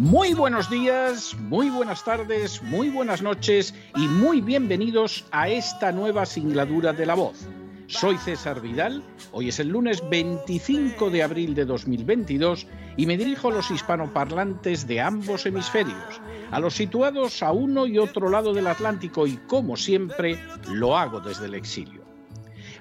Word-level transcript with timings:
Muy 0.00 0.32
buenos 0.32 0.70
días, 0.70 1.36
muy 1.38 1.68
buenas 1.68 2.02
tardes, 2.02 2.62
muy 2.62 2.88
buenas 2.88 3.20
noches 3.20 3.74
y 3.94 4.08
muy 4.08 4.40
bienvenidos 4.40 5.26
a 5.30 5.50
esta 5.50 5.92
nueva 5.92 6.24
singladura 6.24 6.94
de 6.94 7.04
la 7.04 7.14
voz. 7.14 7.46
Soy 7.86 8.16
César 8.16 8.62
Vidal, 8.62 9.04
hoy 9.30 9.50
es 9.50 9.60
el 9.60 9.68
lunes 9.68 10.02
25 10.08 11.10
de 11.10 11.22
abril 11.22 11.54
de 11.54 11.66
2022 11.66 12.66
y 12.96 13.04
me 13.04 13.18
dirijo 13.18 13.48
a 13.48 13.52
los 13.52 13.70
hispanoparlantes 13.70 14.86
de 14.86 15.02
ambos 15.02 15.44
hemisferios, 15.44 16.22
a 16.50 16.60
los 16.60 16.72
situados 16.72 17.42
a 17.42 17.52
uno 17.52 17.86
y 17.86 17.98
otro 17.98 18.30
lado 18.30 18.54
del 18.54 18.68
Atlántico 18.68 19.26
y 19.26 19.36
como 19.36 19.76
siempre 19.76 20.38
lo 20.72 20.96
hago 20.96 21.20
desde 21.20 21.44
el 21.44 21.54
exilio. 21.54 22.06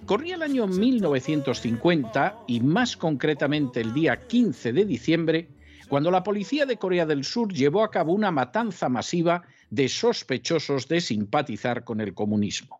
Corría 0.05 0.35
el 0.35 0.41
año 0.41 0.67
1950 0.67 2.43
y 2.47 2.61
más 2.61 2.95
concretamente 2.95 3.81
el 3.81 3.93
día 3.93 4.25
15 4.25 4.71
de 4.71 4.85
diciembre, 4.85 5.58
cuando 5.89 6.11
la 6.11 6.23
policía 6.23 6.67
de 6.67 6.77
Corea 6.77 7.07
del 7.07 7.23
Sur 7.23 7.51
llevó 7.51 7.83
a 7.83 7.89
cabo 7.89 8.13
una 8.13 8.31
matanza 8.31 8.89
masiva 8.89 9.43
de 9.71 9.89
sospechosos 9.89 10.87
de 10.87 11.01
simpatizar 11.01 11.83
con 11.83 11.99
el 11.99 12.13
comunismo. 12.13 12.79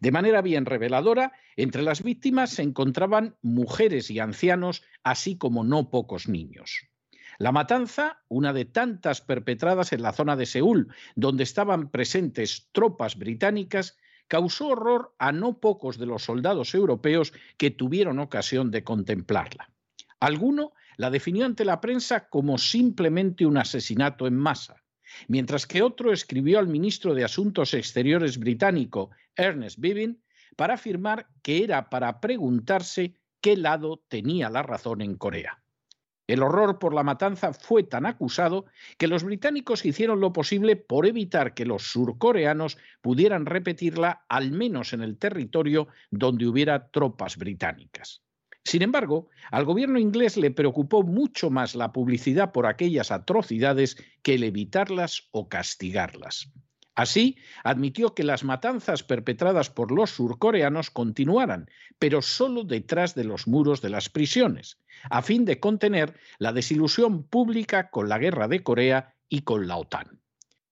De 0.00 0.12
manera 0.12 0.42
bien 0.42 0.66
reveladora, 0.66 1.32
entre 1.56 1.82
las 1.82 2.02
víctimas 2.02 2.50
se 2.50 2.62
encontraban 2.62 3.36
mujeres 3.40 4.10
y 4.10 4.18
ancianos, 4.18 4.82
así 5.02 5.36
como 5.38 5.64
no 5.64 5.88
pocos 5.90 6.28
niños. 6.28 6.86
La 7.38 7.50
matanza, 7.50 8.22
una 8.28 8.52
de 8.52 8.66
tantas 8.66 9.22
perpetradas 9.22 9.92
en 9.94 10.02
la 10.02 10.12
zona 10.12 10.36
de 10.36 10.46
Seúl, 10.46 10.94
donde 11.16 11.44
estaban 11.44 11.90
presentes 11.90 12.68
tropas 12.72 13.16
británicas, 13.16 13.96
causó 14.28 14.68
horror 14.68 15.14
a 15.18 15.32
no 15.32 15.60
pocos 15.60 15.98
de 15.98 16.06
los 16.06 16.24
soldados 16.24 16.74
europeos 16.74 17.32
que 17.56 17.70
tuvieron 17.70 18.18
ocasión 18.18 18.70
de 18.70 18.84
contemplarla. 18.84 19.70
Alguno 20.20 20.72
la 20.96 21.10
definió 21.10 21.46
ante 21.46 21.64
la 21.64 21.80
prensa 21.80 22.28
como 22.28 22.58
simplemente 22.58 23.46
un 23.46 23.56
asesinato 23.56 24.26
en 24.26 24.36
masa, 24.36 24.82
mientras 25.28 25.66
que 25.66 25.82
otro 25.82 26.12
escribió 26.12 26.58
al 26.58 26.68
ministro 26.68 27.14
de 27.14 27.24
Asuntos 27.24 27.74
Exteriores 27.74 28.38
británico, 28.38 29.10
Ernest 29.36 29.78
Bevin, 29.78 30.22
para 30.56 30.74
afirmar 30.74 31.28
que 31.42 31.64
era 31.64 31.90
para 31.90 32.20
preguntarse 32.20 33.14
qué 33.40 33.56
lado 33.56 34.04
tenía 34.08 34.50
la 34.50 34.62
razón 34.62 35.02
en 35.02 35.16
Corea. 35.16 35.64
El 36.26 36.42
horror 36.42 36.78
por 36.78 36.94
la 36.94 37.02
matanza 37.02 37.52
fue 37.52 37.82
tan 37.82 38.06
acusado 38.06 38.64
que 38.96 39.08
los 39.08 39.24
británicos 39.24 39.84
hicieron 39.84 40.20
lo 40.20 40.32
posible 40.32 40.74
por 40.76 41.06
evitar 41.06 41.52
que 41.52 41.66
los 41.66 41.82
surcoreanos 41.82 42.78
pudieran 43.02 43.44
repetirla 43.44 44.24
al 44.28 44.50
menos 44.50 44.94
en 44.94 45.02
el 45.02 45.18
territorio 45.18 45.88
donde 46.10 46.46
hubiera 46.46 46.88
tropas 46.88 47.36
británicas. 47.36 48.22
Sin 48.64 48.82
embargo, 48.82 49.28
al 49.50 49.64
gobierno 49.64 49.98
inglés 49.98 50.36
le 50.36 50.50
preocupó 50.50 51.02
mucho 51.02 51.50
más 51.50 51.74
la 51.74 51.92
publicidad 51.92 52.52
por 52.52 52.66
aquellas 52.66 53.10
atrocidades 53.10 53.96
que 54.22 54.34
el 54.34 54.42
evitarlas 54.42 55.28
o 55.32 55.48
castigarlas. 55.48 56.50
Así, 56.94 57.36
admitió 57.64 58.14
que 58.14 58.22
las 58.22 58.44
matanzas 58.44 59.02
perpetradas 59.02 59.68
por 59.68 59.90
los 59.90 60.10
surcoreanos 60.10 60.90
continuaran, 60.90 61.68
pero 61.98 62.22
solo 62.22 62.62
detrás 62.62 63.14
de 63.14 63.24
los 63.24 63.48
muros 63.48 63.82
de 63.82 63.90
las 63.90 64.08
prisiones, 64.08 64.78
a 65.10 65.20
fin 65.20 65.44
de 65.44 65.58
contener 65.58 66.14
la 66.38 66.52
desilusión 66.52 67.24
pública 67.24 67.90
con 67.90 68.08
la 68.08 68.18
guerra 68.18 68.46
de 68.46 68.62
Corea 68.62 69.14
y 69.28 69.42
con 69.42 69.66
la 69.66 69.76
OTAN. 69.76 70.20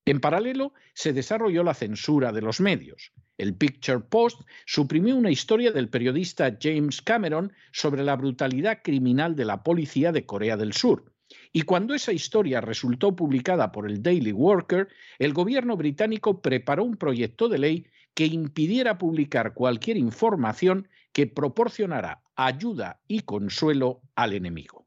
En 0.04 0.20
paralelo, 0.20 0.74
se 0.94 1.12
desarrolló 1.12 1.64
la 1.64 1.74
censura 1.74 2.32
de 2.32 2.42
los 2.42 2.60
medios. 2.60 3.12
El 3.42 3.54
Picture 3.54 3.98
Post 3.98 4.42
suprimió 4.66 5.16
una 5.16 5.32
historia 5.32 5.72
del 5.72 5.88
periodista 5.88 6.56
James 6.60 7.02
Cameron 7.02 7.52
sobre 7.72 8.04
la 8.04 8.14
brutalidad 8.14 8.82
criminal 8.84 9.34
de 9.34 9.44
la 9.44 9.64
policía 9.64 10.12
de 10.12 10.24
Corea 10.24 10.56
del 10.56 10.72
Sur. 10.72 11.12
Y 11.52 11.62
cuando 11.62 11.92
esa 11.92 12.12
historia 12.12 12.60
resultó 12.60 13.16
publicada 13.16 13.72
por 13.72 13.90
el 13.90 14.00
Daily 14.00 14.30
Worker, 14.30 14.86
el 15.18 15.32
gobierno 15.32 15.76
británico 15.76 16.40
preparó 16.40 16.84
un 16.84 16.96
proyecto 16.96 17.48
de 17.48 17.58
ley 17.58 17.86
que 18.14 18.26
impidiera 18.26 18.96
publicar 18.96 19.54
cualquier 19.54 19.96
información 19.96 20.88
que 21.12 21.26
proporcionara 21.26 22.22
ayuda 22.36 23.00
y 23.08 23.20
consuelo 23.22 24.02
al 24.14 24.34
enemigo. 24.34 24.86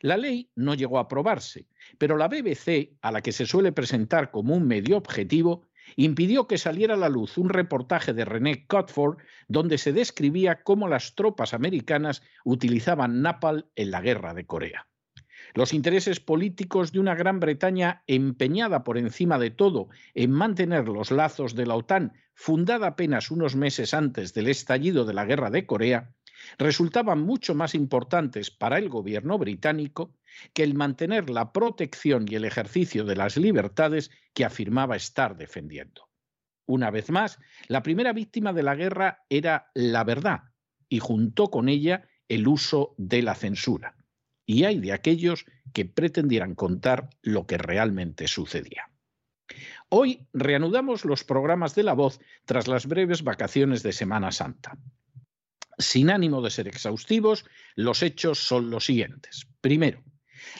La 0.00 0.16
ley 0.16 0.48
no 0.54 0.74
llegó 0.74 0.96
a 0.96 1.02
aprobarse, 1.02 1.66
pero 1.98 2.16
la 2.16 2.28
BBC, 2.28 2.96
a 3.02 3.12
la 3.12 3.20
que 3.20 3.32
se 3.32 3.44
suele 3.44 3.72
presentar 3.72 4.30
como 4.30 4.54
un 4.54 4.66
medio 4.66 4.96
objetivo, 4.96 5.66
impidió 5.96 6.46
que 6.46 6.58
saliera 6.58 6.94
a 6.94 6.98
la 6.98 7.08
luz 7.08 7.38
un 7.38 7.48
reportaje 7.48 8.12
de 8.12 8.24
René 8.24 8.66
Cotford 8.66 9.18
donde 9.48 9.78
se 9.78 9.92
describía 9.92 10.62
cómo 10.62 10.88
las 10.88 11.14
tropas 11.14 11.54
americanas 11.54 12.22
utilizaban 12.44 13.22
napalm 13.22 13.64
en 13.76 13.90
la 13.90 14.00
guerra 14.00 14.34
de 14.34 14.46
Corea. 14.46 14.86
Los 15.54 15.74
intereses 15.74 16.20
políticos 16.20 16.92
de 16.92 17.00
una 17.00 17.14
Gran 17.14 17.38
Bretaña 17.38 18.02
empeñada 18.06 18.84
por 18.84 18.96
encima 18.96 19.38
de 19.38 19.50
todo 19.50 19.88
en 20.14 20.30
mantener 20.30 20.88
los 20.88 21.10
lazos 21.10 21.54
de 21.54 21.66
la 21.66 21.74
OTAN, 21.74 22.12
fundada 22.34 22.86
apenas 22.86 23.30
unos 23.30 23.54
meses 23.54 23.92
antes 23.92 24.32
del 24.32 24.48
estallido 24.48 25.04
de 25.04 25.14
la 25.14 25.26
guerra 25.26 25.50
de 25.50 25.66
Corea, 25.66 26.14
resultaban 26.58 27.20
mucho 27.20 27.54
más 27.54 27.74
importantes 27.74 28.50
para 28.50 28.78
el 28.78 28.88
gobierno 28.88 29.38
británico 29.38 30.14
que 30.52 30.62
el 30.62 30.74
mantener 30.74 31.30
la 31.30 31.52
protección 31.52 32.26
y 32.28 32.34
el 32.34 32.44
ejercicio 32.44 33.04
de 33.04 33.16
las 33.16 33.36
libertades 33.36 34.10
que 34.34 34.44
afirmaba 34.44 34.96
estar 34.96 35.36
defendiendo. 35.36 36.08
Una 36.66 36.90
vez 36.90 37.10
más, 37.10 37.38
la 37.68 37.82
primera 37.82 38.12
víctima 38.12 38.52
de 38.52 38.62
la 38.62 38.74
guerra 38.74 39.24
era 39.28 39.70
la 39.74 40.04
verdad 40.04 40.44
y 40.88 40.98
juntó 41.00 41.50
con 41.50 41.68
ella 41.68 42.08
el 42.28 42.46
uso 42.48 42.94
de 42.96 43.22
la 43.22 43.34
censura. 43.34 43.96
Y 44.46 44.64
hay 44.64 44.78
de 44.80 44.92
aquellos 44.92 45.44
que 45.72 45.84
pretendieran 45.84 46.54
contar 46.54 47.10
lo 47.22 47.46
que 47.46 47.58
realmente 47.58 48.26
sucedía. 48.26 48.90
Hoy 49.88 50.26
reanudamos 50.32 51.04
los 51.04 51.24
programas 51.24 51.74
de 51.74 51.82
la 51.82 51.92
voz 51.92 52.20
tras 52.46 52.68
las 52.68 52.86
breves 52.86 53.22
vacaciones 53.22 53.82
de 53.82 53.92
Semana 53.92 54.32
Santa. 54.32 54.78
Sin 55.78 56.10
ánimo 56.10 56.42
de 56.42 56.50
ser 56.50 56.68
exhaustivos, 56.68 57.44
los 57.74 58.02
hechos 58.02 58.38
son 58.38 58.70
los 58.70 58.84
siguientes. 58.84 59.46
Primero, 59.60 60.02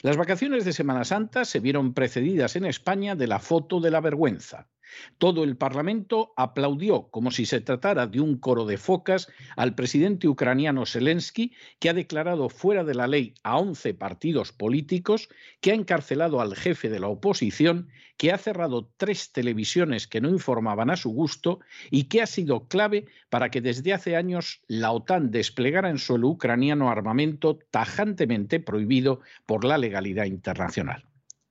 las 0.01 0.17
vacaciones 0.17 0.65
de 0.65 0.73
Semana 0.73 1.03
Santa 1.03 1.45
se 1.45 1.59
vieron 1.59 1.93
precedidas 1.93 2.55
en 2.55 2.65
España 2.65 3.15
de 3.15 3.27
la 3.27 3.39
foto 3.39 3.79
de 3.79 3.91
la 3.91 4.01
vergüenza. 4.01 4.69
Todo 5.17 5.43
el 5.43 5.57
Parlamento 5.57 6.33
aplaudió, 6.37 7.09
como 7.09 7.31
si 7.31 7.45
se 7.45 7.61
tratara 7.61 8.07
de 8.07 8.19
un 8.19 8.37
coro 8.37 8.65
de 8.65 8.77
focas, 8.77 9.27
al 9.55 9.75
presidente 9.75 10.27
ucraniano 10.27 10.85
Zelensky, 10.85 11.53
que 11.79 11.89
ha 11.89 11.93
declarado 11.93 12.49
fuera 12.49 12.83
de 12.83 12.95
la 12.95 13.07
ley 13.07 13.33
a 13.43 13.57
11 13.57 13.93
partidos 13.93 14.51
políticos, 14.51 15.29
que 15.61 15.71
ha 15.71 15.75
encarcelado 15.75 16.41
al 16.41 16.55
jefe 16.55 16.89
de 16.89 16.99
la 16.99 17.07
oposición, 17.07 17.89
que 18.17 18.31
ha 18.31 18.37
cerrado 18.37 18.91
tres 18.97 19.31
televisiones 19.31 20.07
que 20.07 20.21
no 20.21 20.29
informaban 20.29 20.89
a 20.89 20.97
su 20.97 21.09
gusto 21.09 21.59
y 21.89 22.05
que 22.05 22.21
ha 22.21 22.27
sido 22.27 22.67
clave 22.67 23.07
para 23.29 23.49
que 23.49 23.61
desde 23.61 23.93
hace 23.93 24.15
años 24.15 24.61
la 24.67 24.91
OTAN 24.91 25.31
desplegara 25.31 25.89
en 25.89 25.97
suelo 25.97 26.29
ucraniano 26.29 26.89
armamento 26.89 27.59
tajantemente 27.71 28.59
prohibido 28.59 29.21
por 29.45 29.65
la 29.65 29.77
legalidad 29.77 30.25
internacional. 30.25 31.05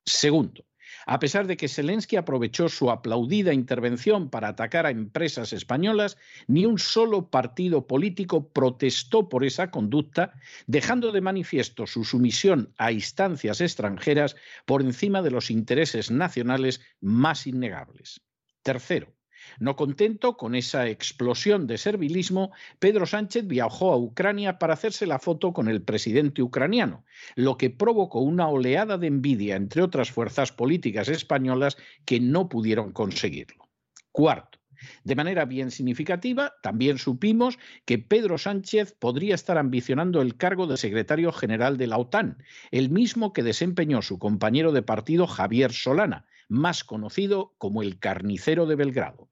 Segundo, 0.05 0.65
a 1.07 1.19
pesar 1.19 1.47
de 1.47 1.57
que 1.57 1.69
Zelensky 1.69 2.17
aprovechó 2.17 2.69
su 2.69 2.91
aplaudida 2.91 3.53
intervención 3.53 4.31
para 4.31 4.49
atacar 4.49 4.87
a 4.87 4.91
empresas 4.91 5.53
españolas, 5.53 6.17
ni 6.47 6.67
un 6.67 6.79
solo 6.79 7.31
partido 7.31 7.87
político 7.87 8.49
protestó 8.49 9.29
por 9.29 9.45
esa 9.45 9.71
conducta, 9.71 10.33
dejando 10.67 11.13
de 11.13 11.21
manifiesto 11.21 11.87
su 11.87 12.05
sumisión 12.05 12.73
a 12.79 12.93
instancias 12.93 13.61
extranjeras 13.61 14.37
por 14.67 14.83
encima 14.83 15.23
de 15.23 15.31
los 15.31 15.51
intereses 15.51 16.11
nacionales 16.11 16.81
más 17.01 17.47
innegables. 17.47 18.21
Tercero, 18.63 19.13
No 19.59 19.77
contento 19.77 20.37
con 20.37 20.55
esa 20.55 20.89
explosión 20.89 21.67
de 21.67 21.79
servilismo, 21.79 22.53
Pedro 22.79 23.07
Sánchez 23.07 23.47
viajó 23.47 23.93
a 23.93 23.97
Ucrania 23.97 24.59
para 24.59 24.75
hacerse 24.75 25.07
la 25.07 25.19
foto 25.19 25.53
con 25.53 25.69
el 25.69 25.83
presidente 25.83 26.43
ucraniano, 26.43 27.05
lo 27.35 27.57
que 27.57 27.71
provocó 27.71 28.21
una 28.21 28.49
oleada 28.49 28.99
de 28.99 29.07
envidia 29.07 29.57
entre 29.57 29.83
otras 29.83 30.11
fuerzas 30.11 30.53
políticas 30.53 31.09
españolas 31.09 31.77
que 32.05 32.21
no 32.21 32.49
pudieron 32.49 32.93
conseguirlo. 32.93 33.69
Cuarto, 34.11 34.59
de 35.05 35.15
manera 35.15 35.45
bien 35.45 35.71
significativa, 35.71 36.55
también 36.63 36.99
supimos 36.99 37.59
que 37.85 37.99
Pedro 37.99 38.39
Sánchez 38.39 38.95
podría 38.99 39.35
estar 39.35 39.59
ambicionando 39.59 40.21
el 40.21 40.37
cargo 40.37 40.67
de 40.67 40.77
secretario 40.77 41.33
general 41.33 41.77
de 41.77 41.87
la 41.87 41.99
OTAN, 41.99 42.43
el 42.71 42.91
mismo 42.91 43.33
que 43.33 43.43
desempeñó 43.43 44.03
su 44.03 44.19
compañero 44.19 44.73
de 44.73 44.83
partido 44.83 45.27
Javier 45.27 45.73
Solana, 45.73 46.27
más 46.49 46.85
conocido 46.85 47.55
como 47.59 47.83
el 47.83 47.99
carnicero 47.99 48.67
de 48.67 48.77
Belgrado. 48.77 49.29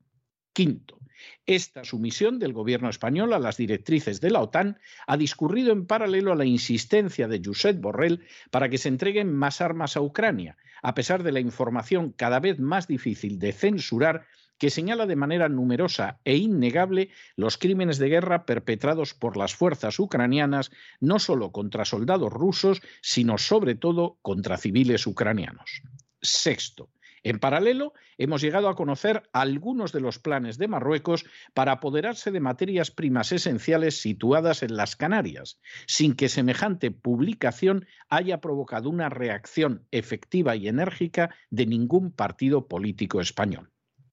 Quinto, 0.60 0.98
esta 1.46 1.84
sumisión 1.84 2.38
del 2.38 2.52
gobierno 2.52 2.90
español 2.90 3.32
a 3.32 3.38
las 3.38 3.56
directrices 3.56 4.20
de 4.20 4.30
la 4.30 4.42
OTAN 4.42 4.78
ha 5.06 5.16
discurrido 5.16 5.72
en 5.72 5.86
paralelo 5.86 6.32
a 6.32 6.36
la 6.36 6.44
insistencia 6.44 7.28
de 7.28 7.40
Josep 7.42 7.80
Borrell 7.80 8.26
para 8.50 8.68
que 8.68 8.76
se 8.76 8.90
entreguen 8.90 9.34
más 9.34 9.62
armas 9.62 9.96
a 9.96 10.02
Ucrania, 10.02 10.58
a 10.82 10.94
pesar 10.94 11.22
de 11.22 11.32
la 11.32 11.40
información 11.40 12.12
cada 12.12 12.40
vez 12.40 12.58
más 12.58 12.86
difícil 12.88 13.38
de 13.38 13.54
censurar 13.54 14.26
que 14.58 14.68
señala 14.68 15.06
de 15.06 15.16
manera 15.16 15.48
numerosa 15.48 16.20
e 16.24 16.36
innegable 16.36 17.08
los 17.36 17.56
crímenes 17.56 17.96
de 17.96 18.10
guerra 18.10 18.44
perpetrados 18.44 19.14
por 19.14 19.38
las 19.38 19.54
fuerzas 19.54 19.98
ucranianas, 19.98 20.70
no 21.00 21.20
solo 21.20 21.52
contra 21.52 21.86
soldados 21.86 22.30
rusos, 22.30 22.82
sino 23.00 23.38
sobre 23.38 23.76
todo 23.76 24.18
contra 24.20 24.58
civiles 24.58 25.06
ucranianos. 25.06 25.80
Sexto, 26.20 26.90
en 27.22 27.38
paralelo, 27.38 27.92
hemos 28.16 28.40
llegado 28.40 28.68
a 28.68 28.74
conocer 28.74 29.22
algunos 29.32 29.92
de 29.92 30.00
los 30.00 30.18
planes 30.18 30.56
de 30.56 30.68
Marruecos 30.68 31.24
para 31.54 31.72
apoderarse 31.72 32.30
de 32.30 32.40
materias 32.40 32.90
primas 32.90 33.32
esenciales 33.32 34.00
situadas 34.00 34.62
en 34.62 34.76
las 34.76 34.96
Canarias, 34.96 35.60
sin 35.86 36.14
que 36.14 36.28
semejante 36.28 36.90
publicación 36.90 37.86
haya 38.08 38.40
provocado 38.40 38.88
una 38.88 39.08
reacción 39.08 39.86
efectiva 39.90 40.56
y 40.56 40.68
enérgica 40.68 41.34
de 41.50 41.66
ningún 41.66 42.10
partido 42.10 42.68
político 42.68 43.20
español. 43.20 43.70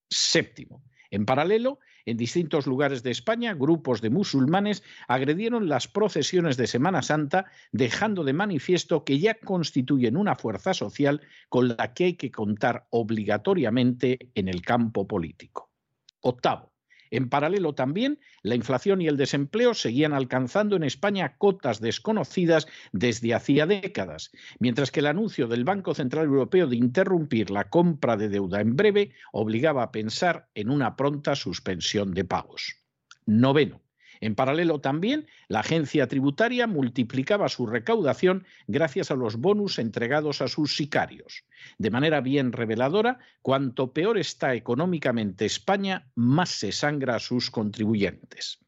Séptimo. 0.09 0.83
En 1.09 1.25
paralelo, 1.25 1.79
en 2.07 2.17
distintos 2.17 2.65
lugares 2.65 3.03
de 3.03 3.11
España, 3.11 3.53
grupos 3.53 4.01
de 4.01 4.09
musulmanes 4.09 4.81
agredieron 5.09 5.67
las 5.67 5.89
procesiones 5.89 6.55
de 6.55 6.65
Semana 6.65 7.01
Santa, 7.01 7.45
dejando 7.73 8.23
de 8.23 8.31
manifiesto 8.31 9.03
que 9.03 9.19
ya 9.19 9.35
constituyen 9.35 10.15
una 10.15 10.35
fuerza 10.35 10.73
social 10.73 11.21
con 11.49 11.67
la 11.67 11.93
que 11.93 12.05
hay 12.05 12.13
que 12.13 12.31
contar 12.31 12.87
obligatoriamente 12.91 14.31
en 14.35 14.47
el 14.47 14.61
campo 14.61 15.05
político. 15.05 15.69
Octavo. 16.21 16.76
En 17.11 17.29
paralelo 17.29 17.73
también, 17.73 18.19
la 18.41 18.55
inflación 18.55 19.01
y 19.01 19.07
el 19.07 19.17
desempleo 19.17 19.73
seguían 19.73 20.13
alcanzando 20.13 20.75
en 20.75 20.83
España 20.83 21.35
cotas 21.37 21.81
desconocidas 21.81 22.67
desde 22.91 23.33
hacía 23.33 23.65
décadas, 23.65 24.31
mientras 24.59 24.91
que 24.91 24.99
el 24.99 25.07
anuncio 25.07 25.47
del 25.47 25.63
Banco 25.63 25.93
Central 25.93 26.25
Europeo 26.25 26.67
de 26.67 26.75
interrumpir 26.75 27.49
la 27.51 27.69
compra 27.69 28.17
de 28.17 28.29
deuda 28.29 28.61
en 28.61 28.75
breve 28.75 29.11
obligaba 29.31 29.83
a 29.83 29.91
pensar 29.91 30.49
en 30.55 30.69
una 30.69 30.95
pronta 30.95 31.35
suspensión 31.35 32.13
de 32.13 32.25
pagos. 32.25 32.75
Noveno. 33.25 33.86
En 34.21 34.35
paralelo 34.35 34.79
también, 34.79 35.27
la 35.47 35.59
agencia 35.59 36.07
tributaria 36.07 36.67
multiplicaba 36.67 37.49
su 37.49 37.65
recaudación 37.65 38.45
gracias 38.67 39.11
a 39.11 39.15
los 39.15 39.37
bonus 39.37 39.79
entregados 39.79 40.41
a 40.41 40.47
sus 40.47 40.75
sicarios. 40.75 41.43
De 41.77 41.91
manera 41.91 42.21
bien 42.21 42.51
reveladora, 42.51 43.19
cuanto 43.41 43.93
peor 43.93 44.17
está 44.17 44.53
económicamente 44.53 45.45
España, 45.45 46.09
más 46.15 46.49
se 46.49 46.71
sangra 46.71 47.15
a 47.15 47.19
sus 47.19 47.51
contribuyentes. 47.51 48.59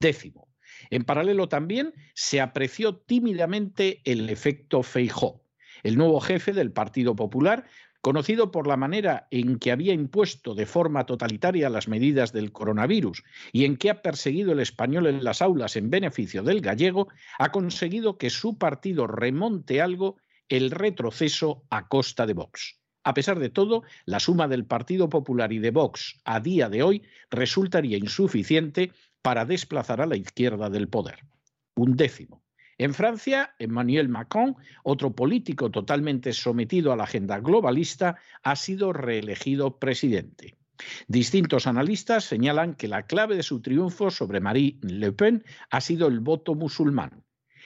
Décimo. 0.00 0.48
En 0.90 1.04
paralelo 1.04 1.48
también 1.48 1.94
se 2.14 2.40
apreció 2.40 2.96
tímidamente 2.96 4.00
el 4.04 4.28
efecto 4.28 4.82
Feijó. 4.82 5.42
El 5.82 5.96
nuevo 5.96 6.20
jefe 6.20 6.52
del 6.52 6.72
Partido 6.72 7.14
Popular 7.14 7.66
conocido 8.04 8.50
por 8.50 8.66
la 8.66 8.76
manera 8.76 9.28
en 9.30 9.58
que 9.58 9.72
había 9.72 9.94
impuesto 9.94 10.54
de 10.54 10.66
forma 10.66 11.06
totalitaria 11.06 11.70
las 11.70 11.88
medidas 11.88 12.34
del 12.34 12.52
coronavirus 12.52 13.24
y 13.50 13.64
en 13.64 13.78
que 13.78 13.88
ha 13.88 14.02
perseguido 14.02 14.52
el 14.52 14.60
español 14.60 15.06
en 15.06 15.24
las 15.24 15.40
aulas 15.40 15.74
en 15.76 15.88
beneficio 15.88 16.42
del 16.42 16.60
gallego, 16.60 17.08
ha 17.38 17.50
conseguido 17.50 18.18
que 18.18 18.28
su 18.28 18.58
partido 18.58 19.06
remonte 19.06 19.80
algo 19.80 20.18
el 20.50 20.70
retroceso 20.70 21.64
a 21.70 21.88
costa 21.88 22.26
de 22.26 22.34
Vox. 22.34 22.78
A 23.04 23.14
pesar 23.14 23.38
de 23.38 23.48
todo, 23.48 23.84
la 24.04 24.20
suma 24.20 24.48
del 24.48 24.66
Partido 24.66 25.08
Popular 25.08 25.50
y 25.54 25.58
de 25.58 25.70
Vox 25.70 26.20
a 26.26 26.40
día 26.40 26.68
de 26.68 26.82
hoy 26.82 27.02
resultaría 27.30 27.96
insuficiente 27.96 28.92
para 29.22 29.46
desplazar 29.46 30.02
a 30.02 30.06
la 30.06 30.16
izquierda 30.16 30.68
del 30.68 30.88
poder. 30.88 31.20
Un 31.74 31.96
décimo. 31.96 32.43
En 32.78 32.94
Francia, 32.94 33.54
Emmanuel 33.58 34.08
Macron, 34.08 34.56
otro 34.82 35.14
político 35.14 35.70
totalmente 35.70 36.32
sometido 36.32 36.92
a 36.92 36.96
la 36.96 37.04
agenda 37.04 37.38
globalista, 37.38 38.16
ha 38.42 38.56
sido 38.56 38.92
reelegido 38.92 39.78
presidente. 39.78 40.56
Distintos 41.06 41.66
analistas 41.66 42.24
señalan 42.24 42.74
que 42.74 42.88
la 42.88 43.06
clave 43.06 43.36
de 43.36 43.42
su 43.42 43.60
triunfo 43.60 44.10
sobre 44.10 44.40
Marie 44.40 44.78
Le 44.82 45.12
Pen 45.12 45.44
ha 45.70 45.80
sido 45.80 46.08
el 46.08 46.20
voto 46.20 46.54
musulmán. 46.54 47.22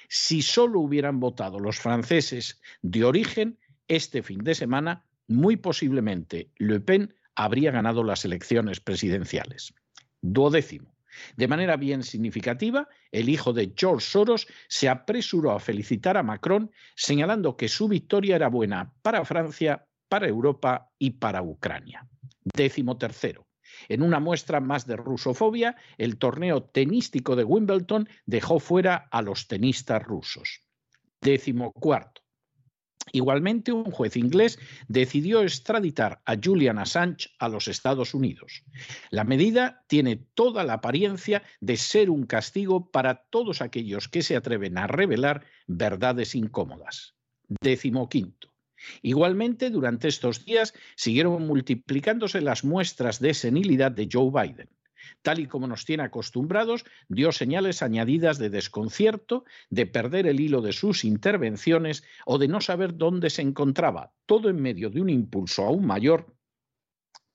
Si 0.09 0.43
solo 0.43 0.81
hubieran 0.81 1.21
votado 1.21 1.59
los 1.59 1.79
franceses 1.79 2.61
de 2.83 3.05
origen, 3.05 3.59
este 3.89 4.23
fin 4.23 4.41
de 4.45 4.55
semana, 4.55 5.05
muy 5.27 5.57
posiblemente 5.57 6.51
Le 6.59 6.81
Pen 6.81 7.15
habría 7.35 7.71
ganado 7.71 8.05
las 8.05 8.25
elecciones 8.25 8.81
presidenciales. 8.81 9.75
Duodécimo. 10.21 10.98
De 11.37 11.49
manera 11.49 11.77
bien 11.77 12.03
significativa, 12.03 12.89
el 13.13 13.29
hijo 13.29 13.53
de 13.53 13.73
George 13.77 14.07
Soros 14.07 14.47
se 14.69 14.89
apresuró 14.89 15.53
a 15.53 15.61
felicitar 15.61 16.17
a 16.17 16.23
Macron, 16.23 16.71
señalando 16.95 17.57
que 17.57 17.69
su 17.69 17.89
victoria 17.89 18.37
era 18.37 18.49
buena 18.49 18.93
para 19.03 19.25
Francia, 19.25 19.87
para 20.09 20.29
Europa 20.29 20.91
y 20.99 21.11
para 21.11 21.43
Ucrania. 21.43 22.07
Décimo 22.45 22.97
tercero. 22.97 23.47
En 23.89 24.03
una 24.03 24.21
muestra 24.21 24.61
más 24.61 24.87
de 24.87 24.97
rusofobia, 24.97 25.77
el 25.99 26.19
torneo 26.19 26.65
tenístico 26.65 27.37
de 27.37 27.45
Wimbledon 27.45 28.09
dejó 28.27 28.59
fuera 28.59 29.09
a 29.11 29.23
los 29.23 29.47
tenistas 29.47 30.03
rusos. 30.03 30.65
Décimo 31.21 31.73
cuarto. 31.73 32.23
Igualmente, 33.13 33.73
un 33.73 33.91
juez 33.91 34.17
inglés 34.17 34.59
decidió 34.89 35.43
extraditar 35.43 36.21
a 36.25 36.37
Julian 36.43 36.79
Assange 36.79 37.31
a 37.39 37.49
los 37.49 37.69
Estados 37.69 38.15
Unidos. 38.15 38.65
La 39.11 39.25
medida 39.25 39.85
tiene 39.89 40.17
toda 40.17 40.65
la 40.65 40.75
apariencia 40.75 41.43
de 41.61 41.77
ser 41.77 42.11
un 42.11 42.27
castigo 42.27 42.91
para 42.91 43.27
todos 43.31 43.63
aquellos 43.63 44.09
que 44.09 44.23
se 44.23 44.37
atreven 44.37 44.79
a 44.79 44.87
revelar 44.87 45.45
verdades 45.67 46.35
incómodas. 46.35 47.15
Igualmente, 49.03 49.71
durante 49.71 50.09
estos 50.09 50.45
días 50.45 50.73
siguieron 50.95 51.47
multiplicándose 51.47 52.41
las 52.41 52.63
muestras 52.65 53.19
de 53.21 53.35
senilidad 53.35 53.91
de 53.91 54.09
Joe 54.11 54.31
Biden 54.31 54.69
tal 55.23 55.39
y 55.39 55.47
como 55.47 55.67
nos 55.67 55.85
tiene 55.85 56.03
acostumbrados, 56.03 56.85
dio 57.09 57.33
señales 57.33 57.83
añadidas 57.83 58.39
de 58.39 58.51
desconcierto, 58.51 59.45
de 59.71 59.87
perder 59.87 60.27
el 60.27 60.41
hilo 60.41 60.61
de 60.61 60.73
sus 60.73 61.05
intervenciones 61.05 62.05
o 62.27 62.39
de 62.39 62.49
no 62.49 62.61
saber 62.61 62.97
dónde 62.97 63.31
se 63.31 63.43
encontraba, 63.43 64.13
todo 64.27 64.49
en 64.49 64.61
medio 64.61 64.91
de 64.91 65.01
un 65.01 65.11
impulso 65.11 65.65
aún 65.65 65.87
mayor 65.87 66.35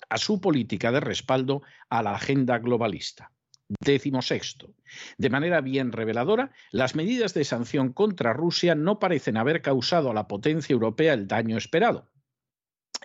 a 0.10 0.18
su 0.18 0.40
política 0.40 0.92
de 0.92 1.00
respaldo 1.00 1.64
a 1.90 2.04
la 2.04 2.14
agenda 2.14 2.60
globalista. 2.60 3.32
Décimo 3.80 4.22
sexto. 4.22 4.74
De 5.18 5.30
manera 5.30 5.62
bien 5.62 5.92
reveladora, 5.92 6.52
las 6.72 6.96
medidas 6.96 7.34
de 7.34 7.44
sanción 7.44 7.94
contra 7.94 8.34
Rusia 8.34 8.76
no 8.76 9.00
parecen 9.00 9.38
haber 9.38 9.62
causado 9.62 10.12
a 10.12 10.14
la 10.14 10.28
potencia 10.28 10.74
europea 10.74 11.14
el 11.14 11.28
daño 11.28 11.58
esperado. 11.58 12.13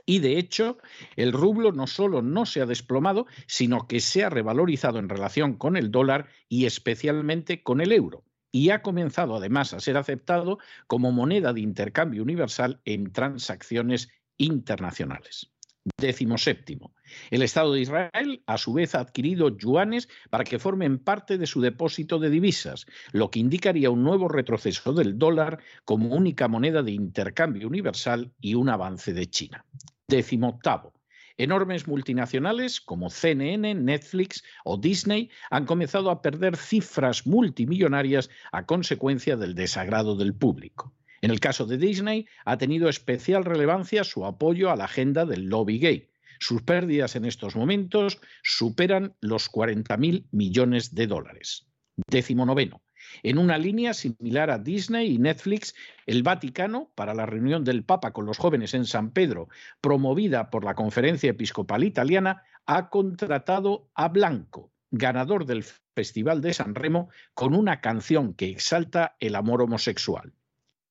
Y 0.09 0.21
de 0.21 0.39
hecho, 0.39 0.79
el 1.17 1.35
rublo 1.35 1.71
no 1.71 1.87
solo 1.87 2.23
no 2.23 2.47
se 2.47 2.63
ha 2.63 2.67
desplomado, 2.67 3.27
sino 3.47 3.87
que 3.87 4.01
se 4.01 4.25
ha 4.25 4.31
revalorizado 4.31 4.99
en 4.99 5.11
relación 5.11 5.53
con 5.53 5.77
el 5.77 5.91
dólar 5.91 6.29
y 6.49 6.65
especialmente 6.65 7.63
con 7.63 7.83
el 7.83 7.93
euro. 7.93 8.25
Y 8.51 8.71
ha 8.71 8.81
comenzado 8.81 9.37
además 9.37 9.75
a 9.75 9.81
ser 9.81 9.99
aceptado 9.99 10.61
como 10.87 11.13
moneda 11.13 11.53
de 11.53 11.61
intercambio 11.61 12.23
universal 12.23 12.81
en 12.87 13.13
transacciones 13.13 14.09
internacionales. 14.39 15.53
Décimo 15.99 16.39
séptimo. 16.39 16.95
El 17.31 17.43
Estado 17.43 17.75
de 17.75 17.83
Israel, 17.83 18.43
a 18.47 18.57
su 18.57 18.73
vez, 18.73 18.95
ha 18.95 19.01
adquirido 19.01 19.59
yuanes 19.59 20.09
para 20.31 20.45
que 20.45 20.59
formen 20.59 20.99
parte 20.99 21.37
de 21.37 21.47
su 21.47 21.61
depósito 21.61 22.19
de 22.19 22.31
divisas, 22.31 22.87
lo 23.13 23.31
que 23.31 23.41
indicaría 23.41 23.91
un 23.91 24.05
nuevo 24.05 24.29
retroceso 24.29 24.95
del 24.95 25.19
dólar 25.19 25.59
como 25.85 26.15
única 26.15 26.49
moneda 26.49 26.83
de 26.83 26.93
intercambio 26.93 27.69
universal 27.69 28.33
y 28.41 28.55
un 28.55 28.71
avance 28.71 29.13
de 29.13 29.27
China. 29.27 29.67
Décimo 30.11 30.49
octavo. 30.49 30.95
Enormes 31.37 31.87
multinacionales 31.87 32.81
como 32.81 33.11
CNN, 33.11 33.75
Netflix 33.75 34.43
o 34.65 34.79
Disney 34.79 35.31
han 35.51 35.67
comenzado 35.67 36.11
a 36.11 36.23
perder 36.23 36.57
cifras 36.57 37.27
multimillonarias 37.27 38.31
a 38.51 38.65
consecuencia 38.65 39.37
del 39.37 39.55
desagrado 39.55 40.17
del 40.17 40.35
público. 40.35 40.95
En 41.21 41.31
el 41.31 41.41
caso 41.41 41.67
de 41.67 41.77
Disney, 41.77 42.27
ha 42.47 42.57
tenido 42.57 42.89
especial 42.89 43.45
relevancia 43.45 44.03
su 44.03 44.25
apoyo 44.25 44.71
a 44.71 44.77
la 44.77 44.85
agenda 44.85 45.27
del 45.27 45.45
lobby 45.45 45.79
gay. 45.79 46.11
Sus 46.41 46.63
pérdidas 46.63 47.15
en 47.15 47.27
estos 47.27 47.55
momentos 47.55 48.19
superan 48.43 49.15
los 49.21 49.53
40.000 49.53 50.27
millones 50.31 50.95
de 50.95 51.07
dólares. 51.07 51.67
Décimo 52.09 52.47
noveno. 52.47 52.81
En 53.23 53.39
una 53.39 53.59
línea 53.59 53.95
similar 53.95 54.51
a 54.51 54.59
Disney 54.59 55.13
y 55.13 55.19
Netflix, 55.19 55.75
el 56.07 56.23
Vaticano, 56.23 56.91
para 56.95 57.15
la 57.15 57.27
reunión 57.27 57.65
del 57.65 57.85
Papa 57.85 58.13
con 58.13 58.27
los 58.27 58.39
jóvenes 58.39 58.75
en 58.75 58.87
San 58.87 59.11
Pedro, 59.11 59.49
promovida 59.81 60.51
por 60.51 60.65
la 60.65 60.75
Conferencia 60.75 61.31
Episcopal 61.31 61.85
Italiana, 61.85 62.43
ha 62.67 62.89
contratado 62.89 63.89
a 63.95 64.09
Blanco, 64.09 64.73
ganador 64.91 65.45
del 65.45 65.65
Festival 65.95 66.41
de 66.41 66.55
San 66.55 66.75
Remo, 66.75 67.09
con 67.35 67.55
una 67.55 67.81
canción 67.81 68.35
que 68.35 68.49
exalta 68.51 69.17
el 69.21 69.35
amor 69.35 69.63
homosexual. 69.63 70.33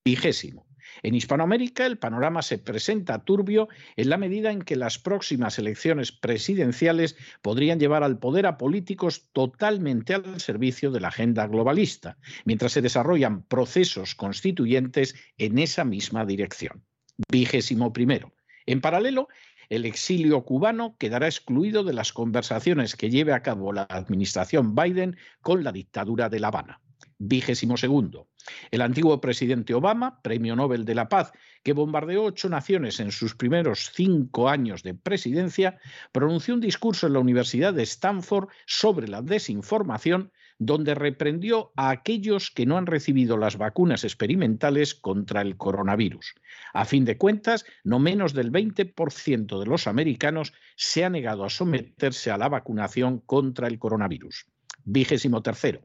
Vigésimo. 0.03 0.66
En 1.03 1.15
Hispanoamérica 1.15 1.85
el 1.85 1.97
panorama 1.97 2.41
se 2.41 2.57
presenta 2.57 3.23
turbio 3.23 3.67
en 3.95 4.09
la 4.09 4.17
medida 4.17 4.51
en 4.51 4.61
que 4.61 4.75
las 4.75 4.99
próximas 4.99 5.59
elecciones 5.59 6.11
presidenciales 6.11 7.15
podrían 7.41 7.79
llevar 7.79 8.03
al 8.03 8.19
poder 8.19 8.45
a 8.45 8.57
políticos 8.57 9.29
totalmente 9.33 10.13
al 10.13 10.39
servicio 10.39 10.91
de 10.91 10.99
la 10.99 11.09
agenda 11.09 11.47
globalista, 11.47 12.17
mientras 12.45 12.71
se 12.71 12.81
desarrollan 12.81 13.43
procesos 13.43 14.15
constituyentes 14.15 15.15
en 15.37 15.59
esa 15.59 15.83
misma 15.83 16.25
dirección. 16.25 16.83
Vigésimo 17.31 17.93
primero. 17.93 18.33
En 18.65 18.81
paralelo, 18.81 19.27
el 19.69 19.85
exilio 19.85 20.43
cubano 20.43 20.95
quedará 20.97 21.27
excluido 21.27 21.83
de 21.83 21.93
las 21.93 22.13
conversaciones 22.13 22.95
que 22.95 23.09
lleve 23.09 23.33
a 23.33 23.41
cabo 23.41 23.73
la 23.73 23.83
administración 23.83 24.75
Biden 24.75 25.17
con 25.41 25.63
la 25.63 25.71
dictadura 25.71 26.29
de 26.29 26.39
La 26.39 26.47
Habana. 26.47 26.81
Vigésimo 27.19 27.77
segundo. 27.77 28.27
El 28.71 28.81
antiguo 28.81 29.19
presidente 29.19 29.73
Obama, 29.73 30.21
Premio 30.21 30.55
Nobel 30.55 30.85
de 30.85 30.95
la 30.95 31.09
Paz, 31.09 31.31
que 31.63 31.73
bombardeó 31.73 32.23
ocho 32.23 32.47
naciones 32.47 32.99
en 32.99 33.11
sus 33.11 33.35
primeros 33.35 33.91
cinco 33.93 34.49
años 34.49 34.83
de 34.83 34.93
presidencia, 34.93 35.79
pronunció 36.11 36.53
un 36.53 36.61
discurso 36.61 37.07
en 37.07 37.13
la 37.13 37.19
Universidad 37.19 37.73
de 37.73 37.83
Stanford 37.83 38.49
sobre 38.65 39.07
la 39.07 39.21
desinformación, 39.21 40.31
donde 40.59 40.95
reprendió 40.95 41.71
a 41.75 41.89
aquellos 41.89 42.51
que 42.51 42.65
no 42.65 42.77
han 42.77 42.85
recibido 42.85 43.37
las 43.37 43.57
vacunas 43.57 44.03
experimentales 44.03 44.95
contra 44.95 45.41
el 45.41 45.57
coronavirus. 45.57 46.35
A 46.73 46.85
fin 46.85 47.05
de 47.05 47.17
cuentas, 47.17 47.65
no 47.83 47.99
menos 47.99 48.33
del 48.33 48.51
20% 48.51 49.59
de 49.59 49.65
los 49.65 49.87
americanos 49.87 50.53
se 50.75 51.03
ha 51.03 51.09
negado 51.09 51.43
a 51.43 51.49
someterse 51.49 52.31
a 52.31 52.37
la 52.37 52.49
vacunación 52.49 53.19
contra 53.19 53.67
el 53.67 53.77
coronavirus. 53.77 54.47
Vigésimo 54.83 55.41
tercero. 55.41 55.81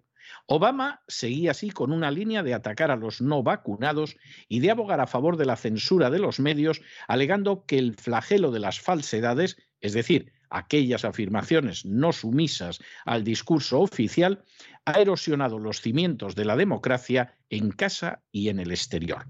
Obama 0.46 1.02
seguía 1.06 1.52
así 1.52 1.70
con 1.70 1.92
una 1.92 2.10
línea 2.10 2.42
de 2.42 2.52
atacar 2.52 2.90
a 2.90 2.96
los 2.96 3.20
no 3.20 3.42
vacunados 3.42 4.16
y 4.48 4.60
de 4.60 4.70
abogar 4.70 5.00
a 5.00 5.06
favor 5.06 5.36
de 5.36 5.46
la 5.46 5.56
censura 5.56 6.10
de 6.10 6.18
los 6.18 6.40
medios, 6.40 6.82
alegando 7.06 7.64
que 7.64 7.78
el 7.78 7.94
flagelo 7.94 8.50
de 8.50 8.58
las 8.58 8.80
falsedades, 8.80 9.56
es 9.80 9.92
decir, 9.92 10.32
aquellas 10.50 11.04
afirmaciones 11.04 11.84
no 11.86 12.12
sumisas 12.12 12.80
al 13.04 13.24
discurso 13.24 13.80
oficial, 13.80 14.44
ha 14.84 15.00
erosionado 15.00 15.58
los 15.58 15.80
cimientos 15.80 16.34
de 16.34 16.44
la 16.44 16.56
democracia 16.56 17.38
en 17.48 17.70
casa 17.70 18.22
y 18.32 18.48
en 18.48 18.58
el 18.58 18.72
exterior. 18.72 19.26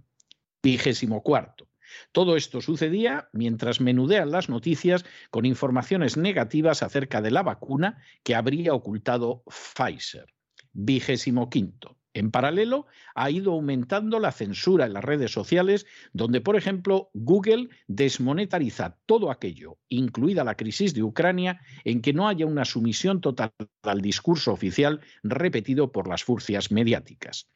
Vigésimo 0.63 1.23
cuarto. 1.23 1.69
Todo 2.13 2.37
esto 2.37 2.63
sucedía 2.63 3.29
mientras 3.33 3.83
menudean 3.83 4.31
las 4.31 4.49
noticias 4.49 5.05
con 5.31 5.45
informaciones 5.45 6.17
negativas 6.17 6.83
acerca 6.83 7.21
de 7.21 7.31
la 7.31 7.43
vacuna 7.43 8.03
que 8.23 8.35
habría 8.35 8.73
ocultado 8.73 9.45
Pfizer 9.47 10.27
vigésimo 10.73 11.51
quinto. 11.51 11.97
En 12.15 12.31
paralelo, 12.31 12.87
ha 13.15 13.31
ido 13.31 13.53
aumentando 13.53 14.21
la 14.21 14.33
censura 14.33 14.85
en 14.85 14.93
las 14.93 15.05
redes 15.05 15.33
sociales, 15.33 15.87
donde, 16.13 16.43
por 16.43 16.57
ejemplo, 16.57 17.11
Google 17.15 17.71
desmonetariza 17.89 18.99
todo 19.07 19.31
aquello, 19.31 19.79
incluida 19.89 20.45
la 20.45 20.57
crisis 20.57 20.93
de 20.93 21.03
Ucrania, 21.03 21.61
en 21.85 22.03
que 22.03 22.13
no 22.13 22.29
haya 22.29 22.45
una 22.45 22.67
sumisión 22.67 23.23
total 23.23 23.53
al 23.83 24.03
discurso 24.03 24.53
oficial 24.53 25.01
repetido 25.23 25.91
por 25.91 26.07
las 26.07 26.23
furcias 26.23 26.71
mediáticas. 26.71 27.49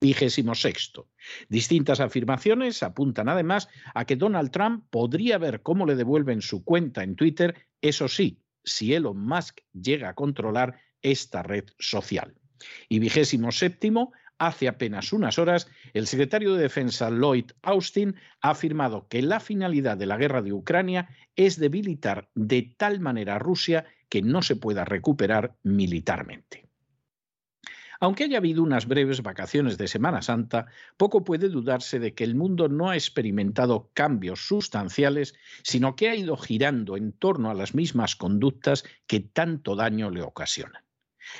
Vigésimo 0.00 0.54
sexto. 0.54 1.08
Distintas 1.48 1.98
afirmaciones 1.98 2.82
apuntan 2.82 3.28
además 3.28 3.68
a 3.94 4.04
que 4.04 4.16
Donald 4.16 4.50
Trump 4.50 4.84
podría 4.90 5.38
ver 5.38 5.62
cómo 5.62 5.86
le 5.86 5.96
devuelven 5.96 6.40
su 6.40 6.62
cuenta 6.62 7.02
en 7.02 7.16
Twitter, 7.16 7.66
eso 7.80 8.06
sí, 8.06 8.42
si 8.62 8.94
Elon 8.94 9.18
Musk 9.18 9.60
llega 9.72 10.10
a 10.10 10.14
controlar 10.14 10.78
esta 11.02 11.42
red 11.42 11.64
social. 11.78 12.34
Y 12.88 12.98
vigésimo 12.98 13.52
séptimo, 13.52 14.12
hace 14.38 14.68
apenas 14.68 15.12
unas 15.12 15.38
horas, 15.38 15.68
el 15.92 16.06
secretario 16.06 16.54
de 16.54 16.62
Defensa 16.62 17.10
Lloyd 17.10 17.52
Austin 17.62 18.16
ha 18.40 18.50
afirmado 18.50 19.06
que 19.08 19.22
la 19.22 19.40
finalidad 19.40 19.96
de 19.96 20.06
la 20.06 20.16
guerra 20.16 20.42
de 20.42 20.52
Ucrania 20.52 21.08
es 21.36 21.58
debilitar 21.58 22.28
de 22.34 22.74
tal 22.76 23.00
manera 23.00 23.36
a 23.36 23.38
Rusia 23.38 23.86
que 24.08 24.22
no 24.22 24.42
se 24.42 24.56
pueda 24.56 24.84
recuperar 24.84 25.56
militarmente. 25.62 26.68
Aunque 28.00 28.24
haya 28.24 28.38
habido 28.38 28.62
unas 28.62 28.86
breves 28.86 29.22
vacaciones 29.22 29.78
de 29.78 29.88
Semana 29.88 30.20
Santa, 30.20 30.66
poco 30.96 31.24
puede 31.24 31.48
dudarse 31.48 31.98
de 31.98 32.12
que 32.12 32.24
el 32.24 32.34
mundo 32.34 32.68
no 32.68 32.90
ha 32.90 32.96
experimentado 32.96 33.90
cambios 33.94 34.46
sustanciales, 34.46 35.34
sino 35.62 35.96
que 35.96 36.10
ha 36.10 36.16
ido 36.16 36.36
girando 36.36 36.96
en 36.96 37.12
torno 37.12 37.50
a 37.50 37.54
las 37.54 37.74
mismas 37.74 38.14
conductas 38.16 38.84
que 39.06 39.20
tanto 39.20 39.74
daño 39.74 40.10
le 40.10 40.22
ocasionan. 40.22 40.84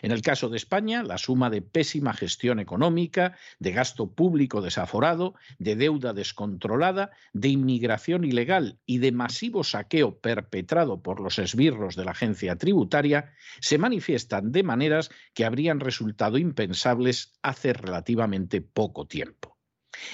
En 0.02 0.10
el 0.10 0.22
caso 0.22 0.48
de 0.48 0.56
España, 0.56 1.02
la 1.02 1.18
suma 1.18 1.50
de 1.50 1.62
pésima 1.62 2.12
gestión 2.12 2.60
económica, 2.60 3.36
de 3.58 3.72
gasto 3.72 4.12
público 4.12 4.60
desaforado, 4.60 5.34
de 5.58 5.76
deuda 5.76 6.12
descontrolada, 6.12 7.10
de 7.32 7.48
inmigración 7.48 8.24
ilegal 8.24 8.78
y 8.86 8.98
de 8.98 9.12
masivo 9.12 9.64
saqueo 9.64 10.18
perpetrado 10.18 11.02
por 11.02 11.20
los 11.20 11.38
esbirros 11.38 11.96
de 11.96 12.04
la 12.04 12.12
agencia 12.12 12.56
tributaria 12.56 13.32
se 13.60 13.78
manifiestan 13.78 14.52
de 14.52 14.62
maneras 14.62 15.10
que 15.34 15.44
habrían 15.44 15.80
resultado 15.80 16.38
impensables 16.38 17.32
hace 17.42 17.72
relativamente 17.72 18.60
poco 18.60 19.06
tiempo. 19.06 19.53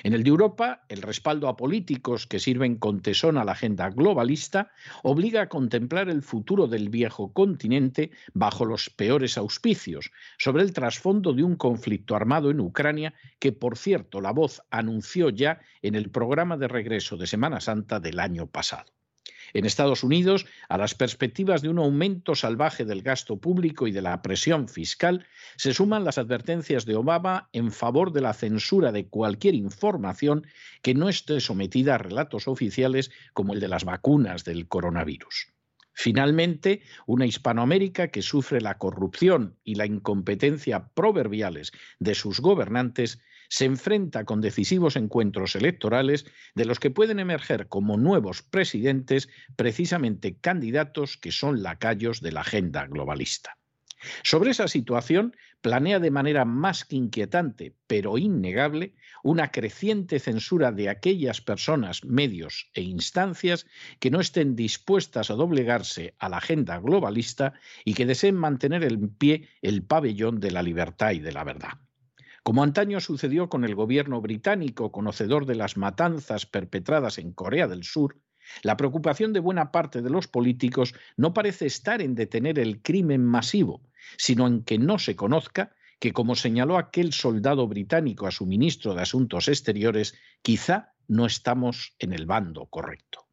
En 0.02 0.12
el 0.12 0.22
de 0.22 0.30
Europa, 0.30 0.82
el 0.88 1.02
respaldo 1.02 1.48
a 1.48 1.56
políticos 1.56 2.26
que 2.26 2.38
sirven 2.38 2.76
con 2.76 3.00
tesón 3.00 3.38
a 3.38 3.44
la 3.44 3.52
agenda 3.52 3.90
globalista 3.90 4.70
obliga 5.02 5.42
a 5.42 5.48
contemplar 5.48 6.08
el 6.08 6.22
futuro 6.22 6.66
del 6.66 6.88
viejo 6.88 7.32
continente 7.32 8.10
bajo 8.32 8.64
los 8.64 8.90
peores 8.90 9.38
auspicios, 9.38 10.10
sobre 10.38 10.62
el 10.62 10.72
trasfondo 10.72 11.32
de 11.32 11.42
un 11.42 11.56
conflicto 11.56 12.14
armado 12.14 12.50
en 12.50 12.60
Ucrania 12.60 13.14
que, 13.38 13.52
por 13.52 13.76
cierto, 13.76 14.20
la 14.20 14.32
voz 14.32 14.62
anunció 14.70 15.30
ya 15.30 15.60
en 15.82 15.94
el 15.94 16.10
programa 16.10 16.56
de 16.56 16.68
regreso 16.68 17.16
de 17.16 17.26
Semana 17.26 17.60
Santa 17.60 18.00
del 18.00 18.20
año 18.20 18.46
pasado. 18.46 18.92
En 19.52 19.66
Estados 19.66 20.04
Unidos, 20.04 20.46
a 20.68 20.78
las 20.78 20.94
perspectivas 20.94 21.62
de 21.62 21.68
un 21.68 21.78
aumento 21.78 22.34
salvaje 22.34 22.84
del 22.84 23.02
gasto 23.02 23.38
público 23.38 23.86
y 23.86 23.92
de 23.92 24.02
la 24.02 24.22
presión 24.22 24.68
fiscal, 24.68 25.26
se 25.56 25.74
suman 25.74 26.04
las 26.04 26.18
advertencias 26.18 26.86
de 26.86 26.96
Obama 26.96 27.48
en 27.52 27.72
favor 27.72 28.12
de 28.12 28.20
la 28.20 28.32
censura 28.32 28.92
de 28.92 29.08
cualquier 29.08 29.54
información 29.54 30.46
que 30.82 30.94
no 30.94 31.08
esté 31.08 31.40
sometida 31.40 31.96
a 31.96 31.98
relatos 31.98 32.48
oficiales 32.48 33.10
como 33.32 33.54
el 33.54 33.60
de 33.60 33.68
las 33.68 33.84
vacunas 33.84 34.44
del 34.44 34.68
coronavirus. 34.68 35.48
Finalmente, 35.92 36.82
una 37.06 37.26
Hispanoamérica 37.26 38.08
que 38.08 38.22
sufre 38.22 38.60
la 38.60 38.78
corrupción 38.78 39.58
y 39.64 39.74
la 39.74 39.86
incompetencia 39.86 40.88
proverbiales 40.94 41.72
de 41.98 42.14
sus 42.14 42.40
gobernantes 42.40 43.20
se 43.50 43.64
enfrenta 43.64 44.24
con 44.24 44.40
decisivos 44.40 44.96
encuentros 44.96 45.56
electorales 45.56 46.24
de 46.54 46.64
los 46.64 46.78
que 46.78 46.90
pueden 46.90 47.18
emerger 47.18 47.66
como 47.66 47.98
nuevos 47.98 48.42
presidentes 48.42 49.28
precisamente 49.56 50.38
candidatos 50.38 51.18
que 51.18 51.32
son 51.32 51.62
lacayos 51.62 52.22
de 52.22 52.32
la 52.32 52.40
agenda 52.40 52.86
globalista. 52.86 53.58
Sobre 54.22 54.52
esa 54.52 54.68
situación 54.68 55.36
planea 55.60 55.98
de 55.98 56.10
manera 56.10 56.44
más 56.46 56.84
que 56.84 56.96
inquietante, 56.96 57.74
pero 57.86 58.16
innegable, 58.16 58.94
una 59.22 59.50
creciente 59.50 60.20
censura 60.20 60.72
de 60.72 60.88
aquellas 60.88 61.42
personas, 61.42 62.04
medios 62.04 62.70
e 62.72 62.82
instancias 62.82 63.66
que 63.98 64.10
no 64.10 64.20
estén 64.20 64.56
dispuestas 64.56 65.30
a 65.30 65.34
doblegarse 65.34 66.14
a 66.18 66.30
la 66.30 66.38
agenda 66.38 66.78
globalista 66.78 67.52
y 67.84 67.92
que 67.92 68.06
deseen 68.06 68.36
mantener 68.36 68.84
en 68.84 69.10
pie 69.10 69.48
el 69.60 69.82
pabellón 69.82 70.40
de 70.40 70.52
la 70.52 70.62
libertad 70.62 71.10
y 71.10 71.18
de 71.18 71.32
la 71.32 71.44
verdad. 71.44 71.72
Como 72.42 72.62
antaño 72.62 73.00
sucedió 73.00 73.48
con 73.48 73.64
el 73.64 73.74
gobierno 73.74 74.20
británico, 74.20 74.92
conocedor 74.92 75.46
de 75.46 75.54
las 75.54 75.76
matanzas 75.76 76.46
perpetradas 76.46 77.18
en 77.18 77.32
Corea 77.32 77.68
del 77.68 77.84
Sur, 77.84 78.16
la 78.62 78.76
preocupación 78.76 79.32
de 79.32 79.40
buena 79.40 79.70
parte 79.70 80.02
de 80.02 80.10
los 80.10 80.26
políticos 80.26 80.94
no 81.16 81.34
parece 81.34 81.66
estar 81.66 82.02
en 82.02 82.14
detener 82.14 82.58
el 82.58 82.82
crimen 82.82 83.24
masivo, 83.24 83.82
sino 84.16 84.46
en 84.46 84.64
que 84.64 84.78
no 84.78 84.98
se 84.98 85.16
conozca 85.16 85.72
que, 85.98 86.12
como 86.12 86.34
señaló 86.34 86.78
aquel 86.78 87.12
soldado 87.12 87.68
británico 87.68 88.26
a 88.26 88.30
su 88.30 88.46
ministro 88.46 88.94
de 88.94 89.02
Asuntos 89.02 89.48
Exteriores, 89.48 90.14
quizá 90.42 90.94
no 91.08 91.26
estamos 91.26 91.94
en 91.98 92.12
el 92.12 92.26
bando 92.26 92.66
correcto. 92.66 93.26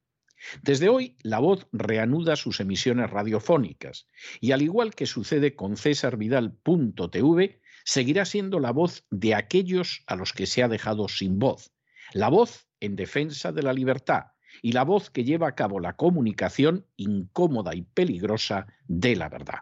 Desde 0.62 0.90
hoy, 0.90 1.16
La 1.24 1.40
Voz 1.40 1.68
reanuda 1.72 2.36
sus 2.36 2.60
emisiones 2.60 3.10
radiofónicas 3.10 4.08
y, 4.40 4.52
al 4.52 4.62
igual 4.62 4.94
que 4.94 5.06
sucede 5.06 5.56
con 5.56 5.78
cesarvidal.tv, 5.78 7.62
seguirá 7.88 8.26
siendo 8.26 8.60
la 8.60 8.72
voz 8.72 9.06
de 9.12 9.34
aquellos 9.34 10.04
a 10.08 10.18
los 10.18 10.34
que 10.34 10.46
se 10.46 10.62
ha 10.62 10.68
dejado 10.68 11.08
sin 11.08 11.40
voz, 11.40 11.72
la 12.12 12.28
voz 12.28 12.68
en 12.82 12.98
defensa 12.98 13.54
de 13.54 13.64
la 13.64 13.72
libertad 13.72 14.26
y 14.62 14.74
la 14.74 14.84
voz 14.84 15.10
que 15.10 15.24
lleva 15.24 15.48
a 15.48 15.56
cabo 15.56 15.80
la 15.80 15.96
comunicación 15.96 16.86
incómoda 16.98 17.74
y 17.76 17.84
peligrosa 17.84 18.68
de 18.90 19.16
la 19.16 19.30
verdad. 19.30 19.60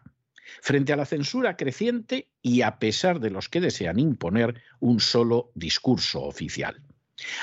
Frente 0.64 0.92
a 0.92 0.96
la 0.96 1.06
censura 1.06 1.56
creciente 1.56 2.32
y 2.42 2.64
a 2.64 2.80
pesar 2.80 3.20
de 3.20 3.30
los 3.30 3.48
que 3.48 3.62
desean 3.62 4.00
imponer 4.00 4.60
un 4.80 5.00
solo 5.00 5.52
discurso 5.54 6.24
oficial. 6.24 6.82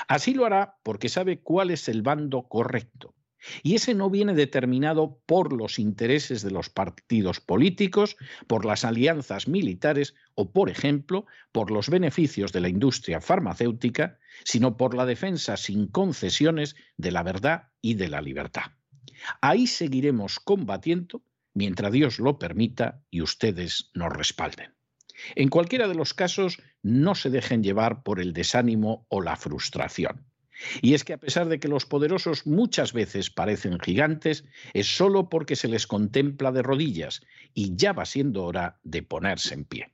Así 0.09 0.35
lo 0.35 0.47
hará 0.47 0.79
porque 0.83 1.09
sabe 1.09 1.39
cuál 1.39 1.71
es 1.71 1.89
el 1.89 2.03
bando 2.03 2.49
correcto. 2.49 3.15
Y 3.63 3.75
ese 3.75 3.95
no 3.95 4.11
viene 4.11 4.35
determinado 4.35 5.21
por 5.27 5.53
los 5.53 5.79
intereses 5.79 6.43
de 6.43 6.51
los 6.51 6.69
partidos 6.69 7.41
políticos, 7.41 8.17
por 8.47 8.65
las 8.65 8.85
alianzas 8.85 9.49
militares 9.49 10.15
o, 10.35 10.53
por 10.53 10.71
ejemplo, 10.71 11.27
por 11.51 11.71
los 11.71 11.89
beneficios 11.89 12.53
de 12.53 12.61
la 12.61 12.69
industria 12.69 13.21
farmacéutica, 13.21 14.19
sino 14.45 14.77
por 14.77 14.95
la 14.95 15.07
defensa 15.07 15.57
sin 15.57 15.87
concesiones 15.89 16.77
de 16.97 17.13
la 17.13 17.23
verdad 17.23 17.69
y 17.81 17.95
de 17.95 18.09
la 18.09 18.23
libertad. 18.23 18.73
Ahí 19.41 19.67
seguiremos 19.67 20.39
combatiendo 20.39 21.23
mientras 21.55 21.93
Dios 21.93 22.19
lo 22.19 22.39
permita 22.39 23.03
y 23.11 23.23
ustedes 23.23 23.91
nos 23.95 24.13
respalden. 24.13 24.75
En 25.35 25.49
cualquiera 25.49 25.89
de 25.89 25.95
los 25.95 26.15
casos, 26.15 26.61
no 26.83 27.15
se 27.15 27.31
dejen 27.31 27.63
llevar 27.63 28.03
por 28.03 28.21
el 28.21 28.33
desánimo 28.33 29.07
o 29.09 29.21
la 29.21 29.37
frustración. 29.37 30.32
Y 30.81 30.95
es 30.95 31.05
que 31.05 31.15
a 31.15 31.19
pesar 31.19 31.49
de 31.49 31.61
que 31.61 31.69
los 31.69 31.87
poderosos 31.87 32.47
muchas 32.47 32.93
veces 32.93 33.31
parecen 33.31 33.79
gigantes, 33.81 34.45
es 34.75 34.97
solo 34.97 35.29
porque 35.29 35.57
se 35.57 35.69
les 35.69 35.87
contempla 35.87 36.53
de 36.53 36.63
rodillas 36.63 37.23
y 37.55 37.75
ya 37.77 37.93
va 37.93 38.05
siendo 38.05 38.45
hora 38.45 38.79
de 38.83 39.03
ponerse 39.03 39.55
en 39.55 39.65
pie. 39.65 39.93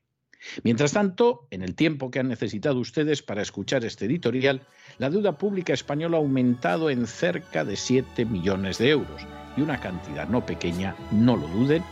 Mientras 0.62 0.92
tanto, 0.92 1.48
en 1.50 1.62
el 1.62 1.74
tiempo 1.74 2.10
que 2.10 2.20
han 2.20 2.28
necesitado 2.28 2.78
ustedes 2.78 3.22
para 3.22 3.42
escuchar 3.42 3.84
este 3.84 4.06
editorial, 4.06 4.62
la 4.98 5.10
deuda 5.10 5.36
pública 5.36 5.72
española 5.72 6.16
ha 6.16 6.20
aumentado 6.20 6.90
en 6.90 7.06
cerca 7.06 7.64
de 7.64 7.76
7 7.76 8.24
millones 8.24 8.78
de 8.78 8.90
euros 8.90 9.26
y 9.56 9.62
una 9.62 9.80
cantidad 9.80 10.28
no 10.28 10.46
pequeña, 10.46 10.94
no 11.10 11.36
lo 11.36 11.48
duden, 11.48 11.82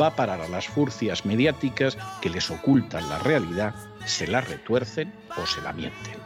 va 0.00 0.08
a 0.08 0.16
parar 0.16 0.40
a 0.40 0.48
las 0.48 0.66
furcias 0.68 1.24
mediáticas 1.24 1.98
que 2.20 2.30
les 2.30 2.50
ocultan 2.50 3.08
la 3.08 3.18
realidad, 3.18 3.74
se 4.04 4.26
la 4.26 4.40
retuercen 4.40 5.12
o 5.36 5.46
se 5.46 5.60
la 5.62 5.72
mienten. 5.72 6.25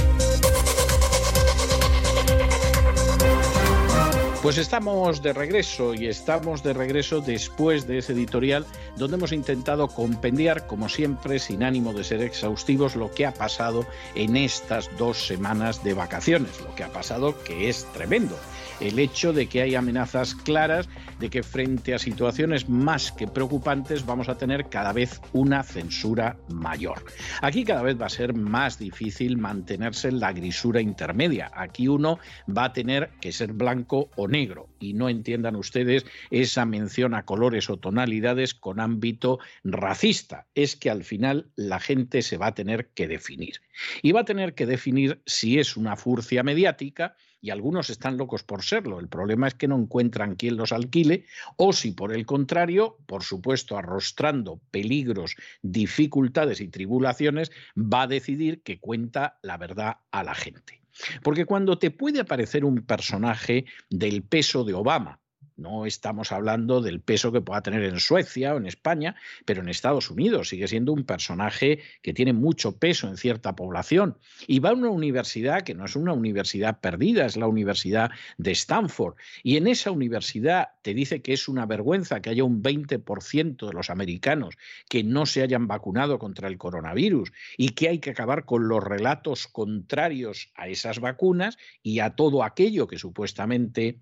Pues 4.41 4.57
estamos 4.57 5.21
de 5.21 5.33
regreso 5.33 5.93
y 5.93 6.07
estamos 6.07 6.63
de 6.63 6.73
regreso 6.73 7.21
después 7.21 7.85
de 7.85 7.99
ese 7.99 8.13
editorial 8.13 8.65
donde 8.95 9.17
hemos 9.17 9.33
intentado 9.33 9.87
compendiar, 9.87 10.65
como 10.65 10.89
siempre, 10.89 11.37
sin 11.37 11.61
ánimo 11.61 11.93
de 11.93 12.03
ser 12.03 12.23
exhaustivos, 12.23 12.95
lo 12.95 13.11
que 13.11 13.27
ha 13.27 13.35
pasado 13.35 13.85
en 14.15 14.35
estas 14.35 14.89
dos 14.97 15.27
semanas 15.27 15.83
de 15.83 15.93
vacaciones, 15.93 16.59
lo 16.61 16.73
que 16.73 16.83
ha 16.83 16.89
pasado 16.91 17.37
que 17.43 17.69
es 17.69 17.85
tremendo 17.93 18.35
el 18.81 18.97
hecho 18.97 19.31
de 19.31 19.47
que 19.47 19.61
hay 19.61 19.75
amenazas 19.75 20.33
claras 20.33 20.89
de 21.19 21.29
que 21.29 21.43
frente 21.43 21.93
a 21.93 21.99
situaciones 21.99 22.67
más 22.67 23.11
que 23.11 23.27
preocupantes 23.27 24.05
vamos 24.05 24.27
a 24.27 24.37
tener 24.37 24.69
cada 24.69 24.91
vez 24.91 25.21
una 25.33 25.61
censura 25.61 26.37
mayor. 26.49 27.05
Aquí 27.41 27.63
cada 27.63 27.83
vez 27.83 28.01
va 28.01 28.07
a 28.07 28.09
ser 28.09 28.33
más 28.33 28.79
difícil 28.79 29.37
mantenerse 29.37 30.07
en 30.07 30.19
la 30.19 30.33
grisura 30.33 30.81
intermedia. 30.81 31.51
Aquí 31.53 31.87
uno 31.87 32.19
va 32.49 32.65
a 32.65 32.73
tener 32.73 33.11
que 33.21 33.31
ser 33.31 33.53
blanco 33.53 34.09
o 34.15 34.27
negro 34.27 34.67
y 34.79 34.93
no 34.93 35.09
entiendan 35.09 35.55
ustedes 35.55 36.05
esa 36.31 36.65
mención 36.65 37.13
a 37.13 37.23
colores 37.23 37.69
o 37.69 37.77
tonalidades 37.77 38.55
con 38.55 38.79
ámbito 38.79 39.39
racista. 39.63 40.47
Es 40.55 40.75
que 40.75 40.89
al 40.89 41.03
final 41.03 41.51
la 41.55 41.79
gente 41.79 42.23
se 42.23 42.37
va 42.37 42.47
a 42.47 42.55
tener 42.55 42.89
que 42.89 43.07
definir. 43.07 43.61
Y 44.01 44.11
va 44.11 44.21
a 44.21 44.25
tener 44.25 44.55
que 44.55 44.65
definir 44.65 45.21
si 45.25 45.59
es 45.59 45.77
una 45.77 45.95
furcia 45.95 46.41
mediática, 46.43 47.15
y 47.41 47.49
algunos 47.49 47.89
están 47.89 48.17
locos 48.17 48.43
por 48.43 48.63
serlo. 48.63 48.99
El 48.99 49.07
problema 49.07 49.47
es 49.47 49.55
que 49.55 49.67
no 49.67 49.77
encuentran 49.77 50.35
quien 50.35 50.57
los 50.57 50.71
alquile 50.71 51.25
o 51.57 51.73
si 51.73 51.91
por 51.91 52.13
el 52.13 52.25
contrario, 52.25 52.97
por 53.07 53.23
supuesto, 53.23 53.77
arrostrando 53.77 54.59
peligros, 54.69 55.35
dificultades 55.61 56.61
y 56.61 56.67
tribulaciones, 56.67 57.51
va 57.75 58.03
a 58.03 58.07
decidir 58.07 58.61
que 58.61 58.79
cuenta 58.79 59.39
la 59.41 59.57
verdad 59.57 59.97
a 60.11 60.23
la 60.23 60.35
gente. 60.35 60.81
Porque 61.23 61.45
cuando 61.45 61.77
te 61.77 61.89
puede 61.89 62.19
aparecer 62.19 62.65
un 62.65 62.85
personaje 62.85 63.65
del 63.89 64.23
peso 64.23 64.63
de 64.63 64.73
Obama, 64.73 65.20
no 65.61 65.85
estamos 65.85 66.31
hablando 66.31 66.81
del 66.81 66.99
peso 66.99 67.31
que 67.31 67.41
pueda 67.41 67.61
tener 67.61 67.83
en 67.83 67.99
Suecia 67.99 68.53
o 68.53 68.57
en 68.57 68.65
España, 68.65 69.15
pero 69.45 69.61
en 69.61 69.69
Estados 69.69 70.09
Unidos 70.09 70.49
sigue 70.49 70.67
siendo 70.67 70.91
un 70.91 71.03
personaje 71.03 71.79
que 72.01 72.13
tiene 72.13 72.33
mucho 72.33 72.77
peso 72.77 73.07
en 73.07 73.17
cierta 73.17 73.55
población. 73.55 74.17
Y 74.47 74.59
va 74.59 74.69
a 74.69 74.73
una 74.73 74.89
universidad 74.89 75.61
que 75.61 75.75
no 75.75 75.85
es 75.85 75.95
una 75.95 76.13
universidad 76.13 76.79
perdida, 76.79 77.25
es 77.25 77.37
la 77.37 77.47
Universidad 77.47 78.11
de 78.37 78.51
Stanford. 78.51 79.15
Y 79.43 79.57
en 79.57 79.67
esa 79.67 79.91
universidad 79.91 80.69
te 80.81 80.93
dice 80.93 81.21
que 81.21 81.33
es 81.33 81.47
una 81.47 81.65
vergüenza 81.65 82.21
que 82.21 82.31
haya 82.31 82.43
un 82.43 82.63
20% 82.63 83.67
de 83.67 83.73
los 83.73 83.89
americanos 83.89 84.57
que 84.89 85.03
no 85.03 85.25
se 85.25 85.43
hayan 85.43 85.67
vacunado 85.67 86.19
contra 86.19 86.47
el 86.47 86.57
coronavirus 86.57 87.31
y 87.57 87.69
que 87.69 87.89
hay 87.89 87.99
que 87.99 88.11
acabar 88.11 88.45
con 88.45 88.67
los 88.67 88.83
relatos 88.83 89.47
contrarios 89.47 90.49
a 90.55 90.67
esas 90.67 90.99
vacunas 90.99 91.57
y 91.83 91.99
a 91.99 92.11
todo 92.11 92.43
aquello 92.43 92.87
que 92.87 92.97
supuestamente 92.97 93.99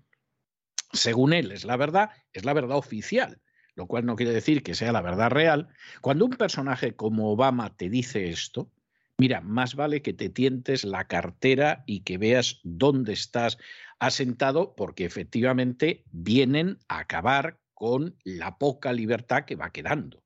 según 0.92 1.32
él 1.32 1.52
es 1.52 1.64
la 1.64 1.76
verdad, 1.76 2.10
es 2.32 2.44
la 2.44 2.52
verdad 2.52 2.76
oficial, 2.76 3.40
lo 3.74 3.86
cual 3.86 4.06
no 4.06 4.16
quiere 4.16 4.32
decir 4.32 4.62
que 4.62 4.74
sea 4.74 4.92
la 4.92 5.02
verdad 5.02 5.30
real. 5.30 5.68
Cuando 6.00 6.24
un 6.24 6.32
personaje 6.32 6.94
como 6.94 7.30
Obama 7.30 7.76
te 7.76 7.88
dice 7.88 8.28
esto, 8.28 8.70
mira, 9.18 9.40
más 9.40 9.74
vale 9.74 10.02
que 10.02 10.12
te 10.12 10.28
tientes 10.28 10.84
la 10.84 11.06
cartera 11.06 11.84
y 11.86 12.00
que 12.00 12.18
veas 12.18 12.60
dónde 12.62 13.12
estás 13.12 13.58
asentado, 13.98 14.74
porque 14.74 15.04
efectivamente 15.04 16.04
vienen 16.10 16.78
a 16.88 17.00
acabar 17.00 17.60
con 17.74 18.16
la 18.24 18.58
poca 18.58 18.92
libertad 18.92 19.44
que 19.44 19.56
va 19.56 19.70
quedando. 19.70 20.22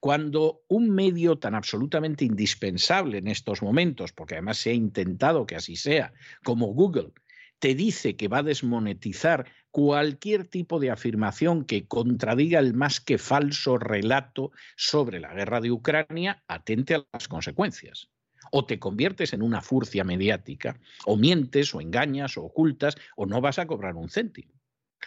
Cuando 0.00 0.62
un 0.68 0.90
medio 0.90 1.38
tan 1.38 1.54
absolutamente 1.54 2.24
indispensable 2.24 3.18
en 3.18 3.28
estos 3.28 3.62
momentos, 3.62 4.12
porque 4.12 4.34
además 4.34 4.58
se 4.58 4.70
ha 4.70 4.74
intentado 4.74 5.46
que 5.46 5.56
así 5.56 5.76
sea, 5.76 6.12
como 6.44 6.68
Google, 6.68 7.12
te 7.58 7.74
dice 7.74 8.16
que 8.16 8.28
va 8.28 8.38
a 8.38 8.42
desmonetizar 8.42 9.46
cualquier 9.70 10.46
tipo 10.46 10.80
de 10.80 10.90
afirmación 10.90 11.64
que 11.64 11.86
contradiga 11.86 12.58
el 12.58 12.74
más 12.74 13.00
que 13.00 13.18
falso 13.18 13.78
relato 13.78 14.52
sobre 14.76 15.20
la 15.20 15.34
guerra 15.34 15.60
de 15.60 15.70
Ucrania, 15.70 16.42
atente 16.48 16.94
a 16.94 17.06
las 17.12 17.28
consecuencias. 17.28 18.08
O 18.52 18.64
te 18.64 18.78
conviertes 18.78 19.32
en 19.32 19.42
una 19.42 19.60
furcia 19.60 20.04
mediática, 20.04 20.80
o 21.04 21.16
mientes, 21.16 21.74
o 21.74 21.80
engañas, 21.80 22.36
o 22.36 22.44
ocultas, 22.44 22.96
o 23.16 23.26
no 23.26 23.40
vas 23.40 23.58
a 23.58 23.66
cobrar 23.66 23.96
un 23.96 24.08
céntimo. 24.08 24.52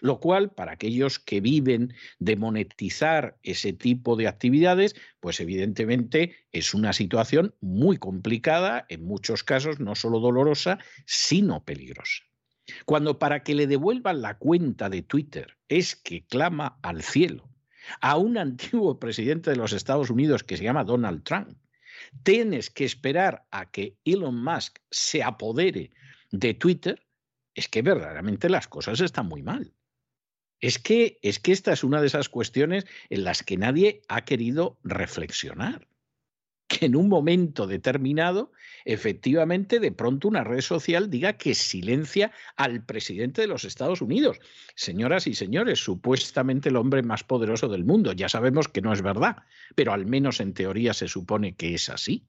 Lo 0.02 0.20
cual, 0.20 0.52
para 0.52 0.74
aquellos 0.74 1.20
que 1.20 1.42
viven 1.42 1.94
de 2.20 2.36
monetizar 2.36 3.38
ese 3.44 3.74
tipo 3.74 4.16
de 4.16 4.28
actividades, 4.28 4.96
pues 5.20 5.40
evidentemente 5.40 6.36
es 6.52 6.74
una 6.74 6.94
situación 6.94 7.56
muy 7.60 7.98
complicada, 7.98 8.86
en 8.90 9.04
muchos 9.04 9.44
casos 9.44 9.80
no 9.80 9.96
solo 9.96 10.20
dolorosa, 10.20 10.78
sino 11.06 11.64
peligrosa. 11.64 12.29
Cuando 12.86 13.20
para 13.20 13.44
que 13.44 13.56
le 13.56 13.68
devuelvan 13.68 14.22
la 14.22 14.38
cuenta 14.38 14.90
de 14.90 15.02
Twitter 15.02 15.58
es 15.68 15.96
que 15.96 16.26
clama 16.26 16.80
al 16.82 17.04
cielo 17.04 17.50
a 18.02 18.18
un 18.18 18.38
antiguo 18.38 19.00
presidente 19.00 19.50
de 19.50 19.56
los 19.56 19.74
Estados 19.74 20.10
Unidos 20.10 20.44
que 20.44 20.58
se 20.58 20.64
llama 20.64 20.84
Donald 20.84 21.24
Trump, 21.24 21.58
tienes 22.24 22.70
que 22.70 22.86
esperar 22.86 23.46
a 23.52 23.72
que 23.72 23.98
Elon 24.06 24.44
Musk 24.44 24.80
se 24.92 25.24
apodere 25.24 25.92
de 26.32 26.54
Twitter, 26.54 27.08
es 27.56 27.68
que 27.68 27.82
verdaderamente 27.82 28.50
las 28.50 28.68
cosas 28.68 29.02
están 29.02 29.28
muy 29.28 29.42
mal. 29.42 29.74
Es 30.62 30.78
que, 30.78 31.20
es 31.22 31.40
que 31.40 31.52
esta 31.52 31.72
es 31.72 31.84
una 31.84 32.02
de 32.02 32.08
esas 32.08 32.30
cuestiones 32.30 32.86
en 33.10 33.24
las 33.24 33.44
que 33.44 33.58
nadie 33.58 34.02
ha 34.08 34.26
querido 34.26 34.78
reflexionar. 34.84 35.88
Que 36.70 36.86
en 36.86 36.96
un 36.96 37.10
momento 37.10 37.66
determinado, 37.66 38.52
efectivamente, 38.86 39.80
de 39.80 39.92
pronto 39.92 40.28
una 40.28 40.44
red 40.44 40.62
social 40.62 41.10
diga 41.10 41.34
que 41.34 41.56
silencia 41.56 42.32
al 42.56 42.86
presidente 42.86 43.42
de 43.42 43.48
los 43.48 43.66
Estados 43.66 44.02
Unidos. 44.02 44.40
Señoras 44.76 45.26
y 45.26 45.34
señores, 45.34 45.80
supuestamente 45.80 46.70
el 46.70 46.78
hombre 46.78 47.02
más 47.02 47.24
poderoso 47.24 47.68
del 47.68 47.86
mundo. 47.86 48.14
Ya 48.14 48.30
sabemos 48.30 48.68
que 48.68 48.82
no 48.82 48.94
es 48.94 49.02
verdad, 49.02 49.38
pero 49.76 49.94
al 49.94 50.06
menos 50.06 50.40
en 50.40 50.54
teoría 50.54 50.94
se 50.94 51.08
supone 51.08 51.56
que 51.56 51.74
es 51.74 51.90
así. 51.90 52.28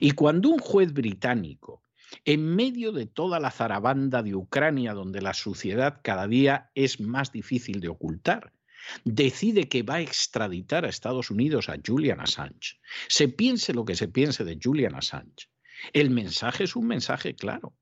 Y 0.00 0.12
cuando 0.12 0.48
un 0.48 0.60
juez 0.60 0.92
británico, 0.92 1.82
en 2.24 2.54
medio 2.54 2.92
de 2.92 3.06
toda 3.06 3.40
la 3.40 3.50
zarabanda 3.50 4.22
de 4.22 4.36
Ucrania, 4.36 4.94
donde 4.94 5.20
la 5.20 5.34
suciedad 5.34 6.00
cada 6.02 6.28
día 6.28 6.70
es 6.76 7.00
más 7.00 7.32
difícil 7.32 7.80
de 7.80 7.88
ocultar, 7.88 8.52
decide 9.04 9.68
que 9.68 9.82
va 9.82 9.96
a 9.96 10.00
extraditar 10.00 10.84
a 10.84 10.88
Estados 10.88 11.30
Unidos 11.30 11.68
a 11.68 11.76
Julian 11.84 12.20
Assange, 12.20 12.80
se 13.08 13.28
piense 13.28 13.72
lo 13.72 13.84
que 13.84 13.96
se 13.96 14.08
piense 14.08 14.44
de 14.44 14.58
Julian 14.62 14.94
Assange, 14.94 15.48
el 15.92 16.10
mensaje 16.10 16.64
es 16.64 16.76
un 16.76 16.86
mensaje 16.86 17.34
claro. 17.34 17.74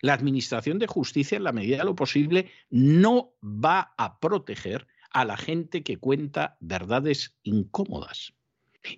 La 0.00 0.14
Administración 0.14 0.78
de 0.78 0.86
Justicia, 0.86 1.36
en 1.36 1.44
la 1.44 1.52
medida 1.52 1.78
de 1.78 1.84
lo 1.84 1.94
posible, 1.94 2.50
no 2.70 3.34
va 3.42 3.94
a 3.96 4.18
proteger 4.18 4.86
a 5.10 5.24
la 5.24 5.36
gente 5.36 5.82
que 5.82 5.98
cuenta 5.98 6.56
verdades 6.60 7.36
incómodas. 7.42 8.32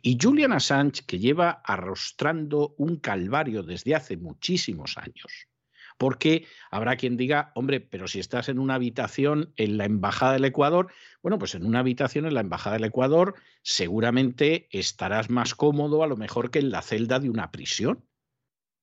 Y 0.00 0.16
Julian 0.20 0.52
Assange, 0.52 1.04
que 1.06 1.18
lleva 1.18 1.62
arrostrando 1.64 2.74
un 2.78 2.96
calvario 2.96 3.62
desde 3.62 3.94
hace 3.94 4.16
muchísimos 4.16 4.96
años, 4.96 5.48
porque 5.96 6.46
habrá 6.70 6.96
quien 6.96 7.16
diga, 7.16 7.52
hombre, 7.54 7.80
pero 7.80 8.08
si 8.08 8.18
estás 8.20 8.48
en 8.48 8.58
una 8.58 8.74
habitación 8.74 9.52
en 9.56 9.78
la 9.78 9.84
Embajada 9.84 10.34
del 10.34 10.44
Ecuador, 10.44 10.92
bueno, 11.22 11.38
pues 11.38 11.54
en 11.54 11.64
una 11.64 11.80
habitación 11.80 12.26
en 12.26 12.34
la 12.34 12.40
Embajada 12.40 12.74
del 12.74 12.84
Ecuador 12.84 13.34
seguramente 13.62 14.68
estarás 14.70 15.30
más 15.30 15.54
cómodo 15.54 16.02
a 16.02 16.06
lo 16.06 16.16
mejor 16.16 16.50
que 16.50 16.58
en 16.58 16.70
la 16.70 16.82
celda 16.82 17.20
de 17.20 17.30
una 17.30 17.50
prisión. 17.50 18.04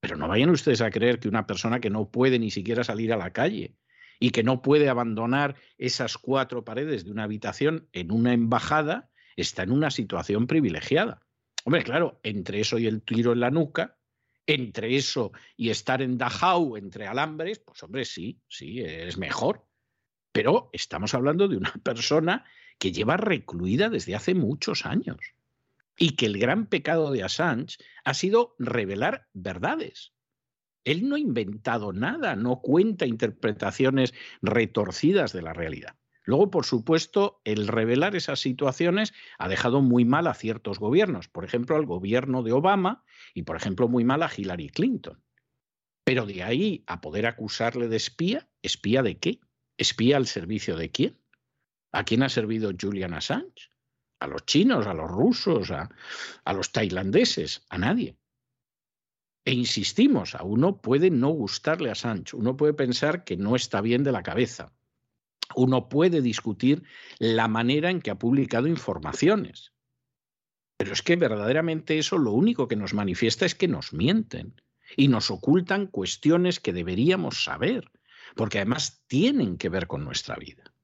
Pero 0.00 0.16
no 0.16 0.26
vayan 0.26 0.50
ustedes 0.50 0.80
a 0.80 0.90
creer 0.90 1.20
que 1.20 1.28
una 1.28 1.46
persona 1.46 1.80
que 1.80 1.90
no 1.90 2.10
puede 2.10 2.38
ni 2.38 2.50
siquiera 2.50 2.82
salir 2.82 3.12
a 3.12 3.16
la 3.16 3.32
calle 3.32 3.76
y 4.18 4.30
que 4.30 4.42
no 4.42 4.62
puede 4.62 4.88
abandonar 4.88 5.56
esas 5.78 6.18
cuatro 6.18 6.64
paredes 6.64 7.04
de 7.04 7.10
una 7.10 7.24
habitación 7.24 7.88
en 7.92 8.10
una 8.10 8.32
embajada 8.32 9.10
está 9.36 9.62
en 9.62 9.72
una 9.72 9.90
situación 9.90 10.46
privilegiada. 10.46 11.22
Hombre, 11.64 11.84
claro, 11.84 12.20
entre 12.22 12.60
eso 12.60 12.78
y 12.78 12.86
el 12.86 13.02
tiro 13.02 13.32
en 13.32 13.40
la 13.40 13.50
nuca, 13.50 13.98
entre 14.46 14.96
eso 14.96 15.32
y 15.56 15.70
estar 15.70 16.02
en 16.02 16.18
Dachau 16.18 16.76
entre 16.76 17.06
alambres, 17.06 17.58
pues 17.60 17.82
hombre, 17.82 18.04
sí, 18.04 18.40
sí, 18.48 18.80
es 18.80 19.18
mejor. 19.18 19.66
Pero 20.32 20.70
estamos 20.72 21.14
hablando 21.14 21.48
de 21.48 21.56
una 21.56 21.72
persona 21.84 22.44
que 22.78 22.92
lleva 22.92 23.16
recluida 23.16 23.88
desde 23.88 24.14
hace 24.14 24.34
muchos 24.34 24.86
años 24.86 25.18
y 25.96 26.16
que 26.16 26.26
el 26.26 26.38
gran 26.38 26.66
pecado 26.66 27.12
de 27.12 27.22
Assange 27.22 27.76
ha 28.04 28.14
sido 28.14 28.56
revelar 28.58 29.28
verdades. 29.32 30.12
Él 30.84 31.08
no 31.08 31.14
ha 31.14 31.20
inventado 31.20 31.92
nada, 31.92 32.34
no 32.34 32.60
cuenta 32.60 33.06
interpretaciones 33.06 34.12
retorcidas 34.40 35.32
de 35.32 35.42
la 35.42 35.52
realidad. 35.52 35.96
Luego, 36.24 36.50
por 36.50 36.64
supuesto, 36.64 37.40
el 37.44 37.66
revelar 37.66 38.14
esas 38.14 38.40
situaciones 38.40 39.12
ha 39.38 39.48
dejado 39.48 39.82
muy 39.82 40.04
mal 40.04 40.26
a 40.26 40.34
ciertos 40.34 40.78
gobiernos, 40.78 41.28
por 41.28 41.44
ejemplo, 41.44 41.76
al 41.76 41.86
gobierno 41.86 42.42
de 42.42 42.52
Obama 42.52 43.04
y, 43.34 43.42
por 43.42 43.56
ejemplo, 43.56 43.88
muy 43.88 44.04
mal 44.04 44.22
a 44.22 44.30
Hillary 44.34 44.68
Clinton. 44.68 45.22
Pero 46.04 46.26
de 46.26 46.42
ahí 46.42 46.84
a 46.86 47.00
poder 47.00 47.26
acusarle 47.26 47.88
de 47.88 47.96
espía, 47.96 48.48
¿espía 48.62 49.02
de 49.02 49.18
qué? 49.18 49.40
¿Espía 49.76 50.16
al 50.16 50.26
servicio 50.26 50.76
de 50.76 50.90
quién? 50.90 51.18
¿A 51.92 52.04
quién 52.04 52.22
ha 52.22 52.28
servido 52.28 52.72
Julian 52.78 53.14
Assange? 53.14 53.70
¿A 54.20 54.28
los 54.28 54.46
chinos, 54.46 54.86
a 54.86 54.94
los 54.94 55.10
rusos, 55.10 55.72
a, 55.72 55.90
los 56.52 56.70
tailandeses? 56.70 57.64
A 57.68 57.78
nadie. 57.78 58.16
E 59.44 59.52
insistimos, 59.52 60.36
a 60.36 60.44
uno 60.44 60.80
puede 60.80 61.10
no 61.10 61.30
gustarle 61.30 61.88
a 61.88 61.92
Assange, 61.92 62.36
uno 62.36 62.56
puede 62.56 62.74
pensar 62.74 63.24
que 63.24 63.36
no 63.36 63.56
está 63.56 63.80
bien 63.80 64.04
de 64.04 64.12
la 64.12 64.22
cabeza, 64.22 64.72
uno 65.56 65.88
puede 65.88 66.22
discutir 66.22 66.82
la 67.18 67.48
manera 67.48 67.90
en 67.90 68.00
que 68.00 68.10
ha 68.10 68.18
publicado 68.18 68.66
informaciones. 68.66 69.72
Pero 70.76 70.92
es 70.92 71.02
que 71.02 71.16
verdaderamente 71.16 71.98
eso 71.98 72.18
lo 72.18 72.32
único 72.32 72.68
que 72.68 72.76
nos 72.76 72.94
manifiesta 72.94 73.46
es 73.46 73.54
que 73.54 73.68
nos 73.68 73.92
mienten 73.92 74.60
y 74.96 75.08
nos 75.08 75.30
ocultan 75.30 75.86
cuestiones 75.86 76.60
que 76.60 76.72
deberíamos 76.72 77.44
saber, 77.44 77.90
porque 78.34 78.58
además 78.58 79.02
tienen 79.06 79.58
que 79.58 79.68
ver 79.68 79.86
con 79.86 80.04
nuestra 80.04 80.36
vida. 80.36 80.74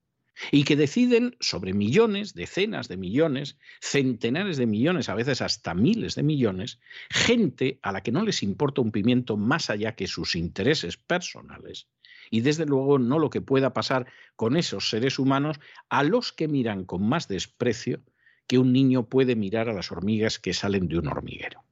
Y 0.53 0.63
que 0.63 0.77
deciden 0.77 1.37
sobre 1.41 1.75
millones, 1.75 2.33
decenas 2.33 2.87
de 2.87 2.97
millones, 2.97 3.59
centenares 3.81 4.57
de 4.57 4.67
millones, 4.67 5.09
a 5.09 5.17
veces 5.17 5.43
hasta 5.43 5.75
miles 5.75 6.15
de 6.15 6.23
millones, 6.23 6.79
gente 7.11 7.81
a 7.83 7.91
la 7.91 8.05
que 8.05 8.13
no 8.13 8.23
les 8.23 8.45
importa 8.45 8.81
un 8.81 8.93
pimiento 8.93 9.37
más 9.37 9.69
allá 9.69 9.97
que 9.97 10.07
sus 10.07 10.37
intereses 10.37 10.97
personales 10.97 11.89
y 12.31 12.41
desde 12.41 12.67
luego 12.67 12.99
no 12.99 13.19
lo 13.19 13.31
que 13.31 13.41
pueda 13.41 13.73
pasar 13.73 14.07
con 14.37 14.57
esos 14.57 14.91
seres 14.91 15.19
humanos 15.19 15.61
a 15.89 16.03
los 16.03 16.33
que 16.33 16.49
miran 16.49 16.85
con 16.85 17.09
más 17.09 17.29
desprecio 17.29 18.01
que 18.47 18.59
un 18.59 18.73
niño 18.73 19.09
puede 19.09 19.37
mirar 19.37 19.69
a 19.69 19.75
las 19.75 19.93
hormigas 19.93 20.39
que 20.39 20.55
salen 20.55 20.89
de 20.89 20.99
un 20.99 21.09
hormiguero. 21.09 21.65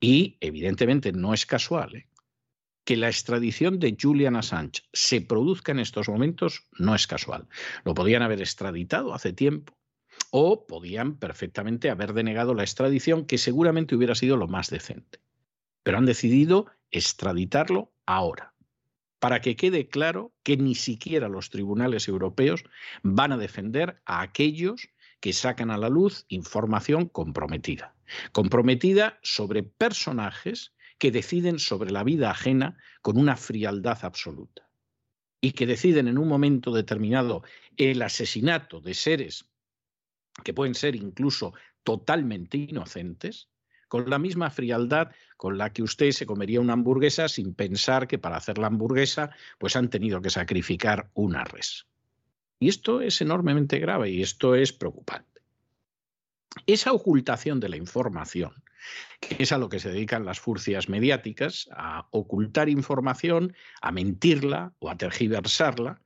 Y 0.00 0.36
evidentemente 0.40 1.12
no 1.12 1.32
es 1.32 1.46
casual 1.46 1.96
¿eh? 1.96 2.08
que 2.84 2.96
la 2.96 3.08
extradición 3.08 3.78
de 3.78 3.96
Julian 3.98 4.36
Assange 4.36 4.82
se 4.92 5.20
produzca 5.20 5.72
en 5.72 5.78
estos 5.78 6.08
momentos, 6.08 6.66
no 6.78 6.94
es 6.94 7.06
casual. 7.06 7.48
Lo 7.84 7.94
podían 7.94 8.22
haber 8.22 8.40
extraditado 8.40 9.14
hace 9.14 9.32
tiempo 9.32 9.78
o 10.30 10.66
podían 10.66 11.16
perfectamente 11.16 11.88
haber 11.88 12.12
denegado 12.12 12.54
la 12.54 12.64
extradición, 12.64 13.24
que 13.24 13.38
seguramente 13.38 13.94
hubiera 13.94 14.14
sido 14.14 14.36
lo 14.36 14.48
más 14.48 14.68
decente. 14.68 15.20
Pero 15.82 15.98
han 15.98 16.06
decidido 16.06 16.66
extraditarlo 16.90 17.92
ahora 18.04 18.51
para 19.22 19.40
que 19.40 19.54
quede 19.54 19.86
claro 19.86 20.34
que 20.42 20.56
ni 20.56 20.74
siquiera 20.74 21.28
los 21.28 21.48
tribunales 21.48 22.08
europeos 22.08 22.64
van 23.04 23.30
a 23.30 23.36
defender 23.36 24.02
a 24.04 24.20
aquellos 24.20 24.88
que 25.20 25.32
sacan 25.32 25.70
a 25.70 25.78
la 25.78 25.88
luz 25.88 26.26
información 26.26 27.08
comprometida. 27.08 27.94
Comprometida 28.32 29.20
sobre 29.22 29.62
personajes 29.62 30.74
que 30.98 31.12
deciden 31.12 31.60
sobre 31.60 31.92
la 31.92 32.02
vida 32.02 32.32
ajena 32.32 32.76
con 33.00 33.16
una 33.16 33.36
frialdad 33.36 34.00
absoluta 34.02 34.68
y 35.40 35.52
que 35.52 35.68
deciden 35.68 36.08
en 36.08 36.18
un 36.18 36.26
momento 36.26 36.72
determinado 36.72 37.44
el 37.76 38.02
asesinato 38.02 38.80
de 38.80 38.94
seres 38.94 39.48
que 40.42 40.52
pueden 40.52 40.74
ser 40.74 40.96
incluso 40.96 41.54
totalmente 41.84 42.58
inocentes, 42.58 43.48
con 43.92 44.08
la 44.08 44.18
misma 44.18 44.48
frialdad 44.48 45.10
con 45.36 45.58
la 45.58 45.70
que 45.74 45.82
usted 45.82 46.12
se 46.12 46.24
comería 46.24 46.62
una 46.62 46.72
hamburguesa 46.72 47.28
sin 47.28 47.52
pensar 47.52 48.08
que 48.08 48.18
para 48.18 48.38
hacer 48.38 48.56
la 48.56 48.68
hamburguesa 48.68 49.36
pues 49.58 49.76
han 49.76 49.90
tenido 49.90 50.22
que 50.22 50.30
sacrificar 50.30 51.10
una 51.12 51.44
res. 51.44 51.86
Y 52.58 52.70
esto 52.70 53.02
es 53.02 53.20
enormemente 53.20 53.78
grave 53.78 54.08
y 54.08 54.22
esto 54.22 54.54
es 54.54 54.72
preocupante. 54.72 55.42
Esa 56.66 56.94
ocultación 56.94 57.60
de 57.60 57.68
la 57.68 57.76
información, 57.76 58.64
que 59.20 59.42
es 59.42 59.52
a 59.52 59.58
lo 59.58 59.68
que 59.68 59.78
se 59.78 59.90
dedican 59.90 60.24
las 60.24 60.40
furcias 60.40 60.88
mediáticas, 60.88 61.68
a 61.70 62.08
ocultar 62.12 62.70
información, 62.70 63.54
a 63.82 63.92
mentirla 63.92 64.72
o 64.78 64.88
a 64.88 64.96
tergiversarla, 64.96 66.00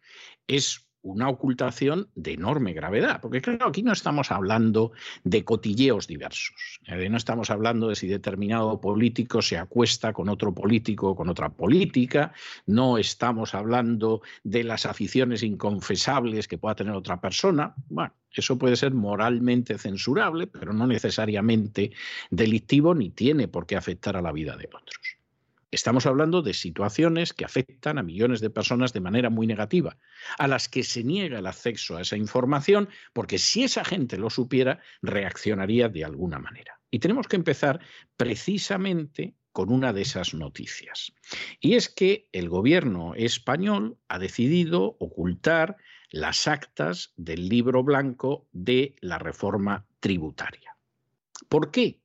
es 0.48 0.85
una 1.06 1.28
ocultación 1.28 2.08
de 2.14 2.32
enorme 2.32 2.72
gravedad, 2.72 3.20
porque 3.20 3.40
claro, 3.40 3.68
aquí 3.68 3.82
no 3.82 3.92
estamos 3.92 4.30
hablando 4.30 4.92
de 5.24 5.44
cotilleos 5.44 6.06
diversos, 6.06 6.80
no 6.86 7.16
estamos 7.16 7.50
hablando 7.50 7.88
de 7.88 7.94
si 7.94 8.08
determinado 8.08 8.80
político 8.80 9.40
se 9.40 9.56
acuesta 9.56 10.12
con 10.12 10.28
otro 10.28 10.52
político 10.52 11.10
o 11.10 11.16
con 11.16 11.28
otra 11.28 11.48
política, 11.48 12.32
no 12.66 12.98
estamos 12.98 13.54
hablando 13.54 14.22
de 14.42 14.64
las 14.64 14.86
aficiones 14.86 15.42
inconfesables 15.42 16.48
que 16.48 16.58
pueda 16.58 16.74
tener 16.74 16.94
otra 16.94 17.20
persona, 17.20 17.74
bueno, 17.88 18.12
eso 18.32 18.58
puede 18.58 18.76
ser 18.76 18.92
moralmente 18.92 19.78
censurable, 19.78 20.46
pero 20.46 20.72
no 20.72 20.86
necesariamente 20.86 21.92
delictivo 22.30 22.94
ni 22.94 23.10
tiene 23.10 23.48
por 23.48 23.66
qué 23.66 23.76
afectar 23.76 24.16
a 24.16 24.22
la 24.22 24.32
vida 24.32 24.56
de 24.56 24.66
otros. 24.66 25.15
Estamos 25.76 26.06
hablando 26.06 26.40
de 26.40 26.54
situaciones 26.54 27.34
que 27.34 27.44
afectan 27.44 27.98
a 27.98 28.02
millones 28.02 28.40
de 28.40 28.48
personas 28.48 28.94
de 28.94 29.00
manera 29.00 29.28
muy 29.28 29.46
negativa, 29.46 29.98
a 30.38 30.48
las 30.48 30.70
que 30.70 30.82
se 30.82 31.04
niega 31.04 31.38
el 31.38 31.46
acceso 31.46 31.98
a 31.98 32.00
esa 32.00 32.16
información, 32.16 32.88
porque 33.12 33.36
si 33.36 33.64
esa 33.64 33.84
gente 33.84 34.16
lo 34.16 34.30
supiera, 34.30 34.80
reaccionaría 35.02 35.90
de 35.90 36.02
alguna 36.02 36.38
manera. 36.38 36.80
Y 36.90 36.98
tenemos 36.98 37.28
que 37.28 37.36
empezar 37.36 37.80
precisamente 38.16 39.34
con 39.52 39.70
una 39.70 39.92
de 39.92 40.00
esas 40.00 40.32
noticias. 40.32 41.12
Y 41.60 41.74
es 41.74 41.90
que 41.90 42.30
el 42.32 42.48
gobierno 42.48 43.14
español 43.14 43.98
ha 44.08 44.18
decidido 44.18 44.96
ocultar 44.98 45.76
las 46.08 46.48
actas 46.48 47.12
del 47.18 47.50
libro 47.50 47.84
blanco 47.84 48.48
de 48.50 48.96
la 49.02 49.18
reforma 49.18 49.84
tributaria. 50.00 50.74
¿Por 51.50 51.70
qué? 51.70 52.00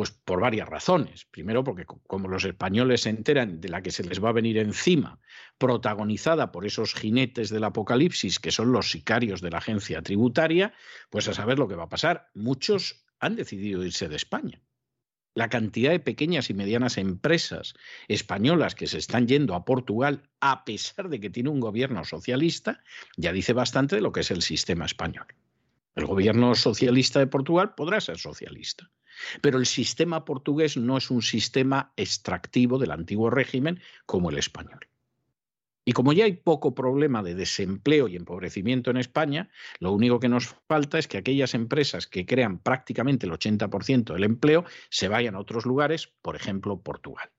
Pues 0.00 0.12
por 0.12 0.40
varias 0.40 0.66
razones. 0.66 1.26
Primero, 1.26 1.62
porque 1.62 1.84
como 1.84 2.26
los 2.26 2.46
españoles 2.46 3.02
se 3.02 3.10
enteran 3.10 3.60
de 3.60 3.68
la 3.68 3.82
que 3.82 3.90
se 3.90 4.02
les 4.02 4.24
va 4.24 4.30
a 4.30 4.32
venir 4.32 4.56
encima, 4.56 5.20
protagonizada 5.58 6.52
por 6.52 6.64
esos 6.64 6.94
jinetes 6.94 7.50
del 7.50 7.64
apocalipsis 7.64 8.38
que 8.38 8.50
son 8.50 8.72
los 8.72 8.90
sicarios 8.90 9.42
de 9.42 9.50
la 9.50 9.58
agencia 9.58 10.00
tributaria, 10.00 10.72
pues 11.10 11.28
a 11.28 11.34
saber 11.34 11.58
lo 11.58 11.68
que 11.68 11.74
va 11.74 11.82
a 11.82 11.88
pasar. 11.90 12.30
Muchos 12.32 13.04
han 13.18 13.36
decidido 13.36 13.84
irse 13.84 14.08
de 14.08 14.16
España. 14.16 14.62
la 15.34 15.50
cantidad 15.50 15.90
de 15.90 16.00
pequeñas 16.00 16.48
y 16.48 16.54
medianas 16.54 16.96
empresas 16.96 17.74
españolas 18.08 18.74
que 18.74 18.86
se 18.86 18.96
están 18.96 19.28
yendo 19.28 19.54
a 19.54 19.66
Portugal 19.66 20.30
a 20.40 20.64
pesar 20.64 21.10
de 21.10 21.20
que 21.20 21.28
tiene 21.28 21.50
un 21.50 21.60
gobierno 21.60 22.04
socialista, 22.04 22.82
ya 23.18 23.34
dice 23.34 23.52
bastante 23.52 23.96
de 23.96 24.00
lo 24.00 24.12
que 24.12 24.20
es 24.20 24.30
el 24.30 24.40
sistema 24.40 24.86
español. 24.86 25.26
El 25.94 26.06
gobierno 26.06 26.54
socialista 26.54 27.18
de 27.18 27.26
Portugal 27.26 27.74
podrá 27.74 28.00
ser 28.00 28.16
socialista, 28.16 28.90
pero 29.40 29.58
el 29.58 29.66
sistema 29.66 30.24
portugués 30.24 30.76
no 30.76 30.96
es 30.96 31.10
un 31.10 31.22
sistema 31.22 31.92
extractivo 31.96 32.78
del 32.78 32.90
antiguo 32.90 33.30
régimen 33.30 33.80
como 34.06 34.30
el 34.30 34.38
español. 34.38 34.90
Y 35.84 35.92
como 35.92 36.12
ya 36.12 36.24
hay 36.24 36.34
poco 36.34 36.74
problema 36.74 37.22
de 37.22 37.34
desempleo 37.34 38.06
y 38.06 38.16
empobrecimiento 38.16 38.90
en 38.90 38.98
España, 38.98 39.50
lo 39.78 39.92
único 39.92 40.20
que 40.20 40.28
nos 40.28 40.54
falta 40.68 40.98
es 40.98 41.08
que 41.08 41.18
aquellas 41.18 41.54
empresas 41.54 42.06
que 42.06 42.26
crean 42.26 42.58
prácticamente 42.58 43.26
el 43.26 43.32
80% 43.32 44.12
del 44.12 44.24
empleo 44.24 44.64
se 44.90 45.08
vayan 45.08 45.34
a 45.34 45.40
otros 45.40 45.64
lugares, 45.64 46.12
por 46.22 46.36
ejemplo, 46.36 46.80
Portugal. 46.82 47.30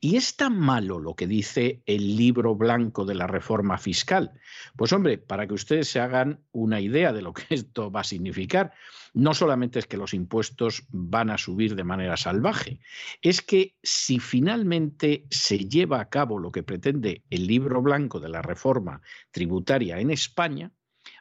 ¿Y 0.00 0.16
es 0.16 0.36
tan 0.36 0.58
malo 0.58 0.98
lo 0.98 1.14
que 1.14 1.26
dice 1.26 1.82
el 1.86 2.16
libro 2.16 2.56
blanco 2.56 3.04
de 3.04 3.14
la 3.14 3.26
reforma 3.26 3.78
fiscal? 3.78 4.32
Pues 4.76 4.92
hombre, 4.92 5.18
para 5.18 5.46
que 5.46 5.54
ustedes 5.54 5.88
se 5.88 6.00
hagan 6.00 6.40
una 6.50 6.80
idea 6.80 7.12
de 7.12 7.22
lo 7.22 7.32
que 7.32 7.44
esto 7.50 7.90
va 7.90 8.00
a 8.00 8.04
significar, 8.04 8.72
no 9.14 9.34
solamente 9.34 9.78
es 9.78 9.86
que 9.86 9.96
los 9.96 10.14
impuestos 10.14 10.84
van 10.90 11.30
a 11.30 11.38
subir 11.38 11.74
de 11.76 11.84
manera 11.84 12.16
salvaje, 12.16 12.80
es 13.20 13.42
que 13.42 13.76
si 13.82 14.18
finalmente 14.18 15.26
se 15.30 15.58
lleva 15.58 16.00
a 16.00 16.08
cabo 16.08 16.38
lo 16.38 16.50
que 16.50 16.62
pretende 16.62 17.22
el 17.30 17.46
libro 17.46 17.82
blanco 17.82 18.20
de 18.20 18.28
la 18.28 18.42
reforma 18.42 19.02
tributaria 19.30 20.00
en 20.00 20.10
España, 20.10 20.72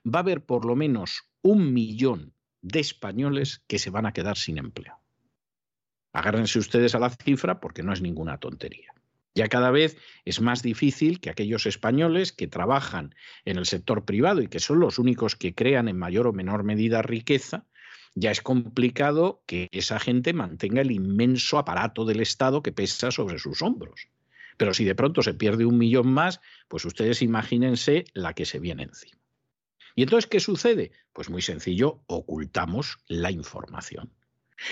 va 0.05 0.19
a 0.19 0.23
haber 0.23 0.45
por 0.45 0.65
lo 0.65 0.75
menos 0.75 1.23
un 1.41 1.73
millón 1.73 2.33
de 2.61 2.79
españoles 2.79 3.63
que 3.67 3.79
se 3.79 3.89
van 3.89 4.05
a 4.05 4.13
quedar 4.13 4.37
sin 4.37 4.57
empleo. 4.57 5.00
Agárrense 6.13 6.59
ustedes 6.59 6.95
a 6.95 6.99
la 6.99 7.09
cifra 7.09 7.59
porque 7.59 7.83
no 7.83 7.93
es 7.93 8.01
ninguna 8.01 8.37
tontería. 8.37 8.93
Ya 9.33 9.47
cada 9.47 9.71
vez 9.71 9.97
es 10.25 10.41
más 10.41 10.61
difícil 10.61 11.21
que 11.21 11.29
aquellos 11.29 11.65
españoles 11.65 12.33
que 12.33 12.47
trabajan 12.47 13.15
en 13.45 13.57
el 13.57 13.65
sector 13.65 14.03
privado 14.03 14.41
y 14.41 14.47
que 14.47 14.59
son 14.59 14.79
los 14.79 14.99
únicos 14.99 15.35
que 15.35 15.55
crean 15.55 15.87
en 15.87 15.97
mayor 15.97 16.27
o 16.27 16.33
menor 16.33 16.63
medida 16.63 17.01
riqueza, 17.01 17.65
ya 18.13 18.31
es 18.31 18.41
complicado 18.41 19.41
que 19.45 19.69
esa 19.71 19.99
gente 19.99 20.33
mantenga 20.33 20.81
el 20.81 20.91
inmenso 20.91 21.57
aparato 21.57 22.03
del 22.03 22.19
Estado 22.19 22.61
que 22.61 22.73
pesa 22.73 23.09
sobre 23.11 23.39
sus 23.39 23.61
hombros. 23.61 24.09
Pero 24.57 24.73
si 24.73 24.83
de 24.83 24.95
pronto 24.95 25.23
se 25.23 25.33
pierde 25.33 25.65
un 25.65 25.77
millón 25.77 26.11
más, 26.11 26.41
pues 26.67 26.83
ustedes 26.83 27.21
imagínense 27.21 28.03
la 28.13 28.33
que 28.33 28.45
se 28.45 28.59
viene 28.59 28.83
encima. 28.83 29.17
¿Y 29.95 30.03
entonces 30.03 30.29
qué 30.29 30.41
sucede? 30.41 30.91
Pues 31.13 31.29
muy 31.29 31.41
sencillo, 31.41 32.03
ocultamos 32.07 32.99
la 33.07 33.31
información. 33.31 34.11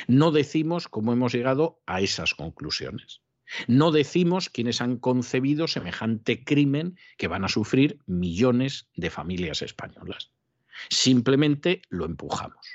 No 0.08 0.32
decimos 0.32 0.88
cómo 0.88 1.13
hemos 1.13 1.34
llegado 1.34 1.82
a 1.86 2.02
esas 2.02 2.34
conclusiones. 2.34 3.21
No 3.67 3.91
decimos 3.91 4.49
quiénes 4.49 4.82
han 4.82 4.97
concebido 4.97 5.67
semejante 5.67 6.43
crimen 6.43 6.97
que 7.17 7.28
van 7.28 7.43
a 7.43 7.49
sufrir 7.49 7.99
millones 8.06 8.89
de 8.95 9.10
familias 9.10 9.62
españolas. 9.62 10.32
Simplemente 10.89 11.82
lo 11.89 12.06
empujamos. 12.06 12.65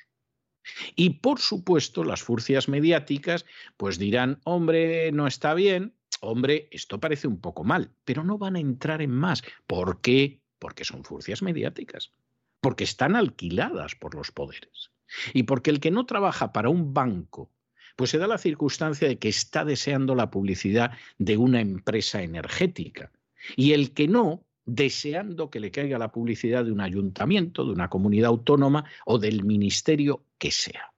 Y 0.96 1.10
por 1.20 1.40
supuesto, 1.40 2.04
las 2.04 2.22
furcias 2.22 2.68
mediáticas 2.68 3.44
pues 3.76 3.98
dirán, 3.98 4.40
hombre, 4.44 5.12
no 5.12 5.26
está 5.26 5.54
bien, 5.54 5.94
hombre, 6.20 6.68
esto 6.72 7.00
parece 7.00 7.28
un 7.28 7.40
poco 7.40 7.64
mal, 7.64 7.92
pero 8.04 8.24
no 8.24 8.38
van 8.38 8.56
a 8.56 8.60
entrar 8.60 9.02
en 9.02 9.10
más. 9.10 9.42
¿Por 9.66 10.00
qué? 10.00 10.40
Porque 10.58 10.84
son 10.84 11.04
furcias 11.04 11.42
mediáticas, 11.42 12.12
porque 12.60 12.84
están 12.84 13.14
alquiladas 13.14 13.94
por 13.94 14.14
los 14.14 14.32
poderes. 14.32 14.90
Y 15.32 15.44
porque 15.44 15.70
el 15.70 15.80
que 15.80 15.90
no 15.90 16.06
trabaja 16.06 16.52
para 16.52 16.68
un 16.68 16.94
banco, 16.94 17.50
pues 17.96 18.10
se 18.10 18.18
da 18.18 18.26
la 18.26 18.38
circunstancia 18.38 19.06
de 19.06 19.18
que 19.18 19.28
está 19.28 19.64
deseando 19.64 20.14
la 20.14 20.30
publicidad 20.30 20.92
de 21.18 21.36
una 21.36 21.60
empresa 21.60 22.22
energética. 22.22 23.12
Y 23.56 23.72
el 23.72 23.92
que 23.92 24.08
no, 24.08 24.46
deseando 24.64 25.50
que 25.50 25.60
le 25.60 25.70
caiga 25.70 25.98
la 25.98 26.12
publicidad 26.12 26.64
de 26.64 26.72
un 26.72 26.80
ayuntamiento, 26.80 27.64
de 27.64 27.72
una 27.72 27.90
comunidad 27.90 28.28
autónoma 28.28 28.84
o 29.04 29.18
del 29.18 29.44
ministerio 29.44 30.24
que 30.38 30.50
sea. 30.50 30.93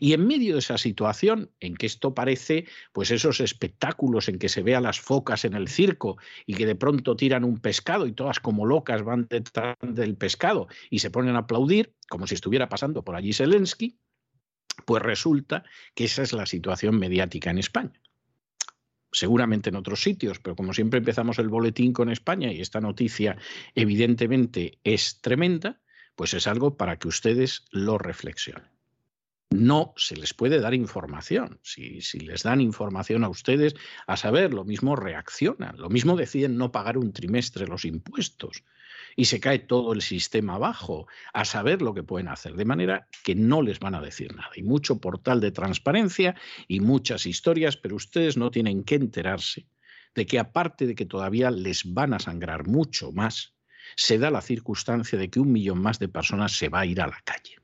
Y 0.00 0.12
en 0.12 0.26
medio 0.26 0.54
de 0.54 0.60
esa 0.60 0.78
situación 0.78 1.50
en 1.60 1.76
que 1.76 1.86
esto 1.86 2.14
parece, 2.14 2.66
pues 2.92 3.10
esos 3.10 3.40
espectáculos 3.40 4.28
en 4.28 4.38
que 4.38 4.48
se 4.48 4.62
ve 4.62 4.74
a 4.74 4.80
las 4.80 5.00
focas 5.00 5.44
en 5.44 5.54
el 5.54 5.68
circo 5.68 6.16
y 6.46 6.54
que 6.54 6.66
de 6.66 6.74
pronto 6.74 7.16
tiran 7.16 7.44
un 7.44 7.58
pescado 7.58 8.06
y 8.06 8.12
todas 8.12 8.40
como 8.40 8.66
locas 8.66 9.02
van 9.02 9.26
detrás 9.28 9.76
del 9.82 10.16
pescado 10.16 10.68
y 10.90 11.00
se 11.00 11.10
ponen 11.10 11.36
a 11.36 11.40
aplaudir, 11.40 11.94
como 12.08 12.26
si 12.26 12.34
estuviera 12.34 12.68
pasando 12.68 13.04
por 13.04 13.16
allí 13.16 13.32
Zelensky, 13.32 13.98
pues 14.86 15.02
resulta 15.02 15.64
que 15.94 16.04
esa 16.04 16.22
es 16.22 16.32
la 16.32 16.46
situación 16.46 16.98
mediática 16.98 17.50
en 17.50 17.58
España. 17.58 18.00
Seguramente 19.10 19.68
en 19.68 19.76
otros 19.76 20.02
sitios, 20.02 20.38
pero 20.38 20.56
como 20.56 20.72
siempre 20.72 20.98
empezamos 20.98 21.38
el 21.38 21.48
boletín 21.48 21.92
con 21.92 22.08
España 22.08 22.50
y 22.50 22.62
esta 22.62 22.80
noticia 22.80 23.36
evidentemente 23.74 24.78
es 24.84 25.20
tremenda, 25.20 25.82
pues 26.16 26.32
es 26.32 26.46
algo 26.46 26.76
para 26.76 26.98
que 26.98 27.08
ustedes 27.08 27.66
lo 27.70 27.98
reflexionen 27.98 28.71
no 29.52 29.92
se 29.96 30.16
les 30.16 30.34
puede 30.34 30.60
dar 30.60 30.74
información. 30.74 31.60
Si, 31.62 32.00
les 32.20 32.42
dan 32.42 32.60
información 32.60 33.24
a 33.24 33.28
ustedes, 33.28 33.74
a 34.06 34.16
saber, 34.16 34.54
lo 34.54 34.64
mismo 34.64 34.96
reaccionan, 34.96 35.76
lo 35.78 35.88
mismo 35.88 36.16
deciden 36.16 36.56
no 36.56 36.72
pagar 36.72 36.98
un 36.98 37.12
trimestre 37.12 37.66
los 37.66 37.84
impuestos 37.84 38.64
y 39.14 39.26
se 39.26 39.40
cae 39.40 39.58
todo 39.58 39.92
el 39.92 40.00
sistema 40.00 40.54
abajo, 40.54 41.06
a 41.34 41.44
saber 41.44 41.82
lo 41.82 41.92
que 41.92 42.02
pueden 42.02 42.28
hacer, 42.28 42.54
de 42.54 42.64
manera 42.64 43.08
que 43.22 43.34
no 43.34 43.60
les 43.60 43.78
van 43.78 43.94
a 43.94 44.00
decir 44.00 44.34
nada. 44.34 44.50
Hay 44.56 44.62
mucho 44.62 45.00
portal 45.00 45.40
de 45.40 45.50
transparencia 45.50 46.34
y 46.66 46.80
muchas 46.80 47.26
historias, 47.26 47.76
pero 47.76 47.96
ustedes 47.96 48.36
no 48.36 48.50
tienen 48.50 48.84
que 48.84 48.94
enterarse 48.94 49.66
de 50.14 50.26
que 50.26 50.38
aparte 50.38 50.86
de 50.86 50.94
que 50.94 51.06
todavía 51.06 51.50
les 51.50 51.92
van 51.92 52.14
a 52.14 52.18
sangrar 52.18 52.66
mucho 52.66 53.12
más, 53.12 53.54
se 53.96 54.18
da 54.18 54.30
la 54.30 54.40
circunstancia 54.40 55.18
de 55.18 55.28
que 55.28 55.40
un 55.40 55.52
millón 55.52 55.80
más 55.80 55.98
de 55.98 56.08
personas 56.08 56.52
se 56.52 56.68
va 56.68 56.80
a 56.80 56.86
ir 56.86 57.00
a 57.00 57.06
la 57.06 57.20
calle. 57.24 57.61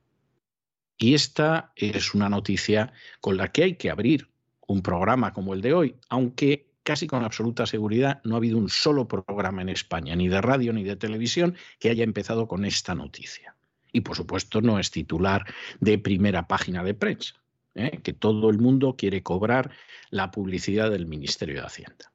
Y 0.99 1.15
esta 1.15 1.73
es 1.77 2.13
una 2.13 2.29
noticia 2.29 2.93
con 3.21 3.37
la 3.37 3.53
que 3.53 3.63
hay 3.63 3.75
que 3.77 3.91
abrir 3.91 4.29
un 4.67 4.83
programa 4.83 5.33
como 5.33 5.55
el 5.55 5.63
de 5.63 5.73
hoy, 5.73 5.97
aunque 6.09 6.69
casi 6.83 7.07
con 7.07 7.25
absoluta 7.25 7.67
seguridad 7.67 8.21
no 8.25 8.35
ha 8.35 8.39
habido 8.39 8.59
un 8.59 8.69
solo 8.69 9.07
programa 9.07 9.63
en 9.63 9.69
España, 9.69 10.17
ni 10.17 10.29
de 10.29 10.41
radio 10.41 10.73
ni 10.73 10.83
de 10.83 10.97
televisión, 10.97 11.55
que 11.79 11.91
haya 11.91 12.03
empezado 12.03 12.49
con 12.49 12.65
esta 12.65 12.95
noticia. 12.95 13.55
Y 13.93 14.01
por 14.01 14.17
supuesto 14.17 14.61
no 14.61 14.79
es 14.79 14.91
titular 14.91 15.45
de 15.81 15.99
primera 15.99 16.49
página 16.49 16.83
de 16.83 16.95
prensa, 16.95 17.35
¿eh? 17.75 18.01
que 18.03 18.13
todo 18.13 18.51
el 18.51 18.59
mundo 18.59 18.97
quiere 18.97 19.23
cobrar 19.23 19.71
la 20.11 20.31
publicidad 20.31 20.91
del 20.91 21.07
Ministerio 21.07 21.61
de 21.61 21.67
Hacienda. 21.67 22.13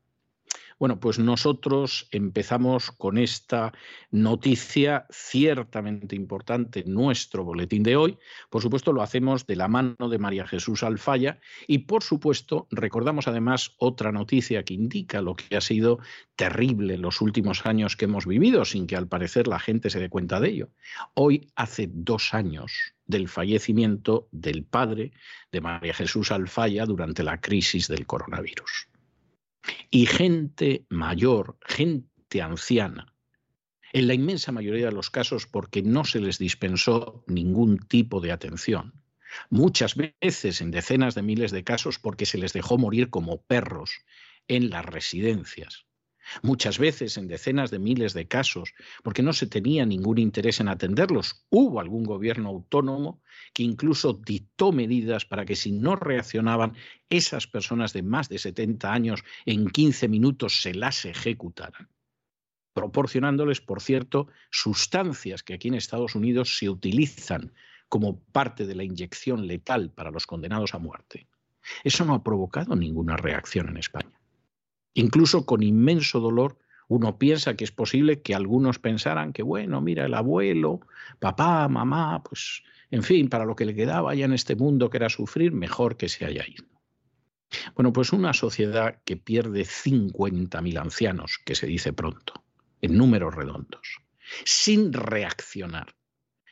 Bueno, 0.84 1.00
pues 1.00 1.18
nosotros 1.18 2.10
empezamos 2.12 2.92
con 2.92 3.18
esta 3.18 3.72
noticia 4.12 5.06
ciertamente 5.10 6.14
importante, 6.14 6.84
nuestro 6.86 7.46
boletín 7.46 7.84
de 7.84 7.96
hoy. 7.96 8.18
Por 8.50 8.62
supuesto, 8.62 8.92
lo 8.92 9.02
hacemos 9.02 9.48
de 9.48 9.56
la 9.56 9.70
mano 9.70 10.10
de 10.10 10.20
María 10.20 10.46
Jesús 10.46 10.84
Alfaya 10.84 11.40
y, 11.68 11.78
por 11.78 12.04
supuesto, 12.04 12.68
recordamos 12.70 13.30
además 13.30 13.72
otra 13.78 14.12
noticia 14.12 14.64
que 14.64 14.74
indica 14.74 15.22
lo 15.22 15.36
que 15.36 15.56
ha 15.56 15.62
sido 15.62 16.00
terrible 16.36 16.98
los 16.98 17.22
últimos 17.22 17.66
años 17.66 17.96
que 17.96 18.04
hemos 18.04 18.26
vivido, 18.26 18.66
sin 18.66 18.86
que 18.86 18.98
al 18.98 19.08
parecer 19.08 19.48
la 19.48 19.60
gente 19.60 19.90
se 19.90 20.02
dé 20.02 20.10
cuenta 20.10 20.42
de 20.42 20.50
ello. 20.50 20.70
Hoy, 21.14 21.48
hace 21.56 21.90
dos 21.90 22.34
años, 22.34 22.94
del 23.06 23.30
fallecimiento 23.30 24.28
del 24.34 24.66
padre 24.66 25.14
de 25.50 25.62
María 25.62 25.94
Jesús 25.94 26.30
Alfaya 26.34 26.86
durante 26.86 27.24
la 27.24 27.40
crisis 27.40 27.88
del 27.88 28.06
coronavirus. 28.06 28.90
Y 29.90 30.06
gente 30.06 30.86
mayor, 30.90 31.58
gente 31.66 32.42
anciana, 32.42 33.14
en 33.94 34.08
la 34.08 34.16
inmensa 34.16 34.52
mayoría 34.52 34.88
de 34.88 34.92
los 34.92 35.10
casos 35.10 35.46
porque 35.46 35.84
no 35.84 36.04
se 36.04 36.20
les 36.20 36.40
dispensó 36.40 37.24
ningún 37.28 37.78
tipo 37.78 38.20
de 38.20 38.32
atención. 38.32 38.94
Muchas 39.50 39.96
veces, 39.96 40.62
en 40.62 40.72
decenas 40.72 41.16
de 41.16 41.22
miles 41.22 41.52
de 41.52 41.64
casos, 41.64 42.00
porque 42.00 42.26
se 42.26 42.38
les 42.38 42.54
dejó 42.54 42.78
morir 42.78 43.10
como 43.10 43.42
perros 43.44 44.02
en 44.48 44.70
las 44.70 44.86
residencias. 44.86 45.86
Muchas 46.42 46.80
veces, 46.80 47.18
en 47.18 47.28
decenas 47.28 47.72
de 47.72 47.80
miles 47.80 48.14
de 48.14 48.28
casos, 48.28 48.74
porque 49.04 49.24
no 49.24 49.34
se 49.34 49.48
tenía 49.48 49.86
ningún 49.86 50.18
interés 50.18 50.60
en 50.60 50.68
atenderlos. 50.68 51.46
Hubo 51.50 51.80
algún 51.80 52.04
gobierno 52.04 52.50
autónomo 52.50 53.22
que 53.54 53.64
incluso 53.64 54.14
dictó 54.14 54.72
medidas 54.72 55.26
para 55.26 55.46
que 55.46 55.56
si 55.56 55.72
no 55.72 55.96
reaccionaban 55.96 56.76
esas 57.10 57.48
personas 57.48 57.94
de 57.94 58.04
más 58.04 58.30
de 58.30 58.40
70 58.40 58.92
años 58.92 59.24
en 59.46 59.70
15 59.70 60.08
minutos 60.08 60.62
se 60.62 60.74
las 60.74 61.06
ejecutaran, 61.06 61.90
proporcionándoles, 62.74 63.62
por 63.62 63.82
cierto, 63.82 64.28
sustancias 64.50 65.44
que 65.44 65.54
aquí 65.54 65.68
en 65.68 65.76
Estados 65.76 66.16
Unidos 66.16 66.58
se 66.58 66.70
utilizan 66.70 67.54
como 67.90 68.20
parte 68.20 68.66
de 68.66 68.76
la 68.76 68.84
inyección 68.84 69.46
letal 69.46 69.92
para 69.92 70.10
los 70.10 70.26
condenados 70.26 70.74
a 70.74 70.80
muerte. 70.80 71.28
Eso 71.84 72.06
no 72.06 72.16
ha 72.16 72.24
provocado 72.24 72.76
ninguna 72.76 73.18
reacción 73.18 73.70
en 73.70 73.78
España. 73.78 74.23
Incluso 74.94 75.46
con 75.46 75.64
inmenso 75.64 76.20
dolor, 76.20 76.58
uno 76.88 77.18
piensa 77.18 77.56
que 77.56 77.64
es 77.64 77.72
posible 77.72 78.22
que 78.22 78.36
algunos 78.36 78.80
pensaran 78.80 79.34
que, 79.34 79.44
bueno, 79.44 79.82
mira, 79.82 80.06
el 80.06 80.14
abuelo, 80.14 80.82
papá, 81.20 81.68
mamá, 81.68 82.22
pues, 82.24 82.64
en 82.92 83.04
fin, 83.04 83.30
para 83.30 83.46
lo 83.46 83.56
que 83.56 83.66
le 83.66 83.74
quedaba 83.74 84.14
ya 84.14 84.26
en 84.26 84.34
este 84.34 84.56
mundo 84.56 84.90
que 84.90 84.98
era 84.98 85.10
sufrir, 85.10 85.52
mejor 85.52 85.98
que 85.98 86.10
se 86.10 86.26
haya 86.26 86.46
ido. 86.48 86.66
Bueno, 87.76 87.94
pues 87.94 88.14
una 88.14 88.34
sociedad 88.34 89.02
que 89.06 89.18
pierde 89.18 89.66
50.000 89.66 90.80
ancianos, 90.80 91.40
que 91.46 91.56
se 91.56 91.68
dice 91.68 91.94
pronto, 91.94 92.44
en 92.82 92.98
números 92.98 93.34
redondos, 93.36 94.00
sin 94.46 94.94
reaccionar, 94.94 95.96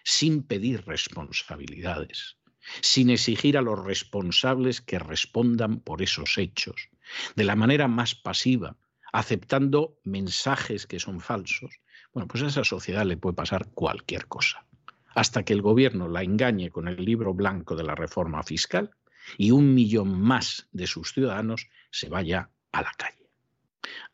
sin 0.03 0.43
pedir 0.43 0.85
responsabilidades, 0.85 2.37
sin 2.81 3.09
exigir 3.09 3.57
a 3.57 3.61
los 3.61 3.83
responsables 3.83 4.81
que 4.81 4.99
respondan 4.99 5.79
por 5.79 6.01
esos 6.01 6.37
hechos, 6.37 6.89
de 7.35 7.43
la 7.43 7.55
manera 7.55 7.87
más 7.87 8.15
pasiva, 8.15 8.77
aceptando 9.11 9.97
mensajes 10.03 10.87
que 10.87 10.99
son 10.99 11.19
falsos, 11.19 11.81
bueno, 12.13 12.27
pues 12.27 12.43
a 12.43 12.47
esa 12.47 12.63
sociedad 12.63 13.05
le 13.05 13.17
puede 13.17 13.35
pasar 13.35 13.69
cualquier 13.73 14.27
cosa, 14.27 14.65
hasta 15.13 15.43
que 15.43 15.53
el 15.53 15.61
gobierno 15.61 16.07
la 16.07 16.23
engañe 16.23 16.69
con 16.69 16.87
el 16.87 17.03
libro 17.03 17.33
blanco 17.33 17.75
de 17.75 17.83
la 17.83 17.95
reforma 17.95 18.43
fiscal 18.43 18.91
y 19.37 19.51
un 19.51 19.73
millón 19.73 20.19
más 20.21 20.67
de 20.71 20.87
sus 20.87 21.13
ciudadanos 21.13 21.67
se 21.89 22.09
vaya 22.09 22.49
a 22.71 22.81
la 22.81 22.91
calle. 22.97 23.21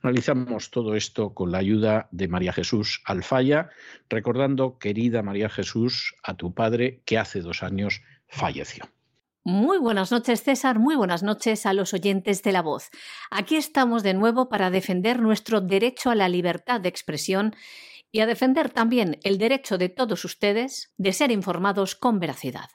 Analizamos 0.02 0.72
todo 0.72 0.96
esto 0.96 1.34
con 1.34 1.52
la 1.52 1.58
ayuda 1.58 2.08
de 2.12 2.28
María 2.28 2.54
Jesús 2.54 3.02
Alfaya, 3.06 3.70
recordando, 4.10 4.78
querida 4.80 5.24
María 5.24 5.50
Jesús, 5.50 6.16
a 6.24 6.36
tu 6.36 6.54
padre 6.54 7.02
que 7.06 7.18
hace 7.18 7.42
dos 7.42 7.64
años 7.64 8.02
falleció. 8.28 8.86
Muy 9.44 9.78
buenas 9.78 10.12
noches, 10.12 10.44
César. 10.44 10.78
Muy 10.78 10.98
buenas 10.98 11.24
noches 11.24 11.66
a 11.66 11.72
los 11.72 11.94
oyentes 11.94 12.44
de 12.44 12.52
la 12.52 12.62
voz. 12.62 12.90
Aquí 13.32 13.56
estamos 13.56 14.04
de 14.04 14.14
nuevo 14.14 14.50
para 14.50 14.70
defender 14.70 15.22
nuestro 15.22 15.62
derecho 15.62 16.10
a 16.10 16.16
la 16.16 16.28
libertad 16.28 16.82
de 16.82 16.90
expresión 16.90 17.56
y 18.12 18.20
a 18.20 18.26
defender 18.26 18.70
también 18.70 19.20
el 19.24 19.38
derecho 19.38 19.78
de 19.78 19.88
todos 19.88 20.26
ustedes 20.26 20.94
de 20.98 21.14
ser 21.14 21.32
informados 21.32 21.96
con 21.96 22.20
veracidad. 22.20 22.70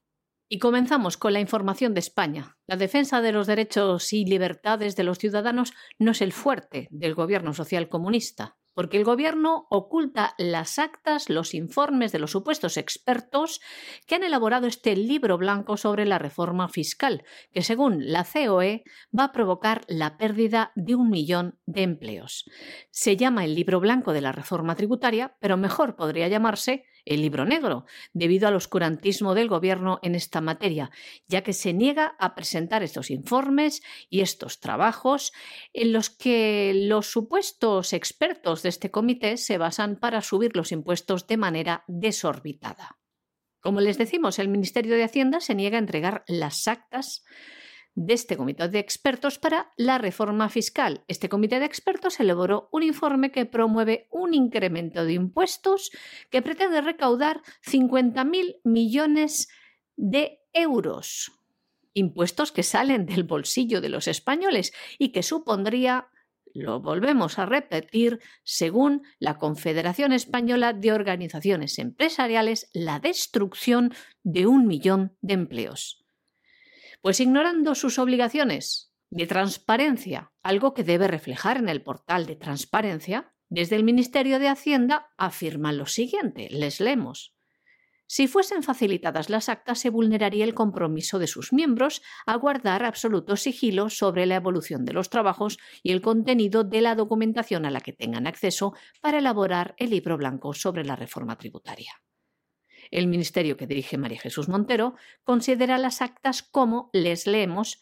Y 0.48 0.58
comenzamos 0.60 1.18
con 1.18 1.34
la 1.34 1.40
información 1.40 1.92
de 1.92 2.00
España. 2.00 2.56
La 2.66 2.76
defensa 2.76 3.20
de 3.20 3.32
los 3.32 3.46
derechos 3.46 4.12
y 4.14 4.24
libertades 4.24 4.96
de 4.96 5.04
los 5.04 5.18
ciudadanos 5.18 5.74
no 5.98 6.12
es 6.12 6.22
el 6.22 6.32
fuerte 6.32 6.88
del 6.90 7.14
gobierno 7.14 7.52
social 7.52 7.90
comunista 7.90 8.56
porque 8.74 8.96
el 8.96 9.04
Gobierno 9.04 9.66
oculta 9.70 10.34
las 10.38 10.78
actas, 10.78 11.28
los 11.28 11.54
informes 11.54 12.12
de 12.12 12.18
los 12.18 12.30
supuestos 12.30 12.76
expertos 12.76 13.60
que 14.06 14.14
han 14.14 14.24
elaborado 14.24 14.66
este 14.66 14.96
libro 14.96 15.38
blanco 15.38 15.76
sobre 15.76 16.06
la 16.06 16.18
reforma 16.18 16.68
fiscal, 16.68 17.24
que 17.52 17.62
según 17.62 18.12
la 18.12 18.24
COE 18.24 18.84
va 19.16 19.24
a 19.24 19.32
provocar 19.32 19.82
la 19.88 20.16
pérdida 20.16 20.72
de 20.74 20.94
un 20.94 21.10
millón 21.10 21.58
de 21.66 21.82
empleos. 21.82 22.44
Se 22.90 23.16
llama 23.16 23.44
el 23.44 23.54
libro 23.54 23.80
blanco 23.80 24.12
de 24.12 24.20
la 24.20 24.32
reforma 24.32 24.74
tributaria, 24.74 25.36
pero 25.40 25.56
mejor 25.56 25.96
podría 25.96 26.28
llamarse 26.28 26.84
el 27.04 27.22
libro 27.22 27.44
negro, 27.44 27.84
debido 28.12 28.48
al 28.48 28.56
oscurantismo 28.56 29.34
del 29.34 29.48
Gobierno 29.48 29.98
en 30.02 30.14
esta 30.14 30.40
materia, 30.40 30.90
ya 31.28 31.42
que 31.42 31.52
se 31.52 31.72
niega 31.72 32.16
a 32.18 32.34
presentar 32.34 32.82
estos 32.82 33.10
informes 33.10 33.82
y 34.08 34.20
estos 34.20 34.60
trabajos 34.60 35.32
en 35.72 35.92
los 35.92 36.10
que 36.10 36.72
los 36.74 37.06
supuestos 37.06 37.92
expertos 37.92 38.62
de 38.62 38.68
este 38.68 38.90
comité 38.90 39.36
se 39.36 39.58
basan 39.58 39.96
para 39.96 40.22
subir 40.22 40.56
los 40.56 40.72
impuestos 40.72 41.26
de 41.26 41.36
manera 41.36 41.84
desorbitada. 41.86 42.98
Como 43.60 43.80
les 43.80 43.96
decimos, 43.96 44.38
el 44.38 44.48
Ministerio 44.48 44.96
de 44.96 45.04
Hacienda 45.04 45.40
se 45.40 45.54
niega 45.54 45.76
a 45.76 45.80
entregar 45.80 46.24
las 46.26 46.66
actas 46.66 47.24
de 47.94 48.14
este 48.14 48.36
comité 48.36 48.68
de 48.68 48.78
expertos 48.78 49.38
para 49.38 49.72
la 49.76 49.98
reforma 49.98 50.48
fiscal. 50.48 51.04
Este 51.08 51.28
comité 51.28 51.60
de 51.60 51.66
expertos 51.66 52.20
elaboró 52.20 52.68
un 52.72 52.82
informe 52.82 53.30
que 53.30 53.46
promueve 53.46 54.08
un 54.10 54.34
incremento 54.34 55.04
de 55.04 55.14
impuestos 55.14 55.90
que 56.30 56.42
pretende 56.42 56.80
recaudar 56.80 57.42
50.000 57.66 58.60
millones 58.64 59.48
de 59.96 60.40
euros. 60.52 61.32
Impuestos 61.94 62.52
que 62.52 62.62
salen 62.62 63.04
del 63.04 63.24
bolsillo 63.24 63.80
de 63.80 63.90
los 63.90 64.08
españoles 64.08 64.72
y 64.98 65.10
que 65.10 65.22
supondría 65.22 66.08
lo 66.54 66.80
volvemos 66.80 67.38
a 67.38 67.46
repetir, 67.46 68.20
según 68.44 69.02
la 69.18 69.38
Confederación 69.38 70.12
Española 70.12 70.74
de 70.74 70.92
Organizaciones 70.92 71.78
Empresariales, 71.78 72.68
la 72.74 73.00
destrucción 73.00 73.94
de 74.22 74.46
un 74.46 74.66
millón 74.66 75.16
de 75.22 75.34
empleos. 75.34 76.01
Pues 77.02 77.18
ignorando 77.18 77.74
sus 77.74 77.98
obligaciones 77.98 78.94
de 79.10 79.26
transparencia, 79.26 80.32
algo 80.42 80.72
que 80.72 80.84
debe 80.84 81.08
reflejar 81.08 81.56
en 81.58 81.68
el 81.68 81.82
portal 81.82 82.26
de 82.26 82.36
transparencia, 82.36 83.34
desde 83.50 83.74
el 83.74 83.82
Ministerio 83.82 84.38
de 84.38 84.48
Hacienda 84.48 85.10
afirman 85.18 85.76
lo 85.76 85.86
siguiente, 85.86 86.48
les 86.50 86.80
leemos. 86.80 87.34
Si 88.06 88.28
fuesen 88.28 88.62
facilitadas 88.62 89.30
las 89.30 89.48
actas, 89.48 89.80
se 89.80 89.90
vulneraría 89.90 90.44
el 90.44 90.54
compromiso 90.54 91.18
de 91.18 91.26
sus 91.26 91.52
miembros 91.52 92.02
a 92.24 92.36
guardar 92.36 92.84
absoluto 92.84 93.36
sigilo 93.36 93.90
sobre 93.90 94.24
la 94.26 94.36
evolución 94.36 94.84
de 94.84 94.92
los 94.92 95.10
trabajos 95.10 95.58
y 95.82 95.90
el 95.90 96.02
contenido 96.02 96.62
de 96.62 96.82
la 96.82 96.94
documentación 96.94 97.66
a 97.66 97.70
la 97.70 97.80
que 97.80 97.92
tengan 97.92 98.28
acceso 98.28 98.74
para 99.00 99.18
elaborar 99.18 99.74
el 99.76 99.90
libro 99.90 100.16
blanco 100.16 100.54
sobre 100.54 100.84
la 100.84 100.94
reforma 100.94 101.36
tributaria. 101.36 101.92
El 102.92 103.06
ministerio 103.06 103.56
que 103.56 103.66
dirige 103.66 103.96
María 103.96 104.20
Jesús 104.20 104.48
Montero 104.48 104.94
considera 105.24 105.78
las 105.78 106.02
actas 106.02 106.42
como, 106.42 106.90
les 106.92 107.26
leemos, 107.26 107.80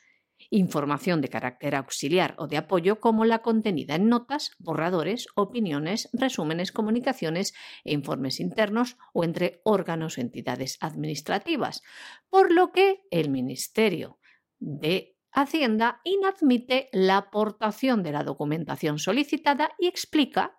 información 0.50 1.20
de 1.20 1.28
carácter 1.28 1.74
auxiliar 1.74 2.34
o 2.38 2.46
de 2.46 2.56
apoyo 2.56 3.00
como 3.00 3.24
la 3.24 3.40
contenida 3.40 3.96
en 3.96 4.08
notas, 4.08 4.52
borradores, 4.58 5.26
opiniones, 5.34 6.08
resúmenes, 6.12 6.72
comunicaciones 6.72 7.54
e 7.84 7.92
informes 7.92 8.38
internos 8.38 8.96
o 9.12 9.24
entre 9.24 9.60
órganos 9.64 10.16
o 10.16 10.20
entidades 10.20 10.78
administrativas, 10.80 11.82
por 12.30 12.52
lo 12.52 12.70
que 12.70 13.02
el 13.10 13.30
Ministerio 13.30 14.18
de 14.60 15.16
Hacienda 15.32 16.00
inadmite 16.04 16.88
la 16.92 17.16
aportación 17.16 18.02
de 18.02 18.12
la 18.12 18.24
documentación 18.24 18.98
solicitada 18.98 19.72
y 19.78 19.88
explica 19.88 20.58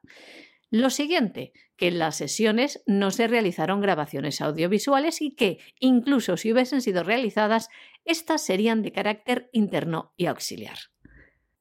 lo 0.72 0.90
siguiente, 0.90 1.52
que 1.76 1.90
en 1.90 2.00
las 2.00 2.16
sesiones 2.16 2.82
no 2.88 3.12
se 3.12 3.28
realizaron 3.28 3.82
grabaciones 3.82 4.40
audiovisuales 4.40 5.22
y 5.22 5.36
que, 5.36 5.60
incluso 5.82 6.38
si 6.38 6.54
hubiesen 6.54 6.82
sido 6.82 7.04
realizadas, 7.04 7.68
éstas 8.06 8.42
serían 8.42 8.82
de 8.82 8.94
carácter 8.94 9.50
interno 9.52 10.14
y 10.16 10.28
auxiliar. 10.28 10.78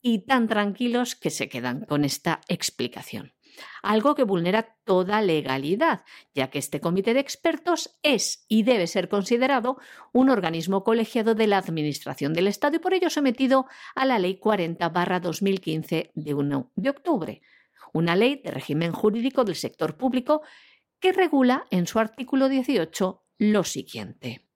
Y 0.00 0.26
tan 0.26 0.46
tranquilos 0.46 1.16
que 1.16 1.30
se 1.30 1.48
quedan 1.48 1.84
con 1.86 2.04
esta 2.04 2.40
explicación. 2.46 3.34
Algo 3.82 4.14
que 4.14 4.22
vulnera 4.22 4.76
toda 4.84 5.20
legalidad, 5.22 6.04
ya 6.32 6.48
que 6.50 6.60
este 6.60 6.80
comité 6.80 7.12
de 7.12 7.20
expertos 7.20 7.98
es 8.04 8.44
y 8.46 8.62
debe 8.62 8.86
ser 8.86 9.08
considerado 9.08 9.78
un 10.12 10.30
organismo 10.30 10.84
colegiado 10.84 11.34
de 11.34 11.48
la 11.48 11.58
Administración 11.58 12.32
del 12.32 12.46
Estado 12.46 12.76
y 12.76 12.78
por 12.78 12.94
ello 12.94 13.10
sometido 13.10 13.66
a 13.96 14.04
la 14.04 14.20
Ley 14.20 14.38
40-2015 14.40 16.12
de 16.14 16.34
1 16.34 16.72
de 16.76 16.90
octubre 16.90 17.42
una 17.92 18.16
ley 18.16 18.40
de 18.42 18.50
régimen 18.50 18.92
jurídico 18.92 19.44
del 19.44 19.56
sector 19.56 19.96
público 19.96 20.42
que 21.00 21.12
regula 21.12 21.66
en 21.70 21.86
su 21.86 21.98
artículo 21.98 22.48
18 22.48 23.24
lo 23.38 23.64
siguiente. 23.64 24.50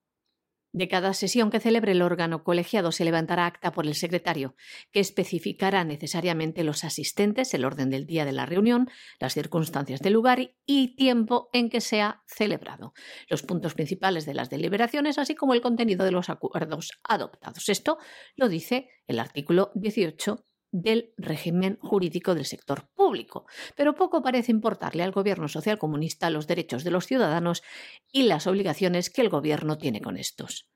De 0.75 0.89
cada 0.89 1.13
sesión 1.13 1.51
que 1.51 1.61
celebre 1.61 1.93
el 1.93 2.01
órgano 2.01 2.43
colegiado 2.43 2.91
se 2.91 3.05
levantará 3.05 3.45
acta 3.45 3.71
por 3.71 3.87
el 3.87 3.95
secretario, 3.95 4.57
que 4.91 4.99
especificará 4.99 5.85
necesariamente 5.85 6.65
los 6.65 6.83
asistentes, 6.83 7.53
el 7.53 7.63
orden 7.63 7.89
del 7.89 8.05
día 8.05 8.25
de 8.25 8.33
la 8.33 8.45
reunión, 8.45 8.89
las 9.17 9.33
circunstancias 9.35 10.01
del 10.01 10.11
lugar 10.11 10.53
y 10.65 10.97
tiempo 10.97 11.49
en 11.53 11.69
que 11.69 11.79
sea 11.79 12.23
celebrado, 12.27 12.93
los 13.29 13.41
puntos 13.41 13.73
principales 13.73 14.25
de 14.25 14.33
las 14.33 14.49
deliberaciones, 14.49 15.17
así 15.17 15.33
como 15.33 15.53
el 15.53 15.61
contenido 15.61 16.03
de 16.03 16.11
los 16.11 16.29
acuerdos 16.29 16.91
adoptados. 17.03 17.69
Esto 17.69 17.97
lo 18.35 18.49
dice 18.49 18.89
el 19.07 19.19
artículo 19.19 19.71
18 19.75 20.45
del 20.81 21.13
régimen 21.17 21.77
jurídico 21.81 22.35
del 22.35 22.45
sector 22.45 22.89
público, 22.93 23.45
pero 23.75 23.95
poco 23.95 24.21
parece 24.21 24.51
importarle 24.51 25.03
al 25.03 25.11
gobierno 25.11 25.47
social 25.47 25.77
comunista 25.77 26.29
los 26.29 26.47
derechos 26.47 26.83
de 26.83 26.91
los 26.91 27.05
ciudadanos 27.05 27.63
y 28.11 28.23
las 28.23 28.45
obligaciones 28.45 29.09
que 29.09 29.21
el 29.21 29.29
gobierno 29.29 29.77
tiene 29.77 30.01
con 30.01 30.17
estos. 30.17 30.67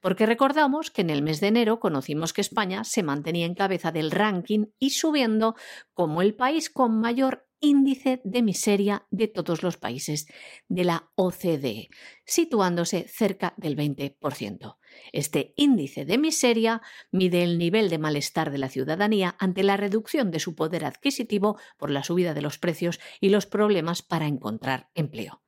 Porque 0.00 0.26
recordamos 0.26 0.90
que 0.90 1.00
en 1.02 1.10
el 1.10 1.22
mes 1.22 1.40
de 1.40 1.48
enero 1.48 1.80
conocimos 1.80 2.32
que 2.32 2.40
España 2.40 2.84
se 2.84 3.02
mantenía 3.02 3.46
en 3.46 3.54
cabeza 3.54 3.90
del 3.90 4.10
ranking 4.10 4.66
y 4.78 4.90
subiendo 4.90 5.56
como 5.94 6.22
el 6.22 6.34
país 6.34 6.70
con 6.70 7.00
mayor 7.00 7.45
índice 7.60 8.20
de 8.24 8.42
miseria 8.42 9.06
de 9.10 9.28
todos 9.28 9.62
los 9.62 9.76
países 9.76 10.26
de 10.68 10.84
la 10.84 11.10
OCDE, 11.14 11.88
situándose 12.24 13.06
cerca 13.08 13.54
del 13.56 13.76
20%. 13.76 14.78
Este 15.12 15.52
índice 15.56 16.04
de 16.04 16.18
miseria 16.18 16.82
mide 17.10 17.42
el 17.42 17.58
nivel 17.58 17.90
de 17.90 17.98
malestar 17.98 18.50
de 18.50 18.58
la 18.58 18.68
ciudadanía 18.68 19.36
ante 19.38 19.62
la 19.62 19.76
reducción 19.76 20.30
de 20.30 20.40
su 20.40 20.54
poder 20.54 20.84
adquisitivo 20.84 21.58
por 21.76 21.90
la 21.90 22.02
subida 22.02 22.34
de 22.34 22.42
los 22.42 22.58
precios 22.58 23.00
y 23.20 23.30
los 23.30 23.46
problemas 23.46 24.02
para 24.02 24.26
encontrar 24.26 24.90
empleo. 24.94 25.42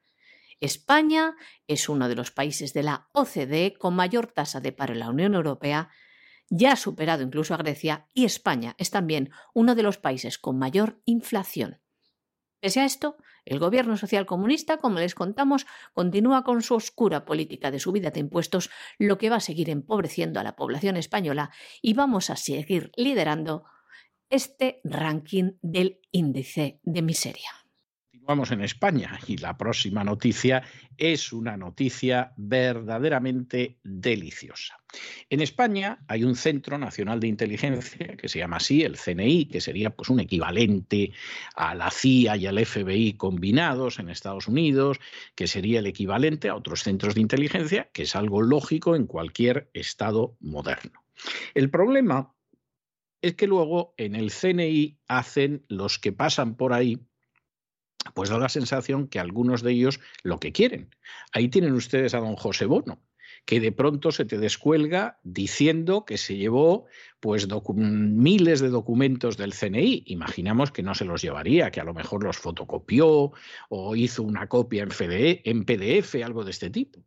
España 0.60 1.36
es 1.68 1.88
uno 1.88 2.08
de 2.08 2.16
los 2.16 2.30
países 2.30 2.72
de 2.74 2.82
la 2.82 3.08
OCDE 3.12 3.74
con 3.78 3.94
mayor 3.94 4.26
tasa 4.26 4.60
de 4.60 4.72
paro 4.72 4.92
en 4.92 5.00
la 5.00 5.10
Unión 5.10 5.34
Europea, 5.34 5.90
ya 6.50 6.72
ha 6.72 6.76
superado 6.76 7.22
incluso 7.22 7.54
a 7.54 7.58
Grecia, 7.58 8.08
y 8.14 8.24
España 8.24 8.74
es 8.78 8.90
también 8.90 9.30
uno 9.54 9.74
de 9.74 9.82
los 9.82 9.98
países 9.98 10.38
con 10.38 10.58
mayor 10.58 11.00
inflación. 11.04 11.80
Pese 12.60 12.80
a 12.80 12.84
esto, 12.84 13.16
el 13.44 13.60
gobierno 13.60 13.96
social 13.96 14.26
comunista, 14.26 14.78
como 14.78 14.98
les 14.98 15.14
contamos, 15.14 15.66
continúa 15.92 16.42
con 16.42 16.62
su 16.62 16.74
oscura 16.74 17.24
política 17.24 17.70
de 17.70 17.78
subida 17.78 18.10
de 18.10 18.20
impuestos, 18.20 18.70
lo 18.98 19.16
que 19.16 19.30
va 19.30 19.36
a 19.36 19.40
seguir 19.40 19.70
empobreciendo 19.70 20.40
a 20.40 20.42
la 20.44 20.56
población 20.56 20.96
española 20.96 21.50
y 21.80 21.94
vamos 21.94 22.30
a 22.30 22.36
seguir 22.36 22.90
liderando 22.96 23.64
este 24.28 24.80
ranking 24.84 25.52
del 25.62 26.00
índice 26.10 26.80
de 26.82 27.02
miseria. 27.02 27.67
Vamos 28.28 28.50
en 28.50 28.60
España 28.60 29.18
y 29.26 29.38
la 29.38 29.56
próxima 29.56 30.04
noticia 30.04 30.62
es 30.98 31.32
una 31.32 31.56
noticia 31.56 32.34
verdaderamente 32.36 33.78
deliciosa. 33.82 34.76
En 35.30 35.40
España 35.40 36.04
hay 36.08 36.24
un 36.24 36.36
Centro 36.36 36.76
Nacional 36.76 37.20
de 37.20 37.28
Inteligencia 37.28 38.18
que 38.18 38.28
se 38.28 38.40
llama 38.40 38.58
así, 38.58 38.82
el 38.82 38.98
CNI, 38.98 39.46
que 39.46 39.62
sería 39.62 39.96
pues 39.96 40.10
un 40.10 40.20
equivalente 40.20 41.12
a 41.56 41.74
la 41.74 41.90
CIA 41.90 42.36
y 42.36 42.46
al 42.46 42.62
FBI 42.66 43.14
combinados 43.14 43.98
en 43.98 44.10
Estados 44.10 44.46
Unidos, 44.46 45.00
que 45.34 45.46
sería 45.46 45.78
el 45.78 45.86
equivalente 45.86 46.50
a 46.50 46.54
otros 46.54 46.82
centros 46.82 47.14
de 47.14 47.22
inteligencia, 47.22 47.88
que 47.94 48.02
es 48.02 48.14
algo 48.14 48.42
lógico 48.42 48.94
en 48.94 49.06
cualquier 49.06 49.70
estado 49.72 50.36
moderno. 50.38 51.02
El 51.54 51.70
problema 51.70 52.34
es 53.22 53.36
que 53.36 53.46
luego 53.46 53.94
en 53.96 54.14
el 54.14 54.30
CNI 54.30 54.98
hacen 55.08 55.64
los 55.68 55.98
que 55.98 56.12
pasan 56.12 56.56
por 56.56 56.74
ahí 56.74 57.07
pues 58.14 58.30
da 58.30 58.38
la 58.38 58.48
sensación 58.48 59.08
que 59.08 59.18
algunos 59.18 59.62
de 59.62 59.72
ellos 59.72 60.00
lo 60.22 60.38
que 60.38 60.52
quieren. 60.52 60.94
Ahí 61.32 61.48
tienen 61.48 61.72
ustedes 61.74 62.14
a 62.14 62.18
don 62.18 62.36
José 62.36 62.66
Bono, 62.66 63.00
que 63.44 63.60
de 63.60 63.72
pronto 63.72 64.12
se 64.12 64.24
te 64.24 64.38
descuelga 64.38 65.18
diciendo 65.22 66.04
que 66.04 66.18
se 66.18 66.36
llevó 66.36 66.86
pues 67.20 67.48
miles 67.74 68.60
de 68.60 68.68
documentos 68.68 69.36
del 69.36 69.54
CNI. 69.54 70.02
Imaginamos 70.06 70.70
que 70.70 70.82
no 70.82 70.94
se 70.94 71.04
los 71.04 71.22
llevaría, 71.22 71.70
que 71.70 71.80
a 71.80 71.84
lo 71.84 71.94
mejor 71.94 72.24
los 72.24 72.36
fotocopió 72.36 73.32
o 73.68 73.96
hizo 73.96 74.22
una 74.22 74.48
copia 74.48 74.82
en, 74.82 74.90
en 75.00 75.64
PDF, 75.64 76.16
algo 76.22 76.44
de 76.44 76.50
este 76.50 76.70
tipo. 76.70 77.02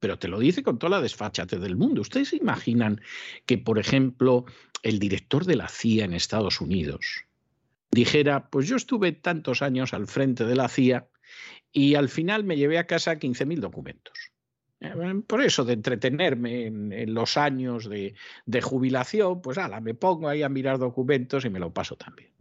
Pero 0.00 0.18
te 0.18 0.28
lo 0.28 0.38
dice 0.38 0.62
con 0.62 0.78
toda 0.78 0.90
la 0.90 1.00
desfachate 1.00 1.58
del 1.58 1.76
mundo. 1.76 2.02
¿Ustedes 2.02 2.32
imaginan 2.32 3.00
que, 3.46 3.58
por 3.58 3.78
ejemplo, 3.78 4.44
el 4.82 4.98
director 4.98 5.44
de 5.44 5.56
la 5.56 5.68
CIA 5.68 6.04
en 6.04 6.14
Estados 6.14 6.60
Unidos, 6.60 7.24
dijera, 7.90 8.50
pues 8.50 8.68
yo 8.68 8.76
estuve 8.76 9.12
tantos 9.12 9.62
años 9.62 9.94
al 9.94 10.06
frente 10.06 10.44
de 10.44 10.56
la 10.56 10.68
CIA 10.68 11.08
y 11.72 11.94
al 11.94 12.08
final 12.08 12.44
me 12.44 12.56
llevé 12.56 12.78
a 12.78 12.86
casa 12.86 13.18
15.000 13.18 13.60
documentos. 13.60 14.32
Eh, 14.80 14.94
por 15.26 15.42
eso, 15.42 15.64
de 15.64 15.72
entretenerme 15.72 16.66
en, 16.66 17.14
los 17.14 17.36
años 17.36 17.88
de, 17.88 18.14
jubilación, 18.62 19.42
pues 19.42 19.58
ala, 19.58 19.80
me 19.80 19.94
pongo 19.94 20.28
ahí 20.28 20.42
a 20.42 20.48
mirar 20.48 20.78
documentos 20.78 21.44
y 21.44 21.50
me 21.50 21.58
lo 21.58 21.72
paso 21.72 21.96
también. 21.96 22.32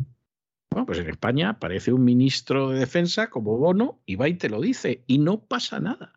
Bueno, 0.70 0.86
pues 0.86 1.00
en 1.00 1.10
España 1.10 1.50
aparece 1.50 1.92
un 1.92 2.04
ministro 2.04 2.70
de 2.70 2.80
defensa 2.80 3.30
como 3.30 3.58
Bono 3.58 4.02
y 4.06 4.16
va 4.16 4.30
y 4.30 4.36
te 4.36 4.50
lo 4.50 4.62
dice 4.62 5.04
y 5.08 5.18
no 5.18 5.46
pasa 5.46 5.80
nada. 5.80 6.14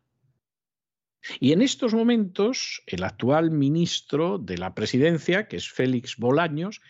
Y 1.39 1.53
en 1.53 1.62
estos 1.62 1.95
momentos, 1.95 2.83
el 2.87 3.05
actual 3.05 3.51
ministro 3.51 4.39
de 4.39 4.59
la 4.59 4.74
presidencia, 4.74 5.49
que 5.49 5.57
es 5.57 5.70
Félix 5.70 6.16
Bolaños, 6.16 6.81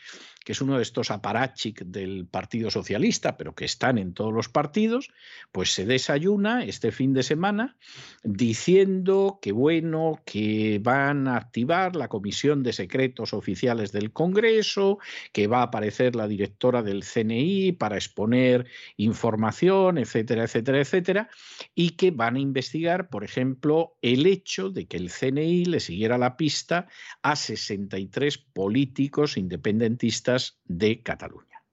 que 0.44 0.52
es 0.52 0.60
uno 0.60 0.76
de 0.76 0.82
estos 0.82 1.10
aparachic 1.10 1.82
del 1.84 2.26
Partido 2.26 2.70
Socialista, 2.70 3.36
pero 3.36 3.54
que 3.54 3.66
están 3.66 3.98
en 3.98 4.14
todos 4.14 4.32
los 4.32 4.48
partidos, 4.48 5.10
pues 5.52 5.72
se 5.72 5.84
desayuna 5.84 6.64
este 6.64 6.92
fin 6.92 7.12
de 7.12 7.22
semana 7.22 7.76
diciendo 8.22 9.38
que 9.42 9.52
bueno, 9.52 10.22
que 10.24 10.80
van 10.82 11.28
a 11.28 11.36
activar 11.36 11.94
la 11.94 12.08
Comisión 12.08 12.62
de 12.62 12.72
Secretos 12.72 13.34
Oficiales 13.34 13.92
del 13.92 14.12
Congreso, 14.12 14.98
que 15.32 15.46
va 15.46 15.60
a 15.60 15.64
aparecer 15.64 16.16
la 16.16 16.26
directora 16.26 16.82
del 16.82 17.04
CNI 17.04 17.72
para 17.72 17.96
exponer 17.96 18.66
información, 18.96 19.98
etcétera, 19.98 20.44
etcétera, 20.44 20.80
etcétera, 20.80 21.28
y 21.74 21.90
que 21.90 22.10
van 22.10 22.36
a 22.36 22.40
investigar, 22.40 23.10
por 23.10 23.24
ejemplo, 23.24 23.96
el 24.00 24.26
hecho 24.26 24.70
de 24.70 24.86
que 24.86 24.96
el 24.96 25.10
CNI 25.10 25.66
le 25.66 25.80
siguiera 25.80 26.16
la 26.16 26.36
pista 26.36 26.88
a 27.22 27.36
63 27.36 28.38
políticos 28.38 29.36
independentistas 29.36 30.30
de 30.64 31.02
Cataluña. 31.02 31.64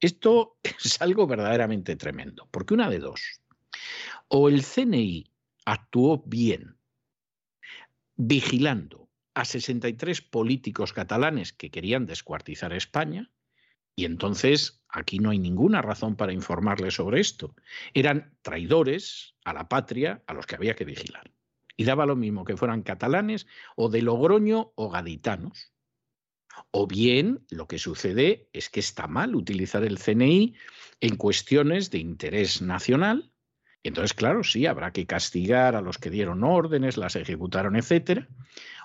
Esto 0.00 0.58
es 0.84 1.00
algo 1.00 1.26
verdaderamente 1.26 1.96
tremendo, 1.96 2.48
porque 2.50 2.74
una 2.74 2.90
de 2.90 2.98
dos, 2.98 3.40
o 4.28 4.48
el 4.48 4.64
CNI 4.64 5.30
actuó 5.64 6.22
bien 6.26 6.78
vigilando 8.16 9.08
a 9.34 9.44
63 9.44 10.20
políticos 10.22 10.92
catalanes 10.92 11.52
que 11.52 11.70
querían 11.70 12.06
descuartizar 12.06 12.72
España, 12.72 13.30
y 13.94 14.04
entonces 14.04 14.82
aquí 14.88 15.18
no 15.18 15.30
hay 15.30 15.38
ninguna 15.38 15.82
razón 15.82 16.16
para 16.16 16.32
informarles 16.32 16.94
sobre 16.94 17.20
esto. 17.20 17.54
Eran 17.94 18.36
traidores 18.42 19.34
a 19.44 19.52
la 19.52 19.68
patria 19.68 20.22
a 20.26 20.34
los 20.34 20.46
que 20.46 20.54
había 20.54 20.76
que 20.76 20.84
vigilar. 20.84 21.32
Y 21.76 21.82
daba 21.82 22.06
lo 22.06 22.14
mismo 22.14 22.44
que 22.44 22.56
fueran 22.56 22.82
catalanes 22.82 23.48
o 23.74 23.88
de 23.88 24.02
Logroño 24.02 24.72
o 24.76 24.88
gaditanos. 24.88 25.72
O 26.70 26.86
bien 26.86 27.44
lo 27.50 27.66
que 27.66 27.78
sucede 27.78 28.48
es 28.52 28.68
que 28.68 28.80
está 28.80 29.06
mal 29.06 29.34
utilizar 29.34 29.84
el 29.84 29.98
CNI 29.98 30.54
en 31.00 31.16
cuestiones 31.16 31.90
de 31.90 31.98
interés 31.98 32.62
nacional. 32.62 33.32
Entonces, 33.82 34.14
claro, 34.14 34.42
sí, 34.44 34.66
habrá 34.66 34.92
que 34.92 35.06
castigar 35.06 35.76
a 35.76 35.80
los 35.80 35.98
que 35.98 36.10
dieron 36.10 36.44
órdenes, 36.44 36.96
las 36.96 37.16
ejecutaron, 37.16 37.76
etcétera. 37.76 38.28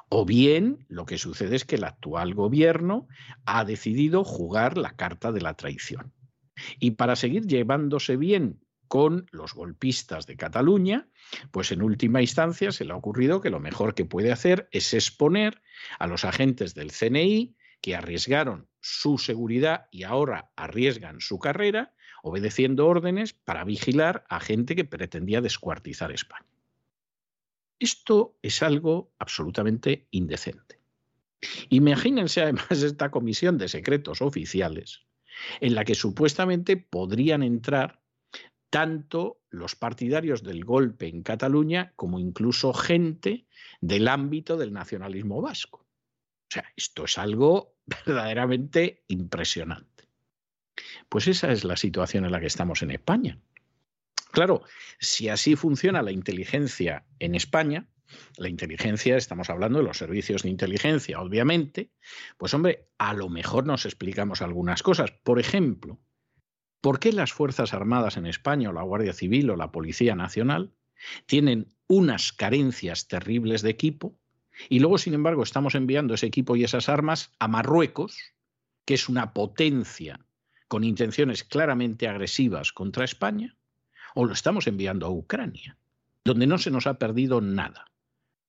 O 0.10 0.26
bien 0.26 0.86
lo 0.90 1.06
que 1.06 1.18
sucede 1.18 1.56
es 1.56 1.66
que 1.66 1.76
el 1.76 1.84
actual 1.84 2.36
gobierno 2.36 3.08
ha 3.46 3.66
decidido 3.66 4.24
jugar 4.24 4.78
la 4.78 4.96
carta 4.96 5.32
de 5.32 5.42
la 5.42 5.56
traición. 5.56 6.14
Y 6.80 6.92
para 6.92 7.16
seguir 7.16 7.48
llevándose 7.48 8.16
bien 8.16 8.63
con 8.94 9.26
los 9.32 9.56
golpistas 9.56 10.28
de 10.28 10.38
Cataluña, 10.38 11.08
pues 11.50 11.72
en 11.72 11.82
última 11.82 12.22
instancia 12.22 12.72
se 12.72 12.86
le 12.86 12.94
ha 12.94 12.96
ocurrido 12.96 13.42
que 13.42 13.50
lo 13.50 13.60
mejor 13.60 13.96
que 13.96 14.06
puede 14.06 14.32
hacer 14.32 14.70
es 14.70 14.94
exponer 14.94 15.64
a 15.98 16.06
los 16.06 16.26
agentes 16.26 16.76
del 16.76 16.92
CNI 16.92 17.56
que 17.82 17.96
arriesgaron 17.96 18.68
su 18.82 19.18
seguridad 19.18 19.88
y 19.90 20.04
ahora 20.04 20.52
arriesgan 20.56 21.22
su 21.22 21.40
carrera 21.40 21.96
obedeciendo 22.22 22.86
órdenes 22.86 23.34
para 23.34 23.64
vigilar 23.64 24.26
a 24.30 24.40
gente 24.40 24.76
que 24.76 24.86
pretendía 24.86 25.42
descuartizar 25.42 26.12
España. 26.12 26.54
Esto 27.80 28.38
es 28.44 28.62
algo 28.62 29.12
absolutamente 29.18 30.08
indecente. 30.12 30.80
Imagínense 31.70 32.44
además 32.44 32.70
esta 32.70 33.10
comisión 33.10 33.58
de 33.58 33.70
secretos 33.70 34.22
oficiales 34.22 35.02
en 35.62 35.74
la 35.74 35.84
que 35.84 35.96
supuestamente 35.96 36.78
podrían 36.78 37.42
entrar 37.42 38.03
tanto 38.74 39.44
los 39.52 39.76
partidarios 39.76 40.42
del 40.42 40.66
golpe 40.66 41.08
en 41.08 41.22
Cataluña 41.22 41.94
como 41.96 42.18
incluso 42.18 42.74
gente 42.74 43.46
del 43.82 44.08
ámbito 44.08 44.58
del 44.58 44.74
nacionalismo 44.74 45.44
vasco. 45.44 45.86
O 45.86 46.50
sea, 46.50 46.66
esto 46.76 47.06
es 47.06 47.20
algo 47.20 47.76
verdaderamente 47.86 49.04
impresionante. 49.10 50.10
Pues 51.08 51.28
esa 51.28 51.52
es 51.52 51.64
la 51.64 51.78
situación 51.78 52.26
en 52.26 52.32
la 52.32 52.40
que 52.40 52.48
estamos 52.48 52.82
en 52.82 52.90
España. 52.90 53.38
Claro, 54.32 54.64
si 55.00 55.30
así 55.30 55.56
funciona 55.56 56.02
la 56.02 56.12
inteligencia 56.12 57.06
en 57.20 57.36
España, 57.36 57.88
la 58.38 58.50
inteligencia, 58.50 59.18
estamos 59.18 59.52
hablando 59.52 59.78
de 59.78 59.86
los 59.86 60.00
servicios 60.00 60.42
de 60.42 60.50
inteligencia, 60.50 61.22
obviamente, 61.22 61.92
pues 62.40 62.56
hombre, 62.56 62.88
a 62.98 63.14
lo 63.14 63.30
mejor 63.30 63.68
nos 63.68 63.86
explicamos 63.86 64.42
algunas 64.42 64.82
cosas. 64.82 65.12
Por 65.12 65.40
ejemplo, 65.40 66.00
¿por 66.84 67.00
qué 67.00 67.14
las 67.14 67.32
Fuerzas 67.32 67.74
Armadas 67.74 68.18
en 68.18 68.26
España 68.26 68.70
o 68.70 68.74
la 68.74 68.84
Guardia 68.84 69.14
Civil 69.14 69.50
o 69.50 69.56
la 69.56 69.72
Policía 69.72 70.18
Nacional 70.18 70.74
tienen 71.26 71.74
unas 71.88 72.34
carencias 72.34 73.08
terribles 73.08 73.62
de 73.62 73.70
equipo 73.70 74.20
y 74.68 74.80
luego, 74.80 74.98
sin 74.98 75.14
embargo, 75.14 75.44
estamos 75.44 75.76
enviando 75.76 76.14
ese 76.14 76.26
equipo 76.26 76.58
y 76.58 76.66
esas 76.66 76.90
armas 76.90 77.32
a 77.40 77.48
Marruecos, 77.48 78.18
que 78.84 78.96
es 78.96 79.08
una 79.08 79.34
potencia 79.34 80.20
con 80.68 80.84
intenciones 80.84 81.46
claramente 81.46 82.10
agresivas 82.10 82.74
contra 82.74 83.06
España, 83.06 83.56
o 84.14 84.26
lo 84.26 84.34
estamos 84.34 84.68
enviando 84.68 85.06
a 85.06 85.10
Ucrania, 85.10 85.78
donde 86.26 86.48
no 86.48 86.58
se 86.58 86.70
nos 86.70 86.86
ha 86.86 87.00
perdido 87.00 87.40
nada. 87.40 87.94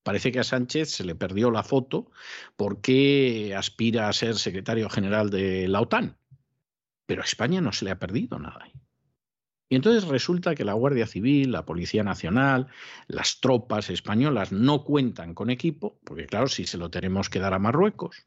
Parece 0.03 0.33
que 0.33 0.39
a 0.39 0.43
Sánchez 0.43 0.89
se 0.89 1.05
le 1.05 1.15
perdió 1.15 1.51
la 1.51 1.63
foto 1.63 2.11
porque 2.57 3.55
aspira 3.57 4.09
a 4.09 4.13
ser 4.13 4.35
secretario 4.35 4.89
general 4.89 5.29
de 5.29 5.69
la 5.69 5.79
OTAN, 5.79 6.17
pero 7.05 7.21
a 7.21 7.25
España 7.25 7.61
no 7.61 7.71
se 7.71 7.85
le 7.85 7.91
ha 7.91 7.99
perdido 7.99 8.39
nada. 8.39 8.67
Y 9.67 9.75
entonces 9.75 10.07
resulta 10.07 10.53
que 10.53 10.63
la 10.63 10.73
Guardia 10.73 11.07
Civil, 11.07 11.51
la 11.51 11.65
Policía 11.65 12.03
Nacional, 12.03 12.67
las 13.07 13.39
tropas 13.41 13.89
españolas 13.89 14.51
no 14.51 14.83
cuentan 14.83 15.33
con 15.33 15.49
equipo, 15.49 15.99
porque 16.05 16.27
claro, 16.27 16.47
si 16.47 16.67
se 16.67 16.77
lo 16.77 16.91
tenemos 16.91 17.29
que 17.29 17.39
dar 17.39 17.53
a 17.53 17.59
Marruecos 17.59 18.25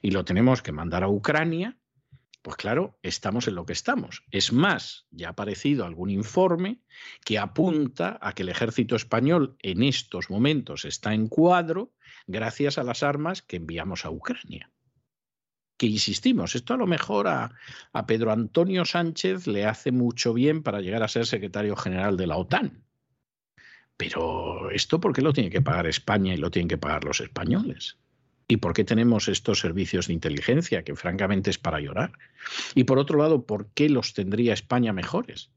y 0.00 0.12
lo 0.12 0.24
tenemos 0.24 0.62
que 0.62 0.72
mandar 0.72 1.04
a 1.04 1.08
Ucrania, 1.08 1.78
pues 2.40 2.56
claro, 2.56 2.98
estamos 3.02 3.48
en 3.48 3.56
lo 3.56 3.66
que 3.66 3.74
estamos. 3.74 4.24
Es 4.30 4.52
más, 4.52 5.06
ya 5.10 5.28
ha 5.28 5.30
aparecido 5.32 5.84
algún 5.84 6.08
informe 6.08 6.80
que 7.24 7.38
apunta 7.38 8.18
a 8.22 8.32
que 8.32 8.42
el 8.42 8.48
ejército 8.48 8.96
español 8.96 9.56
en 9.60 9.82
estos 9.82 10.30
momentos 10.30 10.86
está 10.86 11.12
en 11.12 11.28
cuadro 11.28 11.92
gracias 12.26 12.78
a 12.78 12.84
las 12.84 13.02
armas 13.02 13.42
que 13.42 13.56
enviamos 13.56 14.06
a 14.06 14.10
Ucrania. 14.10 14.70
Que 15.78 15.86
insistimos, 15.86 16.56
esto 16.56 16.74
a 16.74 16.76
lo 16.76 16.86
mejor 16.86 17.28
a, 17.28 17.56
Pedro 18.06 18.32
Antonio 18.32 18.84
Sánchez 18.84 19.46
le 19.46 19.64
hace 19.64 19.92
mucho 19.92 20.34
bien 20.34 20.62
para 20.62 20.80
llegar 20.80 21.02
a 21.02 21.08
ser 21.08 21.24
secretario 21.24 21.76
general 21.76 22.16
de 22.16 22.26
la 22.26 22.36
OTAN. 22.36 22.84
Pero 23.96 24.70
esto, 24.70 25.00
¿por 25.00 25.14
qué 25.14 25.22
lo 25.22 25.32
tiene 25.32 25.50
que 25.50 25.62
pagar 25.62 25.86
España 25.86 26.34
y 26.34 26.36
lo 26.36 26.50
tienen 26.50 26.68
que 26.68 26.78
pagar 26.78 27.04
los 27.04 27.20
españoles? 27.20 27.96
¿Y 28.48 28.58
por 28.58 28.72
qué 28.72 28.84
tenemos 28.84 29.28
estos 29.28 29.60
servicios 29.60 30.08
de 30.08 30.14
inteligencia 30.14 30.82
que 30.82 30.96
francamente 30.96 31.50
es 31.50 31.58
para 31.58 31.80
llorar? 31.80 32.12
Y 32.74 32.84
por 32.84 32.98
otro 32.98 33.18
lado, 33.18 33.46
¿por 33.46 33.70
qué 33.72 33.88
los 33.88 34.14
tendría 34.14 34.54
España 34.54 34.92
mejores? 34.92 35.50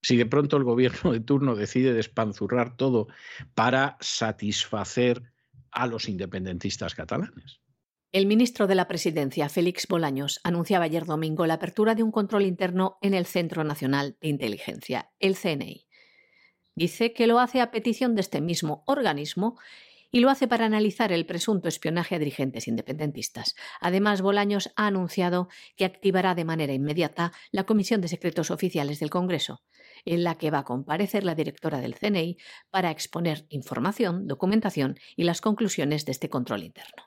Si 0.00 0.16
de 0.16 0.26
pronto 0.26 0.56
el 0.56 0.64
gobierno 0.64 1.12
de 1.12 1.20
turno 1.20 1.54
decide 1.54 1.92
despanzurrar 1.92 2.76
todo 2.76 3.08
para 3.54 3.96
satisfacer 4.00 5.22
a 5.70 5.86
los 5.86 6.08
independentistas 6.08 6.94
catalanes. 6.94 7.60
El 8.12 8.26
ministro 8.26 8.66
de 8.66 8.76
la 8.76 8.88
Presidencia, 8.88 9.48
Félix 9.48 9.88
Bolaños, 9.88 10.40
anunciaba 10.44 10.84
ayer 10.84 11.04
domingo 11.04 11.44
la 11.44 11.54
apertura 11.54 11.94
de 11.94 12.02
un 12.02 12.12
control 12.12 12.46
interno 12.46 12.98
en 13.02 13.14
el 13.14 13.26
Centro 13.26 13.64
Nacional 13.64 14.16
de 14.20 14.28
Inteligencia, 14.28 15.10
el 15.18 15.36
CNI. 15.36 15.86
Dice 16.76 17.12
que 17.12 17.26
lo 17.26 17.40
hace 17.40 17.60
a 17.60 17.70
petición 17.70 18.14
de 18.14 18.20
este 18.20 18.40
mismo 18.40 18.84
organismo 18.86 19.58
y 20.12 20.20
lo 20.20 20.30
hace 20.30 20.46
para 20.46 20.66
analizar 20.66 21.12
el 21.12 21.26
presunto 21.26 21.68
espionaje 21.68 22.14
a 22.14 22.18
dirigentes 22.18 22.68
independentistas. 22.68 23.54
Además, 23.80 24.22
Bolaños 24.22 24.70
ha 24.76 24.86
anunciado 24.86 25.48
que 25.76 25.84
activará 25.84 26.34
de 26.34 26.44
manera 26.44 26.72
inmediata 26.72 27.32
la 27.50 27.64
Comisión 27.64 28.00
de 28.00 28.08
Secretos 28.08 28.50
Oficiales 28.50 29.00
del 29.00 29.10
Congreso, 29.10 29.62
en 30.04 30.22
la 30.22 30.36
que 30.36 30.50
va 30.50 30.60
a 30.60 30.64
comparecer 30.64 31.24
la 31.24 31.34
directora 31.34 31.80
del 31.80 31.96
CNI 31.96 32.38
para 32.70 32.92
exponer 32.92 33.46
información, 33.48 34.28
documentación 34.28 34.96
y 35.16 35.24
las 35.24 35.40
conclusiones 35.40 36.04
de 36.04 36.12
este 36.12 36.30
control 36.30 36.62
interno. 36.62 37.05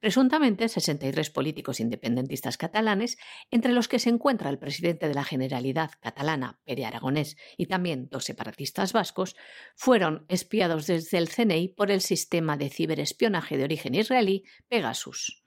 Presuntamente, 0.00 0.68
63 0.68 1.30
políticos 1.30 1.80
independentistas 1.80 2.56
catalanes, 2.56 3.18
entre 3.50 3.72
los 3.72 3.88
que 3.88 3.98
se 3.98 4.10
encuentra 4.10 4.50
el 4.50 4.58
presidente 4.58 5.08
de 5.08 5.14
la 5.14 5.24
Generalidad 5.24 5.90
catalana, 6.00 6.60
Pere 6.64 6.84
Aragonés, 6.84 7.36
y 7.56 7.66
también 7.66 8.08
dos 8.10 8.24
separatistas 8.24 8.92
vascos, 8.92 9.36
fueron 9.74 10.26
espiados 10.28 10.86
desde 10.86 11.18
el 11.18 11.28
CNI 11.28 11.68
por 11.68 11.90
el 11.90 12.00
sistema 12.00 12.56
de 12.56 12.70
ciberespionaje 12.70 13.56
de 13.56 13.64
origen 13.64 13.94
israelí 13.94 14.44
Pegasus. 14.68 15.42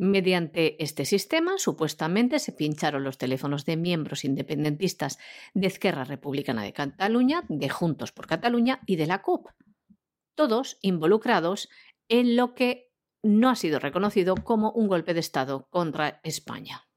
Mediante 0.00 0.80
este 0.82 1.04
sistema, 1.04 1.58
supuestamente 1.58 2.38
se 2.38 2.52
pincharon 2.52 3.02
los 3.02 3.18
teléfonos 3.18 3.64
de 3.64 3.76
miembros 3.76 4.24
independentistas 4.24 5.18
de 5.54 5.66
Esquerra 5.66 6.04
Republicana 6.04 6.62
de 6.62 6.72
Cataluña, 6.72 7.42
de 7.48 7.68
Juntos 7.68 8.12
por 8.12 8.28
Cataluña 8.28 8.80
y 8.86 8.94
de 8.94 9.08
la 9.08 9.22
CUP, 9.22 9.48
todos 10.36 10.78
involucrados 10.82 11.68
en 12.08 12.36
lo 12.36 12.54
que 12.54 12.87
no 13.22 13.50
ha 13.50 13.56
sido 13.56 13.78
reconocido 13.78 14.34
como 14.36 14.70
un 14.72 14.88
golpe 14.88 15.14
de 15.14 15.20
Estado 15.20 15.68
contra 15.70 16.20
España. 16.22 16.88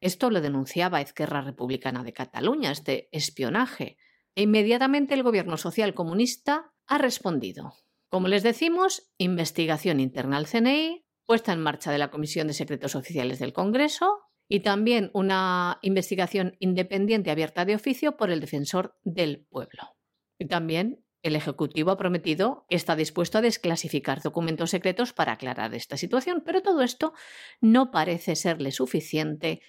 Esto 0.00 0.30
lo 0.30 0.40
denunciaba 0.40 1.00
Izquierda 1.00 1.40
Republicana 1.40 2.04
de 2.04 2.12
Cataluña, 2.12 2.70
este 2.70 3.08
espionaje. 3.12 3.96
E 4.34 4.42
inmediatamente 4.42 5.14
el 5.14 5.24
gobierno 5.24 5.56
social 5.56 5.94
comunista 5.94 6.72
ha 6.86 6.98
respondido. 6.98 7.74
Como 8.08 8.28
les 8.28 8.42
decimos, 8.42 9.10
investigación 9.18 9.98
interna 10.00 10.36
al 10.36 10.46
CNI, 10.46 11.04
puesta 11.26 11.52
en 11.52 11.60
marcha 11.60 11.90
de 11.90 11.98
la 11.98 12.10
Comisión 12.10 12.46
de 12.46 12.54
Secretos 12.54 12.94
Oficiales 12.94 13.38
del 13.38 13.52
Congreso 13.52 14.20
y 14.48 14.60
también 14.60 15.10
una 15.12 15.78
investigación 15.82 16.56
independiente 16.58 17.30
abierta 17.30 17.64
de 17.64 17.74
oficio 17.74 18.16
por 18.16 18.30
el 18.30 18.40
defensor 18.40 18.96
del 19.02 19.44
pueblo. 19.50 19.96
Y 20.38 20.46
también 20.46 21.04
el 21.22 21.36
Ejecutivo 21.36 21.90
ha 21.90 21.96
prometido 21.96 22.66
que 22.68 22.76
está 22.76 22.96
dispuesto 22.96 23.38
a 23.38 23.42
desclasificar 23.42 24.22
documentos 24.22 24.70
secretos 24.70 25.12
para 25.12 25.32
aclarar 25.32 25.74
esta 25.74 25.96
situación, 25.96 26.42
pero 26.44 26.62
todo 26.62 26.82
esto 26.82 27.12
no 27.60 27.90
parece 27.90 28.36
serle 28.36 28.70
suficiente 28.72 29.60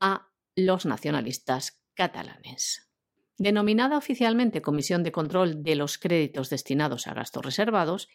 a 0.00 0.28
los 0.54 0.86
nacionalistas 0.86 1.82
catalanes. 1.94 2.90
Denominada 3.38 3.96
oficialmente 3.96 4.62
Comisión 4.62 5.02
de 5.02 5.12
Control 5.12 5.62
de 5.62 5.74
los 5.74 5.98
Créditos 5.98 6.50
destinados 6.50 7.06
a 7.06 7.14
gastos 7.14 7.44
reservados, 7.44 8.08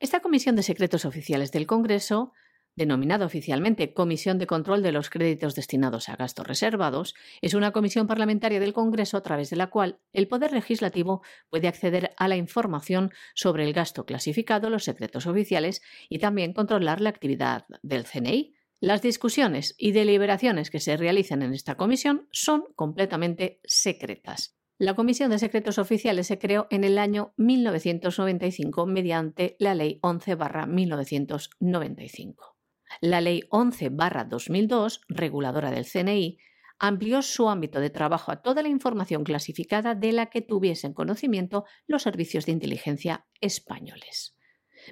esta 0.00 0.20
Comisión 0.20 0.56
de 0.56 0.62
Secretos 0.62 1.04
Oficiales 1.04 1.52
del 1.52 1.66
Congreso 1.66 2.32
denominada 2.80 3.26
oficialmente 3.26 3.92
Comisión 3.92 4.38
de 4.38 4.46
Control 4.46 4.82
de 4.82 4.90
los 4.90 5.10
Créditos 5.10 5.54
destinados 5.54 6.08
a 6.08 6.16
gastos 6.16 6.46
reservados, 6.46 7.14
es 7.42 7.52
una 7.52 7.72
comisión 7.72 8.06
parlamentaria 8.06 8.58
del 8.58 8.72
Congreso 8.72 9.18
a 9.18 9.22
través 9.22 9.50
de 9.50 9.56
la 9.56 9.66
cual 9.66 9.98
el 10.14 10.28
Poder 10.28 10.52
Legislativo 10.52 11.20
puede 11.50 11.68
acceder 11.68 12.14
a 12.16 12.26
la 12.26 12.36
información 12.36 13.12
sobre 13.34 13.64
el 13.64 13.74
gasto 13.74 14.06
clasificado, 14.06 14.70
los 14.70 14.84
secretos 14.84 15.26
oficiales 15.26 15.82
y 16.08 16.20
también 16.20 16.54
controlar 16.54 17.02
la 17.02 17.10
actividad 17.10 17.66
del 17.82 18.04
CNI. 18.04 18.54
Las 18.80 19.02
discusiones 19.02 19.74
y 19.76 19.92
deliberaciones 19.92 20.70
que 20.70 20.80
se 20.80 20.96
realizan 20.96 21.42
en 21.42 21.52
esta 21.52 21.74
comisión 21.74 22.28
son 22.32 22.64
completamente 22.76 23.60
secretas. 23.64 24.56
La 24.78 24.94
Comisión 24.94 25.30
de 25.30 25.38
Secretos 25.38 25.76
Oficiales 25.76 26.28
se 26.28 26.38
creó 26.38 26.66
en 26.70 26.84
el 26.84 26.96
año 26.96 27.34
1995 27.36 28.86
mediante 28.86 29.56
la 29.58 29.74
Ley 29.74 30.00
11-1995. 30.00 32.59
La 33.00 33.20
Ley 33.20 33.44
11-2002, 33.50 35.00
reguladora 35.08 35.70
del 35.70 35.86
CNI, 35.86 36.38
amplió 36.78 37.22
su 37.22 37.48
ámbito 37.48 37.78
de 37.78 37.90
trabajo 37.90 38.32
a 38.32 38.42
toda 38.42 38.62
la 38.62 38.68
información 38.68 39.22
clasificada 39.22 39.94
de 39.94 40.12
la 40.12 40.26
que 40.26 40.40
tuviesen 40.40 40.94
conocimiento 40.94 41.64
los 41.86 42.02
servicios 42.02 42.46
de 42.46 42.52
inteligencia 42.52 43.26
españoles. 43.40 44.36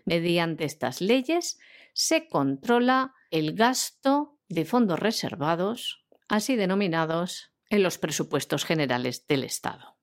Mediante 0.05 0.65
estas 0.65 1.01
leyes 1.01 1.59
se 1.95 2.29
controla 2.29 3.15
el 3.31 3.55
gasto 3.55 4.39
de 4.49 4.65
fondos 4.65 5.01
reservados, 5.01 6.07
así 6.29 6.57
denominados, 6.57 7.53
en 7.71 7.83
los 7.83 7.99
presupuestos 7.99 8.65
generales 8.65 9.27
del 9.27 9.45
Estado. 9.45 9.99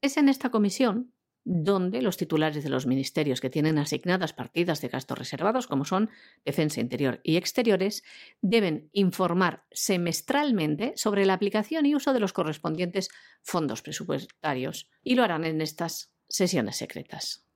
Es 0.00 0.16
en 0.16 0.28
esta 0.28 0.50
comisión 0.50 1.11
donde 1.44 2.02
los 2.02 2.16
titulares 2.16 2.62
de 2.62 2.70
los 2.70 2.86
ministerios 2.86 3.40
que 3.40 3.50
tienen 3.50 3.78
asignadas 3.78 4.32
partidas 4.32 4.80
de 4.80 4.88
gastos 4.88 5.18
reservados, 5.18 5.66
como 5.66 5.84
son 5.84 6.10
Defensa 6.44 6.80
Interior 6.80 7.20
y 7.22 7.36
Exteriores, 7.36 8.04
deben 8.40 8.88
informar 8.92 9.64
semestralmente 9.72 10.92
sobre 10.96 11.26
la 11.26 11.34
aplicación 11.34 11.86
y 11.86 11.94
uso 11.94 12.12
de 12.12 12.20
los 12.20 12.32
correspondientes 12.32 13.08
fondos 13.42 13.82
presupuestarios 13.82 14.88
y 15.02 15.14
lo 15.14 15.24
harán 15.24 15.44
en 15.44 15.60
estas 15.60 16.12
sesiones 16.28 16.76
secretas. 16.76 17.46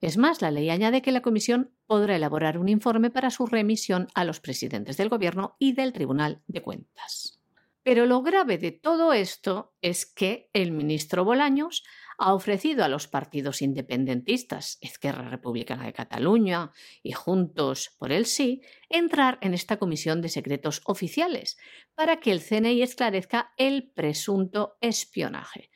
Es 0.00 0.18
más, 0.18 0.42
la 0.42 0.50
ley 0.50 0.68
añade 0.68 1.02
que 1.02 1.12
la 1.12 1.22
Comisión 1.22 1.70
podrá 1.86 2.16
elaborar 2.16 2.58
un 2.58 2.68
informe 2.68 3.10
para 3.10 3.30
su 3.30 3.46
remisión 3.46 4.08
a 4.14 4.24
los 4.24 4.40
presidentes 4.40 4.96
del 4.96 5.08
Gobierno 5.08 5.56
y 5.58 5.72
del 5.72 5.92
Tribunal 5.92 6.42
de 6.46 6.60
Cuentas. 6.60 7.40
Pero 7.82 8.06
lo 8.06 8.22
grave 8.22 8.58
de 8.58 8.72
todo 8.72 9.12
esto 9.12 9.74
es 9.82 10.06
que 10.06 10.50
el 10.52 10.72
ministro 10.72 11.24
Bolaños 11.24 11.84
ha 12.18 12.34
ofrecido 12.34 12.84
a 12.84 12.88
los 12.88 13.08
partidos 13.08 13.62
independentistas, 13.62 14.78
Izquierda 14.80 15.28
Republicana 15.28 15.86
de 15.86 15.92
Cataluña 15.92 16.72
y 17.02 17.12
Juntos 17.12 17.94
por 17.98 18.12
el 18.12 18.26
Sí, 18.26 18.62
entrar 18.88 19.38
en 19.40 19.54
esta 19.54 19.78
comisión 19.78 20.22
de 20.22 20.28
secretos 20.28 20.82
oficiales 20.84 21.56
para 21.94 22.18
que 22.20 22.32
el 22.32 22.40
CNI 22.40 22.82
esclarezca 22.82 23.52
el 23.56 23.90
presunto 23.90 24.76
espionaje. 24.80 25.70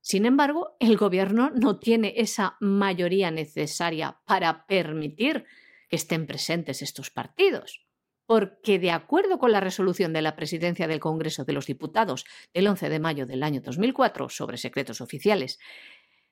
Sin 0.00 0.26
embargo, 0.26 0.76
el 0.80 0.96
Gobierno 0.96 1.50
no 1.54 1.78
tiene 1.78 2.14
esa 2.16 2.56
mayoría 2.60 3.30
necesaria 3.30 4.20
para 4.26 4.66
permitir 4.66 5.46
que 5.88 5.96
estén 5.96 6.26
presentes 6.26 6.82
estos 6.82 7.10
partidos 7.10 7.84
porque 8.26 8.78
de 8.78 8.90
acuerdo 8.90 9.38
con 9.38 9.52
la 9.52 9.60
resolución 9.60 10.12
de 10.12 10.22
la 10.22 10.36
Presidencia 10.36 10.88
del 10.88 11.00
Congreso 11.00 11.44
de 11.44 11.52
los 11.52 11.66
Diputados 11.66 12.24
del 12.52 12.66
11 12.66 12.88
de 12.88 12.98
mayo 12.98 13.26
del 13.26 13.42
año 13.42 13.60
2004 13.60 14.28
sobre 14.28 14.56
secretos 14.56 15.00
oficiales, 15.00 15.58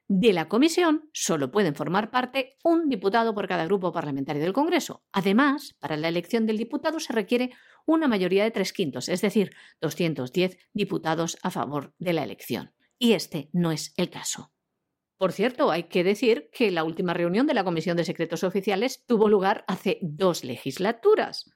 de 0.09 0.33
la 0.33 0.49
comisión 0.49 1.09
solo 1.13 1.51
pueden 1.51 1.75
formar 1.75 2.11
parte 2.11 2.57
un 2.63 2.89
diputado 2.89 3.35
por 3.35 3.49
cada 3.49 3.65
grupo 3.65 3.93
parlamentario 3.93 4.43
del 4.43 4.53
Congreso. 4.53 5.03
Además, 5.13 5.75
para 5.79 5.97
la 5.97 6.09
elección 6.09 6.45
del 6.45 6.59
diputado 6.59 7.01
se 7.01 7.13
requiere 7.13 7.51
una 7.87 8.09
mayoría 8.09 8.45
de 8.45 8.51
tres 8.51 8.73
quintos, 8.73 9.09
es 9.09 9.21
decir, 9.23 9.53
210 9.81 10.59
diputados 10.73 11.39
a 11.43 11.51
favor 11.51 11.95
de 11.99 12.13
la 12.13 12.25
elección. 12.25 12.75
Y 12.99 13.13
este 13.15 13.49
no 13.53 13.73
es 13.73 13.95
el 13.97 14.11
caso. 14.11 14.53
Por 15.17 15.33
cierto, 15.33 15.71
hay 15.71 15.85
que 15.85 16.05
decir 16.05 16.51
que 16.53 16.71
la 16.71 16.85
última 16.85 17.15
reunión 17.15 17.47
de 17.47 17.55
la 17.55 17.65
Comisión 17.65 17.97
de 17.97 18.05
Secretos 18.05 18.45
Oficiales 18.45 19.05
tuvo 19.07 19.29
lugar 19.29 19.65
hace 19.69 19.99
dos 20.03 20.45
legislaturas 20.45 21.55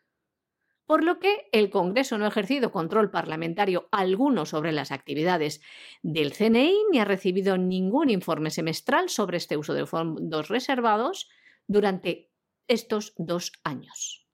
por 0.86 1.02
lo 1.02 1.18
que 1.18 1.48
el 1.52 1.68
Congreso 1.70 2.16
no 2.16 2.24
ha 2.24 2.28
ejercido 2.28 2.70
control 2.70 3.10
parlamentario 3.10 3.88
alguno 3.90 4.46
sobre 4.46 4.72
las 4.72 4.92
actividades 4.92 5.60
del 6.02 6.32
CNI 6.32 6.74
ni 6.90 6.98
ha 7.00 7.04
recibido 7.04 7.58
ningún 7.58 8.08
informe 8.10 8.50
semestral 8.50 9.08
sobre 9.08 9.36
este 9.36 9.56
uso 9.56 9.74
de 9.74 9.86
fondos 9.86 10.48
reservados 10.48 11.28
durante 11.66 12.30
estos 12.68 13.14
dos 13.16 13.52
años. 13.64 14.26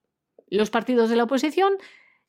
Los 0.47 0.69
partidos 0.69 1.09
de 1.09 1.15
la 1.15 1.23
oposición 1.23 1.73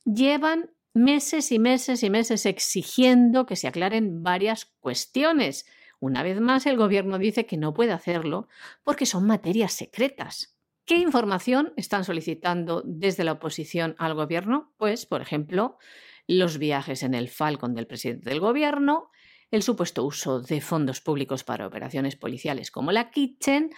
llevan 0.05 0.70
meses 0.95 1.53
y 1.53 1.59
meses 1.59 2.03
y 2.03 2.11
meses 2.11 2.47
exigiendo 2.47 3.47
que 3.47 3.57
se 3.57 3.68
aclaren 3.68 4.22
varias 4.22 4.66
cuestiones. 4.81 5.66
Una 6.01 6.22
vez 6.22 6.41
más, 6.41 6.66
el 6.66 6.77
Gobierno 6.77 7.18
dice 7.18 7.47
que 7.47 7.57
no 7.57 7.75
puede 7.75 7.93
hacerlo 7.93 8.49
porque 8.85 9.05
son 9.05 9.27
materias 9.27 9.72
secretas. 9.72 10.53
¿Qué 10.87 10.97
información 10.97 11.72
están 11.76 12.05
solicitando 12.05 12.82
desde 12.85 13.24
la 13.24 13.32
oposición 13.32 13.95
al 13.99 14.14
gobierno? 14.14 14.74
Pues, 14.76 15.07
por 15.07 15.22
ejemplo, 15.22 15.78
los 16.26 16.59
viajes 16.59 17.03
en 17.03 17.14
el 17.14 17.30
Falcon 17.30 17.74
del 17.74 17.87
presidente 17.87 18.28
del 18.28 18.41
gobierno, 18.41 19.11
el 19.51 19.62
supuesto 19.62 20.05
uso 20.05 20.41
de 20.41 20.61
fondos 20.61 21.01
públicos 21.01 21.43
para 21.43 21.66
operaciones 21.66 22.16
policiales 22.16 22.70
como 22.70 22.93
la 22.93 23.11
Kitchen, 23.11 23.70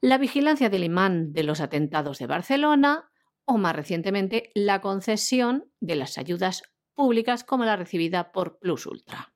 la 0.00 0.18
vigilancia 0.18 0.70
del 0.70 0.84
imán 0.84 1.32
de 1.32 1.42
los 1.42 1.60
atentados 1.60 2.18
de 2.18 2.26
Barcelona 2.26 3.10
o, 3.44 3.58
más 3.58 3.74
recientemente, 3.74 4.50
la 4.54 4.80
concesión 4.80 5.72
de 5.80 5.96
las 5.96 6.16
ayudas 6.16 6.62
públicas 6.94 7.44
como 7.44 7.64
la 7.64 7.76
recibida 7.76 8.30
por 8.30 8.58
Plus 8.58 8.86
Ultra. 8.86 9.35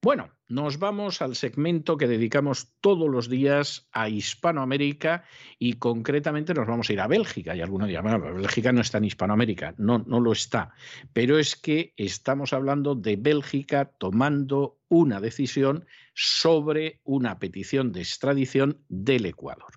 Bueno, 0.00 0.30
nos 0.46 0.78
vamos 0.78 1.20
al 1.22 1.34
segmento 1.34 1.96
que 1.96 2.06
dedicamos 2.06 2.72
todos 2.80 3.10
los 3.10 3.28
días 3.28 3.88
a 3.90 4.08
Hispanoamérica 4.08 5.24
y 5.58 5.72
concretamente 5.74 6.54
nos 6.54 6.68
vamos 6.68 6.88
a 6.88 6.92
ir 6.92 7.00
a 7.00 7.08
Bélgica. 7.08 7.56
Y 7.56 7.62
algunos 7.62 7.88
dirán, 7.88 8.04
bueno, 8.04 8.32
Bélgica 8.32 8.72
no 8.72 8.80
está 8.80 8.98
en 8.98 9.06
Hispanoamérica. 9.06 9.74
No, 9.76 9.98
no 9.98 10.20
lo 10.20 10.30
está. 10.30 10.72
Pero 11.12 11.36
es 11.36 11.56
que 11.56 11.94
estamos 11.96 12.52
hablando 12.52 12.94
de 12.94 13.16
Bélgica 13.16 13.86
tomando 13.98 14.78
una 14.86 15.20
decisión 15.20 15.84
sobre 16.14 17.00
una 17.02 17.40
petición 17.40 17.90
de 17.90 18.02
extradición 18.02 18.84
del 18.88 19.26
Ecuador. 19.26 19.72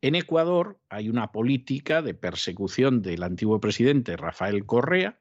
En 0.00 0.14
Ecuador 0.14 0.78
hay 0.88 1.08
una 1.08 1.32
política 1.32 2.02
de 2.02 2.14
persecución 2.14 3.02
del 3.02 3.24
antiguo 3.24 3.60
presidente 3.60 4.16
Rafael 4.16 4.64
Correa 4.64 5.18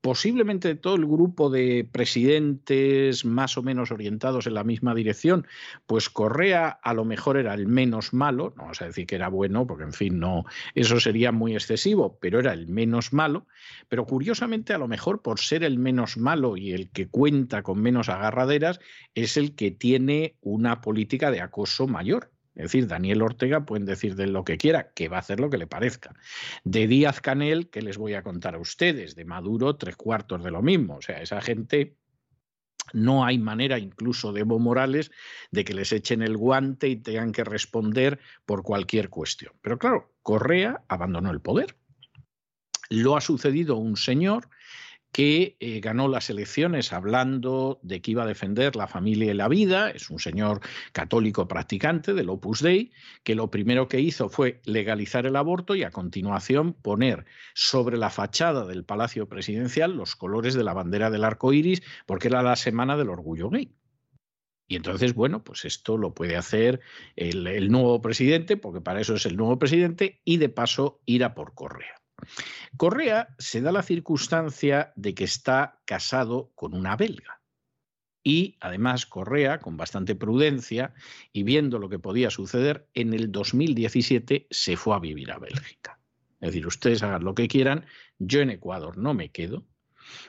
posiblemente 0.00 0.74
todo 0.74 0.96
el 0.96 1.06
grupo 1.06 1.50
de 1.50 1.88
presidentes 1.90 3.24
más 3.24 3.58
o 3.58 3.62
menos 3.62 3.90
orientados 3.90 4.46
en 4.46 4.54
la 4.54 4.64
misma 4.64 4.94
dirección, 4.94 5.46
pues 5.86 6.08
Correa 6.08 6.68
a 6.68 6.94
lo 6.94 7.04
mejor 7.04 7.36
era 7.36 7.54
el 7.54 7.66
menos 7.66 8.12
malo, 8.12 8.54
no 8.56 8.62
vamos 8.62 8.80
a 8.80 8.86
decir 8.86 9.06
que 9.06 9.16
era 9.16 9.28
bueno, 9.28 9.66
porque 9.66 9.84
en 9.84 9.92
fin, 9.92 10.18
no, 10.18 10.44
eso 10.74 11.00
sería 11.00 11.32
muy 11.32 11.54
excesivo, 11.54 12.18
pero 12.20 12.40
era 12.40 12.52
el 12.52 12.66
menos 12.66 13.12
malo, 13.12 13.46
pero 13.88 14.06
curiosamente 14.06 14.72
a 14.72 14.78
lo 14.78 14.88
mejor 14.88 15.22
por 15.22 15.38
ser 15.38 15.64
el 15.64 15.78
menos 15.78 16.16
malo 16.16 16.56
y 16.56 16.72
el 16.72 16.90
que 16.90 17.08
cuenta 17.08 17.62
con 17.62 17.80
menos 17.80 18.08
agarraderas, 18.08 18.80
es 19.14 19.36
el 19.36 19.54
que 19.54 19.70
tiene 19.70 20.36
una 20.40 20.80
política 20.80 21.30
de 21.30 21.40
acoso 21.40 21.86
mayor. 21.86 22.30
Es 22.54 22.64
decir, 22.64 22.86
Daniel 22.86 23.22
Ortega 23.22 23.64
pueden 23.64 23.86
decir 23.86 24.16
de 24.16 24.26
lo 24.26 24.44
que 24.44 24.58
quiera, 24.58 24.92
que 24.92 25.08
va 25.08 25.16
a 25.16 25.20
hacer 25.20 25.40
lo 25.40 25.50
que 25.50 25.58
le 25.58 25.66
parezca. 25.66 26.14
De 26.64 26.86
Díaz 26.86 27.20
Canel, 27.20 27.70
¿qué 27.70 27.80
les 27.80 27.96
voy 27.96 28.14
a 28.14 28.22
contar 28.22 28.54
a 28.54 28.58
ustedes? 28.58 29.14
De 29.14 29.24
Maduro, 29.24 29.76
tres 29.76 29.96
cuartos 29.96 30.42
de 30.42 30.50
lo 30.50 30.60
mismo. 30.60 30.96
O 30.96 31.02
sea, 31.02 31.22
esa 31.22 31.40
gente 31.40 31.96
no 32.92 33.24
hay 33.24 33.38
manera, 33.38 33.78
incluso 33.78 34.32
de 34.32 34.40
Evo 34.40 34.58
Morales, 34.58 35.10
de 35.50 35.64
que 35.64 35.74
les 35.74 35.92
echen 35.92 36.22
el 36.22 36.36
guante 36.36 36.88
y 36.88 36.96
tengan 36.96 37.32
que 37.32 37.44
responder 37.44 38.18
por 38.44 38.62
cualquier 38.62 39.08
cuestión. 39.10 39.52
Pero 39.62 39.78
claro, 39.78 40.12
Correa 40.22 40.82
abandonó 40.88 41.30
el 41.30 41.40
poder. 41.40 41.76
Lo 42.88 43.16
ha 43.16 43.20
sucedido 43.20 43.76
un 43.76 43.96
señor 43.96 44.48
que 45.12 45.56
eh, 45.58 45.80
ganó 45.80 46.08
las 46.08 46.30
elecciones 46.30 46.92
hablando 46.92 47.80
de 47.82 48.00
que 48.00 48.12
iba 48.12 48.22
a 48.22 48.26
defender 48.26 48.76
la 48.76 48.86
familia 48.86 49.30
y 49.30 49.34
la 49.34 49.48
vida, 49.48 49.90
es 49.90 50.10
un 50.10 50.18
señor 50.18 50.60
católico 50.92 51.48
practicante 51.48 52.14
del 52.14 52.30
Opus 52.30 52.62
Dei, 52.62 52.92
que 53.24 53.34
lo 53.34 53.50
primero 53.50 53.88
que 53.88 54.00
hizo 54.00 54.28
fue 54.28 54.60
legalizar 54.64 55.26
el 55.26 55.36
aborto 55.36 55.74
y 55.74 55.82
a 55.82 55.90
continuación 55.90 56.74
poner 56.74 57.26
sobre 57.54 57.96
la 57.96 58.10
fachada 58.10 58.66
del 58.66 58.84
Palacio 58.84 59.28
Presidencial 59.28 59.96
los 59.96 60.14
colores 60.14 60.54
de 60.54 60.64
la 60.64 60.74
bandera 60.74 61.10
del 61.10 61.24
arco 61.24 61.52
iris, 61.52 61.82
porque 62.06 62.28
era 62.28 62.42
la 62.42 62.56
semana 62.56 62.96
del 62.96 63.10
orgullo 63.10 63.50
gay. 63.50 63.74
Y 64.68 64.76
entonces, 64.76 65.14
bueno, 65.14 65.42
pues 65.42 65.64
esto 65.64 65.96
lo 65.98 66.14
puede 66.14 66.36
hacer 66.36 66.80
el, 67.16 67.48
el 67.48 67.72
nuevo 67.72 68.00
presidente, 68.00 68.56
porque 68.56 68.80
para 68.80 69.00
eso 69.00 69.16
es 69.16 69.26
el 69.26 69.36
nuevo 69.36 69.58
presidente, 69.58 70.20
y 70.24 70.36
de 70.36 70.48
paso 70.48 71.00
ir 71.06 71.24
a 71.24 71.34
por 71.34 71.54
Correa. 71.54 71.99
Correa 72.76 73.34
se 73.38 73.60
da 73.60 73.72
la 73.72 73.82
circunstancia 73.82 74.92
de 74.96 75.14
que 75.14 75.24
está 75.24 75.80
casado 75.84 76.52
con 76.54 76.74
una 76.74 76.96
belga. 76.96 77.40
Y 78.22 78.58
además 78.60 79.06
Correa, 79.06 79.60
con 79.60 79.76
bastante 79.76 80.14
prudencia 80.14 80.94
y 81.32 81.42
viendo 81.42 81.78
lo 81.78 81.88
que 81.88 81.98
podía 81.98 82.30
suceder, 82.30 82.88
en 82.94 83.14
el 83.14 83.32
2017 83.32 84.46
se 84.50 84.76
fue 84.76 84.94
a 84.94 85.00
vivir 85.00 85.32
a 85.32 85.38
Bélgica. 85.38 85.98
Es 86.40 86.48
decir, 86.48 86.66
ustedes 86.66 87.02
hagan 87.02 87.24
lo 87.24 87.34
que 87.34 87.48
quieran, 87.48 87.86
yo 88.18 88.40
en 88.40 88.50
Ecuador 88.50 88.96
no 88.98 89.14
me 89.14 89.30
quedo, 89.30 89.66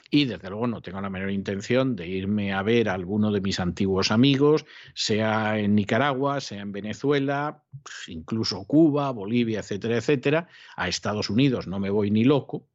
y 0.09 0.25
desde 0.25 0.49
luego 0.49 0.67
no 0.67 0.81
tengo 0.81 1.01
la 1.01 1.09
menor 1.09 1.31
intención 1.31 1.95
de 1.95 2.07
irme 2.07 2.53
a 2.53 2.61
ver 2.63 2.89
a 2.89 2.93
alguno 2.93 3.31
de 3.31 3.41
mis 3.41 3.59
antiguos 3.59 4.11
amigos, 4.11 4.65
sea 4.93 5.57
en 5.59 5.75
Nicaragua, 5.75 6.41
sea 6.41 6.61
en 6.61 6.71
Venezuela, 6.71 7.63
incluso 8.07 8.65
Cuba, 8.65 9.11
Bolivia, 9.11 9.59
etcétera, 9.59 9.97
etcétera. 9.97 10.47
A 10.75 10.87
Estados 10.87 11.29
Unidos 11.29 11.67
no 11.67 11.79
me 11.79 11.89
voy 11.89 12.11
ni 12.11 12.23
loco. 12.23 12.67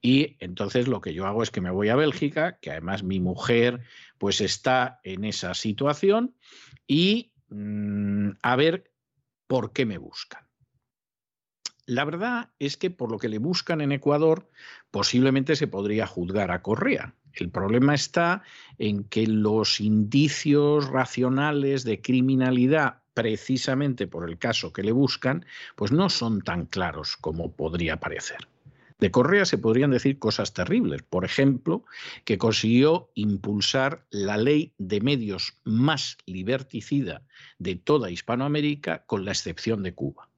Y 0.00 0.36
entonces 0.40 0.88
lo 0.88 1.00
que 1.00 1.14
yo 1.14 1.26
hago 1.26 1.44
es 1.44 1.50
que 1.50 1.60
me 1.60 1.70
voy 1.70 1.88
a 1.88 1.96
Bélgica, 1.96 2.58
que 2.60 2.72
además 2.72 3.04
mi 3.04 3.20
mujer 3.20 3.82
pues 4.18 4.40
está 4.40 5.00
en 5.04 5.24
esa 5.24 5.54
situación, 5.54 6.34
y 6.86 7.32
mm, 7.48 8.30
a 8.42 8.56
ver 8.56 8.92
por 9.46 9.72
qué 9.72 9.86
me 9.86 9.98
buscan. 9.98 10.44
La 11.86 12.04
verdad 12.04 12.50
es 12.60 12.76
que 12.76 12.90
por 12.90 13.10
lo 13.10 13.18
que 13.18 13.28
le 13.28 13.38
buscan 13.38 13.80
en 13.80 13.90
Ecuador, 13.90 14.48
posiblemente 14.90 15.56
se 15.56 15.66
podría 15.66 16.06
juzgar 16.06 16.52
a 16.52 16.62
Correa. 16.62 17.14
El 17.32 17.50
problema 17.50 17.94
está 17.94 18.42
en 18.78 19.04
que 19.04 19.26
los 19.26 19.80
indicios 19.80 20.88
racionales 20.88 21.82
de 21.82 22.00
criminalidad, 22.00 23.00
precisamente 23.14 24.06
por 24.06 24.28
el 24.28 24.38
caso 24.38 24.72
que 24.72 24.82
le 24.82 24.92
buscan, 24.92 25.44
pues 25.74 25.90
no 25.92 26.08
son 26.08 26.42
tan 26.42 26.66
claros 26.66 27.16
como 27.16 27.52
podría 27.52 27.98
parecer. 27.98 28.48
De 29.00 29.10
Correa 29.10 29.44
se 29.44 29.58
podrían 29.58 29.90
decir 29.90 30.20
cosas 30.20 30.54
terribles. 30.54 31.02
Por 31.02 31.24
ejemplo, 31.24 31.84
que 32.24 32.38
consiguió 32.38 33.10
impulsar 33.14 34.06
la 34.10 34.36
ley 34.36 34.72
de 34.78 35.00
medios 35.00 35.58
más 35.64 36.18
liberticida 36.26 37.22
de 37.58 37.74
toda 37.74 38.12
Hispanoamérica, 38.12 39.04
con 39.06 39.24
la 39.24 39.32
excepción 39.32 39.82
de 39.82 39.94
Cuba. 39.94 40.28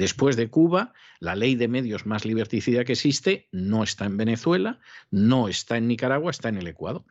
Después 0.00 0.34
de 0.34 0.48
Cuba, 0.48 0.94
la 1.18 1.36
ley 1.36 1.56
de 1.56 1.68
medios 1.68 2.06
más 2.06 2.24
liberticida 2.24 2.86
que 2.86 2.92
existe 2.92 3.48
no 3.52 3.82
está 3.82 4.06
en 4.06 4.16
Venezuela, 4.16 4.80
no 5.10 5.46
está 5.46 5.76
en 5.76 5.88
Nicaragua, 5.88 6.30
está 6.30 6.48
en 6.48 6.56
el 6.56 6.68
Ecuador. 6.68 7.04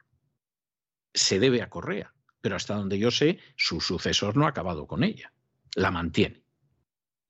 Se 1.14 1.38
debe 1.38 1.62
a 1.62 1.70
Correa, 1.70 2.16
pero 2.42 2.56
hasta 2.56 2.74
donde 2.74 2.98
yo 2.98 3.12
sé, 3.12 3.38
su 3.56 3.80
sucesor 3.80 4.36
no 4.36 4.48
ha 4.48 4.50
acabado 4.50 4.88
con 4.88 5.04
ella, 5.04 5.32
la 5.76 5.92
mantiene. 5.92 6.42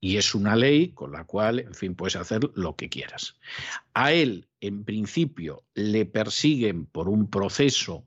Y 0.00 0.16
es 0.16 0.34
una 0.34 0.56
ley 0.56 0.94
con 0.94 1.12
la 1.12 1.24
cual, 1.24 1.58
en 1.58 1.74
fin, 1.74 1.94
puedes 1.94 2.16
hacer 2.16 2.40
lo 2.54 2.74
que 2.74 2.88
quieras. 2.88 3.36
A 3.92 4.12
él, 4.12 4.48
en 4.62 4.86
principio, 4.86 5.66
le 5.74 6.06
persiguen 6.06 6.86
por 6.86 7.06
un 7.10 7.28
proceso 7.28 8.06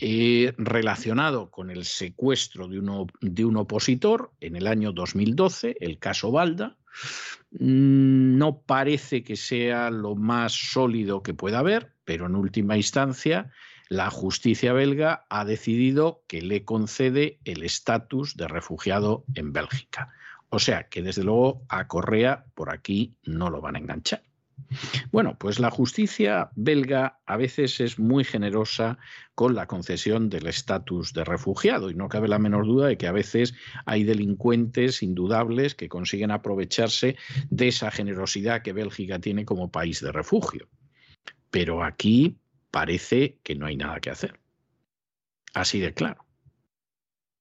eh, 0.00 0.54
relacionado 0.58 1.50
con 1.50 1.70
el 1.70 1.84
secuestro 1.84 2.68
de, 2.68 2.80
de 3.20 3.44
un 3.44 3.56
opositor 3.56 4.32
en 4.40 4.56
el 4.56 4.66
año 4.66 4.92
2012, 4.92 5.76
el 5.80 5.98
caso 5.98 6.30
Balda. 6.30 6.76
Mm, 7.50 8.38
no 8.38 8.60
parece 8.60 9.22
que 9.22 9.36
sea 9.36 9.90
lo 9.90 10.14
más 10.14 10.52
sólido 10.52 11.22
que 11.22 11.34
pueda 11.34 11.60
haber, 11.60 11.92
pero 12.04 12.26
en 12.26 12.36
última 12.36 12.76
instancia 12.76 13.50
la 13.88 14.10
justicia 14.10 14.72
belga 14.72 15.26
ha 15.30 15.44
decidido 15.44 16.22
que 16.28 16.42
le 16.42 16.64
concede 16.64 17.38
el 17.44 17.62
estatus 17.62 18.36
de 18.36 18.46
refugiado 18.46 19.24
en 19.34 19.52
Bélgica. 19.52 20.12
O 20.50 20.58
sea 20.58 20.88
que 20.88 21.02
desde 21.02 21.24
luego 21.24 21.62
a 21.68 21.88
Correa 21.88 22.44
por 22.54 22.70
aquí 22.70 23.16
no 23.24 23.50
lo 23.50 23.60
van 23.60 23.76
a 23.76 23.78
enganchar. 23.78 24.27
Bueno, 25.10 25.36
pues 25.38 25.58
la 25.58 25.70
justicia 25.70 26.50
belga 26.54 27.20
a 27.26 27.36
veces 27.36 27.80
es 27.80 27.98
muy 27.98 28.24
generosa 28.24 28.98
con 29.34 29.54
la 29.54 29.66
concesión 29.66 30.28
del 30.28 30.46
estatus 30.46 31.12
de 31.12 31.24
refugiado 31.24 31.90
y 31.90 31.94
no 31.94 32.08
cabe 32.08 32.28
la 32.28 32.38
menor 32.38 32.66
duda 32.66 32.88
de 32.88 32.98
que 32.98 33.06
a 33.06 33.12
veces 33.12 33.54
hay 33.86 34.04
delincuentes 34.04 35.02
indudables 35.02 35.74
que 35.74 35.88
consiguen 35.88 36.30
aprovecharse 36.30 37.16
de 37.50 37.68
esa 37.68 37.90
generosidad 37.90 38.62
que 38.62 38.72
Bélgica 38.72 39.18
tiene 39.18 39.44
como 39.44 39.70
país 39.70 40.00
de 40.00 40.12
refugio. 40.12 40.68
Pero 41.50 41.82
aquí 41.82 42.38
parece 42.70 43.38
que 43.42 43.54
no 43.54 43.66
hay 43.66 43.76
nada 43.76 44.00
que 44.00 44.10
hacer. 44.10 44.38
Así 45.54 45.80
de 45.80 45.94
claro. 45.94 46.26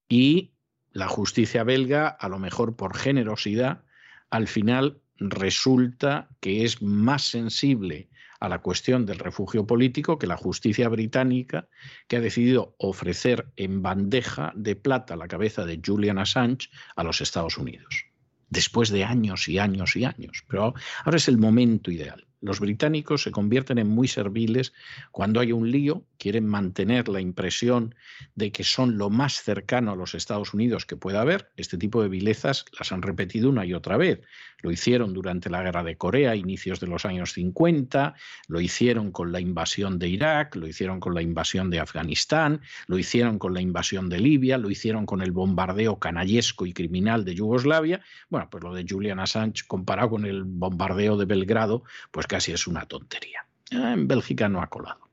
Y 0.08 0.54
la 0.92 1.08
justicia 1.08 1.64
belga, 1.64 2.08
a 2.08 2.30
lo 2.30 2.40
mejor 2.40 2.76
por 2.76 2.96
generosidad, 2.96 3.84
al 4.30 4.48
final 4.48 5.02
resulta 5.20 6.30
que 6.40 6.64
es 6.64 6.82
más 6.82 7.24
sensible 7.24 8.10
a 8.40 8.50
la 8.50 8.60
cuestión 8.60 9.06
del 9.06 9.20
refugio 9.20 9.66
político 9.66 10.20
que 10.20 10.28
la 10.28 10.38
justicia 10.38 10.90
británica, 10.90 11.68
que 12.08 12.18
ha 12.18 12.22
decidido 12.22 12.76
ofrecer 12.78 13.48
en 13.56 13.82
bandeja 13.82 14.54
de 14.56 14.76
plata 14.76 15.16
la 15.16 15.28
cabeza 15.28 15.66
de 15.66 15.82
Julian 15.84 16.20
Assange 16.20 16.70
a 16.96 17.04
los 17.04 17.22
Estados 17.22 17.58
Unidos, 17.58 18.06
después 18.50 18.90
de 18.90 19.04
años 19.04 19.48
y 19.48 19.58
años 19.58 19.96
y 19.96 20.06
años. 20.06 20.44
Pero 20.48 20.76
ahora 21.04 21.18
es 21.18 21.28
el 21.28 21.38
momento 21.38 21.92
ideal. 21.92 22.28
Los 22.40 22.60
británicos 22.60 23.24
se 23.24 23.32
convierten 23.32 23.80
en 23.80 23.88
muy 23.88 24.08
serviles 24.08 24.72
cuando 25.12 25.40
hay 25.40 25.52
un 25.52 25.72
lío, 25.72 26.06
quieren 26.20 26.46
mantener 26.46 27.08
la 27.08 27.20
impresión 27.20 27.96
de 28.36 28.52
que 28.52 28.64
son 28.64 29.00
lo 29.00 29.10
más 29.10 29.42
cercano 29.42 29.92
a 29.92 29.96
los 29.96 30.14
Estados 30.14 30.54
Unidos 30.54 30.86
que 30.86 30.96
pueda 30.96 31.22
haber. 31.22 31.52
Este 31.58 31.80
tipo 31.80 32.04
de 32.04 32.10
vilezas 32.10 32.66
las 32.78 32.92
han 32.92 33.02
repetido 33.02 33.50
una 33.50 33.66
y 33.66 33.74
otra 33.74 33.98
vez. 33.98 34.22
Lo 34.62 34.72
hicieron 34.72 35.14
durante 35.14 35.50
la 35.50 35.62
guerra 35.62 35.84
de 35.84 35.98
Corea, 35.98 36.36
inicios 36.36 36.80
de 36.80 36.88
los 36.88 37.06
años 37.06 37.34
50, 37.34 38.16
lo 38.48 38.60
hicieron 38.60 39.12
con 39.12 39.32
la 39.32 39.40
invasión 39.40 40.00
de 40.00 40.10
Irak, 40.10 40.56
lo 40.56 40.68
hicieron 40.68 41.00
con 41.00 41.14
la 41.14 41.22
invasión 41.22 41.70
de 41.70 41.80
Afganistán, 41.80 42.62
lo 42.88 42.98
hicieron 42.98 43.38
con 43.40 43.54
la 43.54 43.62
invasión 43.62 44.10
de 44.10 44.20
Libia, 44.20 44.58
lo 44.58 44.70
hicieron 44.70 45.06
con 45.06 45.22
el 45.22 45.32
bombardeo 45.32 46.00
canallesco 46.00 46.66
y 46.66 46.74
criminal 46.74 47.24
de 47.26 47.36
Yugoslavia. 47.36 48.02
Bueno, 48.30 48.50
pues 48.50 48.64
lo 48.64 48.74
de 48.74 48.86
Julian 48.88 49.20
Assange 49.20 49.66
comparado 49.68 50.12
con 50.12 50.26
el 50.26 50.44
bombardeo 50.44 51.18
de 51.18 51.26
Belgrado, 51.26 51.84
pues 52.12 52.28
casi 52.28 52.52
es 52.52 52.68
una 52.68 52.86
tontería. 52.86 53.46
Ah, 53.72 53.94
en 53.94 54.08
Bélgica 54.08 54.50
no 54.50 54.62
ha 54.62 54.68
colado. 54.68 55.08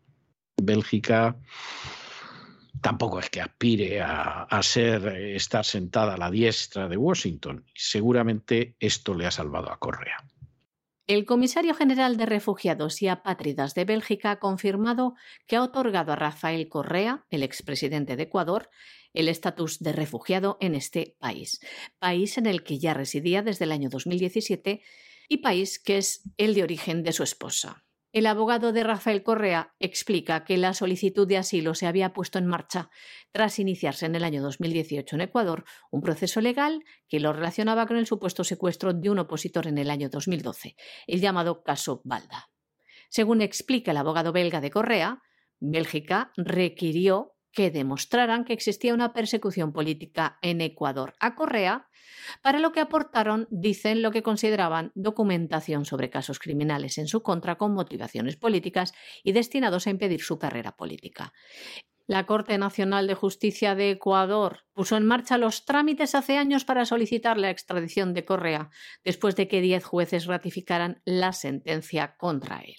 Bélgica 0.56 1.36
tampoco 2.84 3.18
es 3.18 3.30
que 3.30 3.40
aspire 3.40 4.02
a, 4.02 4.60
ser, 4.62 5.06
eh, 5.06 5.36
estar 5.36 5.64
sentada 5.64 6.14
a 6.14 6.16
la 6.18 6.30
diestra 6.30 6.86
de 6.86 6.98
Washington. 6.98 7.64
Seguramente 7.74 8.76
esto 8.78 9.14
le 9.14 9.24
ha 9.24 9.30
salvado 9.30 9.72
a 9.72 9.78
Correa. 9.78 10.18
El 11.06 11.24
comisario 11.24 11.72
general 11.72 12.18
de 12.18 12.26
refugiados 12.26 13.00
y 13.00 13.08
apátridas 13.08 13.74
de 13.74 13.86
Bélgica 13.86 14.32
ha 14.32 14.38
confirmado 14.38 15.14
que 15.46 15.56
ha 15.56 15.62
otorgado 15.62 16.12
a 16.12 16.16
Rafael 16.16 16.68
Correa, 16.68 17.24
el 17.30 17.42
expresidente 17.42 18.16
de 18.16 18.24
Ecuador, 18.24 18.68
el 19.14 19.30
estatus 19.30 19.78
de 19.78 19.92
refugiado 19.92 20.58
en 20.60 20.74
este 20.74 21.16
país, 21.18 21.60
país 21.98 22.36
en 22.36 22.44
el 22.44 22.64
que 22.64 22.78
ya 22.78 22.92
residía 22.92 23.40
desde 23.40 23.64
el 23.64 23.72
año 23.72 23.88
2017 23.88 24.82
y 25.28 25.38
país 25.38 25.78
que 25.78 25.96
es 25.96 26.22
el 26.36 26.52
de 26.52 26.62
origen 26.62 27.02
de 27.02 27.12
su 27.12 27.22
esposa. 27.22 27.82
El 28.14 28.26
abogado 28.26 28.72
de 28.72 28.84
Rafael 28.84 29.24
Correa 29.24 29.74
explica 29.80 30.44
que 30.44 30.56
la 30.56 30.72
solicitud 30.72 31.26
de 31.26 31.36
asilo 31.36 31.74
se 31.74 31.88
había 31.88 32.12
puesto 32.12 32.38
en 32.38 32.46
marcha 32.46 32.88
tras 33.32 33.58
iniciarse 33.58 34.06
en 34.06 34.14
el 34.14 34.22
año 34.22 34.40
2018 34.40 35.16
en 35.16 35.22
Ecuador 35.22 35.64
un 35.90 36.00
proceso 36.00 36.40
legal 36.40 36.84
que 37.08 37.18
lo 37.18 37.32
relacionaba 37.32 37.86
con 37.86 37.96
el 37.96 38.06
supuesto 38.06 38.44
secuestro 38.44 38.92
de 38.92 39.10
un 39.10 39.18
opositor 39.18 39.66
en 39.66 39.78
el 39.78 39.90
año 39.90 40.10
2012, 40.10 40.76
el 41.08 41.20
llamado 41.20 41.64
caso 41.64 42.02
Balda. 42.04 42.50
Según 43.10 43.42
explica 43.42 43.90
el 43.90 43.96
abogado 43.96 44.30
belga 44.30 44.60
de 44.60 44.70
Correa, 44.70 45.20
Bélgica 45.58 46.30
requirió 46.36 47.33
que 47.54 47.70
demostraran 47.70 48.44
que 48.44 48.52
existía 48.52 48.92
una 48.92 49.12
persecución 49.12 49.72
política 49.72 50.38
en 50.42 50.60
Ecuador 50.60 51.14
a 51.20 51.34
Correa, 51.34 51.88
para 52.42 52.58
lo 52.58 52.72
que 52.72 52.80
aportaron, 52.80 53.46
dicen, 53.50 54.02
lo 54.02 54.10
que 54.10 54.22
consideraban 54.22 54.92
documentación 54.94 55.84
sobre 55.84 56.10
casos 56.10 56.38
criminales 56.38 56.98
en 56.98 57.06
su 57.06 57.22
contra 57.22 57.56
con 57.56 57.72
motivaciones 57.72 58.36
políticas 58.36 58.92
y 59.22 59.32
destinados 59.32 59.86
a 59.86 59.90
impedir 59.90 60.20
su 60.22 60.38
carrera 60.38 60.76
política. 60.76 61.32
La 62.06 62.26
Corte 62.26 62.58
Nacional 62.58 63.06
de 63.06 63.14
Justicia 63.14 63.74
de 63.74 63.92
Ecuador 63.92 64.64
puso 64.74 64.96
en 64.96 65.06
marcha 65.06 65.38
los 65.38 65.64
trámites 65.64 66.14
hace 66.14 66.36
años 66.36 66.66
para 66.66 66.84
solicitar 66.84 67.38
la 67.38 67.48
extradición 67.48 68.12
de 68.12 68.26
Correa, 68.26 68.70
después 69.04 69.36
de 69.36 69.48
que 69.48 69.62
diez 69.62 69.84
jueces 69.84 70.26
ratificaran 70.26 71.00
la 71.06 71.32
sentencia 71.32 72.16
contra 72.18 72.58
él. 72.58 72.76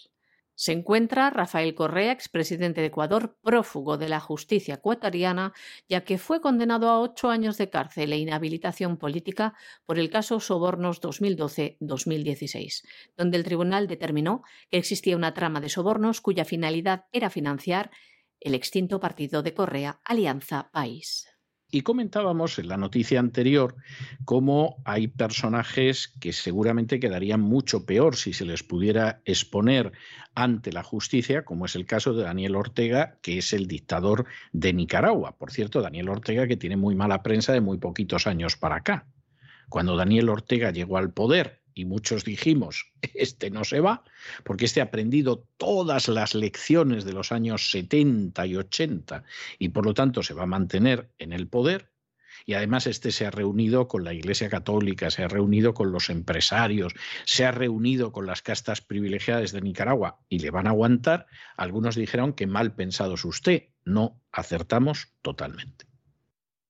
Se 0.56 0.72
encuentra 0.72 1.30
Rafael 1.30 1.76
Correa, 1.76 2.14
expresidente 2.14 2.80
de 2.80 2.88
Ecuador, 2.88 3.38
prófugo 3.44 3.98
de 3.98 4.08
la 4.08 4.22
justicia 4.22 4.76
ecuatoriana, 4.76 5.54
ya 5.90 6.06
que 6.06 6.18
fue 6.18 6.40
condenado 6.40 6.90
a 6.90 7.02
ocho 7.02 7.30
años 7.30 7.58
de 7.58 7.70
cárcel 7.70 8.14
e 8.14 8.18
inhabilitación 8.18 8.96
política 8.96 9.54
por 9.86 10.00
el 10.00 10.10
caso 10.10 10.40
Sobornos 10.40 11.02
2012-2016, 11.02 12.88
donde 13.18 13.38
el 13.38 13.44
tribunal 13.44 13.88
determinó 13.88 14.44
que 14.72 14.78
existía 14.78 15.18
una 15.18 15.34
trama 15.34 15.60
de 15.60 15.70
sobornos 15.70 16.22
cuya 16.22 16.46
finalidad 16.46 17.06
era 17.12 17.30
financiar 17.30 17.92
el 18.40 18.56
extinto 18.56 19.02
partido 19.02 19.44
de 19.44 19.54
Correa, 19.54 20.00
Alianza 20.06 20.70
País. 20.72 21.35
Y 21.76 21.82
comentábamos 21.82 22.58
en 22.58 22.70
la 22.70 22.78
noticia 22.78 23.20
anterior 23.20 23.76
cómo 24.24 24.78
hay 24.86 25.10
personajes 25.10 26.08
que 26.22 26.32
seguramente 26.32 27.02
quedarían 27.02 27.42
mucho 27.42 27.86
peor 27.86 28.16
si 28.16 28.32
se 28.32 28.46
les 28.46 28.64
pudiera 28.64 29.20
exponer 29.26 29.92
ante 30.36 30.72
la 30.72 30.84
justicia, 30.84 31.44
como 31.44 31.66
es 31.66 31.76
el 31.76 31.86
caso 31.86 32.14
de 32.14 32.24
Daniel 32.24 32.56
Ortega, 32.56 33.18
que 33.22 33.40
es 33.40 33.52
el 33.52 33.68
dictador 33.68 34.24
de 34.54 34.72
Nicaragua. 34.72 35.36
Por 35.38 35.52
cierto, 35.52 35.82
Daniel 35.82 36.08
Ortega 36.08 36.48
que 36.48 36.56
tiene 36.56 36.78
muy 36.78 36.96
mala 36.96 37.22
prensa 37.24 37.52
de 37.52 37.60
muy 37.60 37.78
poquitos 37.78 38.26
años 38.26 38.56
para 38.56 38.78
acá. 38.78 39.08
Cuando 39.68 39.98
Daniel 39.98 40.30
Ortega 40.30 40.72
llegó 40.72 40.98
al 40.98 41.12
poder 41.12 41.65
y 41.76 41.86
muchos 41.86 42.24
dijimos, 42.24 42.92
este 43.14 43.52
no 43.52 43.64
se 43.66 43.82
va, 43.82 44.04
porque 44.44 44.66
este 44.66 44.82
ha 44.82 44.86
aprendido 44.86 45.48
todas 45.58 46.08
las 46.08 46.34
lecciones 46.34 47.04
de 47.04 47.14
los 47.14 47.32
años 47.32 47.70
70 47.70 48.48
y 48.48 48.56
80 48.56 49.24
y 49.60 49.70
por 49.70 49.86
lo 49.86 49.94
tanto 49.94 50.24
se 50.24 50.34
va 50.34 50.44
a 50.44 50.48
mantener 50.48 51.12
en 51.20 51.34
el 51.34 51.48
poder. 51.48 51.92
Y 52.48 52.54
además 52.54 52.86
este 52.86 53.12
se 53.12 53.26
ha 53.26 53.32
reunido 53.32 53.88
con 53.88 54.04
la 54.04 54.14
Iglesia 54.14 54.50
Católica, 54.50 55.10
se 55.10 55.24
ha 55.24 55.28
reunido 55.28 55.74
con 55.74 55.92
los 55.92 56.10
empresarios, 56.10 56.94
se 57.26 57.44
ha 57.44 57.52
reunido 57.52 58.12
con 58.12 58.28
las 58.28 58.42
castas 58.42 58.82
privilegiadas 58.82 59.52
de 59.52 59.62
Nicaragua 59.62 60.20
y 60.30 60.40
le 60.40 60.52
van 60.52 60.68
a 60.68 60.72
aguantar. 60.72 61.26
Algunos 61.58 61.96
dijeron 61.96 62.34
que 62.34 62.46
mal 62.46 62.76
pensado 62.76 63.16
es 63.16 63.26
usted. 63.26 63.70
No, 63.84 64.22
acertamos 64.32 65.14
totalmente. 65.24 65.86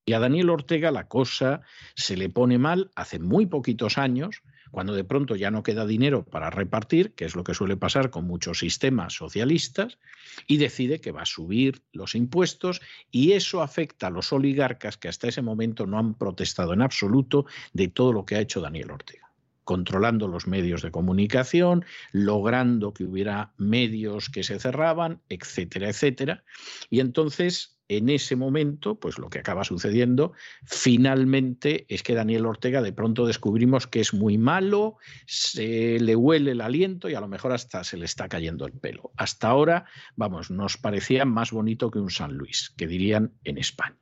Y 0.06 0.14
a 0.14 0.20
Daniel 0.20 0.52
Ortega 0.52 0.92
la 0.92 1.08
cosa 1.08 1.62
se 1.96 2.16
le 2.16 2.30
pone 2.30 2.58
mal 2.58 2.92
hace 2.96 3.20
muy 3.20 3.48
poquitos 3.48 3.98
años, 3.98 4.44
cuando 4.72 4.94
de 4.94 5.04
pronto 5.04 5.36
ya 5.36 5.52
no 5.52 5.64
queda 5.64 5.86
dinero 5.86 6.26
para 6.26 6.50
repartir, 6.50 7.14
que 7.14 7.26
es 7.26 7.36
lo 7.36 7.44
que 7.44 7.54
suele 7.54 7.78
pasar 7.78 8.10
con 8.10 8.26
muchos 8.26 8.60
sistemas 8.60 9.14
socialistas, 9.14 10.00
y 10.48 10.58
decide 10.58 11.02
que 11.02 11.12
va 11.12 11.22
a 11.22 11.26
subir 11.26 11.82
los 11.92 12.16
impuestos 12.16 12.82
y 13.12 13.34
eso 13.34 13.62
afecta 13.62 14.08
a 14.08 14.12
los 14.12 14.34
oligarcas 14.34 14.98
que 14.98 15.08
hasta 15.08 15.28
ese 15.28 15.42
momento 15.42 15.86
no 15.86 16.00
han 16.00 16.14
protestado 16.14 16.74
en 16.74 16.82
absoluto 16.82 17.46
de 17.74 17.88
todo 17.88 18.14
lo 18.14 18.26
que 18.26 18.36
ha 18.36 18.42
hecho 18.42 18.62
Daniel 18.62 18.92
Ortega 18.92 19.26
controlando 19.66 20.28
los 20.28 20.48
medios 20.48 20.84
de 20.84 20.92
comunicación, 20.92 21.86
logrando 22.12 22.94
que 22.94 23.04
hubiera 23.04 23.52
medios 23.58 24.30
que 24.30 24.44
se 24.44 24.60
cerraban, 24.60 25.22
etcétera, 25.28 25.90
etcétera. 25.90 26.44
Y 26.92 27.00
entonces 27.00 27.75
en 27.88 28.10
ese 28.10 28.36
momento, 28.36 29.00
pues 29.00 29.18
lo 29.20 29.30
que 29.30 29.40
acaba 29.40 29.64
sucediendo 29.64 30.34
finalmente 30.64 31.86
es 31.88 32.04
que 32.04 32.16
Daniel 32.16 32.46
Ortega 32.46 32.82
de 32.82 32.94
pronto 32.94 33.26
descubrimos 33.26 33.88
que 33.88 34.00
es 34.00 34.14
muy 34.14 34.38
malo, 34.38 34.98
se 35.26 36.00
le 36.00 36.16
huele 36.16 36.52
el 36.52 36.62
aliento 36.62 37.10
y 37.10 37.16
a 37.16 37.22
lo 37.22 37.28
mejor 37.28 37.52
hasta 37.52 37.84
se 37.84 37.98
le 37.98 38.06
está 38.06 38.28
cayendo 38.28 38.66
el 38.66 38.74
pelo. 38.74 39.12
Hasta 39.18 39.50
ahora, 39.50 39.86
vamos, 40.16 40.52
nos 40.52 40.78
parecía 40.78 41.26
más 41.26 41.52
bonito 41.52 41.92
que 41.92 42.00
un 42.00 42.10
San 42.10 42.34
Luis, 42.34 42.74
que 42.78 42.88
dirían 42.88 43.34
en 43.44 43.58
España. 43.58 43.98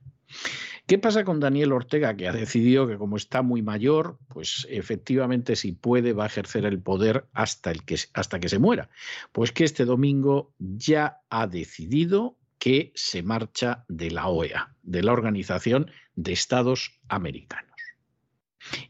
¿Qué 0.85 0.97
pasa 0.97 1.23
con 1.23 1.39
Daniel 1.39 1.71
Ortega, 1.71 2.15
que 2.17 2.27
ha 2.27 2.33
decidido 2.33 2.87
que 2.87 2.97
como 2.97 3.15
está 3.15 3.41
muy 3.41 3.61
mayor, 3.61 4.17
pues 4.27 4.67
efectivamente 4.69 5.55
si 5.55 5.71
puede 5.71 6.11
va 6.11 6.25
a 6.25 6.27
ejercer 6.27 6.65
el 6.65 6.81
poder 6.81 7.25
hasta, 7.31 7.71
el 7.71 7.85
que, 7.85 7.97
hasta 8.13 8.39
que 8.41 8.49
se 8.49 8.59
muera? 8.59 8.89
Pues 9.31 9.53
que 9.53 9.63
este 9.63 9.85
domingo 9.85 10.53
ya 10.59 11.21
ha 11.29 11.47
decidido 11.47 12.37
que 12.63 12.93
se 12.95 13.23
marcha 13.23 13.83
de 13.89 14.09
la 14.09 14.29
OEA, 14.29 14.73
de 14.83 15.03
la 15.03 15.11
Organización 15.11 15.91
de 16.15 16.31
Estados 16.31 16.97
Americanos. 17.09 17.72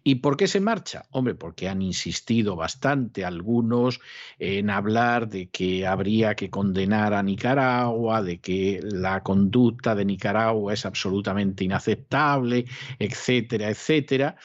¿Y 0.04 0.16
por 0.16 0.38
qué 0.38 0.48
se 0.48 0.60
marcha? 0.60 1.06
Hombre, 1.12 1.36
porque 1.36 1.70
han 1.70 1.82
insistido 1.82 2.56
bastante 2.56 3.26
algunos 3.26 4.00
en 4.40 4.70
hablar 4.70 5.30
de 5.30 5.50
que 5.50 5.86
habría 5.88 6.36
que 6.36 6.50
condenar 6.50 7.14
a 7.14 7.24
Nicaragua, 7.24 8.22
de 8.22 8.40
que 8.40 8.80
la 8.84 9.22
conducta 9.24 9.96
de 9.96 10.06
Nicaragua 10.06 10.74
es 10.74 10.86
absolutamente 10.86 11.64
inaceptable, 11.64 12.66
etcétera, 13.00 13.70
etcétera 13.70 14.36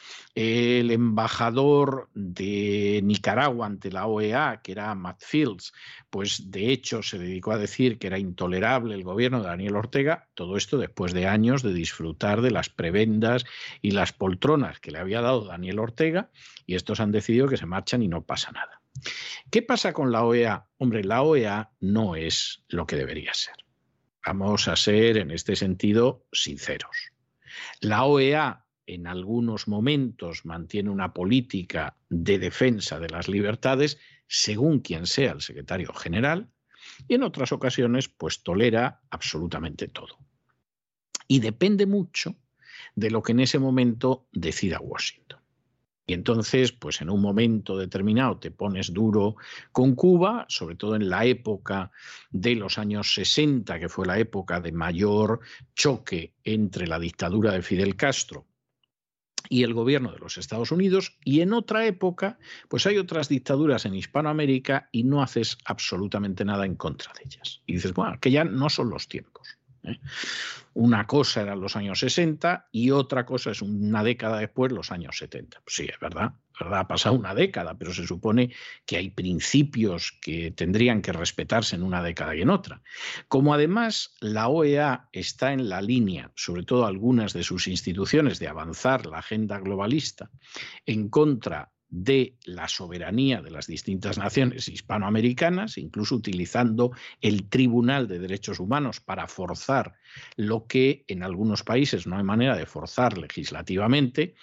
el 0.41 0.91
embajador 0.91 2.09
de 2.13 3.01
Nicaragua 3.03 3.65
ante 3.65 3.91
la 3.91 4.07
OEA, 4.07 4.61
que 4.63 4.71
era 4.71 4.95
Matt 4.95 5.21
Fields, 5.21 5.73
pues 6.09 6.49
de 6.49 6.71
hecho 6.71 7.03
se 7.03 7.17
dedicó 7.17 7.51
a 7.51 7.57
decir 7.57 7.99
que 7.99 8.07
era 8.07 8.19
intolerable 8.19 8.95
el 8.95 9.03
gobierno 9.03 9.41
de 9.41 9.47
Daniel 9.47 9.75
Ortega, 9.75 10.29
todo 10.35 10.55
esto 10.55 10.77
después 10.77 11.13
de 11.13 11.27
años 11.27 11.61
de 11.61 11.73
disfrutar 11.73 12.41
de 12.41 12.51
las 12.51 12.69
prebendas 12.69 13.43
y 13.81 13.91
las 13.91 14.13
poltronas 14.13 14.79
que 14.79 14.91
le 14.91 14.99
había 14.99 15.18
dado 15.21 15.45
Daniel 15.45 15.79
Ortega, 15.79 16.31
y 16.65 16.75
estos 16.75 16.99
han 16.99 17.11
decidido 17.11 17.47
que 17.47 17.57
se 17.57 17.65
marchan 17.65 18.01
y 18.01 18.07
no 18.07 18.25
pasa 18.25 18.51
nada. 18.51 18.81
¿Qué 19.49 19.61
pasa 19.61 19.93
con 19.93 20.11
la 20.11 20.23
OEA? 20.23 20.67
Hombre, 20.77 21.03
la 21.03 21.21
OEA 21.21 21.71
no 21.79 22.15
es 22.15 22.63
lo 22.67 22.85
que 22.85 22.95
debería 22.95 23.33
ser. 23.33 23.55
Vamos 24.25 24.67
a 24.67 24.75
ser 24.75 25.17
en 25.17 25.31
este 25.31 25.55
sentido 25.55 26.25
sinceros. 26.31 27.11
La 27.81 28.03
OEA 28.05 28.65
en 28.85 29.07
algunos 29.07 29.67
momentos 29.67 30.45
mantiene 30.45 30.89
una 30.89 31.13
política 31.13 31.97
de 32.09 32.39
defensa 32.39 32.99
de 32.99 33.09
las 33.09 33.27
libertades 33.27 33.99
según 34.27 34.79
quien 34.79 35.05
sea 35.05 35.31
el 35.31 35.41
secretario 35.41 35.93
general 35.93 36.49
y 37.07 37.15
en 37.15 37.23
otras 37.23 37.51
ocasiones 37.51 38.09
pues 38.09 38.43
tolera 38.43 39.01
absolutamente 39.09 39.87
todo. 39.87 40.17
Y 41.27 41.39
depende 41.39 41.85
mucho 41.85 42.35
de 42.99 43.11
lo 43.11 43.21
que 43.21 43.31
en 43.31 43.39
ese 43.39 43.59
momento 43.59 44.27
decida 44.31 44.79
Washington. 44.79 45.39
Y 46.05 46.13
entonces, 46.13 46.71
pues 46.71 47.01
en 47.01 47.11
un 47.11 47.21
momento 47.21 47.77
determinado 47.77 48.39
te 48.39 48.49
pones 48.49 48.91
duro 48.91 49.35
con 49.71 49.93
Cuba, 49.93 50.47
sobre 50.49 50.75
todo 50.75 50.95
en 50.95 51.07
la 51.07 51.23
época 51.25 51.91
de 52.31 52.55
los 52.55 52.79
años 52.79 53.13
60, 53.13 53.79
que 53.79 53.89
fue 53.89 54.07
la 54.07 54.17
época 54.17 54.59
de 54.59 54.71
mayor 54.71 55.39
choque 55.75 56.33
entre 56.43 56.87
la 56.87 56.97
dictadura 56.97 57.51
de 57.51 57.61
Fidel 57.61 57.95
Castro 57.95 58.47
y 59.49 59.61
el 59.61 59.75
gobierno 59.75 60.11
de 60.11 60.17
los 60.17 60.39
Estados 60.39 60.71
Unidos 60.71 61.17
y 61.23 61.41
en 61.41 61.53
otra 61.53 61.85
época 61.85 62.39
pues 62.69 62.87
hay 62.87 62.97
otras 62.97 63.29
dictaduras 63.29 63.85
en 63.85 63.93
Hispanoamérica 63.93 64.89
y 64.91 65.03
no 65.03 65.21
haces 65.21 65.59
absolutamente 65.63 66.43
nada 66.43 66.65
en 66.65 66.75
contra 66.75 67.13
de 67.13 67.21
ellas. 67.25 67.61
Y 67.67 67.73
dices, 67.73 67.93
bueno, 67.93 68.19
que 68.19 68.31
ya 68.31 68.43
no 68.43 68.69
son 68.69 68.89
los 68.89 69.07
tiempos. 69.07 69.58
¿Eh? 69.83 69.99
Una 70.73 71.07
cosa 71.07 71.41
eran 71.41 71.59
los 71.59 71.75
años 71.75 71.99
60 71.99 72.69
y 72.71 72.91
otra 72.91 73.25
cosa 73.25 73.51
es 73.51 73.61
una 73.61 74.03
década 74.03 74.39
después 74.39 74.71
los 74.71 74.91
años 74.91 75.17
70. 75.17 75.61
Pues 75.63 75.75
sí, 75.75 75.87
es 75.91 75.99
verdad, 75.99 76.33
verdad, 76.59 76.79
ha 76.79 76.87
pasado 76.87 77.15
una 77.15 77.33
década, 77.33 77.75
pero 77.77 77.93
se 77.93 78.05
supone 78.05 78.53
que 78.85 78.97
hay 78.97 79.09
principios 79.09 80.17
que 80.21 80.51
tendrían 80.51 81.01
que 81.01 81.11
respetarse 81.11 81.75
en 81.75 81.83
una 81.83 82.03
década 82.03 82.35
y 82.35 82.41
en 82.41 82.49
otra. 82.49 82.81
Como 83.27 83.53
además 83.53 84.15
la 84.19 84.47
OEA 84.47 85.09
está 85.11 85.53
en 85.53 85.69
la 85.69 85.81
línea, 85.81 86.31
sobre 86.35 86.63
todo 86.63 86.85
algunas 86.85 87.33
de 87.33 87.43
sus 87.43 87.67
instituciones, 87.67 88.39
de 88.39 88.47
avanzar 88.47 89.05
la 89.05 89.19
agenda 89.19 89.59
globalista 89.59 90.29
en 90.85 91.09
contra 91.09 91.71
de 91.89 92.35
la 92.43 92.67
soberanía 92.67 93.41
de 93.41 93.51
las 93.51 93.67
distintas 93.67 94.17
naciones 94.17 94.67
hispanoamericanas, 94.67 95.77
incluso 95.77 96.15
utilizando 96.15 96.91
el 97.21 97.49
Tribunal 97.49 98.07
de 98.07 98.19
Derechos 98.19 98.59
Humanos 98.59 98.99
para 98.99 99.27
forzar 99.27 99.95
lo 100.35 100.67
que 100.67 101.03
en 101.07 101.23
algunos 101.23 101.63
países 101.63 102.05
no 102.05 102.17
hay 102.17 102.23
manera 102.23 102.55
de 102.55 102.65
forzar 102.65 103.17
legislativamente, 103.17 104.35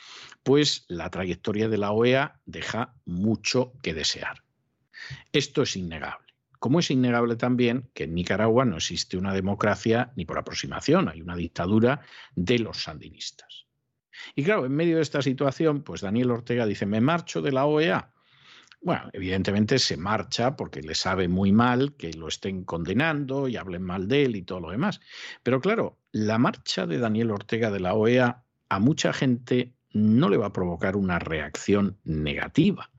pues 0.43 0.85
la 0.89 1.11
trayectoria 1.11 1.69
de 1.69 1.79
la 1.79 1.93
OEA 1.93 2.41
deja 2.47 2.95
mucho 3.05 3.73
que 3.83 3.95
desear. 3.95 4.43
Esto 5.33 5.63
es 5.63 5.77
innegable. 5.77 6.27
Como 6.59 6.81
es 6.81 6.91
innegable 6.91 7.37
también 7.37 7.91
que 7.95 8.05
en 8.05 8.15
Nicaragua 8.15 8.65
no 8.65 8.77
existe 8.77 9.17
una 9.17 9.33
democracia 9.33 10.13
ni 10.17 10.25
por 10.25 10.39
aproximación, 10.39 11.09
hay 11.09 11.21
una 11.21 11.37
dictadura 11.37 12.01
de 12.35 12.59
los 12.59 12.83
sandinistas. 12.83 13.66
Y 14.35 14.45
claro, 14.45 14.67
en 14.67 14.73
medio 14.73 14.97
de 14.97 15.03
esta 15.03 15.23
situación, 15.23 15.83
pues 15.83 16.01
Daniel 16.01 16.31
Ortega 16.31 16.67
dice, 16.67 16.87
me 16.87 17.01
marcho 17.01 17.43
de 17.43 17.53
la 17.53 17.67
OEA. 17.67 18.13
Bueno, 18.81 19.11
evidentemente 19.13 19.79
se 19.79 19.97
marcha 19.97 20.57
porque 20.57 20.83
le 20.83 20.95
sabe 20.95 21.29
muy 21.29 21.51
mal 21.51 21.95
que 21.97 22.13
lo 22.13 22.29
estén 22.29 22.65
condenando 22.65 23.49
y 23.49 23.57
hablen 23.57 23.83
mal 23.83 24.07
de 24.07 24.25
él 24.25 24.37
y 24.37 24.43
todo 24.43 24.61
lo 24.61 24.71
demás. 24.71 25.01
Pero 25.43 25.61
claro, 25.61 25.99
la 26.13 26.39
marcha 26.39 26.87
de 26.87 26.99
Daniel 26.99 27.31
Ortega 27.31 27.71
de 27.71 27.81
la 27.81 27.95
OEA 27.95 28.45
a 28.69 28.79
mucha 28.79 29.13
gente 29.13 29.75
no 29.93 30.29
le 30.29 30.37
va 30.37 30.47
a 30.47 30.53
provocar 30.53 30.97
una 30.97 31.19
reacción 31.19 31.99
negativa. 32.05 32.91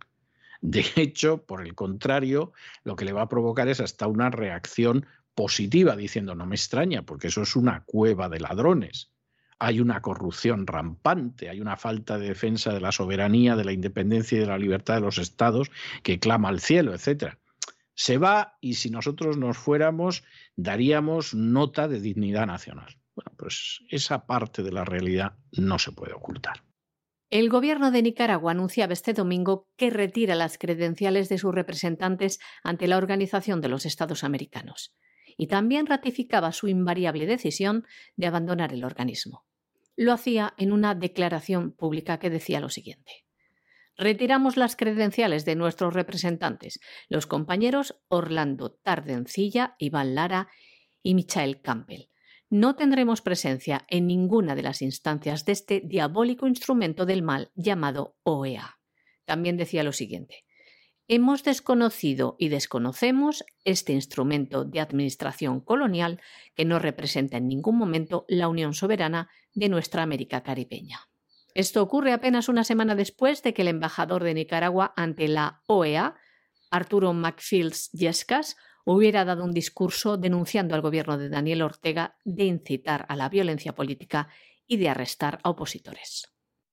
De 0.62 0.84
hecho, 0.96 1.46
por 1.46 1.66
el 1.66 1.76
contrario, 1.76 2.52
lo 2.84 2.96
que 2.96 3.06
le 3.06 3.14
va 3.14 3.22
a 3.22 3.30
provocar 3.30 3.68
es 3.68 3.80
hasta 3.80 4.08
una 4.08 4.30
reacción 4.30 5.06
positiva, 5.36 5.96
diciendo, 5.96 6.34
no 6.34 6.48
me 6.48 6.56
extraña, 6.56 7.04
porque 7.04 7.28
eso 7.28 7.44
es 7.44 7.56
una 7.56 7.84
cueva 7.86 8.28
de 8.28 8.40
ladrones 8.40 9.12
hay 9.60 9.80
una 9.80 10.02
corrupción 10.02 10.68
rampante, 10.68 11.50
hay 11.50 11.62
una 11.62 11.78
falta 11.78 12.18
de 12.18 12.28
defensa 12.28 12.74
de 12.74 12.82
la 12.82 12.92
soberanía, 12.92 13.56
de 13.56 13.66
la 13.66 13.72
independencia 13.72 14.38
y 14.38 14.42
de 14.42 14.48
la 14.48 14.58
libertad 14.58 14.96
de 14.96 15.02
los 15.02 15.18
estados 15.18 15.72
que 16.04 16.20
clama 16.20 16.50
al 16.50 16.60
cielo, 16.60 16.94
etcétera. 16.94 17.40
Se 17.94 18.18
va 18.18 18.58
y 18.62 18.76
si 18.76 18.92
nosotros 18.92 19.38
nos 19.38 19.58
fuéramos 19.58 20.24
daríamos 20.56 21.34
nota 21.34 21.88
de 21.88 22.00
dignidad 22.00 22.46
nacional. 22.46 22.98
Bueno, 23.16 23.32
pues 23.36 23.82
esa 23.90 24.28
parte 24.28 24.62
de 24.62 24.72
la 24.72 24.86
realidad 24.86 25.38
no 25.52 25.80
se 25.80 25.92
puede 25.92 26.14
ocultar. 26.14 26.64
El 27.30 27.50
gobierno 27.50 27.92
de 27.92 28.04
Nicaragua 28.04 28.52
anunciaba 28.52 28.94
este 28.94 29.14
domingo 29.14 29.68
que 29.76 29.90
retira 29.90 30.36
las 30.36 30.58
credenciales 30.58 31.28
de 31.28 31.38
sus 31.38 31.54
representantes 31.54 32.40
ante 32.64 32.88
la 32.88 32.98
Organización 32.98 33.60
de 33.60 33.68
los 33.68 33.86
Estados 33.86 34.24
Americanos 34.24 34.96
y 35.38 35.48
también 35.48 35.86
ratificaba 35.86 36.52
su 36.52 36.68
invariable 36.68 37.26
decisión 37.26 37.86
de 38.16 38.28
abandonar 38.28 38.74
el 38.74 38.84
organismo. 38.84 39.46
Lo 39.96 40.12
hacía 40.12 40.54
en 40.58 40.72
una 40.72 40.96
declaración 40.96 41.72
pública 41.72 42.20
que 42.20 42.30
decía 42.30 42.60
lo 42.60 42.70
siguiente. 42.70 43.26
Retiramos 43.98 44.58
las 44.58 44.76
credenciales 44.76 45.44
de 45.46 45.56
nuestros 45.56 45.94
representantes, 45.94 46.80
los 47.10 47.26
compañeros 47.26 48.00
Orlando 48.10 48.72
Tardencilla, 48.72 49.76
Iván 49.80 50.14
Lara 50.14 50.50
y 51.02 51.16
Michael 51.16 51.62
Campbell. 51.62 52.10
No 52.50 52.76
tendremos 52.76 53.22
presencia 53.22 53.86
en 53.90 54.08
ninguna 54.08 54.56
de 54.56 54.62
las 54.62 54.82
instancias 54.82 55.46
de 55.46 55.52
este 55.52 55.82
diabólico 55.82 56.48
instrumento 56.48 57.06
del 57.06 57.24
mal 57.24 57.52
llamado 57.56 58.18
OEA. 58.24 58.80
También 59.26 59.58
decía 59.58 59.84
lo 59.84 59.92
siguiente. 59.92 60.46
Hemos 61.10 61.46
desconocido 61.46 62.36
y 62.38 62.50
desconocemos 62.50 63.46
este 63.64 63.94
instrumento 63.94 64.66
de 64.66 64.82
administración 64.82 65.62
colonial 65.62 66.20
que 66.54 66.66
no 66.66 66.80
representa 66.80 67.38
en 67.38 67.48
ningún 67.48 67.78
momento 67.78 68.26
la 68.28 68.50
unión 68.50 68.74
soberana 68.74 69.30
de 69.54 69.70
nuestra 69.70 70.04
América 70.04 70.44
caribeña. 70.44 71.00
Esto 71.54 71.82
ocurre 71.82 72.12
apenas 72.12 72.50
una 72.50 72.66
semana 72.66 72.94
después 72.94 73.42
de 73.42 73.54
que 73.54 73.62
el 73.62 73.70
embajador 73.70 74.22
de 74.24 74.34
Nicaragua 74.34 74.94
ante 74.98 75.30
la 75.30 75.62
OEA, 75.68 76.16
Arturo 76.72 77.14
McFields 77.14 77.90
Yescas, 77.94 78.58
hubiera 78.84 79.24
dado 79.24 79.46
un 79.46 79.54
discurso 79.54 80.18
denunciando 80.18 80.76
al 80.76 80.82
gobierno 80.82 81.18
de 81.18 81.30
Daniel 81.30 81.62
Ortega 81.62 82.18
de 82.26 82.44
incitar 82.44 83.06
a 83.08 83.16
la 83.16 83.30
violencia 83.30 83.74
política 83.74 84.28
y 84.68 84.76
de 84.76 84.90
arrestar 84.90 85.40
a 85.44 85.52
opositores. 85.52 86.28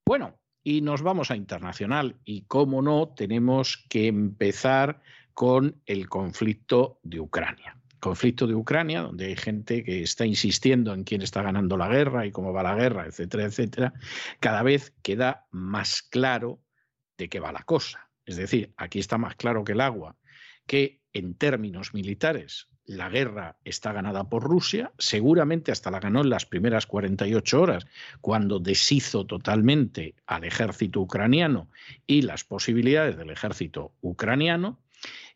Bueno, 0.05 0.41
y 0.65 0.81
nos 0.81 1.03
vamos 1.03 1.31
a 1.31 1.37
internacional. 1.37 2.17
Y 2.25 2.43
cómo 2.43 2.83
no, 2.83 3.09
tenemos 3.09 3.85
que 3.89 4.09
empezar 4.09 5.03
con 5.35 5.81
el 5.87 6.09
conflicto 6.09 6.99
de 7.03 7.21
Ucrania. 7.21 7.77
Conflicto 8.01 8.47
de 8.47 8.55
Ucrania, 8.55 9.03
donde 9.03 9.27
hay 9.27 9.37
gente 9.37 9.85
que 9.85 10.03
está 10.03 10.27
insistiendo 10.27 10.93
en 10.93 11.05
quién 11.05 11.23
está 11.23 11.43
ganando 11.43 11.77
la 11.77 11.89
guerra 11.89 12.27
y 12.27 12.33
cómo 12.33 12.53
va 12.53 12.63
la 12.63 12.75
guerra, 12.75 13.07
etcétera, 13.07 13.45
etcétera, 13.45 13.93
cada 14.41 14.63
vez 14.63 14.95
queda 15.03 15.47
más 15.51 16.03
claro 16.03 16.61
de 17.17 17.29
qué 17.29 17.41
va 17.41 17.53
la 17.53 17.63
cosa. 17.63 18.11
Es 18.27 18.37
decir, 18.37 18.73
aquí 18.77 18.99
está 18.99 19.19
más 19.19 19.37
claro 19.37 19.65
que 19.65 19.73
el 19.73 19.81
agua 19.81 20.17
que 20.67 21.03
en 21.13 21.35
términos 21.35 21.95
militares 21.95 22.69
la 22.87 23.09
guerra 23.09 23.57
está 23.65 23.93
ganada 23.93 24.29
por 24.29 24.43
Rusia, 24.43 24.93
seguramente 24.99 25.73
hasta 25.73 25.91
la 25.91 26.01
ganó 26.01 26.21
en 26.21 26.31
las 26.31 26.47
primeras 26.47 26.87
48 26.87 27.61
horas, 27.61 27.87
cuando 28.21 28.59
deshizo 28.59 29.27
totalmente 29.27 30.15
al 30.27 30.45
ejército 30.45 31.01
ucraniano 31.01 31.69
y 32.07 32.23
las 32.23 32.45
posibilidades 32.45 33.17
del 33.17 33.31
ejército 33.31 33.93
ucraniano. 34.03 34.79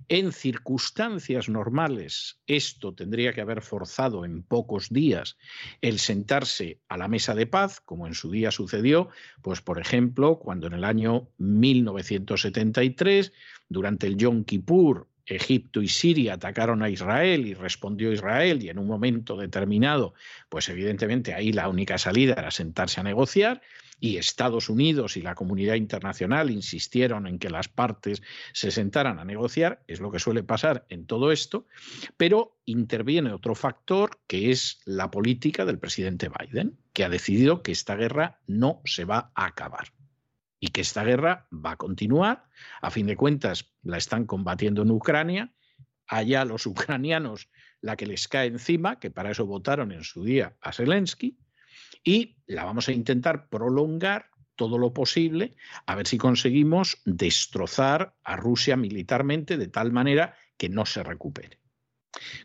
En 0.09 0.33
circunstancias 0.33 1.51
normales, 1.51 2.39
esto 2.47 2.95
tendría 2.95 3.35
que 3.35 3.43
haber 3.43 3.61
forzado 3.61 4.25
en 4.25 4.43
pocos 4.43 4.89
días 4.89 5.37
el 5.83 5.99
sentarse 5.99 6.79
a 6.89 6.97
la 6.97 7.09
mesa 7.09 7.35
de 7.35 7.47
paz, 7.47 7.81
como 7.81 8.07
en 8.07 8.15
su 8.15 8.31
día 8.31 8.51
sucedió, 8.51 9.11
pues 9.43 9.61
por 9.61 9.79
ejemplo, 9.79 10.39
cuando 10.39 10.69
en 10.69 10.73
el 10.75 10.85
año 10.85 11.29
1973, 11.37 13.33
durante 13.69 14.07
el 14.07 14.17
Yom 14.17 14.45
Kippur, 14.45 15.09
Egipto 15.29 15.83
y 15.83 15.89
Siria 15.89 16.35
atacaron 16.35 16.83
a 16.83 16.91
Israel 16.91 17.47
y 17.47 17.55
respondió 17.55 18.13
Israel 18.13 18.63
y 18.63 18.69
en 18.69 18.79
un 18.79 18.87
momento 18.87 19.37
determinado, 19.37 20.15
pues 20.49 20.69
evidentemente 20.69 21.35
ahí 21.35 21.53
la 21.53 21.69
única 21.69 21.99
salida 21.99 22.35
era 22.35 22.51
sentarse 22.51 23.01
a 23.01 23.05
negociar 23.05 23.63
y 24.01 24.17
Estados 24.17 24.69
Unidos 24.69 25.17
y 25.17 25.23
la 25.23 25.35
comunidad 25.35 25.75
internacional 25.75 26.51
insistieron 26.51 27.27
en 27.27 27.39
que 27.39 27.51
las 27.51 27.69
partes 27.69 28.23
se 28.53 28.71
sentaran 28.71 29.19
a 29.19 29.25
negociar, 29.25 29.83
es 29.87 30.01
lo 30.01 30.11
que 30.11 30.21
suele 30.21 30.43
pasar 30.43 30.87
en 30.89 31.07
todo 31.07 31.33
esto, 31.33 31.67
pero 32.17 32.57
interviene 32.65 33.33
otro 33.33 33.55
factor 33.55 34.21
que 34.27 34.51
es 34.51 34.81
la 34.85 35.11
política 35.11 35.65
del 35.65 35.79
presidente 35.79 36.29
Biden, 36.29 36.79
que 36.93 37.05
ha 37.05 37.09
decidido 37.09 37.63
que 37.63 37.73
esta 37.73 37.97
guerra 37.97 38.39
no 38.47 38.81
se 38.85 39.05
va 39.05 39.33
a 39.35 39.47
acabar 39.47 39.89
y 40.61 40.69
que 40.69 40.81
esta 40.81 41.05
guerra 41.05 41.47
va 41.53 41.73
a 41.73 41.77
continuar. 41.77 42.45
A 42.81 42.91
fin 42.91 43.07
de 43.07 43.17
cuentas, 43.17 43.73
la 43.83 43.97
están 43.97 44.27
combatiendo 44.27 44.83
en 44.83 44.91
Ucrania. 44.91 45.53
Allá 46.07 46.45
los 46.45 46.67
ucranianos 46.67 47.49
la 47.81 47.97
que 47.97 48.07
les 48.07 48.27
cae 48.29 48.49
encima, 48.49 48.99
que 48.99 49.11
para 49.11 49.31
eso 49.31 49.47
votaron 49.47 49.93
en 49.93 50.05
su 50.05 50.25
día 50.25 50.57
a 50.61 50.73
Zelensky, 50.73 51.39
y 52.03 52.37
la 52.47 52.65
vamos 52.65 52.89
a 52.89 52.93
intentar 52.93 53.49
prolongar 53.49 54.31
todo 54.57 54.79
lo 54.79 54.93
posible, 54.93 55.55
a 55.87 55.95
ver 55.95 56.09
si 56.09 56.19
conseguimos 56.19 57.01
destrozar 57.05 58.17
a 58.25 58.37
Rusia 58.37 58.77
militarmente 58.77 59.57
de 59.57 59.69
tal 59.69 59.93
manera 59.93 60.35
que 60.57 60.69
no 60.69 60.85
se 60.85 61.05
recupere. 61.05 61.61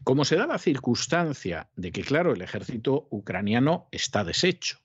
Como 0.04 0.24
se 0.24 0.36
da 0.36 0.46
la 0.46 0.60
circunstancia 0.60 1.70
de 1.76 1.92
que, 1.92 2.04
claro, 2.04 2.34
el 2.34 2.42
ejército 2.44 3.08
ucraniano 3.10 3.88
está 3.92 4.24
deshecho, 4.24 4.83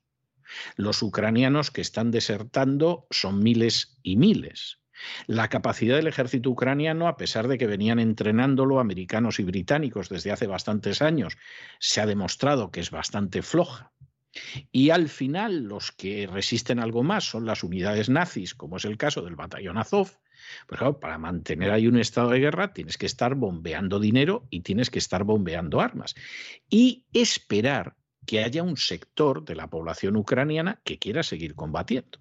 los 0.76 1.02
ucranianos 1.02 1.70
que 1.70 1.80
están 1.80 2.10
desertando 2.10 3.06
son 3.10 3.42
miles 3.42 3.98
y 4.02 4.16
miles. 4.16 4.78
La 5.26 5.48
capacidad 5.48 5.96
del 5.96 6.08
ejército 6.08 6.50
ucraniano, 6.50 7.08
a 7.08 7.16
pesar 7.16 7.48
de 7.48 7.58
que 7.58 7.66
venían 7.66 7.98
entrenándolo 7.98 8.80
americanos 8.80 9.38
y 9.38 9.44
británicos 9.44 10.08
desde 10.08 10.32
hace 10.32 10.46
bastantes 10.46 11.02
años, 11.02 11.36
se 11.78 12.00
ha 12.00 12.06
demostrado 12.06 12.70
que 12.70 12.80
es 12.80 12.90
bastante 12.90 13.42
floja. 13.42 13.92
Y 14.70 14.90
al 14.90 15.08
final 15.08 15.64
los 15.64 15.92
que 15.92 16.26
resisten 16.26 16.78
algo 16.78 17.02
más 17.02 17.24
son 17.24 17.46
las 17.46 17.64
unidades 17.64 18.08
nazis, 18.08 18.54
como 18.54 18.76
es 18.76 18.84
el 18.84 18.96
caso 18.96 19.22
del 19.22 19.36
batallón 19.36 19.78
Azov. 19.78 20.10
Pues 20.66 20.80
para 21.00 21.18
mantener 21.18 21.70
ahí 21.72 21.88
un 21.88 21.98
estado 21.98 22.30
de 22.30 22.38
guerra 22.38 22.72
tienes 22.72 22.96
que 22.96 23.06
estar 23.06 23.34
bombeando 23.34 23.98
dinero 23.98 24.46
y 24.50 24.60
tienes 24.60 24.90
que 24.90 24.98
estar 24.98 25.24
bombeando 25.24 25.80
armas. 25.80 26.14
Y 26.68 27.06
esperar 27.12 27.96
que 28.28 28.44
haya 28.44 28.62
un 28.62 28.76
sector 28.76 29.42
de 29.46 29.54
la 29.54 29.70
población 29.70 30.14
ucraniana 30.14 30.82
que 30.84 30.98
quiera 30.98 31.22
seguir 31.22 31.54
combatiendo. 31.54 32.18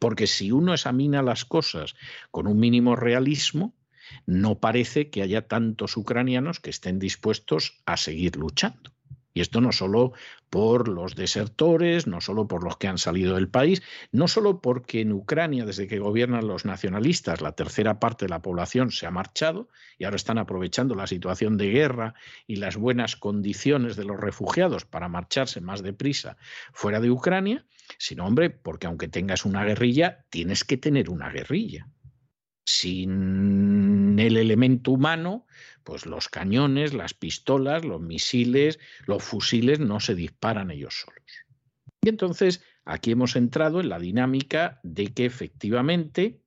Porque 0.00 0.26
si 0.26 0.50
uno 0.50 0.74
examina 0.74 1.22
las 1.22 1.44
cosas 1.44 1.94
con 2.32 2.48
un 2.48 2.58
mínimo 2.58 2.96
realismo, 2.96 3.72
no 4.26 4.58
parece 4.58 5.10
que 5.10 5.22
haya 5.22 5.46
tantos 5.46 5.96
ucranianos 5.96 6.58
que 6.58 6.70
estén 6.70 6.98
dispuestos 6.98 7.80
a 7.86 7.96
seguir 7.96 8.34
luchando. 8.34 8.90
Y 9.32 9.40
esto 9.40 9.60
no 9.60 9.70
solo 9.70 10.12
por 10.50 10.88
los 10.88 11.14
desertores, 11.14 12.06
no 12.06 12.20
solo 12.20 12.48
por 12.48 12.64
los 12.64 12.76
que 12.76 12.88
han 12.88 12.98
salido 12.98 13.34
del 13.34 13.48
país, 13.48 13.82
no 14.12 14.28
solo 14.28 14.60
porque 14.60 15.00
en 15.00 15.12
Ucrania, 15.12 15.64
desde 15.64 15.86
que 15.86 15.98
gobiernan 15.98 16.46
los 16.46 16.64
nacionalistas, 16.64 17.40
la 17.40 17.52
tercera 17.52 18.00
parte 18.00 18.24
de 18.24 18.30
la 18.30 18.42
población 18.42 18.90
se 18.90 19.06
ha 19.06 19.10
marchado 19.10 19.68
y 19.98 20.04
ahora 20.04 20.16
están 20.16 20.38
aprovechando 20.38 20.94
la 20.94 21.06
situación 21.06 21.56
de 21.56 21.70
guerra 21.70 22.14
y 22.46 22.56
las 22.56 22.76
buenas 22.76 23.16
condiciones 23.16 23.96
de 23.96 24.04
los 24.04 24.18
refugiados 24.18 24.84
para 24.84 25.08
marcharse 25.08 25.60
más 25.60 25.82
deprisa 25.82 26.36
fuera 26.72 27.00
de 27.00 27.10
Ucrania, 27.10 27.66
sino, 27.98 28.26
hombre, 28.26 28.50
porque 28.50 28.86
aunque 28.86 29.08
tengas 29.08 29.44
una 29.44 29.64
guerrilla, 29.64 30.24
tienes 30.30 30.64
que 30.64 30.76
tener 30.76 31.10
una 31.10 31.30
guerrilla. 31.30 31.88
Sin 32.64 34.18
el 34.18 34.36
elemento 34.36 34.90
humano, 34.90 35.46
pues 35.88 36.04
los 36.04 36.28
cañones, 36.28 36.92
las 36.92 37.14
pistolas, 37.14 37.82
los 37.82 37.98
misiles, 37.98 38.78
los 39.06 39.24
fusiles 39.24 39.80
no 39.80 40.00
se 40.00 40.14
disparan 40.14 40.70
ellos 40.70 41.00
solos. 41.02 41.46
Y 42.02 42.10
entonces 42.10 42.62
aquí 42.84 43.12
hemos 43.12 43.36
entrado 43.36 43.80
en 43.80 43.88
la 43.88 43.98
dinámica 43.98 44.80
de 44.82 45.14
que 45.14 45.24
efectivamente 45.24 46.42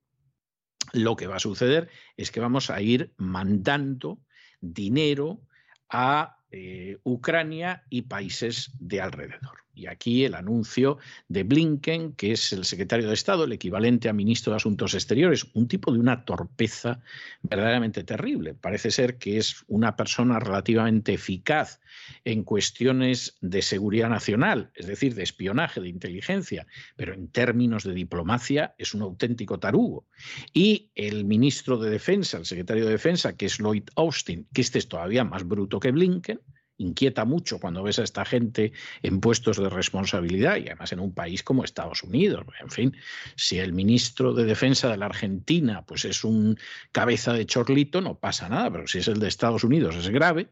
lo 0.93 1.15
que 1.15 1.25
va 1.25 1.37
a 1.37 1.39
suceder 1.39 1.89
es 2.17 2.29
que 2.29 2.39
vamos 2.39 2.69
a 2.69 2.83
ir 2.83 3.15
mandando 3.17 4.21
dinero 4.59 5.41
a 5.89 6.37
eh, 6.51 6.99
Ucrania 7.01 7.83
y 7.89 8.03
países 8.03 8.69
de 8.77 9.01
alrededor. 9.01 9.57
Y 9.81 9.87
aquí 9.87 10.25
el 10.25 10.35
anuncio 10.35 10.99
de 11.27 11.41
Blinken, 11.41 12.13
que 12.13 12.33
es 12.33 12.53
el 12.53 12.65
secretario 12.65 13.07
de 13.07 13.15
Estado, 13.15 13.45
el 13.45 13.51
equivalente 13.51 14.09
a 14.09 14.13
ministro 14.13 14.53
de 14.53 14.57
Asuntos 14.57 14.93
Exteriores, 14.93 15.47
un 15.55 15.67
tipo 15.67 15.91
de 15.91 15.97
una 15.97 16.23
torpeza 16.23 17.01
verdaderamente 17.41 18.03
terrible. 18.03 18.53
Parece 18.53 18.91
ser 18.91 19.17
que 19.17 19.37
es 19.37 19.63
una 19.67 19.95
persona 19.95 20.39
relativamente 20.39 21.13
eficaz 21.13 21.81
en 22.25 22.43
cuestiones 22.43 23.37
de 23.41 23.63
seguridad 23.63 24.09
nacional, 24.09 24.69
es 24.75 24.85
decir, 24.85 25.15
de 25.15 25.23
espionaje, 25.23 25.81
de 25.81 25.89
inteligencia, 25.89 26.67
pero 26.95 27.15
en 27.15 27.29
términos 27.29 27.83
de 27.83 27.95
diplomacia 27.95 28.75
es 28.77 28.93
un 28.93 29.01
auténtico 29.01 29.59
tarugo. 29.59 30.05
Y 30.53 30.91
el 30.93 31.25
ministro 31.25 31.77
de 31.77 31.89
Defensa, 31.89 32.37
el 32.37 32.45
secretario 32.45 32.85
de 32.85 32.91
Defensa, 32.91 33.35
que 33.35 33.47
es 33.47 33.57
Lloyd 33.57 33.89
Austin, 33.95 34.47
que 34.53 34.61
este 34.61 34.77
es 34.77 34.87
todavía 34.87 35.23
más 35.23 35.43
bruto 35.43 35.79
que 35.79 35.91
Blinken, 35.91 36.39
inquieta 36.81 37.25
mucho 37.25 37.59
cuando 37.59 37.83
ves 37.83 37.99
a 37.99 38.03
esta 38.03 38.25
gente 38.25 38.71
en 39.03 39.19
puestos 39.19 39.57
de 39.57 39.69
responsabilidad 39.69 40.57
y 40.57 40.67
además 40.67 40.91
en 40.91 40.99
un 40.99 41.13
país 41.13 41.43
como 41.43 41.63
Estados 41.63 42.03
Unidos. 42.03 42.45
En 42.59 42.69
fin, 42.69 42.97
si 43.35 43.59
el 43.59 43.73
ministro 43.73 44.33
de 44.33 44.45
Defensa 44.45 44.89
de 44.89 44.97
la 44.97 45.05
Argentina 45.05 45.83
pues 45.85 46.05
es 46.05 46.23
un 46.23 46.57
cabeza 46.91 47.33
de 47.33 47.45
chorlito, 47.45 48.01
no 48.01 48.15
pasa 48.15 48.49
nada, 48.49 48.71
pero 48.71 48.87
si 48.87 48.99
es 48.99 49.07
el 49.07 49.19
de 49.19 49.27
Estados 49.27 49.63
Unidos 49.63 49.95
es 49.95 50.09
grave. 50.09 50.49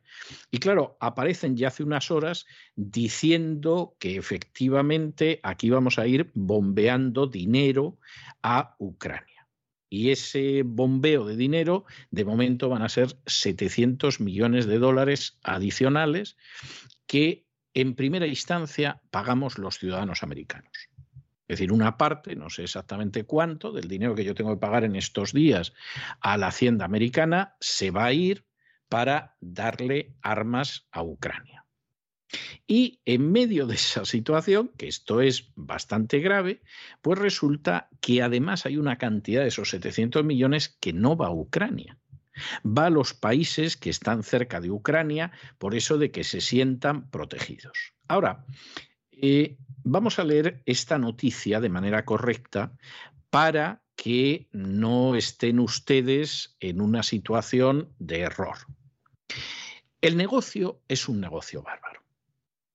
Y 0.51 0.59
claro, 0.59 0.97
aparecen 0.99 1.55
ya 1.55 1.69
hace 1.69 1.83
unas 1.83 2.11
horas 2.11 2.45
diciendo 2.75 3.95
que 3.99 4.17
efectivamente 4.17 5.39
aquí 5.43 5.69
vamos 5.69 5.99
a 5.99 6.07
ir 6.07 6.31
bombeando 6.33 7.27
dinero 7.27 7.97
a 8.41 8.75
Ucrania. 8.79 9.28
Y 9.89 10.11
ese 10.11 10.63
bombeo 10.63 11.25
de 11.25 11.35
dinero, 11.35 11.85
de 12.11 12.25
momento, 12.25 12.69
van 12.69 12.83
a 12.83 12.89
ser 12.89 13.17
700 13.25 14.19
millones 14.19 14.67
de 14.67 14.77
dólares 14.77 15.39
adicionales 15.43 16.37
que 17.07 17.47
en 17.73 17.95
primera 17.95 18.27
instancia 18.27 19.01
pagamos 19.09 19.57
los 19.57 19.79
ciudadanos 19.79 20.23
americanos. 20.23 20.71
Es 21.47 21.57
decir, 21.57 21.71
una 21.71 21.97
parte, 21.97 22.35
no 22.35 22.51
sé 22.51 22.63
exactamente 22.63 23.23
cuánto, 23.23 23.71
del 23.71 23.87
dinero 23.87 24.13
que 24.13 24.23
yo 24.23 24.35
tengo 24.35 24.51
que 24.51 24.59
pagar 24.59 24.83
en 24.83 24.95
estos 24.95 25.33
días 25.33 25.73
a 26.21 26.37
la 26.37 26.47
hacienda 26.47 26.85
americana, 26.85 27.55
se 27.59 27.89
va 27.89 28.05
a 28.05 28.13
ir 28.13 28.45
para 28.87 29.35
darle 29.39 30.13
armas 30.21 30.87
a 30.91 31.01
Ucrania. 31.01 31.58
Y 32.67 32.99
en 33.05 33.31
medio 33.31 33.65
de 33.65 33.75
esa 33.75 34.05
situación, 34.05 34.71
que 34.77 34.87
esto 34.87 35.21
es 35.21 35.51
bastante 35.55 36.19
grave, 36.19 36.61
pues 37.01 37.17
resulta 37.17 37.89
que 38.01 38.21
además 38.21 38.65
hay 38.65 38.77
una 38.77 38.97
cantidad 38.97 39.41
de 39.41 39.47
esos 39.47 39.69
700 39.69 40.23
millones 40.23 40.69
que 40.79 40.93
no 40.93 41.17
va 41.17 41.27
a 41.27 41.33
Ucrania. 41.33 41.97
Va 42.65 42.85
a 42.85 42.89
los 42.89 43.13
países 43.13 43.75
que 43.75 43.89
están 43.89 44.23
cerca 44.23 44.61
de 44.61 44.71
Ucrania, 44.71 45.31
por 45.57 45.75
eso 45.75 45.97
de 45.97 46.11
que 46.11 46.23
se 46.23 46.41
sientan 46.41 47.09
protegidos. 47.09 47.93
Ahora, 48.07 48.45
eh, 49.11 49.57
vamos 49.83 50.19
a 50.19 50.23
leer 50.23 50.61
esta 50.65 50.97
noticia 50.97 51.59
de 51.59 51.69
manera 51.69 52.05
correcta 52.05 52.71
para 53.29 53.81
que 53.95 54.47
no 54.51 55.15
estén 55.15 55.59
ustedes 55.59 56.55
en 56.61 56.79
una 56.79 57.03
situación 57.03 57.89
de 57.99 58.21
error. 58.21 58.57
El 60.01 60.15
negocio 60.15 60.79
es 60.87 61.09
un 61.09 61.19
negocio 61.19 61.61
bárbaro. 61.61 61.88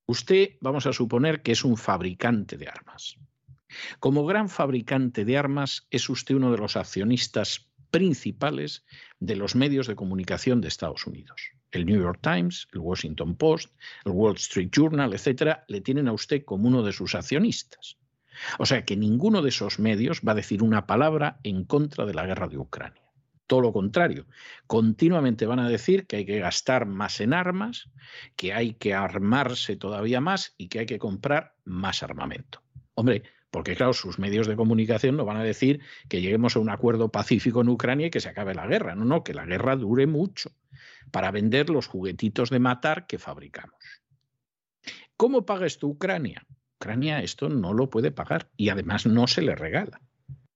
Usted, 0.07 0.57
vamos 0.61 0.87
a 0.87 0.93
suponer 0.93 1.43
que 1.43 1.53
es 1.53 1.65
un 1.65 1.77
fabricante 1.77 2.57
de 2.59 2.69
armas. 2.69 3.17
Como 4.01 4.27
gran 4.27 4.49
fabricante 4.49 5.25
de 5.25 5.39
armas, 5.39 5.87
es 5.91 6.09
usted 6.09 6.35
uno 6.35 6.53
de 6.53 6.59
los 6.59 6.77
accionistas 6.77 7.71
principales 7.91 8.85
de 9.21 9.37
los 9.37 9.55
medios 9.55 9.87
de 9.87 9.97
comunicación 9.97 10.61
de 10.61 10.69
Estados 10.69 11.07
Unidos. 11.07 11.53
El 11.71 11.87
New 11.87 12.01
York 12.01 12.21
Times, 12.23 12.69
el 12.73 12.81
Washington 12.81 13.37
Post, 13.37 13.73
el 14.05 14.13
Wall 14.13 14.37
Street 14.37 14.71
Journal, 14.71 15.13
etcétera, 15.13 15.65
le 15.69 15.81
tienen 15.81 16.09
a 16.09 16.13
usted 16.13 16.45
como 16.45 16.69
uno 16.69 16.83
de 16.83 16.93
sus 16.93 17.15
accionistas. 17.15 17.97
O 18.59 18.67
sea 18.67 18.85
que 18.85 18.97
ninguno 18.97 19.43
de 19.43 19.49
esos 19.49 19.79
medios 19.79 20.21
va 20.27 20.33
a 20.33 20.37
decir 20.37 20.63
una 20.63 20.87
palabra 20.87 21.39
en 21.45 21.65
contra 21.65 22.05
de 22.05 22.15
la 22.15 22.27
guerra 22.27 22.49
de 22.49 22.59
Ucrania. 22.59 23.04
Todo 23.47 23.61
lo 23.61 23.73
contrario, 23.73 24.27
continuamente 24.67 25.47
van 25.47 25.59
a 25.59 25.69
decir 25.69 26.07
que 26.07 26.17
hay 26.17 26.25
que 26.25 26.39
gastar 26.39 26.87
más 26.87 27.21
en 27.21 27.35
armas, 27.35 27.91
que 28.37 28.55
hay 28.55 28.75
que 28.75 28.95
armarse 28.95 29.77
todavía 29.77 30.21
más 30.21 30.55
y 30.57 30.69
que 30.69 30.81
hay 30.81 30.87
que 30.87 30.99
comprar 30.99 31.55
más 31.65 32.03
armamento. 32.03 32.63
Hombre, 32.95 33.25
porque 33.51 33.77
claro, 33.77 33.93
sus 33.93 34.19
medios 34.19 34.47
de 34.47 34.57
comunicación 34.57 35.17
no 35.17 35.25
van 35.25 35.37
a 35.37 35.45
decir 35.45 35.81
que 36.09 36.21
lleguemos 36.21 36.57
a 36.57 36.59
un 36.59 36.71
acuerdo 36.71 37.11
pacífico 37.11 37.61
en 37.61 37.69
Ucrania 37.69 38.09
y 38.09 38.11
que 38.11 38.21
se 38.21 38.29
acabe 38.29 38.55
la 38.55 38.67
guerra. 38.67 38.95
No, 38.95 39.05
no, 39.05 39.23
que 39.23 39.35
la 39.35 39.47
guerra 39.47 39.77
dure 39.77 40.07
mucho 40.07 40.51
para 41.11 41.31
vender 41.31 41.71
los 41.71 41.87
juguetitos 41.87 42.51
de 42.51 42.59
matar 42.59 43.07
que 43.07 43.19
fabricamos. 43.19 43.79
¿Cómo 45.17 45.47
paga 45.47 45.67
esto 45.67 45.87
Ucrania? 45.87 46.47
Ucrania 46.81 47.21
esto 47.21 47.49
no 47.49 47.73
lo 47.73 47.91
puede 47.91 48.11
pagar 48.11 48.51
y 48.57 48.71
además 48.71 49.07
no 49.07 49.27
se 49.27 49.43
le 49.43 49.55
regala. 49.55 50.01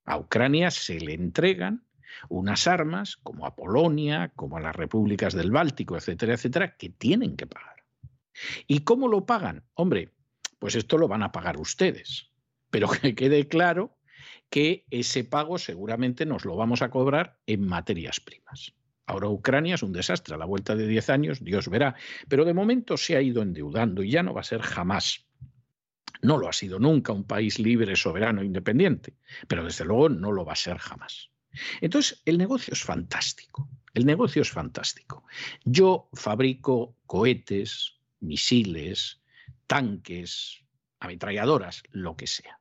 A 0.05 0.19
Ucrania 0.19 0.71
se 0.71 0.99
le 0.99 1.15
entregan 1.15 1.85
unas 2.29 2.67
armas, 2.67 3.17
como 3.17 3.47
a 3.47 3.55
Polonia, 3.55 4.33
como 4.35 4.57
a 4.57 4.61
las 4.61 4.77
repúblicas 4.77 5.35
del 5.35 5.51
Báltico, 5.51 5.97
etcétera, 5.97 6.35
etcétera, 6.35 6.77
que 6.77 6.91
tienen 6.91 7.37
que 7.37 7.47
pagar. 7.47 7.85
¿Y 8.67 8.81
cómo 8.81 9.09
lo 9.09 9.27
pagan? 9.27 9.65
Hombre, 9.75 10.13
pues 10.59 10.75
esto 10.75 10.99
lo 10.99 11.09
van 11.09 11.23
a 11.23 11.33
pagar 11.33 11.59
ustedes. 11.59 12.31
Pero 12.71 12.89
que 13.03 13.15
quede 13.15 13.49
claro 13.49 13.99
que 14.51 14.87
ese 14.91 15.25
pago 15.25 15.59
seguramente 15.59 16.27
nos 16.27 16.45
lo 16.45 16.57
vamos 16.57 16.83
a 16.83 16.91
cobrar 16.91 17.39
en 17.47 17.67
materias 17.67 18.21
primas. 18.21 18.75
Ahora 19.07 19.29
Ucrania 19.29 19.77
es 19.77 19.83
un 19.83 19.93
desastre, 19.93 20.35
a 20.35 20.39
la 20.39 20.45
vuelta 20.45 20.77
de 20.77 20.87
10 20.87 21.11
años 21.11 21.43
Dios 21.43 21.69
verá, 21.69 21.95
pero 22.29 22.45
de 22.45 22.53
momento 22.53 22.97
se 22.97 23.17
ha 23.17 23.23
ido 23.23 23.43
endeudando 23.43 24.03
y 24.03 24.11
ya 24.11 24.23
no 24.23 24.35
va 24.35 24.43
a 24.43 24.45
ser 24.45 24.61
jamás. 24.61 25.27
No 26.21 26.37
lo 26.37 26.49
ha 26.49 26.53
sido 26.53 26.79
nunca 26.79 27.13
un 27.13 27.25
país 27.25 27.59
libre, 27.59 27.97
soberano, 27.97 28.43
independiente, 28.43 29.15
pero 29.47 29.65
desde 29.65 29.85
luego 29.85 30.09
no 30.09 30.33
lo 30.33 30.45
va 30.45 30.53
a 30.53 30.57
ser 30.57 30.79
jamás. 30.79 31.31
Entonces, 31.81 32.23
el 32.25 32.39
negocio 32.39 32.75
es 32.75 32.83
fantástico. 32.83 33.69
El 33.95 34.07
negocio 34.07 34.43
es 34.43 34.51
fantástico. 34.51 35.25
Yo 35.65 36.09
fabrico 36.13 36.95
cohetes, 37.07 37.95
misiles, 38.21 39.21
tanques, 39.67 40.63
ametralladoras, 41.01 41.83
lo 41.91 42.17
que 42.17 42.27
sea. 42.27 42.61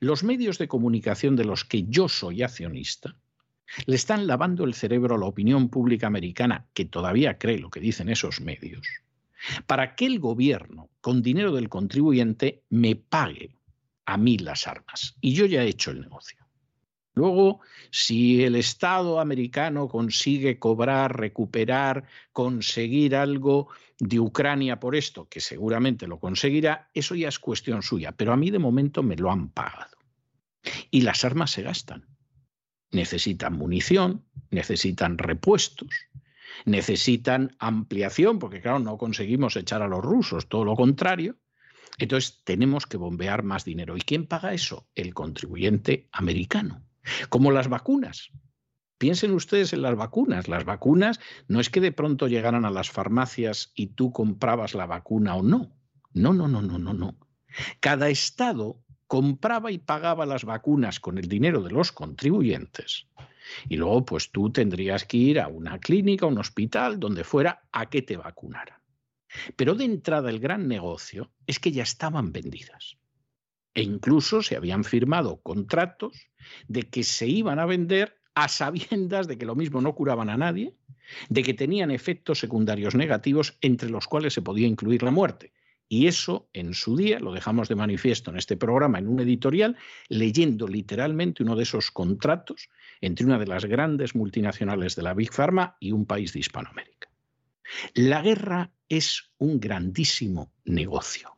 Los 0.00 0.24
medios 0.24 0.58
de 0.58 0.68
comunicación 0.68 1.36
de 1.36 1.44
los 1.44 1.64
que 1.64 1.84
yo 1.84 2.08
soy 2.08 2.42
accionista 2.42 3.16
le 3.86 3.96
están 3.96 4.26
lavando 4.26 4.64
el 4.64 4.74
cerebro 4.74 5.14
a 5.14 5.18
la 5.18 5.26
opinión 5.26 5.68
pública 5.68 6.06
americana, 6.06 6.66
que 6.72 6.86
todavía 6.86 7.38
cree 7.38 7.58
lo 7.58 7.70
que 7.70 7.80
dicen 7.80 8.08
esos 8.08 8.40
medios, 8.40 8.88
para 9.66 9.94
que 9.94 10.06
el 10.06 10.18
gobierno, 10.18 10.88
con 11.00 11.22
dinero 11.22 11.52
del 11.52 11.68
contribuyente, 11.68 12.62
me 12.70 12.96
pague 12.96 13.54
a 14.06 14.16
mí 14.16 14.38
las 14.38 14.66
armas. 14.66 15.16
Y 15.20 15.34
yo 15.34 15.44
ya 15.44 15.62
he 15.62 15.68
hecho 15.68 15.90
el 15.90 16.00
negocio. 16.00 16.47
Luego, 17.18 17.58
si 17.90 18.44
el 18.44 18.54
Estado 18.54 19.18
americano 19.18 19.88
consigue 19.88 20.60
cobrar, 20.60 21.18
recuperar, 21.18 22.04
conseguir 22.32 23.16
algo 23.16 23.70
de 23.98 24.20
Ucrania 24.20 24.78
por 24.78 24.94
esto, 24.94 25.28
que 25.28 25.40
seguramente 25.40 26.06
lo 26.06 26.20
conseguirá, 26.20 26.88
eso 26.94 27.16
ya 27.16 27.26
es 27.26 27.40
cuestión 27.40 27.82
suya, 27.82 28.12
pero 28.12 28.32
a 28.32 28.36
mí 28.36 28.52
de 28.52 28.60
momento 28.60 29.02
me 29.02 29.16
lo 29.16 29.32
han 29.32 29.48
pagado. 29.50 29.96
Y 30.92 31.00
las 31.00 31.24
armas 31.24 31.50
se 31.50 31.62
gastan. 31.62 32.06
Necesitan 32.92 33.54
munición, 33.54 34.24
necesitan 34.50 35.18
repuestos, 35.18 35.88
necesitan 36.66 37.56
ampliación, 37.58 38.38
porque 38.38 38.60
claro, 38.60 38.78
no 38.78 38.96
conseguimos 38.96 39.56
echar 39.56 39.82
a 39.82 39.88
los 39.88 40.04
rusos, 40.04 40.48
todo 40.48 40.64
lo 40.64 40.76
contrario, 40.76 41.34
Entonces 42.00 42.42
tenemos 42.44 42.86
que 42.86 42.96
bombear 42.96 43.42
más 43.42 43.64
dinero. 43.64 43.96
¿Y 43.96 44.02
quién 44.02 44.26
paga 44.26 44.54
eso? 44.54 44.86
El 44.94 45.14
contribuyente 45.14 46.08
americano. 46.12 46.87
Como 47.28 47.50
las 47.50 47.68
vacunas. 47.68 48.30
Piensen 48.98 49.32
ustedes 49.32 49.72
en 49.72 49.82
las 49.82 49.94
vacunas. 49.94 50.48
Las 50.48 50.64
vacunas 50.64 51.20
no 51.46 51.60
es 51.60 51.70
que 51.70 51.80
de 51.80 51.92
pronto 51.92 52.26
llegaran 52.26 52.64
a 52.64 52.70
las 52.70 52.90
farmacias 52.90 53.72
y 53.74 53.88
tú 53.88 54.12
comprabas 54.12 54.74
la 54.74 54.86
vacuna 54.86 55.36
o 55.36 55.42
no. 55.42 55.72
No, 56.12 56.34
no, 56.34 56.48
no, 56.48 56.62
no, 56.62 56.78
no, 56.78 56.94
no. 56.94 57.16
Cada 57.80 58.08
estado 58.08 58.82
compraba 59.06 59.70
y 59.70 59.78
pagaba 59.78 60.26
las 60.26 60.44
vacunas 60.44 61.00
con 61.00 61.18
el 61.18 61.28
dinero 61.28 61.62
de 61.62 61.70
los 61.70 61.92
contribuyentes. 61.92 63.08
Y 63.68 63.76
luego, 63.76 64.04
pues 64.04 64.30
tú 64.30 64.50
tendrías 64.50 65.04
que 65.04 65.16
ir 65.16 65.40
a 65.40 65.48
una 65.48 65.78
clínica, 65.78 66.26
a 66.26 66.28
un 66.28 66.38
hospital, 66.38 67.00
donde 67.00 67.24
fuera, 67.24 67.62
a 67.72 67.88
que 67.88 68.02
te 68.02 68.16
vacunaran. 68.16 68.78
Pero 69.56 69.74
de 69.74 69.84
entrada 69.84 70.28
el 70.30 70.40
gran 70.40 70.68
negocio 70.68 71.32
es 71.46 71.58
que 71.58 71.72
ya 71.72 71.82
estaban 71.82 72.32
vendidas. 72.32 72.97
E 73.78 73.82
incluso 73.82 74.42
se 74.42 74.56
habían 74.56 74.82
firmado 74.82 75.40
contratos 75.40 76.30
de 76.66 76.82
que 76.82 77.04
se 77.04 77.28
iban 77.28 77.60
a 77.60 77.64
vender 77.64 78.18
a 78.34 78.48
sabiendas 78.48 79.28
de 79.28 79.38
que 79.38 79.46
lo 79.46 79.54
mismo 79.54 79.80
no 79.80 79.94
curaban 79.94 80.30
a 80.30 80.36
nadie, 80.36 80.74
de 81.28 81.44
que 81.44 81.54
tenían 81.54 81.92
efectos 81.92 82.40
secundarios 82.40 82.96
negativos 82.96 83.56
entre 83.60 83.88
los 83.88 84.08
cuales 84.08 84.34
se 84.34 84.42
podía 84.42 84.66
incluir 84.66 85.04
la 85.04 85.12
muerte. 85.12 85.52
Y 85.88 86.08
eso 86.08 86.50
en 86.54 86.74
su 86.74 86.96
día 86.96 87.20
lo 87.20 87.32
dejamos 87.32 87.68
de 87.68 87.76
manifiesto 87.76 88.32
en 88.32 88.38
este 88.38 88.56
programa, 88.56 88.98
en 88.98 89.06
un 89.06 89.20
editorial, 89.20 89.76
leyendo 90.08 90.66
literalmente 90.66 91.44
uno 91.44 91.54
de 91.54 91.62
esos 91.62 91.92
contratos 91.92 92.68
entre 93.00 93.26
una 93.26 93.38
de 93.38 93.46
las 93.46 93.64
grandes 93.64 94.16
multinacionales 94.16 94.96
de 94.96 95.02
la 95.04 95.14
Big 95.14 95.32
Pharma 95.32 95.76
y 95.78 95.92
un 95.92 96.04
país 96.04 96.32
de 96.32 96.40
Hispanoamérica. 96.40 97.08
La 97.94 98.22
guerra 98.22 98.72
es 98.88 99.30
un 99.38 99.60
grandísimo 99.60 100.52
negocio. 100.64 101.37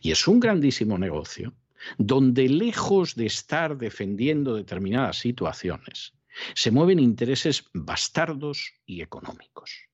Y 0.00 0.10
es 0.10 0.26
un 0.28 0.40
grandísimo 0.40 0.98
negocio 0.98 1.54
donde 1.98 2.48
lejos 2.48 3.14
de 3.14 3.26
estar 3.26 3.76
defendiendo 3.76 4.54
determinadas 4.54 5.18
situaciones, 5.18 6.14
se 6.54 6.70
mueven 6.70 6.98
intereses 6.98 7.64
bastardos 7.72 8.74
y 8.84 9.02
económicos. 9.02 9.86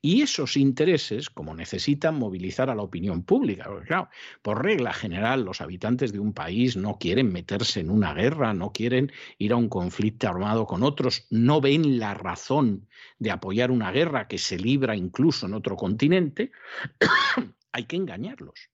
Y 0.00 0.22
esos 0.22 0.56
intereses, 0.56 1.30
como 1.30 1.52
necesitan 1.52 2.16
movilizar 2.16 2.70
a 2.70 2.76
la 2.76 2.82
opinión 2.82 3.24
pública, 3.24 3.68
claro, 3.86 4.08
por 4.40 4.62
regla 4.62 4.92
general 4.92 5.44
los 5.44 5.60
habitantes 5.60 6.12
de 6.12 6.20
un 6.20 6.32
país 6.32 6.76
no 6.76 6.98
quieren 6.98 7.32
meterse 7.32 7.80
en 7.80 7.90
una 7.90 8.14
guerra, 8.14 8.54
no 8.54 8.72
quieren 8.72 9.10
ir 9.36 9.52
a 9.52 9.56
un 9.56 9.68
conflicto 9.68 10.28
armado 10.28 10.66
con 10.66 10.84
otros, 10.84 11.26
no 11.30 11.60
ven 11.60 11.98
la 11.98 12.14
razón 12.14 12.86
de 13.18 13.32
apoyar 13.32 13.72
una 13.72 13.90
guerra 13.90 14.28
que 14.28 14.38
se 14.38 14.58
libra 14.58 14.94
incluso 14.94 15.46
en 15.46 15.54
otro 15.54 15.74
continente, 15.74 16.52
hay 17.72 17.84
que 17.84 17.96
engañarlos. 17.96 18.70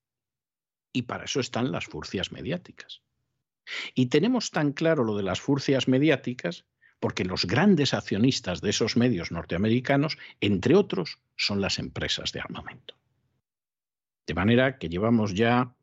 Y 0.92 1.02
para 1.02 1.24
eso 1.24 1.40
están 1.40 1.72
las 1.72 1.86
furcias 1.86 2.32
mediáticas. 2.32 3.02
Y 3.94 4.06
tenemos 4.06 4.50
tan 4.50 4.72
claro 4.72 5.04
lo 5.04 5.16
de 5.16 5.22
las 5.22 5.40
furcias 5.40 5.88
mediáticas 5.88 6.64
porque 6.98 7.24
los 7.24 7.46
grandes 7.46 7.94
accionistas 7.94 8.60
de 8.60 8.70
esos 8.70 8.96
medios 8.96 9.32
norteamericanos, 9.32 10.18
entre 10.40 10.74
otros, 10.76 11.18
son 11.36 11.60
las 11.60 11.78
empresas 11.78 12.32
de 12.32 12.40
armamento. 12.40 12.94
De 14.26 14.34
manera 14.34 14.78
que 14.78 14.88
llevamos 14.88 15.34
ya 15.34 15.74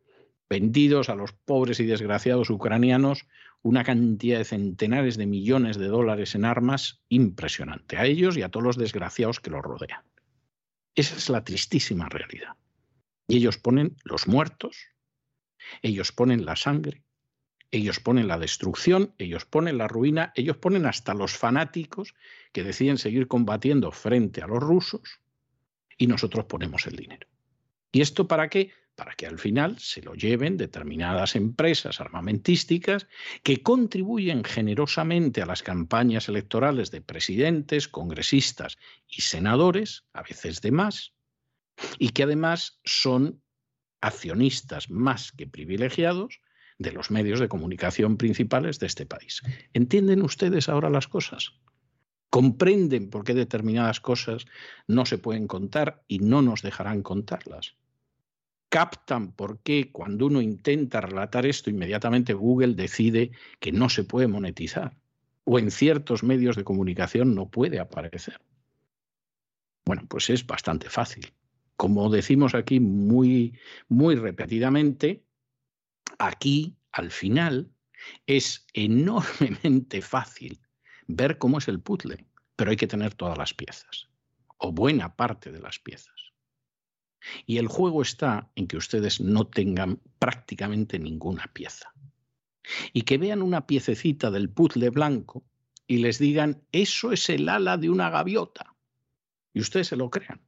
vendidos 0.50 1.10
a 1.10 1.16
los 1.16 1.34
pobres 1.34 1.80
y 1.80 1.86
desgraciados 1.86 2.50
ucranianos 2.50 3.26
una 3.62 3.84
cantidad 3.84 4.38
de 4.38 4.46
centenares 4.46 5.18
de 5.18 5.26
millones 5.26 5.78
de 5.78 5.88
dólares 5.88 6.36
en 6.36 6.46
armas 6.46 7.02
impresionante, 7.10 7.98
a 7.98 8.06
ellos 8.06 8.38
y 8.38 8.44
a 8.44 8.50
todos 8.50 8.64
los 8.64 8.78
desgraciados 8.78 9.40
que 9.40 9.50
los 9.50 9.64
rodean. 9.64 10.04
Esa 10.96 11.16
es 11.16 11.30
la 11.30 11.44
tristísima 11.44 12.08
realidad. 12.08 12.56
Y 13.28 13.38
ellos 13.38 13.58
ponen 13.58 13.98
los 14.04 14.28
muertos, 14.28 14.78
ellos 15.82 16.12
ponen 16.12 16.46
la 16.46 16.56
sangre, 16.56 17.04
ellos 17.72 18.00
ponen 18.00 18.28
la 18.28 18.40
destrucción, 18.40 19.14
ellos 19.18 19.46
ponen 19.46 19.78
la 19.78 19.88
ruina, 19.88 20.32
ellos 20.36 20.58
ponen 20.58 20.86
hasta 20.86 21.14
los 21.14 21.34
fanáticos 21.34 22.14
que 22.54 22.64
deciden 22.64 22.98
seguir 22.98 23.28
combatiendo 23.28 23.92
frente 23.92 24.42
a 24.42 24.48
los 24.48 24.64
rusos 24.64 25.20
y 25.98 26.08
nosotros 26.08 26.46
ponemos 26.46 26.88
el 26.88 26.96
dinero. 26.96 27.28
¿Y 27.92 28.02
esto 28.02 28.28
para 28.28 28.50
qué? 28.50 28.72
Para 28.96 29.14
que 29.14 29.28
al 29.28 29.38
final 29.38 29.78
se 29.80 30.02
lo 30.02 30.16
lleven 30.16 30.58
determinadas 30.58 31.36
empresas 31.36 32.00
armamentísticas 32.00 33.08
que 33.44 33.62
contribuyen 33.62 34.44
generosamente 34.44 35.42
a 35.42 35.46
las 35.46 35.62
campañas 35.62 36.30
electorales 36.30 36.90
de 36.90 37.02
presidentes, 37.02 37.88
congresistas 37.88 38.78
y 39.08 39.22
senadores, 39.22 40.06
a 40.14 40.24
veces 40.24 40.62
de 40.62 40.72
más, 40.72 41.14
y 42.00 42.10
que 42.10 42.24
además 42.24 42.80
son 42.86 43.42
accionistas 44.02 44.90
más 44.90 45.32
que 45.32 45.48
privilegiados 45.48 46.42
de 46.78 46.92
los 46.92 47.12
medios 47.12 47.40
de 47.40 47.50
comunicación 47.50 48.18
principales 48.18 48.80
de 48.80 48.88
este 48.88 49.06
país. 49.06 49.42
¿Entienden 49.74 50.22
ustedes 50.22 50.70
ahora 50.70 50.90
las 50.90 51.08
cosas? 51.08 51.54
¿Comprenden 52.30 53.10
por 53.10 53.24
qué 53.24 53.34
determinadas 53.34 54.00
cosas 54.00 54.46
no 54.86 55.06
se 55.06 55.18
pueden 55.18 55.48
contar 55.48 56.04
y 56.08 56.20
no 56.20 56.42
nos 56.42 56.62
dejarán 56.62 57.02
contarlas? 57.02 57.76
¿Captan 58.70 59.32
por 59.32 59.60
qué 59.60 59.92
cuando 59.92 60.26
uno 60.26 60.42
intenta 60.42 61.00
relatar 61.00 61.46
esto 61.46 61.70
inmediatamente 61.70 62.34
Google 62.34 62.76
decide 62.76 63.32
que 63.60 63.72
no 63.72 63.90
se 63.90 64.04
puede 64.04 64.28
monetizar? 64.28 64.98
O 65.46 65.58
en 65.58 65.72
ciertos 65.72 66.24
medios 66.24 66.58
de 66.58 66.66
comunicación 66.66 67.34
no 67.34 67.50
puede 67.50 67.80
aparecer. 67.80 68.42
Bueno, 69.86 70.06
pues 70.10 70.30
es 70.30 70.46
bastante 70.46 70.90
fácil. 70.90 71.32
Como 71.78 72.10
decimos 72.10 72.56
aquí 72.56 72.80
muy, 72.80 73.58
muy 73.88 74.16
repetidamente, 74.16 75.24
Aquí, 76.20 76.76
al 76.92 77.12
final, 77.12 77.72
es 78.26 78.66
enormemente 78.74 80.02
fácil 80.02 80.60
ver 81.08 81.38
cómo 81.38 81.60
es 81.60 81.68
el 81.68 81.80
puzzle, 81.80 82.26
pero 82.56 82.72
hay 82.72 82.78
que 82.78 82.88
tener 82.88 83.14
todas 83.14 83.38
las 83.38 83.54
piezas, 83.54 84.10
o 84.58 84.72
buena 84.72 85.16
parte 85.16 85.52
de 85.52 85.60
las 85.60 85.80
piezas. 85.80 86.16
Y 87.46 87.58
el 87.58 87.68
juego 87.68 88.02
está 88.02 88.50
en 88.56 88.68
que 88.68 88.78
ustedes 88.78 89.20
no 89.22 89.48
tengan 89.48 90.02
prácticamente 90.20 90.98
ninguna 90.98 91.52
pieza. 91.54 91.94
Y 92.94 93.04
que 93.04 93.18
vean 93.18 93.42
una 93.42 93.66
piececita 93.66 94.32
del 94.32 94.50
puzzle 94.50 94.90
blanco 94.90 95.44
y 95.88 95.98
les 95.98 96.20
digan, 96.20 96.64
eso 96.72 97.12
es 97.12 97.30
el 97.30 97.48
ala 97.48 97.78
de 97.78 97.90
una 97.90 98.10
gaviota. 98.10 98.76
Y 99.54 99.62
ustedes 99.62 99.88
se 99.88 99.96
lo 99.96 100.10
crean, 100.10 100.42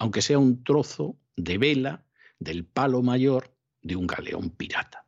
aunque 0.00 0.22
sea 0.22 0.38
un 0.38 0.64
trozo 0.64 1.18
de 1.36 1.58
vela 1.58 2.06
del 2.38 2.64
palo 2.64 3.02
mayor 3.02 3.54
de 3.82 3.96
un 3.96 4.06
galeón 4.06 4.50
pirata. 4.50 5.06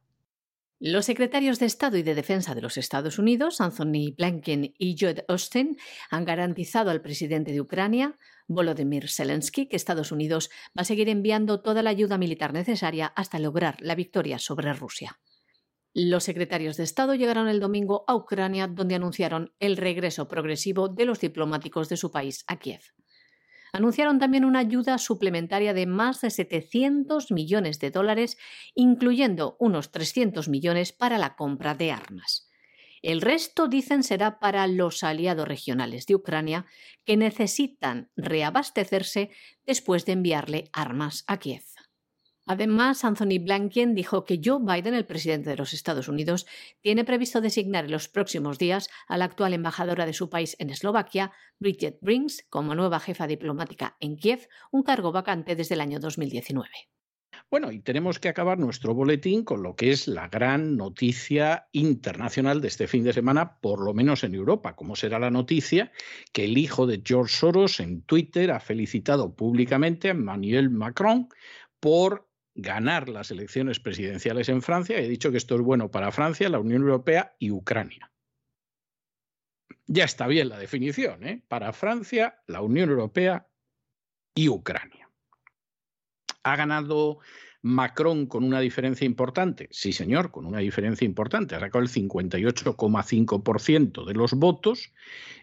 Los 0.78 1.06
secretarios 1.06 1.58
de 1.58 1.66
Estado 1.66 1.96
y 1.96 2.02
de 2.02 2.14
Defensa 2.14 2.54
de 2.54 2.60
los 2.60 2.76
Estados 2.76 3.18
Unidos, 3.18 3.60
Anthony 3.60 4.14
Blinken 4.16 4.74
y 4.76 4.96
Joe 4.98 5.24
Austin, 5.28 5.78
han 6.10 6.24
garantizado 6.24 6.90
al 6.90 7.00
presidente 7.00 7.52
de 7.52 7.60
Ucrania, 7.60 8.18
Volodymyr 8.48 9.08
Zelensky, 9.08 9.66
que 9.66 9.76
Estados 9.76 10.12
Unidos 10.12 10.50
va 10.76 10.82
a 10.82 10.84
seguir 10.84 11.08
enviando 11.08 11.62
toda 11.62 11.82
la 11.82 11.90
ayuda 11.90 12.18
militar 12.18 12.52
necesaria 12.52 13.06
hasta 13.06 13.38
lograr 13.38 13.76
la 13.80 13.94
victoria 13.94 14.38
sobre 14.38 14.72
Rusia. 14.74 15.20
Los 15.94 16.24
secretarios 16.24 16.76
de 16.76 16.84
Estado 16.84 17.14
llegaron 17.14 17.48
el 17.48 17.60
domingo 17.60 18.04
a 18.08 18.14
Ucrania, 18.14 18.66
donde 18.66 18.96
anunciaron 18.96 19.54
el 19.58 19.76
regreso 19.76 20.28
progresivo 20.28 20.88
de 20.88 21.06
los 21.06 21.20
diplomáticos 21.20 21.88
de 21.88 21.96
su 21.96 22.10
país 22.10 22.44
a 22.46 22.58
Kiev 22.58 22.82
anunciaron 23.72 24.18
también 24.18 24.44
una 24.44 24.60
ayuda 24.60 24.98
suplementaria 24.98 25.74
de 25.74 25.86
más 25.86 26.20
de 26.20 26.30
700 26.30 27.30
millones 27.32 27.80
de 27.80 27.90
dólares, 27.90 28.36
incluyendo 28.74 29.56
unos 29.58 29.90
300 29.90 30.48
millones 30.48 30.92
para 30.92 31.18
la 31.18 31.34
compra 31.34 31.74
de 31.74 31.90
armas. 31.90 32.48
El 33.02 33.20
resto, 33.20 33.66
dicen, 33.66 34.04
será 34.04 34.38
para 34.38 34.66
los 34.68 35.02
aliados 35.02 35.48
regionales 35.48 36.06
de 36.06 36.14
Ucrania 36.14 36.66
que 37.04 37.16
necesitan 37.16 38.10
reabastecerse 38.14 39.30
después 39.66 40.06
de 40.06 40.12
enviarle 40.12 40.70
armas 40.72 41.24
a 41.26 41.38
Kiev. 41.38 41.64
Además, 42.46 43.04
Anthony 43.04 43.38
Blinken 43.40 43.94
dijo 43.94 44.24
que 44.24 44.40
Joe 44.42 44.58
Biden, 44.60 44.94
el 44.94 45.06
presidente 45.06 45.50
de 45.50 45.56
los 45.56 45.72
Estados 45.72 46.08
Unidos, 46.08 46.46
tiene 46.80 47.04
previsto 47.04 47.40
designar 47.40 47.84
en 47.84 47.92
los 47.92 48.08
próximos 48.08 48.58
días 48.58 48.88
a 49.06 49.16
la 49.16 49.26
actual 49.26 49.54
embajadora 49.54 50.06
de 50.06 50.12
su 50.12 50.28
país 50.28 50.56
en 50.58 50.70
Eslovaquia, 50.70 51.32
Bridget 51.58 51.98
Brinks, 52.00 52.44
como 52.50 52.74
nueva 52.74 52.98
jefa 52.98 53.26
diplomática 53.26 53.96
en 54.00 54.16
Kiev, 54.16 54.48
un 54.72 54.82
cargo 54.82 55.12
vacante 55.12 55.54
desde 55.54 55.74
el 55.74 55.80
año 55.80 56.00
2019. 56.00 56.68
Bueno, 57.50 57.70
y 57.70 57.80
tenemos 57.80 58.18
que 58.18 58.30
acabar 58.30 58.58
nuestro 58.58 58.94
boletín 58.94 59.44
con 59.44 59.62
lo 59.62 59.76
que 59.76 59.90
es 59.90 60.08
la 60.08 60.28
gran 60.28 60.76
noticia 60.76 61.68
internacional 61.72 62.62
de 62.62 62.68
este 62.68 62.88
fin 62.88 63.04
de 63.04 63.12
semana, 63.12 63.60
por 63.60 63.84
lo 63.84 63.92
menos 63.92 64.24
en 64.24 64.34
Europa, 64.34 64.74
como 64.74 64.96
será 64.96 65.18
la 65.18 65.30
noticia 65.30 65.92
que 66.32 66.46
el 66.46 66.56
hijo 66.56 66.86
de 66.86 67.02
George 67.04 67.36
Soros 67.36 67.78
en 67.80 68.02
Twitter 68.02 68.50
ha 68.52 68.60
felicitado 68.60 69.36
públicamente 69.36 70.08
a 70.08 70.12
Emmanuel 70.12 70.70
Macron 70.70 71.28
por 71.78 72.31
ganar 72.54 73.08
las 73.08 73.30
elecciones 73.30 73.80
presidenciales 73.80 74.48
en 74.48 74.62
Francia 74.62 74.98
he 74.98 75.08
dicho 75.08 75.30
que 75.30 75.38
esto 75.38 75.54
es 75.54 75.62
bueno 75.62 75.90
para 75.90 76.12
Francia, 76.12 76.48
la 76.48 76.58
Unión 76.58 76.82
Europea 76.82 77.34
y 77.38 77.50
Ucrania. 77.50 78.10
Ya 79.86 80.04
está 80.04 80.26
bien 80.26 80.48
la 80.48 80.58
definición, 80.58 81.26
¿eh? 81.26 81.42
Para 81.48 81.72
Francia, 81.72 82.42
la 82.46 82.62
Unión 82.62 82.90
Europea 82.90 83.48
y 84.34 84.48
Ucrania. 84.48 85.10
Ha 86.44 86.56
ganado 86.56 87.20
Macron 87.62 88.26
con 88.26 88.42
una 88.42 88.58
diferencia 88.58 89.06
importante. 89.06 89.68
Sí, 89.70 89.92
señor, 89.92 90.32
con 90.32 90.46
una 90.46 90.58
diferencia 90.58 91.04
importante. 91.04 91.54
Ha 91.54 91.60
sacado 91.60 91.82
el 91.82 91.88
58,5% 91.88 94.04
de 94.04 94.14
los 94.14 94.32
votos. 94.34 94.92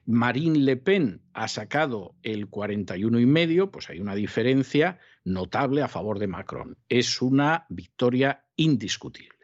Marine 0.05 0.59
Le 0.59 0.75
Pen 0.75 1.21
ha 1.33 1.47
sacado 1.47 2.17
el 2.21 2.51
41,5%, 2.51 3.71
pues 3.71 3.89
hay 3.89 4.01
una 4.01 4.15
diferencia 4.15 4.99
notable 5.23 5.81
a 5.81 5.87
favor 5.87 6.19
de 6.19 6.27
Macron. 6.27 6.77
Es 6.89 7.21
una 7.21 7.65
victoria 7.69 8.43
indiscutible. 8.57 9.39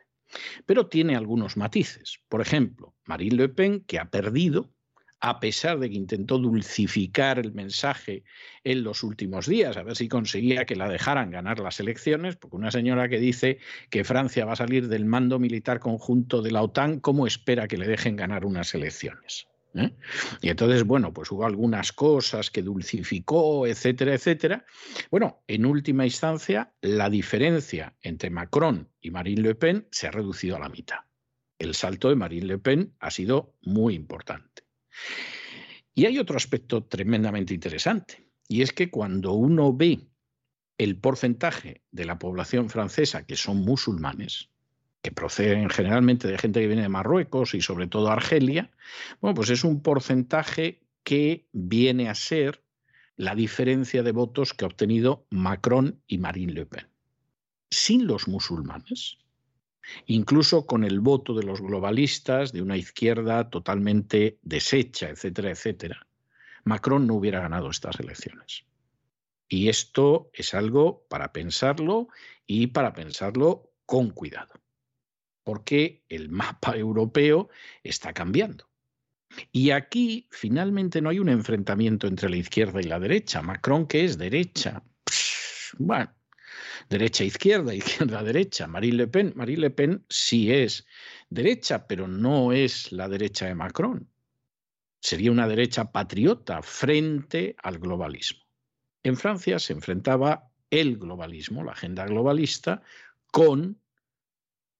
Pero 0.65 0.87
tiene 0.87 1.15
algunos 1.15 1.55
matices. 1.55 2.19
Por 2.27 2.41
ejemplo, 2.41 2.93
Marine 3.05 3.37
Le 3.37 3.47
Pen, 3.47 3.85
que 3.87 3.99
ha 3.99 4.09
perdido, 4.09 4.74
a 5.19 5.39
pesar 5.39 5.79
de 5.79 5.89
que 5.89 5.95
intentó 5.95 6.37
dulcificar 6.37 7.39
el 7.39 7.53
mensaje 7.53 8.23
en 8.63 8.83
los 8.83 9.03
últimos 9.03 9.47
días, 9.47 9.77
a 9.77 9.83
ver 9.83 9.95
si 9.95 10.07
conseguía 10.07 10.65
que 10.65 10.75
la 10.75 10.89
dejaran 10.89 11.31
ganar 11.31 11.59
las 11.59 11.79
elecciones, 11.79 12.35
porque 12.35 12.57
una 12.57 12.71
señora 12.71 13.09
que 13.09 13.19
dice 13.19 13.59
que 13.89 14.03
Francia 14.03 14.45
va 14.45 14.53
a 14.53 14.57
salir 14.57 14.87
del 14.87 15.05
mando 15.05 15.39
militar 15.39 15.79
conjunto 15.79 16.41
de 16.41 16.51
la 16.51 16.61
OTAN, 16.61 16.99
¿cómo 16.99 17.27
espera 17.27 17.67
que 17.67 17.77
le 17.77 17.87
dejen 17.87 18.15
ganar 18.15 18.45
unas 18.45 18.73
elecciones? 18.75 19.47
¿Eh? 19.75 19.91
Y 20.41 20.49
entonces, 20.49 20.85
bueno, 20.85 21.13
pues 21.13 21.29
hubo 21.31 21.45
algunas 21.45 21.91
cosas 21.91 22.49
que 22.49 22.61
dulcificó, 22.61 23.67
etcétera, 23.67 24.13
etcétera. 24.13 24.65
Bueno, 25.11 25.43
en 25.47 25.65
última 25.65 26.05
instancia, 26.05 26.73
la 26.81 27.09
diferencia 27.09 27.93
entre 28.01 28.29
Macron 28.29 28.89
y 29.01 29.11
Marine 29.11 29.41
Le 29.41 29.55
Pen 29.55 29.87
se 29.91 30.07
ha 30.07 30.11
reducido 30.11 30.55
a 30.55 30.59
la 30.59 30.69
mitad. 30.69 30.99
El 31.59 31.73
salto 31.73 32.09
de 32.09 32.15
Marine 32.15 32.45
Le 32.45 32.57
Pen 32.57 32.93
ha 32.99 33.11
sido 33.11 33.53
muy 33.61 33.95
importante. 33.95 34.64
Y 35.93 36.05
hay 36.05 36.19
otro 36.19 36.35
aspecto 36.35 36.83
tremendamente 36.83 37.53
interesante, 37.53 38.27
y 38.47 38.61
es 38.61 38.73
que 38.73 38.89
cuando 38.89 39.33
uno 39.33 39.73
ve 39.73 39.99
el 40.77 40.97
porcentaje 40.97 41.81
de 41.91 42.05
la 42.05 42.19
población 42.19 42.69
francesa 42.69 43.25
que 43.25 43.37
son 43.37 43.57
musulmanes, 43.57 44.49
que 45.01 45.11
proceden 45.11 45.69
generalmente 45.69 46.27
de 46.27 46.37
gente 46.37 46.59
que 46.59 46.67
viene 46.67 46.81
de 46.81 46.89
Marruecos 46.89 47.53
y 47.53 47.61
sobre 47.61 47.87
todo 47.87 48.09
Argelia, 48.09 48.71
bueno, 49.21 49.35
pues 49.35 49.49
es 49.51 49.63
un 49.63 49.81
porcentaje 49.81 50.81
que 51.03 51.47
viene 51.53 52.09
a 52.09 52.15
ser 52.15 52.63
la 53.15 53.35
diferencia 53.35 54.03
de 54.03 54.11
votos 54.11 54.53
que 54.53 54.65
ha 54.65 54.67
obtenido 54.67 55.27
Macron 55.29 56.01
y 56.07 56.17
Marine 56.17 56.53
Le 56.53 56.65
Pen. 56.65 56.87
Sin 57.69 58.07
los 58.07 58.27
musulmanes, 58.27 59.17
incluso 60.05 60.65
con 60.65 60.83
el 60.83 60.99
voto 60.99 61.33
de 61.33 61.43
los 61.43 61.61
globalistas, 61.61 62.51
de 62.51 62.61
una 62.61 62.77
izquierda 62.77 63.49
totalmente 63.49 64.39
deshecha, 64.41 65.09
etcétera, 65.09 65.51
etcétera, 65.51 66.07
Macron 66.63 67.05
no 67.05 67.15
hubiera 67.15 67.41
ganado 67.41 67.69
estas 67.69 67.99
elecciones. 67.99 68.65
Y 69.47 69.69
esto 69.69 70.29
es 70.33 70.53
algo 70.53 71.05
para 71.07 71.31
pensarlo 71.31 72.07
y 72.47 72.67
para 72.67 72.93
pensarlo 72.93 73.71
con 73.85 74.09
cuidado, 74.09 74.53
porque 75.43 76.03
el 76.09 76.29
mapa 76.29 76.75
europeo 76.77 77.49
está 77.83 78.13
cambiando. 78.13 78.67
Y 79.51 79.71
aquí 79.71 80.27
finalmente 80.31 81.01
no 81.01 81.09
hay 81.09 81.19
un 81.19 81.29
enfrentamiento 81.29 82.07
entre 82.07 82.29
la 82.29 82.37
izquierda 82.37 82.79
y 82.79 82.85
la 82.85 82.99
derecha. 82.99 83.41
Macron, 83.41 83.85
que 83.85 84.05
es 84.05 84.17
derecha, 84.17 84.81
bueno, 85.77 86.11
derecha-izquierda, 86.89 87.73
izquierda-derecha. 87.81 88.67
Marine 88.67 88.97
Le 88.97 89.07
Pen, 89.07 89.33
Marine 89.35 89.61
Le 89.61 89.69
Pen 89.69 90.05
sí 90.09 90.51
es 90.51 90.85
derecha, 91.29 91.87
pero 91.87 92.07
no 92.07 92.51
es 92.51 92.91
la 92.91 93.07
derecha 93.09 93.47
de 93.47 93.55
Macron. 93.55 94.09
Sería 94.99 95.31
una 95.31 95.47
derecha 95.47 95.91
patriota 95.91 96.61
frente 96.61 97.55
al 97.61 97.77
globalismo. 97.79 98.43
En 99.03 99.17
Francia 99.17 99.59
se 99.59 99.73
enfrentaba 99.73 100.49
el 100.71 100.97
globalismo, 100.97 101.63
la 101.63 101.73
agenda 101.73 102.05
globalista, 102.05 102.81
con 103.31 103.79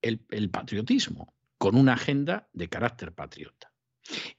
el, 0.02 0.26
el 0.30 0.50
patriotismo, 0.50 1.36
con 1.58 1.76
una 1.76 1.94
agenda 1.94 2.50
de 2.54 2.70
carácter 2.70 3.14
patriota. 3.14 3.75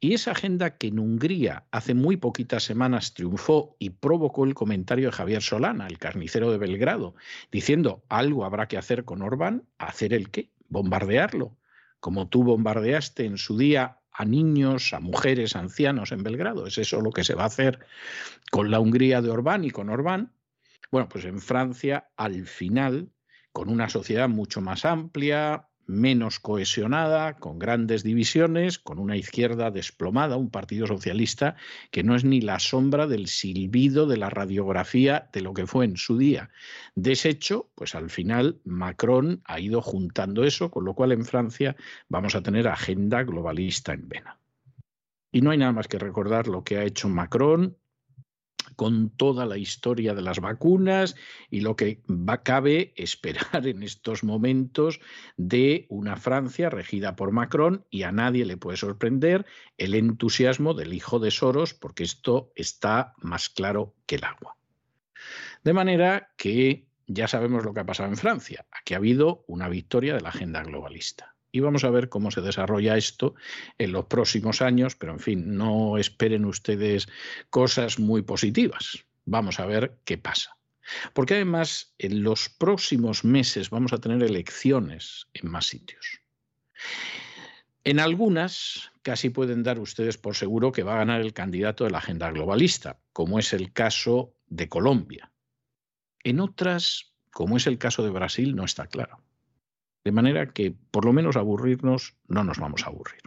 Y 0.01 0.15
esa 0.15 0.33
agenda 0.33 0.77
que 0.77 0.89
en 0.89 0.99
Hungría 0.99 1.65
hace 1.71 1.95
muy 1.95 2.17
poquitas 2.17 2.63
semanas 2.63 3.15
triunfó 3.15 3.77
y 3.79 3.91
provocó 3.91 4.45
el 4.45 4.55
comentario 4.55 5.07
de 5.07 5.13
Javier 5.13 5.43
Solana, 5.43 5.87
el 5.87 5.99
carnicero 5.99 6.51
de 6.51 6.59
Belgrado, 6.59 7.15
diciendo 7.51 8.05
algo 8.09 8.45
habrá 8.45 8.69
que 8.69 8.79
hacer 8.79 9.05
con 9.05 9.23
Orbán, 9.23 9.65
¿hacer 9.79 10.13
el 10.13 10.31
qué? 10.31 10.51
Bombardearlo, 10.69 11.57
como 12.01 12.29
tú 12.29 12.45
bombardeaste 12.45 13.25
en 13.25 13.39
su 13.39 13.57
día 13.57 13.99
a 14.13 14.25
niños, 14.25 14.93
a 14.95 15.01
mujeres, 15.01 15.57
a 15.57 15.61
ancianos 15.61 16.13
en 16.13 16.23
Belgrado. 16.23 16.67
Es 16.67 16.79
eso 16.79 17.01
lo 17.01 17.11
que 17.11 17.25
se 17.25 17.35
va 17.35 17.43
a 17.43 17.47
hacer 17.47 17.81
con 18.51 18.71
la 18.71 18.81
Hungría 18.81 19.21
de 19.21 19.31
Orbán 19.31 19.65
y 19.65 19.71
con 19.71 19.91
Orbán. 19.91 20.33
Bueno, 20.91 21.09
pues 21.09 21.25
en 21.25 21.41
Francia, 21.41 22.09
al 22.17 22.47
final, 22.47 23.11
con 23.53 23.69
una 23.69 23.89
sociedad 23.89 24.29
mucho 24.29 24.61
más 24.61 24.85
amplia, 24.85 25.69
menos 25.87 26.41
cohesionada, 26.41 27.35
con 27.35 27.59
grandes 27.59 28.03
divisiones, 28.03 28.79
con 28.79 28.99
una 28.99 29.17
izquierda 29.17 29.71
desplomada, 29.71 30.37
un 30.37 30.51
partido 30.51 30.87
socialista 30.87 31.57
que 31.91 32.03
no 32.03 32.15
es 32.15 32.25
ni 32.25 32.41
la 32.41 32.59
sombra 32.59 33.07
del 33.07 33.29
silbido 33.29 34.07
de 34.07 34.17
la 34.17 34.31
radiografía 34.31 35.29
de 35.33 35.41
lo 35.41 35.55
que 35.55 35.67
fue 35.67 35.85
en 35.85 35.97
su 35.97 36.19
día. 36.19 36.51
Deshecho, 36.95 37.71
pues 37.75 37.95
al 37.95 38.11
final 38.11 38.61
Macron 38.65 39.43
ha 39.45 39.61
ido 39.61 39.83
juntando 39.83 40.45
eso, 40.45 40.71
con 40.71 40.85
lo 40.85 40.95
cual 40.95 41.13
en 41.13 41.25
Francia 41.25 41.77
vamos 42.09 42.35
a 42.35 42.43
tener 42.43 42.69
agenda 42.69 43.23
globalista 43.23 43.93
en 43.93 44.09
vena. 44.09 44.39
Y 45.33 45.41
no 45.41 45.51
hay 45.51 45.59
nada 45.59 45.73
más 45.73 45.89
que 45.89 45.99
recordar 45.99 46.49
lo 46.49 46.65
que 46.65 46.79
ha 46.79 46.85
hecho 46.85 47.09
Macron 47.09 47.77
con 48.77 49.11
toda 49.11 49.47
la 49.47 49.59
historia 49.59 50.15
de 50.15 50.23
las 50.23 50.41
vacunas 50.41 51.17
y 51.51 51.61
lo 51.61 51.75
que 51.77 52.03
cabe 52.45 52.93
esperar 52.97 53.67
en 53.67 53.83
estos 53.83 54.23
momentos 54.23 55.01
de 55.37 55.87
una 55.89 56.17
Francia 56.17 56.71
regida 56.71 57.17
por 57.17 57.33
Macron 57.33 57.85
y 57.91 58.03
a 58.05 58.13
nadie 58.13 58.45
le 58.45 58.57
puede 58.57 58.77
sorprender 58.77 59.47
el 59.79 59.95
entusiasmo 59.95 60.75
del 60.75 60.93
hijo 60.93 61.19
de 61.19 61.31
Soros 61.31 61.75
porque 61.75 62.05
esto 62.05 62.53
está 62.55 63.15
más 63.19 63.49
claro 63.49 63.95
que 64.07 64.17
el 64.17 64.25
agua. 64.25 64.57
De 65.65 65.73
manera 65.73 66.31
que 66.37 66.87
ya 67.07 67.29
sabemos 67.29 67.65
lo 67.65 67.73
que 67.73 67.81
ha 67.81 67.87
pasado 67.87 68.09
en 68.09 68.17
Francia. 68.17 68.67
Aquí 68.71 68.95
ha 68.95 68.99
habido 68.99 69.45
una 69.47 69.69
victoria 69.69 70.15
de 70.15 70.21
la 70.21 70.31
agenda 70.31 70.63
globalista 70.63 71.36
y 71.57 71.61
vamos 71.61 71.85
a 71.85 71.91
ver 71.91 72.11
cómo 72.11 72.31
se 72.31 72.43
desarrolla 72.43 72.99
esto 72.99 73.35
en 73.79 73.93
los 73.93 74.05
próximos 74.05 74.61
años, 74.61 74.95
pero 74.95 75.13
en 75.15 75.21
fin, 75.21 75.57
no 75.57 75.97
esperen 75.97 76.45
ustedes 76.45 77.09
cosas 77.49 77.99
muy 77.99 78.21
positivas. 78.21 79.07
Vamos 79.25 79.59
a 79.59 79.65
ver 79.65 79.97
qué 80.05 80.19
pasa. 80.19 80.59
Porque 81.15 81.37
además 81.37 81.95
en 81.97 82.23
los 82.23 82.51
próximos 82.51 83.25
meses 83.25 83.71
vamos 83.71 83.95
a 83.95 83.99
tener 83.99 84.23
elecciones 84.23 85.29
en 85.33 85.51
más 85.51 85.65
sitios. 85.65 86.21
En 87.85 88.01
algunas 88.01 88.93
casi 89.01 89.31
pueden 89.31 89.63
dar 89.63 89.79
ustedes 89.79 90.19
por 90.19 90.37
seguro 90.37 90.73
que 90.73 90.83
va 90.83 90.97
a 90.97 90.99
ganar 90.99 91.23
el 91.23 91.33
candidato 91.33 91.85
de 91.85 91.91
la 91.91 91.99
agenda 91.99 92.31
globalista, 92.31 93.01
como 93.15 93.39
es 93.39 93.55
el 93.55 93.73
caso 93.73 94.35
de 94.47 94.69
Colombia. 94.69 95.33
En 96.23 96.39
otras, 96.39 97.15
como 97.31 97.57
es 97.57 97.67
el 97.67 97.79
caso 97.79 98.03
de 98.03 98.11
Brasil, 98.11 98.55
no 98.55 98.67
está 98.67 98.89
claro. 98.89 99.26
De 100.07 100.13
manera 100.13 100.53
que, 100.53 100.73
por 100.93 101.05
lo 101.05 101.13
menos, 101.13 101.37
aburrirnos 101.37 102.15
no 102.29 102.45
nos 102.45 102.61
vamos 102.61 102.85
a 102.85 102.91
aburrir. 102.91 103.23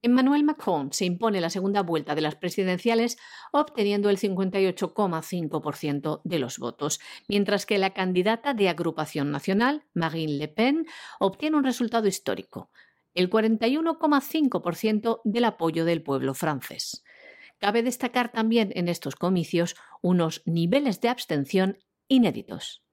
Emmanuel 0.00 0.44
Macron 0.44 0.92
se 0.92 1.06
impone 1.06 1.40
la 1.40 1.50
segunda 1.50 1.82
vuelta 1.82 2.14
de 2.14 2.20
las 2.20 2.36
presidenciales 2.36 3.18
obteniendo 3.50 4.10
el 4.10 4.18
58,5% 4.18 6.20
de 6.22 6.38
los 6.38 6.60
votos, 6.60 7.00
mientras 7.26 7.66
que 7.66 7.78
la 7.78 7.94
candidata 7.94 8.54
de 8.54 8.68
Agrupación 8.68 9.32
Nacional, 9.32 9.86
Marine 9.92 10.34
Le 10.34 10.46
Pen, 10.46 10.86
obtiene 11.18 11.56
un 11.56 11.64
resultado 11.64 12.06
histórico, 12.06 12.70
el 13.12 13.28
41,5% 13.28 15.20
del 15.24 15.44
apoyo 15.46 15.84
del 15.84 16.04
pueblo 16.04 16.34
francés. 16.34 17.02
Cabe 17.58 17.82
destacar 17.82 18.30
también 18.30 18.70
en 18.76 18.86
estos 18.86 19.16
comicios 19.16 19.74
unos 20.00 20.42
niveles 20.46 21.00
de 21.00 21.08
abstención 21.08 21.78
inéditos. 22.06 22.83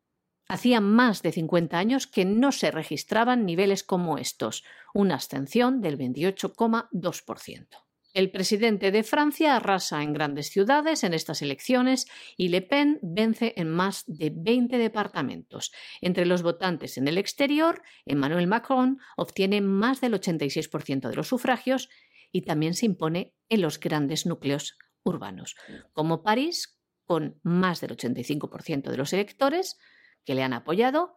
Hacía 0.52 0.82
más 0.82 1.22
de 1.22 1.32
50 1.32 1.78
años 1.78 2.08
que 2.08 2.26
no 2.26 2.52
se 2.52 2.72
registraban 2.72 3.46
niveles 3.46 3.86
como 3.86 4.18
estos, 4.18 4.66
una 4.94 5.14
abstención 5.14 5.80
del 5.80 5.98
28,2%. 5.98 7.68
El 8.14 8.32
presidente 8.32 8.92
de 8.92 9.04
Francia 9.04 9.56
arrasa 9.56 10.04
en 10.04 10.12
grandes 10.12 10.50
ciudades 10.50 11.06
en 11.06 11.14
estas 11.14 11.42
elecciones 11.42 12.06
y 12.36 12.50
Le 12.50 12.62
Pen 12.62 13.00
vence 13.02 13.54
en 13.56 13.70
más 13.70 14.04
de 14.08 14.30
20 14.36 14.78
departamentos. 14.78 15.72
Entre 16.02 16.26
los 16.26 16.44
votantes 16.44 16.98
en 16.98 17.08
el 17.08 17.18
exterior, 17.18 17.82
Emmanuel 18.06 18.48
Macron 18.48 19.00
obtiene 19.16 19.62
más 19.62 20.02
del 20.02 20.16
86% 20.16 21.08
de 21.08 21.16
los 21.16 21.30
sufragios 21.30 21.88
y 22.30 22.42
también 22.42 22.74
se 22.74 22.88
impone 22.88 23.34
en 23.48 23.62
los 23.62 23.80
grandes 23.80 24.26
núcleos 24.26 24.78
urbanos, 25.04 25.56
como 25.94 26.24
París, 26.24 26.78
con 27.06 27.40
más 27.42 27.80
del 27.80 27.96
85% 27.96 28.90
de 28.92 28.98
los 28.98 29.14
electores, 29.14 29.78
que 30.26 30.36
le 30.36 30.44
han 30.44 30.54
apoyado. 30.54 31.16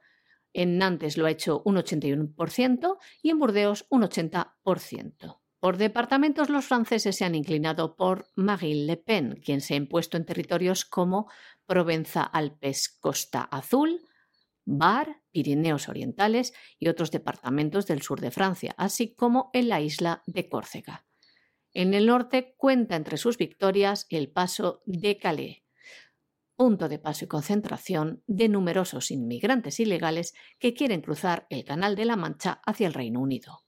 En 0.52 0.78
Nantes 0.78 1.16
lo 1.16 1.26
ha 1.26 1.30
hecho 1.30 1.62
un 1.64 1.76
81% 1.76 2.98
y 3.22 3.30
en 3.30 3.38
Burdeos 3.38 3.86
un 3.90 4.02
80%. 4.02 5.40
Por 5.64 5.78
departamentos, 5.78 6.50
los 6.50 6.66
franceses 6.66 7.16
se 7.16 7.24
han 7.24 7.34
inclinado 7.34 7.96
por 7.96 8.30
Marine 8.34 8.84
Le 8.84 8.96
Pen, 8.98 9.40
quien 9.42 9.62
se 9.62 9.72
ha 9.72 9.78
impuesto 9.78 10.18
en 10.18 10.26
territorios 10.26 10.84
como 10.84 11.30
Provenza-Alpes-Costa 11.66 13.40
Azul, 13.40 14.06
Var, 14.66 15.22
Pirineos 15.30 15.88
Orientales 15.88 16.52
y 16.78 16.88
otros 16.88 17.10
departamentos 17.10 17.86
del 17.86 18.02
sur 18.02 18.20
de 18.20 18.30
Francia, 18.30 18.74
así 18.76 19.14
como 19.14 19.48
en 19.54 19.70
la 19.70 19.80
isla 19.80 20.22
de 20.26 20.50
Córcega. 20.50 21.06
En 21.72 21.94
el 21.94 22.06
norte 22.06 22.54
cuenta 22.58 22.94
entre 22.94 23.16
sus 23.16 23.38
victorias 23.38 24.06
el 24.10 24.30
paso 24.30 24.82
de 24.84 25.16
Calais, 25.16 25.63
punto 26.56 26.88
de 26.88 26.98
paso 26.98 27.24
y 27.24 27.28
concentración 27.28 28.22
de 28.26 28.48
numerosos 28.48 29.10
inmigrantes 29.10 29.80
ilegales 29.80 30.34
que 30.58 30.74
quieren 30.74 31.00
cruzar 31.00 31.46
el 31.50 31.64
Canal 31.64 31.96
de 31.96 32.04
la 32.04 32.16
Mancha 32.16 32.60
hacia 32.64 32.86
el 32.86 32.94
Reino 32.94 33.20
Unido. 33.20 33.64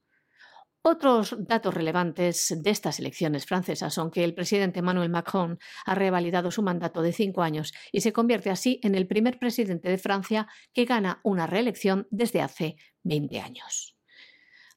Otros 0.88 1.34
datos 1.36 1.74
relevantes 1.74 2.54
de 2.62 2.70
estas 2.70 3.00
elecciones 3.00 3.44
francesas 3.44 3.92
son 3.92 4.12
que 4.12 4.22
el 4.22 4.34
presidente 4.34 4.78
Emmanuel 4.78 5.10
Macron 5.10 5.58
ha 5.84 5.96
revalidado 5.96 6.52
su 6.52 6.62
mandato 6.62 7.02
de 7.02 7.12
cinco 7.12 7.42
años 7.42 7.72
y 7.90 8.02
se 8.02 8.12
convierte 8.12 8.50
así 8.50 8.78
en 8.84 8.94
el 8.94 9.08
primer 9.08 9.40
presidente 9.40 9.88
de 9.88 9.98
Francia 9.98 10.46
que 10.72 10.84
gana 10.84 11.20
una 11.24 11.48
reelección 11.48 12.06
desde 12.12 12.40
hace 12.40 12.76
20 13.02 13.40
años. 13.40 13.96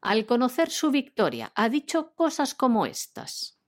Al 0.01 0.25
conocer 0.25 0.71
su 0.71 0.89
victoria, 0.89 1.51
ha 1.53 1.69
dicho 1.69 2.15
cosas 2.15 2.55
como 2.55 2.87
estas. 2.87 3.58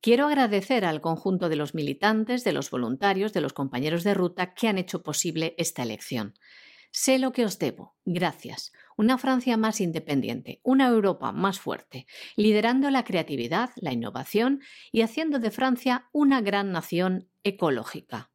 Quiero 0.00 0.26
agradecer 0.26 0.84
al 0.84 1.00
conjunto 1.00 1.48
de 1.48 1.56
los 1.56 1.74
militantes, 1.74 2.44
de 2.44 2.52
los 2.52 2.70
voluntarios, 2.70 3.32
de 3.32 3.40
los 3.40 3.52
compañeros 3.52 4.04
de 4.04 4.14
ruta 4.14 4.54
que 4.54 4.68
han 4.68 4.78
hecho 4.78 5.02
posible 5.02 5.54
esta 5.58 5.82
elección. 5.82 6.34
Sé 6.90 7.18
lo 7.18 7.32
que 7.32 7.44
os 7.44 7.58
debo. 7.58 7.96
Gracias. 8.04 8.72
Una 8.96 9.18
Francia 9.18 9.56
más 9.56 9.80
independiente, 9.80 10.60
una 10.62 10.88
Europa 10.88 11.32
más 11.32 11.60
fuerte, 11.60 12.06
liderando 12.36 12.90
la 12.90 13.04
creatividad, 13.04 13.70
la 13.76 13.92
innovación 13.92 14.60
y 14.90 15.02
haciendo 15.02 15.38
de 15.38 15.50
Francia 15.50 16.08
una 16.12 16.40
gran 16.40 16.72
nación 16.72 17.28
ecológica. 17.42 18.30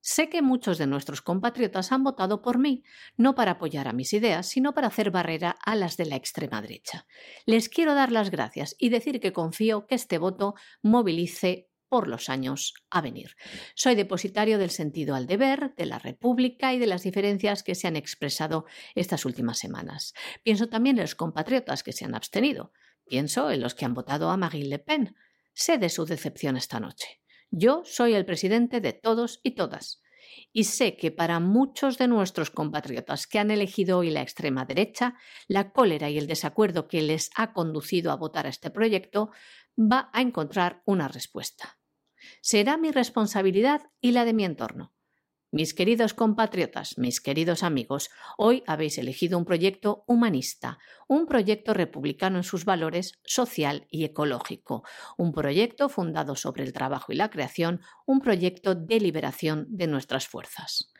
Sé 0.00 0.28
que 0.28 0.42
muchos 0.42 0.78
de 0.78 0.86
nuestros 0.86 1.22
compatriotas 1.22 1.92
han 1.92 2.04
votado 2.04 2.40
por 2.40 2.58
mí, 2.58 2.84
no 3.16 3.34
para 3.34 3.52
apoyar 3.52 3.88
a 3.88 3.92
mis 3.92 4.12
ideas, 4.12 4.46
sino 4.46 4.74
para 4.74 4.88
hacer 4.88 5.10
barrera 5.10 5.56
a 5.64 5.74
las 5.74 5.96
de 5.96 6.06
la 6.06 6.16
extrema 6.16 6.62
derecha. 6.62 7.06
Les 7.46 7.68
quiero 7.68 7.94
dar 7.94 8.12
las 8.12 8.30
gracias 8.30 8.76
y 8.78 8.90
decir 8.90 9.20
que 9.20 9.32
confío 9.32 9.86
que 9.86 9.96
este 9.96 10.18
voto 10.18 10.54
movilice 10.82 11.68
por 11.88 12.06
los 12.06 12.28
años 12.28 12.74
a 12.90 13.00
venir. 13.00 13.34
Soy 13.74 13.94
depositario 13.94 14.58
del 14.58 14.70
sentido 14.70 15.14
al 15.14 15.26
deber, 15.26 15.74
de 15.76 15.86
la 15.86 15.98
República 15.98 16.74
y 16.74 16.78
de 16.78 16.86
las 16.86 17.02
diferencias 17.02 17.62
que 17.62 17.74
se 17.74 17.88
han 17.88 17.96
expresado 17.96 18.66
estas 18.94 19.24
últimas 19.24 19.58
semanas. 19.58 20.12
Pienso 20.42 20.68
también 20.68 20.96
en 20.96 21.02
los 21.02 21.14
compatriotas 21.14 21.82
que 21.82 21.92
se 21.92 22.04
han 22.04 22.14
abstenido. 22.14 22.72
Pienso 23.06 23.50
en 23.50 23.62
los 23.62 23.74
que 23.74 23.86
han 23.86 23.94
votado 23.94 24.30
a 24.30 24.36
Marine 24.36 24.68
Le 24.68 24.78
Pen. 24.78 25.16
Sé 25.54 25.78
de 25.78 25.88
su 25.88 26.04
decepción 26.04 26.56
esta 26.56 26.78
noche. 26.78 27.20
Yo 27.50 27.82
soy 27.84 28.14
el 28.14 28.24
presidente 28.24 28.80
de 28.80 28.92
todos 28.92 29.40
y 29.42 29.52
todas. 29.52 30.02
Y 30.52 30.64
sé 30.64 30.96
que 30.96 31.10
para 31.10 31.40
muchos 31.40 31.98
de 31.98 32.08
nuestros 32.08 32.50
compatriotas 32.50 33.26
que 33.26 33.38
han 33.38 33.50
elegido 33.50 33.98
hoy 33.98 34.10
la 34.10 34.22
extrema 34.22 34.64
derecha, 34.64 35.14
la 35.46 35.72
cólera 35.72 36.10
y 36.10 36.18
el 36.18 36.26
desacuerdo 36.26 36.86
que 36.86 37.02
les 37.02 37.30
ha 37.34 37.52
conducido 37.52 38.12
a 38.12 38.16
votar 38.16 38.46
a 38.46 38.50
este 38.50 38.70
proyecto 38.70 39.30
va 39.78 40.10
a 40.12 40.20
encontrar 40.20 40.82
una 40.84 41.08
respuesta 41.08 41.78
será 42.40 42.76
mi 42.76 42.90
responsabilidad 42.90 43.82
y 44.00 44.12
la 44.12 44.24
de 44.24 44.34
mi 44.34 44.44
entorno. 44.44 44.92
Mis 45.50 45.72
queridos 45.72 46.12
compatriotas, 46.12 46.98
mis 46.98 47.22
queridos 47.22 47.62
amigos, 47.62 48.10
hoy 48.36 48.62
habéis 48.66 48.98
elegido 48.98 49.38
un 49.38 49.46
proyecto 49.46 50.04
humanista, 50.06 50.78
un 51.08 51.24
proyecto 51.24 51.72
republicano 51.72 52.36
en 52.36 52.44
sus 52.44 52.66
valores 52.66 53.18
social 53.24 53.86
y 53.90 54.04
ecológico, 54.04 54.82
un 55.16 55.32
proyecto 55.32 55.88
fundado 55.88 56.36
sobre 56.36 56.64
el 56.64 56.74
trabajo 56.74 57.12
y 57.12 57.16
la 57.16 57.30
creación, 57.30 57.80
un 58.06 58.20
proyecto 58.20 58.74
de 58.74 59.00
liberación 59.00 59.66
de 59.70 59.86
nuestras 59.86 60.28
fuerzas. 60.28 60.92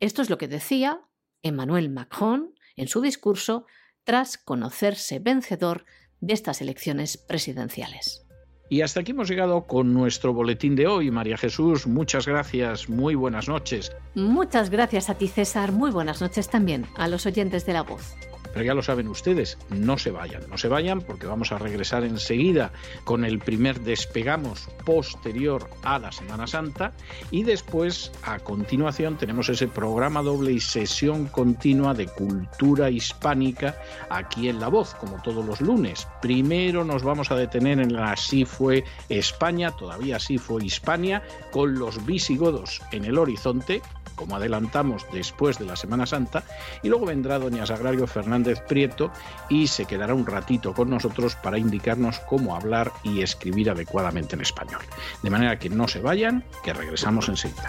Esto 0.00 0.22
es 0.22 0.30
lo 0.30 0.38
que 0.38 0.48
decía 0.48 1.02
Emmanuel 1.42 1.90
Macron 1.90 2.54
en 2.76 2.88
su 2.88 3.02
discurso 3.02 3.66
tras 4.02 4.38
conocerse 4.38 5.18
vencedor 5.18 5.84
de 6.20 6.32
estas 6.32 6.62
elecciones 6.62 7.18
presidenciales. 7.18 8.23
Y 8.68 8.80
hasta 8.80 9.00
aquí 9.00 9.12
hemos 9.12 9.28
llegado 9.28 9.62
con 9.66 9.92
nuestro 9.92 10.32
boletín 10.32 10.74
de 10.74 10.86
hoy. 10.86 11.10
María 11.10 11.36
Jesús, 11.36 11.86
muchas 11.86 12.26
gracias, 12.26 12.88
muy 12.88 13.14
buenas 13.14 13.48
noches. 13.48 13.92
Muchas 14.14 14.70
gracias 14.70 15.10
a 15.10 15.14
ti, 15.14 15.28
César, 15.28 15.72
muy 15.72 15.90
buenas 15.90 16.20
noches 16.20 16.48
también 16.48 16.86
a 16.96 17.08
los 17.08 17.26
oyentes 17.26 17.66
de 17.66 17.74
la 17.74 17.82
voz. 17.82 18.14
Pero 18.54 18.64
ya 18.64 18.74
lo 18.74 18.82
saben 18.82 19.08
ustedes, 19.08 19.58
no 19.68 19.98
se 19.98 20.12
vayan, 20.12 20.48
no 20.48 20.56
se 20.56 20.68
vayan 20.68 21.00
porque 21.00 21.26
vamos 21.26 21.52
a 21.52 21.58
regresar 21.58 22.04
enseguida 22.04 22.72
con 23.04 23.24
el 23.24 23.40
primer 23.40 23.80
despegamos 23.80 24.68
posterior 24.86 25.68
a 25.82 25.98
la 25.98 26.12
Semana 26.12 26.46
Santa 26.46 26.92
y 27.32 27.42
después, 27.42 28.12
a 28.22 28.38
continuación, 28.38 29.18
tenemos 29.18 29.48
ese 29.48 29.66
programa 29.66 30.22
doble 30.22 30.52
y 30.52 30.60
sesión 30.60 31.26
continua 31.26 31.94
de 31.94 32.06
cultura 32.06 32.90
hispánica 32.90 33.76
aquí 34.08 34.48
en 34.48 34.60
La 34.60 34.68
Voz, 34.68 34.94
como 34.94 35.20
todos 35.20 35.44
los 35.44 35.60
lunes. 35.60 36.06
Primero 36.22 36.84
nos 36.84 37.02
vamos 37.02 37.32
a 37.32 37.36
detener 37.36 37.80
en 37.80 37.92
la 37.92 38.12
Así 38.12 38.44
fue 38.44 38.84
España, 39.08 39.72
todavía 39.72 40.16
así 40.16 40.38
fue 40.38 40.64
Hispania, 40.64 41.24
con 41.50 41.74
los 41.74 42.06
visigodos 42.06 42.80
en 42.92 43.04
el 43.04 43.18
horizonte, 43.18 43.82
como 44.14 44.36
adelantamos 44.36 45.06
después 45.12 45.58
de 45.58 45.66
la 45.66 45.76
Semana 45.76 46.06
Santa, 46.06 46.44
y 46.82 46.88
luego 46.88 47.06
vendrá 47.06 47.38
doña 47.38 47.66
Sagrario 47.66 48.06
Fernández 48.06 48.60
Prieto 48.60 49.10
y 49.48 49.66
se 49.66 49.86
quedará 49.86 50.14
un 50.14 50.26
ratito 50.26 50.74
con 50.74 50.90
nosotros 50.90 51.36
para 51.36 51.58
indicarnos 51.58 52.20
cómo 52.20 52.56
hablar 52.56 52.92
y 53.02 53.22
escribir 53.22 53.70
adecuadamente 53.70 54.34
en 54.34 54.42
español. 54.42 54.82
De 55.22 55.30
manera 55.30 55.58
que 55.58 55.70
no 55.70 55.88
se 55.88 56.00
vayan, 56.00 56.44
que 56.62 56.72
regresamos 56.72 57.28
enseguida. 57.28 57.68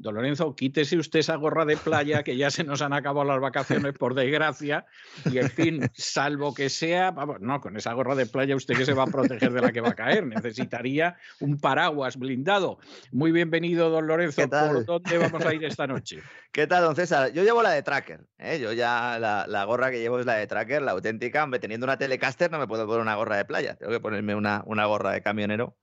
Don 0.00 0.14
Lorenzo, 0.14 0.54
quítese 0.54 0.96
usted 0.96 1.18
esa 1.18 1.34
gorra 1.34 1.64
de 1.64 1.76
playa, 1.76 2.22
que 2.22 2.36
ya 2.36 2.52
se 2.52 2.62
nos 2.62 2.82
han 2.82 2.92
acabado 2.92 3.26
las 3.26 3.40
vacaciones, 3.40 3.94
por 3.94 4.14
desgracia. 4.14 4.86
Y 5.24 5.38
en 5.38 5.50
fin, 5.50 5.90
salvo 5.92 6.54
que 6.54 6.68
sea, 6.68 7.10
vamos, 7.10 7.40
no, 7.40 7.60
con 7.60 7.76
esa 7.76 7.92
gorra 7.94 8.14
de 8.14 8.26
playa 8.26 8.54
usted 8.54 8.76
que 8.76 8.84
se 8.84 8.94
va 8.94 9.02
a 9.02 9.06
proteger 9.08 9.52
de 9.52 9.60
la 9.60 9.72
que 9.72 9.80
va 9.80 9.88
a 9.88 9.94
caer. 9.96 10.24
Necesitaría 10.24 11.16
un 11.40 11.58
paraguas 11.58 12.16
blindado. 12.16 12.78
Muy 13.10 13.32
bienvenido, 13.32 13.90
don 13.90 14.06
Lorenzo. 14.06 14.48
¿Por 14.48 14.84
dónde 14.84 15.18
vamos 15.18 15.44
a 15.44 15.52
ir 15.52 15.64
esta 15.64 15.88
noche? 15.88 16.20
¿Qué 16.52 16.68
tal, 16.68 16.84
don 16.84 16.94
César? 16.94 17.32
Yo 17.32 17.42
llevo 17.42 17.60
la 17.64 17.72
de 17.72 17.82
tracker. 17.82 18.24
¿eh? 18.38 18.60
Yo 18.60 18.72
ya 18.72 19.18
la, 19.18 19.64
gorra 19.64 19.90
que 19.90 19.98
llevo 19.98 20.20
es 20.20 20.26
la 20.26 20.34
de 20.34 20.46
tracker, 20.46 20.80
la 20.80 20.92
auténtica. 20.92 21.42
Hombre, 21.42 21.58
teniendo 21.58 21.86
una 21.86 21.98
Telecaster 21.98 22.52
no 22.52 22.60
me 22.60 22.68
puedo 22.68 22.86
poner 22.86 23.02
una 23.02 23.16
gorra 23.16 23.36
de 23.36 23.44
playa. 23.44 23.74
Tengo 23.74 23.90
que 23.90 24.00
ponerme 24.00 24.36
una, 24.36 24.62
una 24.64 24.86
gorra 24.86 25.10
de 25.10 25.22
camionero 25.22 25.76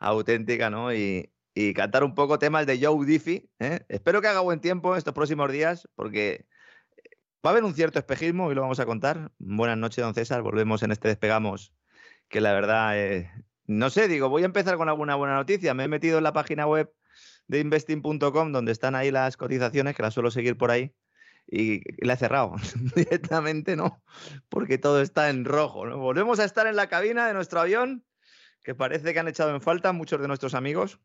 auténtica, 0.00 0.70
¿no? 0.70 0.94
Y, 0.94 1.30
y 1.60 1.74
cantar 1.74 2.04
un 2.04 2.14
poco 2.14 2.38
temas 2.38 2.66
de 2.66 2.78
Joe 2.80 3.04
Diffie. 3.04 3.50
¿eh? 3.58 3.80
Espero 3.88 4.22
que 4.22 4.28
haga 4.28 4.38
buen 4.38 4.60
tiempo 4.60 4.94
estos 4.94 5.12
próximos 5.12 5.50
días 5.50 5.88
porque 5.96 6.46
va 7.44 7.50
a 7.50 7.52
haber 7.52 7.64
un 7.64 7.74
cierto 7.74 7.98
espejismo 7.98 8.52
y 8.52 8.54
lo 8.54 8.60
vamos 8.60 8.78
a 8.78 8.86
contar. 8.86 9.32
Buenas 9.38 9.76
noches, 9.76 10.04
don 10.04 10.14
César. 10.14 10.42
Volvemos 10.42 10.84
en 10.84 10.92
este 10.92 11.08
Despegamos, 11.08 11.72
que 12.28 12.40
la 12.40 12.52
verdad, 12.52 12.96
eh, 12.96 13.32
no 13.66 13.90
sé, 13.90 14.06
digo, 14.06 14.28
voy 14.28 14.42
a 14.42 14.44
empezar 14.44 14.76
con 14.76 14.88
alguna 14.88 15.16
buena 15.16 15.34
noticia. 15.34 15.74
Me 15.74 15.82
he 15.82 15.88
metido 15.88 16.18
en 16.18 16.24
la 16.24 16.32
página 16.32 16.64
web 16.68 16.92
de 17.48 17.58
investing.com 17.58 18.52
donde 18.52 18.70
están 18.70 18.94
ahí 18.94 19.10
las 19.10 19.36
cotizaciones, 19.36 19.96
que 19.96 20.02
las 20.02 20.14
suelo 20.14 20.30
seguir 20.30 20.56
por 20.56 20.70
ahí. 20.70 20.94
y 21.48 21.80
la 22.06 22.12
he 22.12 22.16
cerrado 22.16 22.54
directamente, 22.94 23.74
¿no? 23.74 24.00
Porque 24.48 24.78
todo 24.78 25.02
está 25.02 25.28
en 25.28 25.44
rojo. 25.44 25.88
Volvemos 25.98 26.38
a 26.38 26.44
estar 26.44 26.68
en 26.68 26.76
la 26.76 26.88
cabina 26.88 27.26
de 27.26 27.34
nuestro 27.34 27.58
avión, 27.58 28.04
que 28.62 28.76
parece 28.76 29.12
que 29.12 29.18
han 29.18 29.26
echado 29.26 29.52
en 29.52 29.60
falta 29.60 29.92
muchos 29.92 30.20
de 30.20 30.28
nuestros 30.28 30.54
amigos. 30.54 31.00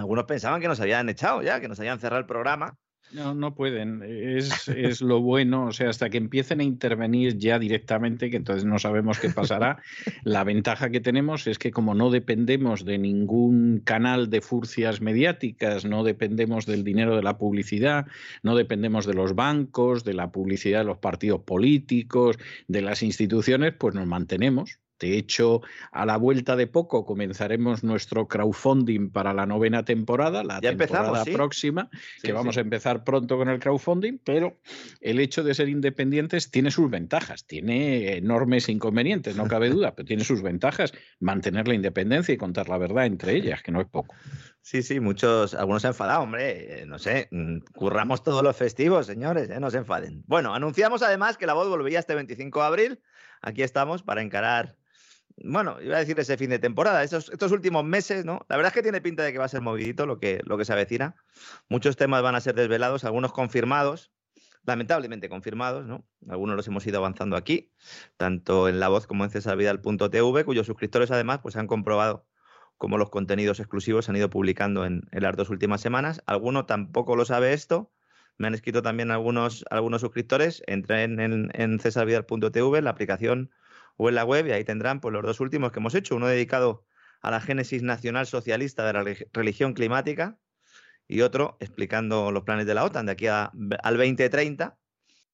Algunos 0.00 0.24
pensaban 0.24 0.62
que 0.62 0.66
nos 0.66 0.80
habían 0.80 1.10
echado 1.10 1.42
ya, 1.42 1.60
que 1.60 1.68
nos 1.68 1.78
habían 1.78 2.00
cerrado 2.00 2.20
el 2.20 2.26
programa. 2.26 2.78
No, 3.12 3.34
no 3.34 3.54
pueden. 3.54 4.02
Es, 4.02 4.66
es, 4.68 5.02
lo 5.02 5.20
bueno. 5.20 5.66
O 5.66 5.72
sea, 5.72 5.90
hasta 5.90 6.08
que 6.08 6.16
empiecen 6.16 6.60
a 6.60 6.64
intervenir 6.64 7.36
ya 7.36 7.58
directamente, 7.58 8.30
que 8.30 8.38
entonces 8.38 8.64
no 8.64 8.78
sabemos 8.78 9.18
qué 9.18 9.28
pasará. 9.28 9.82
La 10.24 10.42
ventaja 10.42 10.88
que 10.88 11.00
tenemos 11.00 11.46
es 11.46 11.58
que 11.58 11.70
como 11.70 11.94
no 11.94 12.10
dependemos 12.10 12.86
de 12.86 12.96
ningún 12.96 13.82
canal 13.84 14.30
de 14.30 14.40
furcias 14.40 15.02
mediáticas, 15.02 15.84
no 15.84 16.02
dependemos 16.02 16.64
del 16.64 16.82
dinero 16.82 17.14
de 17.14 17.22
la 17.22 17.36
publicidad, 17.36 18.06
no 18.42 18.56
dependemos 18.56 19.04
de 19.04 19.12
los 19.12 19.34
bancos, 19.34 20.02
de 20.02 20.14
la 20.14 20.32
publicidad 20.32 20.78
de 20.78 20.86
los 20.86 20.98
partidos 20.98 21.42
políticos, 21.42 22.38
de 22.68 22.80
las 22.80 23.02
instituciones, 23.02 23.74
pues 23.78 23.94
nos 23.94 24.06
mantenemos 24.06 24.78
de 25.00 25.16
hecho, 25.16 25.62
a 25.92 26.04
la 26.04 26.18
vuelta 26.18 26.56
de 26.56 26.66
poco 26.66 27.06
comenzaremos 27.06 27.82
nuestro 27.82 28.28
crowdfunding 28.28 29.10
para 29.10 29.32
la 29.32 29.46
novena 29.46 29.84
temporada, 29.84 30.44
la 30.44 30.60
temporada 30.60 31.24
próxima, 31.24 31.88
que 32.22 32.32
vamos 32.32 32.58
a 32.58 32.60
empezar 32.60 33.02
pronto 33.02 33.38
con 33.38 33.48
el 33.48 33.58
crowdfunding, 33.58 34.18
pero 34.22 34.58
el 35.00 35.18
hecho 35.18 35.42
de 35.42 35.54
ser 35.54 35.70
independientes 35.70 36.50
tiene 36.50 36.70
sus 36.70 36.90
ventajas, 36.90 37.46
tiene 37.46 38.18
enormes 38.18 38.68
inconvenientes, 38.68 39.36
no 39.36 39.48
cabe 39.48 39.70
duda, 39.70 39.94
pero 39.96 40.06
tiene 40.06 40.24
sus 40.24 40.42
ventajas 40.42 40.92
mantener 41.18 41.66
la 41.66 41.74
independencia 41.74 42.34
y 42.34 42.36
contar 42.36 42.68
la 42.68 42.76
verdad 42.76 43.06
entre 43.06 43.34
ellas, 43.34 43.62
que 43.62 43.72
no 43.72 43.80
es 43.80 43.88
poco. 43.88 44.14
Sí, 44.62 44.82
sí, 44.82 45.00
muchos, 45.00 45.54
algunos 45.54 45.80
se 45.80 45.88
han 45.88 45.92
enfadado, 45.92 46.22
hombre, 46.22 46.82
eh, 46.82 46.86
no 46.86 46.98
sé, 46.98 47.28
mm, 47.30 47.60
curramos 47.72 48.22
todos 48.22 48.42
los 48.42 48.54
festivos, 48.54 49.06
señores, 49.06 49.48
¿eh? 49.48 49.58
no 49.58 49.70
se 49.70 49.78
enfaden. 49.78 50.22
Bueno, 50.26 50.54
anunciamos 50.54 51.02
además 51.02 51.38
que 51.38 51.46
la 51.46 51.54
voz 51.54 51.68
volvería 51.68 51.98
este 51.98 52.14
25 52.14 52.60
de 52.60 52.66
abril, 52.66 53.02
aquí 53.40 53.62
estamos 53.62 54.02
para 54.02 54.20
encarar 54.20 54.76
bueno, 55.42 55.80
iba 55.80 55.96
a 55.96 56.00
decir 56.00 56.18
ese 56.20 56.36
fin 56.36 56.50
de 56.50 56.58
temporada, 56.58 57.02
estos, 57.02 57.30
estos 57.30 57.52
últimos 57.52 57.84
meses, 57.84 58.24
¿no? 58.24 58.44
La 58.48 58.56
verdad 58.56 58.70
es 58.70 58.74
que 58.74 58.82
tiene 58.82 59.00
pinta 59.00 59.22
de 59.22 59.32
que 59.32 59.38
va 59.38 59.46
a 59.46 59.48
ser 59.48 59.62
movidito 59.62 60.06
lo 60.06 60.18
que, 60.18 60.40
lo 60.44 60.58
que 60.58 60.64
se 60.64 60.72
avecina. 60.72 61.16
Muchos 61.68 61.96
temas 61.96 62.22
van 62.22 62.34
a 62.34 62.40
ser 62.40 62.54
desvelados, 62.54 63.04
algunos 63.04 63.32
confirmados, 63.32 64.12
lamentablemente 64.64 65.28
confirmados, 65.28 65.86
¿no? 65.86 66.06
Algunos 66.28 66.56
los 66.56 66.66
hemos 66.68 66.86
ido 66.86 66.98
avanzando 66.98 67.36
aquí, 67.36 67.72
tanto 68.16 68.68
en 68.68 68.80
la 68.80 68.88
voz 68.88 69.06
como 69.06 69.24
en 69.24 69.30
cesarvidal.tv, 69.30 70.44
cuyos 70.44 70.66
suscriptores 70.66 71.10
además 71.10 71.40
pues 71.42 71.56
han 71.56 71.66
comprobado 71.66 72.26
cómo 72.76 72.98
los 72.98 73.10
contenidos 73.10 73.60
exclusivos 73.60 74.04
se 74.04 74.10
han 74.10 74.16
ido 74.16 74.30
publicando 74.30 74.84
en, 74.84 75.02
las 75.12 75.36
dos 75.36 75.50
últimas 75.50 75.80
semanas. 75.80 76.22
Alguno 76.26 76.66
tampoco 76.66 77.16
lo 77.16 77.24
sabe 77.24 77.52
esto. 77.52 77.92
Me 78.38 78.46
han 78.46 78.54
escrito 78.54 78.80
también 78.80 79.10
algunos, 79.10 79.64
algunos 79.70 80.00
suscriptores. 80.00 80.62
Entren 80.66 81.20
en, 81.20 81.50
en 81.52 81.78
la 81.78 82.90
aplicación 82.90 83.50
o 84.02 84.08
en 84.08 84.14
la 84.14 84.24
web 84.24 84.46
y 84.46 84.52
ahí 84.52 84.64
tendrán 84.64 84.98
pues, 84.98 85.12
los 85.12 85.22
dos 85.22 85.40
últimos 85.40 85.72
que 85.72 85.78
hemos 85.78 85.94
hecho, 85.94 86.16
uno 86.16 86.26
dedicado 86.26 86.86
a 87.20 87.30
la 87.30 87.38
génesis 87.38 87.82
nacional 87.82 88.26
socialista 88.26 88.86
de 88.86 88.92
la 88.94 89.04
religión 89.34 89.74
climática 89.74 90.38
y 91.06 91.20
otro 91.20 91.58
explicando 91.60 92.32
los 92.32 92.44
planes 92.44 92.64
de 92.64 92.72
la 92.72 92.84
OTAN 92.84 93.04
de 93.04 93.12
aquí 93.12 93.26
al 93.26 93.50
2030 93.52 94.78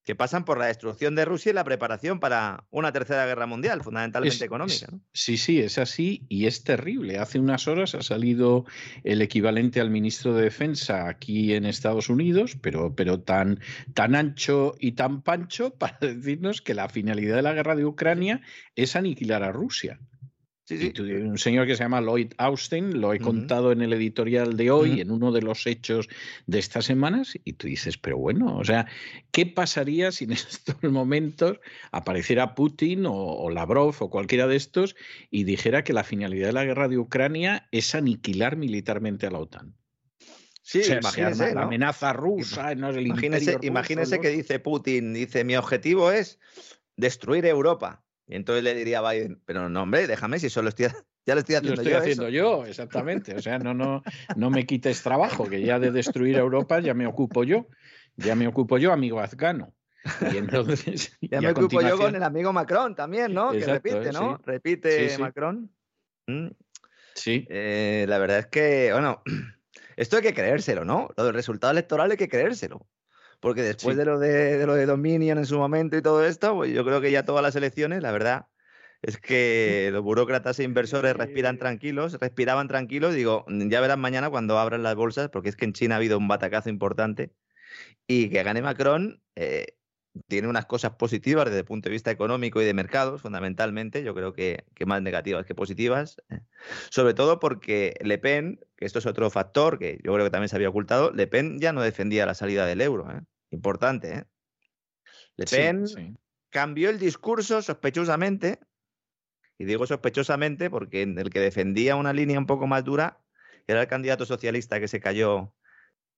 que 0.06 0.14
pasan 0.14 0.44
por 0.44 0.56
la 0.56 0.66
destrucción 0.66 1.16
de 1.16 1.24
Rusia 1.24 1.50
y 1.50 1.52
la 1.52 1.64
preparación 1.64 2.20
para 2.20 2.64
una 2.70 2.92
tercera 2.92 3.26
guerra 3.26 3.46
mundial, 3.46 3.82
fundamentalmente 3.82 4.44
económica. 4.44 4.86
Sí, 5.12 5.36
sí, 5.36 5.58
es 5.58 5.78
así 5.78 6.24
y 6.28 6.46
es 6.46 6.62
terrible. 6.62 7.18
Hace 7.18 7.40
unas 7.40 7.66
horas 7.66 7.96
ha 7.96 8.02
salido 8.02 8.64
el 9.02 9.20
equivalente 9.20 9.80
al 9.80 9.90
ministro 9.90 10.32
de 10.32 10.44
Defensa 10.44 11.08
aquí 11.08 11.54
en 11.54 11.66
Estados 11.66 12.08
Unidos, 12.08 12.56
pero, 12.62 12.94
pero 12.94 13.20
tan, 13.20 13.58
tan 13.94 14.14
ancho 14.14 14.76
y 14.78 14.92
tan 14.92 15.22
pancho 15.22 15.74
para 15.78 15.98
decirnos 16.00 16.62
que 16.62 16.74
la 16.74 16.88
finalidad 16.88 17.34
de 17.34 17.42
la 17.42 17.52
guerra 17.52 17.74
de 17.74 17.84
Ucrania 17.84 18.42
es 18.76 18.94
aniquilar 18.94 19.42
a 19.42 19.50
Rusia. 19.50 19.98
Sí, 20.66 20.92
un 20.98 21.38
señor 21.38 21.64
que 21.68 21.76
se 21.76 21.84
llama 21.84 22.00
Lloyd 22.00 22.32
Austin, 22.38 23.00
lo 23.00 23.12
he 23.12 23.20
contado 23.20 23.70
en 23.70 23.82
el 23.82 23.92
editorial 23.92 24.56
de 24.56 24.72
hoy, 24.72 25.00
en 25.00 25.12
uno 25.12 25.30
de 25.30 25.40
los 25.40 25.64
hechos 25.64 26.08
de 26.48 26.58
estas 26.58 26.86
semanas, 26.86 27.38
y 27.44 27.52
tú 27.52 27.68
dices, 27.68 27.96
pero 27.98 28.18
bueno, 28.18 28.56
o 28.56 28.64
sea, 28.64 28.86
¿qué 29.30 29.46
pasaría 29.46 30.10
si 30.10 30.24
en 30.24 30.32
estos 30.32 30.82
momentos 30.82 31.60
apareciera 31.92 32.56
Putin 32.56 33.04
o, 33.06 33.48
Lavrov 33.48 33.94
o 34.00 34.10
cualquiera 34.10 34.48
de 34.48 34.56
estos 34.56 34.96
y 35.30 35.44
dijera 35.44 35.84
que 35.84 35.92
la 35.92 36.02
finalidad 36.02 36.48
de 36.48 36.54
la 36.54 36.64
guerra 36.64 36.88
de 36.88 36.98
Ucrania 36.98 37.68
es 37.70 37.94
aniquilar 37.94 38.56
militarmente 38.56 39.28
a 39.28 39.30
la 39.30 39.38
OTAN? 39.38 39.72
Sí, 40.62 40.82
imagínese, 40.82 41.54
la 41.54 41.62
amenaza 41.62 42.12
rusa, 42.12 42.74
no 42.74 42.90
el 42.90 43.06
imagínese, 43.06 43.56
imagínese 43.62 44.18
que 44.18 44.30
dice 44.30 44.58
Putin, 44.58 45.14
dice, 45.14 45.44
mi 45.44 45.54
objetivo 45.54 46.10
es 46.10 46.40
destruir 46.96 47.46
Europa. 47.46 48.02
Y 48.28 48.34
entonces 48.34 48.64
le 48.64 48.74
diría 48.74 48.98
a 48.98 49.12
Biden, 49.12 49.40
pero 49.44 49.68
no, 49.68 49.82
hombre, 49.82 50.06
déjame 50.06 50.38
si 50.38 50.50
solo 50.50 50.68
estoy, 50.68 50.86
ya 51.26 51.34
lo 51.34 51.40
estoy 51.40 51.56
haciendo 51.56 51.76
lo 51.76 51.82
estoy 51.82 51.92
yo. 51.92 51.98
haciendo 51.98 52.28
yo, 52.28 52.66
exactamente. 52.66 53.34
O 53.34 53.40
sea, 53.40 53.58
no, 53.58 53.74
no, 53.74 54.02
no 54.36 54.50
me 54.50 54.66
quites 54.66 55.02
trabajo, 55.02 55.48
que 55.48 55.62
ya 55.62 55.78
de 55.78 55.90
destruir 55.90 56.36
Europa 56.36 56.80
ya 56.80 56.94
me 56.94 57.06
ocupo 57.06 57.44
yo. 57.44 57.66
Ya 58.16 58.34
me 58.34 58.48
ocupo 58.48 58.78
yo, 58.78 58.92
amigo 58.92 59.20
afgano. 59.20 59.74
Y 60.32 60.38
entonces. 60.38 61.16
ya 61.20 61.40
me 61.40 61.50
ocupo 61.50 61.80
yo 61.82 61.98
con 61.98 62.14
el 62.14 62.22
amigo 62.22 62.52
Macron 62.52 62.94
también, 62.94 63.34
¿no? 63.34 63.52
que 63.52 63.64
repite, 63.64 64.12
¿no? 64.12 64.38
Repite 64.44 65.18
Macron. 65.18 65.70
Mm. 66.26 66.48
Sí. 67.14 67.46
Eh, 67.48 68.06
la 68.08 68.18
verdad 68.18 68.38
es 68.40 68.46
que, 68.46 68.90
bueno, 68.92 69.22
esto 69.96 70.16
hay 70.16 70.22
que 70.22 70.34
creérselo, 70.34 70.84
¿no? 70.84 71.08
Lo 71.16 71.24
del 71.24 71.34
resultado 71.34 71.72
electoral 71.72 72.10
hay 72.10 72.16
que 72.16 72.28
creérselo. 72.28 72.86
Porque 73.46 73.62
después 73.62 73.96
de, 73.96 74.04
lo 74.04 74.18
de, 74.18 74.58
de, 74.58 74.66
lo 74.66 74.74
de 74.74 74.86
Dominion 74.86 75.38
en 75.38 75.46
su 75.46 75.56
momento 75.56 75.96
y 75.96 76.02
todo 76.02 76.26
esto, 76.26 76.56
pues 76.56 76.72
yo 76.72 76.84
creo 76.84 77.00
que 77.00 77.12
ya 77.12 77.24
todas 77.24 77.44
las 77.44 77.54
elecciones, 77.54 78.02
la 78.02 78.10
verdad, 78.10 78.48
es 79.02 79.18
que 79.18 79.88
los 79.92 80.02
burócratas 80.02 80.58
e 80.58 80.64
inversores 80.64 81.14
respiran 81.14 81.56
tranquilos, 81.56 82.18
respiraban 82.20 82.66
tranquilos. 82.66 83.14
Digo, 83.14 83.44
ya 83.48 83.80
verán 83.80 84.00
mañana 84.00 84.30
cuando 84.30 84.58
abran 84.58 84.82
las 84.82 84.96
bolsas, 84.96 85.28
porque 85.28 85.48
es 85.48 85.54
que 85.54 85.64
en 85.64 85.74
China 85.74 85.94
ha 85.94 85.98
habido 85.98 86.18
un 86.18 86.26
batacazo 86.26 86.70
importante. 86.70 87.36
Y 88.08 88.30
que 88.30 88.42
gane 88.42 88.62
Macron 88.62 89.22
eh, 89.36 89.76
tiene 90.26 90.48
unas 90.48 90.66
cosas 90.66 90.96
positivas 90.96 91.44
desde 91.44 91.60
el 91.60 91.64
punto 91.64 91.88
de 91.88 91.92
vista 91.92 92.10
económico 92.10 92.60
y 92.60 92.64
de 92.64 92.74
mercados, 92.74 93.22
fundamentalmente. 93.22 94.02
Yo 94.02 94.12
creo 94.12 94.32
que, 94.32 94.64
que 94.74 94.86
más 94.86 95.02
negativas 95.02 95.46
que 95.46 95.54
positivas. 95.54 96.16
Eh. 96.30 96.40
Sobre 96.90 97.14
todo 97.14 97.38
porque 97.38 97.94
Le 98.00 98.18
Pen, 98.18 98.58
que 98.76 98.86
esto 98.86 98.98
es 98.98 99.06
otro 99.06 99.30
factor 99.30 99.78
que 99.78 100.00
yo 100.02 100.12
creo 100.12 100.24
que 100.24 100.30
también 100.30 100.48
se 100.48 100.56
había 100.56 100.68
ocultado, 100.68 101.12
Le 101.12 101.28
Pen 101.28 101.60
ya 101.60 101.72
no 101.72 101.80
defendía 101.80 102.26
la 102.26 102.34
salida 102.34 102.66
del 102.66 102.80
euro. 102.80 103.08
¿eh? 103.12 103.20
Importante, 103.50 104.14
¿eh? 104.18 104.24
Le 105.36 105.44
Pen 105.46 105.84
cambió 106.50 106.90
el 106.90 106.98
discurso 106.98 107.60
sospechosamente, 107.62 108.60
y 109.58 109.64
digo 109.64 109.86
sospechosamente 109.86 110.70
porque 110.70 111.02
el 111.02 111.30
que 111.30 111.40
defendía 111.40 111.96
una 111.96 112.12
línea 112.12 112.38
un 112.38 112.46
poco 112.46 112.66
más 112.66 112.84
dura 112.84 113.20
era 113.66 113.82
el 113.82 113.88
candidato 113.88 114.24
socialista 114.24 114.80
que 114.80 114.88
se 114.88 115.00
cayó 115.00 115.54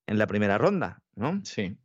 en 0.08 0.18
la 0.18 0.26
primera 0.26 0.58
ronda, 0.58 1.02
¿no? 1.14 1.40
Sí. 1.44 1.76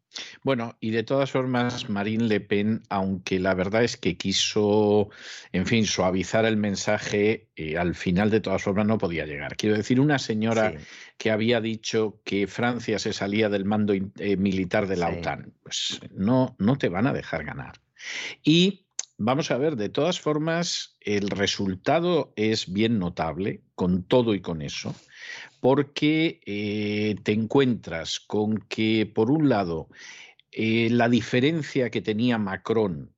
Bueno, 0.44 0.78
y 0.80 0.92
de 0.92 1.04
todas 1.04 1.32
formas, 1.32 1.90
Marine 1.90 2.26
Le 2.26 2.40
Pen, 2.40 2.84
aunque 2.90 3.40
la 3.40 3.54
verdad 3.54 3.84
es 3.84 3.98
que 3.98 4.16
quiso, 4.16 5.10
en 5.52 5.66
fin, 5.66 5.86
suavizar 5.86 6.46
el 6.46 6.56
mensaje, 6.56 7.50
eh, 7.56 7.78
al 7.78 7.96
final 7.96 8.30
de 8.30 8.40
todas 8.40 8.62
formas 8.62 8.86
no 8.86 8.98
podía 8.98 9.26
llegar. 9.26 9.58
Quiero 9.58 9.76
decir, 9.76 10.00
una 10.00 10.20
señora 10.20 10.74
que 11.18 11.32
había 11.32 11.62
dicho 11.62 12.22
que 12.24 12.48
Francia 12.48 13.00
se 13.00 13.14
salía 13.14 13.50
del 13.50 13.66
mando 13.66 13.94
eh, 13.94 14.38
militar 14.38 14.88
de 14.88 14.98
la 14.98 15.10
OTAN, 15.10 15.54
pues 15.64 16.00
no, 16.12 16.56
no 16.60 16.78
te 16.78 16.90
van 16.90 17.08
a 17.08 17.14
dejar 17.14 17.44
ganar. 17.44 17.82
Y 18.44 18.86
vamos 19.18 19.50
a 19.50 19.58
ver, 19.58 19.76
de 19.78 19.90
todas 19.90 20.20
formas, 20.20 20.96
el 21.02 21.30
resultado 21.30 22.34
es 22.36 22.72
bien 22.72 23.00
notable, 23.00 23.64
con 23.76 24.04
todo 24.04 24.36
y 24.36 24.42
con 24.42 24.62
eso 24.62 24.94
porque 25.64 26.42
eh, 26.46 27.16
te 27.24 27.32
encuentras 27.32 28.20
con 28.20 28.58
que, 28.68 29.06
por 29.06 29.32
un 29.32 29.48
lado, 29.48 29.88
eh, 30.52 30.90
la 30.92 31.08
diferencia 31.08 31.90
que 31.90 32.02
tenía 32.02 32.38
Macron 32.38 33.16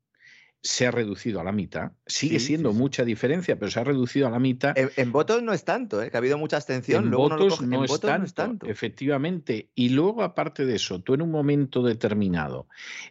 se 0.62 0.86
ha 0.86 0.92
reducido 0.92 1.40
a 1.40 1.44
la 1.44 1.52
mitad. 1.52 1.94
Sigue 2.06 2.40
siendo 2.40 2.72
mucha 2.72 3.04
diferencia, 3.04 3.58
pero 3.58 3.72
se 3.72 3.80
ha 3.80 3.84
reducido 3.84 4.28
a 4.28 4.30
la 4.30 4.38
mitad. 4.38 4.76
En, 4.78 5.12
votos 5.12 5.42
no 5.42 5.54
es 5.54 5.66
tanto, 5.66 6.04
¿eh? 6.04 6.12
que 6.12 6.18
ha 6.18 6.20
habido 6.20 6.38
mucha 6.38 6.58
abstención. 6.58 7.06
En, 7.06 7.12
votos, 7.12 7.62
no, 7.64 7.84
es 7.84 8.00
tanto, 8.00 8.68
efectivamente. 8.68 9.72
Y 9.74 9.90
luego, 9.90 10.22
aparte 10.22 10.68
de 10.68 10.76
eso, 10.76 11.02
tú 11.02 11.16
en 11.16 11.24
un 11.24 11.32
momento 11.32 11.82
determinado 11.82 12.68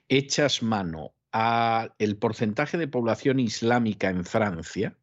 echas 0.09 0.63
mano 0.63 1.13
al 1.33 2.17
porcentaje 2.21 2.79
de 2.79 2.87
población 2.87 3.41
islámica 3.41 4.11
en 4.11 4.25
Francia 4.25 4.97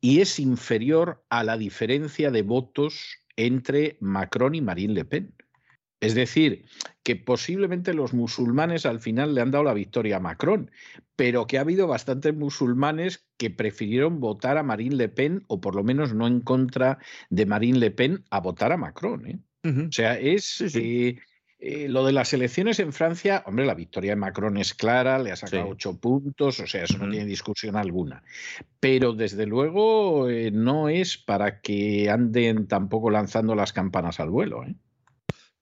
y 0.00 0.20
es 0.20 0.38
inferior 0.38 1.22
a 1.28 1.44
la 1.44 1.58
diferencia 1.58 2.30
de 2.30 2.40
votos 2.40 3.23
entre 3.36 3.96
Macron 4.00 4.54
y 4.54 4.60
Marine 4.60 4.94
Le 4.94 5.04
Pen. 5.04 5.34
Es 6.00 6.14
decir, 6.14 6.66
que 7.02 7.16
posiblemente 7.16 7.94
los 7.94 8.12
musulmanes 8.12 8.84
al 8.84 9.00
final 9.00 9.34
le 9.34 9.40
han 9.40 9.50
dado 9.50 9.64
la 9.64 9.72
victoria 9.72 10.16
a 10.16 10.20
Macron, 10.20 10.70
pero 11.16 11.46
que 11.46 11.56
ha 11.56 11.62
habido 11.62 11.86
bastantes 11.86 12.34
musulmanes 12.34 13.26
que 13.38 13.50
prefirieron 13.50 14.20
votar 14.20 14.58
a 14.58 14.62
Marine 14.62 14.96
Le 14.96 15.08
Pen, 15.08 15.44
o 15.46 15.60
por 15.60 15.74
lo 15.74 15.82
menos 15.82 16.14
no 16.14 16.26
en 16.26 16.40
contra 16.40 16.98
de 17.30 17.46
Marine 17.46 17.78
Le 17.78 17.90
Pen, 17.90 18.24
a 18.30 18.40
votar 18.40 18.72
a 18.72 18.76
Macron. 18.76 19.26
¿eh? 19.26 19.38
O 19.64 19.92
sea, 19.92 20.18
es, 20.18 20.60
eh, 20.74 21.18
eh, 21.66 21.88
lo 21.88 22.04
de 22.04 22.12
las 22.12 22.30
elecciones 22.34 22.78
en 22.78 22.92
Francia, 22.92 23.42
hombre, 23.46 23.64
la 23.64 23.72
victoria 23.72 24.10
de 24.10 24.16
Macron 24.16 24.58
es 24.58 24.74
clara, 24.74 25.18
le 25.18 25.32
ha 25.32 25.36
sacado 25.36 25.68
ocho 25.70 25.98
puntos, 25.98 26.60
o 26.60 26.66
sea, 26.66 26.84
eso 26.84 26.98
no 26.98 27.10
tiene 27.10 27.24
discusión 27.24 27.74
alguna. 27.74 28.22
Pero 28.80 29.14
desde 29.14 29.46
luego 29.46 30.28
eh, 30.28 30.50
no 30.50 30.90
es 30.90 31.16
para 31.16 31.62
que 31.62 32.10
anden 32.10 32.66
tampoco 32.66 33.08
lanzando 33.08 33.54
las 33.54 33.72
campanas 33.72 34.20
al 34.20 34.28
vuelo. 34.28 34.62
¿eh? 34.62 34.74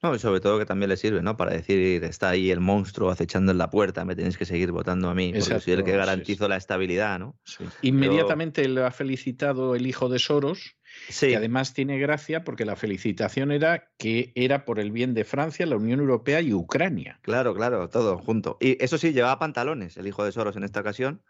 No, 0.02 0.12
y 0.12 0.18
sobre 0.18 0.40
todo 0.40 0.58
que 0.58 0.66
también 0.66 0.88
le 0.88 0.96
sirve, 0.96 1.22
¿no? 1.22 1.36
Para 1.36 1.52
decir, 1.52 2.02
está 2.02 2.30
ahí 2.30 2.50
el 2.50 2.58
monstruo 2.58 3.08
acechando 3.08 3.52
en 3.52 3.58
la 3.58 3.70
puerta, 3.70 4.04
me 4.04 4.16
tenéis 4.16 4.36
que 4.36 4.44
seguir 4.44 4.72
votando 4.72 5.08
a 5.08 5.14
mí, 5.14 5.32
porque 5.32 5.60
soy 5.60 5.74
el 5.74 5.84
que 5.84 5.96
garantizo 5.96 6.48
la 6.48 6.56
estabilidad, 6.56 7.20
¿no? 7.20 7.38
Inmediatamente 7.82 8.66
le 8.68 8.84
ha 8.84 8.90
felicitado 8.90 9.76
el 9.76 9.86
hijo 9.86 10.08
de 10.08 10.18
Soros, 10.18 10.74
que 11.20 11.36
además 11.36 11.74
tiene 11.74 11.98
gracia 11.98 12.44
porque 12.44 12.64
la 12.64 12.76
felicitación 12.76 13.52
era 13.52 13.90
que 13.98 14.32
era 14.34 14.64
por 14.64 14.78
el 14.78 14.90
bien 14.90 15.14
de 15.14 15.24
Francia, 15.24 15.66
la 15.66 15.76
Unión 15.76 16.00
Europea 16.00 16.40
y 16.40 16.52
Ucrania. 16.52 17.18
Claro, 17.22 17.54
claro, 17.54 17.88
todo 17.88 18.18
junto. 18.18 18.56
Y 18.60 18.82
eso 18.82 18.98
sí, 18.98 19.12
llevaba 19.12 19.38
pantalones 19.38 19.96
el 19.96 20.06
hijo 20.06 20.24
de 20.24 20.32
Soros 20.32 20.56
en 20.56 20.64
esta 20.64 20.80
ocasión. 20.80 21.22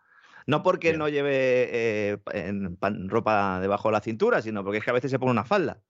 No 0.47 0.63
porque 0.63 0.97
no 0.97 1.09
lleve 1.09 1.69
eh, 1.71 2.19
ropa 3.07 3.61
debajo 3.61 3.89
de 3.89 3.93
la 3.93 4.01
cintura, 4.01 4.43
sino 4.43 4.65
porque 4.65 4.79
es 4.79 4.85
que 4.85 4.91
a 4.91 4.95
veces 4.95 5.11
se 5.11 5.19
pone 5.19 5.31
una 5.31 5.45
falda. 5.45 5.81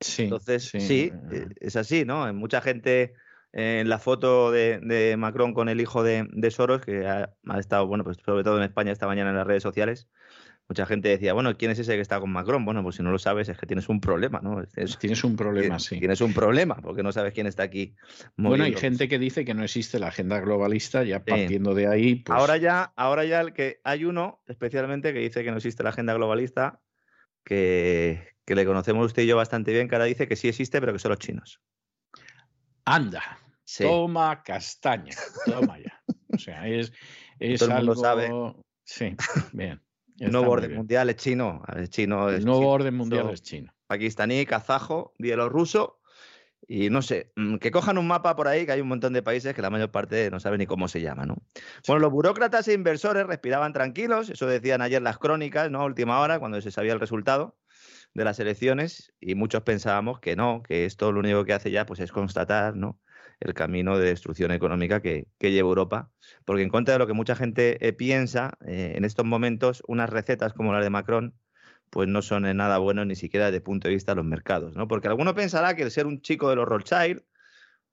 Sí, 0.00 0.24
Entonces, 0.24 0.64
sí. 0.64 1.12
Eh, 1.32 1.48
es 1.58 1.74
así, 1.74 2.04
¿no? 2.04 2.32
Mucha 2.32 2.60
gente 2.60 3.14
en 3.52 3.88
la 3.88 3.98
foto 3.98 4.52
de, 4.52 5.14
Macron 5.18 5.54
con 5.54 5.68
el 5.68 5.80
hijo 5.80 6.02
de, 6.02 6.50
Soros, 6.50 6.80
que 6.80 7.06
ha, 7.06 7.34
estado, 7.58 7.86
bueno, 7.86 8.04
pues 8.04 8.18
sobre 8.24 8.44
todo 8.44 8.58
en 8.58 8.64
España 8.64 8.92
esta 8.92 9.06
mañana 9.06 9.30
en 9.30 9.36
las 9.36 9.46
redes 9.46 9.62
sociales, 9.62 10.08
mucha 10.68 10.84
gente 10.84 11.08
decía, 11.08 11.32
bueno, 11.32 11.56
¿quién 11.56 11.70
es 11.70 11.78
ese 11.78 11.94
que 11.94 12.00
está 12.00 12.20
con 12.20 12.30
Macron? 12.30 12.64
Bueno, 12.64 12.82
pues 12.82 12.96
si 12.96 13.02
no 13.02 13.10
lo 13.10 13.18
sabes 13.18 13.48
es 13.48 13.56
que 13.56 13.66
tienes 13.66 13.88
un 13.88 14.00
problema, 14.00 14.40
¿no? 14.42 14.62
tienes 15.00 15.24
un 15.24 15.34
problema, 15.34 15.78
sí. 15.78 15.98
Tienes 15.98 16.20
un 16.20 16.34
problema 16.34 16.76
porque 16.76 17.02
no 17.02 17.10
sabes 17.10 17.32
quién 17.32 17.46
está 17.46 17.62
aquí. 17.62 17.94
Bueno, 18.36 18.64
hay 18.64 18.74
gente 18.74 19.08
que 19.08 19.18
dice 19.18 19.46
que 19.46 19.54
no 19.54 19.64
existe 19.64 19.98
la 19.98 20.08
agenda 20.08 20.38
globalista, 20.40 21.04
ya 21.04 21.24
partiendo 21.24 21.74
de 21.74 21.86
ahí. 21.86 22.16
Pues 22.16 22.38
ahora 22.38 22.58
ya, 22.58 22.92
ahora 22.96 23.24
ya 23.24 23.40
el 23.40 23.54
que 23.54 23.80
hay 23.82 24.04
uno 24.04 24.42
especialmente 24.46 25.14
que 25.14 25.20
dice 25.20 25.42
que 25.42 25.50
no 25.50 25.56
existe 25.56 25.82
la 25.82 25.90
agenda 25.90 26.12
globalista, 26.12 26.82
que, 27.44 28.34
que 28.44 28.54
le 28.54 28.66
conocemos 28.66 29.06
usted 29.06 29.22
y 29.22 29.26
yo 29.26 29.36
bastante 29.36 29.72
bien, 29.72 29.88
que 29.88 29.94
ahora 29.94 30.04
dice 30.04 30.28
que 30.28 30.36
sí 30.36 30.48
existe, 30.48 30.80
pero 30.80 30.92
que 30.92 30.98
son 30.98 31.10
los 31.10 31.18
chinos. 31.18 31.62
Anda, 32.84 33.38
toma 33.78 34.42
castaña, 34.42 35.14
toma 35.46 35.78
ya. 35.78 36.02
O 36.30 36.38
sea, 36.38 36.68
es, 36.68 36.92
es 37.38 37.58
Todo 37.58 37.70
el 37.70 37.76
mundo 37.76 37.94
sabe. 37.96 38.30
Sí, 38.84 39.16
bien. 39.52 39.80
El 40.18 40.32
nuevo 40.32 40.50
orden 40.50 40.74
mundial 40.74 41.10
es 41.10 41.16
chino. 41.16 41.62
Es 41.76 41.90
chino 41.90 42.28
el 42.28 42.44
nuevo 42.44 42.70
orden 42.70 42.94
mundial 42.94 43.30
es 43.30 43.42
chino. 43.42 43.72
Pakistaní, 43.86 44.44
kazajo, 44.46 45.14
bielorruso. 45.18 46.00
Y 46.66 46.90
no 46.90 47.00
sé, 47.00 47.32
mm, 47.36 47.56
que 47.56 47.70
cojan 47.70 47.96
un 47.96 48.06
mapa 48.06 48.36
por 48.36 48.46
ahí, 48.46 48.66
que 48.66 48.72
hay 48.72 48.80
un 48.82 48.88
montón 48.88 49.14
de 49.14 49.22
países 49.22 49.54
que 49.54 49.62
la 49.62 49.70
mayor 49.70 49.90
parte 49.90 50.30
no 50.30 50.38
sabe 50.38 50.58
ni 50.58 50.66
cómo 50.66 50.86
se 50.88 51.00
llama, 51.00 51.24
¿no? 51.24 51.36
Bueno, 51.86 52.00
los 52.00 52.12
burócratas 52.12 52.68
e 52.68 52.74
inversores 52.74 53.26
respiraban 53.26 53.72
tranquilos, 53.72 54.28
eso 54.28 54.46
decían 54.46 54.82
ayer 54.82 55.00
las 55.00 55.18
crónicas, 55.18 55.70
¿no? 55.70 55.82
última 55.84 56.20
hora, 56.20 56.38
cuando 56.38 56.60
se 56.60 56.70
sabía 56.70 56.92
el 56.92 57.00
resultado 57.00 57.56
de 58.12 58.24
las 58.24 58.38
elecciones 58.38 59.14
y 59.20 59.34
muchos 59.34 59.62
pensábamos 59.62 60.20
que 60.20 60.36
no, 60.36 60.62
que 60.62 60.84
esto 60.84 61.10
lo 61.12 61.20
único 61.20 61.44
que 61.44 61.54
hace 61.54 61.70
ya 61.70 61.86
pues 61.86 62.00
es 62.00 62.12
constatar 62.12 62.76
¿no? 62.76 62.98
El 63.40 63.54
camino 63.54 63.98
de 63.98 64.08
destrucción 64.08 64.50
económica 64.50 65.00
que, 65.00 65.26
lleva 65.40 65.68
Europa, 65.68 66.10
porque 66.44 66.62
en 66.62 66.68
contra 66.68 66.94
de 66.94 66.98
lo 66.98 67.06
que 67.06 67.12
mucha 67.12 67.36
gente 67.36 67.86
eh, 67.86 67.92
piensa, 67.92 68.58
eh, 68.66 68.94
en 68.96 69.04
estos 69.04 69.24
momentos 69.24 69.82
unas 69.86 70.10
recetas 70.10 70.52
como 70.52 70.72
las 70.72 70.82
de 70.82 70.90
Macron 70.90 71.34
pues 71.90 72.08
no 72.08 72.22
son 72.22 72.46
en 72.46 72.58
nada 72.58 72.78
buenos 72.78 73.06
ni 73.06 73.16
siquiera 73.16 73.46
desde 73.46 73.58
el 73.58 73.62
punto 73.62 73.88
de 73.88 73.94
vista 73.94 74.12
de 74.12 74.16
los 74.16 74.24
mercados, 74.24 74.74
¿no? 74.74 74.88
Porque 74.88 75.08
alguno 75.08 75.34
pensará 75.34 75.74
que 75.74 75.82
el 75.82 75.90
ser 75.90 76.06
un 76.06 76.20
chico 76.20 76.50
de 76.50 76.56
los 76.56 76.68
Rothschild, 76.68 77.22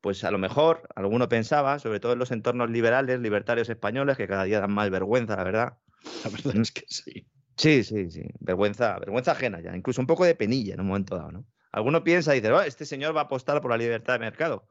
pues 0.02 0.24
a 0.24 0.32
lo 0.32 0.38
mejor 0.38 0.88
alguno 0.96 1.30
pensaba, 1.30 1.80
sobre 1.80 2.00
todo 2.00 2.14
en 2.14 2.20
los 2.20 2.32
entornos 2.32 2.70
liberales, 2.70 3.20
libertarios 3.20 3.70
españoles, 3.70 4.18
que 4.18 4.28
cada 4.28 4.44
día 4.44 4.60
dan 4.60 4.74
más 4.74 4.90
vergüenza, 4.90 5.36
la 5.36 5.44
verdad. 5.44 5.78
La 6.24 6.30
verdad 6.30 6.58
es 6.58 6.72
que 6.72 6.84
sí. 6.88 7.28
Sí, 7.58 7.84
sí, 7.84 8.12
sí. 8.12 8.24
Vergüenza, 8.40 9.00
vergüenza 9.00 9.32
ajena 9.32 9.62
ya. 9.62 9.76
Incluso 9.76 10.02
un 10.02 10.08
poco 10.08 10.26
de 10.26 10.36
penilla 10.36 10.74
en 10.74 10.82
un 10.82 10.88
momento 10.88 11.16
dado, 11.16 11.32
¿no? 11.32 11.46
Alguno 11.72 12.04
piensa 12.04 12.36
y 12.36 12.42
dice, 12.42 12.54
oh, 12.54 12.62
este 12.62 12.86
señor 12.86 13.16
va 13.16 13.22
a 13.22 13.24
apostar 13.24 13.62
por 13.62 13.72
la 13.72 13.78
libertad 13.78 14.14
de 14.14 14.20
mercado. 14.20 14.68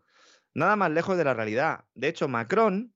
Nada 0.55 0.77
más 0.77 0.91
lejos 0.93 1.19
de 1.19 1.25
la 1.25 1.35
realidad. 1.35 1.85
De 1.95 2.09
hecho, 2.09 2.29
Macron 2.29 2.95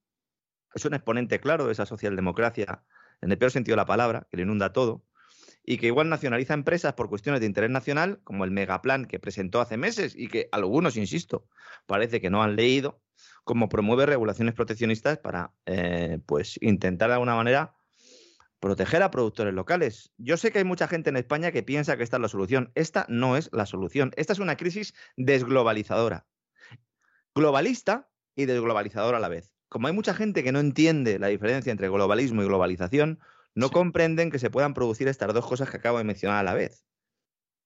es 0.74 0.85
un 0.85 0.94
exponente 0.94 1.40
claro 1.40 1.66
de 1.66 1.72
esa 1.72 1.86
socialdemocracia, 1.86 2.85
en 3.20 3.32
el 3.32 3.39
peor 3.39 3.51
sentido 3.51 3.74
de 3.74 3.82
la 3.82 3.86
palabra, 3.86 4.28
que 4.30 4.36
le 4.36 4.44
inunda 4.44 4.72
todo, 4.72 5.05
y 5.64 5.78
que 5.78 5.89
igual 5.89 6.09
nacionaliza 6.09 6.55
empresas 6.55 6.94
por 6.94 7.09
cuestiones 7.09 7.40
de 7.40 7.47
interés 7.47 7.70
nacional, 7.70 8.20
como 8.22 8.44
el 8.44 8.52
megaplan 8.52 9.06
que 9.06 9.18
presentó 9.18 9.60
hace 9.60 9.76
meses 9.76 10.14
y 10.16 10.28
que 10.28 10.48
algunos, 10.52 10.97
insisto, 10.97 11.48
parece 11.86 12.20
que 12.20 12.30
no 12.30 12.43
han 12.43 12.55
leído, 12.55 13.02
como 13.44 13.68
promueve 13.68 14.06
regulaciones 14.06 14.55
proteccionistas 14.55 15.18
para 15.18 15.52
eh, 15.66 16.20
pues 16.26 16.59
intentar 16.62 17.09
de 17.09 17.14
alguna 17.14 17.35
manera 17.35 17.74
proteger 18.60 19.02
a 19.02 19.10
productores 19.10 19.55
locales. 19.55 20.12
Yo 20.16 20.36
sé 20.36 20.52
que 20.52 20.59
hay 20.59 20.64
mucha 20.64 20.89
gente 20.89 21.10
en 21.10 21.16
España 21.16 21.52
que 21.52 21.62
piensa 21.62 21.97
que 21.97 22.02
esta 22.02 22.16
es 22.16 22.22
la 22.22 22.28
solución. 22.28 22.70
Esta 22.74 23.06
no 23.09 23.36
es 23.36 23.51
la 23.52 23.66
solución. 23.66 24.12
Esta 24.16 24.32
es 24.32 24.39
una 24.39 24.56
crisis 24.56 24.94
desglobalizadora. 25.16 26.26
Globalista 27.39 28.10
y 28.35 28.47
desglobalizadora 28.47 29.19
a 29.19 29.20
la 29.20 29.28
vez. 29.28 29.55
Como 29.69 29.86
hay 29.86 29.93
mucha 29.93 30.12
gente 30.12 30.43
que 30.43 30.51
no 30.51 30.59
entiende 30.59 31.20
la 31.20 31.28
diferencia 31.28 31.70
entre 31.70 31.89
globalismo 31.89 32.43
y 32.43 32.47
globalización, 32.47 33.20
no 33.55 33.70
comprenden 33.70 34.32
que 34.32 34.40
se 34.40 34.51
puedan 34.51 34.74
producir 34.74 35.06
estas 35.06 35.32
dos 35.32 35.47
cosas 35.47 35.70
que 35.70 35.77
acabo 35.77 35.98
de 35.98 36.05
mencionar 36.05 36.39
a 36.39 36.43
la 36.43 36.55
vez. 36.55 36.85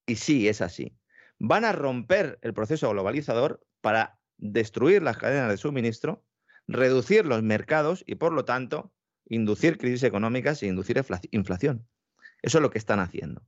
Y 0.07 0.17
sí, 0.17 0.47
es 0.47 0.61
así. 0.61 0.95
Van 1.39 1.65
a 1.65 1.73
romper 1.73 2.39
el 2.43 2.53
proceso 2.53 2.91
globalizador 2.91 3.65
para 3.81 4.19
destruir 4.37 5.03
las 5.03 5.17
cadenas 5.17 5.49
de 5.49 5.57
suministro, 5.57 6.23
reducir 6.69 7.25
los 7.25 7.43
mercados 7.43 8.05
y, 8.07 8.17
por 8.17 8.35
lo 8.35 8.45
tanto, 8.45 8.93
inducir 9.25 9.79
crisis 9.79 10.03
económicas 10.03 10.63
e 10.63 10.67
inducir 10.67 11.03
inflación. 11.31 11.89
Eso 12.43 12.59
es 12.59 12.63
lo 12.63 12.69
que 12.69 12.79
están 12.79 13.01
haciendo. 13.01 13.43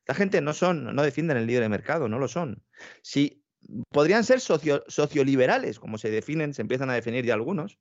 Esta 0.00 0.12
gente 0.12 0.42
no 0.42 0.52
son, 0.52 0.94
no 0.94 1.02
defienden 1.02 1.38
el 1.38 1.46
libre 1.46 1.70
mercado, 1.70 2.10
no 2.10 2.18
lo 2.18 2.28
son. 2.28 2.62
Si 3.00 3.43
podrían 3.90 4.24
ser 4.24 4.40
socio, 4.40 4.84
socioliberales, 4.88 5.78
como 5.78 5.98
se 5.98 6.10
definen, 6.10 6.54
se 6.54 6.62
empiezan 6.62 6.90
a 6.90 6.94
definir 6.94 7.24
ya 7.24 7.34
algunos. 7.34 7.78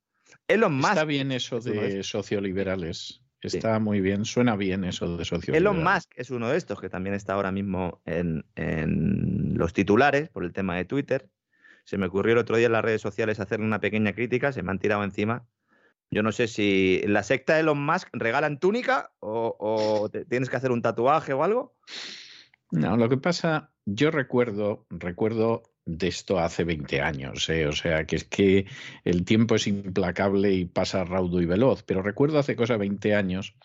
Elon 0.47 0.75
Musk. 0.75 0.89
Está 0.89 1.05
bien 1.05 1.31
eso 1.31 1.59
de 1.59 2.03
socioliberales. 2.03 3.21
Está 3.41 3.77
muy 3.79 3.99
bien, 3.99 4.23
suena 4.23 4.55
bien 4.55 4.85
eso 4.85 5.17
de 5.17 5.25
socioliberales. 5.25 5.61
Elon 5.61 5.83
Musk 5.83 6.11
es 6.15 6.29
uno 6.29 6.49
de 6.49 6.57
estos 6.57 6.79
que 6.79 6.89
también 6.89 7.13
está 7.13 7.33
ahora 7.33 7.51
mismo 7.51 8.01
en, 8.05 8.45
en 8.55 9.57
los 9.57 9.73
titulares 9.73 10.29
por 10.29 10.45
el 10.45 10.53
tema 10.53 10.77
de 10.77 10.85
Twitter. 10.85 11.29
Se 11.83 11.97
me 11.97 12.05
ocurrió 12.05 12.33
el 12.33 12.39
otro 12.39 12.55
día 12.55 12.67
en 12.67 12.71
las 12.71 12.85
redes 12.85 13.01
sociales 13.01 13.39
hacerle 13.39 13.65
una 13.65 13.81
pequeña 13.81 14.13
crítica, 14.13 14.53
se 14.53 14.63
me 14.63 14.71
han 14.71 14.79
tirado 14.79 15.03
encima 15.03 15.45
yo 16.13 16.21
no 16.21 16.31
sé 16.31 16.47
si 16.47 17.01
la 17.07 17.23
secta 17.23 17.55
de 17.55 17.61
Elon 17.61 17.83
Musk 17.83 18.07
regalan 18.13 18.59
túnica 18.59 19.11
o, 19.19 20.09
tienes 20.29 20.49
que 20.49 20.55
hacer 20.55 20.71
un 20.71 20.81
tatuaje 20.81 21.33
o 21.33 21.43
algo. 21.43 21.75
No, 22.71 22.95
lo 22.97 23.09
que 23.09 23.17
pasa, 23.17 23.71
yo 23.85 24.11
recuerdo, 24.11 24.85
recuerdo 24.89 25.63
de 25.85 26.07
esto 26.07 26.39
hace 26.39 26.63
20 26.63 27.01
años, 27.01 27.49
¿eh? 27.49 27.67
o 27.67 27.73
sea, 27.73 28.05
que 28.05 28.15
es 28.15 28.23
que 28.23 28.65
el 29.03 29.25
tiempo 29.25 29.55
es 29.55 29.67
implacable 29.67 30.53
y 30.53 30.65
pasa 30.65 31.03
raudo 31.03 31.41
y 31.41 31.45
veloz, 31.45 31.83
pero 31.83 32.01
recuerdo 32.01 32.39
hace 32.39 32.55
cosa 32.55 32.77
20 32.77 33.15
años 33.15 33.55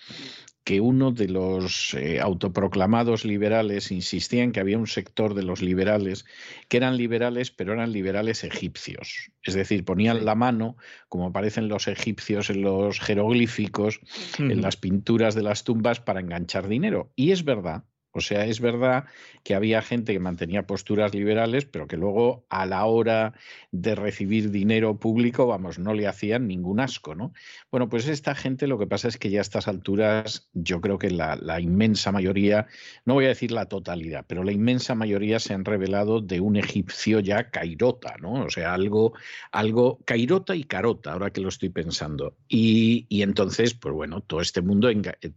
que 0.68 0.82
uno 0.82 1.12
de 1.12 1.28
los 1.28 1.94
eh, 1.94 2.20
autoproclamados 2.20 3.24
liberales 3.24 3.90
insistía 3.90 4.42
en 4.42 4.52
que 4.52 4.60
había 4.60 4.76
un 4.76 4.86
sector 4.86 5.32
de 5.32 5.42
los 5.42 5.62
liberales 5.62 6.26
que 6.68 6.76
eran 6.76 6.98
liberales, 6.98 7.50
pero 7.50 7.72
eran 7.72 7.90
liberales 7.90 8.44
egipcios. 8.44 9.30
Es 9.42 9.54
decir, 9.54 9.86
ponían 9.86 10.26
la 10.26 10.34
mano, 10.34 10.76
como 11.08 11.28
aparecen 11.28 11.68
los 11.68 11.88
egipcios 11.88 12.50
en 12.50 12.60
los 12.60 13.00
jeroglíficos, 13.00 14.00
en 14.38 14.60
las 14.60 14.76
pinturas 14.76 15.34
de 15.34 15.42
las 15.42 15.64
tumbas, 15.64 16.00
para 16.00 16.20
enganchar 16.20 16.68
dinero. 16.68 17.12
Y 17.16 17.30
es 17.30 17.44
verdad, 17.44 17.84
o 18.12 18.20
sea, 18.20 18.46
es 18.46 18.60
verdad 18.60 19.04
que 19.44 19.54
había 19.54 19.82
gente 19.82 20.12
que 20.12 20.18
mantenía 20.18 20.66
posturas 20.66 21.14
liberales, 21.14 21.66
pero 21.66 21.86
que 21.86 21.96
luego 21.96 22.46
a 22.48 22.66
la 22.66 22.84
hora 22.86 23.34
de 23.70 23.94
recibir 23.94 24.50
dinero 24.50 24.98
público, 24.98 25.46
vamos, 25.46 25.78
no 25.78 25.94
le 25.94 26.06
hacían 26.06 26.48
ningún 26.48 26.80
asco, 26.80 27.14
¿no? 27.14 27.32
Bueno, 27.70 27.88
pues 27.88 28.08
esta 28.08 28.34
gente 28.34 28.66
lo 28.66 28.78
que 28.78 28.86
pasa 28.86 29.08
es 29.08 29.18
que 29.18 29.30
ya 29.30 29.40
a 29.40 29.42
estas 29.42 29.68
alturas 29.68 30.48
yo 30.54 30.80
creo 30.80 30.98
que 30.98 31.10
la, 31.10 31.60
inmensa 31.60 32.10
mayoría, 32.10 32.66
no 33.04 33.14
voy 33.14 33.26
a 33.26 33.28
decir 33.28 33.52
la 33.52 33.66
totalidad, 33.66 34.24
pero 34.26 34.42
la 34.42 34.52
inmensa 34.52 34.94
mayoría 34.94 35.38
se 35.38 35.54
han 35.54 35.64
revelado 35.64 36.20
de 36.20 36.40
un 36.40 36.56
egipcio 36.56 37.20
ya 37.20 37.50
cairota, 37.50 38.16
¿no? 38.20 38.44
O 38.44 38.50
sea, 38.50 38.74
algo, 38.74 39.12
algo 39.52 39.98
cairota 40.04 40.56
y 40.56 40.64
carota, 40.64 41.12
ahora 41.12 41.30
que 41.30 41.40
lo 41.40 41.48
estoy 41.48 41.68
pensando. 41.68 42.36
Y, 42.48 43.06
y 43.08 43.22
entonces, 43.22 43.74
pues 43.74 43.94
bueno, 43.94 44.22
todo 44.22 44.40
este 44.40 44.62
mundo, 44.62 44.88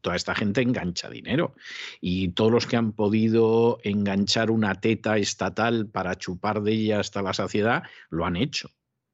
toda 0.02 0.15
esta 0.15 0.35
gente 0.35 0.61
engancha 0.61 1.10
dinero 1.10 1.56
y 1.99 2.30
todos 2.30 2.52
los 2.52 2.70
que 2.72 2.77
han 2.77 2.93
podido 2.93 3.80
enganchar 3.84 4.49
una 4.49 4.80
teta 4.80 5.18
estatal 5.18 5.89
para 5.89 6.15
chupar 6.15 6.61
de 6.61 6.72
ella 6.72 7.02
hasta 7.02 7.22
la 7.22 7.34
saciedad, 7.34 7.84
lo 8.10 8.26
han 8.26 8.38
hecho. 8.38 8.69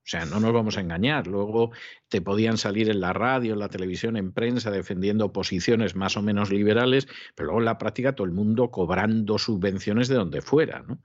O 0.08 0.10
sea, 0.10 0.24
no 0.24 0.40
nos 0.40 0.54
vamos 0.54 0.78
a 0.78 0.80
engañar. 0.80 1.28
Luego 1.28 1.72
te 2.08 2.22
podían 2.22 2.58
salir 2.58 2.90
en 2.90 3.02
la 3.02 3.12
radio, 3.12 3.52
en 3.52 3.60
la 3.60 3.68
televisión, 3.68 4.16
en 4.16 4.32
prensa, 4.32 4.72
defendiendo 4.72 5.34
posiciones 5.34 5.98
más 5.98 6.16
o 6.16 6.22
menos 6.22 6.50
liberales, 6.50 7.10
pero 7.36 7.48
luego 7.48 7.60
en 7.60 7.66
la 7.66 7.78
práctica 7.78 8.16
todo 8.16 8.26
el 8.26 8.32
mundo 8.32 8.72
cobrando 8.72 9.38
subvenciones 9.38 10.08
de 10.08 10.16
donde 10.16 10.42
fuera. 10.42 10.82
¿no? 10.88 11.00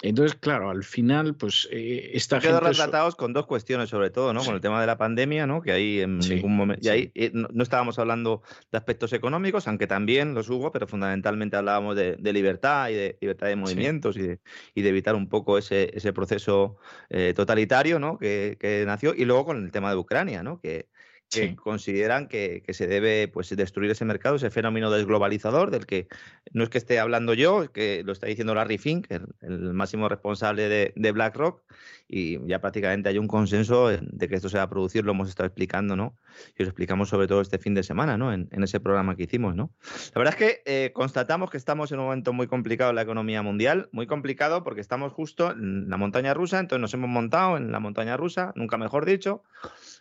Entonces, 0.00 0.38
claro, 0.38 0.70
al 0.70 0.84
final, 0.84 1.34
pues 1.34 1.66
eh, 1.72 2.12
esta 2.14 2.38
Quedó 2.38 2.60
gente... 2.60 2.68
retratados 2.68 3.16
con 3.16 3.32
dos 3.32 3.46
cuestiones, 3.46 3.88
sobre 3.88 4.10
todo, 4.10 4.32
¿no? 4.32 4.38
Sí. 4.40 4.46
Con 4.46 4.54
el 4.54 4.60
tema 4.60 4.80
de 4.80 4.86
la 4.86 4.96
pandemia, 4.96 5.48
¿no? 5.48 5.60
Que 5.60 5.72
ahí 5.72 6.00
en 6.00 6.22
Sí, 6.22 6.36
ningún 6.36 6.54
momento. 6.54 6.86
Y 6.86 6.88
ahí 6.88 7.10
eh, 7.16 7.32
no, 7.34 7.48
no 7.52 7.64
estábamos 7.64 7.98
hablando 7.98 8.42
de 8.70 8.78
aspectos 8.78 9.12
económicos, 9.12 9.66
aunque 9.66 9.88
también 9.88 10.34
los 10.34 10.50
hubo, 10.50 10.70
pero 10.70 10.86
fundamentalmente 10.86 11.56
hablábamos 11.56 11.96
de, 11.96 12.14
de 12.14 12.32
libertad 12.32 12.90
y 12.90 12.94
de 12.94 13.18
libertad 13.20 13.48
de 13.48 13.56
movimientos 13.56 14.16
y, 14.16 14.22
de, 14.22 14.38
y 14.72 14.82
de 14.82 14.88
evitar 14.90 15.16
un 15.16 15.28
poco 15.28 15.58
ese, 15.58 15.90
ese 15.96 16.12
proceso 16.12 16.76
eh, 17.10 17.32
totalitario, 17.34 17.98
¿no? 17.98 18.18
Que, 18.18 18.35
que 18.60 18.84
nació. 18.86 19.14
Y 19.14 19.24
luego 19.24 19.44
con 19.46 19.64
el 19.64 19.70
tema 19.72 19.90
de 19.90 19.96
Ucrania, 19.96 20.42
¿no? 20.42 20.60
Que, 20.60 20.88
que 21.30 21.48
Sí. 21.48 21.56
consideran 21.56 22.28
que, 22.28 22.62
que 22.64 22.72
se 22.72 22.86
debe 22.86 23.26
pues, 23.28 23.54
destruir 23.54 23.90
ese 23.90 24.04
mercado, 24.04 24.36
ese 24.36 24.50
fenómeno 24.50 24.90
desglobalizador, 24.90 25.70
del 25.70 25.84
que 25.84 26.06
no 26.52 26.62
es 26.62 26.70
que 26.70 26.78
esté 26.78 26.98
hablando 27.00 27.34
yo, 27.34 27.64
es 27.64 27.70
que 27.70 28.02
lo 28.04 28.12
está 28.12 28.26
diciendo 28.28 28.54
Larry 28.54 28.78
Fink, 28.78 29.06
el, 29.10 29.26
el 29.40 29.74
máximo 29.74 30.08
responsable 30.08 30.68
de, 30.68 30.92
de 30.94 31.12
BlackRock, 31.12 31.62
y 32.08 32.38
ya 32.46 32.60
prácticamente 32.60 33.08
hay 33.08 33.18
un 33.18 33.26
consenso 33.26 33.90
en- 33.90 34.08
de 34.12 34.28
que 34.28 34.36
esto 34.36 34.48
se 34.48 34.56
va 34.56 34.62
a 34.62 34.70
producir, 34.70 35.04
lo 35.04 35.10
hemos 35.10 35.28
estado 35.28 35.48
explicando, 35.48 35.96
¿no? 35.96 36.16
Y 36.56 36.62
os 36.62 36.68
explicamos 36.68 37.08
sobre 37.08 37.26
todo 37.26 37.40
este 37.40 37.58
fin 37.58 37.74
de 37.74 37.82
semana, 37.82 38.16
¿no? 38.16 38.32
En, 38.32 38.48
en 38.52 38.62
ese 38.62 38.78
programa 38.78 39.16
que 39.16 39.24
hicimos, 39.24 39.56
¿no? 39.56 39.72
La 40.14 40.20
verdad 40.20 40.34
es 40.38 40.38
que 40.38 40.62
eh, 40.64 40.92
constatamos 40.92 41.50
que 41.50 41.56
estamos 41.56 41.90
en 41.90 41.98
un 41.98 42.04
momento 42.04 42.32
muy 42.32 42.46
complicado 42.46 42.90
en 42.90 42.96
la 42.96 43.02
economía 43.02 43.42
mundial, 43.42 43.88
muy 43.90 44.06
complicado 44.06 44.62
porque 44.62 44.80
estamos 44.80 45.12
justo 45.12 45.50
en 45.50 45.90
la 45.90 45.96
montaña 45.96 46.34
rusa, 46.34 46.60
entonces 46.60 46.80
nos 46.80 46.94
hemos 46.94 47.10
montado 47.10 47.56
en 47.56 47.72
la 47.72 47.80
montaña 47.80 48.16
rusa, 48.16 48.52
nunca 48.54 48.78
mejor 48.78 49.04
dicho, 49.04 49.42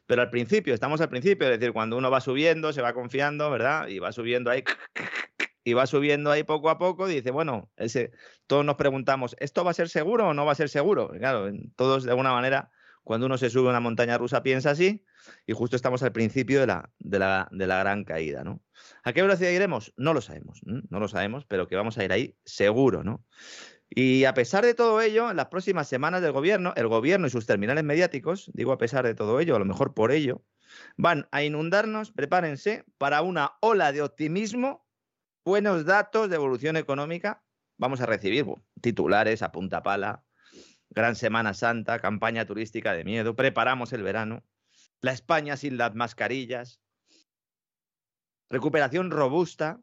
pero 0.05 0.21
al 0.21 0.29
principio, 0.29 0.75
estamos 0.75 1.01
al 1.01 1.09
principio, 1.21 1.47
es 1.47 1.59
decir, 1.59 1.73
cuando 1.73 1.97
uno 1.97 2.11
va 2.11 2.19
subiendo, 2.19 2.73
se 2.73 2.81
va 2.81 2.93
confiando, 2.93 3.49
¿verdad? 3.49 3.87
Y 3.87 3.99
va 3.99 4.11
subiendo 4.11 4.51
ahí, 4.51 4.63
y 5.63 5.73
va 5.73 5.87
subiendo 5.87 6.29
ahí 6.29 6.43
poco 6.43 6.69
a 6.69 6.77
poco, 6.77 7.07
dice, 7.07 7.31
bueno, 7.31 7.71
ese, 7.77 8.11
todos 8.47 8.65
nos 8.65 8.75
preguntamos, 8.75 9.35
¿esto 9.39 9.63
va 9.63 9.71
a 9.71 9.73
ser 9.73 9.89
seguro 9.89 10.29
o 10.29 10.33
no 10.33 10.45
va 10.45 10.51
a 10.51 10.55
ser 10.55 10.69
seguro? 10.69 11.11
Y 11.15 11.19
claro, 11.19 11.49
todos 11.75 12.03
de 12.03 12.11
alguna 12.11 12.33
manera, 12.33 12.69
cuando 13.03 13.27
uno 13.27 13.37
se 13.37 13.49
sube 13.49 13.67
a 13.67 13.69
una 13.69 13.79
montaña 13.79 14.17
rusa 14.17 14.43
piensa 14.43 14.71
así, 14.71 15.05
y 15.47 15.53
justo 15.53 15.75
estamos 15.75 16.03
al 16.03 16.11
principio 16.11 16.59
de 16.59 16.67
la, 16.67 16.91
de 16.99 17.19
la, 17.19 17.47
de 17.51 17.65
la 17.65 17.79
gran 17.79 18.03
caída, 18.03 18.43
¿no? 18.43 18.61
¿A 19.03 19.13
qué 19.13 19.21
velocidad 19.21 19.51
iremos? 19.51 19.93
No 19.95 20.13
lo 20.13 20.21
sabemos, 20.21 20.61
¿m? 20.65 20.81
no 20.89 20.99
lo 20.99 21.07
sabemos, 21.07 21.45
pero 21.45 21.67
que 21.67 21.77
vamos 21.77 21.97
a 21.97 22.03
ir 22.03 22.11
ahí 22.11 22.35
seguro, 22.43 23.03
¿no? 23.03 23.23
Y 23.89 24.25
a 24.25 24.33
pesar 24.33 24.65
de 24.65 24.73
todo 24.73 24.99
ello, 25.01 25.31
en 25.31 25.37
las 25.37 25.47
próximas 25.47 25.87
semanas 25.87 26.21
del 26.21 26.31
gobierno, 26.31 26.73
el 26.75 26.87
gobierno 26.87 27.27
y 27.27 27.29
sus 27.29 27.45
terminales 27.45 27.83
mediáticos, 27.83 28.51
digo 28.53 28.71
a 28.71 28.77
pesar 28.77 29.05
de 29.05 29.15
todo 29.15 29.39
ello, 29.39 29.55
a 29.55 29.59
lo 29.59 29.65
mejor 29.65 29.93
por 29.93 30.11
ello, 30.11 30.43
van 30.97 31.27
a 31.31 31.43
inundarnos, 31.43 32.11
prepárense, 32.11 32.85
para 32.97 33.21
una 33.21 33.53
ola 33.61 33.91
de 33.91 34.01
optimismo, 34.01 34.85
buenos 35.43 35.85
datos 35.85 36.29
de 36.29 36.35
evolución 36.35 36.77
económica. 36.77 37.43
Vamos 37.77 38.01
a 38.01 38.05
recibir 38.05 38.45
titulares 38.81 39.41
a 39.41 39.51
punta 39.51 39.83
pala, 39.83 40.23
gran 40.89 41.15
Semana 41.15 41.53
Santa, 41.53 41.99
campaña 41.99 42.45
turística 42.45 42.93
de 42.93 43.03
miedo, 43.03 43.35
preparamos 43.35 43.93
el 43.93 44.03
verano, 44.03 44.43
la 45.01 45.11
España 45.11 45.57
sin 45.57 45.77
las 45.77 45.93
mascarillas, 45.93 46.81
recuperación 48.49 49.11
robusta, 49.11 49.79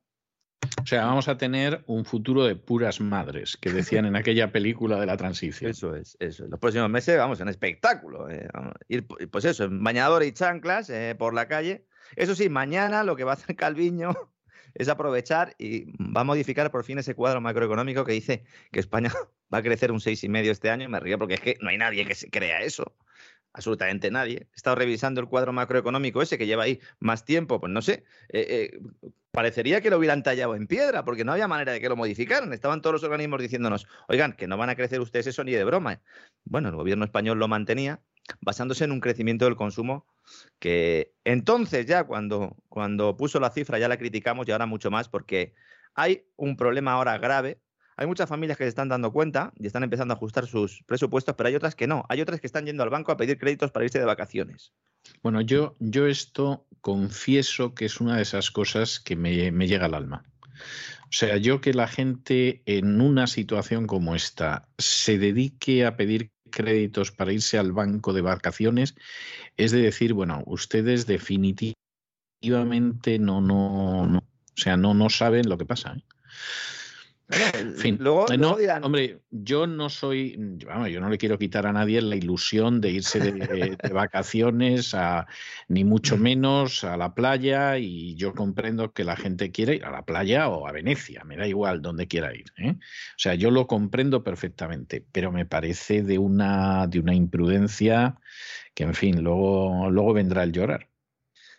O 0.83 0.87
sea, 0.87 1.05
vamos 1.07 1.29
a 1.29 1.37
tener 1.37 1.85
un 1.87 2.05
futuro 2.05 2.45
de 2.45 2.57
puras 2.57 3.01
madres, 3.01 3.57
que 3.57 3.71
decían 3.71 4.05
en 4.05 4.17
aquella 4.17 4.51
película 4.51 4.99
de 4.99 5.07
la 5.07 5.17
transición. 5.17 5.71
Eso 5.71 5.95
es, 5.95 6.17
eso 6.21 6.45
es. 6.45 6.51
Los 6.51 6.59
próximos 6.59 6.91
meses, 6.91 7.17
vamos, 7.17 7.41
en 7.41 7.49
espectáculo. 7.49 8.29
eh, 8.29 8.49
ir, 8.89 9.07
pues 9.07 9.45
eso, 9.45 9.65
en 9.65 9.83
bañador 9.83 10.25
y 10.25 10.33
chanclas 10.33 10.91
eh, 10.91 11.15
por 11.17 11.35
la 11.35 11.47
calle. 11.47 11.87
Eso 12.17 12.35
sí, 12.35 12.49
mañana 12.49 13.05
lo 13.05 13.17
que 13.17 13.25
va 13.25 13.33
a 13.33 13.35
hacer 13.35 13.55
Calviño 13.55 14.13
es 14.75 14.89
aprovechar 14.89 15.55
y 15.59 15.85
va 16.01 16.23
a 16.23 16.25
modificar 16.25 16.71
por 16.71 16.85
fin 16.85 16.99
ese 16.99 17.15
cuadro 17.15 17.41
macroeconómico 17.41 18.05
que 18.05 18.13
dice 18.13 18.45
que 18.71 18.81
España 18.81 19.13
va 19.55 19.59
a 19.59 19.63
crecer 19.63 19.93
un 19.93 20.01
6,5 20.01 20.51
este 20.51 20.71
año. 20.71 20.89
Me 20.89 21.01
río 21.01 21.19
porque 21.19 21.35
es 21.35 21.41
que 21.41 21.57
no 21.61 21.71
hay 21.71 21.79
nadie 21.79 22.05
que 22.07 22.15
se 22.15 22.29
crea 22.29 22.61
eso. 22.61 22.97
Absolutamente 23.55 24.11
nadie. 24.11 24.49
He 24.53 24.57
estado 24.57 24.77
revisando 24.77 25.21
el 25.21 25.29
cuadro 25.29 25.53
macroeconómico 25.53 26.23
ese 26.23 26.39
que 26.39 26.47
lleva 26.47 26.65
ahí 26.65 26.81
más 27.01 27.25
tiempo, 27.25 27.61
pues 27.61 27.73
no 27.73 27.83
sé. 27.83 28.05
eh, 28.31 28.71
eh, 28.73 28.81
parecería 29.31 29.81
que 29.81 29.91
lo 29.91 29.99
hubieran 29.99 30.23
tallado 30.23 30.55
en 30.55 30.67
piedra, 30.67 31.05
porque 31.05 31.25
no 31.25 31.33
había 31.33 31.49
manera 31.49 31.73
de 31.73 31.81
que 31.81 31.89
lo 31.89 31.97
modificaran. 31.97 32.53
Estaban 32.53 32.83
todos 32.83 32.95
los 32.95 33.05
organismos 33.05 33.41
diciéndonos, 33.41 33.87
oigan, 34.09 34.35
que 34.35 34.47
no 34.47 34.57
van 34.57 34.69
a 34.71 34.77
crecer 34.77 35.01
ustedes 35.01 35.27
eso 35.27 35.43
ni 35.43 35.53
de 35.53 35.65
broma. 35.65 36.03
Bueno, 36.45 36.69
el 36.69 36.77
gobierno 36.77 37.05
español 37.05 37.39
lo 37.39 37.49
mantenía 37.49 38.01
basándose 38.41 38.85
en 38.85 38.93
un 38.93 39.01
crecimiento 39.01 39.47
del 39.47 39.57
consumo 39.57 40.07
que 40.59 41.13
entonces 41.25 41.87
ya 41.87 42.05
cuando, 42.05 42.57
cuando 42.69 43.17
puso 43.17 43.41
la 43.41 43.51
cifra 43.51 43.79
ya 43.79 43.89
la 43.89 43.97
criticamos 43.97 44.47
y 44.47 44.53
ahora 44.53 44.67
mucho 44.67 44.91
más 44.91 45.09
porque 45.09 45.55
hay 45.95 46.25
un 46.37 46.57
problema 46.57 46.93
ahora 46.93 47.19
grave. 47.19 47.61
Hay 48.03 48.09
muchas 48.09 48.29
familias 48.29 48.59
que 48.59 48.65
se 48.65 48.69
están 48.69 48.89
dando 48.89 49.13
cuenta 49.13 49.53
y 49.57 49.69
están 49.69 49.85
empezando 49.85 50.13
a 50.13 50.17
ajustar 50.17 50.49
sus 50.49 50.83
presupuestos, 50.87 51.37
pero 51.37 51.47
hay 51.47 51.55
otras 51.55 51.77
que 51.77 51.87
no. 51.87 52.05
Hay 52.09 52.21
otras 52.21 52.41
que 52.41 52.49
están 52.49 52.67
yendo 52.67 52.83
al 52.83 52.91
banco 52.91 53.13
a 53.13 53.17
pedir 53.17 53.39
créditos 53.39 53.71
para 53.71 53.85
irse 53.85 54.01
de 54.01 54.05
vacaciones. 54.05 54.73
Bueno, 55.23 55.41
yo, 55.41 55.77
yo 55.79 56.09
esto 56.09 56.67
confieso 56.81 57.77
que 57.77 57.85
es 57.85 58.01
una 58.01 58.17
de 58.17 58.23
esas 58.23 58.51
cosas 58.51 58.99
que 58.99 59.15
me, 59.15 59.53
me 59.53 59.69
llega 59.69 59.87
al 59.87 59.95
alma. 59.95 60.25
O 61.05 61.13
sea, 61.13 61.37
yo 61.37 61.61
que 61.61 61.75
la 61.75 61.87
gente 61.87 62.65
en 62.67 63.01
una 63.01 63.29
situación 63.29 63.87
como 63.87 64.17
esta 64.17 64.67
se 64.79 65.19
dedique 65.19 65.87
a 65.87 65.97
pedir 65.97 66.33
créditos 66.51 67.13
para 67.13 67.33
irse 67.33 67.57
al 67.57 67.71
banco 67.71 68.13
de 68.13 68.23
vacaciones, 68.23 68.97
es 69.57 69.71
de 69.71 69.81
decir, 69.81 70.13
bueno, 70.13 70.43
ustedes 70.47 71.07
definitivamente 71.07 71.77
no, 73.21 73.41
no, 73.41 74.03
o 74.17 74.23
sea, 74.57 74.77
no, 74.77 74.93
no 74.93 75.09
saben 75.09 75.49
lo 75.49 75.57
que 75.57 75.67
pasa. 75.67 75.95
¿eh? 75.97 76.03
En 77.55 77.75
fin, 77.77 77.97
luego, 78.01 78.27
eh, 78.31 78.37
luego 78.37 78.55
no, 78.55 78.59
dirán, 78.59 78.85
hombre, 78.85 79.21
yo 79.31 79.67
no 79.67 79.89
soy, 79.89 80.37
vamos, 80.67 80.91
yo 80.91 81.01
no 81.01 81.09
le 81.09 81.19
quiero 81.19 81.39
quitar 81.39 81.67
a 81.67 81.73
nadie 81.73 82.03
la 82.03 82.17
ilusión 82.17 82.81
de 82.81 82.91
irse 82.91 83.21
de, 83.21 83.33
de 83.33 83.89
vacaciones, 83.93 84.95
a, 84.95 85.27
ni 85.69 85.85
mucho 85.85 86.17
menos 86.17 86.85
a 86.85 86.97
la 86.97 87.15
playa, 87.15 87.79
y 87.79 88.15
yo 88.17 88.35
comprendo 88.35 88.93
que 88.93 89.05
la 89.05 89.17
gente 89.17 89.51
quiere 89.51 89.77
ir 89.77 89.85
a 89.85 89.91
la 89.91 90.05
playa 90.05 90.49
o 90.49 90.67
a 90.67 90.73
Venecia, 90.73 91.25
me 91.25 91.37
da 91.37 91.47
igual 91.47 91.81
donde 91.81 92.07
quiera 92.07 92.35
ir. 92.35 92.47
¿eh? 92.59 92.73
O 92.73 93.19
sea, 93.19 93.35
yo 93.35 93.51
lo 93.51 93.67
comprendo 93.67 94.23
perfectamente, 94.23 95.05
pero 95.13 95.33
me 95.33 95.47
parece 95.47 96.03
de 96.03 96.19
una, 96.19 96.87
de 96.87 97.01
una 97.01 97.15
imprudencia 97.15 98.19
que, 98.75 98.85
en 98.85 98.95
fin, 98.95 99.23
luego, 99.23 99.91
luego 99.91 100.13
vendrá 100.13 100.43
el 100.43 100.53
llorar. 100.53 100.92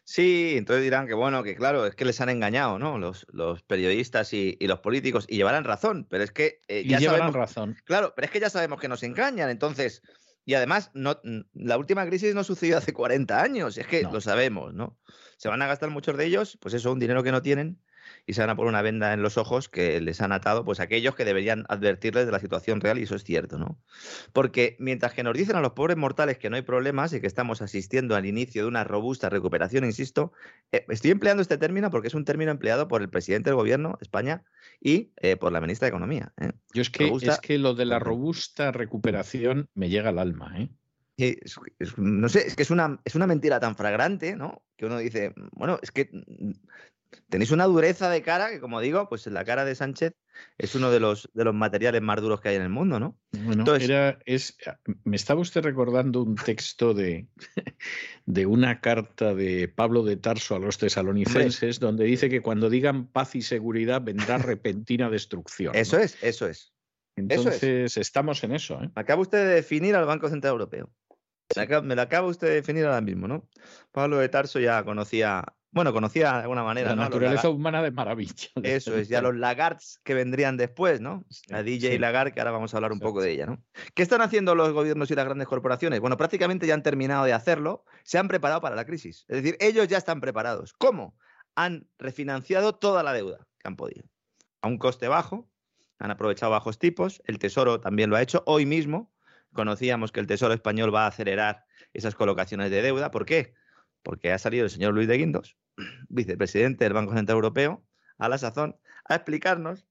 Sí, 0.05 0.55
entonces 0.57 0.83
dirán 0.83 1.07
que 1.07 1.13
bueno, 1.13 1.43
que 1.43 1.55
claro, 1.55 1.85
es 1.85 1.95
que 1.95 2.03
les 2.05 2.19
han 2.19 2.29
engañado, 2.29 2.77
¿no? 2.77 2.97
Los, 2.97 3.25
los 3.31 3.63
periodistas 3.63 4.33
y, 4.33 4.57
y 4.59 4.67
los 4.67 4.79
políticos, 4.79 5.25
y 5.29 5.37
llevarán 5.37 5.63
razón, 5.63 6.05
pero 6.09 6.23
es 6.23 6.31
que 6.31 6.59
eh, 6.67 6.83
Y 6.85 6.89
ya 6.89 6.99
llevarán 6.99 7.31
sabemos, 7.31 7.35
razón. 7.35 7.77
claro, 7.85 8.13
pero 8.15 8.25
es 8.25 8.31
que 8.31 8.39
ya 8.41 8.49
sabemos 8.49 8.81
que 8.81 8.89
nos 8.89 9.01
engañan, 9.03 9.49
entonces, 9.49 10.01
y 10.45 10.55
además, 10.55 10.91
no, 10.93 11.21
la 11.53 11.77
última 11.77 12.05
crisis 12.05 12.35
no 12.35 12.43
sucedió 12.43 12.77
hace 12.77 12.91
40 12.93 13.41
años, 13.41 13.77
es 13.77 13.87
que 13.87 14.03
No. 14.03 14.11
lo 14.11 14.19
sabemos, 14.21 14.73
¿no? 14.73 14.99
Se 15.37 15.47
van 15.47 15.61
a 15.61 15.67
gastar 15.67 15.89
muchos 15.89 16.17
de 16.17 16.25
ellos, 16.25 16.57
pues 16.61 16.73
eso, 16.73 16.91
un 16.91 16.99
dinero 16.99 17.23
que 17.23 17.31
no 17.31 17.41
tienen, 17.41 17.81
y 18.25 18.33
se 18.33 18.41
van 18.41 18.49
a 18.49 18.55
poner 18.55 18.69
una 18.69 18.81
venda 18.81 19.13
en 19.13 19.21
los 19.21 19.37
ojos 19.37 19.67
que 19.69 19.99
les 19.99 20.21
han 20.21 20.31
atado, 20.31 20.63
pues 20.63 20.79
aquellos 20.79 21.15
que 21.15 21.25
deberían 21.25 21.65
advertirles 21.67 22.25
de 22.25 22.31
la 22.31 22.39
situación 22.39 22.79
real, 22.79 22.97
y 22.97 23.03
eso 23.03 23.15
es 23.15 23.23
cierto, 23.23 23.57
¿no? 23.57 23.77
Porque 24.31 24.75
mientras 24.79 25.13
que 25.13 25.23
nos 25.23 25.35
dicen 25.37 25.55
a 25.57 25.61
los 25.61 25.73
pobres 25.73 25.97
mortales 25.97 26.37
que 26.37 26.49
no 26.49 26.55
hay 26.55 26.61
problemas 26.61 27.11
y 27.13 27.19
que 27.21 27.27
estamos 27.27 27.61
asistiendo 27.61 28.15
al 28.15 28.25
inicio 28.25 28.61
de 28.61 28.67
una 28.69 28.83
robusta 28.83 29.29
recuperación, 29.29 29.83
insisto, 29.83 30.31
eh, 30.71 30.85
estoy 30.89 31.11
empleando 31.11 31.41
este 31.41 31.57
término 31.57 31.89
porque 31.91 32.07
es 32.07 32.13
un 32.13 32.23
término 32.25 32.51
empleado 32.51 32.87
por 32.87 33.01
el 33.01 33.09
presidente 33.09 33.49
del 33.49 33.55
gobierno 33.57 33.89
de 33.99 34.03
España 34.03 34.43
y 34.79 35.11
eh, 35.17 35.35
por 35.35 35.51
la 35.51 35.59
ministra 35.61 35.85
de 35.87 35.89
Economía. 35.89 36.31
¿eh? 36.39 36.51
Yo 36.73 36.81
es 36.81 36.89
que, 36.89 37.05
Robusta- 37.05 37.33
es 37.33 37.39
que 37.41 37.57
lo 37.57 37.73
de 37.73 37.85
la 37.85 37.99
robusta 37.99 38.71
recuperación 38.71 39.67
me 39.73 39.89
llega 39.89 40.09
al 40.09 40.19
alma. 40.19 40.53
¿eh? 40.59 40.69
Es- 41.17 41.59
es- 41.79 41.97
no 41.97 42.27
sé, 42.29 42.47
es 42.47 42.55
que 42.55 42.63
es 42.63 42.71
una, 42.71 42.99
es 43.05 43.15
una 43.15 43.27
mentira 43.27 43.59
tan 43.59 43.75
fragrante, 43.75 44.35
¿no? 44.35 44.63
Que 44.77 44.85
uno 44.87 44.97
dice, 44.97 45.33
bueno, 45.51 45.77
es 45.81 45.91
que 45.91 46.09
mm, 46.11 46.51
tenéis 47.33 47.49
una 47.49 47.65
dureza 47.65 48.11
de 48.11 48.21
cara 48.21 48.51
que, 48.51 48.59
como 48.59 48.79
digo, 48.79 49.09
pues 49.09 49.25
la 49.25 49.43
cara 49.43 49.65
de 49.65 49.73
Sánchez 49.73 50.13
es 50.59 50.75
uno 50.75 50.91
de 50.91 50.99
los, 50.99 51.31
de 51.33 51.43
los 51.43 51.55
materiales 51.55 51.99
más 51.99 52.21
duros 52.21 52.39
que 52.39 52.49
hay 52.49 52.57
en 52.57 52.61
el 52.61 52.69
mundo, 52.69 52.99
¿no? 52.99 53.17
Bueno, 53.31 53.63
Entonces- 53.63 53.89
era, 53.89 54.19
es, 54.25 54.55
me 55.03 55.15
estaba 55.15 55.41
usted 55.41 55.63
recordando 55.63 56.21
un 56.21 56.35
texto 56.35 56.93
de, 56.93 57.25
de 58.27 58.45
una 58.45 58.81
carta 58.81 59.33
de 59.33 59.67
Pablo 59.67 60.03
de 60.03 60.17
Tarso 60.17 60.55
a 60.55 60.59
los 60.59 60.77
tesalonicenses, 60.77 61.79
donde 61.79 62.05
dice 62.05 62.29
que 62.29 62.41
cuando 62.41 62.69
digan 62.69 63.07
paz 63.07 63.33
y 63.33 63.41
seguridad 63.41 64.03
vendrá 64.03 64.37
repentina 64.37 65.09
destrucción. 65.09 65.73
¿no? 65.73 65.79
Eso 65.79 65.97
es, 65.97 66.13
eso 66.21 66.47
es. 66.47 66.71
eso 67.15 67.49
es. 67.49 67.63
Entonces, 67.63 67.97
estamos 67.97 68.43
en 68.43 68.51
eso. 68.51 68.79
¿eh? 68.79 68.91
Acaba 68.93 69.23
usted 69.23 69.39
de 69.39 69.55
definir 69.55 69.95
al 69.95 70.05
Banco 70.05 70.29
Central 70.29 70.51
Europeo. 70.51 70.93
Me 71.83 71.95
lo 71.95 72.01
acaba 72.03 72.27
usted 72.27 72.49
de 72.49 72.53
definir 72.53 72.85
ahora 72.85 73.01
mismo, 73.01 73.27
¿no? 73.27 73.49
Pablo 73.91 74.19
de 74.19 74.29
Tarso 74.29 74.59
ya 74.59 74.83
conocía 74.83 75.43
bueno, 75.73 75.91
conocía 75.91 76.33
de 76.33 76.41
alguna 76.43 76.63
manera. 76.63 76.89
La 76.89 76.95
naturaleza 76.95 77.49
humana 77.49 77.81
de 77.81 77.89
maravilla. 77.89 78.33
Eso 78.63 78.95
es, 78.95 79.09
ya 79.09 79.23
los 79.23 79.35
Lagards 79.35 79.99
que 80.03 80.13
vendrían 80.13 80.55
después, 80.55 81.01
¿no? 81.01 81.25
La 81.47 81.63
DJ 81.63 81.93
sí. 81.93 81.97
Lagarde, 81.97 82.31
que 82.31 82.39
ahora 82.39 82.51
vamos 82.51 82.73
a 82.73 82.77
hablar 82.77 82.91
un 82.91 82.99
poco 82.99 83.21
de 83.21 83.31
ella, 83.31 83.47
¿no? 83.47 83.63
¿Qué 83.95 84.03
están 84.03 84.21
haciendo 84.21 84.53
los 84.53 84.71
gobiernos 84.71 85.09
y 85.09 85.15
las 85.15 85.25
grandes 85.25 85.47
corporaciones? 85.47 85.99
Bueno, 85.99 86.15
prácticamente 86.15 86.67
ya 86.67 86.75
han 86.75 86.83
terminado 86.83 87.25
de 87.25 87.33
hacerlo, 87.33 87.85
se 88.03 88.19
han 88.19 88.27
preparado 88.27 88.61
para 88.61 88.75
la 88.75 88.85
crisis. 88.85 89.25
Es 89.27 89.41
decir, 89.41 89.57
ellos 89.59 89.87
ya 89.87 89.97
están 89.97 90.21
preparados. 90.21 90.73
¿Cómo? 90.73 91.17
Han 91.55 91.87
refinanciado 91.97 92.75
toda 92.75 93.01
la 93.01 93.11
deuda 93.11 93.47
que 93.57 93.67
han 93.67 93.75
podido. 93.75 94.07
A 94.61 94.67
un 94.67 94.77
coste 94.77 95.07
bajo, 95.07 95.49
han 95.97 96.11
aprovechado 96.11 96.51
bajos 96.51 96.77
tipos, 96.77 97.23
el 97.25 97.39
Tesoro 97.39 97.79
también 97.79 98.11
lo 98.11 98.15
ha 98.15 98.21
hecho. 98.21 98.43
Hoy 98.45 98.67
mismo 98.67 99.11
conocíamos 99.53 100.11
que 100.11 100.19
el 100.19 100.27
Tesoro 100.27 100.53
español 100.53 100.93
va 100.93 101.05
a 101.05 101.07
acelerar 101.07 101.65
esas 101.93 102.13
colocaciones 102.13 102.69
de 102.69 102.81
deuda. 102.83 103.09
¿Por 103.09 103.25
qué? 103.25 103.55
Porque 104.03 104.31
ha 104.31 104.37
salido 104.37 104.65
el 104.65 104.69
señor 104.69 104.93
Luis 104.93 105.07
de 105.07 105.17
Guindos, 105.17 105.57
vicepresidente 106.09 106.83
del 106.83 106.93
Banco 106.93 107.13
Central 107.13 107.37
Europeo, 107.37 107.85
a 108.17 108.29
la 108.29 108.37
sazón, 108.37 108.77
a 109.05 109.15
explicarnos 109.15 109.87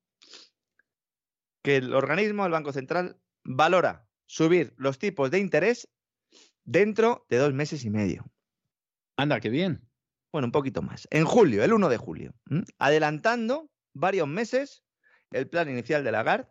que 1.62 1.76
el 1.76 1.94
organismo, 1.94 2.44
el 2.44 2.52
Banco 2.52 2.72
Central, 2.72 3.20
valora 3.44 4.06
subir 4.26 4.74
los 4.76 4.98
tipos 4.98 5.30
de 5.30 5.38
interés 5.38 5.88
dentro 6.64 7.26
de 7.28 7.38
dos 7.38 7.52
meses 7.52 7.84
y 7.84 7.90
medio. 7.90 8.30
Anda, 9.16 9.40
qué 9.40 9.48
bien. 9.48 9.88
Bueno, 10.32 10.46
un 10.46 10.52
poquito 10.52 10.82
más. 10.82 11.06
En 11.10 11.24
julio, 11.24 11.62
el 11.62 11.72
1 11.72 11.88
de 11.88 11.96
julio. 11.98 12.34
¿m? 12.50 12.64
Adelantando 12.78 13.70
varios 13.92 14.26
meses 14.26 14.82
el 15.30 15.48
plan 15.48 15.68
inicial 15.68 16.04
de 16.04 16.12
Lagarde 16.12 16.48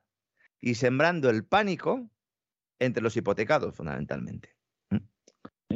y 0.59 0.75
sembrando 0.75 1.29
el 1.29 1.45
pánico 1.45 2.09
entre 2.79 3.03
los 3.03 3.15
hipotecados, 3.17 3.75
fundamentalmente. 3.75 4.55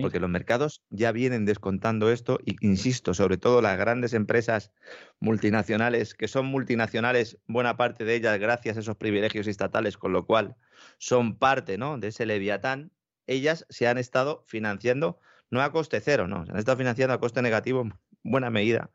Porque 0.01 0.19
los 0.19 0.29
mercados 0.29 0.83
ya 0.89 1.11
vienen 1.11 1.45
descontando 1.45 2.11
esto 2.11 2.39
y, 2.45 2.55
insisto, 2.65 3.13
sobre 3.13 3.37
todo 3.37 3.61
las 3.61 3.77
grandes 3.77 4.13
empresas 4.13 4.71
multinacionales, 5.19 6.13
que 6.13 6.27
son 6.27 6.45
multinacionales, 6.45 7.37
buena 7.47 7.77
parte 7.77 8.05
de 8.05 8.15
ellas 8.15 8.39
gracias 8.39 8.77
a 8.77 8.79
esos 8.81 8.97
privilegios 8.97 9.47
estatales, 9.47 9.97
con 9.97 10.13
lo 10.13 10.25
cual 10.25 10.55
son 10.97 11.37
parte 11.37 11.77
¿no? 11.77 11.97
de 11.97 12.09
ese 12.09 12.25
leviatán, 12.25 12.91
ellas 13.27 13.65
se 13.69 13.87
han 13.87 13.97
estado 13.97 14.43
financiando 14.47 15.19
no 15.49 15.61
a 15.61 15.71
coste 15.71 16.01
cero, 16.01 16.27
no, 16.27 16.45
se 16.45 16.51
han 16.51 16.57
estado 16.57 16.77
financiando 16.77 17.13
a 17.13 17.19
coste 17.19 17.41
negativo 17.41 17.81
en 17.81 17.93
buena 18.23 18.49
medida, 18.49 18.91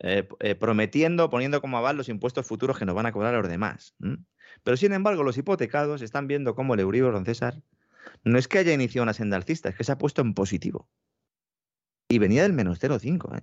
eh, 0.00 0.28
eh, 0.40 0.54
prometiendo, 0.54 1.30
poniendo 1.30 1.60
como 1.60 1.78
aval 1.78 1.96
los 1.96 2.08
impuestos 2.08 2.46
futuros 2.46 2.78
que 2.78 2.84
nos 2.84 2.94
van 2.94 3.06
a 3.06 3.12
cobrar 3.12 3.34
los 3.34 3.48
demás. 3.48 3.94
Pero 4.62 4.76
sin 4.76 4.92
embargo, 4.92 5.22
los 5.22 5.38
hipotecados 5.38 6.02
están 6.02 6.26
viendo 6.26 6.54
cómo 6.54 6.74
el 6.74 6.80
Euribor, 6.80 7.12
don 7.12 7.24
César, 7.24 7.62
no 8.24 8.38
es 8.38 8.48
que 8.48 8.58
haya 8.58 8.72
iniciado 8.72 9.04
una 9.04 9.12
senda 9.12 9.36
alcista, 9.36 9.68
es 9.68 9.76
que 9.76 9.84
se 9.84 9.92
ha 9.92 9.98
puesto 9.98 10.22
en 10.22 10.34
positivo. 10.34 10.88
Y 12.08 12.18
venía 12.18 12.42
del 12.42 12.52
menos 12.52 12.80
0,5. 12.80 13.38
¿eh? 13.38 13.42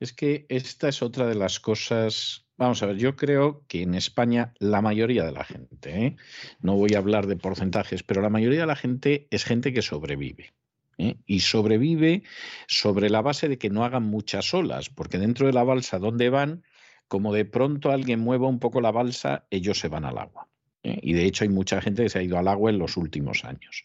Es 0.00 0.12
que 0.12 0.46
esta 0.48 0.88
es 0.88 1.02
otra 1.02 1.26
de 1.26 1.34
las 1.34 1.60
cosas. 1.60 2.46
Vamos 2.56 2.82
a 2.82 2.86
ver, 2.86 2.96
yo 2.96 3.16
creo 3.16 3.64
que 3.68 3.82
en 3.82 3.94
España 3.94 4.52
la 4.58 4.82
mayoría 4.82 5.24
de 5.24 5.32
la 5.32 5.44
gente, 5.44 6.06
¿eh? 6.06 6.16
no 6.60 6.76
voy 6.76 6.94
a 6.94 6.98
hablar 6.98 7.26
de 7.26 7.36
porcentajes, 7.36 8.02
pero 8.02 8.20
la 8.20 8.28
mayoría 8.28 8.60
de 8.60 8.66
la 8.66 8.76
gente 8.76 9.28
es 9.30 9.44
gente 9.44 9.72
que 9.72 9.82
sobrevive. 9.82 10.52
¿eh? 10.98 11.16
Y 11.26 11.40
sobrevive 11.40 12.22
sobre 12.66 13.10
la 13.10 13.22
base 13.22 13.48
de 13.48 13.58
que 13.58 13.70
no 13.70 13.84
hagan 13.84 14.04
muchas 14.04 14.52
olas, 14.54 14.90
porque 14.90 15.18
dentro 15.18 15.46
de 15.46 15.52
la 15.52 15.64
balsa 15.64 15.98
donde 15.98 16.28
van, 16.28 16.64
como 17.08 17.32
de 17.32 17.44
pronto 17.44 17.90
alguien 17.90 18.20
mueva 18.20 18.48
un 18.48 18.58
poco 18.58 18.80
la 18.80 18.90
balsa, 18.90 19.46
ellos 19.50 19.78
se 19.78 19.88
van 19.88 20.04
al 20.04 20.18
agua. 20.18 20.48
¿Eh? 20.82 20.98
Y 21.02 21.12
de 21.12 21.24
hecho 21.24 21.44
hay 21.44 21.50
mucha 21.50 21.80
gente 21.80 22.02
que 22.02 22.08
se 22.08 22.18
ha 22.18 22.22
ido 22.22 22.38
al 22.38 22.48
agua 22.48 22.70
en 22.70 22.78
los 22.78 22.96
últimos 22.96 23.44
años. 23.44 23.84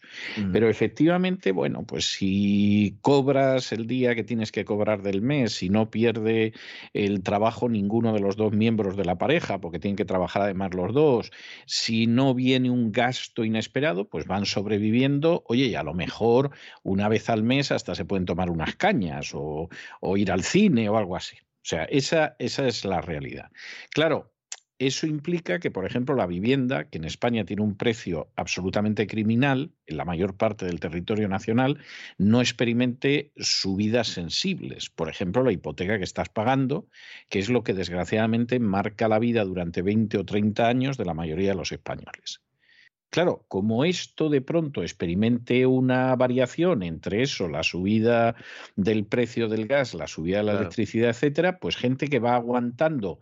Pero 0.52 0.68
efectivamente, 0.68 1.52
bueno, 1.52 1.84
pues 1.84 2.06
si 2.06 2.96
cobras 3.00 3.72
el 3.72 3.86
día 3.86 4.14
que 4.14 4.24
tienes 4.24 4.52
que 4.52 4.64
cobrar 4.64 5.02
del 5.02 5.22
mes, 5.22 5.52
si 5.52 5.68
no 5.68 5.90
pierde 5.90 6.52
el 6.92 7.22
trabajo 7.22 7.68
ninguno 7.68 8.12
de 8.12 8.20
los 8.20 8.36
dos 8.36 8.52
miembros 8.52 8.96
de 8.96 9.04
la 9.04 9.18
pareja, 9.18 9.60
porque 9.60 9.78
tienen 9.78 9.96
que 9.96 10.04
trabajar 10.04 10.42
además 10.42 10.74
los 10.74 10.92
dos, 10.92 11.30
si 11.66 12.06
no 12.06 12.34
viene 12.34 12.70
un 12.70 12.92
gasto 12.92 13.44
inesperado, 13.44 14.08
pues 14.08 14.26
van 14.26 14.46
sobreviviendo, 14.46 15.44
oye, 15.46 15.66
y 15.66 15.74
a 15.74 15.82
lo 15.82 15.94
mejor 15.94 16.50
una 16.82 17.08
vez 17.08 17.30
al 17.30 17.42
mes 17.42 17.72
hasta 17.72 17.94
se 17.94 18.04
pueden 18.04 18.26
tomar 18.26 18.50
unas 18.50 18.76
cañas 18.76 19.32
o, 19.34 19.68
o 20.00 20.16
ir 20.16 20.32
al 20.32 20.42
cine 20.42 20.88
o 20.88 20.96
algo 20.96 21.16
así. 21.16 21.36
O 21.36 21.68
sea, 21.68 21.84
esa, 21.84 22.34
esa 22.38 22.66
es 22.66 22.84
la 22.84 23.00
realidad. 23.02 23.50
Claro, 23.90 24.32
eso 24.78 25.06
implica 25.06 25.58
que, 25.58 25.70
por 25.70 25.84
ejemplo, 25.86 26.14
la 26.14 26.26
vivienda, 26.26 26.88
que 26.88 26.98
en 26.98 27.04
España 27.04 27.44
tiene 27.44 27.62
un 27.62 27.76
precio 27.76 28.32
absolutamente 28.36 29.06
criminal, 29.06 29.72
en 29.86 29.96
la 29.96 30.04
mayor 30.04 30.36
parte 30.36 30.66
del 30.66 30.80
territorio 30.80 31.28
nacional, 31.28 31.78
no 32.18 32.40
experimente 32.40 33.32
subidas 33.36 34.08
sensibles. 34.08 34.90
Por 34.90 35.08
ejemplo, 35.08 35.42
la 35.42 35.52
hipoteca 35.52 35.98
que 35.98 36.04
estás 36.04 36.28
pagando, 36.28 36.88
que 37.28 37.38
es 37.40 37.48
lo 37.50 37.64
que 37.64 37.74
desgraciadamente 37.74 38.60
marca 38.60 39.08
la 39.08 39.18
vida 39.18 39.44
durante 39.44 39.82
20 39.82 40.18
o 40.18 40.24
30 40.24 40.68
años 40.68 40.96
de 40.96 41.04
la 41.06 41.14
mayoría 41.14 41.50
de 41.50 41.56
los 41.56 41.72
españoles. 41.72 42.42
Claro, 43.10 43.46
como 43.48 43.84
esto 43.86 44.28
de 44.28 44.42
pronto 44.42 44.82
experimente 44.82 45.66
una 45.66 46.14
variación 46.14 46.82
entre 46.82 47.22
eso, 47.22 47.48
la 47.48 47.62
subida 47.62 48.34
del 48.76 49.06
precio 49.06 49.48
del 49.48 49.66
gas, 49.66 49.94
la 49.94 50.06
subida 50.06 50.38
de 50.38 50.44
la 50.44 50.52
Claro. 50.52 50.58
electricidad, 50.58 51.10
etcétera, 51.10 51.58
pues 51.58 51.76
gente 51.76 52.08
que 52.08 52.18
va 52.18 52.34
aguantando 52.34 53.18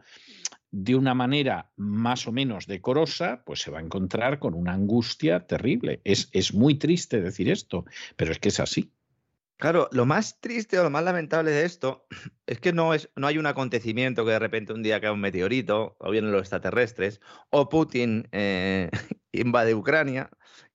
de 0.70 0.94
una 0.94 1.14
manera 1.14 1.72
más 1.76 2.26
o 2.26 2.32
menos 2.32 2.66
decorosa, 2.66 3.43
pues 3.44 3.60
se 3.60 3.70
va 3.70 3.78
a 3.78 3.82
encontrar 3.82 4.38
con 4.38 4.55
una 4.55 4.72
angustia 4.72 5.47
terrible. 5.47 6.01
Es, 6.05 6.28
es 6.32 6.52
muy 6.55 6.76
triste 6.76 7.20
decir 7.20 7.51
esto, 7.51 7.84
pero 8.16 8.32
es 8.32 8.38
que 8.38 8.48
es 8.48 8.60
así. 8.60 8.93
Claro, 9.59 9.88
lo 9.90 10.05
más 10.05 10.38
triste 10.40 10.78
o 10.78 10.82
lo 10.82 10.90
más 10.90 11.02
lamentable 11.02 11.51
de 11.51 11.64
esto 11.64 12.06
es 12.47 12.60
que 12.60 12.72
no, 12.72 12.93
es, 12.93 13.10
no 13.16 13.26
hay 13.26 13.38
un 13.38 13.47
acontecimiento 13.47 14.24
que 14.24 14.32
de 14.32 14.38
repente 14.38 14.74
un 14.74 14.82
día 14.82 15.01
cae 15.01 15.10
un 15.10 15.20
meteorito, 15.20 15.97
o 15.98 16.10
vienen 16.10 16.32
los 16.32 16.43
extraterrestres, 16.43 17.20
o 17.51 17.68
Putin 17.68 18.28
eh, 18.32 18.90
invade 19.32 19.74
Ucrania 19.74 20.30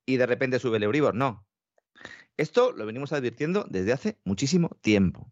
y 0.06 0.18
de 0.18 0.26
repente 0.26 0.60
sube 0.60 0.78
el 0.78 0.84
Euribor. 0.84 1.14
No. 1.14 1.46
Esto 2.38 2.72
lo 2.72 2.88
venimos 2.88 3.14
advirtiendo 3.14 3.68
desde 3.70 3.94
hace 3.94 4.18
muchísimo 4.24 4.70
tiempo. 4.82 5.32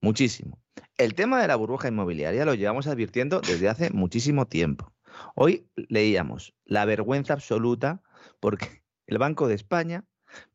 Muchísimo. 0.00 0.60
El 0.96 1.14
tema 1.14 1.40
de 1.40 1.48
la 1.48 1.56
burbuja 1.56 1.88
inmobiliaria 1.88 2.44
lo 2.44 2.54
llevamos 2.54 2.86
advirtiendo 2.86 3.40
desde 3.40 3.68
hace 3.68 3.90
muchísimo 3.90 4.46
tiempo. 4.46 4.92
Hoy 5.34 5.68
leíamos 5.74 6.54
la 6.64 6.84
vergüenza 6.84 7.32
absoluta 7.32 8.02
porque 8.40 8.82
el 9.06 9.18
Banco 9.18 9.48
de 9.48 9.54
España 9.54 10.04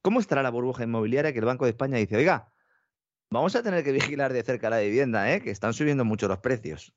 ¿Cómo 0.01 0.19
estará 0.19 0.43
la 0.43 0.49
burbuja 0.49 0.83
inmobiliaria 0.83 1.33
que 1.33 1.39
el 1.39 1.45
Banco 1.45 1.65
de 1.65 1.71
España 1.71 1.97
dice, 1.97 2.17
oiga, 2.17 2.51
vamos 3.29 3.55
a 3.55 3.63
tener 3.63 3.83
que 3.83 3.91
vigilar 3.91 4.33
de 4.33 4.43
cerca 4.43 4.69
la 4.69 4.79
vivienda, 4.79 5.31
¿eh? 5.33 5.41
que 5.41 5.51
están 5.51 5.73
subiendo 5.73 6.05
mucho 6.05 6.27
los 6.27 6.39
precios? 6.39 6.93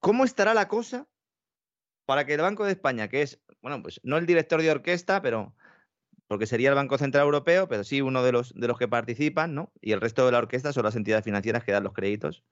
¿Cómo 0.00 0.24
estará 0.24 0.54
la 0.54 0.68
cosa 0.68 1.06
para 2.06 2.24
que 2.24 2.34
el 2.34 2.40
Banco 2.40 2.64
de 2.64 2.72
España, 2.72 3.08
que 3.08 3.22
es, 3.22 3.40
bueno, 3.60 3.82
pues 3.82 4.00
no 4.02 4.16
el 4.16 4.26
director 4.26 4.62
de 4.62 4.70
orquesta, 4.70 5.20
pero 5.20 5.54
porque 6.28 6.46
sería 6.46 6.68
el 6.70 6.74
Banco 6.76 6.98
Central 6.98 7.24
Europeo, 7.24 7.68
pero 7.68 7.84
sí 7.84 8.00
uno 8.02 8.22
de 8.22 8.32
los, 8.32 8.54
de 8.54 8.68
los 8.68 8.78
que 8.78 8.86
participan, 8.88 9.54
¿no? 9.54 9.72
Y 9.80 9.92
el 9.92 10.00
resto 10.00 10.24
de 10.26 10.32
la 10.32 10.38
orquesta 10.38 10.72
son 10.72 10.84
las 10.84 10.96
entidades 10.96 11.24
financieras 11.24 11.64
que 11.64 11.72
dan 11.72 11.84
los 11.84 11.92
créditos. 11.94 12.44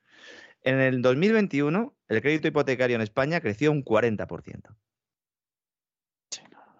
En 0.62 0.80
el 0.80 1.02
2021, 1.02 1.96
el 2.08 2.22
crédito 2.22 2.48
hipotecario 2.48 2.96
en 2.96 3.02
España 3.02 3.40
creció 3.40 3.70
un 3.70 3.84
40%. 3.84 4.76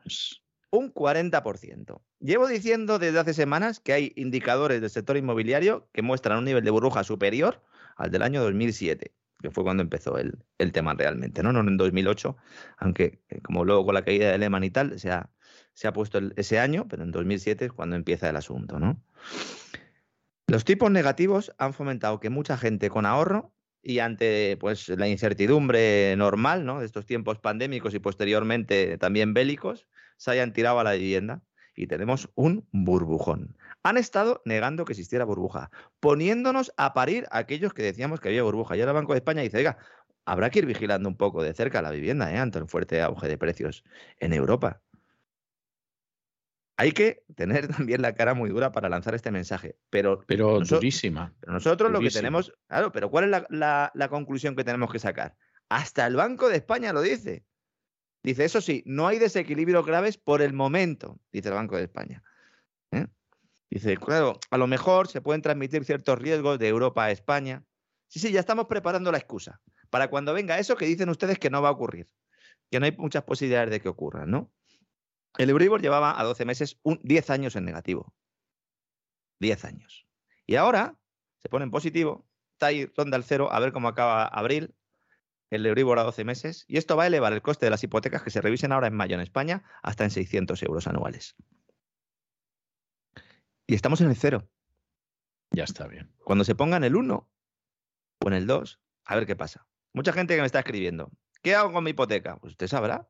Es- 0.05 0.43
Un 0.71 0.93
40%. 0.93 2.03
Llevo 2.19 2.49
diciendo 2.49 2.99
desde 2.99 3.19
hace 3.21 3.33
semanas 3.35 3.81
que 3.81 3.93
hay 3.93 4.13
indicadores 4.17 4.81
del 4.81 4.91
sector 4.91 5.17
inmobiliario 5.17 5.89
que 5.93 6.03
muestran 6.03 6.39
un 6.39 6.45
nivel 6.45 6.65
de 6.65 6.71
burbuja 6.71 7.05
superior 7.05 7.63
al 7.97 8.11
del 8.11 8.23
año 8.23 8.43
2007, 8.43 9.15
que 9.41 9.51
fue 9.51 9.65
cuando 9.65 9.83
empezó 9.85 10.19
el, 10.19 10.45
el 10.59 10.73
tema 10.73 10.95
realmente, 10.95 11.43
¿no? 11.43 11.53
No 11.53 11.61
en 11.61 11.77
2008, 11.77 12.37
aunque 12.79 13.23
eh, 13.29 13.41
como 13.43 13.65
luego 13.65 13.87
con 13.87 13.95
la 13.95 14.05
caída 14.05 14.31
de 14.33 14.39
Lehman 14.39 14.65
y 14.65 14.71
tal 14.71 14.99
se 14.99 15.11
ha, 15.13 15.31
se 15.77 15.87
ha 15.87 15.93
puesto 15.93 16.19
ese 16.37 16.59
año, 16.59 16.87
pero 16.89 17.03
en 17.03 17.13
2007 17.13 17.67
es 17.67 17.73
cuando 17.73 17.97
empieza 17.97 18.31
el 18.31 18.37
asunto, 18.37 18.79
¿no? 18.79 18.99
Los 20.47 20.65
tipos 20.65 20.91
negativos 20.91 21.53
han 21.59 21.75
fomentado 21.75 22.19
que 22.19 22.31
mucha 22.31 22.57
gente 22.57 22.89
con 22.89 23.05
ahorro 23.05 23.53
y 23.83 23.99
ante 23.99 24.57
pues, 24.59 24.89
la 24.89 25.07
incertidumbre 25.07 26.17
normal 26.17 26.65
¿no? 26.65 26.81
de 26.81 26.87
estos 26.87 27.05
tiempos 27.05 27.41
pandémicos 27.41 27.93
y 27.95 27.99
posteriormente 27.99 28.97
también 28.97 29.35
bélicos, 29.35 29.87
se 30.17 30.31
hayan 30.31 30.55
tirado 30.55 30.81
a 30.81 30.85
la 30.85 30.93
vivienda 30.93 31.43
y 31.75 31.89
tenemos 31.89 32.31
un 32.37 32.67
burbujón. 32.73 33.59
Han 33.83 33.99
estado 33.99 34.41
negando 34.47 34.87
que 34.87 34.95
existiera 34.95 35.27
burbuja, 35.27 35.71
poniéndonos 36.01 36.73
a 36.79 36.95
parir 36.95 37.27
a 37.31 37.39
aquellos 37.39 37.75
que 37.75 37.83
decíamos 37.83 38.21
que 38.21 38.29
había 38.29 38.43
burbuja. 38.45 38.77
Y 38.77 38.81
ahora 38.81 38.93
el 38.93 38.97
Banco 38.97 39.13
de 39.13 39.19
España 39.19 39.43
dice, 39.43 39.59
oiga, 39.59 39.77
habrá 40.25 40.49
que 40.49 40.61
ir 40.61 40.67
vigilando 40.67 41.09
un 41.09 41.17
poco 41.17 41.43
de 41.43 41.53
cerca 41.53 41.83
la 41.83 41.91
vivienda 41.91 42.33
¿eh? 42.33 42.39
ante 42.39 42.59
el 42.59 42.67
fuerte 42.67 43.03
auge 43.03 43.29
de 43.29 43.37
precios 43.37 43.85
en 44.19 44.33
Europa. 44.33 44.81
Hay 46.79 46.93
que 46.93 47.25
tener 47.35 47.69
también 47.89 48.03
la 48.03 48.15
cara 48.15 48.35
muy 48.35 48.51
dura 48.51 48.73
para 48.73 48.89
lanzar 48.89 49.15
este 49.15 49.31
mensaje, 49.31 49.77
pero 49.91 50.21
Pero 50.27 50.61
Noso- 50.61 50.77
durísima. 50.77 51.35
pero 51.41 51.53
nosotros 51.53 51.91
lo 51.91 52.01
que 52.01 52.11
tenemos, 52.11 52.53
claro, 52.69 52.93
pero 52.93 53.11
¿cuál 53.11 53.25
es 53.25 53.31
la, 53.31 53.47
la- 53.51 53.91
la 53.95 54.09
conclusión 54.09 54.55
que 54.57 54.65
tenemos 54.65 54.91
que 54.93 54.99
sacar? 54.99 55.37
Hasta 55.69 56.07
el 56.07 56.17
Banco 56.17 56.49
de 56.49 56.57
España 56.57 56.93
lo 56.93 57.01
dice. 57.03 57.45
Dice, 58.23 58.45
eso 58.45 58.61
sí, 58.61 58.83
no 58.87 59.07
hay 59.07 59.19
desequilibrios 59.19 59.87
graves 59.87 60.19
por 60.19 60.43
el 60.43 60.53
momento, 60.53 61.21
dice 61.33 61.49
el 61.49 61.55
Banco 61.55 61.77
de 61.77 61.85
España. 61.85 62.23
¿Eh? 62.91 63.07
Dice, 63.71 63.97
claro, 63.97 64.39
a 64.51 64.59
lo 64.59 64.67
mejor 64.67 65.09
se 65.09 65.21
pueden 65.21 65.43
transmitir 65.43 65.85
ciertos 65.85 66.19
riesgos 66.19 66.59
de 66.59 66.69
Europa 66.69 67.05
a 67.05 67.11
España. 67.11 67.65
Sí, 68.09 68.19
sí, 68.21 68.33
ya 68.33 68.41
estamos 68.41 68.67
preparando 68.67 69.11
la 69.13 69.19
excusa 69.19 69.61
para 69.91 70.09
cuando 70.09 70.33
venga 70.35 70.59
eso 70.59 70.77
que 70.77 70.87
dicen 70.87 71.09
ustedes 71.09 71.39
que 71.39 71.51
no 71.51 71.63
va 71.63 71.69
a 71.69 71.73
ocurrir, 71.73 72.09
que 72.71 72.79
no 72.81 72.87
hay 72.87 72.97
muchas 72.97 73.23
posibilidades 73.25 73.71
de 73.71 73.81
que 73.81 73.89
ocurra, 73.89 74.27
¿no? 74.27 74.53
El 75.39 75.51
Euribor 75.51 75.83
llevaba 75.83 76.19
a 76.19 76.25
12 76.25 76.45
meses 76.45 76.79
un 76.83 77.01
10 77.03 77.31
años 77.31 77.57
en 77.57 77.65
negativo. 77.65 78.15
10 79.41 79.65
años. 79.65 80.07
Y 80.47 80.57
ahora 80.57 80.99
se 81.43 81.49
pone 81.49 81.65
en 81.65 81.71
positivo, 81.71 82.27
está 82.53 82.67
ahí 82.67 82.87
ronda 82.97 83.17
el 83.17 83.25
cero, 83.25 83.53
a 83.53 83.61
ver 83.61 83.73
cómo 83.73 83.89
acaba 83.89 84.27
abril, 84.27 84.75
el 85.51 85.67
Euribor 85.67 85.99
a 85.99 86.05
12 86.05 86.25
meses, 86.25 86.65
y 86.67 86.79
esto 86.79 86.97
va 86.97 87.05
a 87.05 87.07
elevar 87.07 87.33
el 87.33 87.43
coste 87.43 87.67
de 87.67 87.71
las 87.71 87.85
hipotecas 87.85 88.23
que 88.23 88.31
se 88.31 88.41
revisen 88.41 88.73
ahora 88.73 88.89
en 88.89 88.95
mayo 88.95 89.15
en 89.15 89.21
España 89.21 89.65
hasta 89.83 90.05
en 90.05 90.11
600 90.11 90.63
euros 90.63 90.87
anuales. 90.87 91.37
Y 93.67 93.75
estamos 93.75 94.01
en 94.01 94.09
el 94.09 94.17
cero. 94.17 94.49
Ya 95.51 95.65
está 95.65 95.87
bien. 95.87 96.13
Cuando 96.25 96.45
se 96.45 96.55
ponga 96.55 96.77
en 96.77 96.85
el 96.85 96.97
1 96.97 97.29
o 98.25 98.29
en 98.29 98.35
el 98.35 98.47
2, 98.47 98.81
a 99.05 99.15
ver 99.15 99.27
qué 99.27 99.37
pasa. 99.37 99.67
Mucha 99.93 100.13
gente 100.13 100.35
que 100.35 100.41
me 100.41 100.47
está 100.47 100.61
escribiendo, 100.61 101.11
¿qué 101.43 101.55
hago 101.55 101.73
con 101.73 101.85
mi 101.85 101.91
hipoteca? 101.91 102.37
Pues 102.37 102.53
usted 102.53 102.67
sabrá. 102.67 103.09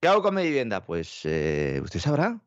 ¿Qué 0.00 0.08
hago 0.08 0.22
con 0.22 0.34
mi 0.34 0.42
vivienda? 0.42 0.82
Pues 0.82 1.26
eh, 1.26 1.78
usted 1.82 2.00
sabrá. 2.00 2.40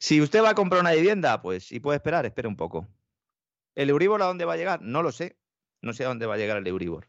Si 0.00 0.20
usted 0.20 0.42
va 0.42 0.50
a 0.50 0.54
comprar 0.54 0.80
una 0.80 0.92
vivienda, 0.92 1.40
pues 1.40 1.70
y 1.70 1.78
puede 1.78 1.96
esperar, 1.96 2.26
espere 2.26 2.48
un 2.48 2.56
poco. 2.56 2.88
¿El 3.76 3.90
Euribor 3.90 4.20
a 4.22 4.26
dónde 4.26 4.44
va 4.44 4.54
a 4.54 4.56
llegar? 4.56 4.82
No 4.82 5.02
lo 5.02 5.12
sé. 5.12 5.38
No 5.80 5.92
sé 5.92 6.04
a 6.04 6.08
dónde 6.08 6.26
va 6.26 6.34
a 6.34 6.36
llegar 6.36 6.56
el 6.56 6.66
Euribor. 6.66 7.08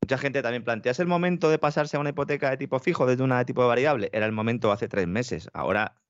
Mucha 0.00 0.16
gente 0.16 0.42
también 0.42 0.62
plantea, 0.62 0.92
¿es 0.92 1.00
el 1.00 1.08
momento 1.08 1.50
de 1.50 1.58
pasarse 1.58 1.96
a 1.96 2.00
una 2.00 2.10
hipoteca 2.10 2.50
de 2.50 2.56
tipo 2.56 2.78
fijo 2.78 3.04
desde 3.04 3.24
una 3.24 3.38
de 3.38 3.44
tipo 3.44 3.66
variable? 3.66 4.10
Era 4.12 4.26
el 4.26 4.32
momento 4.32 4.70
hace 4.70 4.88
tres 4.88 5.08
meses. 5.08 5.50
Ahora 5.52 6.00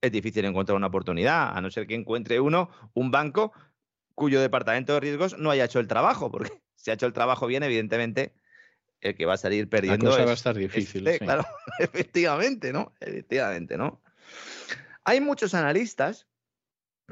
es 0.00 0.10
difícil 0.10 0.44
encontrar 0.46 0.76
una 0.76 0.86
oportunidad, 0.86 1.56
a 1.56 1.60
no 1.60 1.70
ser 1.70 1.86
que 1.86 1.94
encuentre 1.94 2.40
uno, 2.40 2.70
un 2.94 3.10
banco 3.10 3.52
cuyo 4.14 4.40
departamento 4.40 4.94
de 4.94 5.00
riesgos 5.00 5.38
no 5.38 5.50
haya 5.50 5.66
hecho 5.66 5.80
el 5.80 5.86
trabajo, 5.86 6.30
porque 6.30 6.50
si 6.76 6.90
ha 6.90 6.94
hecho 6.94 7.06
el 7.06 7.12
trabajo 7.12 7.46
bien, 7.46 7.62
evidentemente 7.62 8.34
el 9.00 9.14
que 9.14 9.26
va 9.26 9.34
a 9.34 9.38
salir 9.38 9.68
perdiendo. 9.68 10.06
La 10.06 10.10
cosa 10.10 10.20
es, 10.22 10.26
va 10.26 10.30
a 10.30 10.34
estar 10.34 10.56
difícil. 10.56 11.08
sí. 11.08 11.18
Claro, 11.18 11.44
efectivamente, 11.78 12.72
¿no? 12.72 12.94
Efectivamente, 13.00 13.76
¿no? 13.76 14.02
Hay 15.04 15.20
muchos 15.20 15.54
analistas 15.54 16.26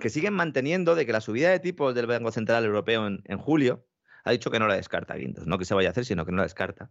que 0.01 0.11
siguen 0.11 0.35
manteniendo 0.35 0.95
de 0.97 1.07
que 1.07 1.13
la 1.13 1.21
subida 1.21 1.51
de 1.51 1.61
tipos 1.61 1.95
del 1.95 2.07
Banco 2.07 2.33
Central 2.33 2.65
Europeo 2.65 3.07
en, 3.07 3.23
en 3.27 3.39
julio 3.39 3.87
ha 4.25 4.33
dicho 4.33 4.51
que 4.51 4.59
no 4.59 4.67
la 4.67 4.75
descarta 4.75 5.15
Guindos, 5.15 5.47
no 5.47 5.59
que 5.59 5.65
se 5.65 5.75
vaya 5.75 5.91
a 5.91 5.93
hacer, 5.93 6.05
sino 6.05 6.25
que 6.25 6.33
no 6.33 6.39
la 6.39 6.45
descarta. 6.45 6.91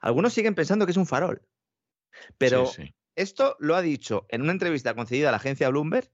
Algunos 0.00 0.32
siguen 0.32 0.54
pensando 0.54 0.86
que 0.86 0.92
es 0.92 0.96
un 0.96 1.06
farol. 1.06 1.46
Pero 2.38 2.66
Sí, 2.66 2.84
sí. 2.86 2.94
esto 3.14 3.56
lo 3.60 3.76
ha 3.76 3.82
dicho 3.82 4.26
en 4.30 4.42
una 4.42 4.52
entrevista 4.52 4.94
concedida 4.94 5.28
a 5.28 5.30
la 5.30 5.36
agencia 5.36 5.68
Bloomberg 5.68 6.10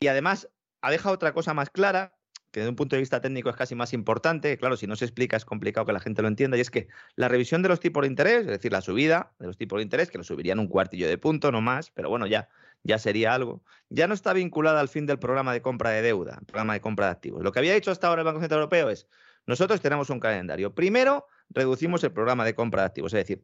y 0.00 0.08
además 0.08 0.50
ha 0.82 0.90
dejado 0.90 1.14
otra 1.14 1.32
cosa 1.32 1.54
más 1.54 1.70
clara, 1.70 2.15
que 2.56 2.60
desde 2.60 2.70
un 2.70 2.76
punto 2.76 2.96
de 2.96 3.00
vista 3.00 3.20
técnico 3.20 3.50
es 3.50 3.56
casi 3.56 3.74
más 3.74 3.92
importante, 3.92 4.56
claro, 4.56 4.78
si 4.78 4.86
no 4.86 4.96
se 4.96 5.04
explica 5.04 5.36
es 5.36 5.44
complicado 5.44 5.84
que 5.84 5.92
la 5.92 6.00
gente 6.00 6.22
lo 6.22 6.28
entienda, 6.28 6.56
y 6.56 6.62
es 6.62 6.70
que 6.70 6.88
la 7.14 7.28
revisión 7.28 7.60
de 7.60 7.68
los 7.68 7.80
tipos 7.80 8.00
de 8.00 8.08
interés, 8.08 8.40
es 8.40 8.46
decir, 8.46 8.72
la 8.72 8.80
subida 8.80 9.30
de 9.38 9.46
los 9.46 9.58
tipos 9.58 9.76
de 9.76 9.82
interés, 9.82 10.10
que 10.10 10.16
lo 10.16 10.24
subirían 10.24 10.58
un 10.58 10.66
cuartillo 10.66 11.06
de 11.06 11.18
punto, 11.18 11.52
no 11.52 11.60
más, 11.60 11.90
pero 11.90 12.08
bueno, 12.08 12.26
ya, 12.26 12.48
ya 12.82 12.96
sería 12.96 13.34
algo, 13.34 13.62
ya 13.90 14.06
no 14.06 14.14
está 14.14 14.32
vinculada 14.32 14.80
al 14.80 14.88
fin 14.88 15.04
del 15.04 15.18
programa 15.18 15.52
de 15.52 15.60
compra 15.60 15.90
de 15.90 16.00
deuda, 16.00 16.40
programa 16.46 16.72
de 16.72 16.80
compra 16.80 17.04
de 17.04 17.12
activos. 17.12 17.42
Lo 17.42 17.52
que 17.52 17.58
había 17.58 17.74
hecho 17.74 17.90
hasta 17.90 18.08
ahora 18.08 18.22
el 18.22 18.24
Banco 18.24 18.40
Central 18.40 18.60
Europeo 18.60 18.88
es, 18.88 19.06
nosotros 19.44 19.82
tenemos 19.82 20.08
un 20.08 20.18
calendario. 20.18 20.74
Primero, 20.74 21.26
reducimos 21.50 22.02
el 22.04 22.12
programa 22.12 22.46
de 22.46 22.54
compra 22.54 22.84
de 22.84 22.86
activos, 22.86 23.12
es 23.12 23.18
decir, 23.18 23.42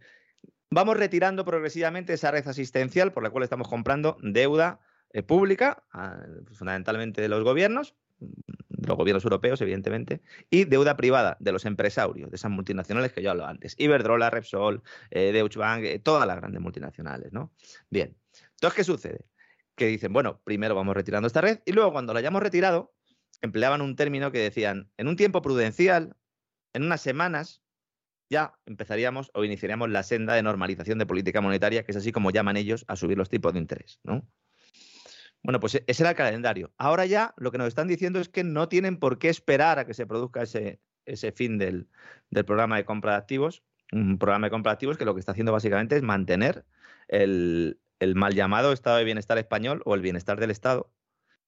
vamos 0.70 0.96
retirando 0.96 1.44
progresivamente 1.44 2.14
esa 2.14 2.30
red 2.30 2.48
asistencial 2.48 3.12
por 3.12 3.22
la 3.22 3.28
cual 3.28 3.44
estamos 3.44 3.68
comprando 3.68 4.16
deuda 4.22 4.80
eh, 5.12 5.22
pública, 5.22 5.82
ah, 5.92 6.16
fundamentalmente 6.54 7.20
de 7.20 7.28
los 7.28 7.44
gobiernos, 7.44 7.94
de 8.82 8.88
los 8.88 8.96
gobiernos 8.96 9.24
europeos, 9.24 9.60
evidentemente, 9.60 10.20
y 10.50 10.64
deuda 10.64 10.96
privada 10.96 11.36
de 11.40 11.52
los 11.52 11.64
empresarios, 11.64 12.30
de 12.30 12.36
esas 12.36 12.50
multinacionales 12.50 13.12
que 13.12 13.22
yo 13.22 13.30
hablaba 13.30 13.50
antes. 13.50 13.74
Iberdrola, 13.78 14.30
Repsol, 14.30 14.82
eh, 15.10 15.32
Deutsche 15.32 15.58
Bank, 15.58 15.84
eh, 15.84 15.98
todas 15.98 16.26
las 16.26 16.36
grandes 16.36 16.60
multinacionales, 16.60 17.32
¿no? 17.32 17.52
Bien. 17.90 18.16
Entonces, 18.52 18.76
¿qué 18.76 18.84
sucede? 18.84 19.24
Que 19.74 19.86
dicen, 19.86 20.12
bueno, 20.12 20.40
primero 20.44 20.74
vamos 20.74 20.94
retirando 20.94 21.26
esta 21.26 21.40
red 21.40 21.60
y 21.64 21.72
luego 21.72 21.92
cuando 21.92 22.12
la 22.12 22.18
hayamos 22.18 22.42
retirado, 22.42 22.92
empleaban 23.40 23.80
un 23.80 23.96
término 23.96 24.32
que 24.32 24.38
decían, 24.38 24.90
en 24.96 25.08
un 25.08 25.16
tiempo 25.16 25.42
prudencial, 25.42 26.16
en 26.72 26.84
unas 26.84 27.00
semanas, 27.00 27.62
ya 28.30 28.54
empezaríamos 28.66 29.30
o 29.34 29.44
iniciaríamos 29.44 29.90
la 29.90 30.02
senda 30.02 30.34
de 30.34 30.42
normalización 30.42 30.98
de 30.98 31.06
política 31.06 31.40
monetaria, 31.40 31.84
que 31.84 31.92
es 31.92 31.98
así 31.98 32.12
como 32.12 32.30
llaman 32.30 32.56
ellos 32.56 32.84
a 32.88 32.96
subir 32.96 33.18
los 33.18 33.28
tipos 33.28 33.52
de 33.52 33.58
interés, 33.58 34.00
¿no? 34.04 34.26
Bueno, 35.42 35.60
pues 35.60 35.74
e- 35.74 35.84
ese 35.86 36.02
era 36.02 36.10
el 36.10 36.16
calendario. 36.16 36.72
Ahora 36.76 37.06
ya 37.06 37.34
lo 37.36 37.50
que 37.50 37.58
nos 37.58 37.68
están 37.68 37.88
diciendo 37.88 38.20
es 38.20 38.28
que 38.28 38.44
no 38.44 38.68
tienen 38.68 38.98
por 38.98 39.18
qué 39.18 39.28
esperar 39.28 39.78
a 39.78 39.86
que 39.86 39.94
se 39.94 40.06
produzca 40.06 40.42
ese, 40.42 40.80
ese 41.04 41.32
fin 41.32 41.58
del, 41.58 41.88
del 42.30 42.44
programa 42.44 42.76
de 42.76 42.84
compra 42.84 43.12
de 43.12 43.18
activos. 43.18 43.62
Un 43.92 44.18
programa 44.18 44.46
de 44.46 44.50
compra 44.50 44.70
de 44.70 44.74
activos 44.74 44.98
que 44.98 45.04
lo 45.04 45.14
que 45.14 45.20
está 45.20 45.32
haciendo 45.32 45.52
básicamente 45.52 45.96
es 45.96 46.02
mantener 46.02 46.64
el, 47.08 47.80
el 48.00 48.14
mal 48.14 48.34
llamado 48.34 48.72
estado 48.72 48.96
de 48.96 49.04
bienestar 49.04 49.38
español 49.38 49.82
o 49.84 49.94
el 49.94 50.00
bienestar 50.00 50.40
del 50.40 50.50
Estado 50.50 50.92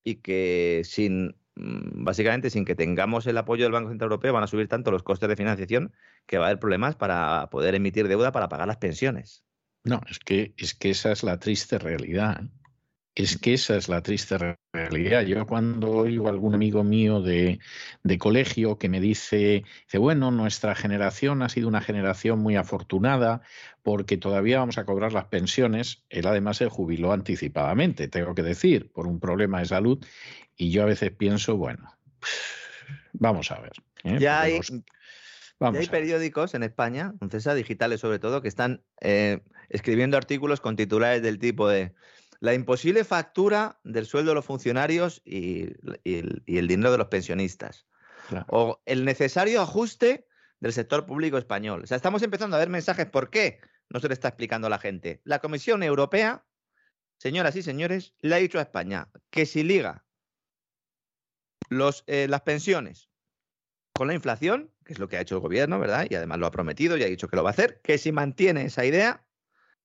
y 0.05 0.17
que 0.17 0.83
sin 0.85 1.37
mm, 1.57 2.05
básicamente 2.05 2.51
sin 2.51 2.65
que 2.65 2.75
tengamos 2.75 3.27
el 3.27 3.39
apoyo 3.39 3.65
del 3.65 3.73
Banco 3.73 3.89
Central 3.89 4.07
Europeo 4.11 4.33
van 4.33 4.45
a 4.45 4.49
subir 4.49 4.69
tanto 4.69 4.91
los 4.91 5.03
costes 5.03 5.29
de 5.29 5.37
financiación 5.37 5.93
que 6.27 6.39
va 6.39 6.45
a 6.45 6.49
haber 6.49 6.61
problemas 6.61 6.97
para 6.97 7.49
poder 7.51 7.75
emitir 7.75 8.09
deuda 8.09 8.31
para 8.31 8.49
pagar 8.49 8.69
las 8.69 8.77
pensiones. 8.77 9.45
No, 9.85 10.01
es 10.09 10.19
que, 10.19 10.55
es 10.57 10.75
que 10.75 10.91
esa 10.91 11.13
es 11.13 11.23
la 11.23 11.39
triste 11.39 11.79
realidad. 11.79 12.43
Es 13.17 13.39
que 13.39 13.55
esa 13.55 13.77
es 13.77 13.89
la 13.89 14.03
triste 14.03 14.39
re- 14.39 14.59
realidad. 14.73 15.23
Yo 15.23 15.47
cuando 15.47 15.91
oigo 15.93 16.27
a 16.27 16.31
algún 16.31 16.55
amigo 16.55 16.83
mío 16.83 17.23
de, 17.23 17.61
de 18.03 18.19
colegio 18.19 18.77
que 18.77 18.89
me 18.89 19.01
dice, 19.01 19.63
dice, 19.85 19.99
bueno, 19.99 20.33
nuestra 20.33 20.75
generación 20.75 21.41
ha 21.43 21.49
sido 21.49 21.69
una 21.69 21.81
generación 21.81 22.41
muy 22.41 22.57
afortunada 22.57 23.43
porque 23.85 24.17
todavía 24.17 24.59
vamos 24.59 24.79
a 24.79 24.85
cobrar 24.85 25.13
las 25.13 25.27
pensiones. 25.27 26.03
Él 26.09 26.27
además 26.27 26.57
se 26.57 26.69
jubiló 26.69 27.13
anticipadamente, 27.13 28.09
tengo 28.09 28.35
que 28.35 28.43
decir, 28.43 28.91
por 28.91 29.07
un 29.07 29.21
problema 29.21 29.61
de 29.61 29.67
salud. 29.67 30.05
Y 30.57 30.73
yo 30.73 30.83
a 30.83 30.87
veces 30.87 31.13
pienso, 31.13 31.57
bueno, 31.57 31.97
vamos 33.13 33.53
a 33.53 33.61
ver. 33.61 33.73
¿eh? 34.03 34.19
Ya 34.19 34.41
hay, 34.41 34.59
ya 35.61 35.69
hay 35.79 35.87
periódicos 35.87 36.55
en 36.55 36.65
España, 36.65 37.15
César, 37.31 37.55
digitales 37.55 38.01
sobre 38.01 38.19
todo, 38.19 38.43
que 38.43 38.49
están 38.49 38.83
eh, 39.01 39.41
escribiendo 39.69 40.17
artículos 40.17 40.61
con 40.61 40.75
titulares 40.75 41.23
del 41.23 41.39
tipo 41.39 41.69
de 41.69 41.93
la 42.45 42.53
imposible 42.53 43.05
factura 43.05 43.81
del 43.85 44.05
sueldo 44.05 44.33
de 44.33 44.35
los 44.35 44.45
funcionarios 44.45 45.23
y, 45.25 45.69
y 46.05 46.19
el, 46.19 46.43
y 46.45 46.59
el 46.59 46.69
dinero 46.69 46.93
de 46.93 46.99
los 46.99 47.07
pensionistas. 47.07 47.87
Claro. 48.29 48.45
O 48.51 48.83
el 48.85 49.07
necesario 49.07 49.63
ajuste 49.63 50.27
del 50.61 50.75
sector 50.75 51.07
público 51.07 51.39
español. 51.39 51.85
O 51.85 51.87
sea, 51.87 51.97
estamos 51.97 52.23
empezando 52.23 52.57
a 52.57 52.59
ver 52.59 52.69
mensajes. 52.69 53.07
¿Por 53.07 53.31
qué? 53.31 53.61
No 53.89 53.99
se 53.99 54.09
le 54.09 54.15
está 54.15 54.29
explicando 54.29 54.67
a 54.67 54.71
la 54.71 54.79
gente. 54.79 55.23
La 55.25 55.39
Comisión 55.39 55.83
Europea, 55.83 56.45
señoras 57.17 57.57
y 57.57 57.63
señores, 57.63 58.15
le 58.21 58.35
ha 58.35 58.39
dicho 58.39 58.59
a 58.59 58.63
España 58.63 59.09
que 59.31 59.47
si 59.47 59.63
liga 59.63 60.05
los, 61.71 62.05
eh, 62.07 62.27
las 62.29 62.43
pensiones 62.43 63.09
con 63.95 64.07
la 64.07 64.13
inflación, 64.13 64.71
que 64.85 64.93
es 64.93 64.99
lo 64.99 65.09
que 65.09 65.17
ha 65.17 65.23
hecho 65.23 65.37
el 65.37 65.41
gobierno, 65.41 65.79
¿verdad? 65.79 66.07
Y 66.11 66.15
además 66.15 66.41
lo 66.41 66.47
ha 66.47 66.51
prometido 66.51 66.99
y 66.99 67.05
ha 67.05 67.07
dicho 67.07 67.29
que 67.29 67.37
lo 67.37 67.43
va 67.43 67.49
a 67.49 67.53
hacer, 67.53 67.81
que 67.81 67.97
si 67.97 68.13
mantiene 68.13 68.67
esa 68.67 68.85
idea, 68.85 69.25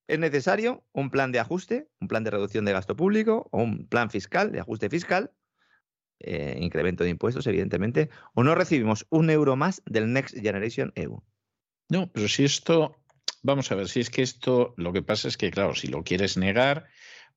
es 0.10 0.18
necesario 0.18 0.84
un 0.92 1.12
plan 1.12 1.32
de 1.32 1.40
ajuste, 1.40 1.88
un 2.02 2.08
plan 2.08 2.24
de 2.24 2.32
reducción 2.32 2.66
de 2.66 2.74
gasto 2.74 2.96
público 2.96 3.48
o 3.52 3.62
un 3.62 3.88
plan 3.88 4.10
fiscal, 4.10 4.52
de 4.52 4.60
ajuste 4.60 4.90
fiscal, 4.90 5.32
eh, 6.20 6.58
incremento 6.60 7.04
de 7.04 7.12
impuestos, 7.12 7.46
evidentemente, 7.46 8.10
o 8.34 8.44
no 8.44 8.56
recibimos 8.56 9.06
un 9.12 9.30
euro 9.30 9.56
más 9.56 9.84
del 9.86 10.12
Next 10.12 10.36
Generation 10.36 10.92
EU. 10.96 11.22
No, 11.90 12.12
pero 12.12 12.28
si 12.28 12.44
esto, 12.44 12.98
vamos 13.44 13.72
a 13.72 13.76
ver, 13.76 13.88
si 13.88 14.00
es 14.00 14.10
que 14.10 14.24
esto, 14.24 14.74
lo 14.78 14.94
que 14.94 15.04
pasa 15.04 15.28
es 15.28 15.38
que, 15.38 15.52
claro, 15.52 15.76
si 15.76 15.88
lo 15.88 16.04
quieres 16.04 16.38
negar, 16.38 16.88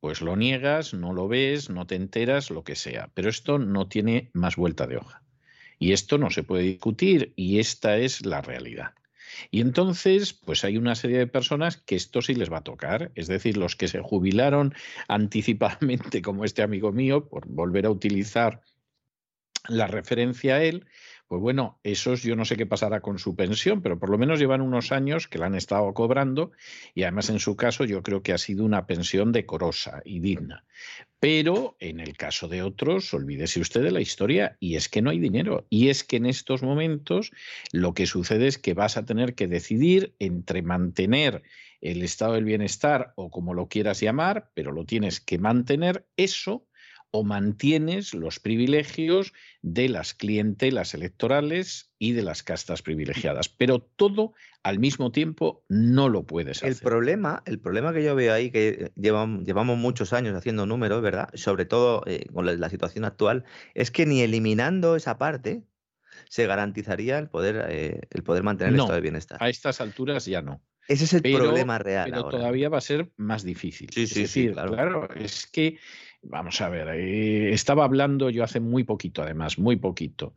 pues 0.00 0.22
lo 0.22 0.34
niegas, 0.34 0.94
no 0.94 1.12
lo 1.12 1.28
ves, 1.28 1.68
no 1.68 1.86
te 1.86 1.96
enteras, 1.96 2.50
lo 2.50 2.64
que 2.64 2.74
sea. 2.74 3.10
Pero 3.12 3.28
esto 3.28 3.58
no 3.58 3.86
tiene 3.86 4.30
más 4.32 4.56
vuelta 4.56 4.86
de 4.86 4.96
hoja. 4.96 5.22
Y 5.78 5.92
esto 5.92 6.16
no 6.16 6.30
se 6.30 6.42
puede 6.42 6.62
discutir 6.62 7.34
y 7.36 7.58
esta 7.58 7.98
es 7.98 8.24
la 8.24 8.40
realidad. 8.40 8.94
Y 9.50 9.60
entonces, 9.60 10.32
pues 10.32 10.64
hay 10.64 10.76
una 10.76 10.94
serie 10.94 11.18
de 11.18 11.26
personas 11.26 11.76
que 11.76 11.96
esto 11.96 12.22
sí 12.22 12.34
les 12.34 12.52
va 12.52 12.58
a 12.58 12.64
tocar, 12.64 13.12
es 13.14 13.26
decir, 13.26 13.56
los 13.56 13.76
que 13.76 13.88
se 13.88 14.00
jubilaron 14.00 14.74
anticipadamente, 15.08 16.22
como 16.22 16.44
este 16.44 16.62
amigo 16.62 16.92
mío, 16.92 17.28
por 17.28 17.46
volver 17.46 17.86
a 17.86 17.90
utilizar 17.90 18.62
la 19.68 19.86
referencia 19.86 20.56
a 20.56 20.62
él, 20.62 20.86
pues 21.32 21.40
bueno, 21.40 21.80
esos 21.82 22.22
yo 22.22 22.36
no 22.36 22.44
sé 22.44 22.56
qué 22.56 22.66
pasará 22.66 23.00
con 23.00 23.18
su 23.18 23.34
pensión, 23.34 23.80
pero 23.80 23.98
por 23.98 24.10
lo 24.10 24.18
menos 24.18 24.38
llevan 24.38 24.60
unos 24.60 24.92
años 24.92 25.28
que 25.28 25.38
la 25.38 25.46
han 25.46 25.54
estado 25.54 25.94
cobrando 25.94 26.52
y 26.94 27.04
además 27.04 27.30
en 27.30 27.38
su 27.38 27.56
caso 27.56 27.86
yo 27.86 28.02
creo 28.02 28.22
que 28.22 28.34
ha 28.34 28.36
sido 28.36 28.66
una 28.66 28.86
pensión 28.86 29.32
decorosa 29.32 30.02
y 30.04 30.20
digna. 30.20 30.66
Pero 31.20 31.74
en 31.80 32.00
el 32.00 32.18
caso 32.18 32.48
de 32.48 32.62
otros, 32.62 33.14
olvídese 33.14 33.60
usted 33.60 33.82
de 33.82 33.92
la 33.92 34.02
historia 34.02 34.58
y 34.60 34.76
es 34.76 34.90
que 34.90 35.00
no 35.00 35.08
hay 35.08 35.20
dinero. 35.20 35.66
Y 35.70 35.88
es 35.88 36.04
que 36.04 36.16
en 36.16 36.26
estos 36.26 36.62
momentos 36.62 37.30
lo 37.72 37.94
que 37.94 38.04
sucede 38.04 38.46
es 38.46 38.58
que 38.58 38.74
vas 38.74 38.98
a 38.98 39.06
tener 39.06 39.34
que 39.34 39.48
decidir 39.48 40.14
entre 40.18 40.60
mantener 40.60 41.42
el 41.80 42.02
estado 42.02 42.34
del 42.34 42.44
bienestar 42.44 43.14
o 43.16 43.30
como 43.30 43.54
lo 43.54 43.68
quieras 43.68 44.00
llamar, 44.00 44.50
pero 44.52 44.70
lo 44.70 44.84
tienes 44.84 45.18
que 45.18 45.38
mantener 45.38 46.06
eso 46.18 46.66
o 47.12 47.24
mantienes 47.24 48.14
los 48.14 48.40
privilegios 48.40 49.34
de 49.60 49.90
las 49.90 50.14
clientelas 50.14 50.94
electorales 50.94 51.92
y 51.98 52.12
de 52.12 52.22
las 52.22 52.42
castas 52.42 52.80
privilegiadas. 52.80 53.50
Pero 53.50 53.80
todo 53.80 54.32
al 54.62 54.78
mismo 54.78 55.12
tiempo 55.12 55.62
no 55.68 56.08
lo 56.08 56.24
puedes 56.26 56.58
hacer. 56.58 56.70
El 56.70 56.78
problema, 56.78 57.42
el 57.44 57.60
problema 57.60 57.92
que 57.92 58.02
yo 58.02 58.14
veo 58.14 58.32
ahí, 58.32 58.50
que 58.50 58.92
llevamos, 58.96 59.44
llevamos 59.44 59.76
muchos 59.76 60.14
años 60.14 60.34
haciendo 60.34 60.64
números, 60.64 61.02
¿verdad? 61.02 61.28
Sobre 61.34 61.66
todo 61.66 62.02
eh, 62.06 62.24
con 62.32 62.46
la, 62.46 62.70
situación 62.70 63.04
actual, 63.04 63.44
es 63.74 63.90
que 63.90 64.06
ni 64.06 64.22
eliminando 64.22 64.96
esa 64.96 65.18
parte 65.18 65.62
se 66.30 66.46
garantizaría 66.46 67.18
el 67.18 67.28
poder, 67.28 67.66
eh, 67.68 68.00
el 68.10 68.22
poder 68.22 68.42
mantener 68.42 68.72
el 68.72 68.80
estado 68.80 68.94
de 68.94 69.02
bienestar. 69.02 69.38
A 69.42 69.50
estas 69.50 69.82
alturas 69.82 70.24
ya 70.24 70.40
no. 70.40 70.62
Ese 70.88 71.04
es 71.04 71.12
el 71.12 71.22
problema 71.22 71.78
real. 71.78 72.10
Pero 72.10 72.28
todavía 72.28 72.68
va 72.68 72.78
a 72.78 72.82
ser 72.82 73.12
más 73.16 73.44
difícil. 73.44 73.90
Sí, 73.92 74.06
sí, 74.06 74.26
sí, 74.26 74.48
claro. 74.48 74.72
claro. 74.72 75.08
Es 75.14 75.46
que 75.46 75.78
Vamos 76.24 76.60
a 76.60 76.68
ver, 76.68 76.88
eh, 76.88 77.52
estaba 77.52 77.84
hablando 77.84 78.30
yo 78.30 78.44
hace 78.44 78.60
muy 78.60 78.84
poquito, 78.84 79.22
además, 79.22 79.58
muy 79.58 79.74
poquito, 79.76 80.34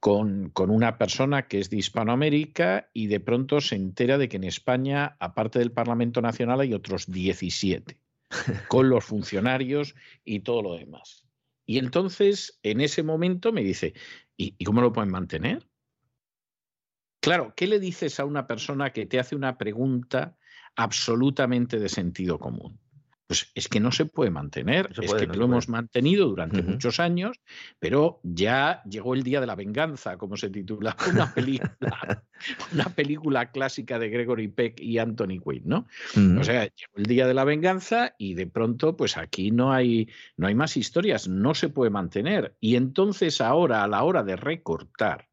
con, 0.00 0.50
con, 0.50 0.68
una 0.70 0.98
persona 0.98 1.46
que 1.46 1.60
es 1.60 1.70
de 1.70 1.76
Hispanoamérica 1.76 2.90
y 2.92 3.06
de 3.06 3.20
pronto 3.20 3.60
se 3.60 3.76
entera 3.76 4.18
de 4.18 4.28
que 4.28 4.36
en 4.36 4.44
España, 4.44 5.16
aparte 5.20 5.60
del 5.60 5.70
Parlamento 5.70 6.20
Nacional, 6.20 6.60
hay 6.60 6.74
otros 6.74 7.06
17, 7.06 8.00
con 8.68 8.90
los 8.90 9.04
funcionarios 9.04 9.94
y 10.24 10.40
todo 10.40 10.60
lo 10.62 10.74
demás. 10.74 11.24
Y 11.64 11.78
entonces, 11.78 12.58
en 12.64 12.80
ese 12.80 13.04
momento 13.04 13.52
me 13.52 13.62
dice, 13.62 13.94
¿y, 14.36 14.56
¿y 14.58 14.64
cómo 14.64 14.80
lo 14.80 14.92
pueden 14.92 15.10
mantener? 15.10 15.68
Claro, 17.20 17.52
¿qué 17.56 17.68
le 17.68 17.78
dices 17.78 18.18
a 18.18 18.24
una 18.24 18.48
persona 18.48 18.92
que 18.92 19.06
te 19.06 19.20
hace 19.20 19.36
una 19.36 19.56
pregunta 19.56 20.36
absolutamente 20.74 21.78
de 21.78 21.88
sentido 21.88 22.38
común? 22.38 22.80
Pues 23.28 23.52
es 23.54 23.68
que 23.68 23.78
no 23.78 23.92
se 23.92 24.06
puede 24.06 24.30
mantener. 24.30 24.90
es 25.02 25.12
que 25.12 25.26
lo 25.26 25.44
hemos 25.44 25.68
mantenido 25.68 26.26
durante 26.28 26.62
muchos 26.62 26.98
años, 26.98 27.38
pero 27.78 28.20
ya 28.22 28.82
llegó 28.88 29.12
el 29.12 29.22
día 29.22 29.38
de 29.42 29.46
la 29.46 29.54
venganza, 29.54 30.16
como 30.16 30.38
se 30.38 30.48
titula 30.48 30.96
una 31.12 31.34
película, 31.34 32.24
una 32.72 32.86
película 32.86 33.50
clásica 33.50 33.98
de 33.98 34.08
Gregory 34.08 34.48
Peck 34.48 34.80
y 34.80 34.96
Anthony 34.96 35.40
Quinn, 35.44 35.64
¿no? 35.66 35.86
O 36.40 36.42
sea, 36.42 36.62
llegó 36.62 36.92
el 36.96 37.04
día 37.04 37.26
de 37.26 37.34
la 37.34 37.44
venganza 37.44 38.14
y 38.16 38.32
de 38.32 38.46
pronto, 38.46 38.96
pues 38.96 39.18
aquí 39.18 39.50
no 39.50 39.74
hay, 39.74 40.08
no 40.38 40.46
hay 40.46 40.54
más 40.54 40.78
historias, 40.78 41.28
no 41.28 41.54
se 41.54 41.68
puede 41.68 41.90
mantener. 41.90 42.56
Y 42.60 42.76
entonces 42.76 43.42
ahora, 43.42 43.84
a 43.84 43.88
la 43.88 44.04
hora 44.04 44.22
de 44.22 44.36
recortar, 44.36 45.28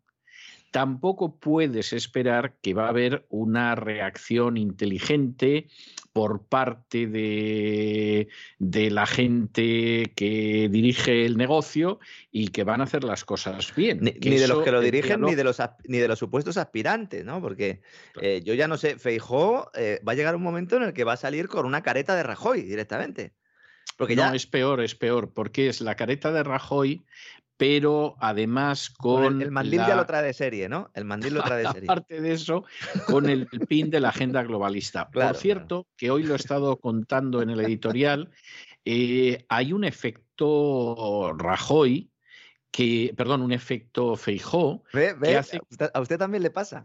tampoco 0.76 1.40
puedes 1.40 1.94
esperar 1.94 2.58
que 2.62 2.74
va 2.74 2.88
a 2.88 2.90
haber 2.90 3.26
una 3.30 3.76
reacción 3.76 4.58
inteligente 4.58 5.70
por 6.12 6.48
parte 6.48 7.08
de, 7.08 8.28
la 8.60 9.06
gente 9.06 10.12
que 10.18 10.68
dirige 10.70 11.26
el 11.26 11.38
negocio 11.38 12.02
y 12.30 12.50
que 12.50 12.66
van 12.66 12.82
a 12.82 12.84
hacer 12.84 13.06
las 13.06 13.24
cosas 13.24 13.74
bien. 13.74 14.00
Ni, 14.02 14.12
de 14.12 14.50
los 14.50 14.66
que 14.66 14.72
lo 14.74 14.82
dirigen 14.82 15.22
ni 15.22 15.36
de 15.36 15.46
los, 15.46 15.62
ni 15.86 15.98
de 15.98 16.10
los 16.10 16.20
supuestos 16.20 16.58
aspirantes, 16.58 17.24
¿no? 17.24 17.40
Porque 17.40 17.80
eh, 18.22 18.42
yo 18.44 18.54
ya 18.54 18.68
no 18.68 18.76
sé, 18.76 19.00
Feijó 19.00 19.72
eh, 19.76 20.02
va 20.06 20.12
a 20.12 20.16
llegar 20.16 20.36
un 20.36 20.44
momento 20.44 20.76
en 20.76 20.84
el 20.84 20.92
que 20.92 21.06
va 21.06 21.14
a 21.14 21.18
salir 21.18 21.48
con 21.48 21.66
una 21.66 21.84
careta 21.84 22.18
de 22.18 22.24
Rajoy 22.24 22.64
directamente. 22.64 23.32
Porque 23.96 24.18
no, 24.18 24.34
es 24.34 24.46
peor, 24.46 24.82
es 24.82 24.94
peor, 24.94 25.32
porque 25.32 25.70
es 25.70 25.80
la 25.80 25.96
careta 25.96 26.34
de 26.34 26.44
Rajoy, 26.44 27.06
pero 27.58 28.16
además 28.20 28.90
con... 28.90 29.42
el, 29.42 29.52
mandil 29.52 29.80
ya 29.80 29.96
lo 29.96 30.06
trae 30.06 30.24
de 30.24 30.34
serie, 30.34 30.68
¿no? 30.68 30.90
El 30.94 31.06
mandil 31.06 31.36
lo 31.36 31.44
trae 31.44 31.64
de 31.64 31.72
serie. 31.72 31.88
Aparte 31.90 32.22
de 32.22 32.34
eso, 32.34 32.66
con 33.08 33.30
el 33.30 33.48
pin 33.48 33.90
de 33.90 34.00
la 34.00 34.10
agenda 34.10 34.44
globalista. 34.44 35.10
Por 35.10 35.36
cierto, 35.36 35.88
que 35.96 36.12
hoy 36.12 36.24
lo 36.24 36.34
he 36.34 36.38
estado 36.38 36.78
contando 36.78 37.42
en 37.42 37.50
el 37.50 37.60
editorial, 37.62 38.32
eh, 38.84 39.46
hay 39.50 39.74
un 39.74 39.84
efecto 39.84 41.34
Rajoy, 41.38 42.12
que, 42.76 43.14
perdón, 43.16 43.42
un 43.42 43.54
efecto 43.54 44.18
Feijó. 44.18 44.84
que 44.92 45.38
hace... 45.38 45.62
A 45.94 46.02
usted 46.02 46.18
también 46.18 46.44
le 46.44 46.50
pasa. 46.50 46.84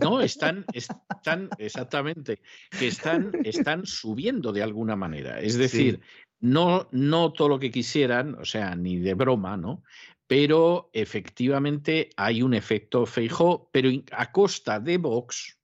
No, 0.00 0.20
están, 0.20 0.64
están, 0.72 1.48
exactamente, 1.58 2.40
que 2.76 2.88
están, 2.88 3.30
están 3.44 3.86
subiendo 3.86 4.52
de 4.52 4.64
alguna 4.64 4.96
manera. 4.96 5.38
Es 5.38 5.56
decir, 5.56 6.00
no, 6.42 6.88
no 6.90 7.32
todo 7.32 7.48
lo 7.48 7.58
que 7.58 7.70
quisieran, 7.70 8.34
o 8.34 8.44
sea, 8.44 8.74
ni 8.74 8.98
de 8.98 9.14
broma, 9.14 9.56
¿no? 9.56 9.84
Pero 10.26 10.90
efectivamente 10.92 12.10
hay 12.16 12.42
un 12.42 12.52
efecto 12.52 13.06
Feijó, 13.06 13.70
pero 13.72 13.90
a 14.10 14.32
costa 14.32 14.80
de 14.80 14.98
Vox, 14.98 15.60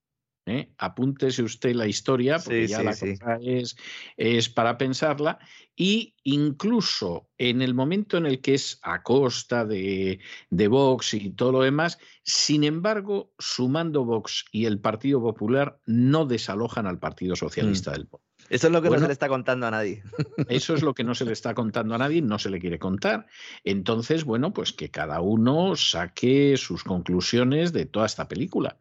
¿eh? 0.46 0.72
apúntese 0.78 1.42
usted 1.42 1.74
la 1.74 1.88
historia, 1.88 2.38
porque 2.38 2.68
ya 2.68 2.84
la 2.84 2.92
cosa 2.92 3.38
es, 3.42 3.76
es, 4.16 4.48
para 4.48 4.78
pensarla, 4.78 5.40
y 5.74 6.14
incluso 6.22 7.28
en 7.38 7.60
el 7.60 7.74
momento 7.74 8.16
en 8.16 8.26
el 8.26 8.40
que 8.40 8.55
es 8.55 8.78
a 8.82 9.02
costa 9.02 9.64
de, 9.64 10.20
de, 10.50 10.68
Vox 10.68 11.14
y 11.14 11.30
todo 11.30 11.52
lo 11.52 11.62
demás, 11.62 11.98
sin 12.22 12.62
embargo, 12.62 13.32
sumando 13.38 14.05
Vox 14.05 14.44
y 14.52 14.66
el 14.66 14.78
Partido 14.78 15.20
Popular 15.20 15.80
no 15.86 16.24
desalojan 16.24 16.86
al 16.86 17.00
Partido 17.00 17.34
Socialista 17.34 17.90
mm. 17.90 17.94
del 17.94 18.06
Pueblo. 18.06 18.27
Eso 18.50 18.66
es 18.68 18.72
lo 18.72 18.80
que 18.80 18.90
no 18.90 18.98
se 18.98 19.06
le 19.06 19.12
está 19.12 19.28
contando 19.28 19.66
a 19.66 19.70
nadie. 19.70 20.02
Eso 20.48 20.74
es 20.74 20.82
lo 20.82 20.94
que 20.94 21.04
no 21.04 21.14
se 21.14 21.24
le 21.24 21.32
está 21.32 21.54
contando 21.54 21.94
a 21.94 21.98
nadie, 21.98 22.22
no 22.22 22.38
se 22.38 22.50
le 22.50 22.58
quiere 22.58 22.78
contar. 22.78 23.26
Entonces, 23.64 24.24
bueno, 24.24 24.52
pues 24.52 24.72
que 24.72 24.90
cada 24.90 25.20
uno 25.20 25.76
saque 25.76 26.56
sus 26.56 26.84
conclusiones 26.84 27.72
de 27.72 27.84
toda 27.86 28.06
esta 28.06 28.28
película, 28.28 28.76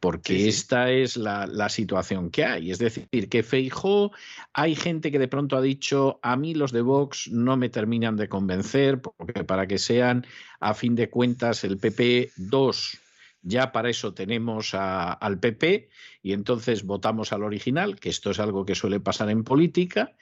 porque 0.00 0.48
esta 0.48 0.90
es 0.90 1.16
la, 1.16 1.46
la, 1.46 1.68
situación 1.68 2.30
que 2.30 2.44
hay. 2.44 2.70
Es 2.70 2.78
decir, 2.78 3.28
que 3.28 3.42
Feijó, 3.42 4.12
hay 4.52 4.74
gente 4.74 5.10
que 5.10 5.18
de 5.18 5.28
pronto 5.28 5.56
ha 5.56 5.62
dicho, 5.62 6.18
a 6.22 6.36
mí 6.36 6.54
los 6.54 6.72
de 6.72 6.82
Vox 6.82 7.28
no 7.30 7.56
me 7.56 7.68
terminan 7.68 8.16
de 8.16 8.28
convencer, 8.28 9.00
porque 9.00 9.44
para 9.44 9.66
que 9.66 9.78
sean, 9.78 10.26
a 10.60 10.74
fin 10.74 10.94
de 10.94 11.08
cuentas, 11.08 11.64
el 11.64 11.78
PP 11.78 12.32
2 12.36 13.00
ya 13.46 13.70
para 13.70 13.88
eso 13.88 14.12
tenemos 14.12 14.74
al 14.74 15.38
PP 15.38 15.88
y 16.20 16.32
entonces 16.32 16.82
votamos 16.82 17.32
al 17.32 17.44
original, 17.44 18.00
que 18.00 18.08
esto 18.08 18.32
es 18.32 18.40
algo 18.40 18.66
que 18.66 18.74
suele 18.74 18.98
pasar 18.98 19.30
en 19.30 19.44
política, 19.44 20.16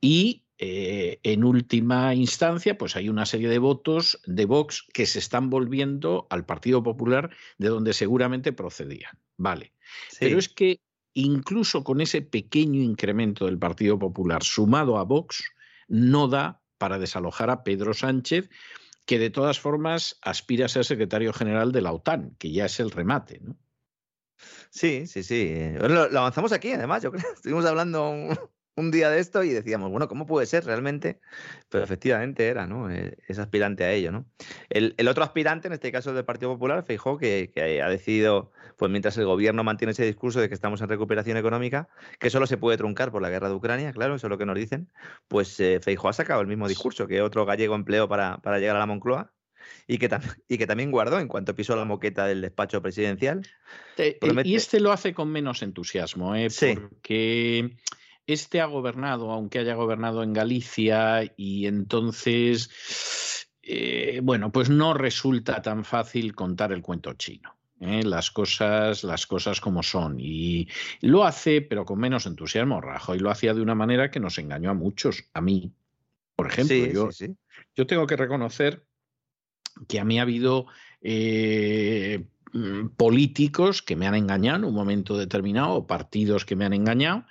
y 0.00 0.44
eh, 0.56 1.20
en 1.22 1.44
última 1.44 2.14
instancia, 2.14 2.78
pues 2.78 2.96
hay 2.96 3.10
una 3.10 3.26
serie 3.26 3.48
de 3.48 3.58
votos 3.58 4.20
de 4.26 4.46
Vox 4.46 4.86
que 4.94 5.04
se 5.04 5.18
están 5.18 5.50
volviendo 5.50 6.26
al 6.30 6.46
Partido 6.46 6.82
Popular 6.82 7.30
de 7.58 7.68
donde 7.68 7.92
seguramente 7.92 8.52
procedían. 8.52 9.18
Vale. 9.36 9.74
Pero 10.18 10.38
es 10.38 10.48
que 10.48 10.80
incluso 11.12 11.84
con 11.84 12.00
ese 12.00 12.22
pequeño 12.22 12.80
incremento 12.82 13.44
del 13.44 13.58
Partido 13.58 13.98
Popular 13.98 14.42
sumado 14.42 14.96
a 14.96 15.04
Vox, 15.04 15.44
no 15.88 16.28
da 16.28 16.62
para 16.78 16.98
desalojar 16.98 17.50
a 17.50 17.62
Pedro 17.62 17.92
Sánchez, 17.92 18.48
que 19.06 19.18
de 19.18 19.30
todas 19.30 19.58
formas 19.58 20.18
aspira 20.22 20.66
a 20.66 20.68
ser 20.68 20.84
secretario 20.84 21.32
general 21.32 21.72
de 21.72 21.82
la 21.82 21.92
OTAN, 21.92 22.36
que 22.38 22.52
ya 22.52 22.66
es 22.66 22.80
el 22.80 22.90
remate, 22.90 23.40
¿no? 23.40 23.56
Sí, 24.70 25.06
sí, 25.06 25.22
sí. 25.22 25.54
Lo, 25.78 26.02
avanzamos 26.18 26.52
aquí, 26.52 26.72
además, 26.72 27.02
yo 27.02 27.10
creo. 27.12 27.30
Estuvimos 27.34 27.64
hablando 27.64 28.14
un 28.76 28.90
día 28.90 29.10
de 29.10 29.20
esto 29.20 29.42
y 29.42 29.50
decíamos, 29.50 29.90
bueno, 29.90 30.08
¿cómo 30.08 30.26
puede 30.26 30.46
ser 30.46 30.64
realmente? 30.64 31.20
Pero 31.68 31.84
efectivamente 31.84 32.48
era, 32.48 32.66
¿no? 32.66 32.90
Eh, 32.90 33.16
es 33.28 33.38
aspirante 33.38 33.84
a 33.84 33.92
ello, 33.92 34.12
¿no? 34.12 34.26
El, 34.68 34.94
otro 35.08 35.24
aspirante, 35.24 35.68
en 35.68 35.74
este 35.74 35.92
caso 35.92 36.12
del 36.12 36.24
Partido 36.24 36.52
Popular, 36.52 36.82
Feijó, 36.84 37.18
que, 37.18 37.50
que, 37.54 37.82
ha 37.82 37.88
decidido, 37.88 38.52
pues 38.76 38.90
mientras 38.90 39.16
el 39.18 39.26
gobierno 39.26 39.64
mantiene 39.64 39.92
ese 39.92 40.04
discurso 40.04 40.40
de 40.40 40.48
que 40.48 40.54
estamos 40.54 40.80
en 40.80 40.88
recuperación 40.88 41.36
económica, 41.36 41.88
que 42.18 42.30
solo 42.30 42.46
se 42.46 42.56
puede 42.56 42.78
truncar 42.78 43.10
por 43.10 43.22
la 43.22 43.30
guerra 43.30 43.48
de 43.48 43.54
Ucrania, 43.54 43.92
claro, 43.92 44.14
eso 44.14 44.26
es 44.26 44.30
lo 44.30 44.38
que 44.38 44.46
nos 44.46 44.56
dicen, 44.56 44.90
pues 45.28 45.58
eh, 45.60 45.80
Feijó 45.82 46.08
ha 46.08 46.12
sacado 46.12 46.40
el 46.40 46.46
mismo 46.46 46.68
discurso 46.68 47.06
que 47.06 47.22
otro 47.22 47.44
gallego 47.44 47.74
empleó 47.74 48.08
para, 48.08 48.38
para 48.38 48.58
llegar 48.58 48.76
a 48.76 48.80
la 48.80 48.86
Moncloa, 48.86 49.32
y 49.86 49.98
que, 49.98 50.08
y 50.48 50.58
que, 50.58 50.66
también 50.66 50.90
guardó 50.90 51.18
en 51.18 51.28
cuanto 51.28 51.54
pisó 51.54 51.76
la 51.76 51.84
moqueta 51.84 52.26
del 52.26 52.40
despacho 52.40 52.80
presidencial. 52.80 53.42
Y 54.44 54.54
este 54.54 54.80
lo 54.80 54.92
hace 54.92 55.12
con 55.12 55.30
menos 55.30 55.62
entusiasmo, 55.62 56.34
¿eh? 56.34 56.48
porque 56.74 57.76
este 58.26 58.60
ha 58.60 58.66
gobernado, 58.66 59.30
aunque 59.30 59.58
haya 59.58 59.74
gobernado 59.74 60.22
en 60.22 60.32
Galicia, 60.32 61.22
y 61.36 61.66
entonces, 61.66 63.48
eh, 63.62 64.20
bueno, 64.22 64.52
pues 64.52 64.70
no 64.70 64.94
resulta 64.94 65.62
tan 65.62 65.84
fácil 65.84 66.34
contar 66.34 66.72
el 66.72 66.82
cuento 66.82 67.12
chino. 67.14 67.56
¿eh? 67.80 68.02
Las 68.02 68.30
cosas, 68.30 69.04
las 69.04 69.26
cosas 69.26 69.60
como 69.60 69.82
son. 69.82 70.16
Y 70.18 70.68
lo 71.00 71.24
hace, 71.24 71.62
pero 71.62 71.84
con 71.84 71.98
menos 71.98 72.26
entusiasmo. 72.26 72.80
Rajoy 72.80 73.18
lo 73.18 73.30
hacía 73.30 73.54
de 73.54 73.62
una 73.62 73.74
manera 73.74 74.10
que 74.10 74.20
nos 74.20 74.38
engañó 74.38 74.70
a 74.70 74.74
muchos, 74.74 75.24
a 75.32 75.40
mí. 75.40 75.72
Por 76.36 76.46
ejemplo, 76.46 76.86
yo, 76.86 77.08
yo 77.76 77.86
tengo 77.86 78.06
que 78.06 78.16
reconocer 78.16 78.86
que 79.88 80.00
a 80.00 80.04
mí 80.04 80.18
ha 80.18 80.22
habido 80.22 80.66
eh, 81.02 82.24
Mm, 82.52 82.88
políticos 82.96 83.80
que 83.80 83.94
me 83.94 84.08
han 84.08 84.16
engañado 84.16 84.58
en 84.58 84.64
un 84.64 84.74
momento 84.74 85.16
determinado 85.16 85.74
o 85.74 85.86
partidos 85.86 86.44
que 86.44 86.56
me 86.56 86.64
han 86.64 86.72
engañado. 86.72 87.24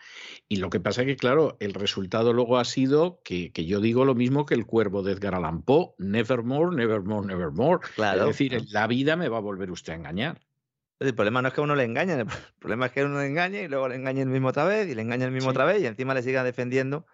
Y 0.51 0.57
lo 0.57 0.69
que 0.69 0.80
pasa 0.80 1.01
es 1.01 1.07
que, 1.07 1.15
claro, 1.15 1.55
el 1.59 1.73
resultado 1.73 2.34
luego 2.34 2.57
ha 2.57 2.65
sido 2.65 3.21
que, 3.23 3.51
yo 3.53 3.80
digo 3.80 4.03
lo 4.03 4.15
mismo 4.15 4.45
que 4.45 4.55
el 4.55 4.65
cuervo 4.65 5.03
de 5.03 5.13
Edgar 5.13 5.35
Allan 5.35 5.61
Poe, 5.61 5.93
nevermore, 5.99 6.76
nevermore, 6.76 7.27
nevermore. 7.27 7.88
Claro. 7.95 8.21
Es 8.21 8.27
decir, 8.27 8.59
la 8.71 8.88
vida 8.88 9.15
me 9.15 9.30
va 9.30 9.38
a 9.38 9.41
volver 9.41 9.69
usted 9.69 9.93
a 9.93 9.97
engañar. 9.97 10.41
El 10.99 11.15
problema 11.15 11.41
no 11.41 11.47
es 11.47 11.53
que 11.53 11.61
uno 11.61 11.76
le 11.76 11.85
engañe, 11.85 12.13
el 12.19 12.27
problema 12.59 12.88
es 12.88 12.91
que 12.91 13.05
uno 13.05 13.19
le 13.19 13.27
engañe 13.27 13.63
y 13.63 13.67
luego 13.69 13.88
le 13.88 13.95
engañe 13.95 14.21
el 14.21 14.27
mismo 14.27 14.49
otra 14.49 14.65
vez 14.65 14.89
y 14.89 14.95
le 14.95 15.01
engañe 15.01 15.23
el 15.23 15.31
mismo 15.31 15.51
otra 15.51 15.63
vez 15.63 15.81
y 15.81 15.85
encima 15.85 16.13
le 16.13 16.23
siga 16.23 16.43
defendiendo, 16.43 17.05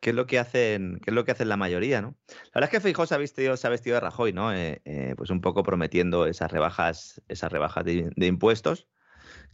que 0.00 0.10
es 0.10 0.16
lo 0.16 0.26
que 0.26 0.38
hacen, 0.38 0.98
que 1.02 1.10
es 1.10 1.14
lo 1.14 1.26
que 1.26 1.32
hacen 1.32 1.50
la 1.50 1.58
mayoría, 1.58 2.00
¿no? 2.00 2.16
La 2.28 2.60
verdad 2.60 2.64
es 2.64 2.70
que 2.70 2.80
Feijóo 2.80 3.04
se 3.04 3.14
ha 3.14 3.18
vestido, 3.18 3.56
se 3.58 3.66
ha 3.66 3.70
vestido 3.70 3.94
de 3.94 4.00
Rajoy, 4.00 4.32
¿no? 4.32 4.54
Eh, 4.54 4.80
eh, 4.86 5.14
pues 5.16 5.28
un 5.28 5.42
poco 5.42 5.62
prometiendo 5.62 6.26
esas 6.26 6.50
rebajas, 6.50 7.20
esas 7.28 7.52
rebajas 7.52 7.84
de, 7.84 8.10
impuestos, 8.16 8.88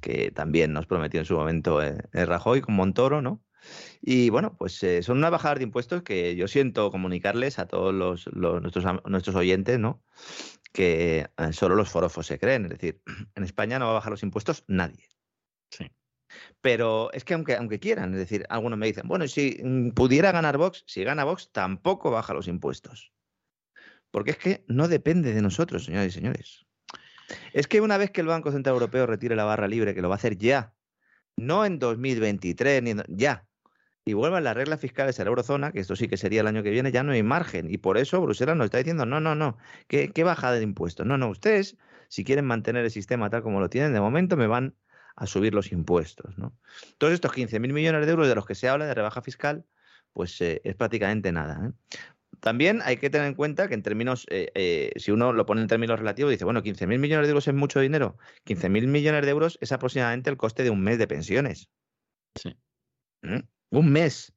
que 0.01 0.31
también 0.31 0.73
nos 0.73 0.87
prometió 0.87 1.21
en 1.21 1.27
su 1.27 1.35
momento 1.37 1.83
eh, 1.83 2.01
Rajoy 2.13 2.61
con 2.61 2.75
Montoro, 2.75 3.23
¿no? 3.23 3.43
Y 4.01 4.31
bueno, 4.31 4.57
pues 4.57 4.85
son 5.03 5.19
unas 5.19 5.31
bajadas 5.31 5.59
de 5.59 5.65
impuestos 5.65 6.03
que 6.03 6.35
yo 6.35 6.49
siento 6.49 6.91
comunicarles 6.91 7.59
a 7.59 7.67
todos 7.67 7.93
los, 7.93 8.27
nuestros, 8.33 8.87
nuestros 9.05 9.37
oyentes, 9.37 9.79
¿no? 9.79 10.03
que 10.73 11.29
eh, 11.37 11.53
solo 11.53 11.75
los 11.75 11.89
forofos 11.89 12.27
se 12.27 12.39
creen. 12.39 12.65
Es 12.65 12.71
decir, 12.71 13.03
en 13.35 13.45
España 13.45 13.79
no 13.79 13.87
va 13.87 13.93
a 13.93 13.95
bajar 13.95 14.11
los 14.11 14.23
impuestos 14.23 14.65
nadie. 14.67 15.09
Sí. 15.71 15.91
Pero 16.61 17.13
es 17.13 17.25
que 17.25 17.35
aunque, 17.35 17.57
aunque 17.57 17.81
quieran, 17.81 18.13
es 18.13 18.21
decir, 18.21 18.47
algunos 18.49 18.79
me 18.79 18.87
dicen, 18.87 19.09
bueno, 19.09 19.27
si 19.27 19.61
mm, 19.63 19.91
pudiera 19.91 20.33
ganar 20.33 20.59
Vox, 20.59 20.85
si 20.87 21.03
gana 21.05 21.25
Vox, 21.25 21.51
tampoco 21.53 22.11
baja 22.11 22.35
los 22.35 22.49
impuestos. 22.49 23.13
Porque 24.11 24.33
es 24.33 24.39
que 24.39 24.65
no 24.67 24.89
depende 24.89 25.33
de 25.33 25.43
nosotros, 25.43 25.85
señoras 25.85 26.09
y 26.09 26.11
señores. 26.11 26.67
Es 27.53 27.67
que 27.67 27.81
una 27.81 27.97
vez 27.99 28.11
que 28.11 28.21
el 28.21 28.27
Banco 28.27 28.53
Central 28.53 28.75
Europeo 28.75 29.07
retire 29.07 29.37
la 29.37 29.45
barra 29.45 29.69
libre, 29.69 29.95
que 29.95 30.03
lo 30.03 30.09
va 30.09 30.15
a 30.15 30.19
hacer 30.19 30.37
ya, 30.37 30.75
no 31.37 31.65
en 31.65 31.79
2023, 31.79 32.83
ni 32.83 32.95
ya, 33.09 33.47
y 34.05 34.15
vuelvan 34.15 34.45
las 34.45 34.57
reglas 34.57 34.81
fiscales 34.81 35.21
a 35.21 35.25
la 35.25 35.29
eurozona, 35.29 35.73
que 35.73 35.81
esto 35.81 35.97
sí 35.97 36.09
que 36.09 36.17
sería 36.17 36.41
el 36.41 36.47
año 36.47 36.63
que 36.63 36.71
viene, 36.71 36.91
ya 36.93 37.03
no 37.03 37.13
hay 37.13 37.23
margen. 37.23 37.71
Y 37.71 37.79
por 37.79 37.99
eso 37.99 38.21
Bruselas 38.21 38.57
nos 38.57 38.67
está 38.67 38.79
diciendo, 38.79 39.07
no, 39.07 39.21
no, 39.21 39.35
no, 39.35 39.59
¿qué, 39.89 40.11
qué 40.11 40.25
bajada 40.25 40.57
de 40.57 40.63
impuestos? 40.63 41.07
No, 41.07 41.19
no, 41.19 41.29
ustedes, 41.29 41.77
si 42.09 42.25
quieren 42.25 42.45
mantener 42.45 42.85
el 42.85 42.91
sistema 42.91 43.31
tal 43.31 43.43
como 43.43 43.61
lo 43.61 43.69
tienen, 43.71 43.93
de 43.93 44.01
momento 44.01 44.37
me 44.37 44.47
van 44.47 44.75
a 45.17 45.27
subir 45.27 45.55
los 45.55 45.71
impuestos. 45.73 46.37
¿no? 46.39 46.57
Todos 46.99 47.13
estos 47.13 47.33
15.000 47.33 47.73
millones 47.73 48.07
de 48.07 48.11
euros 48.11 48.29
de 48.29 48.35
los 48.35 48.47
que 48.47 48.55
se 48.55 48.69
habla 48.69 48.87
de 48.87 48.95
rebaja 48.95 49.23
fiscal, 49.23 49.65
pues 50.13 50.41
eh, 50.41 50.61
es 50.65 50.75
prácticamente 50.75 51.31
nada. 51.31 51.69
¿eh? 51.69 51.99
También 52.41 52.81
hay 52.85 52.97
que 52.97 53.11
tener 53.11 53.27
en 53.27 53.35
cuenta 53.35 53.69
que 53.69 53.75
en 53.75 53.83
términos, 53.83 54.27
eh, 54.31 54.93
si 54.97 55.11
uno 55.11 55.33
lo 55.33 55.47
pone 55.47 55.61
en 55.61 55.69
términos 55.69 55.99
relativos, 55.99 56.31
dice, 56.31 56.45
bueno, 56.45 56.63
15.000 56.63 56.99
millones 56.99 57.27
de 57.27 57.31
euros 57.31 57.49
es 57.49 57.55
mucho 57.55 57.81
dinero. 57.81 58.17
15.000 58.47 58.87
millones 58.87 59.23
de 59.23 59.31
euros 59.31 59.59
es 59.61 59.73
aproximadamente 59.73 60.31
el 60.31 60.37
coste 60.37 60.63
de 60.63 60.71
un 60.71 60.83
mes 60.83 60.99
de 60.99 61.07
pensiones. 61.07 61.69
Sí. 62.35 62.57
¿Mm? 63.23 63.41
Un 63.71 63.93
mes. 63.93 64.33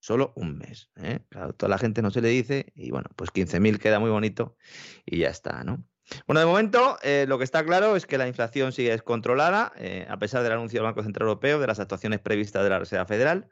Solo 0.00 0.32
un 0.34 0.56
mes. 0.56 0.90
¿eh? 0.96 1.20
Claro, 1.28 1.52
toda 1.52 1.68
la 1.68 1.78
gente 1.78 2.00
no 2.00 2.10
se 2.10 2.22
le 2.22 2.28
dice 2.28 2.72
y 2.74 2.90
bueno, 2.90 3.10
pues 3.16 3.30
15.000 3.30 3.78
queda 3.78 3.98
muy 3.98 4.10
bonito 4.10 4.56
y 5.04 5.18
ya 5.18 5.28
está, 5.28 5.62
¿no? 5.62 5.84
Bueno, 6.26 6.40
de 6.40 6.46
momento 6.46 6.98
eh, 7.02 7.26
lo 7.28 7.38
que 7.38 7.44
está 7.44 7.64
claro 7.64 7.94
es 7.94 8.06
que 8.06 8.18
la 8.18 8.26
inflación 8.26 8.72
sigue 8.72 8.90
descontrolada, 8.90 9.72
eh, 9.76 10.06
a 10.08 10.18
pesar 10.18 10.42
del 10.42 10.52
anuncio 10.52 10.78
del 10.78 10.84
Banco 10.84 11.02
Central 11.02 11.28
Europeo 11.28 11.60
de 11.60 11.66
las 11.66 11.78
actuaciones 11.78 12.18
previstas 12.18 12.64
de 12.64 12.70
la 12.70 12.78
Reserva 12.78 13.04
Federal. 13.06 13.48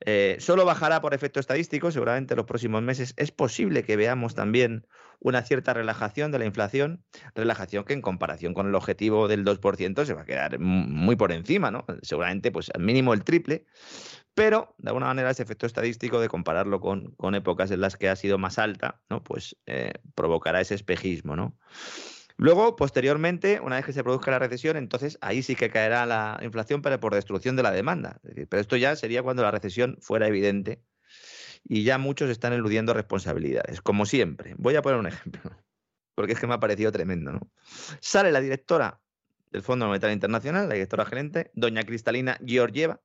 Eh, 0.00 0.36
solo 0.40 0.64
bajará 0.64 1.00
por 1.00 1.14
efecto 1.14 1.40
estadístico, 1.40 1.90
seguramente 1.90 2.34
en 2.34 2.36
los 2.36 2.46
próximos 2.46 2.82
meses. 2.82 3.14
Es 3.16 3.30
posible 3.30 3.84
que 3.84 3.96
veamos 3.96 4.34
también 4.34 4.86
una 5.20 5.42
cierta 5.42 5.72
relajación 5.72 6.32
de 6.32 6.38
la 6.38 6.44
inflación, 6.44 7.02
relajación 7.34 7.84
que 7.84 7.94
en 7.94 8.02
comparación 8.02 8.52
con 8.52 8.66
el 8.66 8.74
objetivo 8.74 9.28
del 9.28 9.44
2% 9.44 10.04
se 10.04 10.14
va 10.14 10.22
a 10.22 10.26
quedar 10.26 10.58
muy 10.58 11.16
por 11.16 11.32
encima, 11.32 11.70
¿no? 11.70 11.86
Seguramente, 12.02 12.52
pues 12.52 12.70
al 12.74 12.82
mínimo 12.82 13.14
el 13.14 13.24
triple, 13.24 13.64
pero 14.34 14.74
de 14.78 14.90
alguna 14.90 15.06
manera 15.06 15.30
ese 15.30 15.44
efecto 15.44 15.66
estadístico 15.66 16.20
de 16.20 16.28
compararlo 16.28 16.80
con, 16.80 17.34
épocas 17.34 17.70
en 17.70 17.80
las 17.80 17.96
que 17.96 18.08
ha 18.08 18.16
sido 18.16 18.36
más 18.36 18.58
alta, 18.58 19.00
¿no? 19.08 19.22
pues 19.22 19.56
eh, 19.66 19.92
provocará 20.14 20.60
ese 20.60 20.74
espejismo. 20.74 21.36
¿no? 21.36 21.56
Luego, 22.36 22.74
posteriormente, 22.74 23.60
una 23.60 23.76
vez 23.76 23.84
que 23.84 23.92
se 23.92 24.02
produzca 24.02 24.30
la 24.30 24.40
recesión, 24.40 24.76
entonces 24.76 25.18
ahí 25.20 25.42
sí 25.42 25.54
que 25.54 25.70
caerá 25.70 26.04
la 26.04 26.40
inflación, 26.42 26.82
pero 26.82 26.98
por 26.98 27.14
destrucción 27.14 27.54
de 27.56 27.62
la 27.62 27.70
demanda. 27.70 28.20
pero 28.48 28.60
esto 28.60 28.76
ya 28.76 28.96
sería 28.96 29.22
cuando 29.22 29.42
la 29.42 29.50
recesión 29.50 29.98
fuera 30.00 30.26
evidente 30.26 30.82
y 31.64 31.84
ya 31.84 31.98
muchos 31.98 32.30
están 32.30 32.52
eludiendo 32.52 32.92
responsabilidades, 32.92 33.80
como 33.80 34.04
siempre. 34.04 34.54
Voy 34.58 34.74
a 34.76 34.82
poner 34.82 34.98
un 34.98 35.06
ejemplo, 35.06 35.50
porque 36.14 36.32
es 36.32 36.40
que 36.40 36.46
me 36.46 36.54
ha 36.54 36.60
parecido 36.60 36.92
tremendo. 36.92 37.32
¿no? 37.32 37.40
Sale 38.00 38.32
la 38.32 38.40
directora 38.40 39.00
del 39.50 39.62
Fondo 39.62 39.86
Monetario 39.86 40.12
Internacional, 40.12 40.68
la 40.68 40.74
directora 40.74 41.06
gerente, 41.06 41.50
doña 41.54 41.84
Cristalina 41.84 42.38
Georgieva, 42.44 43.00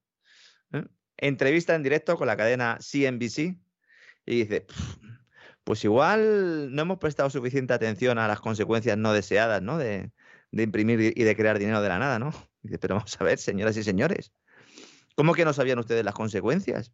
¿eh? 0.74 0.84
entrevista 1.18 1.76
en 1.76 1.84
directo 1.84 2.18
con 2.18 2.28
la 2.28 2.36
cadena 2.36 2.80
CNBC 2.80 3.56
y 4.26 4.36
dice, 4.44 4.66
pues 5.64 5.84
igual 5.84 6.74
no 6.74 6.82
hemos 6.82 6.98
prestado 6.98 7.30
suficiente 7.30 7.74
atención 7.74 8.18
a 8.18 8.28
las 8.28 8.40
consecuencias 8.40 8.98
no 8.98 9.14
deseadas, 9.14 9.62
¿no? 9.62 9.78
De, 9.78 10.12
imprimir 10.52 11.14
y 11.16 11.24
de 11.24 11.36
crear 11.36 11.60
dinero 11.60 11.82
de 11.82 11.90
la 11.90 12.00
nada, 12.00 12.20
¿no? 12.20 12.32
Dice, 12.62 12.80
pero 12.80 12.96
vamos 12.96 13.20
a 13.20 13.24
ver, 13.24 13.38
señoras 13.38 13.78
y 13.78 13.84
señores, 13.84 14.34
¿cómo 15.16 15.34
que 15.34 15.46
no 15.46 15.54
sabían 15.54 15.80
ustedes 15.80 16.04
las 16.04 16.14
consecuencias? 16.14 16.92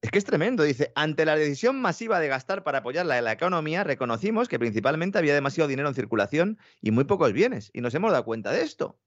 Es 0.00 0.10
que 0.10 0.18
es 0.18 0.24
tremendo, 0.24 0.64
dice, 0.64 0.90
ante 0.96 1.24
la 1.24 1.36
decisión 1.36 1.80
masiva 1.80 2.18
de 2.18 2.26
gastar 2.26 2.64
para 2.64 2.78
apoyar 2.78 3.06
la, 3.06 3.20
la 3.22 3.30
economía, 3.30 3.84
reconocimos 3.84 4.48
que 4.48 4.58
principalmente 4.58 5.18
había 5.18 5.32
demasiado 5.32 5.68
dinero 5.68 5.88
en 5.88 5.94
circulación 5.94 6.58
y 6.80 6.90
muy 6.90 7.04
pocos 7.04 7.32
bienes, 7.32 7.70
y 7.72 7.82
nos 7.82 7.94
hemos 7.94 8.10
dado 8.10 8.24
cuenta 8.24 8.50
de 8.50 8.62
esto. 8.62 8.98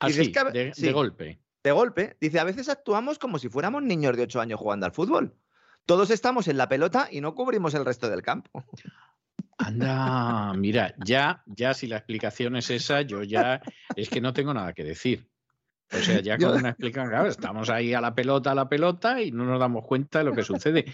Así, 0.00 0.32
de 0.34 0.92
golpe 0.92 1.40
de 1.64 1.72
golpe, 1.72 2.16
dice, 2.20 2.38
a 2.38 2.44
veces 2.44 2.68
actuamos 2.68 3.18
como 3.18 3.38
si 3.38 3.48
fuéramos 3.48 3.82
niños 3.82 4.16
de 4.16 4.24
8 4.24 4.40
años 4.40 4.60
jugando 4.60 4.84
al 4.84 4.92
fútbol. 4.92 5.34
Todos 5.86 6.10
estamos 6.10 6.48
en 6.48 6.56
la 6.56 6.68
pelota 6.68 7.08
y 7.10 7.20
no 7.20 7.34
cubrimos 7.34 7.74
el 7.74 7.84
resto 7.84 8.08
del 8.08 8.22
campo. 8.22 8.64
Anda, 9.58 10.52
mira, 10.54 10.94
ya, 11.04 11.42
ya 11.46 11.74
si 11.74 11.86
la 11.86 11.96
explicación 11.96 12.56
es 12.56 12.70
esa, 12.70 13.02
yo 13.02 13.22
ya 13.22 13.60
es 13.94 14.08
que 14.08 14.20
no 14.20 14.32
tengo 14.32 14.52
nada 14.52 14.72
que 14.72 14.84
decir. 14.84 15.28
O 15.92 15.98
sea, 15.98 16.20
ya 16.20 16.38
con 16.38 16.56
una 16.56 16.70
explicación, 16.70 17.10
claro, 17.10 17.28
estamos 17.28 17.70
ahí 17.70 17.94
a 17.94 18.00
la 18.00 18.14
pelota, 18.14 18.50
a 18.50 18.54
la 18.54 18.68
pelota 18.68 19.22
y 19.22 19.30
no 19.30 19.44
nos 19.44 19.60
damos 19.60 19.84
cuenta 19.84 20.18
de 20.18 20.24
lo 20.24 20.34
que 20.34 20.42
sucede. 20.42 20.86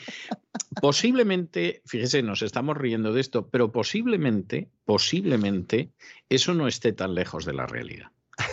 Posiblemente, 0.80 1.82
fíjese, 1.86 2.22
nos 2.22 2.42
estamos 2.42 2.76
riendo 2.76 3.12
de 3.12 3.20
esto, 3.20 3.48
pero 3.48 3.72
posiblemente, 3.72 4.68
posiblemente, 4.84 5.90
eso 6.28 6.52
no 6.52 6.66
esté 6.66 6.92
tan 6.92 7.14
lejos 7.14 7.44
de 7.44 7.54
la 7.54 7.66
realidad. 7.66 8.10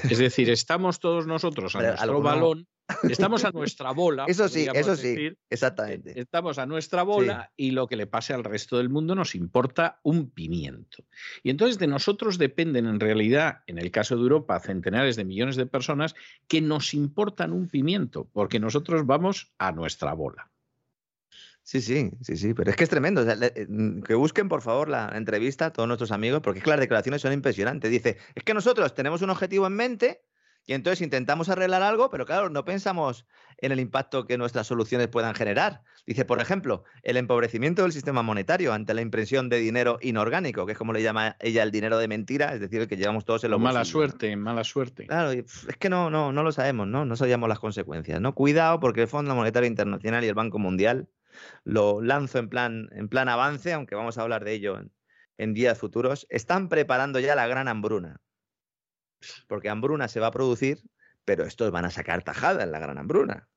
Es 0.09 0.19
decir, 0.19 0.49
estamos 0.49 0.99
todos 0.99 1.27
nosotros 1.27 1.75
a 1.75 1.81
nuestro 1.81 2.21
balón, 2.21 2.67
estamos 3.03 3.43
a 3.45 3.51
nuestra 3.53 3.91
bola. 3.91 4.25
Eso 4.27 4.47
sí, 4.47 4.67
eso 4.73 4.95
sí, 4.95 5.31
exactamente. 5.49 6.19
Estamos 6.19 6.57
a 6.57 6.65
nuestra 6.65 7.03
bola 7.03 7.51
y 7.55 7.71
lo 7.71 7.87
que 7.87 7.95
le 7.95 8.07
pase 8.07 8.33
al 8.33 8.43
resto 8.43 8.77
del 8.77 8.89
mundo 8.89 9.15
nos 9.15 9.35
importa 9.35 9.99
un 10.03 10.29
pimiento. 10.29 11.03
Y 11.43 11.49
entonces 11.49 11.77
de 11.79 11.87
nosotros 11.87 12.37
dependen 12.37 12.87
en 12.87 12.99
realidad, 12.99 13.63
en 13.67 13.77
el 13.77 13.91
caso 13.91 14.15
de 14.15 14.21
Europa, 14.21 14.59
centenares 14.59 15.15
de 15.15 15.25
millones 15.25 15.55
de 15.55 15.65
personas 15.65 16.15
que 16.47 16.61
nos 16.61 16.93
importan 16.93 17.53
un 17.53 17.67
pimiento, 17.67 18.29
porque 18.31 18.59
nosotros 18.59 19.05
vamos 19.05 19.53
a 19.57 19.71
nuestra 19.71 20.13
bola. 20.13 20.49
Sí, 21.67 21.81
sí, 21.81 22.11
sí, 22.21 22.37
sí, 22.37 22.53
pero 22.53 22.71
es 22.71 22.77
que 22.77 22.85
es 22.85 22.89
tremendo. 22.89 23.25
Mm, 23.25 23.99
que 23.99 24.15
busquen, 24.15 24.47
por 24.47 24.61
favor, 24.61 24.87
la 24.87 25.11
entrevista 25.13 25.65
a 25.65 25.73
todos 25.73 25.85
nuestros 25.85 26.11
amigos, 26.11 26.39
porque 26.41 26.59
es 26.59 26.63
que 26.63 26.69
las 26.69 26.79
declaraciones 26.79 27.21
son 27.21 27.33
impresionantes. 27.33 27.91
Dice, 27.91 28.15
es 28.35 28.43
que 28.45 28.53
nosotros 28.53 28.95
tenemos 28.95 29.21
un 29.21 29.31
objetivo 29.31 29.67
en 29.67 29.73
mente 29.73 30.21
y 30.67 30.73
entonces 30.73 31.01
intentamos 31.01 31.49
arreglar 31.49 31.81
algo, 31.81 32.09
pero 32.09 32.25
claro, 32.25 32.49
no 32.49 32.65
pensamos 32.65 33.25
en 33.57 33.71
el 33.71 33.79
impacto 33.79 34.25
que 34.25 34.37
nuestras 34.37 34.67
soluciones 34.67 35.07
puedan 35.07 35.33
generar. 35.33 35.81
Dice, 36.05 36.25
por 36.25 36.41
ejemplo, 36.41 36.83
el 37.03 37.17
empobrecimiento 37.17 37.83
del 37.83 37.93
sistema 37.93 38.21
monetario 38.21 38.73
ante 38.73 38.93
la 38.93 39.01
impresión 39.01 39.49
de 39.49 39.57
dinero 39.57 39.97
inorgánico, 40.01 40.65
que 40.65 40.73
es 40.73 40.77
como 40.77 40.93
le 40.93 41.01
llama 41.01 41.37
ella 41.39 41.63
el 41.63 41.71
dinero 41.71 41.97
de 41.97 42.09
mentira, 42.09 42.53
es 42.53 42.59
decir, 42.59 42.81
el 42.81 42.87
que 42.87 42.97
llevamos 42.97 43.25
todos 43.25 43.45
en 43.45 43.51
los 43.51 43.61
Mala 43.61 43.85
suerte, 43.85 44.35
mala 44.35 44.63
suerte. 44.63 45.07
Claro, 45.07 45.31
es 45.31 45.77
que 45.79 45.89
no, 45.89 46.09
no, 46.09 46.31
no 46.31 46.43
lo 46.43 46.51
sabemos, 46.51 46.85
¿no? 46.85 47.05
No 47.05 47.15
sabíamos 47.15 47.49
las 47.49 47.59
consecuencias, 47.59 48.19
¿no? 48.19 48.35
Cuidado, 48.35 48.79
porque 48.79 49.03
el 49.03 49.07
Fondo 49.07 49.33
Monetario 49.35 49.67
Internacional 49.67 50.23
y 50.23 50.27
el 50.27 50.35
Banco 50.35 50.59
Mundial 50.59 51.07
lo 51.63 52.01
lanzo 52.01 52.39
en 52.39 52.49
plan, 52.49 52.89
en 52.91 53.07
plan 53.09 53.29
avance, 53.29 53.73
aunque 53.73 53.95
vamos 53.95 54.17
a 54.17 54.21
hablar 54.21 54.43
de 54.43 54.53
ello 54.53 54.79
en, 55.37 55.53
días 55.53 55.77
futuros, 55.77 56.27
están 56.29 56.67
preparando 56.67 57.19
ya 57.19 57.35
la 57.35 57.47
gran 57.47 57.67
hambruna. 57.67 58.19
Porque 59.47 59.69
hambruna 59.69 60.07
se 60.07 60.19
va 60.19 60.27
a 60.27 60.31
producir, 60.31 60.81
pero 61.25 61.45
estos 61.45 61.71
van 61.71 61.85
a 61.85 61.91
sacar 61.91 62.23
tajada 62.23 62.63
en 62.63 62.71
la 62.71 62.79
gran 62.79 62.97
hambruna. 62.97 63.47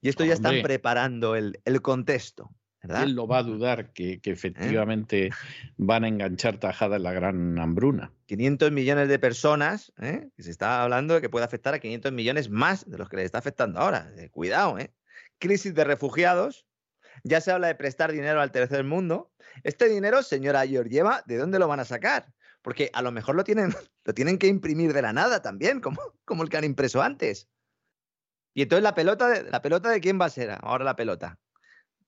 Y 0.00 0.08
esto 0.08 0.24
ya 0.24 0.34
están 0.34 0.62
preparando 0.62 1.36
el, 1.36 1.82
contexto. 1.82 2.50
¿verdad? 2.82 3.04
¿Quién 3.04 3.16
lo 3.16 3.26
va 3.26 3.38
a 3.38 3.42
dudar 3.42 3.92
que, 3.92 4.12
¿Eh? 4.12 4.20
efectivamente 4.24 5.30
van 5.76 6.04
a 6.04 6.08
enganchar 6.08 6.58
tajada 6.58 6.96
en 6.96 7.02
la 7.02 7.12
gran 7.12 7.58
hambruna? 7.58 8.12
500 8.26 8.72
millones 8.72 9.08
de 9.08 9.18
personas, 9.18 9.92
¿eh? 10.00 10.30
que 10.36 10.42
se 10.42 10.50
está 10.50 10.82
hablando 10.82 11.14
de 11.14 11.20
que 11.20 11.28
puede 11.28 11.44
afectar 11.44 11.74
a 11.74 11.78
500 11.78 12.12
millones 12.12 12.48
más 12.48 12.88
de 12.88 12.96
los 12.96 13.08
que 13.08 13.16
les 13.16 13.26
está 13.26 13.38
afectando 13.38 13.80
ahora. 13.80 14.10
Eh, 14.16 14.30
cuidado, 14.30 14.78
¿eh? 14.78 14.94
Crisis 15.38 15.74
de 15.74 15.84
refugiados, 15.84 16.66
ya 17.22 17.40
se 17.40 17.52
habla 17.52 17.68
de 17.68 17.74
prestar 17.74 18.12
dinero 18.12 18.40
al 18.40 18.52
tercer 18.52 18.84
mundo. 18.84 19.30
Este 19.62 19.88
dinero, 19.88 20.22
señora 20.22 20.66
Georgieva, 20.66 21.22
¿de 21.26 21.36
dónde 21.36 21.58
lo 21.58 21.68
van 21.68 21.80
a 21.80 21.84
sacar? 21.84 22.32
Porque 22.62 22.90
a 22.92 23.02
lo 23.02 23.12
mejor 23.12 23.34
lo 23.34 23.44
tienen, 23.44 23.70
lo 24.04 24.14
tienen 24.14 24.38
que 24.38 24.46
imprimir 24.46 24.92
de 24.92 25.02
la 25.02 25.12
nada 25.12 25.42
también, 25.42 25.80
como, 25.80 26.00
como 26.24 26.42
el 26.42 26.48
que 26.48 26.56
han 26.56 26.64
impreso 26.64 27.02
antes. 27.02 27.48
Y 28.54 28.62
entonces 28.62 28.82
la 28.82 28.94
pelota, 28.94 29.28
de, 29.28 29.50
la 29.50 29.62
pelota 29.62 29.90
de 29.90 30.00
quién 30.00 30.20
va 30.20 30.26
a 30.26 30.30
ser 30.30 30.58
ahora 30.60 30.84
la 30.84 30.96
pelota. 30.96 31.38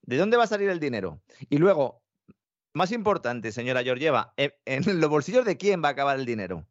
¿De 0.02 0.16
dónde 0.16 0.36
va 0.36 0.44
a 0.44 0.48
salir 0.48 0.68
el 0.68 0.80
dinero? 0.80 1.22
Y 1.48 1.58
luego, 1.58 2.02
más 2.74 2.90
importante, 2.90 3.52
señora 3.52 3.84
Georgieva, 3.84 4.34
¿en 4.36 5.00
los 5.00 5.10
bolsillos 5.10 5.44
de 5.44 5.56
quién 5.56 5.82
va 5.82 5.88
a 5.88 5.92
acabar 5.92 6.18
el 6.18 6.26
dinero? 6.26 6.66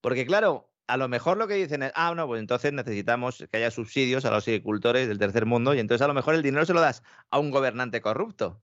Porque 0.00 0.24
claro, 0.24 0.72
a 0.86 0.96
lo 0.96 1.08
mejor 1.08 1.36
lo 1.36 1.48
que 1.48 1.54
dicen 1.54 1.82
es, 1.82 1.92
ah, 1.94 2.14
no, 2.14 2.26
pues 2.26 2.40
entonces 2.40 2.72
necesitamos 2.72 3.44
que 3.50 3.56
haya 3.56 3.70
subsidios 3.70 4.24
a 4.24 4.30
los 4.30 4.46
agricultores 4.46 5.08
del 5.08 5.18
tercer 5.18 5.46
mundo 5.46 5.74
y 5.74 5.78
entonces 5.78 6.04
a 6.04 6.08
lo 6.08 6.14
mejor 6.14 6.34
el 6.34 6.42
dinero 6.42 6.66
se 6.66 6.74
lo 6.74 6.80
das 6.80 7.02
a 7.30 7.38
un 7.38 7.50
gobernante 7.50 8.00
corrupto. 8.00 8.60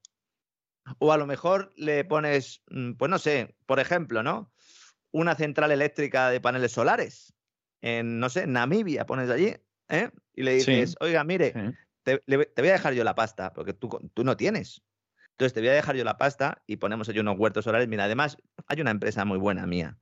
O 0.98 1.12
a 1.12 1.16
lo 1.16 1.26
mejor 1.26 1.72
le 1.76 2.04
pones, 2.04 2.62
mm, 2.70 2.92
pues 2.92 3.10
no 3.10 3.18
sé, 3.18 3.54
por 3.66 3.80
ejemplo, 3.80 4.22
¿no? 4.22 4.52
Una 5.12 5.34
central 5.34 5.72
eléctrica 5.72 6.30
de 6.30 6.40
paneles 6.40 6.72
solares. 6.72 7.34
En, 7.80 8.18
no 8.18 8.28
sé, 8.28 8.46
Namibia, 8.46 9.06
pones 9.06 9.30
allí, 9.30 9.54
¿eh? 9.88 10.10
Y 10.34 10.42
le 10.42 10.54
dices, 10.54 10.96
oiga, 11.00 11.24
mire, 11.24 11.54
te, 12.02 12.20
voy 12.26 12.68
a 12.68 12.72
dejar 12.72 12.94
yo 12.94 13.04
la 13.04 13.14
pasta, 13.14 13.52
porque 13.52 13.72
tú, 13.72 13.88
tú 14.14 14.24
no 14.24 14.36
tienes. 14.36 14.82
Entonces 15.32 15.54
te 15.54 15.60
voy 15.60 15.70
a 15.70 15.74
dejar 15.74 15.96
yo 15.96 16.04
la 16.04 16.18
pasta 16.18 16.62
y 16.66 16.76
ponemos 16.76 17.08
allí 17.08 17.18
unos 17.18 17.38
huertos 17.38 17.64
solares. 17.64 17.88
Mira, 17.88 18.04
además, 18.04 18.36
hay 18.66 18.80
una 18.82 18.90
empresa 18.90 19.24
muy 19.24 19.38
buena 19.38 19.66
mía, 19.66 19.96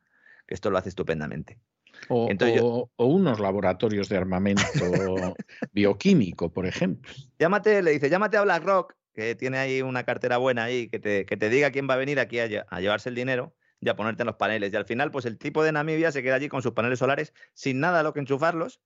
que 0.47 0.55
esto 0.55 0.71
lo 0.71 0.79
hace 0.79 0.89
estupendamente. 0.89 1.61
O, 2.09 2.91
unos 2.97 3.41
laboratorios 3.41 4.09
de 4.09 4.17
armamento 4.17 4.63
bioquímico, 5.73 6.51
por 6.51 6.67
ejemplo. 6.67 7.13
Llámate, 7.39 7.83
le 7.83 7.93
dice, 7.93 8.11
llámate 8.11 8.37
a 8.37 8.43
BlackRock, 8.43 8.95
que 9.19 9.35
tiene 9.35 9.59
ahí 9.59 9.83
una 9.83 10.05
cartera 10.05 10.37
buena 10.37 10.63
ahí, 10.63 10.87
que 10.89 11.01
te, 11.01 11.27
que 11.27 11.37
te 11.37 11.51
diga 11.51 11.73
quién 11.73 11.91
va 11.91 11.95
a 11.95 11.97
venir 11.97 12.21
aquí 12.21 12.39
a, 12.39 12.47
llevarse 12.47 13.09
el 13.09 13.17
dinero 13.17 13.53
y 13.81 13.89
a 13.89 13.97
ponerte 13.97 14.23
en 14.23 14.29
los 14.29 14.37
paneles. 14.37 14.73
Y 14.73 14.77
al 14.77 14.85
final, 14.85 15.11
pues 15.11 15.25
el 15.25 15.39
tipo 15.39 15.65
de 15.65 15.73
Namibia 15.73 16.13
se 16.13 16.23
queda 16.23 16.37
allí 16.37 16.49
con 16.49 16.63
sus 16.63 16.71
paneles 16.71 17.01
solares 17.01 17.35
sin 17.53 17.81
nada 17.81 17.99
a 17.99 18.03
lo 18.05 18.13
que 18.13 18.21
enchufarlos, 18.21 18.81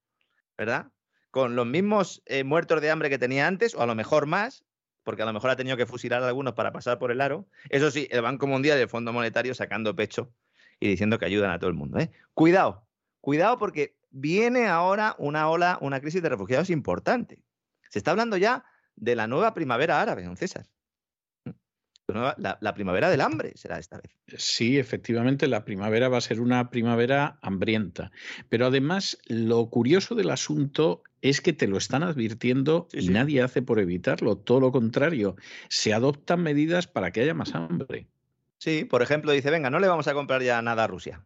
¿verdad? 0.56 0.90
Con 1.30 1.54
los 1.54 1.66
mismos 1.66 2.22
eh, 2.24 2.44
muertos 2.44 2.80
de 2.80 2.90
hambre 2.90 3.10
que 3.10 3.18
tenía 3.18 3.46
antes, 3.46 3.74
o 3.74 3.82
a 3.82 3.86
lo 3.86 3.94
mejor 3.94 4.24
más, 4.24 4.64
porque 5.02 5.20
a 5.20 5.26
lo 5.26 5.34
mejor 5.34 5.50
ha 5.50 5.56
tenido 5.56 5.76
que 5.76 5.84
fusilar 5.84 6.22
a 6.22 6.28
algunos 6.28 6.54
para 6.54 6.72
pasar 6.72 6.98
por 6.98 7.10
el 7.10 7.20
aro. 7.20 7.46
Eso 7.68 7.90
sí, 7.90 8.08
el 8.10 8.22
Banco 8.22 8.46
Mundial 8.46 8.78
y 8.78 8.82
el 8.82 8.88
Fondo 8.88 9.12
Monetario 9.12 9.54
sacando 9.54 9.94
pecho 9.94 10.32
y 10.80 10.88
diciendo 10.88 11.18
que 11.18 11.26
ayudan 11.26 11.50
a 11.50 11.58
todo 11.58 11.68
el 11.68 11.76
mundo. 11.76 11.98
¿eh? 11.98 12.10
Cuidado, 12.32 12.86
Cuidado 13.20 13.58
porque 13.58 13.96
viene 14.10 14.66
ahora 14.66 15.14
una 15.18 15.50
ola, 15.50 15.76
una 15.82 16.00
crisis 16.00 16.22
de 16.22 16.30
refugiados 16.30 16.70
importante. 16.70 17.38
Se 17.90 17.98
está 17.98 18.10
hablando 18.10 18.38
ya 18.38 18.64
de 18.96 19.16
la 19.16 19.26
nueva 19.26 19.54
primavera 19.54 20.00
árabe, 20.00 20.24
don 20.24 20.36
César. 20.36 20.66
La, 22.08 22.58
la, 22.60 22.74
primavera 22.74 23.08
del 23.08 23.22
hambre 23.22 23.52
será 23.54 23.78
esta 23.78 23.96
vez. 23.96 24.14
Sí, 24.36 24.78
efectivamente, 24.78 25.46
la 25.46 25.64
primavera 25.64 26.10
va 26.10 26.18
a 26.18 26.20
ser 26.20 26.40
una 26.40 26.68
primavera 26.68 27.38
hambrienta. 27.40 28.10
Pero 28.50 28.66
además, 28.66 29.16
lo 29.28 29.70
curioso 29.70 30.14
del 30.14 30.30
asunto 30.30 31.02
es 31.22 31.40
que 31.40 31.54
te 31.54 31.68
lo 31.68 31.78
están 31.78 32.02
advirtiendo 32.02 32.86
y 32.92 33.08
nadie 33.08 33.40
hace 33.40 33.62
por 33.62 33.78
evitarlo. 33.78 34.36
Todo 34.36 34.60
lo 34.60 34.72
contrario, 34.72 35.36
se 35.70 35.94
adoptan 35.94 36.42
medidas 36.42 36.86
para 36.86 37.12
que 37.12 37.22
haya 37.22 37.34
más 37.34 37.54
hambre. 37.54 38.08
Sí, 38.58 38.84
por 38.84 39.00
ejemplo, 39.00 39.32
dice, 39.32 39.50
venga, 39.50 39.70
no 39.70 39.78
le 39.78 39.88
vamos 39.88 40.06
a 40.06 40.12
comprar 40.12 40.42
ya 40.42 40.60
nada 40.60 40.84
a 40.84 40.88
Rusia 40.88 41.24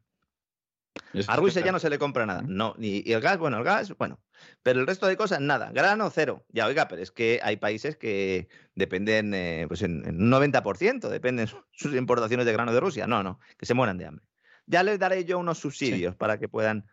a 1.27 1.37
Rusia 1.37 1.63
ya 1.65 1.73
no 1.73 1.79
se 1.79 1.91
le 1.91 1.99
compra 1.99 2.27
nada. 2.27 2.43
No, 2.47 2.75
ni, 2.79 3.03
y 3.05 3.13
el 3.13 3.21
gas, 3.21 3.39
bueno, 3.39 3.59
el 3.59 3.65
gas, 3.65 3.97
bueno. 3.97 4.19
Pero 4.63 4.81
el 4.81 4.87
resto 4.87 5.07
de 5.07 5.17
cosas, 5.17 5.41
nada. 5.41 5.71
Grano, 5.73 6.11
cero. 6.11 6.45
Ya, 6.51 6.67
oiga, 6.67 6.89
pero 6.89 7.03
es 7.03 7.11
que 7.11 7.41
hay 7.43 7.57
países 7.57 7.97
que 7.97 8.49
dependen, 8.75 9.35
eh, 9.35 9.65
pues 9.69 9.83
en, 9.83 10.07
un 10.07 10.31
90% 10.31 11.09
dependen 11.09 11.49
sus 11.73 11.95
importaciones 11.95 12.47
de 12.47 12.53
grano 12.53 12.73
de 12.73 12.81
Rusia. 12.81 13.07
No, 13.07 13.23
no, 13.23 13.41
que 13.59 13.67
se 13.67 13.75
mueran 13.75 13.99
de 13.99 14.07
hambre. 14.07 14.25
Ya 14.67 14.83
les 14.83 14.99
daré 14.99 15.25
yo 15.25 15.39
unos 15.39 15.59
subsidios 15.59 16.17
para 16.17 16.39
que 16.39 16.49
puedan 16.49 16.87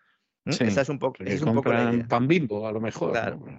esa 0.45 0.81
es 0.81 0.89
un 0.89 0.99
poco, 0.99 1.23
es 1.23 1.41
un 1.41 1.55
poco 1.55 1.71
pan 2.09 2.27
bimbo, 2.27 2.67
a 2.67 2.71
lo 2.71 2.81
mejor. 2.81 3.13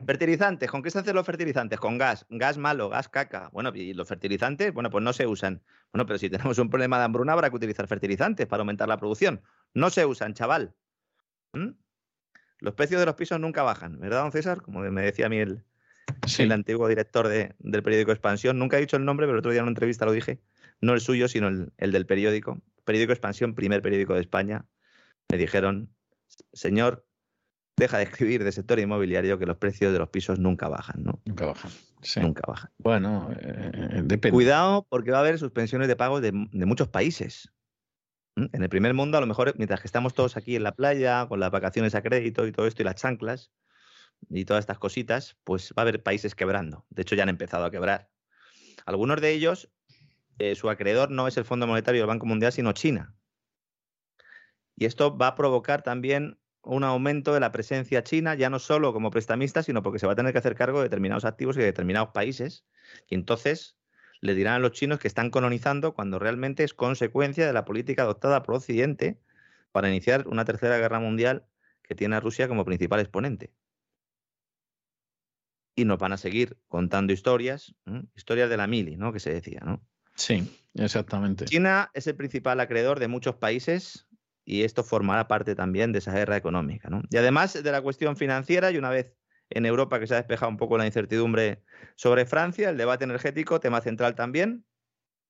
Fertilizantes, 0.06 0.70
¿con 0.70 0.82
qué 0.82 0.90
se 0.90 0.98
hacen 0.98 1.14
los 1.14 1.24
fertilizantes? 1.24 1.80
Con 1.80 1.96
gas, 1.96 2.26
gas 2.28 2.58
malo, 2.58 2.90
gas 2.90 3.08
caca. 3.08 3.48
Bueno, 3.52 3.72
y 3.74 3.94
los 3.94 4.06
fertilizantes, 4.06 4.72
bueno, 4.72 4.90
pues 4.90 5.02
no 5.02 5.14
se 5.14 5.26
usan. 5.26 5.62
Bueno, 5.92 6.04
pero 6.04 6.18
si 6.18 6.28
tenemos 6.28 6.58
un 6.58 6.68
problema 6.68 6.98
de 6.98 7.04
hambruna 7.04 7.32
habrá 7.32 7.48
que 7.48 7.56
utilizar 7.56 7.86
fertilizantes 7.86 8.46
para 8.46 8.60
aumentar 8.60 8.86
la 8.86 8.98
producción. 8.98 9.40
No 9.72 9.88
se 9.88 10.04
usan, 10.04 10.34
chaval. 10.34 10.74
¿Mm? 11.54 11.70
Los 12.64 12.74
precios 12.74 12.98
de 12.98 13.06
los 13.06 13.14
pisos 13.14 13.38
nunca 13.38 13.62
bajan, 13.62 14.00
¿verdad, 14.00 14.22
don 14.22 14.32
César? 14.32 14.62
Como 14.62 14.80
me 14.80 15.02
decía 15.02 15.26
a 15.26 15.28
mí 15.28 15.38
el, 15.38 15.62
el 16.38 16.52
antiguo 16.52 16.88
director 16.88 17.28
del 17.28 17.82
periódico 17.82 18.10
Expansión. 18.10 18.58
Nunca 18.58 18.78
he 18.78 18.80
dicho 18.80 18.96
el 18.96 19.04
nombre, 19.04 19.26
pero 19.26 19.34
el 19.34 19.40
otro 19.40 19.52
día 19.52 19.60
en 19.60 19.64
una 19.64 19.70
entrevista 19.70 20.06
lo 20.06 20.12
dije. 20.12 20.40
No 20.80 20.94
el 20.94 21.00
suyo, 21.00 21.28
sino 21.28 21.48
el, 21.48 21.72
el 21.76 21.92
del 21.92 22.06
periódico. 22.06 22.60
Periódico 22.84 23.12
Expansión, 23.12 23.54
primer 23.54 23.82
periódico 23.82 24.14
de 24.14 24.20
España. 24.20 24.64
Me 25.30 25.38
dijeron, 25.38 25.90
señor, 26.52 27.06
deja 27.76 27.98
de 27.98 28.04
escribir 28.04 28.44
de 28.44 28.52
sector 28.52 28.78
inmobiliario 28.78 29.38
que 29.38 29.46
los 29.46 29.56
precios 29.56 29.92
de 29.92 29.98
los 29.98 30.08
pisos 30.08 30.38
nunca 30.38 30.68
bajan, 30.68 31.02
¿no? 31.02 31.20
Nunca 31.24 31.46
bajan. 31.46 31.70
Nunca 32.20 32.42
bajan. 32.46 32.70
Bueno, 32.78 33.30
eh, 33.38 34.02
depende. 34.04 34.30
Cuidado 34.30 34.86
porque 34.88 35.10
va 35.10 35.18
a 35.18 35.20
haber 35.20 35.38
suspensiones 35.38 35.88
de 35.88 35.96
pagos 35.96 36.22
de, 36.22 36.32
muchos 36.32 36.88
países. 36.88 37.50
En 38.36 38.62
el 38.62 38.68
primer 38.68 38.94
mundo, 38.94 39.16
a 39.16 39.20
lo 39.20 39.26
mejor, 39.26 39.54
mientras 39.56 39.80
que 39.80 39.86
estamos 39.86 40.12
todos 40.12 40.36
aquí 40.36 40.56
en 40.56 40.64
la 40.64 40.74
playa, 40.74 41.26
con 41.28 41.38
las 41.38 41.50
vacaciones 41.50 41.94
a 41.94 42.02
crédito 42.02 42.46
y 42.46 42.52
todo 42.52 42.66
esto, 42.66 42.82
y 42.82 42.84
las 42.84 42.96
chanclas, 42.96 43.52
y 44.28 44.44
todas 44.44 44.62
estas 44.62 44.78
cositas, 44.78 45.36
pues 45.44 45.72
va 45.76 45.82
a 45.82 45.82
haber 45.82 46.02
países 46.02 46.34
quebrando. 46.34 46.84
De 46.90 47.02
hecho, 47.02 47.14
ya 47.14 47.22
han 47.22 47.28
empezado 47.28 47.64
a 47.64 47.70
quebrar. 47.70 48.10
Algunos 48.86 49.20
de 49.20 49.30
ellos, 49.30 49.70
eh, 50.38 50.54
su 50.56 50.68
acreedor 50.68 51.10
no 51.10 51.28
es 51.28 51.36
el 51.36 51.44
Fondo 51.44 51.66
Monetario 51.66 52.00
del 52.00 52.08
Banco 52.08 52.26
Mundial, 52.26 52.52
sino 52.52 52.72
China. 52.72 53.16
Y 54.76 54.86
esto 54.86 55.16
va 55.16 55.28
a 55.28 55.34
provocar 55.36 55.82
también 55.82 56.40
un 56.62 56.82
aumento 56.82 57.34
de 57.34 57.40
la 57.40 57.52
presencia 57.52 58.02
china, 58.02 58.34
ya 58.34 58.50
no 58.50 58.58
solo 58.58 58.92
como 58.92 59.10
prestamista, 59.10 59.62
sino 59.62 59.82
porque 59.82 59.98
se 59.98 60.06
va 60.06 60.14
a 60.14 60.16
tener 60.16 60.32
que 60.32 60.38
hacer 60.38 60.54
cargo 60.54 60.78
de 60.78 60.84
determinados 60.84 61.24
activos 61.24 61.56
y 61.56 61.60
de 61.60 61.66
determinados 61.66 62.10
países. 62.10 62.66
Y 63.08 63.14
entonces 63.14 63.76
le 64.24 64.34
dirán 64.34 64.54
a 64.54 64.58
los 64.58 64.72
chinos 64.72 64.98
que 64.98 65.06
están 65.06 65.28
colonizando 65.28 65.92
cuando 65.92 66.18
realmente 66.18 66.64
es 66.64 66.72
consecuencia 66.72 67.46
de 67.46 67.52
la 67.52 67.66
política 67.66 68.04
adoptada 68.04 68.42
por 68.42 68.54
Occidente 68.54 69.18
para 69.70 69.90
iniciar 69.90 70.26
una 70.28 70.46
tercera 70.46 70.78
guerra 70.78 70.98
mundial 70.98 71.44
que 71.82 71.94
tiene 71.94 72.16
a 72.16 72.20
Rusia 72.20 72.48
como 72.48 72.64
principal 72.64 73.00
exponente. 73.00 73.52
Y 75.76 75.84
nos 75.84 75.98
van 75.98 76.12
a 76.12 76.16
seguir 76.16 76.56
contando 76.68 77.12
historias, 77.12 77.74
historias 78.16 78.48
de 78.48 78.56
la 78.56 78.66
mili, 78.66 78.96
¿no? 78.96 79.12
Que 79.12 79.20
se 79.20 79.30
decía, 79.30 79.60
¿no? 79.62 79.84
Sí, 80.14 80.50
exactamente. 80.72 81.44
China 81.44 81.90
es 81.92 82.06
el 82.06 82.16
principal 82.16 82.60
acreedor 82.60 83.00
de 83.00 83.08
muchos 83.08 83.34
países 83.34 84.08
y 84.46 84.62
esto 84.62 84.84
formará 84.84 85.28
parte 85.28 85.54
también 85.54 85.92
de 85.92 85.98
esa 85.98 86.14
guerra 86.14 86.38
económica. 86.38 86.88
¿no? 86.88 87.02
Y 87.10 87.18
además 87.18 87.62
de 87.62 87.72
la 87.72 87.82
cuestión 87.82 88.16
financiera, 88.16 88.70
y 88.70 88.78
una 88.78 88.88
vez 88.88 89.12
en 89.54 89.66
Europa 89.66 90.00
que 90.00 90.06
se 90.06 90.14
ha 90.14 90.18
despejado 90.18 90.50
un 90.50 90.56
poco 90.56 90.76
la 90.76 90.84
incertidumbre 90.84 91.62
sobre 91.94 92.26
Francia, 92.26 92.70
el 92.70 92.76
debate 92.76 93.04
energético, 93.04 93.60
tema 93.60 93.80
central 93.80 94.14
también, 94.16 94.66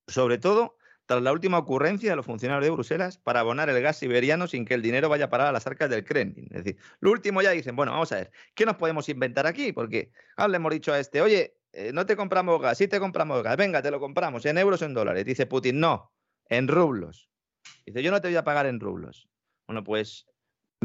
sobre 0.07 0.39
todo 0.39 0.77
tras 1.05 1.21
la 1.21 1.31
última 1.31 1.59
ocurrencia 1.59 2.09
de 2.09 2.15
los 2.15 2.25
funcionarios 2.25 2.65
de 2.65 2.71
Bruselas 2.71 3.19
para 3.19 3.41
abonar 3.41 3.69
el 3.69 3.79
gas 3.79 3.97
siberiano 3.97 4.47
sin 4.47 4.65
que 4.65 4.73
el 4.73 4.81
dinero 4.81 5.07
vaya 5.07 5.25
a 5.25 5.29
parar 5.29 5.47
a 5.47 5.51
las 5.51 5.67
arcas 5.67 5.91
del 5.91 6.03
Kremlin. 6.03 6.47
Es 6.51 6.63
decir, 6.63 6.81
lo 6.99 7.11
último 7.11 7.43
ya 7.43 7.51
dicen, 7.51 7.75
bueno, 7.75 7.91
vamos 7.91 8.11
a 8.11 8.15
ver, 8.15 8.31
¿qué 8.55 8.65
nos 8.65 8.77
podemos 8.77 9.07
inventar 9.09 9.45
aquí? 9.45 9.71
Porque 9.71 10.11
ahora 10.35 10.49
le 10.49 10.57
hemos 10.57 10.71
dicho 10.73 10.91
a 10.91 10.99
este, 10.99 11.21
oye, 11.21 11.57
eh, 11.73 11.91
no 11.93 12.07
te 12.07 12.15
compramos 12.15 12.59
gas, 12.59 12.79
sí 12.79 12.87
te 12.87 12.99
compramos 12.99 13.43
gas, 13.43 13.55
venga, 13.57 13.83
te 13.83 13.91
lo 13.91 13.99
compramos 13.99 14.43
en 14.47 14.57
euros 14.57 14.81
o 14.81 14.85
en 14.85 14.95
dólares. 14.95 15.25
Dice 15.25 15.45
Putin, 15.45 15.79
no, 15.79 16.11
en 16.49 16.67
rublos. 16.67 17.29
Dice, 17.85 18.01
yo 18.01 18.09
no 18.09 18.19
te 18.19 18.29
voy 18.29 18.37
a 18.37 18.43
pagar 18.43 18.65
en 18.65 18.79
rublos. 18.79 19.29
Bueno, 19.67 19.83
pues 19.83 20.25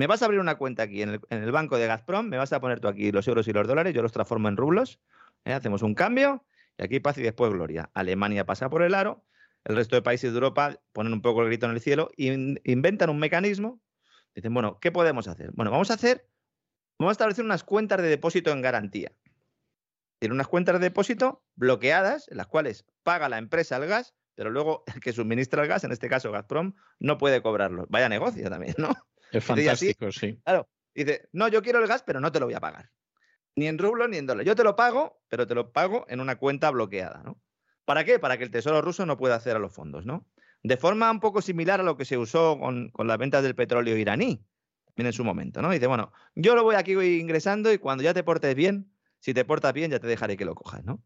me 0.00 0.06
vas 0.06 0.22
a 0.22 0.24
abrir 0.24 0.40
una 0.40 0.54
cuenta 0.54 0.84
aquí 0.84 1.02
en 1.02 1.20
el, 1.28 1.52
banco 1.52 1.76
de 1.76 1.86
Gazprom, 1.86 2.26
me 2.26 2.38
vas 2.38 2.54
a 2.54 2.60
poner 2.60 2.80
tú 2.80 2.88
aquí 2.88 3.12
los 3.12 3.28
euros 3.28 3.46
y 3.48 3.52
los 3.52 3.68
dólares, 3.68 3.92
yo 3.92 4.00
los 4.00 4.12
transformo 4.12 4.48
en 4.48 4.56
rublos, 4.56 4.98
¿eh? 5.44 5.52
hacemos 5.52 5.82
un 5.82 5.94
cambio 5.94 6.42
y 6.78 6.84
aquí 6.84 7.00
paz 7.00 7.18
y 7.18 7.22
después 7.22 7.52
gloria. 7.52 7.90
Alemania 7.92 8.46
pasa 8.46 8.70
por 8.70 8.80
el 8.80 8.94
aro, 8.94 9.26
el 9.62 9.76
resto 9.76 9.96
de 9.96 10.00
países 10.00 10.32
de 10.32 10.38
Europa 10.38 10.80
ponen 10.94 11.12
un 11.12 11.20
poco 11.20 11.42
el 11.42 11.48
grito 11.48 11.66
en 11.66 11.72
el 11.72 11.82
cielo 11.82 12.10
e 12.16 12.60
inventan 12.64 13.10
un 13.10 13.18
mecanismo. 13.18 13.78
Dicen, 14.34 14.54
bueno, 14.54 14.78
¿qué 14.80 14.90
podemos 14.90 15.28
hacer? 15.28 15.50
Bueno, 15.52 15.70
vamos 15.70 15.90
a 15.90 15.94
hacer, 15.94 16.26
vamos 16.98 17.10
a 17.10 17.12
establecer 17.12 17.44
unas 17.44 17.62
cuentas 17.62 18.00
de 18.00 18.08
depósito 18.08 18.52
en 18.52 18.62
garantía. 18.62 19.12
Tiene 20.18 20.34
unas 20.34 20.48
cuentas 20.48 20.76
de 20.76 20.80
depósito 20.80 21.44
bloqueadas 21.56 22.26
en 22.30 22.38
las 22.38 22.46
cuales 22.46 22.86
paga 23.02 23.28
la 23.28 23.36
empresa 23.36 23.76
el 23.76 23.86
gas 23.86 24.14
pero 24.40 24.48
luego 24.48 24.84
el 24.86 25.00
que 25.00 25.12
suministra 25.12 25.60
el 25.60 25.68
gas, 25.68 25.84
en 25.84 25.92
este 25.92 26.08
caso 26.08 26.32
Gazprom, 26.32 26.72
no 26.98 27.18
puede 27.18 27.42
cobrarlo. 27.42 27.84
Vaya 27.90 28.08
negocio 28.08 28.48
también, 28.48 28.74
¿no? 28.78 28.88
Es 29.32 29.44
fantástico, 29.44 30.10
sí. 30.12 30.40
Claro, 30.44 30.68
dice, 30.94 31.28
no, 31.32 31.48
yo 31.48 31.62
quiero 31.62 31.78
el 31.78 31.86
gas, 31.86 32.02
pero 32.02 32.20
no 32.20 32.32
te 32.32 32.40
lo 32.40 32.46
voy 32.46 32.54
a 32.54 32.60
pagar. 32.60 32.90
Ni 33.56 33.66
en 33.66 33.78
rublos 33.78 34.08
ni 34.08 34.16
en 34.16 34.26
dólares. 34.26 34.46
Yo 34.46 34.54
te 34.54 34.64
lo 34.64 34.76
pago, 34.76 35.22
pero 35.28 35.46
te 35.46 35.54
lo 35.54 35.72
pago 35.72 36.04
en 36.08 36.20
una 36.20 36.36
cuenta 36.36 36.70
bloqueada, 36.70 37.22
¿no? 37.24 37.40
¿Para 37.84 38.04
qué? 38.04 38.18
Para 38.18 38.38
que 38.38 38.44
el 38.44 38.50
Tesoro 38.50 38.80
ruso 38.82 39.06
no 39.06 39.16
pueda 39.16 39.34
hacer 39.34 39.56
a 39.56 39.58
los 39.58 39.72
fondos, 39.72 40.06
¿no? 40.06 40.26
De 40.62 40.76
forma 40.76 41.10
un 41.10 41.20
poco 41.20 41.42
similar 41.42 41.80
a 41.80 41.82
lo 41.82 41.96
que 41.96 42.04
se 42.04 42.18
usó 42.18 42.58
con, 42.58 42.90
con 42.90 43.06
las 43.06 43.18
ventas 43.18 43.42
del 43.42 43.54
petróleo 43.54 43.96
iraní, 43.96 44.44
en 45.06 45.12
su 45.12 45.24
momento, 45.24 45.62
¿no? 45.62 45.70
Dice, 45.70 45.86
bueno, 45.86 46.12
yo 46.34 46.54
lo 46.54 46.62
voy 46.62 46.74
aquí 46.74 46.94
voy 46.94 47.20
ingresando 47.20 47.72
y 47.72 47.78
cuando 47.78 48.04
ya 48.04 48.14
te 48.14 48.22
portes 48.22 48.54
bien, 48.54 48.92
si 49.18 49.34
te 49.34 49.44
portas 49.44 49.72
bien, 49.72 49.90
ya 49.90 50.00
te 50.00 50.06
dejaré 50.06 50.36
que 50.36 50.44
lo 50.44 50.54
cojas, 50.54 50.84
¿no? 50.84 51.02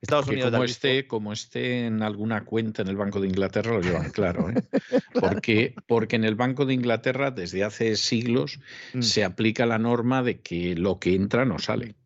Estados 0.00 0.28
Unidos. 0.28 0.50
Como 0.50 0.64
esté, 0.64 1.06
como 1.06 1.32
esté 1.32 1.86
en 1.86 2.02
alguna 2.02 2.44
cuenta 2.44 2.82
en 2.82 2.88
el 2.88 2.96
Banco 2.96 3.20
de 3.20 3.28
Inglaterra, 3.28 3.72
lo 3.72 3.80
llevan 3.80 4.10
claro. 4.10 4.48
¿eh? 4.50 4.62
Porque, 5.20 5.74
porque 5.86 6.16
en 6.16 6.24
el 6.24 6.36
Banco 6.36 6.64
de 6.64 6.74
Inglaterra, 6.74 7.32
desde 7.32 7.64
hace 7.64 7.96
siglos, 7.96 8.60
mm. 8.94 9.02
se 9.02 9.24
aplica 9.24 9.66
la 9.66 9.78
norma 9.78 10.22
de 10.22 10.40
que 10.40 10.76
lo 10.76 11.00
que 11.00 11.14
entra 11.14 11.44
no 11.44 11.58
sale. 11.58 11.96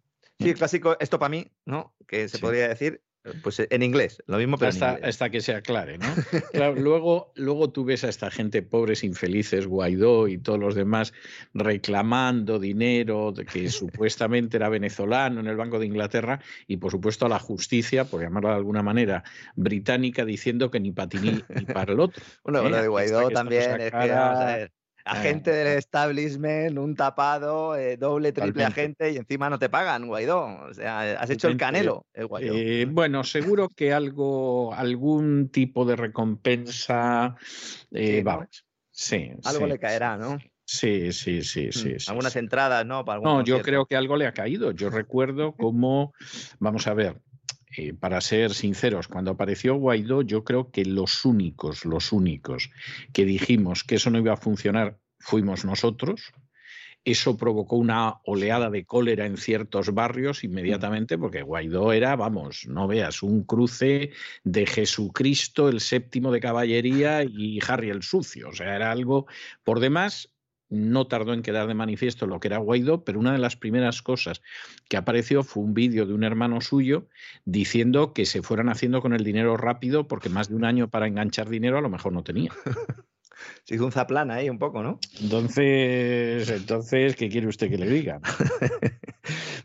Sí, 0.41 0.55
clásico, 0.55 0.97
esto 0.99 1.19
para 1.19 1.29
mí, 1.29 1.53
¿no? 1.67 1.95
Que 2.09 2.29
se 2.29 2.39
podría 2.39 2.69
decir, 2.69 3.03
Pues 3.43 3.63
en 3.71 3.83
inglés, 3.83 4.21
lo 4.27 4.37
mismo, 4.37 4.59
pero 4.59 4.71
hasta, 4.71 4.91
en 4.91 4.95
inglés. 4.97 5.09
hasta 5.11 5.31
que 5.31 5.41
se 5.41 5.55
aclare, 5.55 5.97
¿no? 5.97 6.07
Claro, 6.53 6.75
luego, 6.75 7.33
luego 7.37 7.71
tú 7.71 7.85
ves 7.85 8.03
a 8.03 8.09
esta 8.09 8.33
gente 8.33 8.63
pobres, 8.63 9.05
infelices, 9.05 9.67
Guaidó 9.67 10.27
y 10.27 10.39
todos 10.39 10.59
los 10.59 10.75
demás 10.75 11.13
reclamando 11.55 12.59
dinero 12.59 13.33
que 13.53 13.71
supuestamente 13.71 14.57
era 14.57 14.69
venezolano 14.69 15.39
en 15.39 15.47
el 15.47 15.57
Banco 15.57 15.79
de 15.79 15.87
Inglaterra 15.87 16.41
y 16.67 16.79
por 16.79 16.91
supuesto 16.91 17.27
a 17.27 17.29
la 17.29 17.39
justicia, 17.39 18.05
por 18.07 18.23
llamarlo 18.23 18.49
de 18.49 18.57
alguna 18.57 18.83
manera, 18.83 19.23
británica 19.55 20.25
diciendo 20.25 20.73
que 20.73 20.81
ni 20.81 20.91
para 20.91 21.09
ti 21.09 21.19
ni, 21.19 21.65
para 21.65 21.93
el 21.93 22.01
otro. 22.01 22.23
Bueno, 22.43 22.67
¿eh? 22.67 22.71
lo 22.71 22.83
de 22.83 22.89
Guaidó 22.89 23.31
también, 23.31 23.81
es 23.81 23.91
que, 23.91 24.11
vamos 24.11 24.41
a 24.41 24.57
ver, 24.57 24.73
agente 25.05 25.51
del 25.51 25.79
establishment, 25.79 26.79
un 26.79 26.95
tapado, 26.95 27.77
eh, 27.77 27.97
doble, 27.97 28.33
triple 28.33 28.65
agente 28.65 29.11
y 29.11 29.17
encima 29.17 29.51
no 29.51 29.59
te 29.59 29.69
pagan, 29.69 30.07
Guaidó. 30.07 30.45
O 30.65 30.75
sea, 30.75 31.21
has 31.21 31.31
hecho 31.31 31.49
el 31.49 31.57
canelo, 31.57 32.07
el 32.15 32.27
Guaidó. 32.27 32.55
Eh, 32.55 32.87
bueno, 32.89 33.25
seguro 33.25 33.69
que 33.69 33.93
algo, 33.93 34.75
algún 34.75 35.49
tipo 35.51 35.85
de 35.85 35.97
recompensa, 35.97 37.37
eh, 37.91 38.17
Sí, 38.17 38.19
¿no? 38.19 38.25
vamos. 38.25 38.65
Sí, 38.91 39.31
Algo 39.45 39.65
sí, 39.65 39.73
le 39.73 39.79
caerá, 39.79 40.17
¿no? 40.17 40.39
Sí, 40.65 41.13
sí, 41.13 41.43
sí, 41.43 41.73
sí. 41.73 41.89
Mm, 41.89 41.99
sí, 41.99 42.11
Algunas 42.11 42.37
entradas, 42.37 42.87
¿no? 42.87 43.05
Para 43.05 43.21
No, 43.21 43.43
yo 43.43 43.63
creo 43.63 43.87
que 43.87 43.97
algo 43.97 44.17
le 44.17 44.27
ha 44.27 44.33
caído. 44.33 44.71
Yo 44.73 44.91
recuerdo 44.91 45.55
cómo, 45.57 46.13
vamos 46.59 46.87
a 46.87 46.95
ver, 46.95 47.21
eh, 47.77 47.95
para 47.95 48.21
ser 48.21 48.53
sinceros, 48.53 49.09
cuando 49.09 49.31
apareció 49.31 49.75
Guaidó, 49.77 50.23
yo 50.23 50.45
creo 50.45 50.71
que 50.71 50.85
los 50.85 51.25
únicos, 51.25 51.85
los 51.85 52.13
únicos 52.13 52.71
que 53.13 53.25
dijimos 53.25 53.85
que 53.85 53.95
eso 53.95 54.11
no 54.11 54.19
iba 54.19 54.35
a 54.35 54.37
funcionar 54.37 54.99
fuimos 55.19 55.65
nosotros. 55.65 56.33
Eso 57.05 57.37
provocó 57.37 57.77
una 57.77 58.21
oleada 58.25 58.71
de 58.71 58.85
cólera 58.85 59.27
en 59.27 59.37
ciertos 59.37 59.93
barrios 59.93 60.45
inmediatamente, 60.45 61.19
porque 61.19 61.43
Guaidó 61.43 61.93
era, 61.93 62.15
vamos, 62.15 62.67
no 62.69 62.87
veas, 62.87 63.25
un 63.25 63.43
cruce 63.43 64.13
de 64.45 64.67
Jesucristo, 64.67 65.69
el 65.69 65.81
séptimo 65.81 66.31
de 66.31 66.41
caballería 66.41 67.25
y 67.25 67.59
Harry 67.67 67.91
el 67.91 68.05
sucio. 68.05 68.51
O 68.51 68.53
sea, 68.53 68.77
era 68.77 68.93
algo 68.93 69.27
por 69.65 69.81
demás 69.81 70.32
no 70.73 71.07
tardó 71.07 71.35
en 71.35 71.43
quedar 71.43 71.67
de 71.69 71.75
manifiesto 71.75 72.27
lo 72.27 72.41
que 72.41 72.49
era 72.49 72.57
Guaidó, 72.57 73.05
pero 73.05 73.21
una 73.21 73.33
de 73.33 73.39
las 73.39 73.57
primeras 73.57 74.01
cosas 74.01 74.43
que 74.89 74.97
apareció 74.97 75.45
fue 75.45 75.63
un 75.63 75.75
vídeo 75.75 76.07
de 76.07 76.15
un 76.15 76.25
hermano 76.25 76.61
suyo 76.61 77.09
diciendo 77.45 78.15
que 78.15 78.25
se 78.25 78.43
fueran 78.43 78.71
haciendo 78.71 79.03
con 79.03 79.13
el 79.13 79.23
dinero 79.23 79.57
rápido 79.57 80.09
porque 80.09 80.31
más 80.31 80.49
de 80.49 80.55
un 80.55 80.65
año 80.65 80.89
para 80.89 81.07
enganchar 81.07 81.49
dinero 81.49 81.79
a 81.79 81.83
lo 81.83 81.91
mejor 81.91 82.13
no 82.13 82.25
tenía. 82.25 82.51
Se 83.65 83.75
hizo 83.75 83.85
un 83.85 83.93
zaplana 83.93 84.35
ahí 84.35 84.49
un 84.49 84.59
poco, 84.59 84.85
¿no? 84.85 85.01
Entonces, 85.21 86.49
entonces, 86.49 87.17
¿qué 87.17 87.29
quiere 87.29 87.49
usted 87.49 87.69
que 87.69 87.79
le 87.79 87.89
diga? 87.89 88.21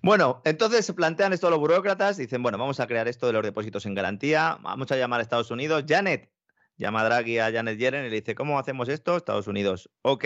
Bueno, 0.03 0.41
entonces 0.45 0.85
se 0.85 0.93
plantean 0.93 1.33
esto 1.33 1.49
los 1.49 1.59
burócratas, 1.59 2.15
dicen, 2.17 2.43
bueno, 2.43 2.57
vamos 2.59 2.79
a 2.79 2.87
crear 2.87 3.07
esto 3.07 3.25
de 3.27 3.33
los 3.33 3.43
depósitos 3.43 3.85
en 3.87 3.95
garantía, 3.95 4.57
vamos 4.61 4.91
a 4.91 4.95
llamar 4.95 5.19
a 5.19 5.23
Estados 5.23 5.49
Unidos. 5.49 5.85
Janet, 5.87 6.31
llama 6.77 7.01
a 7.01 7.05
Draghi 7.05 7.39
a 7.39 7.51
Janet 7.51 7.77
Yellen 7.77 8.05
y 8.05 8.09
le 8.09 8.17
dice, 8.17 8.35
¿cómo 8.35 8.59
hacemos 8.59 8.87
esto? 8.89 9.17
Estados 9.17 9.47
Unidos, 9.47 9.89
ok, 10.03 10.25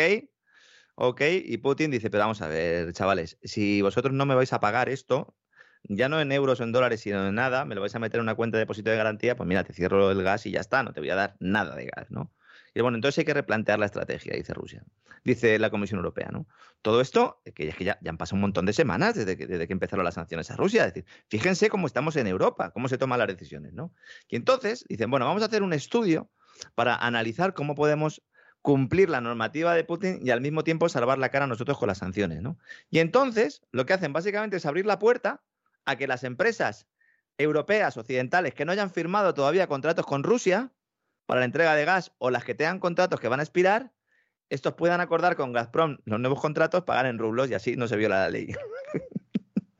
ok. 1.01 1.21
Y 1.45 1.57
Putin 1.57 1.89
dice, 1.91 2.09
pero 2.09 2.23
vamos 2.23 2.41
a 2.41 2.47
ver, 2.47 2.93
chavales, 2.93 3.37
si 3.43 3.81
vosotros 3.81 4.13
no 4.13 4.25
me 4.25 4.35
vais 4.35 4.53
a 4.53 4.59
pagar 4.59 4.87
esto, 4.87 5.35
ya 5.83 6.09
no 6.09 6.21
en 6.21 6.31
euros 6.31 6.59
o 6.59 6.63
en 6.63 6.71
dólares, 6.71 7.01
sino 7.01 7.27
en 7.27 7.35
nada, 7.35 7.65
me 7.65 7.73
lo 7.73 7.81
vais 7.81 7.95
a 7.95 7.99
meter 7.99 8.19
en 8.19 8.23
una 8.23 8.35
cuenta 8.35 8.57
de 8.57 8.61
depósito 8.63 8.91
de 8.91 8.97
garantía, 8.97 9.35
pues 9.35 9.47
mira, 9.47 9.63
te 9.63 9.73
cierro 9.73 10.11
el 10.11 10.21
gas 10.21 10.45
y 10.45 10.51
ya 10.51 10.59
está, 10.59 10.83
no 10.83 10.93
te 10.93 10.99
voy 10.99 11.09
a 11.09 11.15
dar 11.15 11.35
nada 11.39 11.75
de 11.75 11.85
gas, 11.87 12.11
¿no? 12.11 12.31
Y 12.73 12.81
bueno, 12.81 12.97
entonces 12.97 13.17
hay 13.19 13.25
que 13.25 13.33
replantear 13.33 13.79
la 13.79 13.87
estrategia, 13.87 14.33
dice 14.35 14.53
Rusia. 14.53 14.83
Dice 15.23 15.59
la 15.59 15.69
Comisión 15.71 15.97
Europea, 15.97 16.29
¿no? 16.31 16.47
Todo 16.81 17.01
esto, 17.01 17.41
que 17.53 17.69
es 17.69 17.75
que 17.75 17.83
ya, 17.83 17.99
han 18.07 18.17
pasado 18.17 18.35
un 18.35 18.41
montón 18.41 18.65
de 18.65 18.73
semanas 18.73 19.15
desde 19.15 19.35
que, 19.35 19.45
desde 19.45 19.67
que 19.67 19.73
empezaron 19.73 20.05
las 20.05 20.13
sanciones 20.13 20.49
a 20.51 20.55
Rusia. 20.55 20.85
Es 20.85 20.93
decir, 20.93 21.09
fíjense 21.27 21.69
cómo 21.69 21.87
estamos 21.87 22.15
en 22.15 22.27
Europa, 22.27 22.71
cómo 22.71 22.87
se 22.87 22.97
toman 22.97 23.19
las 23.19 23.27
decisiones, 23.27 23.73
¿no? 23.73 23.93
Y 24.29 24.35
entonces 24.35 24.85
dicen, 24.87 25.11
bueno, 25.11 25.25
vamos 25.25 25.41
a 25.41 25.47
hacer 25.47 25.63
un 25.63 25.73
estudio 25.73 26.29
para 26.75 26.95
analizar 26.95 27.53
cómo 27.53 27.75
podemos 27.75 28.21
cumplir 28.61 29.09
la 29.09 29.21
normativa 29.21 29.73
de 29.73 29.83
Putin 29.83 30.19
y 30.23 30.29
al 30.29 30.41
mismo 30.41 30.63
tiempo 30.63 30.87
salvar 30.89 31.17
la 31.17 31.29
cara 31.29 31.45
a 31.45 31.47
nosotros 31.47 31.77
con 31.77 31.87
las 31.87 31.97
sanciones, 31.97 32.41
¿no? 32.41 32.57
Y 32.89 32.99
entonces 32.99 33.61
lo 33.71 33.85
que 33.85 33.93
hacen 33.93 34.13
básicamente 34.13 34.57
es 34.57 34.65
abrir 34.65 34.85
la 34.85 34.99
puerta 34.99 35.41
a 35.85 35.95
que 35.95 36.07
las 36.07 36.23
empresas 36.23 36.87
europeas, 37.37 37.97
occidentales, 37.97 38.53
que 38.53 38.65
no 38.65 38.71
hayan 38.71 38.91
firmado 38.91 39.33
todavía 39.33 39.67
contratos 39.67 40.05
con 40.05 40.23
Rusia 40.23 40.71
para 41.25 41.39
la 41.39 41.45
entrega 41.45 41.75
de 41.75 41.85
gas 41.85 42.11
o 42.19 42.29
las 42.29 42.43
que 42.43 42.53
tengan 42.53 42.79
contratos 42.79 43.19
que 43.19 43.27
van 43.27 43.39
a 43.39 43.43
expirar, 43.43 43.91
estos 44.49 44.73
puedan 44.73 45.01
acordar 45.01 45.35
con 45.35 45.53
Gazprom 45.53 45.97
los 46.05 46.19
nuevos 46.19 46.41
contratos, 46.41 46.83
pagar 46.83 47.05
en 47.05 47.17
rublos 47.17 47.49
y 47.49 47.53
así 47.53 47.75
no 47.77 47.87
se 47.87 47.95
viola 47.95 48.21
la 48.21 48.29
ley. 48.29 48.53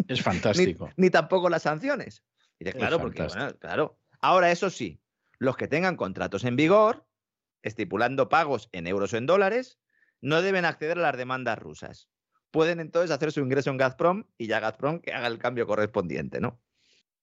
Es 0.07 0.21
fantástico. 0.21 0.89
ni 0.97 1.09
tampoco 1.09 1.49
las 1.49 1.61
sanciones. 1.61 2.21
Y 2.59 2.65
de, 2.65 2.73
claro, 2.73 2.99
porque, 2.99 3.23
bueno, 3.23 3.57
claro. 3.59 3.97
Ahora, 4.19 4.51
eso 4.51 4.69
sí, 4.69 4.99
los 5.37 5.55
que 5.55 5.69
tengan 5.69 5.95
contratos 5.95 6.43
en 6.43 6.57
vigor, 6.57 7.05
estipulando 7.63 8.29
pagos 8.29 8.69
en 8.71 8.88
euros 8.88 9.13
o 9.13 9.17
en 9.17 9.25
dólares, 9.25 9.79
no 10.21 10.41
deben 10.41 10.65
acceder 10.65 10.97
a 10.97 11.01
las 11.01 11.17
demandas 11.17 11.59
rusas. 11.59 12.09
Pueden 12.51 12.79
entonces 12.79 13.11
hacer 13.11 13.31
su 13.31 13.39
ingreso 13.39 13.69
en 13.69 13.77
Gazprom 13.77 14.25
y 14.38 14.47
ya 14.47 14.59
Gazprom 14.59 14.99
que 14.99 15.13
haga 15.13 15.27
el 15.27 15.39
cambio 15.39 15.65
correspondiente, 15.65 16.41
¿no? 16.41 16.61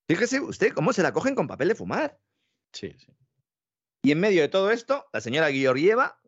Fíjese 0.07 0.41
usted 0.41 0.73
cómo 0.73 0.93
se 0.93 1.03
la 1.03 1.13
cogen 1.13 1.35
con 1.35 1.47
papel 1.47 1.69
de 1.69 1.75
fumar. 1.75 2.19
Sí, 2.73 2.95
sí. 2.99 3.15
Y 4.03 4.13
en 4.13 4.21
medio 4.21 4.41
de 4.41 4.49
todo 4.49 4.71
esto, 4.71 5.07
la 5.13 5.21
señora 5.21 5.53
Georgieva 5.53 6.21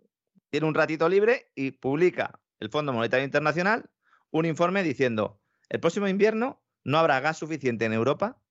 tiene 0.51 0.67
un 0.67 0.75
ratito 0.75 1.09
libre 1.09 1.51
y 1.55 1.71
publica 1.71 2.41
el 2.59 2.69
Fondo 2.69 2.93
Monetario 2.93 3.25
Internacional 3.25 3.91
un 4.31 4.45
informe 4.45 4.83
diciendo, 4.83 5.41
el 5.69 5.81
próximo 5.81 6.09
invierno 6.09 6.63
no 6.85 6.99
habrá 6.99 7.21
gas 7.21 7.39
suficiente 7.39 7.85
en 7.85 7.93
Europa 7.93 8.43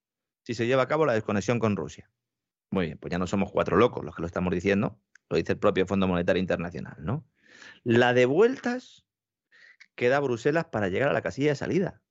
si 0.44 0.53
se 0.56 0.65
lleva 0.65 0.84
a 0.84 0.88
cabo 0.88 1.06
la 1.06 1.14
desconexión 1.14 1.60
con 1.60 1.76
Rusia. 1.76 2.10
Muy 2.72 2.88
bien, 2.88 2.98
pues 2.98 3.11
ya 3.11 3.19
no 3.19 3.27
somos 3.27 3.52
cuatro 3.52 3.77
locos 3.77 4.03
los 4.03 4.15
que 4.15 4.22
lo 4.22 4.27
estamos 4.27 4.53
diciendo, 4.53 4.99
lo 5.30 5.38
dice 5.38 5.53
el 5.53 5.60
propio 5.60 5.85
Fondo 5.85 6.07
Monetario 6.07 6.39
Internacional, 6.39 6.97
¿no? 6.99 7.26
La 7.84 8.14
de 8.14 8.26
vueltas 8.26 9.06
que 9.95 10.10
da 10.10 10.19
Bruselas 10.19 10.65
para 10.65 10.88
llegar 10.89 11.10
a 11.10 11.14
la 11.14 11.22
casilla 11.22 11.49
de 11.49 11.56
salida. 11.56 12.01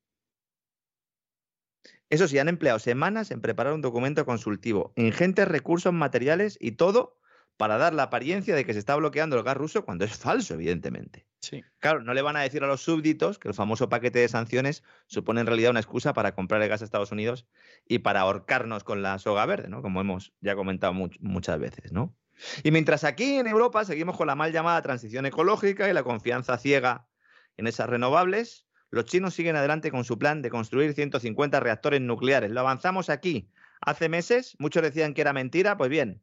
Eso 2.11 2.27
sí, 2.27 2.39
han 2.39 2.49
empleado 2.49 2.79
semanas 2.79 3.31
en 3.31 3.41
preparar 3.41 3.75
un 3.75 3.83
documento 3.83 4.25
consultivo, 4.25 4.93
ingentes 4.97 5.47
recursos 5.47 5.93
materiales 5.93 6.57
y 6.61 6.73
todo 6.73 7.19
para 7.59 7.77
dar 7.77 7.93
la 7.93 8.05
apariencia 8.05 8.55
de 8.55 8.65
que 8.65 8.73
se 8.73 8.79
está 8.79 8.95
bloqueando 8.95 9.37
el 9.37 9.43
gas 9.43 9.57
ruso 9.57 9.85
cuando 9.85 10.05
es 10.05 10.17
falso, 10.17 10.55
evidentemente. 10.55 11.27
Sí. 11.41 11.65
Claro, 11.81 12.03
no 12.03 12.15
le 12.15 12.23
van 12.23 12.37
a 12.37 12.41
decir 12.41 12.63
a 12.63 12.67
los 12.69 12.81
súbditos 12.83 13.39
que 13.39 13.49
el 13.49 13.55
famoso 13.55 13.89
paquete 13.89 14.21
de 14.21 14.29
sanciones 14.29 14.85
supone 15.07 15.41
en 15.41 15.47
realidad 15.47 15.73
una 15.73 15.81
excusa 15.81 16.13
para 16.13 16.35
comprar 16.35 16.63
el 16.63 16.69
gas 16.69 16.83
a 16.83 16.85
Estados 16.85 17.11
Unidos 17.13 17.47
y 17.87 17.99
para 17.99 18.21
ahorcarnos 18.21 18.85
con 18.85 19.03
la 19.03 19.19
soga 19.19 19.45
verde, 19.45 19.69
¿no? 19.69 19.83
Como 19.83 20.01
hemos 20.01 20.33
ya 20.41 20.55
comentado 20.55 20.93
much- 20.93 21.19
muchas 21.21 21.59
veces, 21.59 21.93
¿no? 21.93 22.17
Y 22.63 22.71
mientras 22.71 23.05
aquí 23.05 23.37
en 23.37 23.47
Europa 23.47 23.85
seguimos 23.85 24.17
con 24.17 24.27
la 24.27 24.35
mal 24.35 24.53
llamada 24.53 24.83
transición 24.83 25.27
ecológica 25.27 25.89
y 25.89 25.93
la 25.93 26.03
confianza 26.03 26.59
ciega 26.59 27.09
en 27.57 27.67
esas 27.67 27.89
renovables, 27.89 28.67
los 28.91 29.05
chinos 29.05 29.35
siguen 29.35 29.57
adelante 29.57 29.91
con 29.91 30.05
su 30.05 30.19
plan 30.19 30.43
de 30.43 30.51
construir 30.51 30.95
150 30.95 31.61
reactores 31.61 32.01
nucleares. 32.01 32.51
Lo 32.51 32.61
avanzamos 32.61 33.11
aquí. 33.11 33.51
Hace 33.81 34.09
meses 34.09 34.57
muchos 34.59 34.83
decían 34.83 35.15
que 35.15 35.21
era 35.21 35.33
mentira, 35.33 35.77
pues 35.77 35.91
bien, 35.91 36.23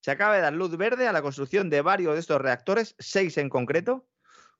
se 0.00 0.10
acaba 0.10 0.34
de 0.34 0.42
dar 0.42 0.52
luz 0.52 0.76
verde 0.76 1.08
a 1.08 1.12
la 1.12 1.22
construcción 1.22 1.70
de 1.70 1.80
varios 1.80 2.14
de 2.14 2.20
estos 2.20 2.40
reactores, 2.40 2.94
seis 2.98 3.38
en 3.38 3.48
concreto, 3.48 4.06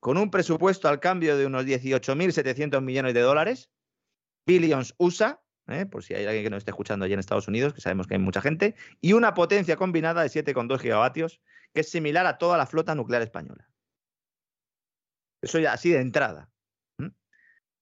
con 0.01 0.19
un 0.19 0.31
presupuesto 0.31 0.89
al 0.89 1.01
cambio 1.01 1.37
de 1.37 1.47
unos 1.47 1.65
18.700 1.65 2.81
millones 2.83 3.15
de 3.15 3.21
dólares, 3.21 3.71
billions 4.47 4.95
USA, 4.99 5.41
¿eh? 5.69 5.87
por 5.87 6.03
si 6.03 6.15
hay 6.15 6.27
alguien 6.27 6.45
que 6.45 6.51
nos 6.51 6.59
esté 6.59 6.71
escuchando 6.71 7.05
allí 7.05 7.15
en 7.15 7.21
Estados 7.21 7.49
Unidos, 7.49 7.75
que 7.75 7.81
sabemos 7.81 8.07
que 8.07 8.15
hay 8.15 8.21
mucha 8.21 8.41
gente, 8.41 8.75
y 9.01 9.13
una 9.13 9.35
potencia 9.35 9.77
combinada 9.77 10.23
de 10.23 10.29
7,2 10.29 10.81
gigavatios, 10.81 11.41
que 11.73 11.81
es 11.81 11.91
similar 11.91 12.27
a 12.27 12.39
toda 12.39 12.59
la 12.59 12.67
flota 12.67 12.95
nuclear 12.95 13.23
española. 13.23 13.69
Eso 15.43 15.59
ya 15.59 15.73
así 15.73 15.91
de 15.91 16.01
entrada. 16.01 16.51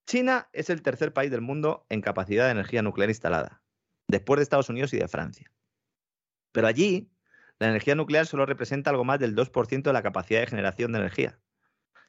China 0.05 0.49
es 0.51 0.69
el 0.69 0.81
tercer 0.81 1.13
país 1.13 1.31
del 1.31 1.41
mundo 1.41 1.85
en 1.89 2.01
capacidad 2.01 2.45
de 2.45 2.51
energía 2.51 2.81
nuclear 2.81 3.09
instalada, 3.09 3.63
después 4.07 4.37
de 4.37 4.43
Estados 4.43 4.67
Unidos 4.67 4.93
y 4.93 4.99
de 4.99 5.07
Francia. 5.07 5.49
Pero 6.51 6.67
allí, 6.67 7.09
la 7.57 7.69
energía 7.69 7.95
nuclear 7.95 8.25
solo 8.25 8.45
representa 8.45 8.89
algo 8.89 9.05
más 9.05 9.19
del 9.19 9.33
2% 9.33 9.81
de 9.81 9.93
la 9.93 10.03
capacidad 10.03 10.41
de 10.41 10.47
generación 10.47 10.91
de 10.91 10.99
energía. 10.99 11.39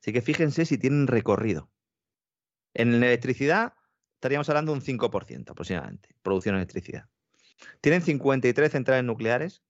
Así 0.01 0.13
que 0.13 0.23
fíjense 0.23 0.67
si 0.67 0.77
tienen 0.77 1.07
recorrido. 1.07 1.71
En 2.75 2.93
electricidad 2.93 3.75
estaríamos 4.25 4.49
hablando 4.49 4.73
de 4.73 4.79
un 4.79 4.85
5% 4.85 5.51
aproximadamente, 5.51 6.09
producción 6.23 6.55
de 6.55 6.61
electricidad. 6.63 7.07
Tienen 7.83 8.01
53 8.01 8.73
centrales 8.73 9.05
nucleares 9.05 9.63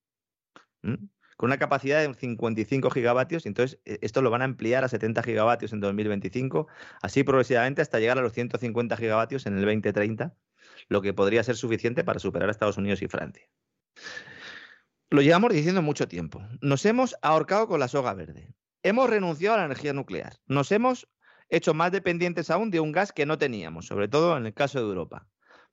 con 0.81 1.49
una 1.49 1.59
capacidad 1.59 2.07
de 2.07 2.15
55 2.15 2.89
gigavatios, 2.91 3.45
y 3.45 3.49
entonces 3.49 3.81
eh, 3.85 3.99
esto 4.01 4.23
lo 4.23 4.31
van 4.31 4.43
a 4.43 4.45
ampliar 4.45 4.85
a 4.85 4.89
70 4.89 5.25
gigavatios 5.25 5.73
en 5.73 5.81
2025, 5.81 6.69
así 7.03 7.25
progresivamente 7.25 7.83
hasta 7.83 7.99
llegar 7.99 8.19
a 8.19 8.23
los 8.23 8.33
150 8.33 8.97
gigavatios 8.97 9.47
en 9.47 9.59
el 9.59 9.65
2030, 9.65 10.37
lo 10.89 11.03
que 11.03 11.13
podría 11.13 11.43
ser 11.43 11.57
suficiente 11.57 12.05
para 12.05 12.21
superar 12.21 12.49
a 12.49 12.53
Estados 12.53 12.79
Unidos 12.79 13.03
y 13.03 13.09
Francia. 13.09 13.49
Lo 15.11 15.21
llevamos 15.21 15.53
diciendo 15.53 15.83
mucho 15.83 16.07
tiempo. 16.07 16.43
Nos 16.61 16.87
hemos 16.87 17.17
ahorcado 17.23 17.67
con 17.67 17.81
la 17.81 17.89
soga 17.89 18.15
verde. 18.15 18.55
Hemos 18.85 19.11
renunciado 19.11 19.57
a 19.57 19.59
la 19.59 19.65
energía 19.65 19.93
nuclear. 19.93 20.35
Nos 20.47 20.71
hemos 20.71 21.09
hecho 21.57 21.75
más 21.75 21.93
dependientes 21.93 22.51
aún 22.51 22.71
de 22.71 22.81
un 22.81 22.93
gas 22.93 23.13
que 23.13 23.27
no 23.27 23.39
teníamos, 23.39 23.87
sobre 23.87 24.09
todo 24.09 24.37
en 24.37 24.47
el 24.47 24.55
caso 24.55 24.79
de 24.79 24.87
Europa. 24.87 25.27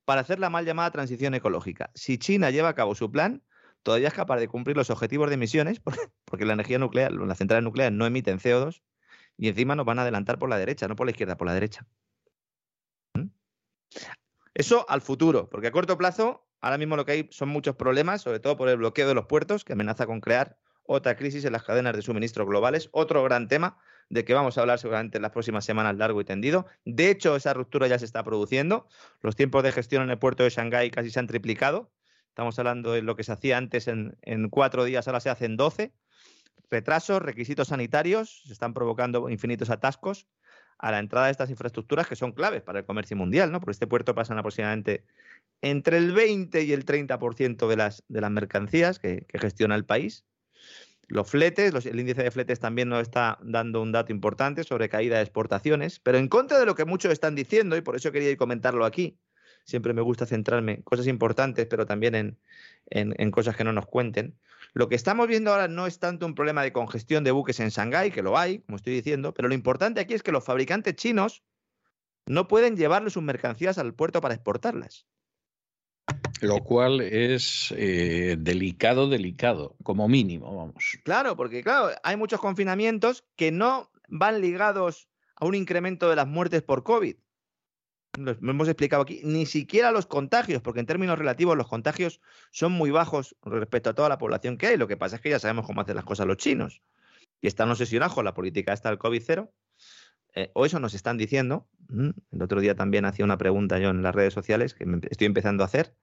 para 0.04 0.20
hacer 0.20 0.40
la 0.40 0.50
mal 0.50 0.64
llamada 0.64 0.90
transición 0.90 1.32
ecológica. 1.34 1.92
Si 1.94 2.18
China 2.18 2.50
lleva 2.50 2.70
a 2.70 2.74
cabo 2.74 2.96
su 2.96 3.12
plan, 3.12 3.40
todavía 3.84 4.08
es 4.08 4.14
capaz 4.14 4.38
de 4.38 4.48
cumplir 4.48 4.76
los 4.76 4.90
objetivos 4.90 5.28
de 5.28 5.34
emisiones, 5.34 5.80
porque, 6.24 6.44
la 6.44 6.54
energía 6.54 6.80
nuclear, 6.80 7.12
las 7.12 7.38
centrales 7.38 7.62
nucleares 7.62 7.96
no 7.96 8.04
emiten 8.04 8.40
CO2, 8.40 8.82
y 9.36 9.48
encima 9.48 9.76
nos 9.76 9.86
van 9.86 10.00
a 10.00 10.02
adelantar 10.02 10.40
por 10.40 10.48
la 10.48 10.58
derecha, 10.58 10.88
no 10.88 10.96
por 10.96 11.06
la 11.06 11.12
izquierda, 11.12 11.36
por 11.36 11.46
la 11.46 11.54
derecha. 11.54 11.86
¿Mm? 13.14 13.28
Eso 14.54 14.86
al 14.88 15.02
futuro, 15.02 15.48
porque 15.48 15.68
a 15.68 15.72
corto 15.72 15.96
plazo, 15.96 16.48
ahora 16.60 16.78
mismo 16.78 16.96
lo 16.96 17.04
que 17.04 17.12
hay 17.12 17.28
son 17.30 17.48
muchos 17.48 17.76
problemas, 17.76 18.22
sobre 18.22 18.40
todo 18.40 18.56
por 18.56 18.68
el 18.68 18.78
bloqueo 18.78 19.06
de 19.06 19.14
los 19.14 19.26
puertos, 19.26 19.64
que 19.64 19.74
amenaza 19.74 20.06
con 20.06 20.20
crear 20.20 20.58
otra 20.82 21.16
crisis 21.16 21.44
en 21.44 21.52
las 21.52 21.62
cadenas 21.62 21.94
de 21.94 22.02
suministro 22.02 22.44
globales, 22.44 22.88
otro 22.92 23.22
gran 23.22 23.46
tema 23.46 23.78
de 24.08 24.24
que 24.24 24.34
vamos 24.34 24.56
a 24.56 24.62
hablar 24.62 24.78
seguramente 24.78 25.18
en 25.18 25.22
las 25.22 25.32
próximas 25.32 25.64
semanas 25.64 25.96
largo 25.96 26.20
y 26.20 26.24
tendido. 26.24 26.66
De 26.84 27.10
hecho, 27.10 27.36
esa 27.36 27.54
ruptura 27.54 27.86
ya 27.86 27.98
se 27.98 28.04
está 28.04 28.22
produciendo. 28.22 28.86
Los 29.20 29.36
tiempos 29.36 29.62
de 29.62 29.72
gestión 29.72 30.02
en 30.02 30.10
el 30.10 30.18
puerto 30.18 30.42
de 30.42 30.50
Shanghái 30.50 30.90
casi 30.90 31.10
se 31.10 31.18
han 31.18 31.26
triplicado. 31.26 31.90
Estamos 32.28 32.58
hablando 32.58 32.92
de 32.92 33.02
lo 33.02 33.14
que 33.14 33.24
se 33.24 33.32
hacía 33.32 33.58
antes 33.58 33.88
en, 33.88 34.48
cuatro 34.50 34.84
días, 34.84 35.06
ahora 35.06 35.20
se 35.20 35.28
hacen 35.28 35.56
doce. 35.56 35.92
Retrasos, 36.70 37.20
requisitos 37.20 37.68
sanitarios, 37.68 38.42
se 38.46 38.52
están 38.54 38.72
provocando 38.72 39.28
infinitos 39.28 39.68
atascos 39.68 40.26
a 40.78 40.90
la 40.90 40.98
entrada 40.98 41.26
de 41.26 41.32
estas 41.32 41.50
infraestructuras 41.50 42.08
que 42.08 42.16
son 42.16 42.32
claves 42.32 42.62
para 42.62 42.80
el 42.80 42.86
comercio 42.86 43.16
mundial, 43.16 43.52
¿no? 43.52 43.60
Por 43.60 43.70
este 43.70 43.86
puerto 43.86 44.14
pasan 44.14 44.38
aproximadamente 44.38 45.04
entre 45.60 45.98
el 45.98 46.12
20 46.12 46.62
y 46.64 46.72
el 46.72 46.84
30% 46.84 47.68
de 47.68 47.76
las, 47.76 48.02
de 48.08 48.20
las 48.20 48.30
mercancías 48.30 48.98
que, 48.98 49.26
gestiona 49.34 49.74
el 49.74 49.84
país. 49.84 50.24
Los 51.12 51.28
fletes, 51.28 51.74
el 51.84 52.00
índice 52.00 52.22
de 52.22 52.30
fletes 52.30 52.58
también 52.58 52.88
nos 52.88 53.02
está 53.02 53.38
dando 53.42 53.82
un 53.82 53.92
dato 53.92 54.12
importante 54.12 54.64
sobre 54.64 54.88
caída 54.88 55.16
de 55.16 55.22
exportaciones, 55.22 55.98
pero 55.98 56.16
en 56.16 56.26
contra 56.26 56.58
de 56.58 56.64
lo 56.64 56.74
que 56.74 56.86
muchos 56.86 57.12
están 57.12 57.34
diciendo, 57.34 57.76
y 57.76 57.82
por 57.82 57.96
eso 57.96 58.12
quería 58.12 58.34
comentarlo 58.38 58.86
aquí, 58.86 59.18
siempre 59.64 59.92
me 59.92 60.00
gusta 60.00 60.24
centrarme 60.24 60.72
en 60.72 60.82
cosas 60.82 61.06
importantes, 61.06 61.66
pero 61.66 61.84
también 61.84 62.14
en, 62.14 62.38
en, 62.88 63.30
cosas 63.30 63.54
que 63.56 63.62
no 63.62 63.74
nos 63.74 63.84
cuenten. 63.84 64.38
Lo 64.72 64.88
que 64.88 64.94
estamos 64.94 65.28
viendo 65.28 65.52
ahora 65.52 65.68
no 65.68 65.86
es 65.86 65.98
tanto 65.98 66.24
un 66.24 66.34
problema 66.34 66.62
de 66.62 66.72
congestión 66.72 67.24
de 67.24 67.30
buques 67.30 67.60
en 67.60 67.68
Shanghái, 67.68 68.10
que 68.10 68.22
lo 68.22 68.38
hay, 68.38 68.60
como 68.60 68.76
estoy 68.76 68.94
diciendo, 68.94 69.34
pero 69.34 69.48
lo 69.48 69.54
importante 69.54 70.00
aquí 70.00 70.14
es 70.14 70.22
que 70.22 70.32
los 70.32 70.42
fabricantes 70.42 70.94
chinos 70.94 71.42
no 72.24 72.48
pueden 72.48 72.74
llevarle 72.74 73.10
sus 73.10 73.22
mercancías 73.22 73.76
al 73.76 73.92
puerto 73.92 74.22
para 74.22 74.32
exportarlas. 74.32 75.06
Lo 76.42 76.58
cual 76.58 77.00
es 77.00 77.72
eh, 77.76 78.36
delicado, 78.38 79.08
delicado, 79.08 79.76
como 79.82 80.08
mínimo, 80.08 80.56
vamos. 80.56 80.84
Claro, 81.04 81.36
porque 81.36 81.62
claro, 81.62 81.94
hay 82.02 82.16
muchos 82.16 82.40
confinamientos 82.40 83.24
que 83.36 83.52
no 83.52 83.90
van 84.08 84.40
ligados 84.40 85.08
a 85.36 85.46
un 85.46 85.54
incremento 85.54 86.10
de 86.10 86.16
las 86.16 86.26
muertes 86.26 86.62
por 86.62 86.82
COVID, 86.82 87.16
lo 88.18 88.36
hemos 88.50 88.68
explicado 88.68 89.02
aquí, 89.02 89.22
ni 89.24 89.46
siquiera 89.46 89.90
los 89.90 90.06
contagios, 90.06 90.60
porque 90.60 90.80
en 90.80 90.86
términos 90.86 91.18
relativos 91.18 91.56
los 91.56 91.68
contagios 91.68 92.20
son 92.50 92.72
muy 92.72 92.90
bajos 92.90 93.36
respecto 93.42 93.90
a 93.90 93.94
toda 93.94 94.10
la 94.10 94.18
población 94.18 94.58
que 94.58 94.66
hay. 94.66 94.76
Lo 94.76 94.86
que 94.86 94.98
pasa 94.98 95.16
es 95.16 95.22
que 95.22 95.30
ya 95.30 95.38
sabemos 95.38 95.64
cómo 95.64 95.80
hacen 95.80 95.96
las 95.96 96.04
cosas 96.04 96.26
los 96.26 96.36
chinos 96.36 96.82
y 97.40 97.46
están 97.46 97.70
obsesionados 97.70 98.14
con 98.14 98.24
la 98.24 98.34
política 98.34 98.72
esta 98.72 98.90
del 98.90 98.98
COVID 98.98 99.22
cero. 99.24 99.52
Eh, 100.34 100.50
o 100.54 100.66
eso 100.66 100.78
nos 100.78 100.94
están 100.94 101.16
diciendo. 101.16 101.68
El 101.88 102.42
otro 102.42 102.60
día 102.60 102.74
también 102.74 103.04
hacía 103.04 103.24
una 103.24 103.38
pregunta 103.38 103.78
yo 103.78 103.90
en 103.90 104.02
las 104.02 104.14
redes 104.14 104.34
sociales 104.34 104.74
que 104.74 104.84
estoy 105.10 105.26
empezando 105.26 105.62
a 105.62 105.66
hacer 105.66 105.94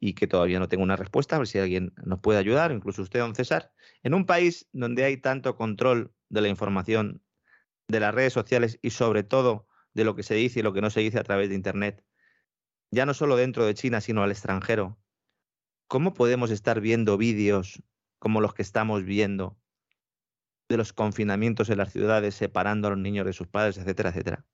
y 0.00 0.14
que 0.14 0.26
todavía 0.26 0.58
no 0.58 0.68
tengo 0.68 0.84
una 0.84 0.96
respuesta, 0.96 1.36
a 1.36 1.38
ver 1.38 1.48
si 1.48 1.58
alguien 1.58 1.92
nos 2.04 2.20
puede 2.20 2.38
ayudar, 2.38 2.72
incluso 2.72 3.02
usted, 3.02 3.20
don 3.20 3.34
César. 3.34 3.72
En 4.02 4.14
un 4.14 4.26
país 4.26 4.68
donde 4.72 5.04
hay 5.04 5.16
tanto 5.16 5.56
control 5.56 6.12
de 6.28 6.40
la 6.40 6.48
información, 6.48 7.22
de 7.88 8.00
las 8.00 8.14
redes 8.14 8.32
sociales 8.32 8.78
y 8.82 8.90
sobre 8.90 9.22
todo 9.22 9.66
de 9.94 10.04
lo 10.04 10.14
que 10.14 10.22
se 10.22 10.34
dice 10.34 10.60
y 10.60 10.62
lo 10.62 10.72
que 10.72 10.80
no 10.80 10.90
se 10.90 11.00
dice 11.00 11.18
a 11.18 11.24
través 11.24 11.48
de 11.48 11.54
Internet, 11.54 12.04
ya 12.90 13.06
no 13.06 13.14
solo 13.14 13.36
dentro 13.36 13.66
de 13.66 13.74
China, 13.74 14.00
sino 14.00 14.22
al 14.22 14.30
extranjero. 14.30 14.98
¿Cómo 15.88 16.14
podemos 16.14 16.50
estar 16.50 16.80
viendo 16.80 17.16
vídeos 17.16 17.82
como 18.18 18.40
los 18.40 18.54
que 18.54 18.62
estamos 18.62 19.04
viendo 19.04 19.58
de 20.68 20.76
los 20.76 20.92
confinamientos 20.92 21.70
en 21.70 21.78
las 21.78 21.92
ciudades, 21.92 22.34
separando 22.34 22.88
a 22.88 22.90
los 22.90 22.98
niños 22.98 23.26
de 23.26 23.32
sus 23.32 23.48
padres, 23.48 23.78
etcétera, 23.78 24.10
etcétera? 24.10 24.44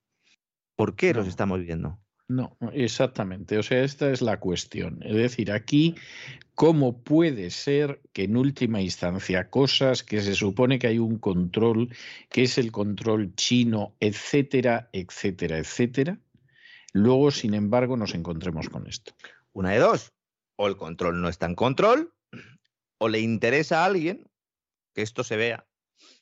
¿Por 0.76 0.96
qué 0.96 1.12
los 1.12 1.26
estamos 1.26 1.60
viendo? 1.60 2.00
No, 2.26 2.56
exactamente. 2.72 3.58
O 3.58 3.62
sea, 3.62 3.82
esta 3.82 4.10
es 4.10 4.22
la 4.22 4.40
cuestión. 4.40 5.00
Es 5.02 5.14
decir, 5.14 5.52
aquí, 5.52 5.94
¿cómo 6.54 7.02
puede 7.02 7.50
ser 7.50 8.00
que 8.12 8.24
en 8.24 8.36
última 8.36 8.80
instancia 8.80 9.50
cosas 9.50 10.02
que 10.02 10.22
se 10.22 10.34
supone 10.34 10.78
que 10.78 10.86
hay 10.86 10.98
un 10.98 11.18
control, 11.18 11.94
que 12.30 12.44
es 12.44 12.56
el 12.56 12.72
control 12.72 13.34
chino, 13.34 13.94
etcétera, 14.00 14.88
etcétera, 14.92 15.58
etcétera, 15.58 16.18
luego, 16.92 17.30
sin 17.30 17.52
embargo, 17.52 17.96
nos 17.96 18.14
encontremos 18.14 18.70
con 18.70 18.86
esto? 18.86 19.14
Una 19.52 19.72
de 19.72 19.78
dos. 19.78 20.12
O 20.56 20.66
el 20.66 20.76
control 20.76 21.20
no 21.20 21.28
está 21.28 21.44
en 21.46 21.54
control, 21.54 22.14
o 22.98 23.08
le 23.08 23.20
interesa 23.20 23.82
a 23.82 23.86
alguien 23.86 24.30
que 24.94 25.02
esto 25.02 25.24
se 25.24 25.36
vea. 25.36 25.66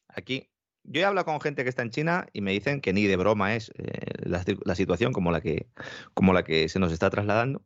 Aquí 0.09 0.52
yo 0.85 1.01
he 1.01 1.05
hablado 1.05 1.25
con 1.25 1.41
gente 1.41 1.63
que 1.63 1.69
está 1.69 1.83
en 1.83 1.91
China 1.91 2.27
y 2.33 2.41
me 2.41 2.53
dicen 2.53 2.81
que 2.81 2.93
ni 2.93 3.07
de 3.07 3.17
broma 3.17 3.55
es 3.55 3.71
eh, 3.77 4.13
la, 4.25 4.75
situación 4.75 5.13
como 5.13 5.31
la, 5.31 5.41
que, 5.41 5.69
como 6.15 6.33
la 6.33 6.43
que 6.43 6.69
se 6.69 6.79
nos 6.79 6.93
está 6.93 7.11
trasladando. 7.11 7.65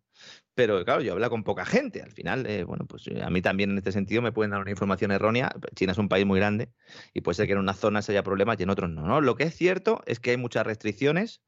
Pero 0.55 0.85
claro, 0.85 1.03
yo 1.03 1.13
hablo 1.13 1.29
con 1.29 1.45
poca 1.45 1.65
gente. 1.65 2.03
Al 2.03 2.13
final, 2.13 2.47
eh, 2.47 2.65
bueno, 2.65 2.87
pues 2.87 3.05
a 3.23 3.31
mí 3.31 3.43
también 3.43 3.71
en 3.71 3.79
este 3.79 3.93
sentido 3.93 4.23
me 4.23 4.33
pueden 4.33 4.51
dar 4.51 4.61
una 4.61 4.71
información 4.71 5.11
errónea. 5.11 5.55
China 5.75 5.93
es 5.93 5.99
un 5.99 6.09
país 6.09 6.27
muy 6.27 6.39
grande 6.39 6.71
y 7.13 7.21
puede 7.21 7.37
ser 7.37 7.47
que 7.47 7.53
en 7.53 7.59
unas 7.59 7.79
zonas 7.79 8.09
haya 8.09 8.23
problemas 8.23 8.59
y 8.59 8.63
en 8.63 8.71
otros 8.71 8.91
no, 8.91 9.03
no. 9.03 9.21
Lo 9.21 9.35
que 9.37 9.45
es 9.45 9.55
cierto 9.55 10.03
es 10.07 10.21
que 10.21 10.31
hay 10.31 10.37
muchas 10.37 10.67
restricciones. 10.67 11.43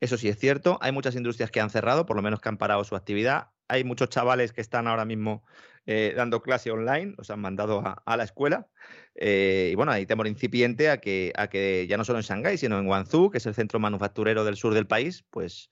Eso 0.00 0.16
sí 0.16 0.28
es 0.28 0.38
cierto. 0.38 0.78
Hay 0.80 0.92
muchas 0.92 1.14
industrias 1.14 1.50
que 1.50 1.60
han 1.60 1.70
cerrado, 1.70 2.06
por 2.06 2.16
lo 2.16 2.22
menos 2.22 2.40
que 2.40 2.48
han 2.48 2.56
parado 2.56 2.84
su 2.84 2.96
actividad. 2.96 3.50
Hay 3.70 3.84
muchos 3.84 4.08
chavales 4.08 4.52
que 4.52 4.60
están 4.60 4.88
ahora 4.88 5.04
mismo 5.04 5.44
eh, 5.86 6.12
dando 6.14 6.42
clase 6.42 6.70
online, 6.70 7.14
los 7.16 7.30
han 7.30 7.40
mandado 7.40 7.82
a, 8.04 8.16
la 8.16 8.24
escuela. 8.24 8.68
Eh, 9.14 9.70
y 9.72 9.74
bueno, 9.74 9.92
hay 9.92 10.06
temor 10.06 10.26
incipiente 10.26 10.90
a 10.90 10.98
que, 10.98 11.32
a 11.36 11.48
que 11.48 11.86
ya 11.86 11.96
no 11.96 12.04
solo 12.04 12.18
en 12.18 12.24
Shanghái, 12.24 12.58
sino 12.58 12.78
en 12.78 12.86
Guangzhou, 12.86 13.30
que 13.30 13.38
es 13.38 13.46
el 13.46 13.54
centro 13.54 13.78
manufacturero 13.78 14.44
del 14.44 14.56
sur 14.56 14.74
del 14.74 14.86
país, 14.86 15.24
pues 15.30 15.70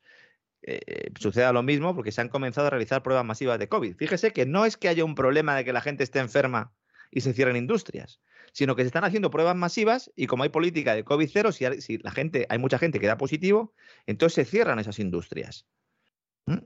eh, 0.62 1.10
suceda 1.18 1.52
lo 1.52 1.62
mismo 1.62 1.94
porque 1.94 2.12
se 2.12 2.20
han 2.20 2.28
comenzado 2.28 2.66
a 2.66 2.70
realizar 2.70 3.02
pruebas 3.02 3.24
masivas 3.24 3.58
de 3.58 3.68
COVID. 3.68 3.96
Fíjese 3.96 4.32
que 4.32 4.46
no 4.46 4.64
es 4.64 4.76
que 4.76 4.88
haya 4.88 5.04
un 5.04 5.14
problema 5.14 5.54
de 5.56 5.64
que 5.64 5.72
la 5.72 5.80
gente 5.80 6.04
esté 6.04 6.18
enferma 6.18 6.72
y 7.10 7.20
se 7.20 7.32
cierren 7.32 7.56
industrias, 7.56 8.20
sino 8.52 8.76
que 8.76 8.82
se 8.82 8.88
están 8.88 9.04
haciendo 9.04 9.30
pruebas 9.30 9.56
masivas 9.56 10.10
y 10.16 10.26
como 10.26 10.42
hay 10.42 10.48
política 10.48 10.94
de 10.94 11.04
COVID 11.04 11.30
cero, 11.32 11.52
si, 11.52 11.80
si 11.80 11.98
la 11.98 12.10
gente, 12.10 12.46
hay 12.48 12.58
mucha 12.58 12.78
gente 12.78 12.98
que 12.98 13.06
da 13.06 13.16
positivo, 13.16 13.74
entonces 14.06 14.34
se 14.34 14.50
cierran 14.50 14.78
esas 14.78 14.98
industrias. 14.98 15.66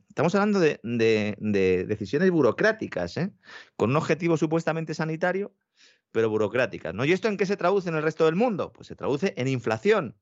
Estamos 0.09 0.34
hablando 0.34 0.60
de, 0.60 1.84
decisiones 1.88 2.30
burocráticas, 2.30 3.16
¿eh? 3.16 3.32
con 3.76 3.90
un 3.90 3.96
objetivo 3.96 4.36
supuestamente 4.36 4.94
sanitario, 4.94 5.54
pero 6.10 6.30
burocráticas. 6.30 6.94
¿no? 6.94 7.04
¿Y 7.04 7.12
esto 7.12 7.28
en 7.28 7.36
qué 7.36 7.46
se 7.46 7.56
traduce 7.56 7.88
en 7.88 7.96
el 7.96 8.02
resto 8.02 8.26
del 8.26 8.36
mundo? 8.36 8.72
Pues 8.72 8.88
se 8.88 8.96
traduce 8.96 9.34
en 9.36 9.48
inflación, 9.48 10.16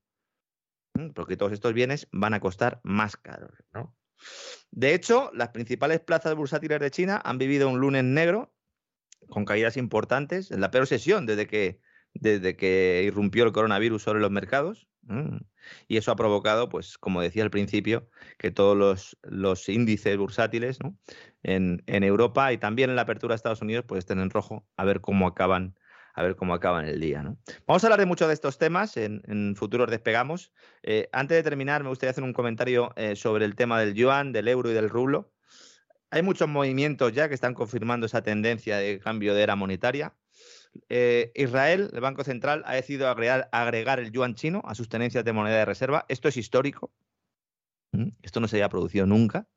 porque 1.14 1.36
todos 1.36 1.52
estos 1.52 1.74
bienes 1.74 2.08
van 2.12 2.34
a 2.34 2.40
costar 2.40 2.80
más 2.84 3.16
caros. 3.16 3.52
De 4.70 4.94
hecho, 4.94 5.30
las 5.34 5.48
principales 5.48 6.00
plazas 6.00 6.34
bursátiles 6.34 6.80
de 6.80 6.90
China 6.90 7.20
han 7.24 7.38
vivido 7.38 7.68
un 7.68 7.80
lunes 7.80 8.04
negro 8.04 8.54
con 9.28 9.44
caídas 9.44 9.76
importantes, 9.76 10.50
en 10.50 10.60
la 10.60 10.70
peor 10.70 10.86
sesión 10.86 11.26
desde 11.26 11.46
que, 11.46 11.80
desde 12.14 12.56
que 12.56 13.02
irrumpió 13.06 13.44
el 13.44 13.52
coronavirus 13.52 14.02
sobre 14.02 14.20
los 14.20 14.30
mercados. 14.30 14.88
Y 15.88 15.96
eso 15.96 16.12
ha 16.12 16.16
provocado, 16.16 16.68
pues, 16.68 16.98
como 16.98 17.20
decía 17.20 17.42
al 17.42 17.50
principio, 17.50 18.08
que 18.38 18.50
todos 18.50 19.16
los, 19.22 19.68
índices 19.68 20.16
bursátiles 20.16 20.78
en, 21.42 21.82
Europa 21.86 22.52
y 22.52 22.58
también 22.58 22.90
en 22.90 22.96
la 22.96 23.02
apertura 23.02 23.32
de 23.32 23.36
Estados 23.36 23.62
Unidos 23.62 23.84
pues 23.88 24.00
estén 24.00 24.20
en 24.20 24.30
rojo 24.30 24.66
a 24.76 24.84
ver 24.84 25.00
cómo 25.00 25.26
acaban 25.26 25.74
a 26.14 26.22
ver 26.22 26.34
cómo 26.34 26.54
acaban 26.54 26.86
el 26.86 27.00
día. 27.00 27.22
Vamos 27.66 27.84
a 27.84 27.86
hablar 27.86 28.00
de 28.00 28.06
muchos 28.06 28.28
de 28.28 28.34
estos 28.34 28.58
temas 28.58 28.96
en, 28.96 29.54
futuros 29.56 29.88
despegamos. 29.88 30.52
Eh, 30.82 31.08
antes 31.12 31.36
de 31.36 31.42
terminar, 31.42 31.82
me 31.82 31.88
gustaría 31.88 32.10
hacer 32.10 32.24
un 32.24 32.32
comentario 32.32 32.92
eh, 32.96 33.14
sobre 33.14 33.44
el 33.44 33.54
tema 33.54 33.80
del 33.80 33.94
yuan, 33.94 34.32
del 34.32 34.48
euro 34.48 34.70
y 34.70 34.74
del 34.74 34.90
rublo. 34.90 35.32
Hay 36.10 36.22
muchos 36.22 36.48
movimientos 36.48 37.12
ya 37.12 37.28
que 37.28 37.34
están 37.34 37.54
confirmando 37.54 38.06
esa 38.06 38.22
tendencia 38.22 38.78
de 38.78 38.98
cambio 38.98 39.34
de 39.34 39.42
era 39.42 39.54
monetaria. 39.54 40.14
Eh, 40.88 41.32
Israel, 41.34 41.90
el 41.92 42.01
Banco 42.01 42.24
Central, 42.24 42.62
ha 42.66 42.74
decidido 42.74 43.09
agregar, 43.09 44.01
el 44.01 44.12
yuan 44.12 44.34
chino 44.34 44.62
a 44.64 44.74
sus 44.74 44.88
tenencias 44.88 45.24
de 45.24 45.32
moneda 45.32 45.56
de 45.56 45.64
reserva. 45.64 46.06
Esto 46.09 46.28
es 46.28 46.36
histórico. 46.36 46.92
¿Mm? 47.92 48.10
Esto 48.22 48.40
no 48.40 48.48
se 48.48 48.56
había 48.56 48.68
producido 48.68 49.06
nunca. 49.06 49.48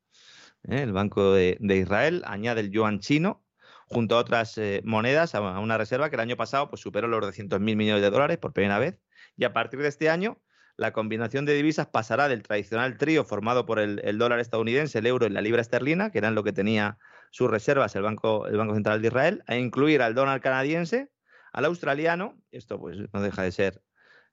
¿eh? 0.64 0.82
El 0.82 0.94
Banco 0.94 1.34
de, 1.34 1.58
Israel 1.62 2.24
añade 2.26 2.62
el 2.62 2.72
yuan 2.72 3.00
chino 3.00 3.44
junto 3.88 4.16
a 4.16 4.20
otras 4.20 4.58
eh, 4.58 4.82
monedas 4.86 5.36
a 5.36 5.60
una 5.60 5.78
reserva 5.78 6.10
que 6.10 6.16
el 6.16 6.22
año 6.22 6.38
pasado 6.38 6.70
pues, 6.70 6.82
superó 6.82 7.08
los 7.08 7.22
200.000 7.22 7.60
millones 7.60 8.02
de 8.02 8.10
dólares 8.10 8.38
por 8.38 8.54
primera 8.54 8.80
vez. 8.80 8.98
Y 9.38 9.44
a 9.44 9.54
partir 9.54 9.82
de 9.82 9.90
este 9.90 10.10
año, 10.10 10.42
la 10.78 10.94
combinación 10.94 11.46
de 11.46 11.54
divisas 11.54 11.88
pasará 11.88 12.28
del 12.28 12.42
tradicional 12.42 12.98
trío 12.98 13.24
formado 13.24 13.66
por 13.66 13.80
el, 13.80 14.02
el 14.04 14.18
dólar 14.18 14.40
estadounidense, 14.40 15.00
el 15.00 15.06
euro 15.06 15.28
y 15.28 15.30
la 15.30 15.42
libra 15.42 15.62
esterlina, 15.62 16.12
que 16.12 16.18
eran 16.18 16.34
lo 16.34 16.44
que 16.44 16.54
tenía 16.54 16.98
sus 17.34 17.50
reservas 17.50 17.96
el 17.96 18.04
Banco, 18.04 18.48
el 18.48 18.58
Banco 18.58 18.76
Central 18.76 19.02
de 19.02 19.08
Israel, 19.08 19.44
a 19.48 19.58
incluir 19.58 20.02
al 20.02 20.14
dólar 20.14 20.40
canadiense, 20.40 21.10
al 21.52 21.66
australiano, 21.66 22.40
esto 22.52 22.80
pues 22.80 22.98
no 23.12 23.22
deja 23.22 23.42
de 23.42 23.52
ser 23.52 23.82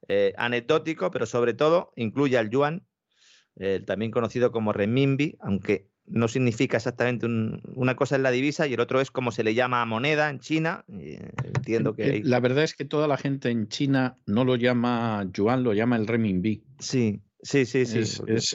eh, 0.09 0.35
anecdótico, 0.37 1.11
pero 1.11 1.25
sobre 1.25 1.55
todo 1.55 1.93
incluye 1.97 2.37
al 2.37 2.51
yuan, 2.51 2.87
también 3.87 4.11
conocido 4.11 4.53
como 4.53 4.73
renminbi, 4.73 5.37
aunque 5.41 5.91
no 6.11 6.29
significa 6.29 6.77
exactamente 6.77 7.27
una 7.27 7.95
cosa 7.95 8.17
es 8.17 8.23
la 8.23 8.31
divisa 8.31 8.67
y 8.67 8.75
el 8.75 8.81
otro 8.81 9.01
es 9.01 9.11
como 9.11 9.31
se 9.31 9.45
le 9.45 9.55
llama 9.55 9.81
a 9.81 9.87
moneda 9.87 10.29
en 10.29 10.41
China. 10.41 10.85
Eh, 10.89 11.31
entiendo 11.45 11.95
que... 11.95 12.21
La 12.25 12.41
verdad 12.41 12.65
es 12.65 12.75
que 12.75 12.85
toda 12.85 13.07
la 13.07 13.17
gente 13.17 13.51
en 13.51 13.69
China 13.69 14.17
no 14.27 14.45
lo 14.45 14.57
llama 14.57 15.25
yuan, 15.33 15.63
lo 15.63 15.73
llama 15.73 15.97
el 15.97 16.07
renminbi. 16.07 16.65
Sí, 16.79 17.23
Sí, 17.43 17.65
sí, 17.65 17.87
sí. 17.87 18.01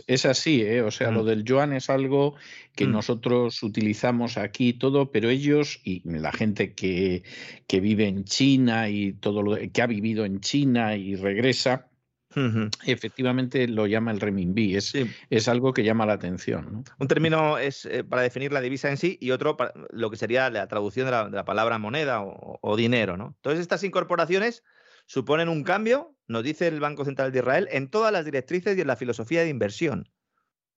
Es, 0.06 0.26
así, 0.26 0.62
¿eh? 0.62 0.82
O 0.82 0.92
sea, 0.92 1.10
lo 1.10 1.24
mm. 1.24 1.26
del 1.26 1.44
yuan 1.44 1.74
es 1.74 1.90
algo 1.90 2.36
que 2.76 2.86
mm. 2.86 2.92
nosotros 2.92 3.64
utilizamos 3.64 4.38
aquí 4.38 4.74
todo, 4.74 5.12
pero 5.12 5.30
ellos 5.30 5.82
y 5.84 6.02
la 6.08 6.32
gente 6.32 6.74
que, 6.74 7.24
que 7.68 7.80
vive 7.80 8.08
en 8.08 8.26
China 8.26 8.90
y 8.90 9.14
todo 9.14 9.42
lo 9.42 9.58
que 9.74 9.82
ha 9.82 9.88
vivido 9.88 10.24
en 10.26 10.40
China 10.40 10.96
y 10.96 11.16
regresa, 11.16 11.90
Efectivamente 12.86 13.68
lo 13.68 13.88
llama 13.88 14.12
el 14.12 14.20
renminbi, 14.20 14.76
es, 14.76 14.94
es 15.30 15.48
algo 15.48 15.74
que 15.74 15.84
llama 15.84 16.06
la 16.06 16.14
atención. 16.14 16.84
Un 17.00 17.08
término 17.08 17.58
es 17.58 17.86
eh, 17.86 18.04
para 18.04 18.22
definir 18.22 18.52
la 18.52 18.62
divisa 18.62 18.90
en 18.90 18.98
sí 18.98 19.18
y 19.22 19.32
otro 19.32 19.56
para 19.56 19.74
lo 19.92 20.10
que 20.10 20.18
sería 20.18 20.50
la 20.50 20.68
traducción 20.68 21.06
de 21.06 21.12
la, 21.12 21.46
palabra 21.46 21.78
moneda 21.78 22.22
o, 22.22 22.76
dinero. 22.76 23.16
¿no? 23.16 23.36
Entonces 23.38 23.62
estas 23.62 23.84
incorporaciones 23.84 24.64
suponen 25.06 25.50
un 25.50 25.64
cambio, 25.64 26.16
nos 26.28 26.44
dice 26.44 26.68
el 26.68 26.80
Banco 26.80 27.06
Central 27.06 27.32
de 27.32 27.40
Israel, 27.40 27.68
en 27.72 27.90
todas 27.90 28.12
las 28.12 28.26
directrices 28.26 28.78
y 28.78 28.82
en 28.82 28.88
la 28.88 28.96
filosofía 28.96 29.42
de 29.42 29.50
inversión. 29.50 30.10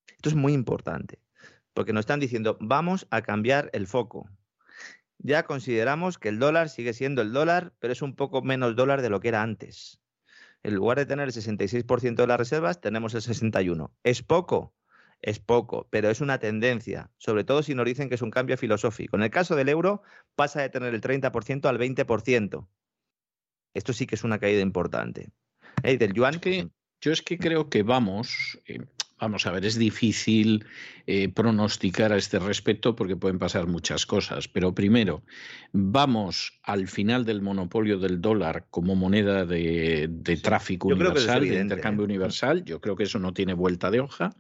Esto 0.09 0.29
es 0.29 0.35
muy 0.35 0.53
importante, 0.53 1.21
porque 1.75 1.93
nos 1.93 2.01
están 2.01 2.21
diciendo, 2.21 2.57
vamos 2.61 3.07
a 3.11 3.23
cambiar 3.23 3.71
el 3.73 3.87
foco. 3.87 4.29
Ya 5.19 5.45
consideramos 5.45 6.19
que 6.19 6.29
el 6.29 6.39
dólar 6.39 6.69
sigue 6.69 6.93
siendo 6.93 7.23
el 7.23 7.33
dólar, 7.33 7.75
pero 7.81 7.93
es 7.93 8.03
un 8.03 8.15
poco 8.15 8.43
menos 8.43 8.77
dólar 8.77 9.03
de 9.03 9.11
lo 9.11 9.21
que 9.21 9.29
era 9.29 9.43
antes. 9.43 10.01
En 10.63 10.75
lugar 10.75 10.99
de 10.99 11.07
tener 11.07 11.29
el 11.29 11.35
66% 11.35 12.15
de 12.15 12.27
las 12.27 12.39
reservas, 12.39 12.81
tenemos 12.81 13.15
el 13.15 13.23
61%. 13.23 13.91
¿Es 14.03 14.23
poco? 14.23 14.75
Es 15.21 15.41
poco, 15.41 15.89
pero 15.91 16.11
es 16.11 16.21
una 16.21 16.39
tendencia, 16.39 17.11
sobre 17.17 17.43
todo 17.43 17.65
si 17.65 17.75
nos 17.75 17.87
dicen 17.87 18.09
que 18.09 18.15
es 18.15 18.23
un 18.23 18.31
cambio 18.31 18.57
filosófico. 18.57 19.17
En 19.17 19.25
el 19.25 19.31
caso 19.31 19.57
del 19.57 19.69
euro, 19.69 20.03
pasa 20.37 20.63
de 20.63 20.69
tener 20.69 20.95
el 20.95 21.01
30% 21.01 21.69
al 21.69 21.79
20%. 21.79 22.69
Esto 23.79 23.93
sí 23.93 24.07
que 24.07 24.17
es 24.17 24.25
una 24.25 24.41
caída 24.41 24.61
importante. 24.61 25.31
del 25.83 26.13
yuan. 26.13 26.41
que, 26.41 26.69
yo 27.01 27.13
es 27.13 27.23
que 27.23 27.39
creo 27.39 27.71
que 27.71 27.85
vamos, 27.85 28.59
eh, 28.67 28.81
vamos 29.21 29.47
a 29.47 29.53
ver, 29.53 29.65
es 29.65 29.79
difícil 29.79 30.65
eh, 31.07 31.29
pronosticar 31.29 32.13
a 32.13 32.17
este 32.17 32.39
respecto 32.39 32.95
porque 32.95 33.17
pueden 33.17 33.39
pasar 33.39 33.67
muchas 33.67 34.07
cosas. 34.07 34.49
Pero 34.49 34.75
primero, 34.75 35.23
vamos 35.73 36.61
al 36.63 36.89
final 36.89 37.25
del 37.25 37.43
monopolio 37.43 37.99
del 37.99 38.21
dólar 38.21 38.67
como 38.71 38.95
moneda 38.95 39.45
de, 39.45 40.09
tráfico 40.43 40.89
universal, 40.89 41.49
de 41.49 41.61
intercambio 41.61 42.03
¿eh? 42.03 42.07
universal. 42.07 42.65
Yo 42.65 42.81
creo 42.81 42.97
que 42.97 43.05
eso 43.05 43.19
no 43.19 43.33
tiene 43.33 43.55
vuelta 43.55 43.91
de 43.91 44.01
hoja. 44.01 44.37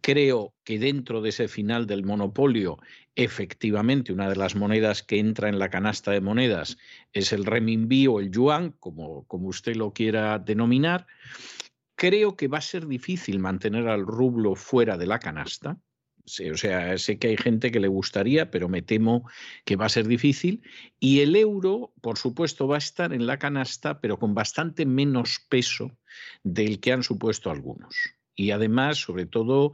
Creo 0.00 0.54
que 0.64 0.78
dentro 0.78 1.20
de 1.20 1.30
ese 1.30 1.48
final 1.48 1.86
del 1.86 2.04
monopolio, 2.04 2.78
efectivamente, 3.16 4.12
una 4.12 4.28
de 4.28 4.36
las 4.36 4.54
monedas 4.54 5.02
que 5.02 5.18
entra 5.18 5.48
en 5.48 5.58
la 5.58 5.70
canasta 5.70 6.10
de 6.12 6.20
monedas 6.20 6.78
es 7.12 7.32
el 7.32 7.44
renminbi 7.44 8.06
o 8.06 8.20
el 8.20 8.30
yuan, 8.30 8.72
como, 8.78 9.24
como 9.26 9.48
usted 9.48 9.76
lo 9.76 9.92
quiera 9.92 10.38
denominar. 10.38 11.06
Creo 12.02 12.34
que 12.34 12.48
va 12.48 12.58
a 12.58 12.62
ser 12.72 12.88
difícil 12.88 13.38
mantener 13.38 13.86
al 13.86 14.04
rublo 14.04 14.56
fuera 14.56 14.98
de 14.98 15.06
la 15.06 15.20
canasta. 15.20 15.78
o 16.24 16.56
sea, 16.56 16.98
sé 16.98 17.16
que 17.20 17.28
hay 17.28 17.36
gente 17.36 17.70
que 17.70 17.78
le 17.78 17.86
gustaría, 17.86 18.50
pero 18.50 18.68
me 18.68 18.82
temo 18.82 19.28
que 19.64 19.76
va 19.76 19.86
a 19.86 19.88
ser 19.88 20.08
difícil. 20.08 20.62
Y 20.98 21.20
el 21.20 21.36
euro, 21.36 21.94
por 22.00 22.18
supuesto, 22.18 22.66
va 22.66 22.74
a 22.74 22.78
estar 22.78 23.12
en 23.12 23.28
la 23.28 23.38
canasta, 23.38 24.00
pero 24.00 24.18
con 24.18 24.34
bastante 24.34 24.84
menos 24.84 25.46
peso 25.48 25.96
del 26.42 26.80
que 26.80 26.90
han 26.90 27.04
supuesto 27.04 27.52
algunos. 27.52 27.94
Y 28.34 28.50
además, 28.50 28.98
sobre 28.98 29.26
todo, 29.26 29.72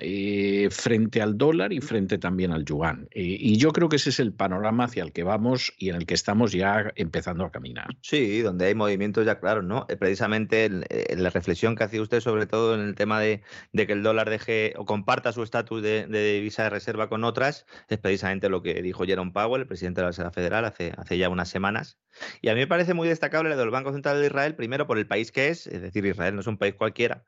eh, 0.00 0.68
frente 0.70 1.20
al 1.20 1.36
dólar 1.36 1.72
y 1.72 1.80
frente 1.80 2.18
también 2.18 2.52
al 2.52 2.64
yuan. 2.64 3.08
Eh, 3.10 3.36
y 3.40 3.56
yo 3.56 3.72
creo 3.72 3.88
que 3.88 3.96
ese 3.96 4.10
es 4.10 4.20
el 4.20 4.32
panorama 4.32 4.84
hacia 4.84 5.02
el 5.02 5.12
que 5.12 5.24
vamos 5.24 5.72
y 5.76 5.88
en 5.88 5.96
el 5.96 6.06
que 6.06 6.14
estamos 6.14 6.52
ya 6.52 6.92
empezando 6.94 7.44
a 7.44 7.50
caminar. 7.50 7.96
Sí, 8.00 8.40
donde 8.40 8.66
hay 8.66 8.76
movimientos 8.76 9.26
ya 9.26 9.40
claros, 9.40 9.64
¿no? 9.64 9.86
Eh, 9.88 9.96
precisamente 9.96 10.70
la 10.70 11.30
reflexión 11.30 11.74
que 11.74 11.82
hacía 11.82 12.00
usted 12.00 12.20
sobre 12.20 12.46
todo 12.46 12.76
en 12.76 12.80
el 12.82 12.94
tema 12.94 13.18
de, 13.20 13.42
que 13.74 13.92
el 13.92 14.04
dólar 14.04 14.30
deje 14.30 14.74
o 14.76 14.84
comparta 14.84 15.32
su 15.32 15.42
estatus 15.42 15.82
de, 15.82 16.06
divisa 16.06 16.62
de 16.62 16.70
reserva 16.70 17.08
con 17.08 17.24
otras, 17.24 17.66
es 17.88 17.98
precisamente 17.98 18.48
lo 18.48 18.62
que 18.62 18.80
dijo 18.82 19.04
Jerome 19.04 19.32
Powell, 19.32 19.62
el 19.62 19.66
presidente 19.66 20.00
de 20.00 20.04
la 20.04 20.10
Reserva 20.10 20.30
Federal, 20.30 20.64
hace, 20.64 20.92
hace 20.96 21.18
ya 21.18 21.28
unas 21.28 21.48
semanas. 21.48 21.98
Y 22.40 22.50
a 22.50 22.54
mí 22.54 22.60
me 22.60 22.66
parece 22.68 22.94
muy 22.94 23.08
destacable 23.08 23.50
lo 23.50 23.56
del 23.56 23.70
Banco 23.70 23.92
Central 23.92 24.20
de 24.20 24.26
Israel, 24.26 24.54
primero 24.54 24.86
por 24.86 24.98
el 24.98 25.08
país 25.08 25.32
que 25.32 25.48
es, 25.48 25.66
es 25.66 25.82
decir, 25.82 26.06
Israel 26.06 26.36
no 26.36 26.40
es 26.40 26.46
un 26.46 26.56
país 26.56 26.74
cualquiera, 26.74 27.24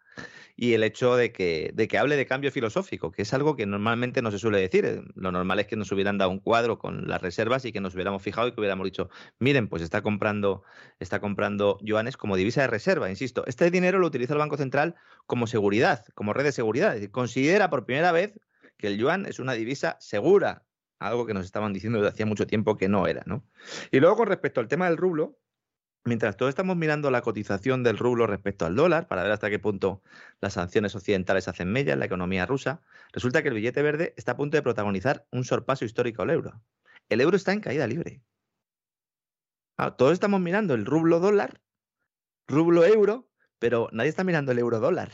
y 0.56 0.69
el 0.74 0.82
hecho 0.82 1.16
de 1.16 1.32
que, 1.32 1.70
de 1.74 1.88
que 1.88 1.98
hable 1.98 2.16
de 2.16 2.26
cambio 2.26 2.50
filosófico, 2.50 3.10
que 3.10 3.22
es 3.22 3.34
algo 3.34 3.56
que 3.56 3.66
normalmente 3.66 4.22
no 4.22 4.30
se 4.30 4.38
suele 4.38 4.60
decir. 4.60 4.84
Eh, 4.84 5.02
lo 5.14 5.32
normal 5.32 5.60
es 5.60 5.66
que 5.66 5.76
nos 5.76 5.90
hubieran 5.92 6.18
dado 6.18 6.30
un 6.30 6.38
cuadro 6.38 6.78
con 6.78 7.08
las 7.08 7.20
reservas 7.20 7.64
y 7.64 7.72
que 7.72 7.80
nos 7.80 7.94
hubiéramos 7.94 8.22
fijado 8.22 8.48
y 8.48 8.52
que 8.52 8.60
hubiéramos 8.60 8.84
dicho, 8.84 9.10
miren, 9.38 9.68
pues 9.68 9.82
está 9.82 10.02
comprando, 10.02 10.62
está 10.98 11.20
comprando 11.20 11.78
yuanes 11.82 12.16
como 12.16 12.36
divisa 12.36 12.62
de 12.62 12.66
reserva. 12.68 13.10
Insisto, 13.10 13.44
este 13.46 13.70
dinero 13.70 13.98
lo 13.98 14.06
utiliza 14.06 14.34
el 14.34 14.38
Banco 14.38 14.56
Central 14.56 14.94
como 15.26 15.46
seguridad, 15.46 16.04
como 16.14 16.32
red 16.32 16.44
de 16.44 16.52
seguridad. 16.52 16.88
Es 16.90 16.94
decir, 16.96 17.10
considera 17.10 17.70
por 17.70 17.86
primera 17.86 18.12
vez 18.12 18.38
que 18.76 18.88
el 18.88 18.98
yuan 18.98 19.26
es 19.26 19.38
una 19.38 19.52
divisa 19.54 19.96
segura, 20.00 20.64
algo 20.98 21.26
que 21.26 21.34
nos 21.34 21.46
estaban 21.46 21.72
diciendo 21.72 21.98
desde 21.98 22.10
hacía 22.10 22.26
mucho 22.26 22.46
tiempo 22.46 22.76
que 22.76 22.88
no 22.88 23.06
era, 23.06 23.22
¿no? 23.26 23.44
Y 23.90 24.00
luego 24.00 24.16
con 24.16 24.28
respecto 24.28 24.60
al 24.60 24.68
tema 24.68 24.86
del 24.86 24.96
rublo, 24.96 25.39
Mientras 26.04 26.36
todos 26.36 26.48
estamos 26.48 26.76
mirando 26.76 27.10
la 27.10 27.20
cotización 27.20 27.82
del 27.82 27.98
rublo 27.98 28.26
respecto 28.26 28.64
al 28.64 28.74
dólar 28.74 29.06
para 29.06 29.22
ver 29.22 29.32
hasta 29.32 29.50
qué 29.50 29.58
punto 29.58 30.02
las 30.40 30.54
sanciones 30.54 30.94
occidentales 30.94 31.46
hacen 31.46 31.70
mella 31.70 31.92
en 31.92 31.98
la 31.98 32.06
economía 32.06 32.46
rusa, 32.46 32.80
resulta 33.12 33.42
que 33.42 33.48
el 33.48 33.54
billete 33.54 33.82
verde 33.82 34.14
está 34.16 34.32
a 34.32 34.36
punto 34.36 34.56
de 34.56 34.62
protagonizar 34.62 35.26
un 35.30 35.44
sorpaso 35.44 35.84
histórico 35.84 36.22
al 36.22 36.30
euro. 36.30 36.62
El 37.10 37.20
euro 37.20 37.36
está 37.36 37.52
en 37.52 37.60
caída 37.60 37.86
libre. 37.86 38.22
todos 39.98 40.14
estamos 40.14 40.40
mirando 40.40 40.74
el 40.74 40.86
rublo 40.86 41.20
dólar, 41.20 41.60
rublo 42.46 42.86
euro, 42.86 43.28
pero 43.58 43.90
nadie 43.92 44.08
está 44.08 44.24
mirando 44.24 44.52
el 44.52 44.58
euro 44.58 44.80
dólar. 44.80 45.10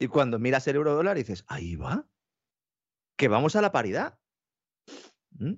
Y 0.00 0.08
cuando 0.08 0.40
miras 0.40 0.66
el 0.66 0.76
euro 0.76 0.94
dólar 0.94 1.16
dices, 1.16 1.44
ahí 1.46 1.76
va, 1.76 2.08
que 3.16 3.28
vamos 3.28 3.54
a 3.54 3.62
la 3.62 3.70
paridad. 3.70 4.18
¿Mm? 5.30 5.54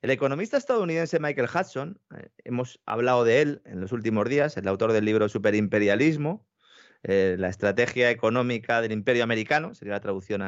El 0.00 0.10
economista 0.10 0.56
estadounidense 0.56 1.18
Michael 1.18 1.48
Hudson, 1.52 2.00
eh, 2.16 2.28
hemos 2.44 2.80
hablado 2.86 3.24
de 3.24 3.42
él 3.42 3.62
en 3.64 3.80
los 3.80 3.92
últimos 3.92 4.28
días, 4.28 4.56
el 4.56 4.68
autor 4.68 4.92
del 4.92 5.04
libro 5.04 5.28
Superimperialismo, 5.28 6.46
eh, 7.02 7.36
la 7.38 7.48
estrategia 7.48 8.10
económica 8.10 8.80
del 8.80 8.92
imperio 8.92 9.24
americano, 9.24 9.74
sería 9.74 9.94
la 9.94 10.00
traducción 10.00 10.42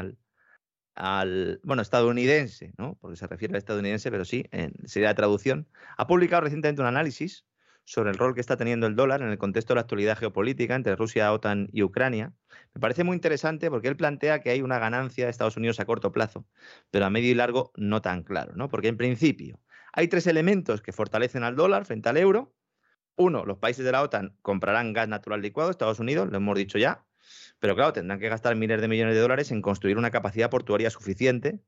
al, 0.94 1.60
bueno, 1.64 1.82
estadounidense, 1.82 2.72
¿no? 2.78 2.96
porque 3.00 3.16
se 3.16 3.26
refiere 3.26 3.52
al 3.52 3.58
estadounidense, 3.58 4.10
pero 4.10 4.24
sí, 4.24 4.44
sería 4.84 5.08
la 5.08 5.14
traducción, 5.14 5.68
ha 5.96 6.06
publicado 6.06 6.42
recientemente 6.42 6.82
un 6.82 6.88
análisis 6.88 7.44
sobre 7.90 8.10
el 8.10 8.18
rol 8.18 8.34
que 8.34 8.40
está 8.40 8.56
teniendo 8.56 8.86
el 8.86 8.94
dólar 8.94 9.20
en 9.20 9.30
el 9.30 9.38
contexto 9.38 9.72
de 9.72 9.76
la 9.76 9.80
actualidad 9.80 10.16
geopolítica 10.16 10.76
entre 10.76 10.94
Rusia, 10.94 11.32
OTAN 11.32 11.68
y 11.72 11.82
Ucrania. 11.82 12.32
Me 12.72 12.80
parece 12.80 13.02
muy 13.02 13.16
interesante 13.16 13.68
porque 13.68 13.88
él 13.88 13.96
plantea 13.96 14.38
que 14.38 14.50
hay 14.50 14.62
una 14.62 14.78
ganancia 14.78 15.24
de 15.24 15.30
Estados 15.32 15.56
Unidos 15.56 15.80
a 15.80 15.86
corto 15.86 16.12
plazo, 16.12 16.46
pero 16.92 17.06
a 17.06 17.10
medio 17.10 17.32
y 17.32 17.34
largo 17.34 17.72
no 17.74 18.00
tan 18.00 18.22
claro, 18.22 18.52
¿no? 18.54 18.68
Porque 18.68 18.86
en 18.86 18.96
principio 18.96 19.58
hay 19.92 20.06
tres 20.06 20.28
elementos 20.28 20.82
que 20.82 20.92
fortalecen 20.92 21.42
al 21.42 21.56
dólar 21.56 21.84
frente 21.84 22.08
al 22.08 22.16
euro. 22.16 22.54
Uno, 23.16 23.44
los 23.44 23.58
países 23.58 23.84
de 23.84 23.90
la 23.90 24.02
OTAN 24.02 24.36
comprarán 24.40 24.92
gas 24.92 25.08
natural 25.08 25.42
licuado, 25.42 25.72
Estados 25.72 25.98
Unidos, 25.98 26.28
lo 26.30 26.36
hemos 26.36 26.56
dicho 26.56 26.78
ya, 26.78 27.04
pero 27.58 27.74
claro, 27.74 27.92
tendrán 27.92 28.20
que 28.20 28.28
gastar 28.28 28.54
miles 28.54 28.80
de 28.80 28.86
millones 28.86 29.16
de 29.16 29.20
dólares 29.20 29.50
en 29.50 29.62
construir 29.62 29.98
una 29.98 30.12
capacidad 30.12 30.48
portuaria 30.48 30.90
suficiente 30.90 31.58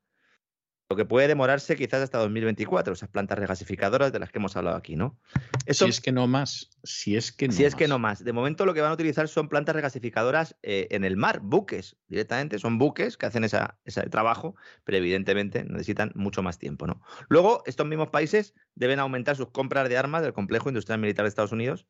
lo 0.89 0.97
que 0.97 1.05
puede 1.05 1.27
demorarse 1.27 1.77
quizás 1.77 2.03
hasta 2.03 2.19
2024, 2.19 2.93
esas 2.93 3.09
plantas 3.09 3.39
regasificadoras 3.39 4.13
de 4.13 4.19
las 4.19 4.31
que 4.31 4.39
hemos 4.39 4.57
hablado 4.57 4.77
aquí, 4.77 4.97
¿no? 4.97 5.19
si 5.67 5.87
es 5.87 6.01
que 6.01 6.13
no 6.13 6.27
más, 6.27 6.71
si 6.83 7.17
es 7.17 7.33
que 7.33 7.49
no 7.49 7.55
Si 7.55 7.65
es 7.65 7.75
que 7.75 7.89
no 7.89 7.99
más. 7.99 8.23
De 8.23 8.33
momento 8.33 8.67
lo 8.67 8.75
que 8.75 8.83
van 8.83 8.91
a 8.91 8.95
utilizar 8.95 9.27
son 9.29 9.49
plantas 9.49 9.75
regasificadoras 9.75 10.57
eh, 10.63 10.89
en 10.91 11.05
el 11.05 11.17
mar, 11.17 11.41
buques, 11.41 11.97
directamente, 12.09 12.59
son 12.59 12.79
buques 12.79 13.17
que 13.17 13.27
hacen 13.27 13.45
ese 13.45 14.03
trabajo, 14.11 14.55
pero 14.85 14.99
evidentemente 14.99 15.65
necesitan 15.65 16.13
mucho 16.15 16.43
más 16.43 16.59
tiempo, 16.59 16.87
¿no? 16.87 17.01
Luego, 17.29 17.63
estos 17.67 17.87
mismos 17.87 18.11
países 18.11 18.55
deben 18.75 18.99
aumentar 18.99 19.37
sus 19.37 19.51
compras 19.51 19.89
de 19.89 19.97
armas 19.97 20.23
del 20.23 20.33
complejo 20.35 20.69
industrial 20.69 21.01
militar 21.01 21.25
de 21.25 21.31
Estados 21.31 21.53
Unidos, 21.53 21.87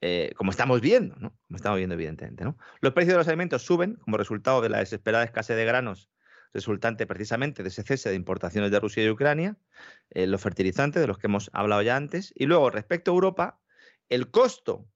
eh, 0.00 0.32
como 0.36 0.50
estamos 0.50 0.80
viendo, 0.80 1.14
¿no? 1.16 1.36
Como 1.46 1.56
estamos 1.56 1.76
viendo, 1.76 1.94
evidentemente, 1.94 2.42
¿no? 2.44 2.56
Los 2.80 2.94
precios 2.94 3.12
de 3.12 3.18
los 3.18 3.28
alimentos 3.28 3.62
suben 3.62 3.96
como 3.96 4.16
resultado 4.16 4.62
de 4.62 4.70
la 4.70 4.78
desesperada 4.78 5.24
escasez 5.24 5.56
de 5.56 5.66
granos 5.66 6.08
resultante 6.52 7.06
precisamente 7.06 7.62
de 7.62 7.68
ese 7.68 7.82
cese 7.82 8.10
de 8.10 8.16
importaciones 8.16 8.70
de 8.70 8.80
Rusia 8.80 9.04
y 9.04 9.10
Ucrania, 9.10 9.56
eh, 10.10 10.26
los 10.26 10.40
fertilizantes 10.40 11.00
de 11.00 11.06
los 11.06 11.18
que 11.18 11.26
hemos 11.26 11.50
hablado 11.52 11.82
ya 11.82 11.96
antes, 11.96 12.32
y 12.36 12.46
luego 12.46 12.70
respecto 12.70 13.10
a 13.10 13.14
Europa, 13.14 13.60
el 14.08 14.30
costo 14.30 14.88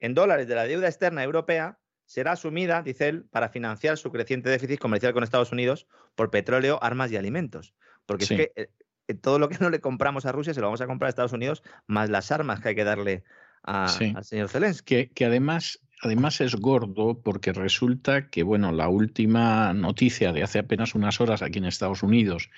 en 0.00 0.14
dólares 0.14 0.46
de 0.46 0.54
la 0.54 0.64
deuda 0.64 0.88
externa 0.88 1.24
europea 1.24 1.78
será 2.06 2.32
asumida, 2.32 2.82
dice 2.82 3.08
él, 3.08 3.24
para 3.24 3.48
financiar 3.48 3.96
su 3.96 4.12
creciente 4.12 4.50
déficit 4.50 4.78
comercial 4.78 5.12
con 5.12 5.24
Estados 5.24 5.52
Unidos 5.52 5.86
por 6.14 6.30
petróleo, 6.30 6.78
armas 6.82 7.10
y 7.10 7.16
alimentos. 7.16 7.74
Porque 8.06 8.24
es 8.24 8.30
que 8.30 8.52
eh, 8.54 8.68
eh, 9.08 9.14
todo 9.14 9.38
lo 9.38 9.48
que 9.48 9.56
no 9.58 9.70
le 9.70 9.80
compramos 9.80 10.26
a 10.26 10.32
Rusia 10.32 10.54
se 10.54 10.60
lo 10.60 10.66
vamos 10.66 10.80
a 10.80 10.86
comprar 10.86 11.06
a 11.06 11.10
Estados 11.10 11.32
Unidos, 11.32 11.62
más 11.86 12.10
las 12.10 12.30
armas 12.30 12.60
que 12.60 12.68
hay 12.70 12.74
que 12.74 12.84
darle 12.84 13.24
al 13.62 14.24
señor 14.24 14.50
Zelensky. 14.50 15.08
que 15.08 15.24
además 15.24 15.80
además 16.04 16.40
es 16.40 16.56
gordo 16.56 17.20
porque 17.22 17.52
resulta 17.52 18.28
que, 18.28 18.42
bueno, 18.42 18.72
la 18.72 18.88
última 18.88 19.72
noticia 19.72 20.32
de 20.32 20.42
hace 20.42 20.58
apenas 20.58 20.94
unas 20.94 21.20
horas 21.20 21.42
aquí 21.42 21.58
en 21.58 21.64
Estados 21.64 22.02
Unidos 22.02 22.50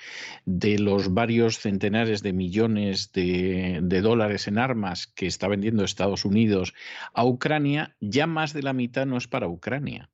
de 0.45 0.79
los 0.79 1.15
varios 1.15 1.59
centenares 1.59 2.23
de 2.23 2.33
millones 2.33 3.13
de, 3.13 3.81
de 3.83 4.01
dólares 4.01 4.49
en 4.49 4.59
armas 4.59 5.07
que 5.07 5.27
está 5.27 5.49
vendiendo 5.49 5.85
Estados 5.85 6.25
Unidos 6.25 6.75
a 7.15 7.25
Ucrania, 7.25 7.97
ya 8.01 8.27
más 8.27 8.53
de 8.53 8.63
la 8.63 8.73
mitad 8.73 9.07
no 9.07 9.17
es 9.17 9.29
para 9.29 9.49
Ucrania 9.49 10.11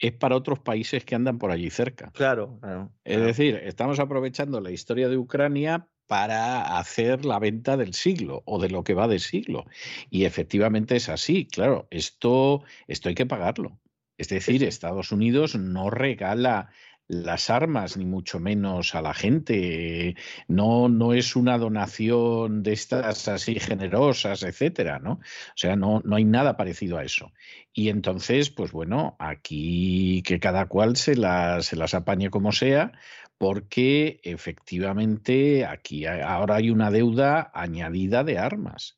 es 0.00 0.12
para 0.12 0.36
otros 0.36 0.60
países 0.60 1.04
que 1.04 1.14
andan 1.14 1.38
por 1.38 1.50
allí 1.50 1.70
cerca. 1.70 2.12
Claro, 2.12 2.58
claro. 2.60 2.92
Es 3.04 3.20
decir, 3.20 3.56
estamos 3.56 3.98
aprovechando 3.98 4.60
la 4.60 4.70
historia 4.70 5.08
de 5.08 5.16
Ucrania 5.16 5.88
para 6.08 6.78
hacer 6.78 7.24
la 7.24 7.38
venta 7.38 7.76
del 7.76 7.94
siglo 7.94 8.42
o 8.46 8.58
de 8.58 8.70
lo 8.70 8.82
que 8.82 8.94
va 8.94 9.06
de 9.06 9.20
siglo. 9.20 9.66
Y 10.10 10.24
efectivamente 10.24 10.96
es 10.96 11.08
así, 11.08 11.46
claro, 11.46 11.86
esto, 11.90 12.64
esto 12.88 13.08
hay 13.08 13.14
que 13.14 13.26
pagarlo. 13.26 13.78
Es 14.16 14.28
decir, 14.28 14.64
Estados 14.64 15.12
Unidos 15.12 15.54
no 15.54 15.90
regala 15.90 16.70
las 17.08 17.48
armas, 17.48 17.96
ni 17.96 18.04
mucho 18.04 18.38
menos 18.38 18.94
a 18.94 19.02
la 19.02 19.14
gente. 19.14 20.14
No, 20.46 20.88
no 20.88 21.14
es 21.14 21.36
una 21.36 21.56
donación 21.56 22.62
de 22.62 22.72
estas 22.72 23.28
así 23.28 23.58
generosas, 23.60 24.42
etcétera, 24.42 24.98
¿no? 24.98 25.12
O 25.12 25.56
sea, 25.56 25.76
no, 25.76 26.02
no 26.04 26.16
hay 26.16 26.24
nada 26.24 26.56
parecido 26.56 26.98
a 26.98 27.04
eso. 27.04 27.32
Y 27.72 27.88
entonces, 27.88 28.50
pues 28.50 28.72
bueno, 28.72 29.16
aquí 29.18 30.22
que 30.24 30.38
cada 30.38 30.66
cual 30.66 30.96
se 30.96 31.16
las, 31.16 31.66
se 31.66 31.76
las 31.76 31.94
apañe 31.94 32.28
como 32.28 32.52
sea, 32.52 32.92
porque 33.38 34.20
efectivamente 34.24 35.64
aquí 35.64 36.06
ahora 36.06 36.56
hay 36.56 36.70
una 36.70 36.90
deuda 36.90 37.50
añadida 37.54 38.24
de 38.24 38.38
armas 38.38 38.97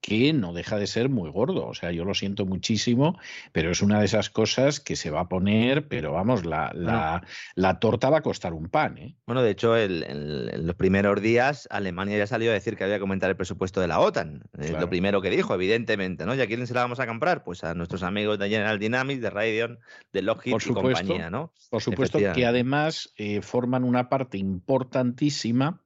que 0.00 0.32
no 0.32 0.52
deja 0.52 0.76
de 0.78 0.86
ser 0.86 1.08
muy 1.08 1.30
gordo. 1.30 1.66
O 1.66 1.74
sea, 1.74 1.92
yo 1.92 2.04
lo 2.04 2.14
siento 2.14 2.46
muchísimo, 2.46 3.18
pero 3.52 3.70
es 3.70 3.82
una 3.82 3.98
de 3.98 4.06
esas 4.06 4.30
cosas 4.30 4.80
que 4.80 4.96
se 4.96 5.10
va 5.10 5.20
a 5.20 5.28
poner, 5.28 5.88
pero 5.88 6.12
vamos, 6.12 6.44
la, 6.46 6.70
la, 6.74 7.22
la 7.54 7.78
torta 7.78 8.10
va 8.10 8.18
a 8.18 8.22
costar 8.22 8.52
un 8.52 8.68
pan. 8.68 8.98
¿eh? 8.98 9.16
Bueno, 9.26 9.42
de 9.42 9.50
hecho, 9.50 9.76
el, 9.76 10.02
el, 10.04 10.50
en 10.52 10.66
los 10.66 10.76
primeros 10.76 11.20
días 11.20 11.68
Alemania 11.70 12.16
ya 12.18 12.26
salió 12.26 12.50
a 12.50 12.54
decir 12.54 12.76
que 12.76 12.84
había 12.84 12.96
que 12.96 13.02
aumentar 13.02 13.30
el 13.30 13.36
presupuesto 13.36 13.80
de 13.80 13.88
la 13.88 14.00
OTAN. 14.00 14.42
Es 14.58 14.72
lo 14.72 14.88
primero 14.88 15.20
que 15.20 15.30
dijo, 15.30 15.54
evidentemente, 15.54 16.24
¿no? 16.24 16.34
¿Y 16.34 16.40
a 16.40 16.46
quién 16.46 16.66
se 16.66 16.74
la 16.74 16.82
vamos 16.82 17.00
a 17.00 17.06
comprar? 17.06 17.44
Pues 17.44 17.64
a 17.64 17.74
nuestros 17.74 18.02
amigos 18.02 18.38
de 18.38 18.48
General 18.48 18.78
Dynamics, 18.78 19.20
de 19.20 19.30
Raytheon, 19.30 19.78
de 20.12 20.22
Lockheed 20.22 20.52
por 20.52 20.62
supuesto, 20.62 20.90
y 20.90 20.94
compañía, 21.06 21.30
¿no? 21.30 21.52
Por 21.68 21.82
supuesto 21.82 22.18
que 22.34 22.46
además 22.46 23.12
eh, 23.16 23.42
forman 23.42 23.84
una 23.84 24.08
parte 24.08 24.38
importantísima 24.38 25.82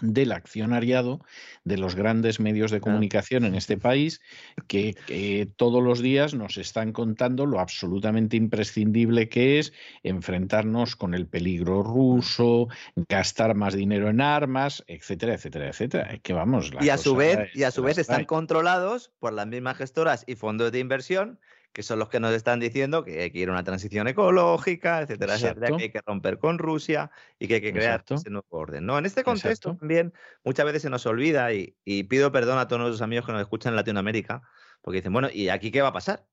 del 0.00 0.32
accionariado 0.32 1.20
de 1.64 1.78
los 1.78 1.94
grandes 1.94 2.40
medios 2.40 2.70
de 2.70 2.80
comunicación 2.80 3.44
en 3.44 3.54
este 3.54 3.76
país 3.76 4.20
que, 4.66 4.94
que, 5.06 5.48
todos 5.56 5.82
los 5.82 6.00
días 6.00 6.34
nos 6.34 6.56
están 6.58 6.92
contando 6.92 7.46
lo 7.46 7.60
absolutamente 7.60 8.36
imprescindible 8.36 9.28
que 9.28 9.58
es 9.58 9.72
enfrentarnos 10.02 10.96
con 10.96 11.14
el 11.14 11.26
peligro 11.26 11.82
ruso, 11.82 12.68
gastar 13.08 13.54
más 13.54 13.74
dinero 13.74 14.08
en 14.08 14.20
armas, 14.20 14.84
etcétera, 14.86 15.34
etcétera, 15.34 15.68
etcétera. 15.68 16.18
Que 16.22 16.32
vamos, 16.32 16.70
y 16.80 16.88
a 16.88 16.98
su 16.98 17.14
vez, 17.16 17.54
y 17.54 17.62
a 17.62 17.70
su 17.70 17.82
vez 17.82 17.98
están 17.98 18.24
controlados 18.24 19.12
por 19.18 19.32
las 19.32 19.46
mismas 19.46 19.76
gestoras 19.76 20.24
y 20.26 20.34
fondos 20.34 20.72
de 20.72 20.78
inversión 20.78 21.38
que 21.76 21.82
son 21.82 21.98
los 21.98 22.08
que 22.08 22.20
nos 22.20 22.32
están 22.32 22.58
diciendo 22.58 23.04
que 23.04 23.20
hay 23.20 23.30
que 23.30 23.40
ir 23.40 23.50
a 23.50 23.52
una 23.52 23.62
transición 23.62 24.08
ecológica, 24.08 25.02
etcétera, 25.02 25.34
etcétera, 25.34 25.76
que 25.76 25.82
hay 25.82 25.90
que 25.90 26.00
romper 26.06 26.38
con 26.38 26.56
Rusia 26.56 27.10
y 27.38 27.48
que 27.48 27.56
hay 27.56 27.60
que 27.60 27.70
crear 27.70 28.00
Exacto. 28.00 28.14
ese 28.14 28.30
nuevo 28.30 28.46
orden. 28.48 28.86
¿no? 28.86 28.96
En 28.96 29.04
este 29.04 29.22
contexto 29.22 29.68
Exacto. 29.68 29.80
también 29.80 30.14
muchas 30.42 30.64
veces 30.64 30.80
se 30.80 30.88
nos 30.88 31.04
olvida 31.04 31.52
y, 31.52 31.76
y, 31.84 32.04
pido 32.04 32.32
perdón 32.32 32.58
a 32.58 32.66
todos 32.66 32.80
nuestros 32.80 33.02
amigos 33.02 33.26
que 33.26 33.32
nos 33.32 33.42
escuchan 33.42 33.74
en 33.74 33.76
Latinoamérica, 33.76 34.40
porque 34.80 35.00
dicen, 35.00 35.12
bueno, 35.12 35.28
¿y 35.30 35.50
aquí 35.50 35.70
qué 35.70 35.82
va 35.82 35.88
a 35.88 35.92
pasar? 35.92 36.26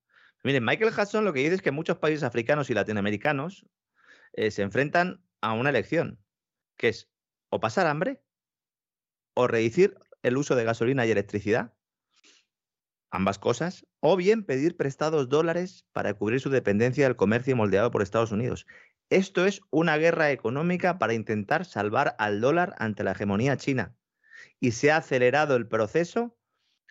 Miren, 0.46 0.64
Michael 0.64 0.94
Hudson 0.98 1.26
lo 1.26 1.34
que 1.34 1.42
dice 1.42 1.56
es 1.56 1.62
que 1.62 1.72
muchos 1.72 1.98
países 1.98 2.24
africanos 2.24 2.70
y 2.70 2.74
latinoamericanos 2.74 3.66
eh, 4.32 4.50
se 4.50 4.62
enfrentan 4.62 5.26
a 5.42 5.52
una 5.52 5.72
elección, 5.72 6.24
que 6.78 6.88
es 6.88 7.10
o 7.50 7.60
pasar 7.60 7.86
hambre 7.88 8.24
o 9.34 9.48
reducir 9.48 9.98
el 10.22 10.38
uso 10.38 10.56
de 10.56 10.64
gasolina 10.64 11.06
y 11.06 11.12
electricidad 11.12 11.74
ambas 13.14 13.38
cosas, 13.38 13.86
o 14.00 14.18
bien 14.18 14.44
pedir 14.44 14.76
prestados 14.76 15.30
dólares 15.30 15.86
para 15.94 16.16
cubrir 16.16 16.42
su 16.42 16.50
dependencia 16.50 17.06
del 17.06 17.16
comercio 17.16 17.56
moldeado 17.56 17.92
por 17.92 18.02
Estados 18.02 18.32
Unidos. 18.32 18.66
Esto 19.12 19.46
es 19.46 19.62
una 19.70 19.98
guerra 19.98 20.32
económica 20.32 20.98
para 20.98 21.14
intentar 21.14 21.64
salvar 21.64 22.16
al 22.18 22.42
dólar 22.42 22.74
ante 22.80 23.04
la 23.04 23.12
hegemonía 23.12 23.56
china. 23.56 23.96
Y 24.60 24.72
se 24.72 24.92
ha 24.92 24.98
acelerado 24.98 25.56
el 25.56 25.68
proceso 25.68 26.36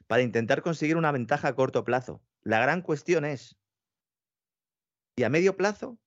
para 0.06 0.22
intentar 0.22 0.62
conseguir 0.62 0.96
una 0.96 1.10
ventaja 1.10 1.48
a 1.48 1.54
corto 1.56 1.82
plazo. 1.82 2.22
La 2.42 2.60
gran 2.60 2.82
cuestión 2.82 3.24
es, 3.24 3.58
¿y 5.16 5.24
a 5.24 5.28
medio 5.28 5.56
plazo? 5.56 5.98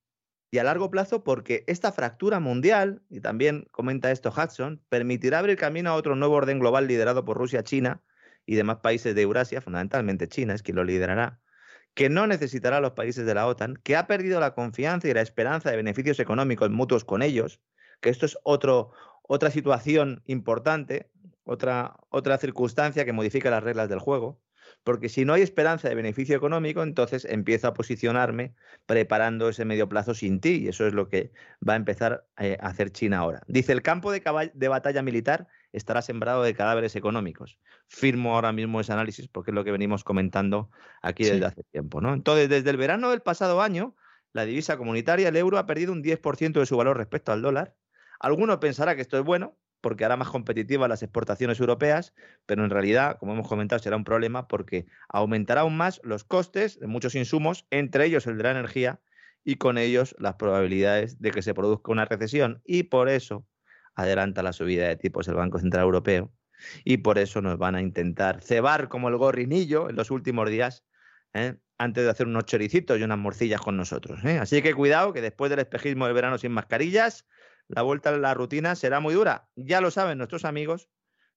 Y 0.50 0.60
a 0.60 0.64
largo 0.64 0.90
plazo, 0.90 1.26
porque 1.26 1.66
esta 1.68 1.92
fractura 1.92 2.40
mundial, 2.40 3.04
y 3.10 3.20
también 3.20 3.68
comenta 3.72 4.12
esto 4.12 4.32
Hudson, 4.32 4.82
permitirá 4.88 5.40
abrir 5.40 5.58
camino 5.58 5.90
a 5.90 5.96
otro 5.96 6.16
nuevo 6.16 6.36
orden 6.36 6.60
global 6.60 6.88
liderado 6.88 7.26
por 7.26 7.38
Rusia-China, 7.38 8.02
y 8.46 8.56
demás 8.56 8.78
países 8.78 9.16
de 9.16 9.22
Eurasia, 9.22 9.62
fundamentalmente 9.62 10.28
China 10.28 10.54
es 10.54 10.64
quien 10.64 10.76
lo 10.76 10.84
liderará, 10.84 11.40
que 11.94 12.10
no 12.10 12.28
necesitará 12.28 12.78
a 12.78 12.82
los 12.82 12.92
países 12.92 13.26
de 13.26 13.34
la 13.34 13.48
OTAN, 13.48 13.78
que 13.78 13.96
ha 13.96 14.06
perdido 14.08 14.40
la 14.40 14.54
confianza 14.54 15.08
y 15.08 15.14
la 15.14 15.22
esperanza 15.22 15.72
de 15.72 15.78
beneficios 15.78 16.20
económicos 16.20 16.70
mutuos 16.70 17.06
con 17.06 17.22
ellos, 17.22 17.62
que 18.02 18.10
esto 18.10 18.26
es 18.26 18.38
otro, 18.44 18.92
otra 19.24 19.50
situación 19.50 20.22
importante, 20.26 21.10
otra, 21.46 21.96
otra 22.10 22.38
circunstancia 22.38 23.06
que 23.06 23.14
modifica 23.14 23.50
las 23.50 23.64
reglas 23.64 23.90
del 23.90 24.00
juego, 24.00 24.42
porque 24.84 25.10
si 25.10 25.26
no 25.26 25.34
hay 25.34 25.42
esperanza 25.42 25.90
de 25.90 25.96
beneficio 25.96 26.36
económico, 26.36 26.84
entonces 26.84 27.26
empiezo 27.26 27.68
a 27.68 27.74
posicionarme 27.74 28.56
preparando 28.86 29.50
ese 29.50 29.66
medio 29.66 29.90
plazo 29.90 30.14
sin 30.14 30.40
ti, 30.40 30.64
y 30.64 30.68
eso 30.68 30.86
es 30.86 30.94
lo 30.94 31.10
que 31.10 31.32
va 31.68 31.74
a 31.74 31.78
empezar 31.78 32.28
eh, 32.38 32.58
a 32.60 32.68
hacer 32.68 32.92
China 32.92 33.20
ahora. 33.20 33.42
Dice, 33.48 33.72
el 33.72 33.82
campo 33.82 34.12
de, 34.12 34.22
de 34.54 34.68
batalla 34.68 35.02
militar 35.02 35.48
estará 35.76 36.02
sembrado 36.02 36.44
de 36.44 36.54
cadáveres 36.54 36.96
económicos. 36.96 37.60
Firmo 37.88 38.36
ahora 38.36 38.52
mismo 38.52 38.80
ese 38.80 38.94
análisis 38.94 39.28
porque 39.28 39.52
es 39.52 39.56
lo 39.56 39.64
que 39.64 39.72
venimos 39.72 40.04
comentando 40.04 40.70
aquí 41.02 41.24
desde 41.24 41.40
sí. 41.40 41.44
hace 41.44 41.64
tiempo. 41.72 42.02
¿no? 42.02 42.14
Entonces, 42.14 42.50
desde 42.50 42.70
el 42.70 42.78
verano 42.78 43.12
del 43.12 43.22
pasado 43.22 43.62
año, 43.62 43.96
la 44.34 44.46
divisa 44.46 44.78
comunitaria, 44.78 45.30
el 45.30 45.36
euro, 45.36 45.58
ha 45.58 45.66
perdido 45.66 45.94
un 45.94 46.04
10% 46.04 46.60
de 46.60 46.66
su 46.66 46.78
valor 46.78 46.98
respecto 46.98 47.32
al 47.32 47.42
dólar. 47.42 47.76
Alguno 48.20 48.60
pensará 48.60 48.96
que 48.96 49.02
esto 49.02 49.18
es 49.18 49.24
bueno, 49.24 49.58
porque 49.82 50.04
hará 50.04 50.18
más 50.18 50.30
competitivas 50.30 50.90
las 50.90 51.04
exportaciones 51.04 51.60
europeas, 51.60 52.14
pero 52.46 52.64
en 52.64 52.70
realidad, 52.70 53.18
como 53.20 53.34
hemos 53.34 53.48
comentado, 53.48 53.82
será 53.82 53.96
un 53.96 54.04
problema 54.04 54.48
porque 54.48 54.88
aumentará 55.10 55.62
aún 55.62 55.78
más 55.78 56.02
los 56.04 56.24
costes 56.24 56.80
de 56.80 56.88
muchos 56.88 57.16
insumos, 57.16 57.68
entre 57.70 58.06
ellos 58.06 58.26
el 58.28 58.38
de 58.38 58.44
la 58.44 58.52
energía, 58.52 59.00
y 59.44 59.58
con 59.58 59.78
ellos 59.78 60.16
las 60.18 60.36
probabilidades 60.36 61.22
de 61.22 61.32
que 61.32 61.44
se 61.44 61.54
produzca 61.54 61.92
una 61.92 62.06
recesión. 62.06 62.62
Y 62.66 62.84
por 62.84 63.10
eso 63.10 63.46
adelanta 63.96 64.44
la 64.44 64.54
subida 64.54 64.88
de 64.88 64.96
tipos 64.96 65.28
el 65.28 65.36
Banco 65.36 65.60
Central 65.60 65.84
Europeo 65.84 66.32
y 66.84 66.98
por 66.98 67.18
eso 67.18 67.42
nos 67.42 67.58
van 67.58 67.76
a 67.76 67.82
intentar 67.82 68.42
cebar 68.42 68.88
como 68.88 69.10
el 69.10 69.18
gorrinillo 69.18 69.90
en 69.90 69.96
los 69.96 70.12
últimos 70.12 70.50
días 70.50 70.86
¿eh? 71.34 71.56
antes 71.78 72.04
de 72.04 72.10
hacer 72.10 72.28
unos 72.28 72.46
choricitos 72.46 73.00
y 73.00 73.04
unas 73.04 73.18
morcillas 73.18 73.62
con 73.62 73.78
nosotros. 73.78 74.24
¿eh? 74.24 74.38
Así 74.40 74.62
que 74.62 74.74
cuidado 74.74 75.14
que 75.14 75.22
después 75.22 75.50
del 75.50 75.60
espejismo 75.60 76.06
del 76.06 76.14
verano 76.14 76.38
sin 76.38 76.52
mascarillas, 76.52 77.26
la 77.68 77.82
vuelta 77.82 78.10
a 78.10 78.18
la 78.18 78.34
rutina 78.34 78.76
será 78.76 79.00
muy 79.00 79.14
dura. 79.14 79.50
Ya 79.56 79.82
lo 79.82 79.92
saben 79.92 80.18
nuestros 80.18 80.46
amigos, 80.46 80.90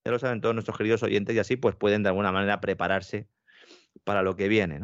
ya 0.05 0.13
lo 0.13 0.19
saben 0.19 0.41
todos 0.41 0.55
nuestros 0.55 0.77
queridos 0.77 1.03
oyentes 1.03 1.35
y 1.35 1.39
así 1.39 1.57
pues 1.57 1.75
pueden 1.75 2.03
de 2.03 2.11
alguna 2.11 2.33
manera 2.33 2.61
prepararse 2.61 3.29
para 4.05 4.23
lo 4.23 4.37
que 4.37 4.49
viene. 4.49 4.81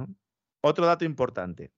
Otro 0.61 0.87
dato 0.87 1.05
importante 1.05 1.73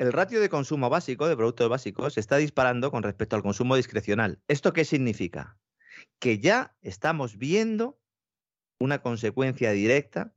el 0.00 0.14
ratio 0.14 0.40
de 0.40 0.48
consumo 0.48 0.88
básico 0.88 1.28
de 1.28 1.36
productos 1.36 1.68
básicos 1.68 2.14
se 2.14 2.20
está 2.20 2.38
disparando 2.38 2.90
con 2.90 3.02
respecto 3.02 3.36
al 3.36 3.42
consumo 3.42 3.76
discrecional. 3.76 4.40
¿Esto 4.48 4.72
qué 4.72 4.86
significa? 4.86 5.58
Que 6.18 6.38
ya 6.38 6.74
estamos 6.80 7.36
viendo 7.36 8.00
una 8.78 9.02
consecuencia 9.02 9.72
directa 9.72 10.34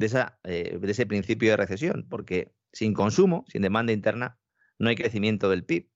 de, 0.00 0.26
eh, 0.42 0.78
de 0.80 0.90
ese 0.90 1.06
principio 1.06 1.50
de 1.50 1.56
recesión, 1.56 2.04
porque 2.10 2.52
sin 2.72 2.92
consumo, 2.92 3.44
sin 3.46 3.62
demanda 3.62 3.92
interna, 3.92 4.40
no 4.80 4.88
hay 4.88 4.96
crecimiento 4.96 5.48
del 5.50 5.64
PIB. 5.64 5.88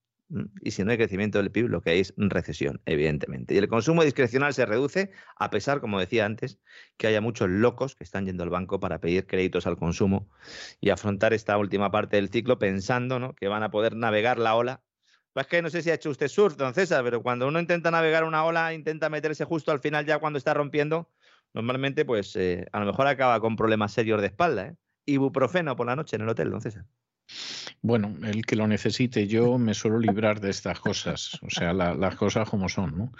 Y 0.63 0.71
si 0.71 0.85
no 0.85 0.91
hay 0.91 0.97
crecimiento 0.97 1.39
del 1.39 1.51
PIB, 1.51 1.69
lo 1.69 1.81
que 1.83 1.91
hay 1.91 2.01
es 2.01 2.15
recesión, 2.17 2.81
evidentemente. 2.87 3.55
Y 3.55 3.59
el 3.59 3.69
consumo 3.69 4.03
discrecional 4.03 4.55
se 4.55 4.67
reduce, 4.67 5.13
a 5.37 5.51
pesar, 5.51 5.81
como 5.81 6.01
decía 6.01 6.25
antes, 6.25 6.59
que 6.97 7.07
haya 7.07 7.21
muchos 7.21 7.49
locos 7.49 7.95
que 7.95 8.05
están 8.05 8.27
yendo 8.27 8.43
al 8.43 8.51
banco 8.51 8.81
para 8.81 9.01
pedir 9.01 9.27
créditos 9.27 9.67
al 9.67 9.77
consumo 9.77 10.31
y 10.81 10.91
afrontar 10.91 11.35
esta 11.35 11.59
última 11.59 11.91
parte 11.91 12.17
del 12.17 12.31
ciclo 12.31 12.59
pensando 12.59 13.19
¿no? 13.19 13.35
que 13.35 13.49
van 13.49 13.63
a 13.63 13.71
poder 13.71 13.97
navegar 13.97 14.39
la 14.39 14.55
ola. 14.57 14.83
Pues 15.35 15.47
que 15.47 15.63
no 15.63 15.69
sé 15.69 15.83
si 15.83 15.91
ha 15.91 15.95
hecho 15.95 16.11
usted 16.11 16.29
surf, 16.29 16.57
don 16.57 16.75
César, 16.75 17.03
pero 17.05 17.23
cuando 17.23 17.49
uno 17.49 17.59
intenta 17.61 17.91
navegar 17.91 18.25
una 18.25 18.45
ola, 18.45 18.73
intenta 18.73 19.11
meterse 19.11 19.45
justo 19.45 19.73
al 19.73 19.81
final, 19.81 20.07
ya 20.07 20.21
cuando 20.21 20.39
está 20.39 20.55
rompiendo, 20.55 21.11
normalmente, 21.53 22.05
pues 22.05 22.37
eh, 22.37 22.67
a 22.73 22.81
lo 22.81 22.87
mejor 22.87 23.09
acaba 23.09 23.41
con 23.41 23.57
problemas 23.57 23.93
serios 23.93 24.21
de 24.21 24.29
espalda. 24.29 24.69
¿eh? 24.69 24.77
Ibuprofeno 25.07 25.75
por 25.77 25.87
la 25.87 25.97
noche 25.97 26.17
en 26.17 26.23
el 26.23 26.29
hotel, 26.29 26.51
don 26.51 26.61
César. 26.61 26.87
Bueno, 27.83 28.15
el 28.23 28.47
que 28.47 28.57
lo 28.57 28.67
necesite, 28.67 29.27
yo 29.27 29.59
me 29.59 29.75
suelo 29.75 29.99
librar 29.99 30.41
de 30.41 30.51
estas 30.51 30.81
cosas, 30.81 31.39
o 31.43 31.51
sea, 31.51 31.73
las 31.73 32.17
cosas 32.17 32.49
como 32.49 32.69
son, 32.69 32.97
¿no? 32.97 33.13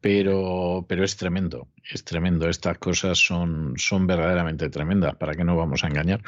Pero, 0.00 0.84
pero 0.88 1.04
es 1.04 1.16
tremendo, 1.16 1.68
es 1.88 2.04
tremendo. 2.04 2.48
Estas 2.48 2.78
cosas 2.78 3.18
son, 3.18 3.74
son 3.76 4.06
verdaderamente 4.06 4.70
tremendas, 4.70 5.14
¿para 5.16 5.34
qué 5.34 5.44
no 5.44 5.56
vamos 5.56 5.84
a 5.84 5.88
engañar? 5.88 6.22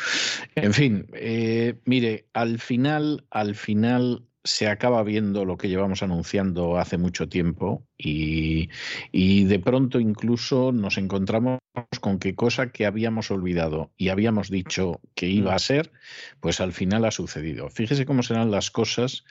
En 0.55 0.73
fin, 0.73 1.07
eh, 1.15 1.81
mire, 1.85 2.27
al 2.33 2.59
final, 2.59 3.25
al 3.31 3.57
final 3.57 4.25
se 4.43 4.69
acaba 4.69 5.03
viendo 5.03 5.45
lo 5.45 5.59
que 5.59 5.69
llevamos 5.69 6.03
anunciando 6.03 6.79
hace 6.79 6.97
mucho 6.97 7.29
tiempo 7.29 7.87
y, 7.99 8.69
de 9.13 9.59
pronto 9.59 10.01
incluso 10.01 10.73
nos 10.73 10.97
encontramos 10.97 11.61
con 12.01 12.19
que 12.19 12.35
cosa 12.35 12.73
que 12.73 12.87
habíamos 12.87 13.31
olvidado 13.31 13.93
y 13.97 14.09
habíamos 14.09 14.51
dicho 14.51 15.01
que 15.15 15.29
iba 15.29 15.53
a 15.53 15.57
mm. 15.57 15.61
ser, 15.61 15.93
pues 16.41 16.61
al 16.61 16.73
final 16.73 17.05
ha 17.05 17.11
sucedido. 17.11 17.69
Fíjese 17.69 18.07
cómo 18.07 18.23
serán 18.23 18.51
las 18.51 18.71
cosas 18.71 19.25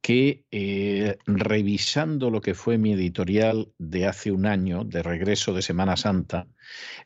que 0.00 0.44
eh, 0.50 1.18
revisando 1.26 2.30
lo 2.30 2.40
que 2.40 2.54
fue 2.54 2.78
mi 2.78 2.92
editorial 2.94 3.72
de 3.78 4.06
hace 4.06 4.30
un 4.30 4.46
año, 4.46 4.84
de 4.84 5.02
regreso 5.02 5.52
de 5.52 5.62
Semana 5.62 5.96
Santa, 5.96 6.46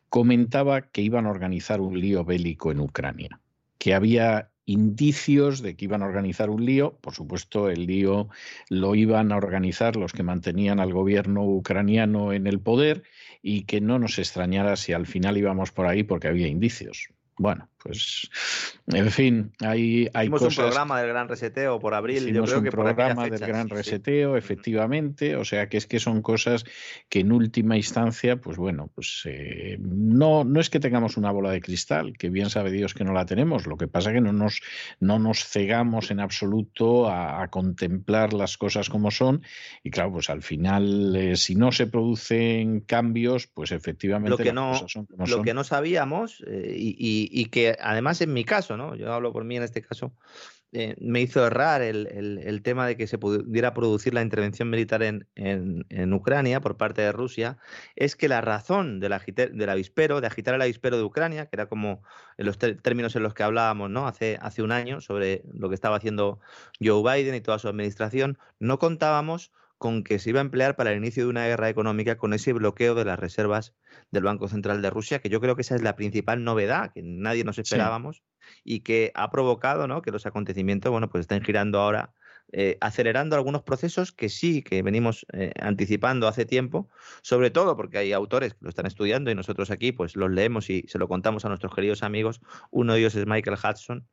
comentaba 0.09 0.83
que 0.83 1.03
iban 1.03 1.27
a 1.27 1.31
organizar 1.31 1.81
un 1.81 1.99
lío 1.99 2.25
bélico 2.25 2.71
en 2.71 2.81
Ucrania, 2.81 3.41
que 3.79 3.95
había 3.95 4.52
indicios 4.65 5.63
de 5.63 5.77
que 5.77 5.85
iban 5.87 6.03
a 6.03 6.07
organizar 6.07 6.51
un 6.51 6.65
lío. 6.65 6.99
Por 7.01 7.15
supuesto, 7.15 7.69
el 7.69 7.87
lío 7.87 8.29
lo 8.69 8.95
iban 8.95 9.33
a 9.33 9.37
organizar 9.37 9.97
los 9.97 10.13
que 10.13 10.23
mantenían 10.23 10.81
al 10.81 10.93
gobierno 10.93 11.45
ucraniano 11.45 12.33
en 12.33 12.47
el 12.47 12.61
poder 12.61 13.03
y 13.43 13.65
que 13.65 13.81
no 13.81 13.99
nos 13.99 14.19
extrañara 14.19 14.77
si 14.77 14.93
al 14.93 15.07
final 15.07 15.37
íbamos 15.37 15.73
por 15.73 15.87
ahí 15.87 16.03
porque 16.03 16.29
había 16.29 16.47
indicios. 16.47 17.09
Bueno, 17.39 17.69
pues, 17.83 18.31
en 18.87 19.11
fin, 19.11 19.53
hay, 19.61 20.09
hay 20.15 20.27
Hicimos 20.27 20.43
un 20.43 20.55
programa 20.55 21.01
del 21.01 21.09
Gran 21.09 21.29
Reseteo 21.29 21.81
por 21.81 21.95
abril. 21.95 22.33
Yo 22.33 22.45
creo 22.45 22.59
un 22.61 22.65
programa 22.67 23.29
del 23.29 23.41
Gran 23.41 23.69
Reseteo, 23.69 24.37
efectivamente. 24.37 25.35
O 25.37 25.45
sea, 25.45 25.69
que 25.69 25.79
es 25.79 25.87
que 25.87 25.99
son 25.99 26.23
cosas 26.23 26.65
que 27.09 27.21
en 27.21 27.33
última 27.33 27.77
instancia, 27.77 28.37
pues 28.37 28.57
bueno, 28.57 28.89
pues 28.95 29.23
eh, 29.25 29.79
no, 29.81 30.45
no 30.45 30.61
es 30.61 30.71
que 30.71 30.79
tengamos 30.79 31.17
una 31.17 31.33
bola 31.33 31.51
de 31.51 31.61
cristal, 31.61 32.17
que 32.17 32.29
bien 32.31 32.51
sabe 32.51 32.71
Dios 32.71 32.95
que 32.95 33.05
no 33.05 33.13
la 33.13 33.27
tenemos. 33.27 33.67
Lo 33.67 33.77
que 33.77 33.89
pasa 33.89 34.11
es 34.11 34.15
que 34.15 34.21
no 34.21 34.33
nos, 34.33 34.61
no 35.01 35.19
nos 35.19 35.45
cegamos 35.45 36.11
en 36.11 36.21
absoluto 36.21 37.09
a, 37.11 37.49
contemplar 37.49 38.33
las 38.33 38.57
cosas 38.57 38.89
como 38.89 39.11
son. 39.11 39.43
Y 39.83 39.91
claro, 39.91 40.13
pues 40.13 40.31
al 40.31 40.43
final, 40.43 41.15
eh, 41.17 41.37
si 41.37 41.57
no 41.57 41.73
se 41.73 41.89
producen 41.89 42.81
cambios, 42.81 43.49
pues 43.49 43.73
efectivamente 43.73 44.31
lo 44.31 44.39
que 44.39 44.53
no, 44.53 44.87
lo 45.27 45.43
que 45.43 45.55
no 45.55 45.65
sabíamos 45.65 46.45
eh, 46.47 46.75
y, 46.77 47.29
y 47.31 47.47
que 47.47 47.72
además 47.81 48.21
en 48.21 48.33
mi 48.33 48.45
caso, 48.45 48.77
¿no? 48.77 48.95
Yo 48.95 49.13
hablo 49.13 49.33
por 49.33 49.45
mí 49.45 49.57
en 49.57 49.63
este 49.63 49.83
caso, 49.83 50.13
eh, 50.75 50.97
me 50.99 51.21
hizo 51.21 51.47
errar 51.47 51.83
el, 51.83 52.63
tema 52.63 52.87
de 52.87 52.97
que 52.97 53.07
se 53.07 53.19
pudiera 53.19 53.75
producir 53.75 54.15
la 54.15 54.23
intervención 54.23 54.71
militar 54.71 55.03
en, 55.03 55.29
en, 55.35 56.13
Ucrania 56.15 56.61
por 56.61 56.79
parte 56.79 57.03
de 57.03 57.13
Rusia, 57.13 57.59
es 57.95 58.17
que 58.17 58.27
la 58.27 58.41
razón 58.41 58.99
del, 58.99 59.15
del 59.53 59.69
avispero, 59.69 60.23
de 60.23 60.29
agitar 60.29 60.55
el 60.55 60.63
avispero 60.63 60.97
de 60.97 61.03
Ucrania, 61.03 61.45
que 61.45 61.57
era 61.57 61.67
como 61.67 62.03
en 62.39 62.47
los 62.47 62.57
términos 62.57 63.15
en 63.17 63.23
los 63.23 63.35
que 63.35 63.43
hablábamos 63.43 63.91
¿no? 63.91 64.07
hace, 64.07 64.39
hace 64.41 64.63
un 64.63 64.73
año 64.73 65.03
sobre 65.03 65.43
lo 65.53 65.69
que 65.69 65.75
estaba 65.75 65.97
haciendo 65.97 66.41
Joe 66.83 67.03
Biden 67.03 67.35
y 67.35 67.43
toda 67.43 67.59
su 67.59 67.69
administración, 67.69 68.39
no 68.59 68.79
contábamos 68.79 69.53
con 69.83 70.05
que 70.05 70.21
se 70.21 70.31
iba 70.31 70.39
a 70.39 70.43
emplear 70.43 70.77
para 70.77 70.93
el 70.93 70.99
inicio 70.99 71.25
de 71.25 71.31
una 71.31 71.45
guerra 71.45 71.69
económica 71.69 72.17
con 72.17 72.33
ese 72.35 72.53
bloqueo 72.53 72.95
de 72.95 73.05
las 73.05 73.19
reservas 73.19 73.75
del 74.13 74.23
Banco 74.23 74.47
Central 74.47 74.81
de 74.81 74.91
Rusia, 74.91 75.19
que 75.19 75.29
yo 75.29 75.41
creo 75.41 75.57
que 75.57 75.63
esa 75.63 75.75
es 75.75 75.83
la 75.83 75.97
principal 75.97 76.45
novedad 76.45 76.93
que 76.93 77.03
nadie 77.03 77.43
nos 77.43 77.59
esperábamos 77.59 78.23
y 78.63 78.85
que 78.85 79.11
ha 79.17 79.33
provocado 79.33 79.89
¿no? 79.89 80.01
que 80.01 80.13
los 80.13 80.25
acontecimientos 80.25 80.93
bueno, 80.93 81.11
pues 81.11 81.23
estén 81.23 81.43
girando 81.43 81.81
ahora, 81.81 82.15
eh, 82.53 82.79
acelerando 82.81 83.35
algunos 83.35 83.65
procesos 83.65 84.13
que 84.13 84.29
sí, 84.29 84.63
que 84.63 84.83
venimos 84.83 85.27
eh, 85.33 85.53
anticipando 85.61 86.29
hace 86.29 86.45
tiempo, 86.45 86.89
sobre 87.21 87.51
todo 87.51 87.77
porque 87.77 87.99
hay 87.99 88.13
autores 88.13 88.55
que 88.55 88.61
lo 88.61 88.69
están 88.69 88.87
estudiando 88.87 89.33
y 89.33 89.35
nosotros 89.35 89.73
aquí 89.73 89.91
pues 89.91 90.15
los 90.15 90.31
leemos 90.31 90.71
y 90.71 90.85
se 90.87 91.01
lo 91.01 91.09
contamos 91.09 91.45
a 91.45 91.49
nuestros 91.49 91.75
queridos 91.75 92.05
amigos. 92.05 92.41
Uno 92.71 92.93
de 92.93 93.01
ellos 93.01 93.17
es 93.17 93.27
Michael 93.27 93.59
Hudson, 93.59 94.07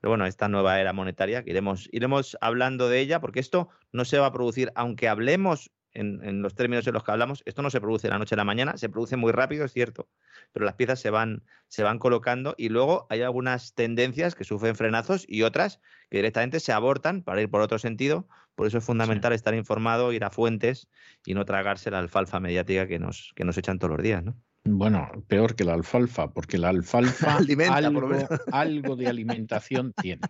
pero 0.00 0.10
bueno, 0.10 0.26
esta 0.26 0.48
nueva 0.48 0.80
era 0.80 0.92
monetaria, 0.92 1.44
que 1.44 1.50
iremos, 1.50 1.88
iremos 1.92 2.36
hablando 2.40 2.88
de 2.88 3.00
ella, 3.00 3.20
porque 3.20 3.40
esto 3.40 3.68
no 3.92 4.04
se 4.04 4.18
va 4.18 4.26
a 4.26 4.32
producir, 4.32 4.72
aunque 4.74 5.08
hablemos 5.08 5.70
en, 5.96 6.42
los 6.42 6.54
términos 6.54 6.86
en 6.86 6.94
los 6.94 7.04
que 7.04 7.10
hablamos, 7.10 7.42
esto 7.46 7.62
no 7.62 7.70
se 7.70 7.80
produce 7.80 8.06
de 8.06 8.12
la 8.12 8.18
noche 8.18 8.34
a 8.34 8.36
la 8.36 8.44
mañana, 8.44 8.76
se 8.76 8.88
produce 8.88 9.16
muy 9.16 9.32
rápido, 9.32 9.64
es 9.64 9.72
cierto, 9.72 10.08
pero 10.52 10.64
las 10.66 10.74
piezas 10.74 11.00
se 11.00 11.10
van, 11.10 11.42
se 11.68 11.82
van 11.82 11.98
colocando 11.98 12.54
y 12.58 12.68
luego 12.68 13.06
hay 13.08 13.22
algunas 13.22 13.74
tendencias 13.74 14.34
que 14.34 14.44
sufren 14.44 14.76
frenazos 14.76 15.24
y 15.26 15.42
otras 15.42 15.80
que 16.10 16.18
directamente 16.18 16.60
se 16.60 16.72
abortan 16.72 17.22
para 17.22 17.40
ir 17.40 17.50
por 17.50 17.62
otro 17.62 17.78
sentido. 17.78 18.28
Por 18.54 18.66
eso 18.66 18.78
es 18.78 18.84
fundamental 18.84 19.32
estar 19.32 19.54
informado, 19.54 20.12
ir 20.12 20.24
a 20.24 20.30
fuentes 20.30 20.88
y 21.24 21.34
no 21.34 21.44
tragarse 21.44 21.90
la 21.90 21.98
alfalfa 21.98 22.40
mediática 22.40 22.86
que 22.86 22.98
nos, 22.98 23.32
que 23.34 23.44
nos 23.44 23.58
echan 23.58 23.78
todos 23.78 23.96
los 23.96 24.02
días, 24.02 24.24
¿no? 24.24 24.36
Bueno, 24.68 25.10
peor 25.28 25.54
que 25.54 25.64
la 25.64 25.74
alfalfa, 25.74 26.32
porque 26.32 26.58
la 26.58 26.68
alfalfa 26.70 27.38
algo, 28.52 28.96
de 28.96 29.08
alimentación 29.08 29.92
tiene. 29.92 30.22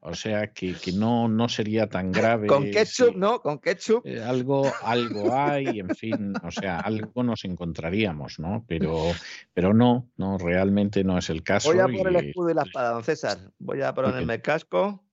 O 0.00 0.14
sea 0.14 0.52
que, 0.52 0.76
no, 0.94 1.28
no 1.28 1.48
sería 1.48 1.88
tan 1.88 2.12
grave. 2.12 2.46
Con 2.46 2.70
ketchup, 2.70 3.16
¿no? 3.16 3.40
Con 3.40 3.58
ketchup. 3.58 4.06
Eh, 4.06 4.22
algo, 4.22 4.70
algo 4.82 5.34
hay, 5.34 5.80
en 5.80 5.90
fin, 5.90 6.34
o 6.42 6.50
sea, 6.50 6.80
algo 6.80 7.22
nos 7.22 7.44
encontraríamos, 7.44 8.38
¿no? 8.38 8.64
Pero, 8.68 9.12
pero 9.52 9.72
no, 9.72 10.10
no, 10.16 10.38
realmente 10.38 11.04
no 11.04 11.18
es 11.18 11.30
el 11.30 11.42
caso. 11.42 11.70
Voy 11.70 11.80
a 11.80 11.86
por 11.86 12.08
el 12.08 12.16
escudo 12.16 12.50
y 12.50 12.54
la 12.54 12.62
espada, 12.62 12.90
don 12.90 13.04
César. 13.04 13.38
Voy 13.58 13.82
a 13.82 13.94
ponerme 13.94 14.34
el 14.34 14.42
casco, 14.42 15.04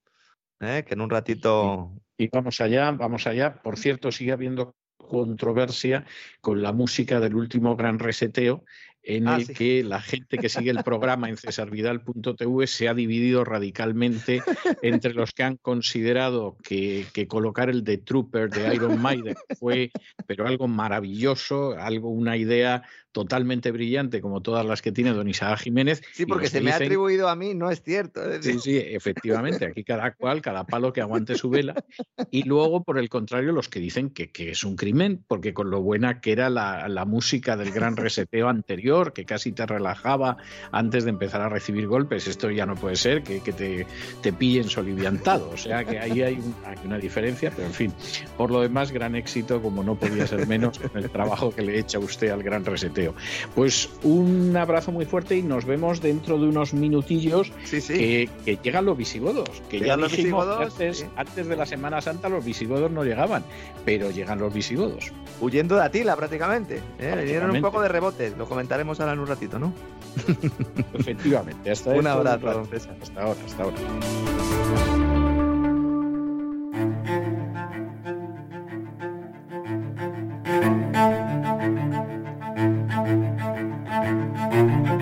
¿eh? 0.60 0.84
que 0.86 0.94
en 0.94 1.02
un 1.02 1.10
ratito. 1.10 1.92
Y 2.18 2.28
vamos 2.28 2.62
allá, 2.62 2.92
vamos 2.92 3.26
allá. 3.26 3.62
Por 3.62 3.78
cierto, 3.78 4.12
sigue 4.12 4.32
habiendo 4.32 4.76
controversia 5.12 6.06
con 6.40 6.62
la 6.62 6.72
música 6.72 7.20
del 7.20 7.36
último 7.36 7.76
gran 7.76 8.00
reseteo 8.00 8.64
en 9.04 9.28
ah, 9.28 9.36
el 9.36 9.48
que 9.54 9.84
la 9.84 10.00
gente 10.00 10.38
que 10.38 10.48
sigue 10.48 10.72
el 10.72 10.84
programa 10.86 11.28
en 11.28 11.36
cesarvidal.tv 11.36 12.68
se 12.68 12.88
ha 12.88 12.94
dividido 12.94 13.44
radicalmente 13.44 14.42
entre 14.82 15.14
los 15.14 15.32
que 15.32 15.44
han 15.44 15.58
considerado 15.58 16.56
que, 16.64 17.06
colocar 17.28 17.70
el 17.70 17.84
The 17.84 17.98
Trooper 17.98 18.50
de 18.50 18.74
Iron 18.74 19.02
Maiden 19.02 19.36
fue 19.60 19.92
pero 20.28 20.48
algo 20.48 20.70
maravilloso, 20.70 21.74
algo 21.78 22.10
una 22.10 22.38
idea 22.38 22.84
totalmente 23.12 23.72
brillante 23.72 24.22
como 24.22 24.42
todas 24.42 24.66
las 24.66 24.82
que 24.82 24.92
tiene 24.92 25.12
don 25.12 25.28
Isaac 25.28 25.60
Jiménez. 25.60 26.02
Sí, 26.14 26.26
porque 26.26 26.48
se 26.48 26.62
me 26.62 26.72
ha 26.72 26.76
atribuido 26.76 27.28
a 27.28 27.36
mí, 27.36 27.54
no 27.54 27.70
es 27.70 27.82
cierto. 27.82 28.22
Sí, 28.42 28.60
sí, 28.60 28.78
efectivamente, 28.78 29.66
aquí 29.66 29.84
cada 29.84 30.14
cual, 30.14 30.42
cada 30.42 30.66
palo 30.66 30.94
que 30.94 31.02
aguante 31.02 31.36
su 31.36 31.50
vela. 31.50 31.76
Y 32.30 32.44
luego, 32.44 32.84
por 32.84 32.98
el 32.98 33.10
contrario, 33.10 33.52
los 33.52 33.70
que 33.70 33.80
dicen 33.80 34.10
que, 34.10 34.32
que 34.32 34.52
es 34.52 34.64
un 34.64 34.76
crimen, 34.76 35.24
porque 35.28 35.54
con 35.54 35.70
lo 35.70 35.82
buena 35.82 36.22
que 36.22 36.32
era 36.32 36.50
la, 36.50 36.88
la 36.88 37.06
música 37.06 37.58
del 37.58 37.72
gran 37.72 37.98
reseteo 37.98 38.48
anterior, 38.48 39.14
que 39.14 39.26
casi 39.26 39.52
te 39.52 39.66
relajaba 39.66 40.38
antes 40.72 41.04
de 41.04 41.10
empezar 41.10 41.42
a 41.42 41.50
recibir 41.50 41.88
golpes, 41.88 42.28
esto 42.28 42.50
ya 42.50 42.66
no 42.66 42.76
puede 42.76 42.96
ser, 42.96 43.24
que, 43.24 43.42
que 43.42 43.54
te, 43.54 43.86
te 44.22 44.34
pillen 44.34 44.70
soliviantado. 44.70 45.50
O 45.50 45.58
sea 45.58 45.84
que 45.84 46.00
ahí 46.00 46.22
hay, 46.22 46.40
hay 46.66 46.78
una 46.86 46.98
diferencia, 46.98 47.52
pero 47.56 47.68
en 47.68 47.74
fin, 47.74 47.94
por 48.38 48.52
lo 48.52 48.62
demás, 48.62 48.92
gran 48.92 49.16
éxito, 49.16 49.62
como 49.62 49.84
no 49.84 49.96
podía 49.96 50.26
ser 50.28 50.48
menos, 50.48 50.80
con 50.80 51.04
el 51.04 51.10
trabajo 51.10 51.52
que 51.52 51.62
le 51.62 51.78
echa 51.78 52.00
usted 52.00 52.30
al 52.30 52.44
gran 52.44 52.66
reseteo. 52.66 53.01
Pues 53.56 53.90
un 54.04 54.56
abrazo 54.58 54.92
muy 54.92 55.06
fuerte 55.06 55.38
y 55.38 55.44
nos 55.44 55.66
vemos 55.66 56.02
dentro 56.02 56.38
de 56.40 56.48
unos 56.48 56.74
minutillos 56.74 57.52
Que, 57.88 58.30
llegan 58.64 58.86
los 58.86 58.98
visigodos. 58.98 59.50
Que 59.70 59.80
ya 59.80 59.98
los 59.98 60.12
visigodos, 60.12 60.80
antes, 61.16 61.48
de 61.48 61.56
la 61.56 61.66
Semana 61.66 62.02
Santa 62.02 62.30
los 62.30 62.44
visigodos 62.44 62.92
no 62.92 63.04
llegaban, 63.04 63.44
pero 63.86 64.12
llegan 64.12 64.40
los 64.40 64.54
visigodos. 64.54 65.12
Huyendo 65.40 65.76
de 65.76 65.84
Atila 65.84 66.16
prácticamente. 66.16 66.82
¿eh? 67.00 67.42
un 67.50 67.62
poco 67.62 67.82
de 67.82 67.88
rebote, 67.88 68.34
lo 68.38 68.48
comentaremos 68.48 69.00
ahora 69.00 69.14
en 69.14 69.20
un 69.20 69.28
ratito, 69.28 69.60
¿no? 69.60 69.74
Efectivamente. 70.94 71.72
Hasta 71.72 71.92
un 71.92 72.08
abrazo, 72.08 72.46
don 72.46 72.68
Hasta 73.02 73.22
ahora, 73.22 73.40
hasta 73.46 73.64
ahora. 73.64 73.78
Así 84.62 85.02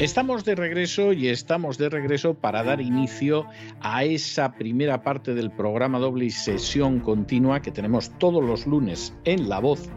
Estamos 0.00 0.46
de 0.46 0.54
regreso 0.54 1.12
y 1.12 1.28
estamos 1.28 1.76
de 1.76 1.90
regreso 1.90 2.32
para 2.32 2.64
dar 2.64 2.80
inicio 2.80 3.46
a 3.82 4.02
esa 4.02 4.54
primera 4.54 5.02
parte 5.02 5.34
del 5.34 5.50
programa 5.50 5.98
doble 5.98 6.24
y 6.24 6.30
sesión 6.30 7.00
continua 7.00 7.60
que 7.60 7.70
tenemos 7.70 8.10
todos 8.18 8.42
los 8.42 8.66
lunes 8.66 9.14
en 9.26 9.50
La 9.50 9.58
Voz 9.58 9.90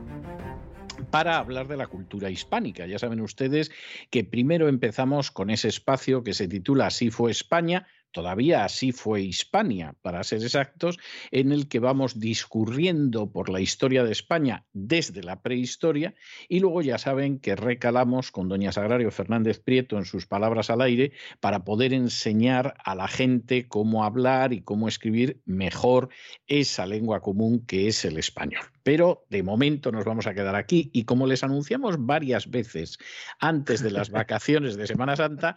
para 1.09 1.37
hablar 1.37 1.69
de 1.69 1.77
la 1.77 1.87
cultura 1.87 2.29
hispánica. 2.29 2.85
Ya 2.85 2.99
saben 2.99 3.21
ustedes 3.21 3.71
que 4.09 4.25
primero 4.25 4.67
empezamos 4.67 5.31
con 5.31 5.49
ese 5.49 5.69
espacio 5.69 6.21
que 6.21 6.33
se 6.33 6.49
titula 6.49 6.87
Así 6.87 7.09
fue 7.09 7.31
España, 7.31 7.87
todavía 8.13 8.63
así 8.63 8.93
fue 8.93 9.21
Hispania, 9.21 9.95
para 10.01 10.23
ser 10.23 10.41
exactos, 10.41 10.97
en 11.31 11.51
el 11.51 11.67
que 11.67 11.79
vamos 11.79 12.19
discurriendo 12.19 13.29
por 13.29 13.49
la 13.49 13.59
historia 13.59 14.05
de 14.05 14.13
España 14.13 14.65
desde 14.71 15.23
la 15.23 15.41
prehistoria 15.41 16.15
y 16.47 16.61
luego 16.61 16.81
ya 16.81 16.97
saben 16.97 17.39
que 17.39 17.57
recalamos 17.57 18.31
con 18.31 18.47
doña 18.47 18.71
Sagrario 18.71 19.11
Fernández 19.11 19.59
Prieto 19.59 19.97
en 19.97 20.05
sus 20.05 20.25
palabras 20.25 20.69
al 20.69 20.81
aire 20.81 21.11
para 21.41 21.65
poder 21.65 21.93
enseñar 21.93 22.75
a 22.85 22.95
la 22.95 23.09
gente 23.09 23.67
cómo 23.67 24.05
hablar 24.05 24.53
y 24.53 24.61
cómo 24.61 24.87
escribir 24.87 25.41
mejor 25.45 26.09
esa 26.47 26.85
lengua 26.85 27.21
común 27.21 27.65
que 27.65 27.87
es 27.87 28.05
el 28.05 28.17
español. 28.17 28.72
Pero 28.83 29.25
de 29.29 29.43
momento 29.43 29.91
nos 29.91 30.05
vamos 30.05 30.27
a 30.27 30.33
quedar 30.33 30.55
aquí 30.55 30.89
y 30.93 31.05
como 31.05 31.25
les 31.25 31.43
anunciamos 31.43 31.95
varias 31.99 32.49
veces 32.49 32.97
antes 33.39 33.81
de 33.81 33.91
las 33.91 34.09
vacaciones 34.11 34.75
de 34.75 34.87
Semana 34.87 35.15
Santa, 35.15 35.55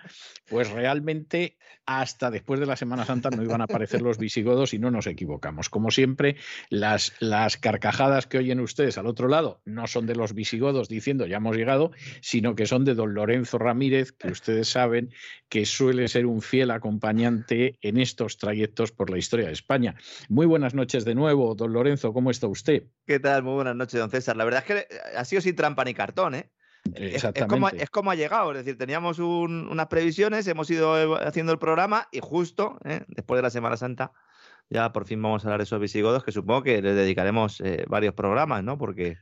pues 0.48 0.70
realmente 0.70 1.58
hasta 1.86 2.30
después 2.30 2.58
de 2.60 2.66
la 2.66 2.76
Semana 2.76 3.04
Santa 3.04 3.30
no 3.30 3.42
iban 3.42 3.60
a 3.60 3.64
aparecer 3.64 4.02
los 4.02 4.18
visigodos 4.18 4.74
y 4.74 4.78
no 4.78 4.90
nos 4.90 5.06
equivocamos. 5.06 5.68
Como 5.68 5.90
siempre, 5.90 6.36
las, 6.68 7.12
las 7.20 7.56
carcajadas 7.56 8.26
que 8.26 8.38
oyen 8.38 8.60
ustedes 8.60 8.98
al 8.98 9.06
otro 9.06 9.28
lado 9.28 9.60
no 9.64 9.86
son 9.86 10.06
de 10.06 10.16
los 10.16 10.34
visigodos 10.34 10.88
diciendo 10.88 11.26
ya 11.26 11.36
hemos 11.36 11.56
llegado, 11.56 11.92
sino 12.20 12.54
que 12.54 12.66
son 12.66 12.84
de 12.84 12.94
don 12.94 13.14
Lorenzo 13.14 13.58
Ramírez, 13.58 14.12
que 14.12 14.28
ustedes 14.28 14.68
saben 14.68 15.12
que 15.48 15.64
suele 15.64 16.08
ser 16.08 16.26
un 16.26 16.42
fiel 16.42 16.70
acompañante 16.70 17.78
en 17.82 17.98
estos 17.98 18.38
trayectos 18.38 18.92
por 18.92 19.10
la 19.10 19.18
historia 19.18 19.46
de 19.46 19.52
España. 19.52 19.94
Muy 20.28 20.46
buenas 20.46 20.74
noches 20.74 21.04
de 21.04 21.14
nuevo, 21.14 21.54
don 21.54 21.72
Lorenzo, 21.72 22.12
¿cómo 22.12 22.30
está 22.30 22.48
usted? 22.48 22.84
¿Qué 23.06 23.15
tal? 23.20 23.42
Muy 23.42 23.54
buenas 23.54 23.76
noches, 23.76 23.98
don 24.00 24.10
César. 24.10 24.36
La 24.36 24.44
verdad 24.44 24.64
es 24.66 24.66
que 24.66 24.94
eh, 24.94 24.98
ha 25.16 25.24
sido 25.24 25.42
sin 25.42 25.56
trampa 25.56 25.84
ni 25.84 25.94
cartón, 25.94 26.34
¿eh? 26.34 26.50
Es, 26.94 27.26
como, 27.48 27.68
es, 27.68 27.90
como, 27.90 28.12
ha 28.12 28.14
llegado, 28.14 28.52
es 28.52 28.58
decir, 28.58 28.78
teníamos 28.78 29.18
unas 29.18 29.86
previsiones, 29.88 30.46
hemos 30.46 30.70
ido 30.70 31.16
haciendo 31.16 31.50
el 31.50 31.58
programa 31.58 32.06
y 32.12 32.20
justo 32.20 32.78
¿eh? 32.84 33.04
después 33.08 33.38
de 33.38 33.42
la 33.42 33.50
Semana 33.50 33.76
Santa 33.76 34.12
ya 34.68 34.92
por 34.92 35.06
fin 35.06 35.22
vamos 35.22 35.44
a 35.44 35.48
hablar 35.48 35.60
de 35.60 35.64
esos 35.64 35.80
visigodos 35.80 36.24
que 36.24 36.32
supongo 36.32 36.62
que 36.62 36.82
les 36.82 36.96
dedicaremos 36.96 37.60
eh, 37.60 37.84
varios 37.88 38.14
programas, 38.14 38.64
¿no? 38.64 38.78
Porque 38.78 39.18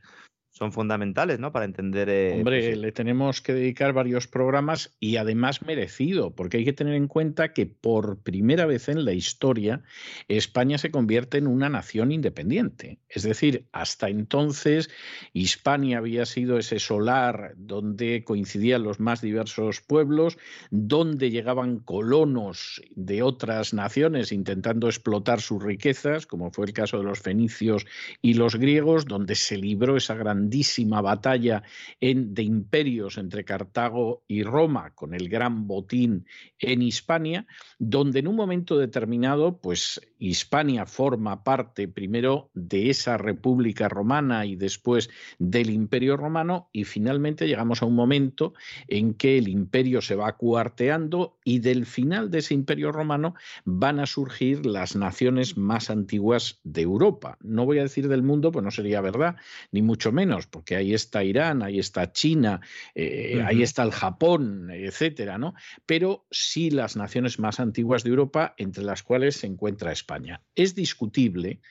son 0.57 0.71
fundamentales, 0.71 1.37
¿no? 1.37 1.51
Para 1.51 1.65
entender. 1.65 2.07
Eh, 2.09 2.35
Hombre, 2.37 2.61
pues, 2.63 2.77
le 2.77 2.91
tenemos 2.93 3.41
que 3.41 3.53
dedicar 3.53 3.91
varios 3.91 4.25
programas 4.27 4.95
y 5.01 5.17
además 5.17 5.61
merecido, 5.63 6.33
porque 6.33 6.57
hay 6.57 6.65
que 6.65 6.71
tener 6.71 6.93
en 6.93 7.07
cuenta 7.07 7.51
que 7.51 7.65
por 7.65 8.19
primera 8.19 8.65
vez 8.65 8.87
en 8.87 9.03
la 9.03 9.11
historia 9.11 9.83
España 10.29 10.77
se 10.77 10.91
convierte 10.91 11.37
en 11.39 11.47
una 11.47 11.67
nación 11.67 12.13
independiente. 12.13 12.99
Es 13.09 13.23
decir, 13.23 13.65
hasta 13.73 14.07
entonces 14.07 14.89
Hispania 15.33 15.97
había 15.97 16.25
sido 16.25 16.57
ese 16.57 16.79
solar 16.79 17.53
donde 17.57 18.23
coincidían 18.23 18.83
los 18.83 19.01
más 19.01 19.19
diversos 19.19 19.81
pueblos, 19.81 20.37
donde 20.71 21.31
llegaban 21.31 21.79
colonos 21.79 22.81
de 22.95 23.23
otras 23.23 23.73
naciones 23.73 24.31
intentando 24.31 24.87
explotar 24.87 25.41
sus 25.41 25.61
riquezas, 25.61 26.25
como 26.25 26.49
fue 26.51 26.67
el 26.67 26.73
caso 26.73 26.97
de 26.97 27.03
los 27.03 27.19
fenicios 27.19 27.85
y 28.21 28.35
los 28.35 28.55
griegos, 28.55 29.05
donde 29.05 29.35
se 29.35 29.57
libró 29.57 29.97
esa 29.97 30.15
gran 30.15 30.44
grandísima 30.45 31.01
batalla 31.01 31.63
de 31.99 32.43
imperios 32.43 33.17
entre 33.17 33.43
Cartago 33.43 34.23
y 34.27 34.43
Roma, 34.43 34.91
con 34.93 35.13
el 35.13 35.27
gran 35.27 35.67
botín 35.67 36.25
en 36.59 36.81
Hispania, 36.81 37.47
donde 37.79 38.19
en 38.19 38.27
un 38.27 38.35
momento 38.35 38.77
determinado, 38.77 39.57
pues 39.57 39.99
Hispania 40.19 40.85
forma 40.85 41.43
parte 41.43 41.87
primero 41.87 42.51
de 42.53 42.89
esa 42.91 43.17
República 43.17 43.89
Romana 43.89 44.45
y 44.45 44.55
después 44.55 45.09
del 45.39 45.71
Imperio 45.71 46.15
Romano, 46.15 46.69
y 46.71 46.83
finalmente 46.83 47.47
llegamos 47.47 47.81
a 47.81 47.85
un 47.85 47.95
momento 47.95 48.53
en 48.87 49.15
que 49.15 49.37
el 49.39 49.47
imperio 49.47 50.01
se 50.01 50.15
va 50.15 50.37
cuarteando 50.37 51.37
y 51.43 51.59
del 51.59 51.85
final 51.85 52.29
de 52.29 52.39
ese 52.39 52.53
Imperio 52.53 52.91
Romano 52.91 53.33
van 53.65 53.99
a 53.99 54.05
surgir 54.05 54.65
las 54.65 54.95
naciones 54.95 55.57
más 55.57 55.89
antiguas 55.89 56.59
de 56.63 56.81
Europa. 56.81 57.37
No 57.41 57.65
voy 57.65 57.79
a 57.79 57.83
decir 57.83 58.07
del 58.07 58.21
mundo, 58.21 58.51
pues 58.51 58.63
no 58.63 58.71
sería 58.71 59.01
verdad, 59.01 59.37
ni 59.71 59.81
mucho 59.81 60.11
menos 60.11 60.34
porque 60.49 60.75
ahí 60.75 60.93
está 60.93 61.23
Irán, 61.23 61.63
ahí 61.63 61.79
está 61.79 62.11
China, 62.11 62.61
eh, 62.93 63.41
ahí 63.45 63.63
está 63.63 63.83
el 63.83 63.91
Japón, 63.91 64.69
etcétera, 64.71 65.37
¿no? 65.37 65.53
Pero 65.85 66.25
sí 66.31 66.69
las 66.69 66.95
naciones 66.95 67.39
más 67.39 67.59
antiguas 67.59 68.03
de 68.03 68.09
Europa, 68.09 68.53
entre 68.57 68.83
las 68.83 69.03
cuales 69.03 69.37
se 69.37 69.47
encuentra 69.47 69.91
España. 69.91 70.41
Es 70.55 70.75
discutible 70.75 71.61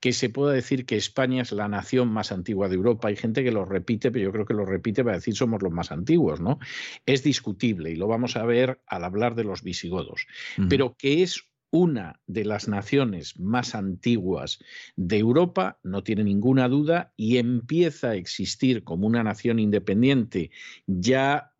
que 0.00 0.12
se 0.12 0.30
pueda 0.30 0.52
decir 0.52 0.86
que 0.86 0.96
España 0.96 1.42
es 1.42 1.52
la 1.52 1.68
nación 1.68 2.08
más 2.08 2.32
antigua 2.32 2.68
de 2.68 2.76
Europa. 2.76 3.08
Hay 3.08 3.16
gente 3.16 3.44
que 3.44 3.52
lo 3.52 3.64
repite, 3.64 4.10
pero 4.10 4.24
yo 4.24 4.32
creo 4.32 4.46
que 4.46 4.54
lo 4.54 4.64
repite 4.64 5.04
para 5.04 5.16
decir 5.16 5.34
somos 5.34 5.62
los 5.62 5.72
más 5.72 5.92
antiguos, 5.92 6.40
¿no? 6.40 6.58
Es 7.04 7.22
discutible 7.22 7.90
y 7.90 7.96
lo 7.96 8.08
vamos 8.08 8.36
a 8.36 8.44
ver 8.44 8.80
al 8.86 9.04
hablar 9.04 9.34
de 9.34 9.44
los 9.44 9.62
visigodos. 9.62 10.26
Pero 10.68 10.96
que 10.96 11.22
es 11.22 11.44
una 11.70 12.20
de 12.26 12.44
las 12.44 12.68
naciones 12.68 13.38
más 13.38 13.74
antiguas 13.74 14.58
de 14.96 15.18
Europa, 15.18 15.78
no 15.82 16.02
tiene 16.02 16.24
ninguna 16.24 16.68
duda, 16.68 17.12
y 17.16 17.38
empieza 17.38 18.10
a 18.10 18.14
existir 18.14 18.84
como 18.84 19.06
una 19.06 19.22
nación 19.22 19.58
independiente 19.58 20.50
ya 20.86 21.52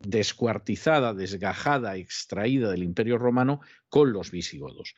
descuartizada, 0.00 1.14
desgajada, 1.14 1.96
extraída 1.96 2.70
del 2.70 2.82
Imperio 2.82 3.18
Romano 3.18 3.60
con 3.88 4.12
los 4.12 4.30
visigodos. 4.30 4.94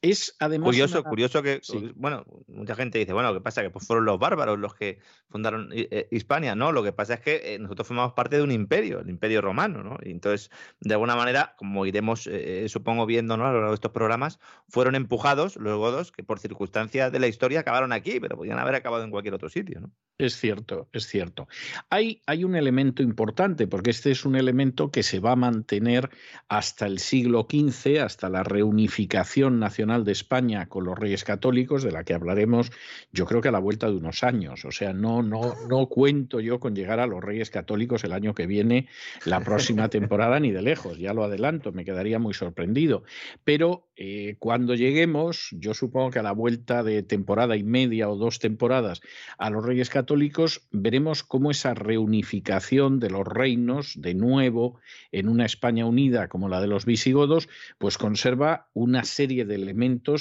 Es 0.00 0.36
además. 0.38 0.66
Curioso, 0.66 1.02
curioso 1.02 1.42
que, 1.42 1.60
bueno, 1.96 2.24
mucha 2.46 2.76
gente 2.76 2.98
dice, 2.98 3.12
bueno, 3.12 3.32
lo 3.32 3.38
que 3.38 3.42
pasa 3.42 3.62
es 3.62 3.66
que 3.66 3.70
pues, 3.70 3.86
fueron 3.86 4.04
los 4.04 4.18
bárbaros 4.18 4.58
los 4.58 4.74
que 4.74 5.00
fundaron 5.28 5.70
eh, 5.72 6.06
Hispania, 6.12 6.54
¿no? 6.54 6.70
Lo 6.70 6.84
que 6.84 6.92
pasa 6.92 7.14
es 7.14 7.20
que 7.20 7.54
eh, 7.54 7.58
nosotros 7.58 7.88
formamos 7.88 8.12
parte 8.12 8.36
de 8.36 8.42
un 8.42 8.52
imperio, 8.52 9.00
el 9.00 9.10
imperio 9.10 9.40
romano, 9.40 9.82
¿no? 9.82 9.98
Y 10.02 10.10
entonces, 10.10 10.50
de 10.80 10.94
alguna 10.94 11.16
manera, 11.16 11.54
como 11.56 11.84
iremos, 11.84 12.28
eh, 12.30 12.66
supongo, 12.68 13.06
viendo 13.06 13.36
¿no? 13.36 13.46
a 13.46 13.48
lo 13.48 13.54
largo 13.54 13.70
de 13.70 13.74
estos 13.74 13.90
programas, 13.90 14.38
fueron 14.68 14.94
empujados 14.94 15.56
los 15.56 15.76
godos 15.76 16.12
que 16.12 16.22
por 16.22 16.38
circunstancias 16.38 17.10
de 17.10 17.18
la 17.18 17.26
historia 17.26 17.60
acabaron 17.60 17.92
aquí, 17.92 18.20
pero 18.20 18.36
podían 18.36 18.58
haber 18.58 18.76
acabado 18.76 19.02
en 19.02 19.10
cualquier 19.10 19.34
otro 19.34 19.48
sitio, 19.48 19.80
¿no? 19.80 19.90
Es 20.16 20.36
cierto, 20.36 20.88
es 20.92 21.06
cierto. 21.06 21.46
Hay, 21.90 22.22
hay 22.26 22.44
un 22.44 22.56
elemento 22.56 23.02
importante, 23.02 23.66
porque 23.68 23.90
este 23.90 24.10
es 24.10 24.24
un 24.24 24.34
elemento 24.34 24.90
que 24.90 25.04
se 25.04 25.20
va 25.20 25.32
a 25.32 25.36
mantener 25.36 26.10
hasta 26.48 26.86
el 26.86 26.98
siglo 26.98 27.46
XV, 27.48 28.00
hasta 28.02 28.28
la 28.28 28.42
reunificación 28.42 29.60
nacional 29.60 29.87
de 29.88 30.12
España 30.12 30.68
con 30.68 30.84
los 30.84 30.98
Reyes 30.98 31.24
Católicos, 31.24 31.82
de 31.82 31.90
la 31.90 32.04
que 32.04 32.14
hablaremos 32.14 32.70
yo 33.12 33.24
creo 33.26 33.40
que 33.40 33.48
a 33.48 33.52
la 33.52 33.58
vuelta 33.58 33.88
de 33.88 33.96
unos 33.96 34.22
años. 34.22 34.64
O 34.64 34.70
sea, 34.70 34.92
no, 34.92 35.22
no, 35.22 35.54
no 35.68 35.86
cuento 35.86 36.40
yo 36.40 36.60
con 36.60 36.74
llegar 36.74 37.00
a 37.00 37.06
los 37.06 37.24
Reyes 37.24 37.50
Católicos 37.50 38.04
el 38.04 38.12
año 38.12 38.34
que 38.34 38.46
viene, 38.46 38.88
la 39.24 39.40
próxima 39.40 39.88
temporada, 39.88 40.38
ni 40.40 40.50
de 40.50 40.62
lejos, 40.62 40.98
ya 40.98 41.14
lo 41.14 41.24
adelanto, 41.24 41.72
me 41.72 41.84
quedaría 41.84 42.18
muy 42.18 42.34
sorprendido. 42.34 43.04
Pero 43.44 43.88
eh, 43.96 44.36
cuando 44.38 44.74
lleguemos, 44.74 45.48
yo 45.52 45.74
supongo 45.74 46.10
que 46.10 46.18
a 46.18 46.22
la 46.22 46.32
vuelta 46.32 46.82
de 46.82 47.02
temporada 47.02 47.56
y 47.56 47.64
media 47.64 48.08
o 48.08 48.16
dos 48.16 48.38
temporadas 48.38 49.00
a 49.38 49.50
los 49.50 49.64
Reyes 49.64 49.90
Católicos, 49.90 50.68
veremos 50.70 51.22
cómo 51.22 51.50
esa 51.50 51.74
reunificación 51.74 53.00
de 53.00 53.10
los 53.10 53.26
reinos 53.26 53.94
de 54.00 54.14
nuevo 54.14 54.78
en 55.12 55.28
una 55.28 55.46
España 55.46 55.86
unida 55.86 56.28
como 56.28 56.48
la 56.48 56.60
de 56.60 56.66
los 56.66 56.84
visigodos, 56.84 57.48
pues 57.78 57.98
conserva 57.98 58.68
una 58.74 59.04
serie 59.04 59.44
de 59.44 59.54
elementos 59.54 59.77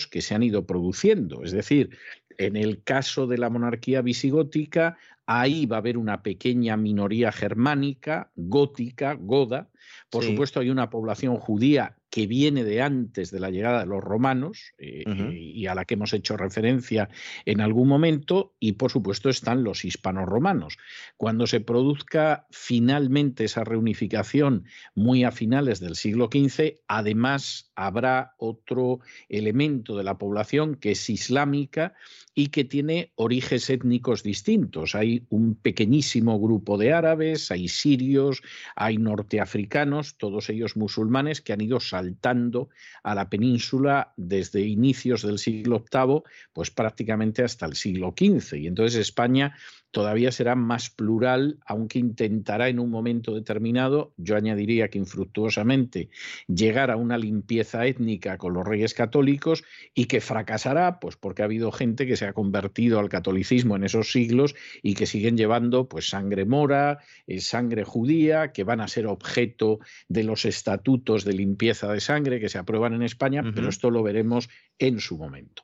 que 0.10 0.22
se 0.22 0.36
han 0.36 0.44
ido 0.44 0.66
produciendo. 0.66 1.44
Es 1.44 1.52
decir, 1.52 1.98
en 2.38 2.56
el 2.56 2.84
caso 2.84 3.28
de 3.28 3.38
la 3.38 3.50
monarquía 3.50 4.02
visigótica, 4.02 4.98
ahí 5.26 5.66
va 5.66 5.78
a 5.78 5.80
haber 5.80 5.98
una 5.98 6.22
pequeña 6.24 6.78
minoría 6.78 7.32
germánica, 7.32 8.32
gótica, 8.36 9.16
goda. 9.20 9.70
Por 10.10 10.24
supuesto, 10.24 10.60
hay 10.60 10.70
una 10.70 10.90
población 10.90 11.38
judía 11.38 11.97
que 12.10 12.28
viene 12.28 12.64
de 12.64 12.82
antes 12.82 13.32
de 13.32 13.40
la 13.40 13.50
llegada 13.50 13.82
de 13.82 13.86
los 13.86 14.04
romanos 14.04 14.74
eh, 14.78 15.04
Ujú. 15.06 15.32
y 15.32 15.68
a 15.68 15.76
la 15.76 15.86
que 15.86 15.96
hemos 15.96 16.14
hecho 16.14 16.38
referencia 16.38 17.10
en 17.46 17.62
algún 17.62 17.88
momento, 17.88 18.56
y 18.60 18.74
por 18.74 18.92
supuesto 18.92 19.30
están 19.30 19.64
los 19.64 19.84
hispanos-romanos. 19.84 20.78
Cuando 21.18 21.48
se 21.48 21.60
produzca 21.60 22.48
finalmente 22.50 23.46
esa 23.46 23.64
reunificación 23.64 24.66
muy 24.96 25.24
a 25.24 25.32
finales 25.32 25.80
del 25.80 25.96
siglo 25.96 26.30
XV, 26.32 26.80
además 26.88 27.72
habrá 27.76 28.34
otro 28.38 29.00
elemento 29.30 29.96
de 29.98 30.04
la 30.04 30.18
población 30.18 30.76
que 30.76 30.92
es 30.92 31.10
islámica 31.10 31.94
y 32.34 32.48
que 32.48 32.64
tiene 32.64 33.12
orígenes 33.16 33.70
étnicos 33.70 34.24
distintos. 34.24 34.94
Hay 34.94 35.26
un 35.30 35.56
pequeñísimo 35.56 36.40
grupo 36.40 36.78
de 36.78 36.94
árabes, 36.94 37.50
hay 37.52 37.68
sirios, 37.68 38.44
hay 38.76 38.98
norteafricanos, 38.98 40.18
todos 40.18 40.50
ellos 40.50 40.78
musulmanes 40.78 41.42
que 41.42 41.54
han 41.54 41.62
ido 41.62 41.80
saltando 41.98 42.70
a 43.04 43.16
la 43.16 43.28
península 43.28 44.14
desde 44.18 44.62
inicios 44.62 45.24
del 45.24 45.40
siglo 45.40 45.84
VIII, 45.92 46.22
pues 46.54 46.70
prácticamente 46.70 47.44
hasta 47.44 47.66
el 47.66 47.76
siglo 47.76 48.14
XV. 48.16 48.58
Y 48.58 48.68
entonces 48.68 49.00
España 49.00 49.56
todavía 49.92 50.32
será 50.32 50.56
más 50.56 50.90
plural, 50.90 51.60
aunque 51.66 52.00
intentará 52.00 52.70
en 52.70 52.80
un 52.80 52.90
momento 52.90 53.34
determinado, 53.34 54.14
yo 54.18 54.36
añadiría 54.36 54.90
que 54.90 54.98
infructuosamente, 54.98 56.10
llegar 56.48 56.92
a 56.92 56.98
una 56.98 57.18
limpieza 57.18 57.86
étnica 57.86 58.38
con 58.38 58.54
los 58.54 58.66
reyes 58.66 58.94
católicos 58.94 59.64
y 59.94 60.06
que 60.06 60.22
fracasará, 60.22 61.00
pues 61.00 61.16
porque 61.16 61.42
ha 61.42 61.46
habido 61.46 61.72
gente 61.72 62.06
que 62.06 62.18
se 62.18 62.26
ha 62.26 62.34
convertido 62.34 63.00
al 63.00 63.10
catolicismo 63.10 63.76
en 63.76 63.84
esos 63.84 64.12
siglos 64.12 64.56
y 64.84 64.94
que 64.94 65.06
siguen 65.06 65.38
llevando 65.38 65.88
pues 65.88 66.10
sangre 66.10 66.46
mora, 66.46 67.00
eh, 67.26 67.40
sangre 67.40 67.84
judía, 67.84 68.52
que 68.52 68.64
van 68.64 68.82
a 68.82 68.88
ser 68.88 69.08
objeto 69.08 69.80
de 70.08 70.24
los 70.24 70.46
estatutos 70.46 71.24
de 71.24 71.34
limpieza 71.34 71.92
de 71.92 72.02
sangre 72.02 72.40
que 72.40 72.50
se 72.50 72.58
aprueban 72.58 72.94
en 72.94 73.04
España, 73.04 73.44
pero 73.54 73.70
esto 73.70 73.90
lo 73.90 74.04
veremos 74.04 74.50
en 74.80 75.00
su 75.00 75.18
momento. 75.18 75.64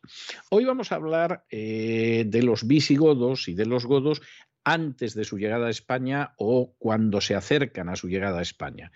Hoy 0.49 0.65
vamos 0.65 0.91
a 0.91 0.95
hablar 0.95 1.45
eh, 1.49 2.25
de 2.27 2.43
los 2.43 2.65
visigodos 2.65 3.47
y 3.47 3.53
de 3.53 3.65
los 3.65 3.85
godos 3.85 4.12
datos 4.19 4.27
antes 4.63 5.13
de 5.13 5.23
su 5.25 5.37
llegada 5.37 5.67
a 5.67 5.69
España 5.71 6.33
o 6.37 6.73
cuando 6.77 7.21
se 7.21 7.35
acercan 7.35 7.89
a 7.89 7.95
su 7.95 8.07
llegada 8.07 8.39
a 8.39 8.41
España. 8.41 8.91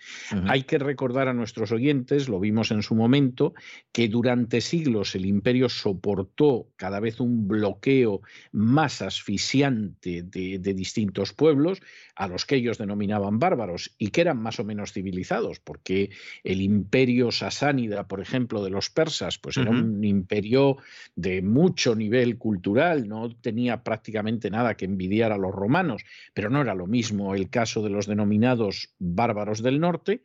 Hay 0.46 0.62
que 0.62 0.78
recordar 0.78 1.28
a 1.28 1.34
nuestros 1.34 1.72
oyentes, 1.72 2.28
lo 2.28 2.40
vimos 2.40 2.70
en 2.70 2.82
su 2.82 2.94
momento, 2.94 3.54
que 3.92 4.08
durante 4.08 4.60
siglos 4.60 5.14
el 5.14 5.26
imperio 5.26 5.68
soportó 5.68 6.68
cada 6.76 7.00
vez 7.00 7.20
un 7.20 7.48
bloqueo 7.48 8.22
más 8.52 9.02
asfixiante 9.02 10.22
de, 10.22 10.58
de 10.58 10.74
distintos 10.74 11.32
pueblos, 11.32 11.80
a 12.14 12.26
los 12.26 12.44
que 12.46 12.56
ellos 12.56 12.78
denominaban 12.78 13.38
bárbaros 13.38 13.94
y 13.96 14.08
que 14.08 14.22
eran 14.22 14.42
más 14.42 14.58
o 14.58 14.64
menos 14.64 14.92
civilizados, 14.92 15.60
porque 15.60 16.10
el 16.42 16.60
imperio 16.60 17.30
sasánida, 17.30 18.08
por 18.08 18.20
ejemplo, 18.20 18.64
de 18.64 18.70
los 18.70 18.90
persas, 18.90 19.38
pues 19.38 19.56
era 19.56 19.70
un 19.70 20.02
imperio 20.02 20.78
de 21.14 21.42
mucho 21.42 21.94
nivel 21.94 22.38
cultural, 22.38 23.06
no 23.06 23.30
tenía 23.36 23.84
prácticamente 23.84 24.50
nada 24.50 24.76
que 24.76 24.84
envidiar 24.84 25.30
a 25.30 25.38
los 25.38 25.54
romanos, 25.58 26.02
pero 26.34 26.50
no 26.50 26.60
era 26.62 26.74
lo 26.74 26.86
mismo 26.86 27.34
el 27.34 27.50
caso 27.50 27.82
de 27.82 27.90
los 27.90 28.06
denominados 28.06 28.94
bárbaros 28.98 29.62
del 29.62 29.80
norte. 29.80 30.22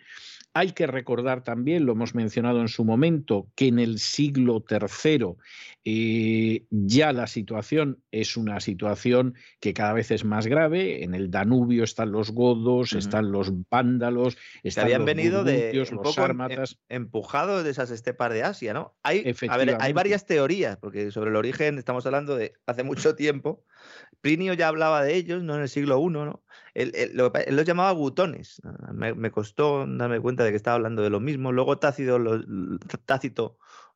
Hay 0.56 0.74
que 0.74 0.86
recordar 0.86 1.44
también, 1.44 1.88
lo 1.88 1.94
hemos 1.94 2.14
mencionado 2.14 2.62
en 2.62 2.68
su 2.68 2.86
momento, 2.86 3.48
que 3.56 3.68
en 3.70 3.80
el 3.80 3.98
siglo 3.98 4.64
III 4.70 5.34
eh, 5.84 6.66
ya 6.70 7.12
la 7.12 7.26
situación 7.26 8.03
es 8.12 8.38
una 8.38 8.60
situación 8.60 9.34
que 9.60 9.74
cada 9.74 9.94
vez 9.94 10.12
es 10.12 10.24
más 10.24 10.45
grave. 10.45 11.03
En 11.03 11.16
el 11.16 11.32
Danubio 11.32 11.84
están 11.84 12.12
los 12.12 12.30
godos, 12.30 12.92
Ujú. 12.92 13.00
están 13.00 13.32
los 13.32 13.52
vándalos, 13.72 14.38
están 14.62 14.86
habían 14.86 15.00
los 15.00 15.08
venido 15.08 15.44
de 15.44 15.53
burgundios, 15.56 15.90
un 15.92 15.98
los 15.98 16.03
poco 16.03 16.22
em- 16.22 16.24
em- 16.24 16.38
sármatas. 16.38 16.80
empujados 16.88 17.64
de 17.64 17.72
esas 17.72 17.90
estepas 17.90 18.32
de 18.32 18.44
Asia, 18.44 18.74
¿no? 18.76 18.94
Hay, 19.02 19.34
a 19.50 19.58
ver, 19.58 19.76
hay 19.80 19.94
varias 19.94 20.28
teorías, 20.28 20.78
porque 20.78 21.10
sobre 21.10 21.32
el 21.32 21.36
origen 21.36 21.80
estamos 21.80 22.06
hablando 22.06 22.36
de 22.36 22.53
hace 22.68 22.84
mucho 22.84 23.16
tiempo. 23.16 23.64
Plinio 24.24 24.53
ya 24.53 24.69
hablaba 24.69 25.03
de 25.03 25.16
ellos, 25.16 25.43
¿no? 25.43 25.56
En 25.56 25.64
el 25.64 25.68
siglo 25.68 26.00
I, 26.00 26.10
¿no? 26.10 26.42
Él, 26.74 26.93
lo 27.14 27.34
los 27.50 27.66
llamaba 27.66 27.92
gutones. 27.92 28.61
Me, 28.93 29.32
costó 29.32 29.85
darme 29.85 30.22
cuenta 30.22 30.45
de 30.45 30.52
que 30.52 30.56
estaba 30.56 30.76
hablando 30.76 31.02
de 31.03 31.10
lo 31.10 31.19
mismo. 31.19 31.52
Luego 31.52 31.77
Tácito 31.77 32.18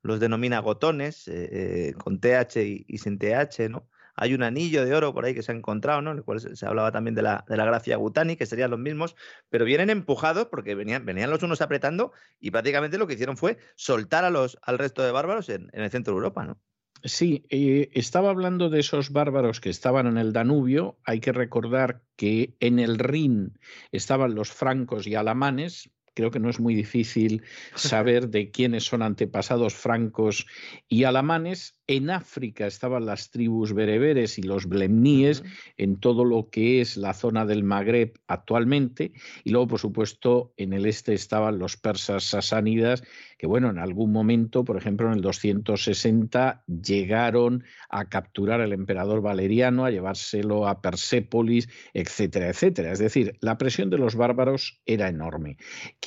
los, 0.03 0.19
denomina 0.19 0.59
gotones, 0.59 1.29
eh, 1.29 1.49
eh, 1.51 1.93
con 1.93 2.19
TH 2.19 2.57
y, 2.57 2.97
sin 2.97 3.17
TH, 3.17 3.69
¿no? 3.69 3.87
Hay 4.15 4.33
un 4.33 4.43
anillo 4.43 4.83
de 4.83 4.93
oro 4.95 5.13
por 5.13 5.23
ahí 5.23 5.33
que 5.33 5.43
se 5.43 5.53
ha 5.53 5.55
encontrado, 5.55 6.01
¿no? 6.01 6.11
En 6.11 6.17
el 6.17 6.23
cual 6.25 6.41
se, 6.41 6.65
hablaba 6.65 6.91
también 6.91 7.15
de 7.15 7.21
la, 7.21 7.45
de 7.47 7.55
la 7.55 7.95
gutani, 7.95 8.35
que 8.35 8.45
serían 8.45 8.71
los 8.71 8.79
mismos, 8.79 9.15
pero 9.49 9.63
vienen 9.63 9.89
empujados 9.89 10.47
porque 10.47 10.75
venían, 10.75 11.05
venían 11.05 11.29
los 11.29 11.41
unos 11.41 11.61
apretando 11.61 12.11
y 12.37 12.51
prácticamente 12.51 12.97
lo 12.97 13.07
que 13.07 13.13
hicieron 13.13 13.37
fue 13.37 13.59
soltar 13.75 14.25
a 14.25 14.29
los, 14.29 14.57
al 14.61 14.77
resto 14.77 15.03
de 15.03 15.11
bárbaros 15.11 15.47
en, 15.47 15.69
en 15.71 15.83
el 15.83 15.89
centro 15.89 16.11
de 16.11 16.17
Europa, 16.17 16.43
¿no? 16.43 16.59
Sí, 17.03 17.45
eh, 17.49 17.89
estaba 17.93 18.29
hablando 18.29 18.69
de 18.69 18.79
esos 18.79 19.11
bárbaros 19.11 19.59
que 19.61 19.69
estaban 19.69 20.07
en 20.07 20.17
el 20.17 20.33
Danubio. 20.33 20.97
Hay 21.03 21.19
que 21.19 21.31
recordar 21.31 22.03
que 22.15 22.55
en 22.59 22.79
el 22.79 22.97
Rin 22.97 23.59
estaban 23.91 24.35
los 24.35 24.51
francos 24.51 25.07
y 25.07 25.15
alamanes. 25.15 25.91
Creo 26.17 26.31
que 26.31 26.39
no 26.39 26.49
es 26.49 26.59
muy 26.59 26.73
difícil 26.73 27.43
saber 27.75 28.29
de 28.29 28.49
quiénes 28.49 28.85
son 28.85 29.03
antepasados 29.03 29.75
francos 29.75 30.47
y 30.89 31.03
alamanes. 31.03 31.77
En 31.85 32.09
África 32.09 32.65
estaban 32.65 33.05
las 33.05 33.29
tribus 33.29 33.73
bereberes 33.73 34.39
y 34.39 34.41
los 34.41 34.65
blemníes, 34.65 35.43
en 35.77 35.99
todo 35.99 36.25
lo 36.25 36.49
que 36.49 36.81
es 36.81 36.97
la 36.97 37.13
zona 37.13 37.45
del 37.45 37.63
Magreb 37.63 38.19
actualmente. 38.25 39.13
Y 39.43 39.51
luego, 39.51 39.67
por 39.67 39.79
supuesto, 39.79 40.53
en 40.57 40.73
el 40.73 40.87
este 40.87 41.13
estaban 41.13 41.59
los 41.59 41.77
persas 41.77 42.23
sasánidas, 42.23 43.03
que 43.37 43.45
bueno, 43.45 43.69
en 43.69 43.77
algún 43.77 44.11
momento, 44.11 44.65
por 44.65 44.77
ejemplo, 44.77 45.07
en 45.07 45.13
el 45.13 45.21
260, 45.21 46.63
llegaron 46.65 47.63
a 47.89 48.09
capturar 48.09 48.59
al 48.59 48.73
emperador 48.73 49.21
Valeriano, 49.21 49.85
a 49.85 49.91
llevárselo 49.91 50.67
a 50.67 50.81
Persépolis, 50.81 51.69
etcétera, 51.93 52.49
etcétera. 52.49 52.91
Es 52.91 52.99
decir, 52.99 53.37
la 53.39 53.59
presión 53.59 53.91
de 53.91 53.99
los 53.99 54.15
bárbaros 54.15 54.81
era 54.87 55.07
enorme. 55.07 55.57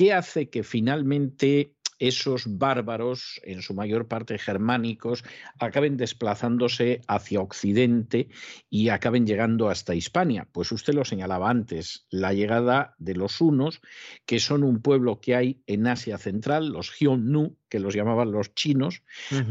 ¿Qué 0.01 0.15
hace 0.15 0.49
que 0.49 0.62
finalmente 0.62 1.75
esos 1.99 2.57
bárbaros, 2.57 3.39
en 3.45 3.61
su 3.61 3.75
mayor 3.75 4.09
parte 4.09 4.39
germánicos, 4.39 5.23
acaben 5.59 5.99
desplazándose 5.99 7.03
hacia 7.07 7.43
Occidente 7.43 8.31
y 8.70 8.89
acaben 8.89 9.27
llegando 9.27 9.69
hasta 9.69 9.95
Hispania. 9.95 10.49
Pues 10.51 10.73
usted 10.73 10.95
lo 10.95 11.05
señalaba 11.05 11.51
antes, 11.51 12.07
la 12.09 12.33
llegada 12.33 12.95
de 12.97 13.15
los 13.15 13.43
hunos, 13.43 13.83
que 14.25 14.41
son 14.41 14.65
un 14.65 14.81
pueblo 14.81 15.20
que 15.20 15.37
hay 15.37 15.62
en 15.67 15.87
Asia 15.87 16.17
Central, 16.17 16.69
los 16.69 16.99
Hyonu, 16.99 17.59
que 17.70 17.78
los 17.78 17.94
llamaban 17.94 18.32
los 18.32 18.55
chinos, 18.55 19.02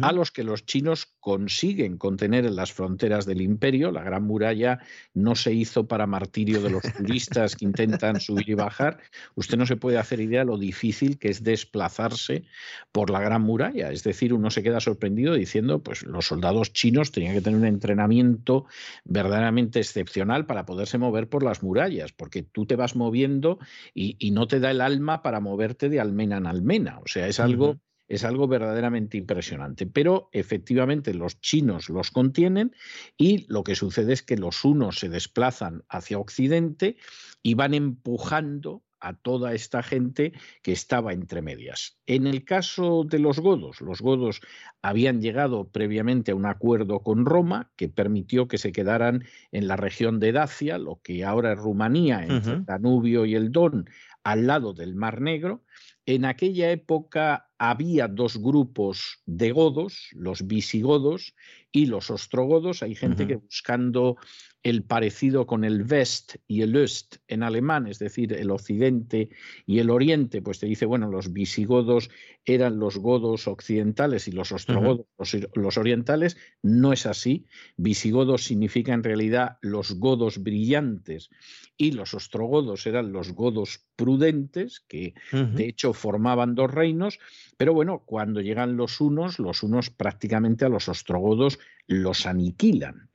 a 0.02 0.12
los 0.12 0.30
que 0.30 0.44
los 0.44 0.66
chinos 0.66 1.08
consiguen 1.20 1.98
contener 1.98 2.46
en 2.46 2.56
las 2.56 2.74
fronteras 2.74 3.26
del 3.26 3.42
imperio. 3.42 3.92
La 3.92 4.04
Gran 4.04 4.24
Muralla 4.24 4.80
no 5.14 5.36
se 5.36 5.54
hizo 5.54 5.88
para 5.88 6.06
martirio 6.06 6.62
de 6.62 6.70
los 6.70 6.84
turistas 6.98 7.56
que 7.56 7.66
intentan 7.66 8.20
subir 8.20 8.50
y 8.50 8.54
bajar. 8.54 9.00
Usted 9.36 9.58
no 9.58 9.66
se 9.66 9.78
puede 9.78 9.98
hacer 9.98 10.20
idea 10.20 10.44
lo 10.44 10.58
difícil 10.58 11.18
que 11.18 11.30
es 11.30 11.44
desplazarse 11.44 12.44
por 12.92 13.10
la 13.10 13.22
Gran 13.22 13.42
Muralla. 13.42 13.92
Es 13.92 14.04
decir, 14.04 14.34
uno 14.34 14.52
se 14.52 14.64
queda 14.64 14.82
sorprendido 14.82 15.34
diciendo, 15.34 15.82
pues 15.82 16.04
los 16.04 16.28
soldados 16.28 16.74
chinos 16.74 17.12
tenían 17.12 17.34
que 17.34 17.42
tener 17.42 17.60
un 17.60 17.66
entrenamiento 17.66 18.66
verdaderamente 19.06 19.80
excepcional 19.80 20.46
para 20.46 20.66
poderse 20.66 20.98
mover 20.98 21.30
por 21.30 21.44
las 21.44 21.64
murallas, 21.64 22.12
porque 22.12 22.44
tú 22.44 22.66
te 22.66 22.76
vas 22.76 22.98
moviendo 22.98 23.60
y, 23.94 24.18
y 24.20 24.32
no 24.32 24.48
te 24.48 24.60
da 24.60 24.72
el 24.72 24.82
alma 24.82 25.22
para 25.22 25.40
moverte 25.40 25.88
de 25.88 26.02
almena 26.02 26.38
en 26.38 26.48
almena. 26.48 27.00
O 27.00 27.08
sea, 27.08 27.28
es 27.28 27.40
algo... 27.40 27.80
Es 28.10 28.26
algo 28.26 28.48
verdaderamente 28.48 29.18
impresionante, 29.18 29.86
pero 29.86 30.30
efectivamente 30.34 31.14
los 31.14 31.40
chinos 31.40 31.90
los 31.90 32.12
contienen 32.12 32.76
y 33.18 33.46
lo 33.48 33.64
que 33.64 33.76
sucede 33.76 34.12
es 34.12 34.24
que 34.24 34.36
los 34.36 34.66
unos 34.66 35.00
se 35.00 35.08
desplazan 35.08 35.84
hacia 35.88 36.20
Occidente 36.20 36.98
y 37.42 37.54
van 37.54 37.74
empujando 37.74 38.84
a 39.00 39.14
toda 39.14 39.54
esta 39.54 39.82
gente 39.84 40.34
que 40.62 40.72
estaba 40.72 41.14
entre 41.14 41.42
medias. 41.42 41.98
En 42.06 42.28
el 42.28 42.44
caso 42.44 43.06
de 43.06 43.20
los 43.20 43.40
godos, 43.40 43.82
los 43.82 44.02
godos 44.02 44.42
habían 44.82 45.22
llegado 45.22 45.70
previamente 45.70 46.32
a 46.32 46.36
un 46.36 46.46
acuerdo 46.46 47.02
con 47.02 47.26
Roma 47.26 47.72
que 47.76 47.90
permitió 47.90 48.48
que 48.48 48.58
se 48.58 48.72
quedaran 48.72 49.24
en 49.52 49.68
la 49.68 49.78
región 49.78 50.20
de 50.20 50.32
Dacia, 50.32 50.78
lo 50.78 51.00
que 51.02 51.24
ahora 51.24 51.54
es 51.54 51.60
Rumanía, 51.60 52.26
entre 52.26 52.54
el 52.54 52.66
Danubio 52.66 53.26
y 53.26 53.36
el 53.36 53.52
Don, 53.52 53.90
al 54.24 54.48
lado 54.48 54.74
del 54.74 54.96
Mar 54.96 55.22
Negro. 55.22 55.64
En 56.10 56.26
aquella 56.26 56.72
época 56.72 57.52
había 57.60 58.08
dos 58.08 58.42
grupos 58.42 59.22
de 59.28 59.52
godos, 59.52 60.10
los 60.14 60.48
visigodos 60.48 61.36
y 61.72 61.86
los 61.86 62.10
ostrogodos. 62.10 62.82
Hay 62.82 62.96
gente 62.96 63.28
que 63.28 63.36
buscando 63.36 64.18
el 64.64 64.84
parecido 64.84 65.48
con 65.48 65.64
el 65.64 65.86
West 65.90 66.36
y 66.48 66.62
el 66.64 66.76
Öst 66.76 67.18
en 67.28 67.44
alemán, 67.44 67.88
es 67.88 67.98
decir, 67.98 68.34
el 68.34 68.52
occidente 68.52 69.30
y 69.66 69.80
el 69.80 69.90
oriente, 69.90 70.42
pues 70.42 70.60
te 70.60 70.66
dice, 70.66 70.86
bueno, 70.86 71.10
los 71.10 71.32
visigodos 71.32 72.10
eran 72.44 72.78
los 72.78 72.98
godos 72.98 73.48
occidentales 73.48 74.28
y 74.28 74.32
los 74.32 74.52
ostrogodos 74.52 75.06
los, 75.18 75.38
los 75.54 75.78
orientales. 75.78 76.36
No 76.62 76.92
es 76.92 77.06
así. 77.06 77.46
Visigodos 77.78 78.44
significa 78.44 78.94
en 78.94 79.04
realidad 79.04 79.58
los 79.62 79.94
godos 79.94 80.44
brillantes 80.44 81.30
y 81.78 81.92
los 81.92 82.14
ostrogodos 82.14 82.86
eran 82.86 83.14
los 83.14 83.32
godos 83.32 83.86
prudentes, 83.96 84.82
que 84.82 85.14
de 85.32 85.68
hecho 85.68 85.94
formaban 85.94 86.56
dos 86.56 86.74
reinos, 86.74 87.20
Pero 87.58 87.74
bueno, 87.74 88.04
cuando 88.06 88.42
llegan 88.42 88.76
los 88.76 89.00
unos, 89.00 89.40
los 89.40 89.64
unos 89.64 89.90
prácticamente 89.90 90.66
a 90.66 90.70
los 90.70 90.90
ostrogodos 90.90 91.60
los 91.88 92.26
aniquilan 92.26 93.09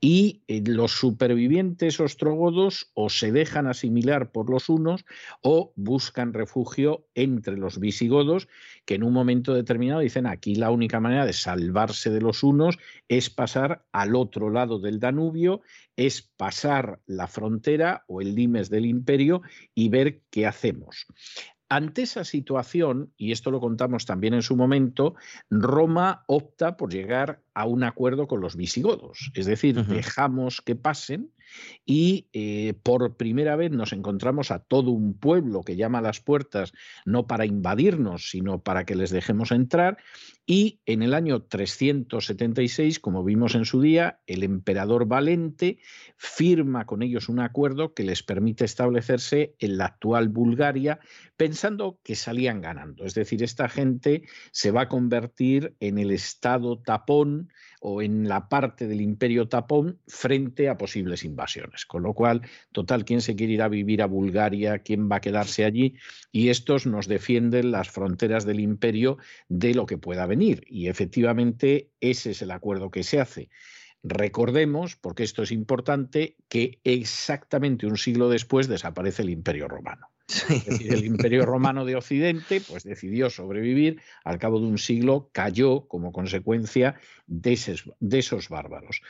y 0.00 0.42
eh, 0.48 0.62
los 0.66 0.92
supervivientes 0.92 2.00
ostrogodos 2.00 2.90
o 2.94 3.10
se 3.10 3.32
dejan 3.32 3.66
asimilar 3.66 4.32
por 4.32 4.50
los 4.50 4.68
unos 4.68 5.04
o 5.42 5.72
buscan 5.76 6.32
refugio 6.32 7.06
entre 7.14 7.56
los 7.56 7.78
visigodos, 7.78 8.48
que 8.84 8.94
en 8.94 9.02
un 9.02 9.12
momento 9.12 9.54
determinado 9.54 10.00
dicen 10.00 10.26
aquí 10.26 10.54
la 10.54 10.70
única 10.70 11.00
manera 11.00 11.26
de 11.26 11.32
salvarse 11.32 12.10
de 12.10 12.20
los 12.20 12.42
unos 12.42 12.78
es 13.08 13.30
pasar 13.30 13.84
al 13.92 14.16
otro 14.16 14.50
lado 14.50 14.78
del 14.78 15.00
Danubio, 15.00 15.62
es 15.96 16.22
pasar 16.22 17.00
la 17.06 17.26
frontera 17.26 18.04
o 18.06 18.20
el 18.20 18.34
limes 18.34 18.70
del 18.70 18.86
imperio 18.86 19.42
y 19.74 19.88
ver 19.88 20.20
qué 20.30 20.46
hacemos. 20.46 21.06
Ante 21.72 22.02
esa 22.02 22.24
situación, 22.24 23.12
y 23.16 23.30
esto 23.30 23.52
lo 23.52 23.60
contamos 23.60 24.04
también 24.04 24.34
en 24.34 24.42
su 24.42 24.56
momento, 24.56 25.14
Roma 25.50 26.24
opta 26.26 26.76
por 26.76 26.92
llegar 26.92 27.44
a 27.54 27.64
un 27.64 27.84
acuerdo 27.84 28.26
con 28.26 28.40
los 28.40 28.56
visigodos, 28.56 29.30
es 29.34 29.46
decir, 29.46 29.84
dejamos 29.86 30.62
que 30.62 30.74
pasen 30.74 31.30
y 31.86 32.28
eh, 32.32 32.74
por 32.82 33.16
primera 33.16 33.54
vez 33.54 33.70
nos 33.70 33.92
encontramos 33.92 34.50
a 34.50 34.58
todo 34.58 34.90
un 34.90 35.14
pueblo 35.14 35.62
que 35.62 35.76
llama 35.76 35.98
a 35.98 36.02
las 36.02 36.20
puertas 36.20 36.72
no 37.04 37.28
para 37.28 37.46
invadirnos, 37.46 38.30
sino 38.30 38.62
para 38.62 38.84
que 38.84 38.96
les 38.96 39.10
dejemos 39.10 39.52
entrar. 39.52 39.98
Y 40.46 40.80
en 40.84 41.02
el 41.02 41.14
año 41.14 41.42
376, 41.42 42.98
como 42.98 43.22
vimos 43.22 43.54
en 43.54 43.64
su 43.64 43.80
día, 43.80 44.20
el 44.26 44.42
emperador 44.42 45.06
Valente 45.06 45.78
firma 46.16 46.86
con 46.86 47.02
ellos 47.02 47.28
un 47.28 47.38
acuerdo 47.38 47.94
que 47.94 48.02
les 48.02 48.22
permite 48.22 48.64
establecerse 48.64 49.54
en 49.58 49.76
la 49.76 49.86
actual 49.86 50.28
Bulgaria, 50.28 50.98
pensando 51.36 52.00
que 52.02 52.16
salían 52.16 52.60
ganando. 52.60 53.04
Es 53.04 53.14
decir, 53.14 53.42
esta 53.42 53.68
gente 53.68 54.24
se 54.50 54.70
va 54.70 54.82
a 54.82 54.88
convertir 54.88 55.76
en 55.78 55.98
el 55.98 56.10
estado 56.10 56.78
tapón 56.78 57.52
o 57.80 58.02
en 58.02 58.28
la 58.28 58.48
parte 58.48 58.86
del 58.86 59.00
imperio 59.00 59.48
tapón 59.48 60.00
frente 60.06 60.68
a 60.68 60.76
posibles 60.76 61.24
invasiones. 61.24 61.86
Con 61.86 62.02
lo 62.02 62.12
cual, 62.12 62.42
total, 62.72 63.04
¿quién 63.04 63.22
se 63.22 63.36
quiere 63.36 63.54
ir 63.54 63.62
a 63.62 63.68
vivir 63.68 64.02
a 64.02 64.06
Bulgaria? 64.06 64.80
¿Quién 64.80 65.10
va 65.10 65.16
a 65.16 65.20
quedarse 65.20 65.64
allí? 65.64 65.96
Y 66.30 66.50
estos 66.50 66.86
nos 66.86 67.08
defienden 67.08 67.70
las 67.70 67.88
fronteras 67.88 68.44
del 68.44 68.60
imperio 68.60 69.16
de 69.48 69.74
lo 69.74 69.86
que 69.86 69.96
pueda 69.96 70.26
venir. 70.30 70.64
Y 70.66 70.88
efectivamente 70.88 71.90
ese 72.00 72.30
es 72.30 72.40
el 72.40 72.50
acuerdo 72.50 72.90
que 72.90 73.02
se 73.02 73.20
hace. 73.20 73.50
Recordemos, 74.02 74.96
porque 74.96 75.24
esto 75.24 75.42
es 75.42 75.52
importante, 75.52 76.36
que 76.48 76.80
exactamente 76.84 77.86
un 77.86 77.98
siglo 77.98 78.30
después 78.30 78.66
desaparece 78.66 79.22
el 79.22 79.30
imperio 79.30 79.68
romano 79.68 80.10
el 80.80 81.04
Imperio 81.04 81.44
Romano 81.44 81.84
de 81.84 81.96
Occidente 81.96 82.60
pues, 82.60 82.84
decidió 82.84 83.28
sobrevivir, 83.30 84.00
al 84.24 84.38
cabo 84.38 84.60
de 84.60 84.66
un 84.66 84.78
siglo 84.78 85.28
cayó 85.32 85.88
como 85.88 86.12
consecuencia 86.12 86.94
de 87.26 87.52
esos, 87.52 88.48
bárbaros. 88.48 89.02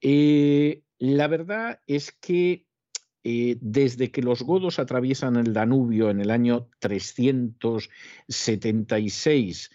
Eh, 0.00 0.84
la 0.98 1.26
verdad 1.28 1.80
es 1.86 2.12
que 2.12 2.64
eh, 3.22 3.58
desde 3.60 4.10
que 4.10 4.22
los 4.22 4.40
godos 4.42 4.78
atraviesan 4.78 5.36
el 5.36 5.52
Danubio 5.52 6.08
en 6.10 6.20
el 6.20 6.30
año 6.30 6.70
376 6.78 9.70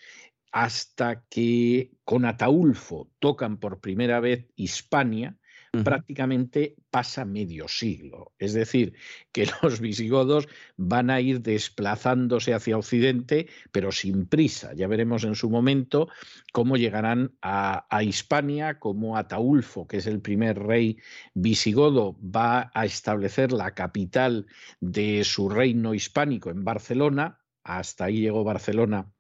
hasta 0.56 1.26
que 1.30 1.92
con 2.06 2.24
Ataulfo 2.24 3.12
tocan 3.20 3.58
por 3.58 3.82
primera 3.82 4.22
vez 4.22 4.48
Hispania, 4.56 5.38
prácticamente 5.84 6.78
pasa 6.90 7.26
medio 7.26 7.68
siglo. 7.68 8.32
Es 8.40 8.54
decir, 8.54 8.94
que 9.34 9.48
los 9.62 9.82
visigodos 9.82 10.48
van 10.78 11.10
a 11.10 11.20
ir 11.20 11.42
desplazándose 11.42 12.54
hacia 12.54 12.78
Occidente, 12.78 13.50
pero 13.74 13.92
sin 13.92 14.28
prisa. 14.28 14.74
Ya 14.74 14.88
veremos 14.88 15.26
en 15.26 15.36
su 15.36 15.50
momento 15.50 16.08
cómo 16.54 16.78
llegarán 16.78 17.36
a, 17.42 17.86
a 17.94 18.04
Hispania, 18.04 18.80
cómo 18.80 19.18
Ataulfo, 19.18 19.88
que 19.88 19.98
es 19.98 20.08
el 20.08 20.22
primer 20.22 20.58
rey 20.58 21.00
visigodo, 21.34 22.18
va 22.22 22.72
a 22.74 22.86
establecer 22.86 23.52
la 23.52 23.74
capital 23.74 24.46
de 24.80 25.26
su 25.26 25.50
reino 25.50 25.94
hispánico 25.94 26.50
en 26.50 26.64
Barcelona. 26.64 27.40
Hasta 27.62 28.06
ahí 28.06 28.22
llegó 28.22 28.46
Barcelona 28.46 29.15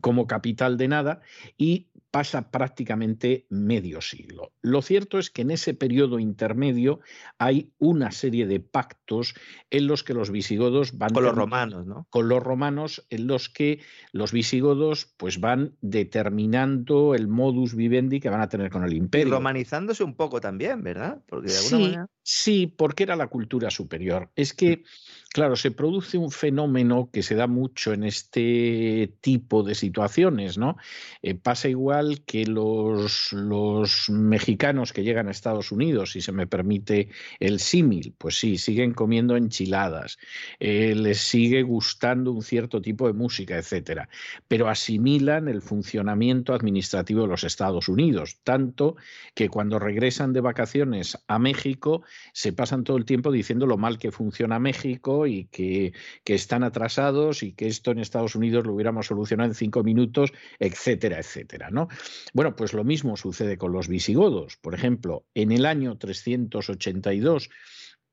como 0.00 0.26
capital 0.26 0.76
de 0.76 0.88
nada 0.88 1.20
y 1.58 1.86
pasa 2.10 2.50
prácticamente 2.50 3.46
medio 3.48 4.00
siglo. 4.00 4.52
Lo 4.62 4.82
cierto 4.82 5.18
es 5.18 5.30
que 5.30 5.42
en 5.42 5.50
ese 5.50 5.74
periodo 5.74 6.18
intermedio 6.18 7.00
hay 7.38 7.72
una 7.78 8.10
serie 8.10 8.46
de 8.46 8.60
pactos 8.60 9.34
en 9.70 9.86
los 9.86 10.02
que 10.02 10.14
los 10.14 10.30
visigodos 10.30 10.98
van 10.98 11.12
con 11.12 11.24
los 11.24 11.34
romanos, 11.34 11.86
¿no? 11.86 12.06
Con 12.10 12.28
los 12.28 12.42
romanos 12.42 13.06
en 13.10 13.26
los 13.26 13.48
que 13.48 13.80
los 14.12 14.32
visigodos 14.32 15.14
pues 15.16 15.40
van 15.40 15.76
determinando 15.80 17.14
el 17.14 17.28
modus 17.28 17.74
vivendi 17.74 18.20
que 18.20 18.30
van 18.30 18.40
a 18.40 18.48
tener 18.48 18.70
con 18.70 18.84
el 18.84 18.92
imperio. 18.92 19.28
Y 19.28 19.30
romanizándose 19.30 20.02
un 20.02 20.14
poco 20.14 20.40
también, 20.40 20.82
¿verdad? 20.82 21.22
Porque 21.26 21.50
de 21.50 21.58
alguna 21.58 21.78
manera 21.78 22.06
Sí, 22.32 22.68
porque 22.68 23.02
era 23.02 23.16
la 23.16 23.26
cultura 23.26 23.70
superior. 23.70 24.30
Es 24.36 24.54
que, 24.54 24.84
claro, 25.32 25.56
se 25.56 25.72
produce 25.72 26.16
un 26.16 26.30
fenómeno 26.30 27.10
que 27.12 27.24
se 27.24 27.34
da 27.34 27.48
mucho 27.48 27.92
en 27.92 28.04
este 28.04 29.16
tipo 29.20 29.64
de 29.64 29.74
situaciones, 29.74 30.56
¿no? 30.56 30.76
Eh, 31.22 31.34
pasa 31.34 31.68
igual 31.68 31.99
que 32.26 32.46
los, 32.46 33.32
los 33.32 34.10
mexicanos 34.10 34.92
que 34.92 35.02
llegan 35.02 35.28
a 35.28 35.30
Estados 35.30 35.72
Unidos, 35.72 36.12
si 36.12 36.20
se 36.20 36.32
me 36.32 36.46
permite 36.46 37.08
el 37.38 37.60
símil, 37.60 38.14
pues 38.18 38.38
sí, 38.38 38.58
siguen 38.58 38.92
comiendo 38.92 39.36
enchiladas, 39.36 40.18
eh, 40.58 40.94
les 40.94 41.18
sigue 41.20 41.62
gustando 41.62 42.32
un 42.32 42.42
cierto 42.42 42.80
tipo 42.80 43.06
de 43.06 43.12
música, 43.12 43.56
etcétera, 43.56 44.08
pero 44.48 44.68
asimilan 44.68 45.48
el 45.48 45.62
funcionamiento 45.62 46.54
administrativo 46.54 47.22
de 47.22 47.28
los 47.28 47.44
Estados 47.44 47.88
Unidos, 47.88 48.38
tanto 48.44 48.96
que 49.34 49.48
cuando 49.48 49.78
regresan 49.78 50.32
de 50.32 50.40
vacaciones 50.40 51.18
a 51.26 51.38
México, 51.38 52.02
se 52.32 52.52
pasan 52.52 52.84
todo 52.84 52.96
el 52.96 53.04
tiempo 53.04 53.30
diciendo 53.30 53.66
lo 53.66 53.78
mal 53.78 53.98
que 53.98 54.10
funciona 54.10 54.58
México 54.58 55.26
y 55.26 55.44
que, 55.46 55.92
están 56.24 56.62
atrasados 56.62 57.42
y 57.42 57.52
que 57.52 57.66
esto 57.66 57.90
en 57.90 57.98
Estados 57.98 58.36
Unidos 58.36 58.64
lo 58.64 58.72
hubiéramos 58.72 59.08
solucionado 59.08 59.50
en 59.50 59.54
cinco 59.54 59.82
minutos, 59.82 60.32
etcétera, 60.60 61.18
etcétera. 61.18 61.70
¿no? 61.70 61.88
Bueno, 62.32 62.56
pues 62.56 62.72
lo 62.72 62.84
mismo 62.84 63.16
sucede 63.16 63.58
con 63.58 63.72
los 63.72 63.88
visigodos. 63.88 64.56
Por 64.56 64.74
ejemplo, 64.74 65.24
en 65.34 65.52
el 65.52 65.66
año 65.66 65.98
382 65.98 67.50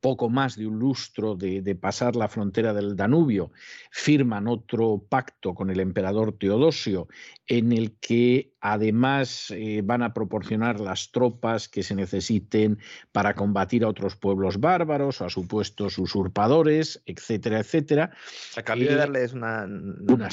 poco 0.02 0.30
más 0.30 0.56
de 0.56 0.68
un 0.68 0.80
lustro 0.80 1.36
de, 1.36 1.76
pasar 1.76 2.16
la 2.16 2.28
frontera 2.28 2.74
del 2.74 2.96
Danubio, 2.96 3.52
firman 3.92 4.48
otro 4.48 5.04
pacto 5.10 5.54
con 5.54 5.70
el 5.70 5.80
emperador 5.80 6.38
Teodosio, 6.38 7.08
en 7.48 7.72
el 7.72 7.98
que 8.00 8.54
además 8.62 9.52
eh, 9.52 9.82
van 9.84 10.04
a 10.04 10.14
proporcionar 10.14 10.80
las 10.80 11.12
tropas 11.12 11.68
que 11.68 11.84
se 11.84 11.96
necesiten 11.96 12.80
para 13.12 13.34
combatir 13.34 13.84
a 13.84 13.90
otros 13.90 14.16
pueblos 14.16 14.60
bárbaros, 14.60 15.22
a 15.22 15.30
supuestos 15.30 15.98
usurpadores, 15.98 17.02
etcétera, 17.06 17.60
etcétera. 17.60 18.12
A 18.56 18.62
cambio 18.64 18.90
de 18.90 18.96
eh, 18.96 18.98
darles 18.98 19.34
una, 19.34 19.66
una, 19.66 20.30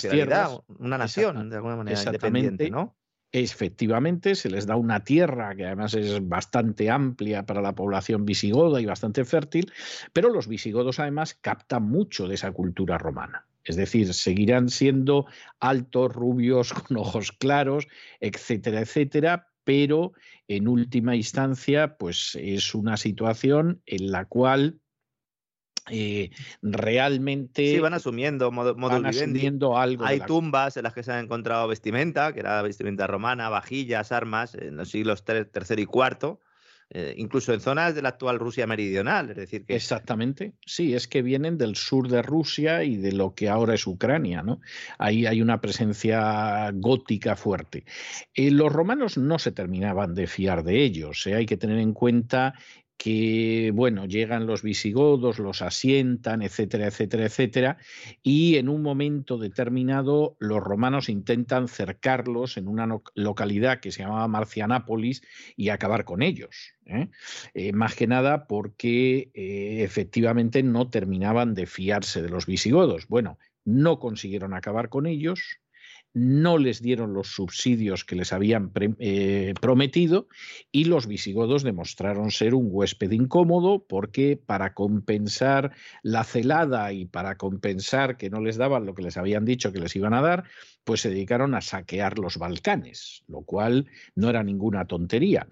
una 0.78 0.98
nación, 0.98 1.50
de 1.50 1.56
alguna 1.56 1.76
manera 1.76 2.02
independiente, 2.02 2.70
¿no? 2.70 2.96
Efectivamente, 3.36 4.36
se 4.36 4.48
les 4.48 4.64
da 4.64 4.76
una 4.76 5.02
tierra 5.02 5.56
que 5.56 5.66
además 5.66 5.94
es 5.94 6.24
bastante 6.28 6.88
amplia 6.88 7.44
para 7.44 7.60
la 7.60 7.74
población 7.74 8.24
visigoda 8.24 8.80
y 8.80 8.86
bastante 8.86 9.24
fértil, 9.24 9.72
pero 10.12 10.28
los 10.28 10.46
visigodos 10.46 11.00
además 11.00 11.34
captan 11.34 11.82
mucho 11.82 12.28
de 12.28 12.36
esa 12.36 12.52
cultura 12.52 12.96
romana. 12.96 13.44
Es 13.64 13.74
decir, 13.74 14.14
seguirán 14.14 14.68
siendo 14.68 15.26
altos, 15.58 16.12
rubios, 16.12 16.72
con 16.74 16.96
ojos 16.96 17.32
claros, 17.32 17.88
etcétera, 18.20 18.82
etcétera, 18.82 19.48
pero 19.64 20.12
en 20.46 20.68
última 20.68 21.16
instancia, 21.16 21.96
pues 21.96 22.38
es 22.40 22.72
una 22.72 22.96
situación 22.96 23.82
en 23.86 24.12
la 24.12 24.26
cual 24.26 24.78
eh, 25.90 26.30
realmente 26.62 27.66
sí, 27.66 27.78
van 27.78 27.94
asumiendo 27.94 28.50
modo, 28.50 28.74
van 28.74 29.06
asumiendo 29.06 29.76
algo. 29.76 30.04
Hay 30.04 30.20
tumbas 30.20 30.76
en 30.76 30.84
las 30.84 30.94
que 30.94 31.02
se 31.02 31.12
han 31.12 31.24
encontrado 31.24 31.68
vestimenta, 31.68 32.32
que 32.32 32.40
era 32.40 32.62
vestimenta 32.62 33.06
romana, 33.06 33.48
vajillas, 33.48 34.12
armas, 34.12 34.54
en 34.54 34.76
los 34.76 34.90
siglos 34.90 35.24
tercero 35.24 35.80
y 35.80 35.86
cuarto. 35.86 36.40
Eh, 36.90 37.14
incluso 37.16 37.52
en 37.52 37.60
zonas 37.60 37.94
de 37.94 38.02
la 38.02 38.10
actual 38.10 38.38
Rusia 38.38 38.66
meridional, 38.66 39.30
es 39.30 39.36
decir 39.36 39.64
que... 39.64 39.74
Exactamente, 39.74 40.52
sí, 40.66 40.94
es 40.94 41.08
que 41.08 41.22
vienen 41.22 41.56
del 41.56 41.76
sur 41.76 42.08
de 42.08 42.22
Rusia 42.22 42.84
y 42.84 42.96
de 42.98 43.12
lo 43.12 43.34
que 43.34 43.48
ahora 43.48 43.74
es 43.74 43.86
Ucrania, 43.86 44.42
¿no? 44.42 44.60
Ahí 44.98 45.24
hay 45.24 45.40
una 45.40 45.60
presencia 45.60 46.70
gótica 46.74 47.36
fuerte. 47.36 47.84
Eh, 48.34 48.50
los 48.50 48.70
romanos 48.70 49.16
no 49.16 49.38
se 49.38 49.50
terminaban 49.50 50.14
de 50.14 50.26
fiar 50.26 50.62
de 50.62 50.84
ellos, 50.84 51.26
hay 51.26 51.46
que 51.46 51.56
tener 51.56 51.78
en 51.78 51.94
cuenta 51.94 52.54
que, 52.96 53.72
bueno, 53.74 54.06
llegan 54.06 54.46
los 54.46 54.62
visigodos, 54.62 55.38
los 55.38 55.62
asientan, 55.62 56.42
etcétera, 56.42 56.86
etcétera, 56.86 57.26
etcétera, 57.26 57.78
y 58.22 58.56
en 58.56 58.68
un 58.68 58.82
momento 58.82 59.36
determinado 59.38 60.36
los 60.38 60.62
romanos 60.62 61.08
intentan 61.08 61.68
cercarlos 61.68 62.56
en 62.56 62.68
una 62.68 62.86
localidad 63.14 63.80
que 63.80 63.92
se 63.92 64.02
llamaba 64.02 64.28
Marcianápolis 64.28 65.22
y 65.56 65.68
acabar 65.68 66.04
con 66.04 66.22
ellos. 66.22 66.74
¿eh? 66.86 67.08
Eh, 67.54 67.72
más 67.72 67.94
que 67.94 68.06
nada 68.06 68.46
porque 68.46 69.30
eh, 69.34 69.82
efectivamente 69.82 70.62
no 70.62 70.88
terminaban 70.88 71.54
de 71.54 71.66
fiarse 71.66 72.22
de 72.22 72.28
los 72.28 72.46
visigodos. 72.46 73.08
Bueno, 73.08 73.38
no 73.64 73.98
consiguieron 73.98 74.54
acabar 74.54 74.88
con 74.88 75.06
ellos, 75.06 75.60
no 76.14 76.58
les 76.58 76.80
dieron 76.80 77.12
los 77.12 77.34
subsidios 77.34 78.04
que 78.04 78.14
les 78.14 78.32
habían 78.32 78.70
eh, 78.98 79.52
prometido 79.60 80.28
y 80.70 80.84
los 80.84 81.08
visigodos 81.08 81.64
demostraron 81.64 82.30
ser 82.30 82.54
un 82.54 82.68
huésped 82.70 83.10
incómodo 83.10 83.84
porque 83.86 84.36
para 84.36 84.74
compensar 84.74 85.72
la 86.02 86.22
celada 86.22 86.92
y 86.92 87.04
para 87.04 87.36
compensar 87.36 88.16
que 88.16 88.30
no 88.30 88.40
les 88.40 88.56
daban 88.56 88.86
lo 88.86 88.94
que 88.94 89.02
les 89.02 89.16
habían 89.16 89.44
dicho 89.44 89.72
que 89.72 89.80
les 89.80 89.96
iban 89.96 90.14
a 90.14 90.22
dar, 90.22 90.44
pues 90.84 91.00
se 91.00 91.10
dedicaron 91.10 91.54
a 91.54 91.60
saquear 91.60 92.18
los 92.18 92.38
Balcanes, 92.38 93.24
lo 93.26 93.42
cual 93.42 93.86
no 94.14 94.30
era 94.30 94.44
ninguna 94.44 94.86
tontería. 94.86 95.48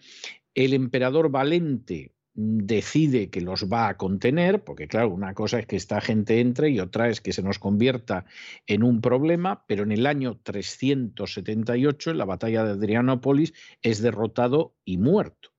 El 0.55 0.75
emperador 0.75 1.31
Valente 1.31 2.13
decide 2.35 3.31
que 3.31 3.41
los 3.41 3.71
va 3.71 3.89
a 3.89 3.97
contener, 3.97 4.65
porque 4.65 4.89
claro, 4.89 5.11
una 5.11 5.35
cosa 5.35 5.59
es 5.59 5.67
que 5.67 5.77
esta 5.77 6.01
gente 6.01 6.41
entre 6.41 6.71
y 6.71 6.81
otra 6.81 7.09
es 7.09 7.21
que 7.21 7.33
se 7.33 7.43
nos 7.43 7.59
convierta 7.59 8.25
en 8.67 8.83
un 8.83 9.01
problema, 9.01 9.65
pero 9.67 9.83
en 9.83 9.93
el 9.93 10.07
año 10.07 10.41
378, 10.43 12.11
en 12.11 12.19
la 12.19 12.25
batalla 12.25 12.65
de 12.65 12.73
Adrianópolis, 12.73 13.53
es 13.83 14.01
derrotado 14.01 14.75
y 14.85 14.99
muerto. 14.99 15.52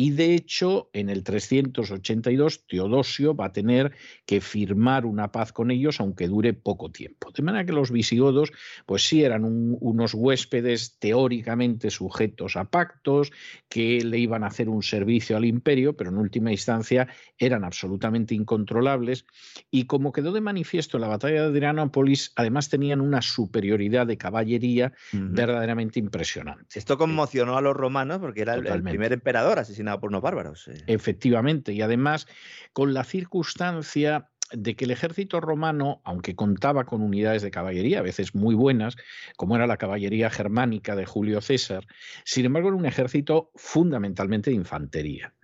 Y 0.00 0.12
de 0.12 0.32
hecho, 0.32 0.90
en 0.92 1.10
el 1.10 1.24
382, 1.24 2.68
Teodosio 2.68 3.34
va 3.34 3.46
a 3.46 3.52
tener 3.52 3.90
que 4.26 4.40
firmar 4.40 5.04
una 5.04 5.32
paz 5.32 5.52
con 5.52 5.72
ellos, 5.72 5.98
aunque 5.98 6.28
dure 6.28 6.52
poco 6.52 6.92
tiempo. 6.92 7.32
De 7.32 7.42
manera 7.42 7.66
que 7.66 7.72
los 7.72 7.90
visigodos, 7.90 8.52
pues 8.86 9.08
sí 9.08 9.24
eran 9.24 9.42
unos 9.44 10.14
huéspedes 10.14 11.00
teóricamente 11.00 11.90
sujetos 11.90 12.54
a 12.56 12.66
pactos, 12.66 13.32
que 13.68 14.00
le 14.04 14.18
iban 14.18 14.44
a 14.44 14.46
hacer 14.46 14.68
un 14.68 14.84
servicio 14.84 15.36
al 15.36 15.44
imperio, 15.44 15.96
pero 15.96 16.10
en 16.10 16.18
última 16.18 16.52
instancia 16.52 17.08
eran 17.36 17.64
absolutamente 17.64 18.36
incontrolables. 18.36 19.26
Y 19.68 19.86
como 19.86 20.12
quedó 20.12 20.30
de 20.30 20.40
manifiesto 20.40 20.98
en 20.98 21.00
la 21.00 21.08
batalla 21.08 21.42
de 21.42 21.48
Adrianópolis, 21.48 22.30
además 22.36 22.68
tenían 22.68 23.00
una 23.00 23.20
superioridad 23.20 24.06
de 24.06 24.16
caballería 24.16 24.92
verdaderamente 25.12 25.98
impresionante. 25.98 26.78
Esto 26.78 26.96
conmocionó 26.96 27.56
a 27.56 27.60
los 27.60 27.76
romanos 27.76 28.20
porque 28.20 28.42
era 28.42 28.54
el, 28.54 28.82
primer 28.84 29.12
emperador 29.12 29.58
asesinado 29.58 29.87
por 29.96 30.10
unos 30.10 30.22
bárbaros. 30.22 30.70
Efectivamente, 30.86 31.72
y 31.72 31.80
además 31.80 32.26
con 32.72 32.92
la 32.92 33.04
circunstancia 33.04 34.28
de 34.52 34.76
que 34.76 34.84
el 34.84 34.90
ejército 34.90 35.40
romano, 35.40 36.00
aunque 36.04 36.34
contaba 36.34 36.84
con 36.84 37.02
unidades 37.02 37.42
de 37.42 37.50
caballería, 37.50 38.00
a 38.00 38.02
veces 38.02 38.34
muy 38.34 38.54
buenas, 38.54 38.96
como 39.36 39.56
era 39.56 39.66
la 39.66 39.76
caballería 39.76 40.30
germánica 40.30 40.96
de 40.96 41.06
Julio 41.06 41.40
César, 41.40 41.86
sin 42.24 42.46
embargo 42.46 42.68
era 42.68 42.76
un 42.76 42.86
ejército 42.86 43.50
fundamentalmente 43.54 44.50
de 44.50 44.56
infantería. 44.56 45.34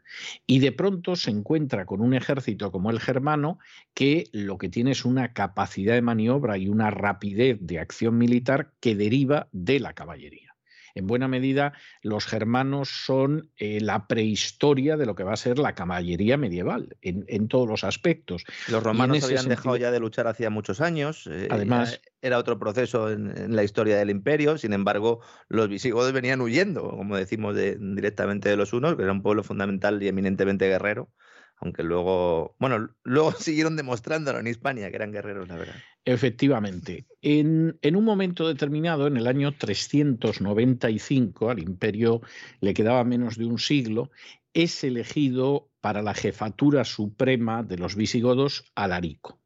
Y 0.46 0.60
de 0.60 0.70
pronto 0.70 1.16
se 1.16 1.30
encuentra 1.30 1.86
con 1.86 2.00
un 2.00 2.14
ejército 2.14 2.70
como 2.70 2.90
el 2.90 3.00
germano 3.00 3.58
que 3.94 4.28
lo 4.32 4.58
que 4.58 4.68
tiene 4.68 4.92
es 4.92 5.04
una 5.04 5.32
capacidad 5.32 5.94
de 5.94 6.02
maniobra 6.02 6.56
y 6.56 6.68
una 6.68 6.90
rapidez 6.90 7.58
de 7.60 7.80
acción 7.80 8.16
militar 8.16 8.72
que 8.80 8.94
deriva 8.94 9.48
de 9.50 9.80
la 9.80 9.92
caballería 9.94 10.53
en 10.94 11.06
buena 11.06 11.28
medida 11.28 11.72
los 12.02 12.26
germanos 12.26 12.88
son 12.88 13.50
eh, 13.56 13.80
la 13.80 14.06
prehistoria 14.06 14.96
de 14.96 15.06
lo 15.06 15.14
que 15.14 15.24
va 15.24 15.32
a 15.32 15.36
ser 15.36 15.58
la 15.58 15.74
caballería 15.74 16.36
medieval 16.36 16.96
en, 17.02 17.48
todos 17.48 17.68
los 17.68 17.84
aspectos. 17.84 18.44
Los 18.68 18.82
romanos 18.82 19.24
habían 19.24 19.48
dejado 19.48 19.76
ya 19.76 19.90
de 19.90 20.00
luchar 20.00 20.26
hacía 20.26 20.50
muchos 20.50 20.80
años. 20.80 21.28
Eh, 21.30 21.48
Además, 21.50 22.00
era 22.22 22.38
otro 22.38 22.58
proceso 22.58 23.10
en, 23.10 23.54
la 23.54 23.64
historia 23.64 23.96
del 23.96 24.10
imperio, 24.10 24.56
sin 24.56 24.72
embargo, 24.72 25.20
los 25.48 25.68
visigodos 25.68 26.12
venían 26.12 26.40
huyendo, 26.40 26.88
como 26.90 27.16
decimos 27.16 27.56
directamente 27.56 28.48
de 28.48 28.56
los 28.56 28.72
unos, 28.72 28.96
que 28.96 29.02
era 29.02 29.12
un 29.12 29.22
pueblo 29.22 29.42
fundamental 29.42 30.02
y 30.02 30.08
eminentemente 30.08 30.68
guerrero 30.68 31.10
aunque 31.56 31.82
luego, 31.82 32.56
bueno, 32.58 32.90
luego 33.04 33.32
siguieron 33.38 33.76
demostrándolo 33.76 34.38
en 34.38 34.46
Hispania, 34.46 34.90
que 34.90 34.96
eran 34.96 35.12
guerreros, 35.12 35.48
la 35.48 35.56
verdad. 35.56 35.74
Efectivamente. 36.04 37.06
En, 37.22 37.78
un 37.82 38.04
momento 38.04 38.46
determinado, 38.46 39.06
en 39.06 39.16
el 39.16 39.26
año 39.26 39.56
395, 39.56 41.48
al 41.48 41.60
imperio 41.60 42.20
le 42.60 42.74
quedaba 42.74 43.04
menos 43.04 43.38
de 43.38 43.46
un 43.46 43.58
siglo, 43.58 44.10
es 44.52 44.84
elegido 44.84 45.70
para 45.80 46.02
la 46.02 46.12
jefatura 46.12 46.84
suprema 46.84 47.62
de 47.62 47.78
los 47.78 47.96
visigodos 47.96 48.70
Alarico. 48.74 49.40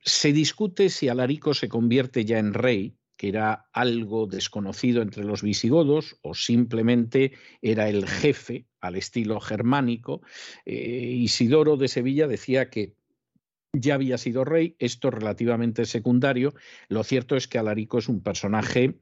Se 0.00 0.34
discute 0.34 0.90
si 0.90 1.08
Alarico 1.08 1.54
se 1.54 1.68
convierte 1.68 2.26
ya 2.26 2.38
en 2.38 2.52
rey, 2.52 2.94
que 3.16 3.28
era 3.28 3.68
algo 3.72 4.26
desconocido 4.26 5.00
entre 5.02 5.24
los 5.24 5.42
visigodos 5.42 6.16
o 6.22 6.34
simplemente 6.34 7.32
era 7.62 7.88
el 7.88 8.06
jefe 8.06 8.66
al 8.80 8.96
estilo 8.96 9.40
germánico. 9.40 10.20
Eh, 10.66 11.14
Isidoro 11.18 11.76
de 11.76 11.88
Sevilla 11.88 12.28
decía 12.28 12.70
que 12.70 12.97
ya 13.72 13.94
había 13.94 14.18
sido 14.18 14.44
rey, 14.44 14.76
esto 14.78 15.10
relativamente 15.10 15.84
secundario. 15.84 16.54
Lo 16.88 17.04
cierto 17.04 17.36
es 17.36 17.48
que 17.48 17.58
Alarico 17.58 17.98
es 17.98 18.08
un 18.08 18.22
personaje 18.22 18.98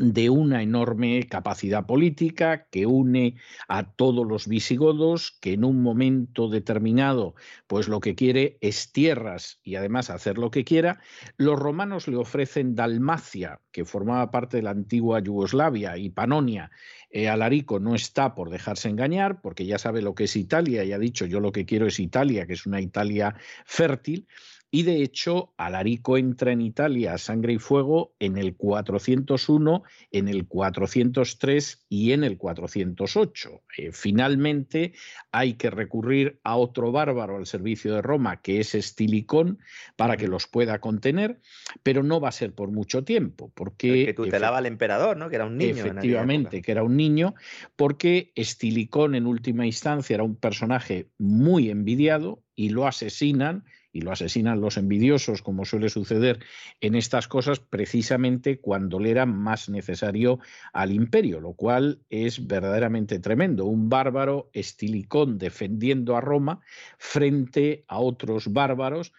de 0.00 0.30
una 0.30 0.62
enorme 0.62 1.26
capacidad 1.28 1.86
política 1.86 2.66
que 2.70 2.86
une 2.86 3.36
a 3.68 3.92
todos 3.92 4.26
los 4.26 4.46
visigodos, 4.46 5.36
que 5.40 5.54
en 5.54 5.64
un 5.64 5.82
momento 5.82 6.48
determinado, 6.48 7.34
pues 7.66 7.88
lo 7.88 8.00
que 8.00 8.14
quiere 8.14 8.58
es 8.60 8.92
tierras 8.92 9.60
y 9.62 9.74
además 9.74 10.10
hacer 10.10 10.38
lo 10.38 10.50
que 10.50 10.64
quiera. 10.64 11.00
Los 11.36 11.58
romanos 11.58 12.08
le 12.08 12.16
ofrecen 12.16 12.74
Dalmacia, 12.74 13.60
que 13.72 13.84
formaba 13.84 14.30
parte 14.30 14.58
de 14.58 14.62
la 14.62 14.70
antigua 14.70 15.20
Yugoslavia, 15.20 15.96
y 15.96 16.10
Panonia. 16.10 16.70
Eh, 17.10 17.28
Alarico 17.28 17.80
no 17.80 17.94
está 17.94 18.34
por 18.34 18.50
dejarse 18.50 18.88
engañar, 18.88 19.40
porque 19.40 19.66
ya 19.66 19.78
sabe 19.78 20.02
lo 20.02 20.14
que 20.14 20.24
es 20.24 20.36
Italia 20.36 20.84
y 20.84 20.92
ha 20.92 20.98
dicho 20.98 21.26
yo 21.26 21.40
lo 21.40 21.52
que 21.52 21.64
quiero 21.64 21.86
es 21.86 21.98
Italia, 22.00 22.46
que 22.46 22.52
es 22.52 22.66
una 22.66 22.80
Italia 22.80 23.34
fértil. 23.64 24.26
Y 24.70 24.82
de 24.82 25.02
hecho, 25.02 25.54
Alarico 25.56 26.18
entra 26.18 26.52
en 26.52 26.60
Italia 26.60 27.14
a 27.14 27.18
sangre 27.18 27.54
y 27.54 27.58
fuego 27.58 28.14
en 28.18 28.36
el 28.36 28.54
401, 28.54 29.82
en 30.12 30.28
el 30.28 30.46
403 30.46 31.86
y 31.88 32.12
en 32.12 32.22
el 32.22 32.36
408. 32.36 33.62
Eh, 33.78 33.92
finalmente, 33.92 34.92
hay 35.32 35.54
que 35.54 35.70
recurrir 35.70 36.38
a 36.44 36.56
otro 36.56 36.92
bárbaro 36.92 37.38
al 37.38 37.46
servicio 37.46 37.94
de 37.94 38.02
Roma, 38.02 38.42
que 38.42 38.60
es 38.60 38.74
Estilicón, 38.74 39.58
para 39.96 40.18
que 40.18 40.28
los 40.28 40.46
pueda 40.46 40.80
contener, 40.80 41.40
pero 41.82 42.02
no 42.02 42.20
va 42.20 42.28
a 42.28 42.32
ser 42.32 42.54
por 42.54 42.70
mucho 42.70 43.04
tiempo, 43.04 43.50
porque... 43.54 44.04
que 44.04 44.14
tutelaba 44.14 44.58
al 44.58 44.66
emperador, 44.66 45.16
¿no? 45.16 45.30
Que 45.30 45.36
era 45.36 45.46
un 45.46 45.56
niño. 45.56 45.76
Efectivamente, 45.76 46.60
que 46.60 46.72
era 46.72 46.82
un 46.82 46.94
niño, 46.94 47.34
porque 47.74 48.32
Estilicón 48.34 49.14
en 49.14 49.26
última 49.26 49.64
instancia 49.64 50.12
era 50.12 50.24
un 50.24 50.36
personaje 50.36 51.08
muy 51.16 51.70
envidiado 51.70 52.42
y 52.54 52.68
lo 52.68 52.86
asesinan 52.86 53.64
y 53.92 54.02
lo 54.02 54.12
asesinan 54.12 54.60
los 54.60 54.76
envidiosos, 54.76 55.42
como 55.42 55.64
suele 55.64 55.88
suceder 55.88 56.40
en 56.80 56.94
estas 56.94 57.28
cosas, 57.28 57.60
precisamente 57.60 58.58
cuando 58.58 59.00
le 59.00 59.10
era 59.10 59.26
más 59.26 59.68
necesario 59.68 60.38
al 60.72 60.92
imperio, 60.92 61.40
lo 61.40 61.54
cual 61.54 62.00
es 62.10 62.46
verdaderamente 62.46 63.18
tremendo. 63.18 63.64
Un 63.64 63.88
bárbaro 63.88 64.50
estilicón 64.52 65.38
defendiendo 65.38 66.16
a 66.16 66.20
Roma 66.20 66.60
frente 66.98 67.84
a 67.88 67.98
otros 67.98 68.52
bárbaros 68.52 69.12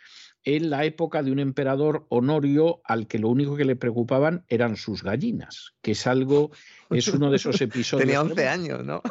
en 0.46 0.70
la 0.70 0.86
época 0.86 1.22
de 1.22 1.32
un 1.32 1.40
emperador 1.40 2.06
Honorio 2.10 2.82
al 2.86 3.08
que 3.08 3.20
lo 3.20 3.30
único 3.30 3.56
que 3.56 3.66
le 3.66 3.76
preocupaban 3.76 4.46
eran 4.48 4.78
sus 4.78 5.04
gallinas, 5.04 5.74
que 5.82 5.92
es 5.92 6.08
algo, 6.08 6.52
es 6.90 7.08
uno 7.10 7.30
de 7.30 7.36
esos 7.36 7.60
episodios. 7.62 8.06
Tenía 8.06 8.22
11 8.22 8.48
años, 8.48 8.86
¿no? 8.86 9.02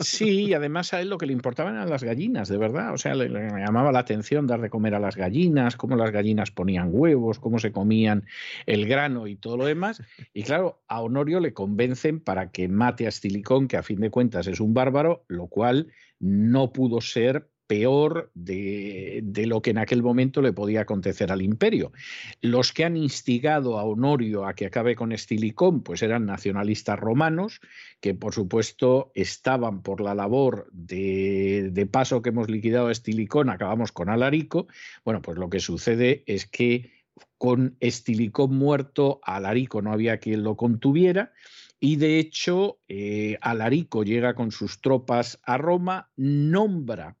sí, 0.00 0.46
y 0.46 0.54
además 0.54 0.92
a 0.92 1.00
él 1.00 1.08
lo 1.08 1.18
que 1.18 1.26
le 1.26 1.32
importaban 1.32 1.74
eran 1.74 1.88
las 1.88 2.02
gallinas, 2.02 2.48
de 2.48 2.56
verdad. 2.56 2.92
O 2.92 2.98
sea, 2.98 3.14
le, 3.14 3.28
llamaba 3.28 3.92
la 3.92 4.00
atención 4.00 4.46
dar 4.46 4.60
de 4.60 4.70
comer 4.70 4.94
a 4.94 5.00
las 5.00 5.16
gallinas, 5.16 5.76
cómo 5.76 5.94
las 5.96 6.10
gallinas 6.10 6.50
ponían 6.50 6.88
huevos, 6.90 7.38
cómo 7.38 7.58
se 7.58 7.70
comían 7.70 8.26
el 8.66 8.86
grano 8.86 9.28
y 9.28 9.36
todo 9.36 9.56
lo 9.56 9.66
demás. 9.66 10.02
Y 10.34 10.42
claro, 10.42 10.82
a 10.88 11.00
Honorio 11.00 11.38
le 11.38 11.54
convencen 11.54 12.20
para 12.20 12.50
que 12.50 12.68
mate 12.68 13.06
a 13.06 13.10
Stilicón, 13.10 13.68
que 13.68 13.76
a 13.76 13.82
fin 13.82 14.00
de 14.00 14.10
cuentas 14.10 14.46
es 14.48 14.60
un 14.60 14.74
bárbaro, 14.74 15.24
lo 15.28 15.46
cual 15.46 15.92
no 16.18 16.72
pudo 16.72 17.00
ser 17.00 17.51
peor 17.72 18.30
de, 18.34 19.22
lo 19.46 19.62
que 19.62 19.70
en 19.70 19.78
aquel 19.78 20.02
momento 20.02 20.42
le 20.42 20.52
podía 20.52 20.82
acontecer 20.82 21.32
al 21.32 21.40
imperio. 21.40 21.90
Los 22.42 22.74
que 22.74 22.84
han 22.84 22.98
instigado 22.98 23.78
a 23.78 23.84
Honorio 23.84 24.44
a 24.44 24.52
que 24.52 24.66
acabe 24.66 24.94
con 24.94 25.10
Estilicón, 25.10 25.82
pues 25.82 26.02
eran 26.02 26.26
nacionalistas 26.26 27.00
romanos, 27.00 27.62
que 28.02 28.12
por 28.12 28.34
supuesto 28.34 29.10
estaban 29.14 29.80
por 29.80 30.02
la 30.02 30.14
labor 30.14 30.68
de, 30.70 31.88
paso 31.90 32.20
que 32.20 32.28
hemos 32.28 32.50
liquidado 32.50 32.88
a 32.88 32.92
Estilicón, 32.92 33.48
acabamos 33.48 33.90
con 33.90 34.10
Alarico. 34.10 34.66
Bueno, 35.02 35.22
pues 35.22 35.38
lo 35.38 35.48
que 35.48 35.60
sucede 35.60 36.24
es 36.26 36.44
que 36.44 36.92
con 37.38 37.78
Estilicón 37.80 38.54
muerto, 38.54 39.18
Alarico 39.22 39.80
no 39.80 39.92
había 39.92 40.18
quien 40.18 40.42
lo 40.42 40.58
contuviera. 40.58 41.32
Y 41.80 41.96
de 41.96 42.18
hecho, 42.18 42.80
eh, 42.86 43.38
Alarico 43.40 44.04
llega 44.04 44.34
con 44.34 44.52
sus 44.52 44.82
tropas 44.82 45.40
a 45.42 45.56
Roma, 45.56 46.10
nombra 46.16 47.16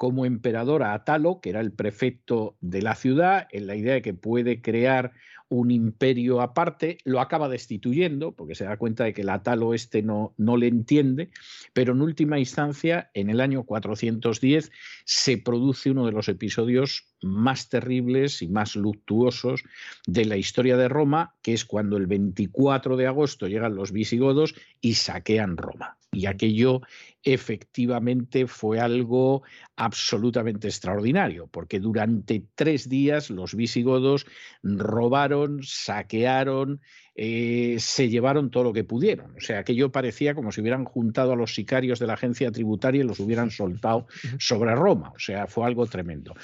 como 0.00 0.24
emperador 0.24 0.82
a 0.82 0.94
Atalo, 0.94 1.42
que 1.42 1.50
era 1.50 1.60
el 1.60 1.72
prefecto 1.72 2.56
de 2.62 2.80
la 2.80 2.94
ciudad, 2.94 3.46
en 3.52 3.66
la 3.66 3.76
idea 3.76 3.92
de 3.92 4.00
que 4.00 4.14
puede 4.14 4.62
crear 4.62 5.12
un 5.50 5.70
imperio 5.70 6.40
aparte, 6.40 6.96
lo 7.04 7.20
acaba 7.20 7.50
destituyendo, 7.50 8.32
porque 8.32 8.54
se 8.54 8.64
da 8.64 8.78
cuenta 8.78 9.04
de 9.04 9.12
que 9.12 9.20
el 9.20 9.28
Atalo 9.28 9.74
este 9.74 10.00
no, 10.00 10.32
no 10.38 10.56
le 10.56 10.68
entiende, 10.68 11.28
pero 11.74 11.92
en 11.92 12.00
última 12.00 12.38
instancia, 12.38 13.10
en 13.12 13.28
el 13.28 13.42
año 13.42 13.64
410, 13.64 14.72
se 15.04 15.36
produce 15.36 15.90
uno 15.90 16.06
de 16.06 16.12
los 16.12 16.30
episodios 16.30 17.09
más 17.22 17.68
terribles 17.68 18.42
y 18.42 18.48
más 18.48 18.76
luctuosos 18.76 19.62
de 20.06 20.24
la 20.24 20.36
historia 20.36 20.76
de 20.76 20.88
Roma, 20.88 21.34
que 21.42 21.52
es 21.52 21.64
cuando 21.64 21.96
el 21.96 22.06
24 22.06 22.96
de 22.96 23.06
agosto 23.06 23.46
llegan 23.46 23.74
los 23.74 23.92
visigodos 23.92 24.54
y 24.80 24.94
saquean 24.94 25.56
Roma. 25.56 25.96
Y 26.12 26.26
aquello 26.26 26.80
efectivamente 27.22 28.48
fue 28.48 28.80
algo 28.80 29.42
absolutamente 29.76 30.66
extraordinario, 30.66 31.46
porque 31.46 31.78
durante 31.78 32.44
tres 32.56 32.88
días 32.88 33.30
los 33.30 33.54
visigodos 33.54 34.26
robaron, 34.62 35.60
saquearon, 35.62 36.80
eh, 37.22 37.76
se 37.80 38.08
llevaron 38.08 38.50
todo 38.50 38.64
lo 38.64 38.72
que 38.72 38.82
pudieron. 38.82 39.36
O 39.36 39.40
sea, 39.40 39.58
aquello 39.58 39.92
parecía 39.92 40.34
como 40.34 40.52
si 40.52 40.62
hubieran 40.62 40.86
juntado 40.86 41.34
a 41.34 41.36
los 41.36 41.54
sicarios 41.54 41.98
de 41.98 42.06
la 42.06 42.14
agencia 42.14 42.50
tributaria 42.50 43.02
y 43.02 43.06
los 43.06 43.20
hubieran 43.20 43.50
soltado 43.50 44.06
sobre 44.38 44.74
Roma. 44.74 45.12
O 45.14 45.18
sea, 45.18 45.46
fue 45.46 45.66
algo 45.66 45.84
tremendo. 45.86 46.34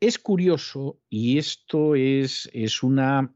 Es 0.00 0.18
curioso, 0.18 0.98
y 1.10 1.36
esto 1.36 1.94
es, 1.94 2.48
es 2.54 2.82
una 2.82 3.34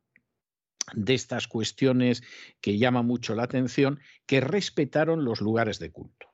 de 0.95 1.13
estas 1.13 1.47
cuestiones 1.47 2.23
que 2.63 2.79
llama 2.79 3.03
mucho 3.03 3.35
la 3.35 3.43
atención, 3.43 4.01
que 4.25 4.41
respetaron 4.41 5.27
los 5.27 5.43
lugares 5.43 5.79
de 5.79 5.91
culto. 5.91 6.28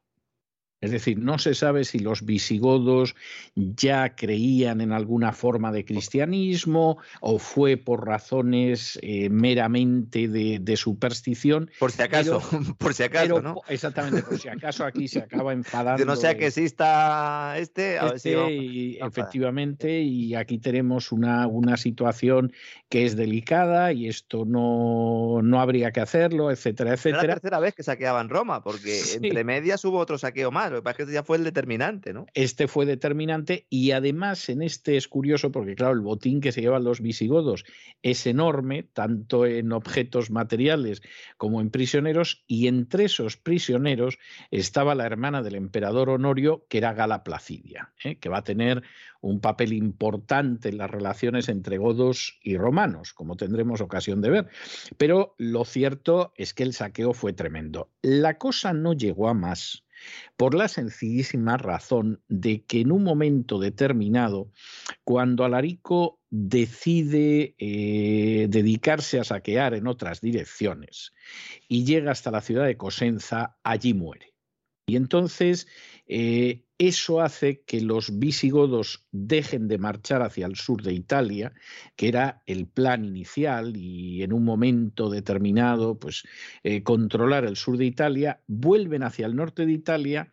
Es 0.84 0.90
decir, 0.90 1.18
no 1.18 1.38
se 1.38 1.54
sabe 1.54 1.84
si 1.84 1.98
los 1.98 2.26
visigodos 2.26 3.14
ya 3.54 4.14
creían 4.14 4.82
en 4.82 4.92
alguna 4.92 5.32
forma 5.32 5.72
de 5.72 5.86
cristianismo 5.86 6.98
o 7.20 7.38
fue 7.38 7.78
por 7.78 8.06
razones 8.06 8.98
eh, 9.00 9.30
meramente 9.30 10.28
de, 10.28 10.76
superstición. 10.76 11.70
Por 11.78 11.92
si 11.92 12.02
acaso, 12.02 12.40
por 12.78 12.92
si 12.92 13.04
acaso, 13.04 13.40
¿no? 13.40 13.62
Exactamente, 13.68 14.22
por 14.22 14.38
si 14.38 14.48
acaso 14.48 14.84
aquí 14.84 15.08
se 15.08 15.20
acaba 15.20 15.52
enfadando. 15.54 16.04
no 16.04 16.16
sea 16.16 16.36
que 16.36 16.48
exista 16.48 17.56
este, 17.56 17.96
este 18.14 18.98
efectivamente, 19.02 20.02
y 20.02 20.34
aquí 20.34 20.58
tenemos 20.58 21.12
una, 21.12 21.46
una 21.46 21.78
situación 21.78 22.52
que 22.90 23.06
es 23.06 23.16
delicada 23.16 23.92
y 23.92 24.08
esto 24.08 24.44
no, 24.44 25.40
no 25.42 25.60
habría 25.60 25.92
que 25.92 26.00
hacerlo, 26.00 26.50
etcétera, 26.50 26.92
etcétera. 26.92 27.22
Es 27.22 27.28
la 27.28 27.34
tercera 27.34 27.58
vez 27.60 27.74
que 27.74 27.82
saqueaban 27.82 28.28
Roma, 28.28 28.62
porque 28.62 29.00
entre 29.14 29.44
medias 29.44 29.84
hubo 29.84 29.98
otro 29.98 30.18
saqueo 30.18 30.50
más 30.50 30.73
pasa 30.82 30.90
es 30.90 30.96
que 30.96 31.02
este 31.04 31.14
ya 31.14 31.22
fue 31.22 31.36
el 31.36 31.44
determinante, 31.44 32.12
¿no? 32.12 32.26
Este 32.34 32.68
fue 32.68 32.86
determinante 32.86 33.66
y 33.70 33.92
además 33.92 34.48
en 34.48 34.62
este 34.62 34.96
es 34.96 35.08
curioso 35.08 35.52
porque, 35.52 35.74
claro, 35.74 35.94
el 35.94 36.00
botín 36.00 36.40
que 36.40 36.52
se 36.52 36.60
llevan 36.60 36.84
los 36.84 37.00
visigodos 37.00 37.64
es 38.02 38.26
enorme, 38.26 38.82
tanto 38.82 39.46
en 39.46 39.72
objetos 39.72 40.30
materiales 40.30 41.02
como 41.36 41.60
en 41.60 41.70
prisioneros, 41.70 42.44
y 42.46 42.68
entre 42.68 43.04
esos 43.04 43.36
prisioneros 43.36 44.18
estaba 44.50 44.94
la 44.94 45.06
hermana 45.06 45.42
del 45.42 45.54
emperador 45.54 46.10
Honorio, 46.10 46.66
que 46.68 46.78
era 46.78 46.92
Gala 46.92 47.24
Placidia, 47.24 47.92
¿eh? 48.02 48.16
que 48.16 48.28
va 48.28 48.38
a 48.38 48.44
tener 48.44 48.82
un 49.20 49.40
papel 49.40 49.72
importante 49.72 50.68
en 50.68 50.76
las 50.76 50.90
relaciones 50.90 51.48
entre 51.48 51.78
godos 51.78 52.38
y 52.42 52.58
romanos, 52.58 53.14
como 53.14 53.36
tendremos 53.36 53.80
ocasión 53.80 54.20
de 54.20 54.30
ver. 54.30 54.48
Pero 54.98 55.34
lo 55.38 55.64
cierto 55.64 56.34
es 56.36 56.52
que 56.52 56.62
el 56.62 56.74
saqueo 56.74 57.14
fue 57.14 57.32
tremendo. 57.32 57.90
La 58.02 58.36
cosa 58.36 58.74
no 58.74 58.92
llegó 58.92 59.28
a 59.28 59.34
más 59.34 59.83
por 60.36 60.55
la 60.55 60.68
sencillísima 60.68 61.57
razón 61.57 62.23
de 62.28 62.65
que 62.65 62.81
en 62.81 62.92
un 62.92 63.05
momento 63.05 63.58
determinado, 63.58 64.50
cuando 65.05 65.44
Alarico 65.44 66.20
decide 66.31 67.55
eh, 67.58 68.47
dedicarse 68.49 69.20
a 69.20 69.24
saquear 69.24 69.74
en 69.74 69.86
otras 69.86 70.20
direcciones 70.20 71.12
y 71.68 71.84
llega 71.84 72.12
hasta 72.12 72.31
la 72.31 72.41
ciudad 72.41 72.66
de 72.66 72.76
Cosenza, 72.76 73.57
allí 73.62 73.94
muere. 73.94 74.33
Y 74.86 74.96
entonces 74.96 75.66
eh, 76.06 76.64
eso 76.78 77.20
hace 77.20 77.62
que 77.62 77.80
los 77.80 78.18
visigodos 78.18 79.06
dejen 79.10 79.68
de 79.68 79.78
marchar 79.78 80.22
hacia 80.22 80.46
el 80.46 80.56
sur 80.56 80.82
de 80.82 80.92
Italia, 80.92 81.52
que 81.96 82.08
era 82.08 82.42
el 82.46 82.66
plan 82.66 83.04
inicial, 83.04 83.76
y 83.76 84.22
en 84.22 84.32
un 84.32 84.44
momento 84.44 85.08
determinado, 85.08 85.98
pues 85.98 86.24
eh, 86.62 86.82
controlar 86.82 87.44
el 87.44 87.56
sur 87.56 87.78
de 87.78 87.86
Italia, 87.86 88.42
vuelven 88.46 89.02
hacia 89.02 89.26
el 89.26 89.36
norte 89.36 89.64
de 89.64 89.72
Italia, 89.72 90.32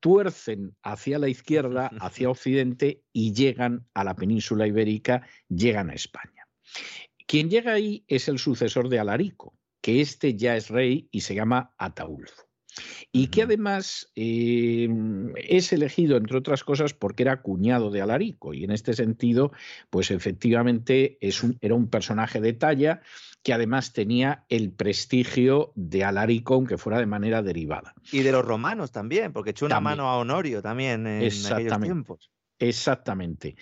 tuercen 0.00 0.74
hacia 0.82 1.18
la 1.18 1.28
izquierda, 1.28 1.86
hacia 2.00 2.30
occidente 2.30 3.04
y 3.12 3.32
llegan 3.32 3.86
a 3.94 4.02
la 4.02 4.16
península 4.16 4.66
ibérica, 4.66 5.26
llegan 5.48 5.90
a 5.90 5.94
España. 5.94 6.48
Quien 7.26 7.50
llega 7.50 7.72
ahí 7.72 8.04
es 8.08 8.28
el 8.28 8.38
sucesor 8.38 8.88
de 8.88 8.98
Alarico, 8.98 9.54
que 9.80 10.00
este 10.00 10.34
ya 10.36 10.56
es 10.56 10.68
rey 10.68 11.08
y 11.12 11.20
se 11.20 11.34
llama 11.34 11.74
Ataulfo 11.78 12.51
y 13.10 13.28
que 13.28 13.42
además 13.42 14.10
em, 14.14 15.32
es 15.36 15.72
elegido, 15.72 16.16
entre 16.16 16.38
otras 16.38 16.64
cosas, 16.64 16.94
porque 16.94 17.22
era 17.22 17.42
cuñado 17.42 17.90
de 17.90 18.02
Alarico, 18.02 18.54
y 18.54 18.64
en 18.64 18.70
este 18.70 18.94
sentido, 18.94 19.52
pues 19.90 20.10
efectivamente 20.10 21.18
es 21.20 21.42
un, 21.42 21.58
era 21.60 21.74
un 21.74 21.88
personaje 21.88 22.40
de 22.40 22.52
talla 22.52 23.02
que 23.42 23.52
además 23.52 23.92
tenía 23.92 24.44
el 24.48 24.72
prestigio 24.72 25.72
de 25.74 26.04
Alarico, 26.04 26.54
aunque 26.54 26.78
fuera 26.78 26.98
de 26.98 27.06
manera 27.06 27.42
derivada. 27.42 27.94
Y 28.12 28.20
de 28.20 28.32
los 28.32 28.44
romanos 28.44 28.92
también, 28.92 29.32
porque 29.32 29.50
echó 29.50 29.66
una 29.66 29.80
mano 29.80 30.08
a 30.08 30.16
Honorio 30.18 30.62
también 30.62 31.06
en 31.06 31.46
aquellos 31.46 31.80
tiempos. 31.80 32.30
Exactamente. 32.58 33.56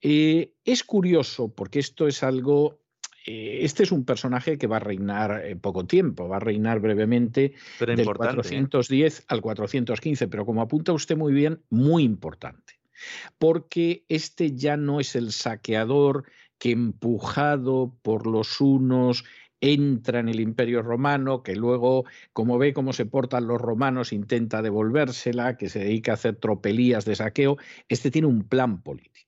Eh, 0.00 0.54
es 0.64 0.82
curioso 0.82 1.54
porque 1.54 1.78
esto 1.78 2.06
es 2.06 2.22
algo 2.22 2.78
eh, 2.78 2.85
este 3.26 3.82
es 3.82 3.92
un 3.92 4.04
personaje 4.04 4.56
que 4.56 4.66
va 4.66 4.76
a 4.76 4.80
reinar 4.80 5.44
eh, 5.44 5.56
poco 5.56 5.84
tiempo, 5.86 6.28
va 6.28 6.36
a 6.36 6.40
reinar 6.40 6.80
brevemente 6.80 7.54
del 7.80 8.04
410 8.04 9.18
¿eh? 9.18 9.24
al 9.28 9.40
415, 9.40 10.28
pero 10.28 10.46
como 10.46 10.62
apunta 10.62 10.92
usted 10.92 11.16
muy 11.16 11.32
bien, 11.32 11.60
muy 11.68 12.04
importante, 12.04 12.78
porque 13.38 14.04
este 14.08 14.54
ya 14.54 14.76
no 14.76 15.00
es 15.00 15.16
el 15.16 15.32
saqueador 15.32 16.24
que 16.58 16.70
empujado 16.70 17.96
por 18.02 18.26
los 18.26 18.60
unos 18.60 19.24
entra 19.60 20.20
en 20.20 20.28
el 20.28 20.40
imperio 20.40 20.82
romano, 20.82 21.42
que 21.42 21.56
luego, 21.56 22.04
como 22.32 22.58
ve 22.58 22.72
cómo 22.72 22.92
se 22.92 23.06
portan 23.06 23.46
los 23.46 23.60
romanos, 23.60 24.12
intenta 24.12 24.62
devolvérsela, 24.62 25.56
que 25.56 25.68
se 25.68 25.80
dedica 25.80 26.12
a 26.12 26.14
hacer 26.14 26.36
tropelías 26.36 27.04
de 27.04 27.16
saqueo, 27.16 27.56
este 27.88 28.10
tiene 28.10 28.28
un 28.28 28.44
plan 28.44 28.82
político. 28.82 29.25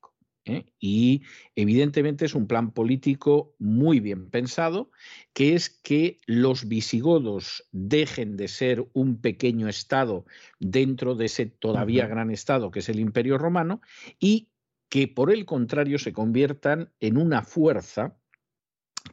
¿Eh? 0.49 0.67
Y 0.81 1.23
evidentemente 1.55 2.25
es 2.25 2.35
un 2.35 2.47
plan 2.47 2.73
político 2.73 3.55
muy 3.59 4.01
bien 4.01 4.31
pensado, 4.31 4.91
que 5.33 5.55
es 5.55 5.71
que 5.71 6.19
los 6.27 6.67
visigodos 6.69 7.69
dejen 7.73 8.37
de 8.37 8.49
ser 8.49 8.89
un 8.93 9.21
pequeño 9.21 9.69
estado 9.69 10.25
dentro 10.59 11.15
de 11.15 11.27
ese 11.27 11.47
todavía 11.47 12.07
gran 12.07 12.31
estado 12.31 12.71
que 12.71 12.81
es 12.81 12.89
el 12.89 12.99
Imperio 12.99 13.39
Romano 13.39 13.81
y 14.19 14.49
que 14.89 15.07
por 15.07 15.31
el 15.31 15.45
contrario 15.45 15.99
se 15.99 16.13
conviertan 16.13 16.93
en 17.01 17.19
una 17.19 17.43
fuerza 17.43 18.17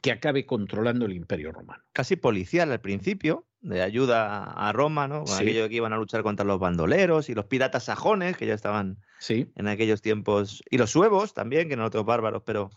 que 0.02 0.12
acabe 0.12 0.46
controlando 0.46 1.06
el 1.06 1.14
Imperio 1.14 1.52
Romano. 1.52 1.84
Casi 1.94 2.16
policial 2.16 2.72
al 2.72 2.82
principio, 2.82 3.48
de 3.66 3.82
ayuda 3.82 4.44
a 4.44 4.72
Roma, 4.72 5.08
¿no? 5.08 5.24
Con 5.24 5.36
aquello 5.36 5.68
que 5.68 5.76
iban 5.76 5.92
a 5.92 5.98
luchar 5.98 6.22
contra 6.22 6.46
los 6.46 6.60
bandoleros 6.60 7.30
y 7.30 7.34
los 7.34 7.46
piratas 7.46 7.86
sajones, 7.86 8.38
que 8.38 8.46
ya 8.46 8.54
estaban 8.54 8.98
sí. 9.20 9.48
en 9.56 9.68
aquellos 9.68 10.02
tiempos, 10.02 10.64
y 10.70 10.78
los 10.78 10.92
suevos 10.92 11.34
también, 11.34 11.68
que 11.68 11.76
no 11.76 11.86
otros 11.86 12.06
bárbaros, 12.06 12.44
pero 12.46 12.70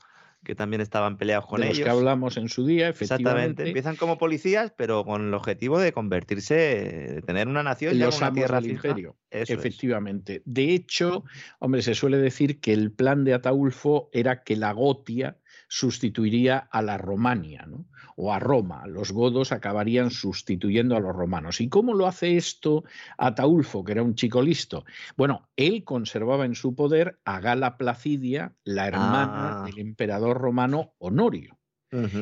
que 0.44 0.54
también 0.54 0.80
estaban 0.80 1.18
peleados 1.18 1.46
con 1.46 1.60
de 1.60 1.66
ellos. 1.66 1.78
Los 1.78 1.84
que 1.84 1.90
hablamos 1.90 2.36
en 2.36 2.48
su 2.48 2.64
día, 2.64 2.88
efectivamente. 2.88 3.24
Exactamente. 3.24 3.66
Empiezan 3.68 3.96
como 3.96 4.18
policías, 4.18 4.72
pero 4.76 5.04
con 5.04 5.28
el 5.28 5.34
objetivo 5.34 5.78
de 5.78 5.92
convertirse, 5.92 6.54
de 6.54 7.22
tener 7.22 7.48
una 7.48 7.62
nación 7.62 7.98
los 7.98 8.18
una 8.18 8.32
tierra 8.32 8.60
del 8.60 8.70
imperio. 8.70 9.16
efectivamente. 9.30 10.42
De 10.46 10.72
hecho, 10.72 11.24
hombre, 11.58 11.82
se 11.82 11.94
suele 11.94 12.16
decir 12.18 12.60
que 12.60 12.72
el 12.72 12.92
plan 12.92 13.24
de 13.24 13.34
Ataulfo 13.34 14.08
era 14.12 14.42
que 14.42 14.56
la 14.56 14.72
Gotia 14.72 15.36
sustituiría 15.68 16.58
a 16.58 16.82
la 16.82 16.98
Romania 16.98 17.66
¿no? 17.66 17.86
o 18.16 18.32
a 18.32 18.38
Roma. 18.38 18.86
Los 18.86 19.12
godos 19.12 19.52
acabarían 19.52 20.10
sustituyendo 20.10 20.96
a 20.96 21.00
los 21.00 21.14
romanos. 21.14 21.60
¿Y 21.60 21.68
cómo 21.68 21.94
lo 21.94 22.06
hace 22.06 22.36
esto 22.36 22.84
Ataulfo, 23.18 23.84
que 23.84 23.92
era 23.92 24.02
un 24.02 24.14
chico 24.14 24.42
listo? 24.42 24.84
Bueno, 25.16 25.48
él 25.56 25.84
conservaba 25.84 26.46
en 26.46 26.54
su 26.54 26.74
poder 26.74 27.20
a 27.24 27.40
Gala 27.40 27.76
Placidia, 27.76 28.56
la 28.64 28.88
hermana 28.88 29.60
ah. 29.60 29.64
del 29.66 29.78
emperador 29.78 30.38
romano 30.38 30.94
Honorio. 30.98 31.58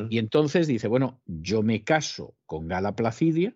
Y 0.09 0.17
entonces 0.17 0.65
dice, 0.65 0.87
bueno, 0.87 1.21
yo 1.25 1.61
me 1.61 1.83
caso 1.83 2.35
con 2.45 2.69
Gala 2.69 2.95
Placidia, 2.95 3.53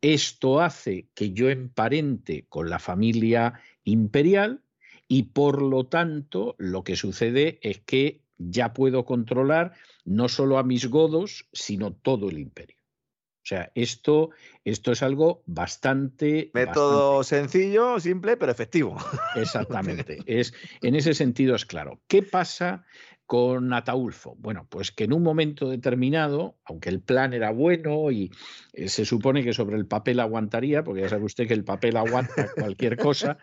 esto 0.00 0.60
hace 0.60 1.08
que 1.14 1.32
yo 1.32 1.50
emparente 1.50 2.46
con 2.48 2.70
la 2.70 2.78
familia 2.78 3.60
imperial 3.84 4.62
y 5.06 5.24
por 5.24 5.60
lo 5.60 5.86
tanto 5.86 6.54
lo 6.58 6.82
que 6.82 6.96
sucede 6.96 7.58
es 7.62 7.80
que 7.80 8.22
ya 8.38 8.72
puedo 8.72 9.04
controlar 9.04 9.74
no 10.04 10.28
solo 10.28 10.58
a 10.58 10.62
mis 10.62 10.88
godos, 10.88 11.48
sino 11.52 11.92
todo 11.92 12.30
el 12.30 12.38
imperio. 12.38 12.78
O 12.78 13.48
sea, 13.48 13.72
esto, 13.74 14.28
esto 14.62 14.92
es 14.92 15.02
algo 15.02 15.42
bastante... 15.46 16.50
Método 16.52 17.24
sencillo, 17.24 17.98
simple, 17.98 18.36
pero 18.36 18.52
efectivo. 18.52 18.96
Exactamente. 19.36 20.18
es, 20.26 20.52
en 20.82 20.94
ese 20.94 21.14
sentido 21.14 21.54
es 21.54 21.64
claro. 21.64 21.98
¿Qué 22.08 22.22
pasa 22.22 22.84
con 23.24 23.72
Ataulfo? 23.72 24.34
Bueno, 24.38 24.66
pues 24.68 24.92
que 24.92 25.04
en 25.04 25.14
un 25.14 25.22
momento 25.22 25.70
determinado, 25.70 26.58
aunque 26.66 26.90
el 26.90 27.00
plan 27.00 27.32
era 27.32 27.50
bueno 27.50 28.10
y 28.10 28.30
eh, 28.74 28.90
se 28.90 29.06
supone 29.06 29.42
que 29.42 29.54
sobre 29.54 29.76
el 29.76 29.86
papel 29.86 30.20
aguantaría, 30.20 30.84
porque 30.84 31.00
ya 31.00 31.08
sabe 31.08 31.24
usted 31.24 31.48
que 31.48 31.54
el 31.54 31.64
papel 31.64 31.96
aguanta 31.96 32.50
cualquier 32.54 32.98
cosa, 32.98 33.38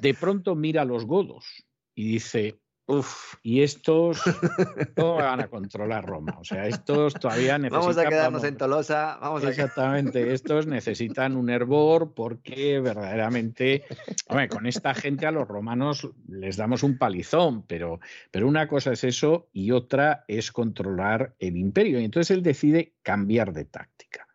de 0.00 0.14
pronto 0.14 0.54
mira 0.54 0.82
a 0.82 0.86
los 0.86 1.04
godos 1.04 1.66
y 1.94 2.12
dice, 2.12 2.60
Uf, 2.86 3.36
y 3.42 3.62
estos 3.62 4.20
no 4.96 5.14
van 5.14 5.40
a 5.40 5.48
controlar 5.48 6.04
Roma. 6.04 6.36
O 6.38 6.44
sea, 6.44 6.66
estos 6.66 7.14
todavía 7.14 7.56
necesitan. 7.56 7.80
Vamos 7.80 7.98
a 7.98 8.08
quedarnos 8.08 8.44
en 8.44 8.56
Tolosa. 8.58 9.18
Vamos 9.22 9.42
exactamente, 9.44 10.34
estos 10.34 10.66
necesitan 10.66 11.36
un 11.36 11.48
hervor 11.48 12.12
porque 12.12 12.80
verdaderamente, 12.80 13.84
hombre, 14.28 14.48
con 14.48 14.66
esta 14.66 14.92
gente 14.92 15.26
a 15.26 15.30
los 15.30 15.48
romanos 15.48 16.10
les 16.28 16.58
damos 16.58 16.82
un 16.82 16.98
palizón, 16.98 17.62
pero, 17.62 18.00
pero 18.30 18.46
una 18.46 18.68
cosa 18.68 18.92
es 18.92 19.02
eso 19.04 19.48
y 19.52 19.70
otra 19.70 20.26
es 20.28 20.52
controlar 20.52 21.34
el 21.38 21.56
imperio. 21.56 21.98
Y 22.00 22.04
entonces 22.04 22.36
él 22.36 22.42
decide 22.42 22.96
cambiar 23.02 23.54
de 23.54 23.64
táctica 23.64 24.28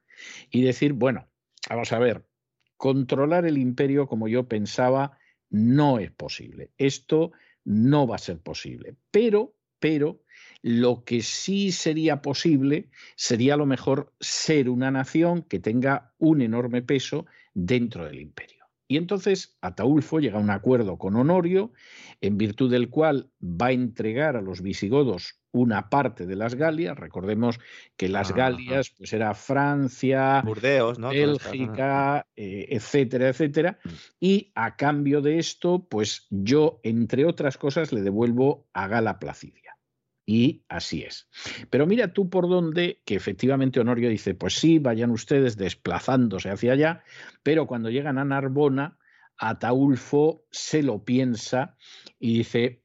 y 0.50 0.64
decir, 0.64 0.94
bueno, 0.94 1.28
vamos 1.70 1.94
a 1.94 2.00
ver, 2.00 2.26
controlar 2.78 3.46
el 3.46 3.60
imperio 3.60 4.08
como 4.08 4.28
yo 4.28 4.48
pensaba 4.48 5.20
no 5.52 6.00
es 6.00 6.12
posible. 6.12 6.72
Esto 6.78 7.32
no 7.70 8.08
va 8.08 8.16
a 8.16 8.20
ser 8.20 8.40
posible. 8.40 8.96
Pero, 9.12 9.54
pero, 9.80 10.24
lo 10.64 11.04
que 11.04 11.22
sí 11.22 11.72
sería 11.72 12.22
posible 12.22 12.90
sería 13.16 13.54
a 13.54 13.58
lo 13.58 13.68
mejor 13.68 14.12
ser 14.20 14.70
una 14.70 14.90
nación 14.90 15.44
que 15.44 15.60
tenga 15.60 16.16
un 16.18 16.42
enorme 16.42 16.82
peso 16.82 17.28
dentro 17.54 18.06
del 18.06 18.20
imperio. 18.20 18.66
Y 18.88 18.98
entonces 18.98 19.56
Ataulfo 19.62 20.20
llega 20.20 20.40
a 20.40 20.42
un 20.42 20.50
acuerdo 20.50 20.98
con 20.98 21.16
Honorio, 21.16 21.72
en 22.22 22.40
virtud 22.40 22.72
del 22.72 22.90
cual 22.90 23.30
va 23.40 23.68
a 23.68 23.72
entregar 23.72 24.36
a 24.36 24.42
los 24.42 24.64
visigodos 24.64 25.39
una 25.52 25.90
parte 25.90 26.26
de 26.26 26.36
las 26.36 26.56
Galias. 26.56 26.98
Recordemos 26.98 27.60
que 27.98 28.10
las 28.10 28.34
Galias, 28.34 28.92
pues 28.92 29.14
era 29.14 29.34
Francia, 29.34 30.42
Burdeos, 30.46 31.00
Bélgica, 31.00 32.28
eh, 32.36 32.68
etcétera, 32.70 33.30
etcétera. 33.30 33.80
Mm. 33.84 33.90
Y 34.20 34.52
a 34.56 34.76
cambio 34.76 35.22
de 35.22 35.40
esto, 35.40 35.88
pues 35.90 36.28
yo, 36.30 36.80
entre 36.84 37.26
otras 37.26 37.58
cosas, 37.58 37.92
le 37.92 38.02
devuelvo 38.02 38.68
a 38.74 38.88
Gala 38.88 39.20
Placidia. 39.20 39.78
Y 40.26 40.64
así 40.70 41.02
es. 41.02 41.28
Pero 41.72 41.88
mira 41.88 42.14
tú 42.14 42.30
por 42.30 42.48
dónde, 42.48 43.02
que 43.04 43.16
efectivamente 43.16 43.80
Honorio 43.80 44.10
dice, 44.10 44.36
pues 44.36 44.54
sí, 44.60 44.78
vayan 44.78 45.10
ustedes 45.10 45.58
desplazándose 45.58 46.52
hacia 46.52 46.74
allá, 46.74 47.04
pero 47.42 47.66
cuando 47.66 47.90
llegan 47.90 48.20
a 48.20 48.26
Narbona, 48.26 49.00
Ataulfo 49.40 50.46
se 50.52 50.84
lo 50.84 51.04
piensa 51.04 51.78
y 52.20 52.38
dice, 52.38 52.84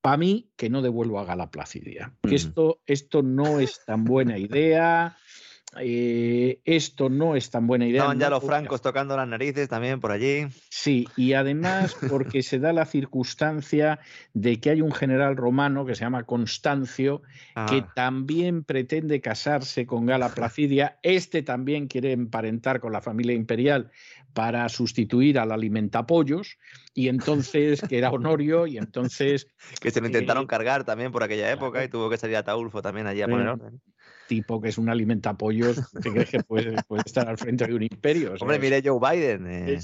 para 0.00 0.16
mí 0.16 0.50
que 0.56 0.70
no 0.70 0.82
devuelvo 0.82 1.18
a 1.18 1.24
Gala 1.24 1.50
Placidia. 1.50 2.12
Que 2.22 2.34
esto, 2.34 2.80
esto 2.86 3.22
no 3.22 3.60
es 3.60 3.84
tan 3.84 4.04
buena 4.04 4.38
idea. 4.38 5.16
Eh, 5.80 6.60
esto 6.64 7.10
no 7.10 7.36
es 7.36 7.50
tan 7.50 7.66
buena 7.66 7.86
idea. 7.86 8.00
Estaban 8.00 8.18
ya 8.18 8.30
los 8.30 8.42
francos 8.42 8.80
tocando 8.80 9.16
las 9.16 9.28
narices 9.28 9.68
también 9.68 10.00
por 10.00 10.12
allí. 10.12 10.46
Sí, 10.70 11.06
y 11.16 11.34
además 11.34 11.94
porque 12.08 12.42
se 12.42 12.58
da 12.58 12.72
la 12.72 12.86
circunstancia 12.86 14.00
de 14.32 14.60
que 14.60 14.70
hay 14.70 14.80
un 14.80 14.92
general 14.92 15.36
romano 15.36 15.84
que 15.84 15.94
se 15.94 16.04
llama 16.04 16.24
Constancio, 16.24 17.20
que 17.68 17.84
ah. 17.84 17.92
también 17.94 18.64
pretende 18.64 19.20
casarse 19.20 19.86
con 19.86 20.06
Gala 20.06 20.30
Placidia. 20.30 20.98
Este 21.02 21.42
también 21.42 21.86
quiere 21.86 22.12
emparentar 22.12 22.80
con 22.80 22.92
la 22.92 23.02
familia 23.02 23.34
imperial 23.34 23.90
para 24.38 24.68
sustituir 24.68 25.36
al 25.36 25.50
alimentapollos, 25.50 26.58
y 26.94 27.08
entonces, 27.08 27.80
que 27.80 27.98
era 27.98 28.10
Honorio, 28.10 28.68
y 28.68 28.78
entonces... 28.78 29.48
Que 29.80 29.90
se 29.90 30.00
lo 30.00 30.06
intentaron 30.06 30.44
eh, 30.44 30.46
cargar 30.46 30.84
también 30.84 31.10
por 31.10 31.24
aquella 31.24 31.50
época 31.50 31.82
y 31.82 31.88
tuvo 31.88 32.08
que 32.08 32.18
salir 32.18 32.36
a 32.36 32.44
Taulfo 32.44 32.80
también 32.80 33.08
allí 33.08 33.20
a 33.22 33.26
poner 33.26 33.48
orden 33.48 33.80
tipo 34.28 34.60
que 34.60 34.68
es 34.68 34.76
un 34.76 34.90
alimentapollos, 34.90 35.80
¿qué 36.02 36.12
crees 36.12 36.30
que 36.30 36.42
puede, 36.42 36.76
estar 37.04 37.28
al 37.28 37.38
frente 37.38 37.66
de 37.66 37.74
un 37.74 37.82
imperio? 37.82 38.34
Hombre, 38.38 38.58
mire 38.58 38.82
Joe 38.84 39.00
Biden. 39.00 39.46
Eh 39.46 39.80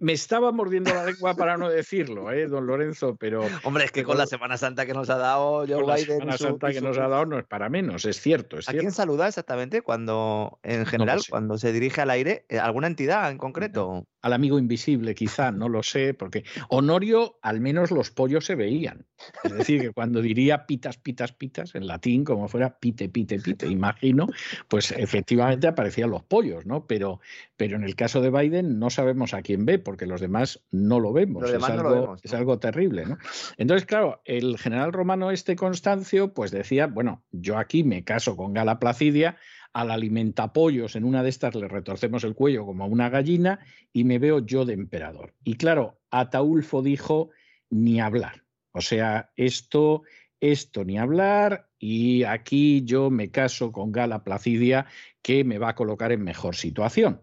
me 0.00 0.12
estaba 0.12 0.52
mordiendo 0.52 0.92
la 0.94 1.04
lengua 1.04 1.34
para 1.34 1.56
no 1.56 1.68
decirlo, 1.68 2.30
¿eh, 2.30 2.46
don 2.46 2.66
Lorenzo, 2.66 3.16
pero... 3.16 3.44
Hombre, 3.64 3.84
es 3.84 3.92
que 3.92 4.04
con 4.04 4.18
la 4.18 4.26
Semana 4.26 4.56
Santa 4.56 4.86
que 4.86 4.94
nos 4.94 5.10
ha 5.10 5.16
dado 5.16 5.66
Joe 5.66 5.82
Biden... 5.82 5.86
La 5.86 5.96
Semana 5.98 6.38
Santa 6.38 6.72
que 6.72 6.80
nos 6.80 6.98
ha 6.98 7.08
dado 7.08 7.26
no 7.26 7.38
es 7.38 7.44
para 7.44 7.68
menos, 7.68 8.04
es 8.04 8.20
cierto, 8.20 8.58
es 8.58 8.68
¿A 8.68 8.72
quién 8.72 8.92
saluda 8.92 9.28
exactamente 9.28 9.82
cuando, 9.82 10.58
en 10.62 10.86
general, 10.86 11.20
cuando 11.28 11.58
se 11.58 11.72
dirige 11.72 12.00
al 12.00 12.10
aire? 12.10 12.44
Eh, 12.48 12.58
¿Alguna 12.58 12.86
entidad 12.86 13.30
en 13.30 13.38
concreto? 13.38 14.06
Al 14.26 14.32
amigo 14.32 14.58
invisible, 14.58 15.14
quizá, 15.14 15.52
no 15.52 15.68
lo 15.68 15.84
sé, 15.84 16.12
porque 16.12 16.42
Honorio, 16.68 17.38
al 17.42 17.60
menos 17.60 17.92
los 17.92 18.10
pollos 18.10 18.44
se 18.44 18.56
veían. 18.56 19.06
Es 19.44 19.52
decir, 19.52 19.80
que 19.80 19.92
cuando 19.92 20.20
diría 20.20 20.66
pitas, 20.66 20.96
pitas, 20.98 21.32
pitas, 21.32 21.76
en 21.76 21.86
latín, 21.86 22.24
como 22.24 22.48
fuera 22.48 22.76
pite, 22.80 23.08
pite, 23.08 23.38
pite, 23.38 23.68
imagino, 23.68 24.26
pues 24.66 24.90
efectivamente 24.90 25.68
aparecían 25.68 26.10
los 26.10 26.24
pollos, 26.24 26.66
¿no? 26.66 26.88
Pero, 26.88 27.20
pero 27.56 27.76
en 27.76 27.84
el 27.84 27.94
caso 27.94 28.20
de 28.20 28.30
Biden 28.30 28.80
no 28.80 28.90
sabemos 28.90 29.32
a 29.32 29.42
quién 29.42 29.64
ve, 29.64 29.78
porque 29.78 30.06
los 30.06 30.20
demás 30.20 30.60
no 30.72 30.98
lo 30.98 31.12
vemos. 31.12 31.48
es, 31.48 31.62
algo, 31.62 32.16
es 32.20 32.34
algo 32.34 32.58
terrible. 32.58 33.06
¿no? 33.06 33.18
Entonces, 33.58 33.86
claro, 33.86 34.22
el 34.24 34.58
general 34.58 34.92
romano 34.92 35.30
este 35.30 35.54
Constancio, 35.54 36.34
pues 36.34 36.50
decía, 36.50 36.88
bueno, 36.88 37.22
yo 37.30 37.58
aquí 37.58 37.84
me 37.84 38.02
caso 38.02 38.36
con 38.36 38.54
Gala 38.54 38.80
Placidia, 38.80 39.36
al 39.76 39.90
alimentapollos 39.90 40.96
en 40.96 41.04
una 41.04 41.22
de 41.22 41.28
estas 41.28 41.54
le 41.54 41.68
retorcemos 41.68 42.24
el 42.24 42.34
cuello 42.34 42.64
como 42.64 42.84
a 42.84 42.86
una 42.86 43.10
gallina 43.10 43.60
y 43.92 44.04
me 44.04 44.18
veo 44.18 44.38
yo 44.38 44.64
de 44.64 44.72
emperador. 44.72 45.34
Y 45.44 45.56
claro, 45.56 46.00
Ataulfo 46.10 46.80
dijo, 46.80 47.28
ni 47.68 48.00
hablar. 48.00 48.42
O 48.72 48.80
sea, 48.80 49.32
esto, 49.36 50.02
esto 50.40 50.82
ni 50.82 50.96
hablar, 50.96 51.68
y 51.78 52.22
aquí 52.22 52.84
yo 52.86 53.10
me 53.10 53.30
caso 53.30 53.70
con 53.70 53.92
Gala 53.92 54.24
Placidia, 54.24 54.86
que 55.20 55.44
me 55.44 55.58
va 55.58 55.68
a 55.68 55.74
colocar 55.74 56.10
en 56.10 56.24
mejor 56.24 56.56
situación. 56.56 57.20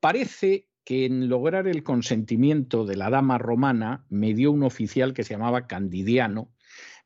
Parece 0.00 0.68
que 0.84 1.06
en 1.06 1.30
lograr 1.30 1.66
el 1.66 1.82
consentimiento 1.82 2.84
de 2.84 2.96
la 2.96 3.08
dama 3.08 3.38
romana 3.38 4.04
me 4.10 4.34
dio 4.34 4.52
un 4.52 4.64
oficial 4.64 5.14
que 5.14 5.24
se 5.24 5.32
llamaba 5.32 5.66
Candidiano. 5.66 6.50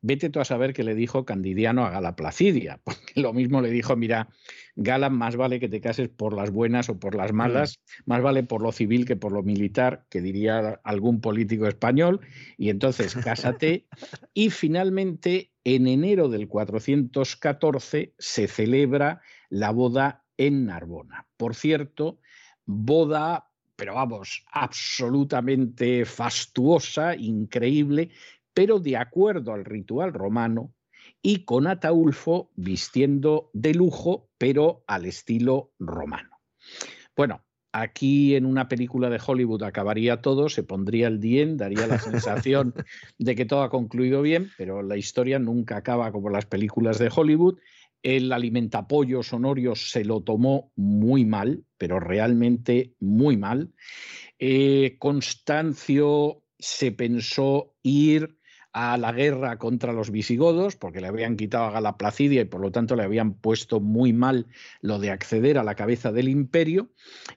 Vete 0.06 0.28
tú 0.28 0.38
a 0.38 0.44
saber 0.44 0.74
que 0.74 0.84
le 0.84 0.94
dijo 0.94 1.24
Candidiano 1.24 1.86
a 1.86 1.90
Gala 1.90 2.14
Placidia, 2.14 2.78
porque 2.84 3.22
lo 3.22 3.32
mismo 3.32 3.62
le 3.62 3.70
dijo, 3.70 3.96
mira, 3.96 4.28
Gala, 4.76 5.08
más 5.08 5.34
vale 5.36 5.58
que 5.58 5.70
te 5.70 5.80
cases 5.80 6.10
por 6.10 6.34
las 6.34 6.50
buenas 6.50 6.90
o 6.90 6.98
por 6.98 7.14
las 7.14 7.32
malas, 7.32 7.78
mm. 7.78 8.02
más 8.10 8.20
vale 8.20 8.42
por 8.42 8.60
lo 8.60 8.70
civil 8.70 9.06
que 9.06 9.16
por 9.16 9.32
lo 9.32 9.42
militar, 9.42 10.04
que 10.10 10.20
diría 10.20 10.78
algún 10.84 11.22
político 11.22 11.66
español, 11.66 12.20
y 12.58 12.68
entonces 12.68 13.14
cásate. 13.24 13.86
y 14.34 14.50
finalmente, 14.50 15.52
en 15.64 15.86
enero 15.86 16.28
del 16.28 16.48
414, 16.48 18.12
se 18.18 18.46
celebra 18.46 19.22
la 19.48 19.70
boda 19.70 20.22
en 20.36 20.66
Narbona. 20.66 21.26
Por 21.38 21.54
cierto, 21.54 22.18
boda 22.66 23.48
pero 23.76 23.94
vamos, 23.94 24.44
absolutamente 24.52 26.04
fastuosa, 26.04 27.16
increíble, 27.16 28.10
pero 28.54 28.78
de 28.78 28.96
acuerdo 28.96 29.52
al 29.52 29.64
ritual 29.64 30.12
romano 30.12 30.72
y 31.20 31.44
con 31.44 31.66
Ataulfo 31.66 32.50
vistiendo 32.54 33.50
de 33.52 33.74
lujo, 33.74 34.30
pero 34.38 34.84
al 34.86 35.04
estilo 35.04 35.72
romano. 35.78 36.30
Bueno, 37.16 37.44
aquí 37.72 38.34
en 38.36 38.46
una 38.46 38.68
película 38.68 39.10
de 39.10 39.20
Hollywood 39.24 39.64
acabaría 39.64 40.22
todo, 40.22 40.48
se 40.48 40.62
pondría 40.62 41.08
el 41.08 41.20
dien, 41.20 41.56
daría 41.56 41.86
la 41.86 41.98
sensación 41.98 42.74
de 43.18 43.34
que 43.34 43.44
todo 43.44 43.62
ha 43.62 43.70
concluido 43.70 44.22
bien, 44.22 44.50
pero 44.56 44.82
la 44.82 44.96
historia 44.96 45.38
nunca 45.38 45.76
acaba 45.76 46.12
como 46.12 46.30
las 46.30 46.46
películas 46.46 46.98
de 46.98 47.10
Hollywood 47.14 47.58
el 48.04 48.32
alimentapollo 48.32 49.22
Sonorio 49.22 49.74
se 49.74 50.04
lo 50.04 50.20
tomó 50.20 50.70
muy 50.76 51.24
mal, 51.24 51.64
pero 51.78 51.98
realmente 51.98 52.94
muy 53.00 53.38
mal. 53.38 53.72
Eh, 54.38 54.96
Constancio 54.98 56.44
se 56.58 56.92
pensó 56.92 57.74
ir 57.82 58.38
a 58.74 58.98
la 58.98 59.12
guerra 59.12 59.56
contra 59.56 59.92
los 59.92 60.10
visigodos, 60.10 60.74
porque 60.74 61.00
le 61.00 61.06
habían 61.06 61.36
quitado 61.36 61.64
a 61.64 61.70
Gala 61.70 61.96
Placidia 61.96 62.42
y 62.42 62.44
por 62.44 62.60
lo 62.60 62.72
tanto 62.72 62.96
le 62.96 63.04
habían 63.04 63.34
puesto 63.34 63.78
muy 63.78 64.12
mal 64.12 64.48
lo 64.80 64.98
de 64.98 65.12
acceder 65.12 65.58
a 65.58 65.64
la 65.64 65.76
cabeza 65.76 66.10
del 66.10 66.28
imperio. 66.28 66.90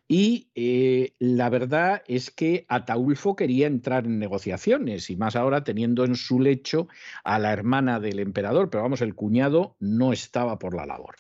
Y 0.08 0.50
eh, 0.56 1.14
la 1.20 1.50
verdad 1.50 2.02
es 2.08 2.32
que 2.32 2.66
Ataulfo 2.68 3.36
quería 3.36 3.68
entrar 3.68 4.06
en 4.06 4.18
negociaciones, 4.18 5.12
y 5.12 5.16
más 5.16 5.36
ahora 5.36 5.64
teniendo 5.64 6.06
en 6.06 6.16
su 6.16 6.40
lecho 6.40 6.88
a 7.24 7.38
la 7.38 7.54
hermana 7.54 8.00
del 8.00 8.18
emperador, 8.18 8.72
pero 8.72 8.82
vamos, 8.82 9.02
el 9.02 9.14
cuñado 9.14 9.76
no 9.80 10.14
estaba 10.14 10.58
por 10.58 10.74
la 10.74 10.88
labor. 10.88 11.16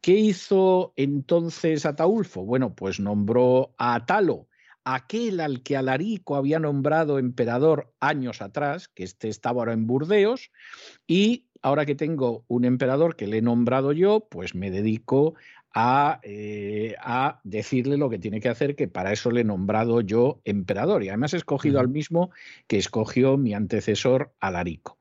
¿Qué 0.00 0.12
hizo 0.12 0.92
entonces 0.96 1.86
Ataulfo? 1.86 2.44
Bueno, 2.44 2.74
pues 2.74 2.98
nombró 2.98 3.74
a 3.78 3.94
Atalo 3.94 4.48
aquel 4.84 5.40
al 5.40 5.62
que 5.62 5.76
Alarico 5.76 6.36
había 6.36 6.58
nombrado 6.58 7.18
emperador 7.18 7.92
años 8.00 8.42
atrás, 8.42 8.88
que 8.88 9.04
este 9.04 9.28
estaba 9.28 9.60
ahora 9.60 9.72
en 9.72 9.86
Burdeos, 9.86 10.50
y 11.06 11.46
ahora 11.62 11.86
que 11.86 11.94
tengo 11.94 12.44
un 12.48 12.64
emperador 12.64 13.16
que 13.16 13.26
le 13.26 13.38
he 13.38 13.42
nombrado 13.42 13.92
yo, 13.92 14.26
pues 14.28 14.54
me 14.54 14.70
dedico 14.70 15.34
a, 15.74 16.20
eh, 16.22 16.94
a, 17.00 17.40
decirle 17.44 17.96
lo 17.96 18.10
que 18.10 18.18
tiene 18.18 18.40
que 18.40 18.48
hacer, 18.48 18.76
que 18.76 18.88
para 18.88 19.12
eso 19.12 19.30
le 19.30 19.42
he 19.42 19.44
nombrado 19.44 20.00
yo 20.00 20.40
emperador. 20.44 21.02
Y 21.02 21.08
además 21.08 21.34
he 21.34 21.38
escogido 21.38 21.80
al 21.80 21.88
mismo 21.88 22.30
que 22.66 22.78
escogió 22.78 23.36
mi 23.38 23.54
antecesor 23.54 24.34
Alarico. 24.40 24.98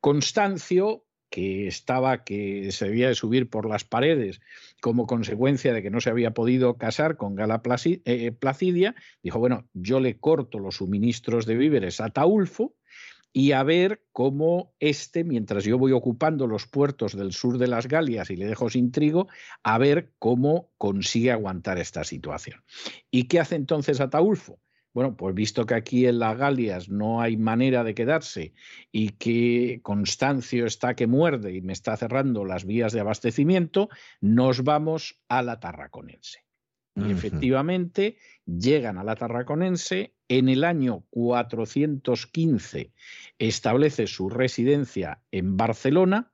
Constancio, 0.00 1.05
que 1.30 1.66
estaba 1.66 2.24
que 2.24 2.70
se 2.72 2.86
debía 2.86 3.08
de 3.08 3.14
subir 3.14 3.50
por 3.50 3.68
las 3.68 3.84
paredes 3.84 4.40
como 4.80 5.06
consecuencia 5.06 5.72
de 5.72 5.82
que 5.82 5.90
no 5.90 6.00
se 6.00 6.10
había 6.10 6.32
podido 6.32 6.76
casar 6.76 7.16
con 7.16 7.34
Gala 7.34 7.62
eh, 7.84 8.32
Placidia, 8.32 8.94
dijo, 9.22 9.38
bueno, 9.38 9.68
yo 9.72 10.00
le 10.00 10.18
corto 10.18 10.58
los 10.58 10.76
suministros 10.76 11.46
de 11.46 11.56
víveres 11.56 12.00
a 12.00 12.10
Taulfo 12.10 12.74
y 13.32 13.52
a 13.52 13.62
ver 13.64 14.02
cómo 14.12 14.72
este, 14.80 15.22
mientras 15.22 15.64
yo 15.64 15.76
voy 15.76 15.92
ocupando 15.92 16.46
los 16.46 16.66
puertos 16.66 17.14
del 17.14 17.32
sur 17.32 17.58
de 17.58 17.66
las 17.66 17.86
Galias 17.86 18.30
y 18.30 18.36
le 18.36 18.46
dejo 18.46 18.70
sin 18.70 18.92
trigo, 18.92 19.28
a 19.62 19.76
ver 19.76 20.12
cómo 20.18 20.70
consigue 20.78 21.32
aguantar 21.32 21.78
esta 21.78 22.02
situación. 22.02 22.64
¿Y 23.10 23.24
qué 23.24 23.38
hace 23.38 23.56
entonces 23.56 24.00
Ataulfo? 24.00 24.58
Bueno, 24.96 25.14
pues 25.14 25.34
visto 25.34 25.66
que 25.66 25.74
aquí 25.74 26.06
en 26.06 26.18
las 26.18 26.38
Galias 26.38 26.88
no 26.88 27.20
hay 27.20 27.36
manera 27.36 27.84
de 27.84 27.94
quedarse 27.94 28.54
y 28.90 29.10
que 29.10 29.80
Constancio 29.82 30.64
está 30.64 30.96
que 30.96 31.06
muerde 31.06 31.54
y 31.54 31.60
me 31.60 31.74
está 31.74 31.98
cerrando 31.98 32.46
las 32.46 32.64
vías 32.64 32.94
de 32.94 33.00
abastecimiento, 33.00 33.90
nos 34.22 34.64
vamos 34.64 35.20
a 35.28 35.42
la 35.42 35.60
Tarraconense. 35.60 36.46
Y 36.94 37.10
efectivamente 37.10 38.16
llegan 38.46 38.96
a 38.96 39.04
la 39.04 39.16
Tarraconense. 39.16 40.14
En 40.28 40.48
el 40.48 40.64
año 40.64 41.04
415 41.10 42.94
establece 43.38 44.06
su 44.06 44.30
residencia 44.30 45.20
en 45.30 45.58
Barcelona 45.58 46.32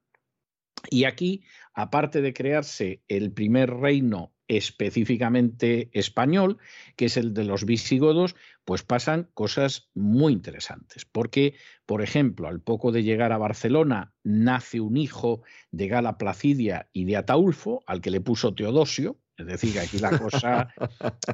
y 0.89 1.05
aquí, 1.05 1.43
aparte 1.75 2.21
de 2.23 2.33
crearse 2.33 3.03
el 3.09 3.33
primer 3.33 3.71
reino 3.71 4.33
específicamente 4.49 5.89
español, 5.93 6.59
que 6.97 7.07
es 7.07 7.17
el 7.17 7.33
de 7.33 7.45
los 7.45 7.65
visigodos, 7.65 8.37
pues 8.65 8.83
pasan 8.83 9.29
cosas 9.35 9.91
muy 9.95 10.33
interesantes. 10.33 11.05
Porque, 11.05 11.55
por 11.87 12.03
ejemplo, 12.03 12.49
al 12.49 12.61
poco 12.61 12.93
de 12.93 13.03
llegar 13.03 13.33
a 13.33 13.39
Barcelona, 13.39 14.13
nace 14.23 14.81
un 14.81 14.97
hijo 14.97 15.43
de 15.71 15.89
Gala 15.89 16.19
Placidia 16.19 16.89
y 16.93 17.05
de 17.05 17.17
Ataulfo, 17.17 17.83
al 17.87 18.01
que 18.01 18.11
le 18.11 18.21
puso 18.21 18.55
Teodosio, 18.55 19.19
es 19.43 19.47
decir, 19.47 19.79
aquí 19.79 19.99
la 19.99 20.19
cosa 20.19 20.73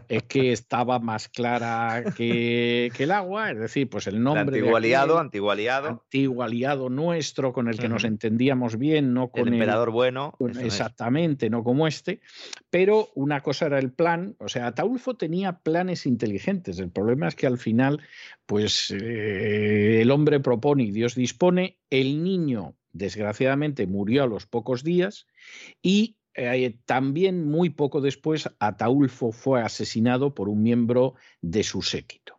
es 0.09 0.23
que 0.25 0.53
estaba 0.53 0.99
más 0.99 1.29
clara 1.29 2.05
que, 2.17 2.91
el 2.99 3.11
agua, 3.11 3.53
es 3.53 3.59
decir, 3.59 3.89
pues 3.89 4.07
el 4.07 4.23
nombre. 4.23 4.59
antiguo 4.59 4.77
aliado, 4.77 5.19
antiguo 5.19 5.51
aliado. 5.51 5.89
Antiguo 5.89 6.43
aliado 6.43 6.89
nuestro 6.91 7.53
con 7.53 7.69
el 7.69 7.79
que 7.79 7.89
nos 7.89 8.05
entendíamos 8.05 8.79
bien, 8.79 9.15
no 9.15 9.29
con 9.29 9.49
el 9.49 9.55
emperador 9.55 9.91
bueno. 9.91 10.35
exactamente, 10.61 11.51
no 11.51 11.63
como 11.63 11.87
este. 11.87 12.21
Pero 12.71 13.09
una 13.15 13.43
cosa 13.43 13.67
era 13.67 13.79
el 13.79 13.93
plan, 13.93 14.37
o 14.39 14.49
sea, 14.49 14.67
Ataulfo 14.67 15.15
tenía 15.15 15.59
planes 15.59 16.07
inteligentes. 16.07 16.79
El 16.79 16.91
problema 16.91 17.29
es 17.29 17.35
que 17.35 17.47
al 17.47 17.59
final, 17.59 18.01
pues 18.47 18.91
eh, 18.91 20.01
el 20.03 20.11
hombre 20.11 20.41
propone 20.41 20.85
y 20.85 20.91
Dios 20.91 21.15
dispone, 21.15 21.79
el 21.91 22.23
niño 22.23 22.75
desgraciadamente 22.93 23.87
murió 23.87 24.25
a 24.25 24.27
los 24.27 24.47
pocos 24.47 24.83
días 24.83 25.27
y 25.83 26.18
eh, 26.39 26.79
también 26.87 27.45
muy 27.45 27.71
poco 27.71 28.01
después 28.01 28.49
Ataulfo 28.61 29.33
fue 29.33 29.61
asesinado 29.61 30.35
por 30.35 30.49
un 30.49 30.63
miembro 30.63 31.15
de 31.41 31.65
su 31.65 31.83
séquito. 31.83 32.39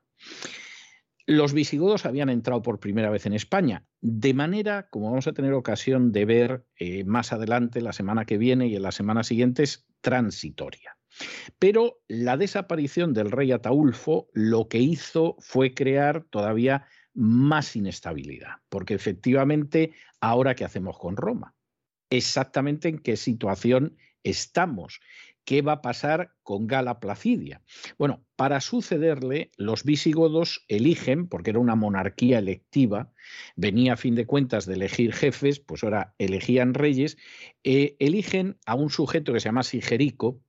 Los 1.26 1.54
visigodos 1.54 2.06
habían 2.06 2.30
entrado 2.30 2.62
por 2.62 2.80
primera 2.80 3.10
vez 3.10 3.26
en 3.26 3.34
España, 3.34 3.86
de 4.02 4.34
manera, 4.34 4.90
como 4.90 5.10
vamos 5.10 5.28
a 5.28 5.34
tener 5.34 5.54
ocasión 5.54 6.12
de 6.12 6.26
ver 6.26 6.66
eh, 6.78 7.04
más 7.04 7.34
adelante, 7.34 7.82
la 7.82 7.94
semana 7.94 8.26
que 8.26 8.38
viene 8.38 8.68
y 8.68 8.76
en 8.76 8.82
las 8.82 8.96
semanas 8.96 9.28
siguientes, 9.28 9.86
transitoria. 10.02 10.98
Pero 11.60 12.00
la 12.08 12.38
desaparición 12.38 13.14
del 13.14 13.32
rey 13.32 13.52
Ataulfo 13.52 14.30
lo 14.34 14.70
que 14.70 14.80
hizo 14.80 15.36
fue 15.40 15.74
crear 15.74 16.24
todavía 16.24 16.88
más 17.14 17.76
inestabilidad, 17.76 18.54
porque 18.70 18.94
efectivamente, 18.94 19.94
ahora 20.22 20.56
qué 20.56 20.64
hacemos 20.64 20.98
con 20.98 21.18
Roma? 21.18 21.54
Exactamente 22.10 22.90
en 22.90 23.00
qué 23.00 23.18
situación 23.18 23.98
estamos. 24.24 25.00
¿Qué 25.46 25.64
va 25.64 25.74
a 25.74 25.82
pasar 25.82 26.36
con 26.44 26.68
Gala 26.68 27.00
Placidia? 27.00 27.64
Bueno, 27.98 28.24
para 28.36 28.62
sucederle, 28.62 29.50
los 29.58 29.84
visigodos 29.84 30.64
eligen, 30.68 31.28
porque 31.28 31.50
era 31.50 31.60
una 31.60 31.76
monarquía 31.76 32.38
electiva, 32.38 33.12
venía 33.56 33.94
a 33.94 33.98
fin 33.98 34.14
de 34.14 34.28
cuentas 34.28 34.68
de 34.68 34.76
elegir 34.76 35.12
jefes, 35.12 35.60
pues 35.60 35.84
ahora 35.84 36.14
elegían 36.20 36.76
reyes, 36.76 37.18
eh, 37.64 37.96
eligen 38.00 38.60
a 38.68 38.76
un 38.76 38.92
sujeto 38.92 39.34
que 39.34 39.40
se 39.40 39.46
llama 39.46 39.64
Sigerico, 39.64 40.40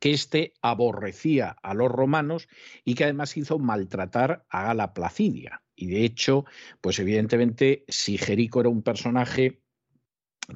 que 0.00 0.12
éste 0.12 0.54
aborrecía 0.62 1.56
a 1.62 1.74
los 1.74 1.90
romanos 1.90 2.48
y 2.84 2.94
que 2.94 3.04
además 3.04 3.36
hizo 3.36 3.58
maltratar 3.58 4.46
a 4.48 4.64
Gala 4.64 4.94
Placidia. 4.94 5.62
Y 5.74 5.88
de 5.88 6.04
hecho, 6.04 6.46
pues 6.80 6.98
evidentemente 6.98 7.84
Sigerico 7.88 8.60
era 8.60 8.70
un 8.70 8.82
personaje 8.82 9.60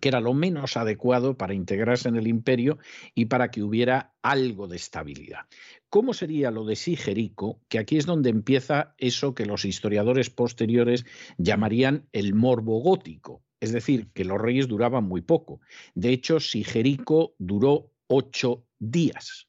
que 0.00 0.08
era 0.08 0.20
lo 0.20 0.34
menos 0.34 0.76
adecuado 0.76 1.36
para 1.36 1.54
integrarse 1.54 2.08
en 2.08 2.16
el 2.16 2.26
imperio 2.26 2.78
y 3.14 3.26
para 3.26 3.50
que 3.50 3.62
hubiera 3.62 4.14
algo 4.22 4.68
de 4.68 4.76
estabilidad. 4.76 5.46
¿Cómo 5.88 6.14
sería 6.14 6.50
lo 6.50 6.64
de 6.64 6.76
Sigerico? 6.76 7.60
Que 7.68 7.78
aquí 7.78 7.96
es 7.96 8.06
donde 8.06 8.30
empieza 8.30 8.94
eso 8.98 9.34
que 9.34 9.46
los 9.46 9.64
historiadores 9.64 10.30
posteriores 10.30 11.04
llamarían 11.38 12.08
el 12.12 12.34
morbo 12.34 12.80
gótico, 12.80 13.42
es 13.60 13.72
decir, 13.72 14.10
que 14.12 14.24
los 14.24 14.40
reyes 14.40 14.68
duraban 14.68 15.04
muy 15.04 15.22
poco. 15.22 15.60
De 15.94 16.10
hecho, 16.10 16.40
Sigerico 16.40 17.34
duró 17.38 17.92
ocho 18.06 18.66
días 18.78 19.48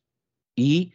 y 0.56 0.94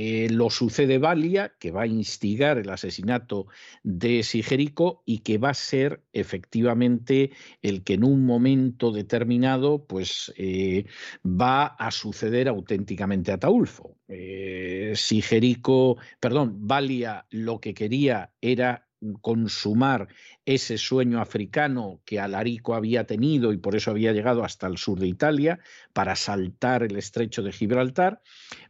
eh, 0.00 0.28
lo 0.30 0.48
sucede 0.48 0.98
Valia, 0.98 1.54
que 1.58 1.72
va 1.72 1.82
a 1.82 1.86
instigar 1.88 2.56
el 2.56 2.70
asesinato 2.70 3.48
de 3.82 4.22
Sigerico 4.22 5.02
y 5.04 5.18
que 5.18 5.38
va 5.38 5.50
a 5.50 5.54
ser 5.54 6.04
efectivamente 6.12 7.32
el 7.62 7.82
que 7.82 7.94
en 7.94 8.04
un 8.04 8.24
momento 8.24 8.92
determinado 8.92 9.88
pues, 9.88 10.32
eh, 10.36 10.84
va 11.24 11.66
a 11.66 11.90
suceder 11.90 12.46
auténticamente 12.46 13.32
a 13.32 13.38
Taulfo. 13.38 13.96
Eh, 14.06 14.92
Sigerico, 14.94 15.96
perdón, 16.20 16.68
Valia 16.68 17.26
lo 17.30 17.60
que 17.60 17.74
quería 17.74 18.32
era 18.40 18.87
consumar 19.20 20.08
ese 20.44 20.78
sueño 20.78 21.20
africano 21.20 22.00
que 22.04 22.20
Alarico 22.20 22.74
había 22.74 23.04
tenido 23.04 23.52
y 23.52 23.58
por 23.58 23.76
eso 23.76 23.90
había 23.90 24.12
llegado 24.12 24.44
hasta 24.44 24.66
el 24.66 24.78
sur 24.78 24.98
de 24.98 25.06
Italia 25.06 25.60
para 25.92 26.16
saltar 26.16 26.82
el 26.82 26.96
estrecho 26.96 27.42
de 27.42 27.52
Gibraltar, 27.52 28.22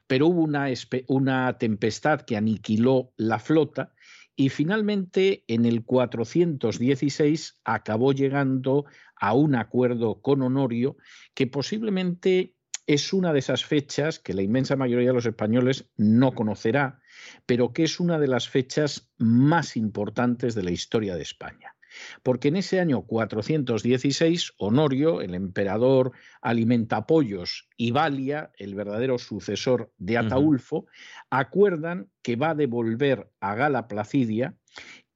pero 0.07 0.27
hubo 0.27 0.43
una, 0.43 0.67
una 1.07 1.59
tempestad 1.59 2.23
que 2.23 2.37
aniquiló 2.37 3.13
la 3.17 3.39
flota 3.39 3.93
y 4.37 4.51
finalmente 4.51 5.45
en 5.49 5.65
el 5.65 5.85
416 5.85 7.61
acabó 7.65 8.13
llegando 8.13 8.85
a 9.17 9.35
un 9.35 9.57
acuerdo 9.57 10.21
con 10.21 10.43
Honorio 10.43 10.97
que 11.35 11.47
posiblemente 11.49 12.55
es 12.89 13.13
una 13.13 13.35
de 13.35 13.41
esas 13.41 13.67
fechas 13.67 14.19
que 14.19 14.33
la 14.33 14.41
inmensa 14.41 14.75
mayoría 14.75 15.09
de 15.09 15.15
los 15.15 15.27
españoles 15.27 15.91
no 15.99 16.33
conocerá, 16.35 17.01
pero 17.45 17.75
que 17.75 17.85
es 17.85 18.01
una 18.01 18.19
de 18.19 18.29
las 18.29 18.49
fechas 18.49 19.11
más 19.19 19.77
importantes 19.77 20.55
de 20.55 20.63
la 20.63 20.71
historia 20.71 21.15
de 21.15 21.23
España. 21.23 21.77
Porque 22.23 22.49
en 22.49 22.57
ese 22.57 22.81
año 22.81 23.03
416, 23.03 24.55
Honorio, 24.57 25.21
el 25.21 25.35
emperador 25.35 26.13
Alimentapollos, 26.41 27.69
y 27.77 27.91
Valia, 27.91 28.53
el 28.57 28.75
verdadero 28.75 29.19
sucesor 29.19 29.93
de 29.99 30.17
Ataulfo, 30.17 30.87
acuerdan 31.29 32.09
que 32.23 32.37
va 32.37 32.51
a 32.51 32.55
devolver 32.55 33.31
a 33.41 33.55
Gala 33.55 33.87
Placidia, 33.87 34.57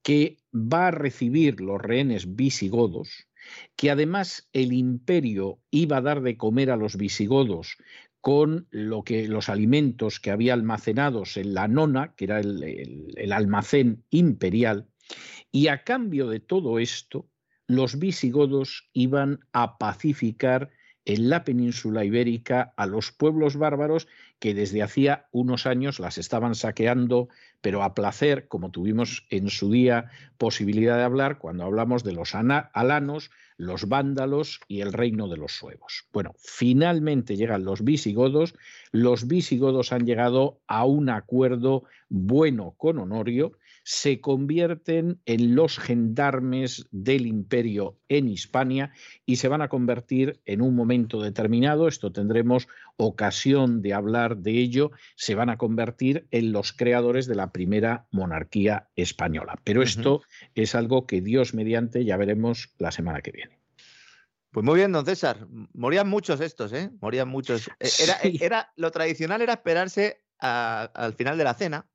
que 0.03 0.37
va 0.55 0.89
a 0.89 0.91
recibir 0.91 1.63
los 1.63 1.81
rehenes 1.81 2.37
visigodos, 2.37 3.29
que 3.77 3.91
además 3.91 4.49
el 4.53 4.73
imperio 4.73 5.61
iba 5.71 5.99
a 5.99 6.03
dar 6.03 6.23
de 6.23 6.37
comer 6.37 6.71
a 6.71 6.77
los 6.77 6.97
visigodos 6.97 7.77
con 8.21 8.69
lo 8.71 9.03
que, 9.03 9.27
los 9.27 9.49
alimentos 9.49 10.21
que 10.21 10.31
había 10.31 10.55
almacenados 10.55 11.37
en 11.37 11.55
la 11.55 11.67
nona, 11.67 12.15
que 12.15 12.27
era 12.27 12.39
el 12.41 13.33
almacén 13.33 14.05
imperial, 14.11 14.87
y 15.51 15.67
a 15.67 15.85
cambio 15.85 16.29
de 16.29 16.41
todo 16.41 16.79
esto, 16.79 17.29
los 17.67 17.99
visigodos 17.99 18.89
iban 18.93 19.41
a 19.53 19.79
pacificar 19.79 20.71
en 21.05 21.29
la 21.29 21.45
península 21.45 22.05
ibérica 22.05 22.75
a 22.77 22.87
los 22.87 23.13
pueblos 23.13 23.57
bárbaros 23.57 24.07
que 24.43 24.55
desde 24.55 24.83
hacía 24.83 25.29
unos 25.31 25.67
años 25.67 26.01
las 26.01 26.19
estaban 26.19 26.57
saqueando, 26.57 27.29
pero 27.61 27.85
a 27.85 27.95
placer, 27.95 28.49
como 28.49 28.73
tuvimos 28.73 29.25
en 29.31 29.49
su 29.49 29.71
día 29.71 30.11
posibilidad 30.37 30.97
de 30.97 31.05
hablar 31.05 31.39
cuando 31.39 31.63
hablamos 31.63 32.03
de 32.03 32.13
los 32.13 32.35
alanos, 32.35 33.31
los 33.57 33.89
vándalos 33.89 34.59
y 34.67 34.81
el 34.81 34.93
reino 34.93 35.29
de 35.29 35.37
los 35.37 35.53
suevos. 35.53 36.09
Bueno, 36.13 36.35
finalmente 36.39 37.37
llegan 37.37 37.65
los 37.65 37.85
visigodos, 37.85 38.57
los 38.91 39.29
visigodos 39.29 39.93
han 39.93 40.07
llegado 40.07 40.61
a 40.67 40.87
un 40.87 41.09
acuerdo 41.09 41.85
bueno 42.09 42.75
con 42.77 42.99
Honorio, 42.99 43.53
se 43.85 44.21
convierten 44.21 45.21
en 45.27 45.55
los 45.55 45.79
gendarmes 45.79 46.87
del 46.91 47.27
imperio 47.27 47.99
en 48.09 48.29
Hispania 48.29 48.93
y 49.27 49.37
se 49.37 49.49
van 49.49 49.63
a 49.63 49.69
convertir 49.69 50.41
en 50.45 50.63
un 50.63 50.75
momento 50.75 51.21
determinado, 51.21 51.89
esto 51.89 52.13
tendremos 52.13 52.69
ocasión 52.97 53.83
de 53.83 53.95
hablar 53.95 54.39
de 54.39 54.59
ello, 54.59 54.93
se 55.17 55.35
van 55.35 55.51
a 55.51 55.59
convertir 55.59 56.27
en 56.31 56.53
los 56.53 56.73
creadores 56.73 57.27
de 57.27 57.35
la 57.35 57.53
primera 57.53 58.07
monarquía 58.11 58.89
española. 58.97 59.61
Pero 59.65 59.83
esto 59.83 60.23
es 60.55 60.75
algo 60.75 61.07
que 61.07 61.21
Dios 61.21 61.55
mediante 61.55 62.05
ya 62.05 62.17
veremos 62.17 62.75
la 62.79 62.93
semana 62.93 63.21
que 63.21 63.33
viene. 63.33 63.59
Pues 64.53 64.67
muy 64.67 64.77
bien, 64.77 64.93
don 64.93 65.07
César. 65.07 65.47
Morían 65.73 66.09
muchos 66.09 66.41
estos, 66.41 66.75
¿eh? 66.75 66.91
Morían 67.01 67.29
muchos. 67.29 67.69
E, 67.81 67.89
era, 68.03 68.19
era 68.23 68.73
lo 68.77 68.91
tradicional 68.91 69.41
era 69.41 69.55
esperarse 69.55 70.25
al 70.39 71.15
final 71.15 71.39
de 71.39 71.45
la 71.45 71.55
cena, 71.55 71.87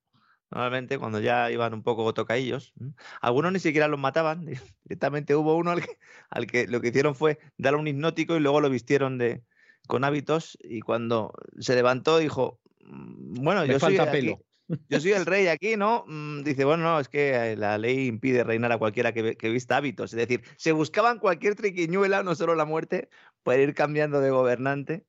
Normalmente 0.49 0.97
cuando 0.97 1.19
ya 1.19 1.51
iban 1.51 1.73
un 1.73 1.83
poco 1.83 2.13
tocaillos, 2.13 2.73
algunos 3.21 3.51
ni 3.51 3.59
siquiera 3.59 3.87
los 3.87 3.99
mataban, 3.99 4.45
directamente 4.85 5.35
hubo 5.35 5.55
uno 5.55 5.71
al 5.71 5.81
que, 5.81 5.97
al 6.29 6.47
que, 6.47 6.67
lo 6.67 6.79
que 6.79 6.89
hicieron 6.89 7.15
fue 7.15 7.39
darle 7.57 7.79
un 7.79 7.87
hipnótico 7.87 8.35
y 8.35 8.39
luego 8.39 8.61
lo 8.61 8.69
vistieron 8.69 9.17
de, 9.17 9.43
con 9.87 10.03
hábitos 10.03 10.57
y 10.61 10.79
cuando 10.79 11.33
se 11.59 11.75
levantó 11.75 12.17
dijo, 12.17 12.59
mm, 12.81 13.43
bueno, 13.43 13.65
yo 13.65 13.79
soy, 13.79 13.97
yo 14.89 14.99
soy 14.99 15.11
el 15.11 15.25
rey 15.25 15.47
aquí, 15.47 15.75
¿no? 15.75 16.05
Mm, 16.07 16.43
dice, 16.43 16.63
bueno, 16.63 16.83
no, 16.83 16.99
es 16.99 17.09
que 17.09 17.51
eh, 17.51 17.57
la 17.57 17.77
ley 17.77 18.07
impide 18.07 18.45
reinar 18.45 18.71
a 18.71 18.77
cualquiera 18.77 19.13
que, 19.13 19.35
que 19.35 19.49
vista 19.49 19.77
hábitos. 19.77 20.13
Es 20.13 20.17
decir, 20.17 20.43
se 20.55 20.71
buscaban 20.71 21.19
cualquier 21.19 21.55
triquiñuela, 21.55 22.23
no 22.23 22.35
solo 22.35 22.55
la 22.55 22.65
muerte, 22.65 23.09
para 23.43 23.61
ir 23.61 23.73
cambiando 23.73 24.21
de 24.21 24.29
gobernante 24.29 25.05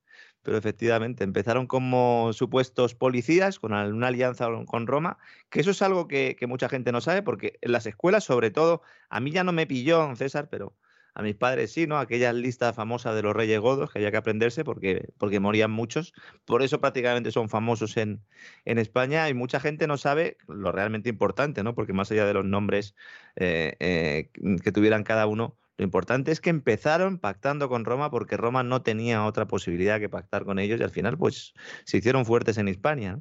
pero 0.49 0.57
efectivamente 0.57 1.25
empezaron 1.25 1.67
como 1.67 2.33
supuestos 2.33 2.95
policías 2.95 3.59
con 3.59 3.75
una 3.75 4.07
alianza 4.07 4.49
con 4.65 4.87
Roma, 4.87 5.19
que 5.51 5.61
eso 5.61 5.73
es 5.73 5.83
algo 5.83 6.09
que, 6.09 6.39
mucha 6.49 6.71
gente 6.71 6.91
no 6.91 7.03
sabe, 7.03 7.21
porque 7.21 7.59
en 7.61 7.71
las 7.71 7.85
escuelas, 7.85 8.25
sobre 8.25 8.51
todo, 8.51 8.81
a 9.11 9.21
mí 9.21 9.31
ya 9.31 9.45
no 9.45 9.53
me 9.53 9.67
pilló, 9.67 10.17
César, 10.17 10.49
pero 10.51 10.75
a 11.13 11.21
mis 11.21 11.35
padres 11.35 11.71
sí, 11.71 11.87
¿no? 11.87 11.99
Aquella 11.99 12.33
lista 12.33 12.73
famosa 12.73 13.13
de 13.13 13.21
los 13.21 13.37
reyes 13.37 13.61
godos 13.61 13.93
que 13.93 13.99
había 13.99 14.11
que 14.11 14.17
aprenderse 14.17 14.65
porque, 14.65 15.11
porque 15.19 15.39
morían 15.39 15.71
muchos. 15.71 16.15
Por 16.47 16.63
eso 16.63 16.81
prácticamente 16.81 17.31
son 17.31 17.51
famosos 17.51 17.99
en, 17.99 18.23
en 18.65 18.79
España 18.79 19.29
y 19.29 19.35
mucha 19.35 19.61
gente 19.61 19.87
no 19.87 19.99
sabe 19.99 20.39
lo 20.47 20.73
realmente 20.73 21.11
importante, 21.11 21.63
¿no? 21.63 21.75
Porque 21.75 21.93
más 21.93 22.11
allá 22.11 22.25
de 22.25 22.33
los 22.33 22.47
nombres 22.47 22.95
eh, 23.37 23.77
eh, 23.81 24.31
que 24.65 24.73
tuvieran 24.73 25.05
cada 25.05 25.27
uno, 25.27 25.59
lo 25.79 25.85
importante 25.85 26.33
es 26.33 26.41
que 26.41 26.51
empezaron 26.51 27.19
pactando 27.19 27.69
con 27.69 27.85
Roma 27.85 28.11
porque 28.11 28.37
Roma 28.37 28.65
no 28.65 28.83
tenía 28.83 29.25
otra 29.25 29.47
posibilidad 29.47 30.01
que 30.01 30.09
pactar 30.09 30.45
con 30.45 30.59
ellos 30.59 30.81
y 30.81 30.83
al 30.83 30.91
final 30.91 31.17
pues 31.17 31.55
se 31.85 31.99
hicieron 31.99 32.27
fuertes 32.27 32.59
en 32.59 32.67
España. 32.67 33.21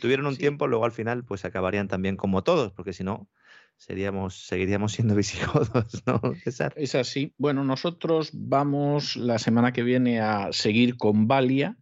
Tuvieron 0.00 0.26
un 0.26 0.36
tiempo, 0.36 0.68
luego 0.68 0.84
al 0.84 0.92
final 0.92 1.24
pues 1.24 1.44
acabarían 1.44 1.88
también 1.88 2.16
como 2.16 2.44
todos, 2.44 2.72
porque 2.72 2.92
si 2.92 3.02
no 3.02 3.28
seríamos, 3.76 4.46
seguiríamos 4.46 4.92
siendo 4.92 5.16
visigodos, 5.16 6.02
¿no, 6.06 6.20
César? 6.44 6.72
Es 6.76 6.94
así. 6.94 7.34
Bueno, 7.36 7.64
nosotros 7.64 8.30
vamos 8.32 9.16
la 9.16 9.40
semana 9.40 9.72
que 9.72 9.82
viene 9.82 10.20
a 10.20 10.52
seguir 10.52 10.96
con 10.96 11.26
Valia, 11.26 11.78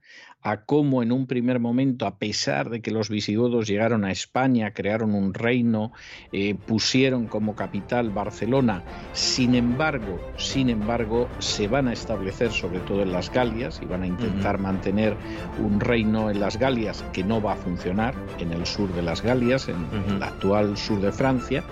a 0.47 0.59
cómo 0.59 1.03
en 1.03 1.11
un 1.11 1.27
primer 1.27 1.59
momento, 1.59 2.07
a 2.07 2.19
pesar 2.19 2.71
de 2.71 2.81
que 2.81 2.93
los 2.93 3.09
visigodos 3.09 3.67
llegaron 3.67 4.05
a 4.05 4.13
España, 4.13 4.71
crearon 4.71 5.13
un 5.13 5.35
reino, 5.35 5.91
eh, 6.31 6.55
pusieron 6.55 7.27
como 7.27 7.57
capital 7.57 8.11
Barcelona, 8.11 8.85
sin 9.13 9.57
embargo, 9.57 10.21
sin 10.37 10.71
embargo, 10.71 11.29
se 11.41 11.67
van 11.67 11.89
a 11.89 11.93
establecer 11.93 12.53
sobre 12.53 12.79
todo 12.79 13.03
en 13.03 13.11
las 13.11 13.33
Galias 13.33 13.81
y 13.83 13.87
van 13.87 14.05
a 14.05 14.07
intentar 14.07 14.61
mantener 14.61 15.17
un 15.59 15.81
reino 15.81 16.31
en 16.31 16.39
las 16.39 16.57
Galias 16.61 17.05
que 17.13 17.25
no 17.25 17.43
va 17.43 17.55
a 17.55 17.57
funcionar 17.57 18.15
en 18.39 18.53
el 18.53 18.67
sur 18.67 18.89
de 18.95 19.03
las 19.03 19.23
Galias, 19.23 19.69
en 19.69 19.85
el 20.15 20.23
actual 20.23 20.77
sur 20.77 21.01
de 21.01 21.11
Francia, 21.11 21.65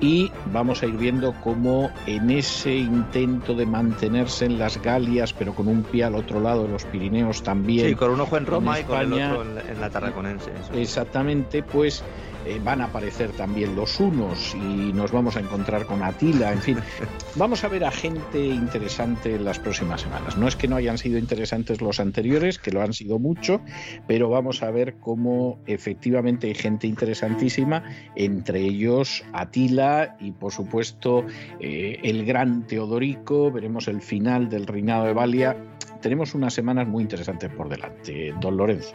y 0.00 0.30
vamos 0.52 0.82
a 0.82 0.86
ir 0.86 0.96
viendo 0.96 1.34
cómo 1.42 1.90
en 2.06 2.30
ese 2.30 2.76
intento 2.76 3.54
de 3.54 3.66
mantenerse 3.66 4.46
en 4.46 4.58
las 4.58 4.80
Galias, 4.80 5.32
pero 5.32 5.52
con 5.52 5.66
un 5.66 5.82
pie 5.82 6.04
al 6.04 6.14
otro 6.14 6.40
lado 6.40 6.62
de 6.62 6.68
los 6.68 6.84
Pirineos 6.84 7.42
también. 7.42 7.88
Sí, 7.88 7.94
con 7.94 8.19
un 8.20 8.26
ojo 8.26 8.36
en 8.36 8.46
Roma 8.46 8.80
y 8.80 8.84
con 8.84 9.00
el 9.00 9.12
otro 9.12 9.42
en 9.42 9.80
la, 9.80 9.90
Tarraconense. 9.90 10.50
Exactamente, 10.74 11.62
pues 11.62 12.04
eh, 12.46 12.60
van 12.62 12.80
a 12.80 12.84
aparecer 12.84 13.30
también 13.32 13.74
los 13.74 13.98
unos 13.98 14.54
y 14.54 14.92
nos 14.92 15.10
vamos 15.10 15.36
a 15.36 15.40
encontrar 15.40 15.86
con 15.86 16.02
Atila, 16.02 16.52
en 16.52 16.60
fin, 16.60 16.78
vamos 17.36 17.64
a 17.64 17.68
ver 17.68 17.84
a 17.84 17.90
gente 17.90 18.44
interesante 18.46 19.34
en 19.34 19.44
las 19.44 19.58
próximas 19.58 20.02
semanas. 20.02 20.36
No 20.36 20.48
es 20.48 20.56
que 20.56 20.68
no 20.68 20.76
hayan 20.76 20.98
sido 20.98 21.18
interesantes 21.18 21.80
los 21.80 21.98
anteriores, 21.98 22.58
que 22.58 22.70
lo 22.70 22.82
han 22.82 22.92
sido 22.92 23.18
mucho, 23.18 23.60
pero 24.06 24.28
vamos 24.28 24.62
a 24.62 24.70
ver 24.70 24.96
cómo 25.00 25.58
efectivamente 25.66 26.48
hay 26.48 26.54
gente 26.54 26.86
interesantísima, 26.86 27.82
entre 28.16 28.60
ellos 28.60 29.24
Atila 29.32 30.16
y 30.20 30.32
por 30.32 30.52
supuesto 30.52 31.24
eh, 31.58 32.00
el 32.02 32.26
gran 32.26 32.66
Teodorico, 32.66 33.50
veremos 33.50 33.88
el 33.88 34.02
final 34.02 34.48
del 34.50 34.66
reinado 34.66 35.04
de 35.04 35.12
Valia 35.14 35.56
tenemos 36.00 36.34
unas 36.34 36.54
semanas 36.54 36.86
muy 36.86 37.02
interesantes 37.02 37.50
por 37.50 37.68
delante, 37.68 38.34
don 38.40 38.56
Lorenzo. 38.56 38.94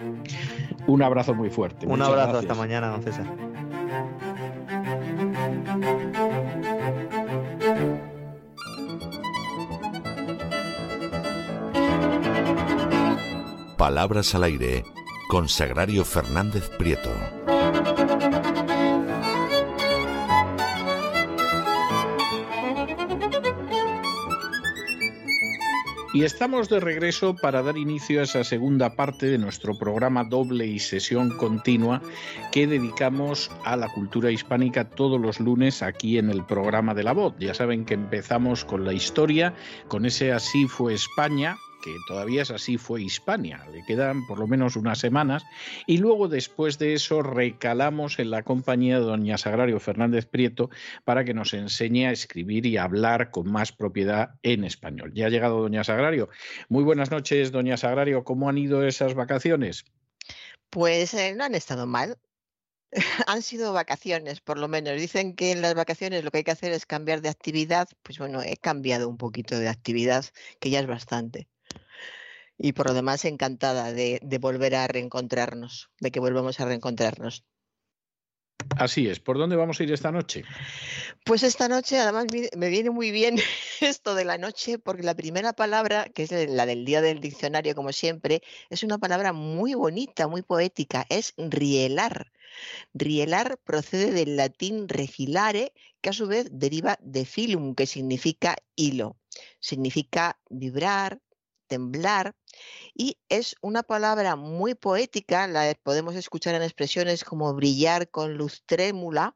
Un 0.88 1.04
abrazo 1.04 1.34
muy 1.34 1.50
fuerte. 1.50 1.86
Un 1.86 2.02
abrazo, 2.02 2.40
hasta 2.40 2.54
mañana, 2.54 2.88
don 2.90 3.04
César. 3.04 3.26
Palabras 13.78 14.34
al 14.34 14.44
aire 14.44 14.84
con 15.28 15.48
Sagrario 15.48 16.06
Fernández 16.06 16.70
Prieto. 16.78 17.12
Y 26.16 26.24
estamos 26.24 26.70
de 26.70 26.80
regreso 26.80 27.36
para 27.36 27.62
dar 27.62 27.76
inicio 27.76 28.22
a 28.22 28.24
esa 28.24 28.46
segunda 28.46 28.96
parte 28.96 29.26
de 29.26 29.38
nuestro 29.38 29.78
programa 29.78 30.24
doble 30.24 30.66
y 30.66 30.80
sesión 30.80 31.36
continua 31.36 32.02
que 32.54 32.68
dedicamos 32.68 33.52
a 33.66 33.76
la 33.76 33.90
cultura 33.90 34.32
hispánica 34.32 34.90
todos 34.90 35.20
los 35.20 35.42
lunes 35.42 35.84
aquí 35.84 36.18
en 36.18 36.30
el 36.30 36.46
programa 36.46 36.94
de 36.94 37.04
la 37.04 37.12
voz. 37.12 37.34
Ya 37.38 37.54
saben 37.54 37.84
que 37.84 37.96
empezamos 37.96 38.64
con 38.64 38.86
la 38.86 38.94
historia, 38.94 39.54
con 39.90 40.06
ese 40.06 40.32
Así 40.32 40.70
fue 40.70 40.94
España, 40.94 41.58
que 41.86 42.00
todavía 42.08 42.42
es 42.42 42.50
así, 42.50 42.80
fue 42.80 43.04
Hispania. 43.04 43.64
Le 43.72 43.86
quedan 43.86 44.26
por 44.26 44.40
lo 44.40 44.48
menos 44.48 44.76
unas 44.76 44.98
semanas. 44.98 45.44
Y 45.86 46.00
luego, 46.00 46.28
después 46.28 46.80
de 46.80 46.96
eso, 46.96 47.22
recalamos 47.22 48.18
en 48.18 48.32
la 48.32 48.42
compañía 48.42 49.00
de 49.00 49.06
doña 49.06 49.38
Sagrario 49.38 49.80
Fernández 49.80 50.26
Prieto 50.26 50.72
para 51.04 51.24
que 51.24 51.36
nos 51.36 51.54
enseñe 51.54 52.08
a 52.08 52.12
escribir 52.12 52.66
y 52.66 52.78
hablar 52.78 53.30
con 53.30 53.52
más 53.52 53.72
propiedad 53.72 54.32
en 54.42 54.64
español. 54.64 55.12
Ya 55.14 55.28
ha 55.28 55.30
llegado 55.30 55.62
doña 55.62 55.84
Sagrario. 55.84 56.30
Muy 56.70 56.84
buenas 56.84 57.12
noches, 57.12 57.52
doña 57.52 57.78
Sagrario. 57.78 58.24
¿Cómo 58.24 58.50
han 58.50 58.58
ido 58.58 58.84
esas 58.84 59.14
vacaciones? 59.14 59.86
Pues 60.72 61.14
eh, 61.14 61.36
no 61.38 61.44
han 61.44 61.54
estado 61.54 61.86
mal. 61.86 62.18
han 63.28 63.44
sido 63.44 63.74
vacaciones, 63.74 64.42
por 64.42 64.58
lo 64.58 64.68
menos. 64.68 65.00
Dicen 65.00 65.36
que 65.36 65.52
en 65.52 65.62
las 65.62 65.76
vacaciones 65.76 66.24
lo 66.24 66.32
que 66.32 66.40
hay 66.40 66.44
que 66.44 66.52
hacer 66.52 66.72
es 66.72 66.88
cambiar 66.88 67.22
de 67.22 67.30
actividad. 67.30 67.88
Pues 68.02 68.18
bueno, 68.18 68.42
he 68.42 68.58
cambiado 68.58 69.08
un 69.08 69.18
poquito 69.18 69.60
de 69.60 69.70
actividad, 69.70 70.26
que 70.60 70.72
ya 70.72 70.80
es 70.80 70.88
bastante 70.88 71.48
y 72.58 72.74
por 72.74 72.88
lo 72.88 72.94
demás 72.94 73.26
encantada 73.26 73.92
de, 73.92 74.20
volver 74.40 74.76
a 74.76 74.88
reencontrarnos, 74.88 75.90
de 76.00 76.12
que 76.12 76.20
volvamos 76.20 76.60
a 76.60 76.66
reencontrarnos. 76.66 77.44
Así 78.78 79.08
es. 79.08 79.20
¿Por 79.20 79.38
dónde 79.38 79.56
vamos 79.56 79.80
a 79.80 79.84
ir 79.84 79.92
esta 79.92 80.12
noche? 80.12 80.44
Pues 81.24 81.44
esta 81.44 81.68
noche, 81.68 82.00
además, 82.00 82.26
me 82.58 82.70
viene 82.70 82.90
muy 82.90 83.12
bien 83.12 83.38
esto 83.82 84.16
de 84.16 84.26
la 84.26 84.38
noche, 84.38 84.80
porque 84.80 85.04
la 85.04 85.16
primera 85.16 85.54
palabra, 85.54 86.06
que 86.06 86.24
es 86.24 86.32
la 86.50 86.66
del 86.66 86.86
día 86.86 87.02
del 87.02 87.20
diccionario, 87.20 87.76
como 87.76 87.92
siempre, 87.92 88.42
es 88.70 88.84
una 88.84 88.98
palabra 88.98 89.34
muy 89.34 89.74
bonita, 89.76 90.28
muy 90.28 90.42
poética, 90.42 91.06
es 91.10 91.34
rielar. 91.38 92.32
Rielar 92.94 93.60
procede 93.64 94.12
del 94.12 94.38
latín 94.38 94.88
refilare, 94.88 95.74
que 96.02 96.10
a 96.10 96.14
su 96.14 96.28
vez 96.28 96.48
deriva 96.52 96.98
de 97.02 97.26
filum, 97.26 97.76
que 97.76 97.86
significa 97.86 98.56
hilo. 98.76 99.18
Significa 99.60 100.40
vibrar, 100.50 101.20
temblar, 101.68 102.36
y 102.94 103.18
es 103.30 103.56
una 103.62 103.84
palabra 103.84 104.36
muy 104.36 104.76
poética, 104.76 105.48
la 105.48 105.74
podemos 105.84 106.16
escuchar 106.16 106.56
en 106.56 106.64
expresiones 106.64 107.24
como 107.24 107.54
brillar 107.54 108.10
con 108.10 108.36
luz 108.36 108.64
trémula, 108.66 109.36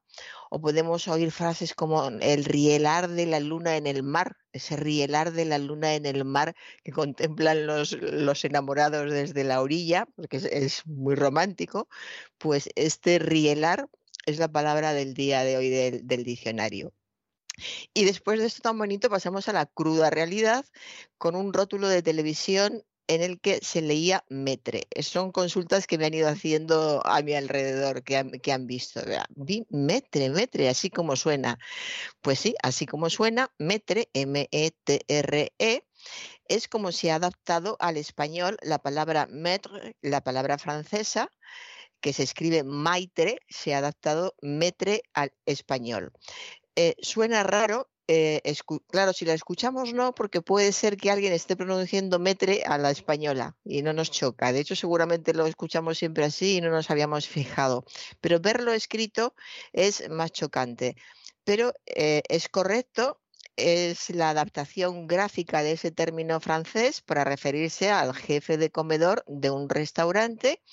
o 0.49 0.59
podemos 0.61 1.07
oír 1.07 1.31
frases 1.31 1.73
como 1.73 2.07
el 2.07 2.45
rielar 2.45 3.09
de 3.09 3.25
la 3.25 3.39
luna 3.39 3.77
en 3.77 3.87
el 3.87 4.03
mar, 4.03 4.37
ese 4.51 4.75
rielar 4.75 5.31
de 5.31 5.45
la 5.45 5.57
luna 5.57 5.95
en 5.95 6.05
el 6.05 6.25
mar 6.25 6.55
que 6.83 6.91
contemplan 6.91 7.67
los, 7.67 7.93
los 7.93 8.43
enamorados 8.45 9.11
desde 9.11 9.43
la 9.43 9.61
orilla, 9.61 10.07
porque 10.15 10.37
es, 10.37 10.85
muy 10.85 11.15
romántico, 11.15 11.87
pues 12.37 12.69
este 12.75 13.19
rielar 13.19 13.87
es 14.25 14.39
la 14.39 14.47
palabra 14.51 14.93
del 14.93 15.13
día 15.13 15.43
de 15.43 15.57
hoy 15.57 15.69
del 15.69 16.23
diccionario. 16.23 16.93
Y 17.93 18.05
después 18.05 18.39
de 18.39 18.45
esto 18.45 18.61
tan 18.61 18.77
bonito 18.77 19.09
pasamos 19.09 19.47
a 19.49 19.53
la 19.53 19.65
cruda 19.65 20.09
realidad 20.09 20.65
con 21.17 21.35
un 21.35 21.53
rótulo 21.53 21.87
de 21.87 22.01
televisión 22.01 22.83
en 23.09 23.23
el 23.23 23.41
que 23.41 23.59
se 23.63 23.81
leía 23.81 24.23
metre. 24.29 24.87
Son 25.01 25.31
consultas 25.31 25.87
que 25.87 25.97
me 25.97 26.05
han 26.05 26.13
ido 26.13 26.29
haciendo 26.29 27.01
a 27.05 27.23
mi 27.23 27.33
alrededor, 27.33 28.03
que 28.03 28.15
han, 28.15 28.67
visto. 28.67 29.01
Vi 29.35 29.65
metre, 29.71 30.29
metre, 30.29 30.69
así 30.69 30.91
como 30.91 31.15
suena. 31.15 31.57
Pues 32.21 32.39
sí, 32.39 32.53
así 32.61 32.85
como 32.85 33.09
suena, 33.09 33.51
metre, 33.57 34.09
M-E-T-R-E, 34.13 35.53
e, 35.57 35.83
es 36.47 36.67
como 36.67 36.91
se 36.91 37.11
ha 37.11 37.15
adaptado 37.15 37.77
al 37.79 37.97
español 37.97 38.57
la 38.61 38.77
palabra 38.77 39.27
metre, 39.27 39.95
la 40.01 40.21
palabra 40.21 40.59
francesa, 40.59 41.31
que 42.01 42.13
se 42.13 42.23
escribe 42.23 42.63
maitre, 42.63 43.39
se 43.49 43.73
ha 43.73 43.79
adaptado 43.79 44.35
metre 44.41 45.01
al 45.13 45.33
español. 45.45 46.11
Eh, 46.81 46.95
suena 47.01 47.43
raro, 47.43 47.89
eh, 48.07 48.41
claro, 48.87 49.11
si 49.11 49.25
la 49.25 49.33
escuchamos 49.33 49.93
no, 49.93 50.15
porque 50.15 50.41
puede 50.41 50.71
ser 50.71 50.95
que 50.95 51.11
alguien 51.11 51.33
esté 51.33 51.57
pronunciando 51.57 52.19
metre 52.19 52.63
a 52.65 52.77
la 52.77 52.89
española 52.89 53.57
y 53.65 53.81
no 53.81 53.91
nos 53.91 54.11
choca. 54.11 54.53
De 54.53 54.61
hecho, 54.61 54.77
seguramente 54.77 55.33
lo 55.33 55.45
escuchamos 55.45 55.97
siempre 55.97 56.23
así 56.23 56.55
y 56.55 56.61
no 56.61 56.69
nos 56.69 56.89
habíamos 56.89 57.27
fijado. 57.27 57.83
Pero 58.21 58.39
verlo 58.39 58.71
escrito 58.71 59.35
es 59.73 60.09
más 60.09 60.31
chocante. 60.31 60.95
Pero 61.43 61.73
eh, 61.85 62.21
es 62.29 62.47
correcto, 62.47 63.19
es 63.57 64.09
la 64.11 64.29
adaptación 64.29 65.05
gráfica 65.05 65.63
de 65.63 65.73
ese 65.73 65.91
término 65.91 66.39
francés 66.39 67.01
para 67.01 67.25
referirse 67.25 67.89
al 67.89 68.15
jefe 68.15 68.57
de 68.57 68.71
comedor 68.71 69.25
de 69.27 69.51
un 69.51 69.67
restaurante 69.67 70.63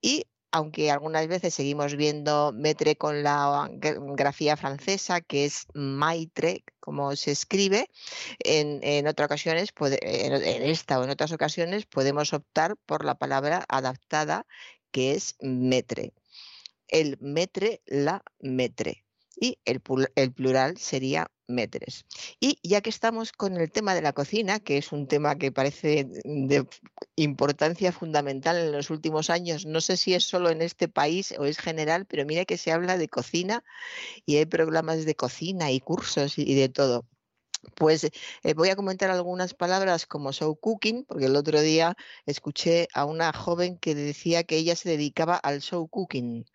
y 0.00 0.26
aunque 0.56 0.90
algunas 0.90 1.28
veces 1.28 1.52
seguimos 1.52 1.96
viendo 1.96 2.50
metre 2.54 2.96
con 2.96 3.22
la 3.22 3.68
grafía 3.78 4.56
francesa, 4.56 5.20
que 5.20 5.44
es 5.44 5.66
maitre, 5.74 6.64
como 6.80 7.14
se 7.14 7.32
escribe, 7.32 7.90
en, 8.38 9.06
otras 9.06 9.26
ocasiones, 9.26 9.68
en, 10.00 10.62
esta 10.62 10.98
o 10.98 11.04
en 11.04 11.10
otras 11.10 11.32
ocasiones, 11.32 11.84
podemos 11.84 12.32
optar 12.32 12.74
por 12.86 13.04
la 13.04 13.16
palabra 13.16 13.66
adaptada, 13.68 14.46
que 14.92 15.12
es 15.12 15.36
metre. 15.40 16.14
El 16.88 17.18
metre, 17.20 17.82
la 17.84 18.22
metre 18.40 19.04
y 19.38 19.58
el, 19.66 19.82
plural 20.32 20.78
sería 20.78 21.30
metres. 21.48 22.06
Y 22.40 22.58
ya 22.62 22.80
que 22.80 22.90
estamos 22.90 23.32
con 23.32 23.56
el 23.56 23.70
tema 23.70 23.94
de 23.94 24.02
la 24.02 24.12
cocina, 24.12 24.60
que 24.60 24.78
es 24.78 24.92
un 24.92 25.06
tema 25.06 25.36
que 25.36 25.52
parece 25.52 26.06
de 26.24 26.66
importancia 27.16 27.92
fundamental 27.92 28.56
en 28.56 28.72
los 28.72 28.90
últimos 28.90 29.30
años, 29.30 29.66
no 29.66 29.80
sé 29.80 29.96
si 29.96 30.14
es 30.14 30.24
solo 30.24 30.50
en 30.50 30.62
este 30.62 30.88
país 30.88 31.34
o 31.38 31.44
es 31.44 31.58
general, 31.58 32.06
pero 32.06 32.24
mira 32.24 32.44
que 32.44 32.58
se 32.58 32.72
habla 32.72 32.98
de 32.98 33.08
cocina 33.08 33.64
y 34.24 34.36
hay 34.36 34.46
programas 34.46 35.04
de 35.04 35.14
cocina 35.14 35.70
y 35.70 35.80
cursos 35.80 36.38
y 36.38 36.54
de 36.54 36.68
todo. 36.68 37.06
Pues 37.74 38.04
eh, 38.04 38.54
voy 38.54 38.68
a 38.68 38.76
comentar 38.76 39.10
algunas 39.10 39.54
palabras 39.54 40.06
como 40.06 40.32
show 40.32 40.54
cooking, 40.56 41.04
porque 41.04 41.26
el 41.26 41.36
otro 41.36 41.60
día 41.60 41.96
escuché 42.24 42.88
a 42.94 43.04
una 43.04 43.32
joven 43.32 43.78
que 43.78 43.94
decía 43.94 44.44
que 44.44 44.56
ella 44.56 44.76
se 44.76 44.90
dedicaba 44.90 45.36
al 45.36 45.60
show 45.60 45.88
cooking. 45.88 46.46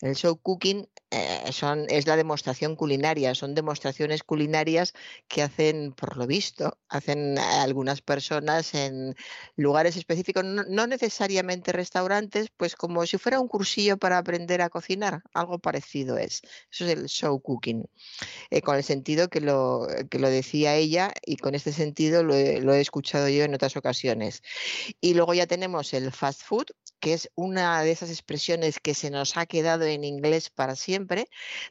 El 0.00 0.14
show 0.14 0.36
cooking 0.36 0.88
eh, 1.14 1.52
son, 1.52 1.84
es 1.90 2.06
la 2.06 2.16
demostración 2.16 2.74
culinaria, 2.74 3.34
son 3.34 3.54
demostraciones 3.54 4.22
culinarias 4.22 4.94
que 5.28 5.42
hacen, 5.42 5.92
por 5.92 6.16
lo 6.16 6.26
visto, 6.26 6.78
hacen 6.88 7.38
algunas 7.38 8.00
personas 8.00 8.74
en 8.74 9.14
lugares 9.54 9.98
específicos, 9.98 10.42
no, 10.42 10.86
necesariamente 10.86 11.70
restaurantes, 11.72 12.48
pues 12.56 12.76
como 12.76 13.04
si 13.04 13.18
fuera 13.18 13.40
un 13.40 13.48
cursillo 13.48 13.98
para 13.98 14.16
aprender 14.16 14.62
a 14.62 14.70
cocinar, 14.70 15.20
algo 15.34 15.58
parecido 15.58 16.16
es. 16.16 16.40
Eso 16.70 16.86
es 16.86 16.90
el 16.92 17.06
show 17.08 17.38
cooking, 17.42 17.84
eh, 18.48 18.62
con 18.62 18.76
el 18.76 18.82
sentido 18.82 19.28
que 19.28 19.42
lo, 19.42 19.86
que 20.08 20.18
lo 20.18 20.30
decía 20.30 20.76
ella 20.76 21.12
y 21.26 21.36
con 21.36 21.54
este 21.54 21.72
sentido 21.74 22.22
lo 22.22 22.34
he 22.34 22.80
escuchado 22.80 23.28
yo 23.28 23.44
en 23.44 23.54
otras 23.54 23.76
ocasiones. 23.76 24.42
Y 25.02 25.12
luego 25.12 25.34
ya 25.34 25.46
tenemos 25.46 25.92
el 25.92 26.10
fast 26.10 26.40
food, 26.42 26.68
que 27.02 27.14
es 27.14 27.28
una 27.34 27.82
de 27.82 27.90
esas 27.90 28.10
expresiones 28.10 28.78
que 28.78 28.94
se 28.94 29.10
nos 29.10 29.36
ha 29.36 29.44
quedado 29.44 29.84
en 29.84 30.04
inglés 30.04 30.50
para 30.50 30.76
siempre, 30.76 31.01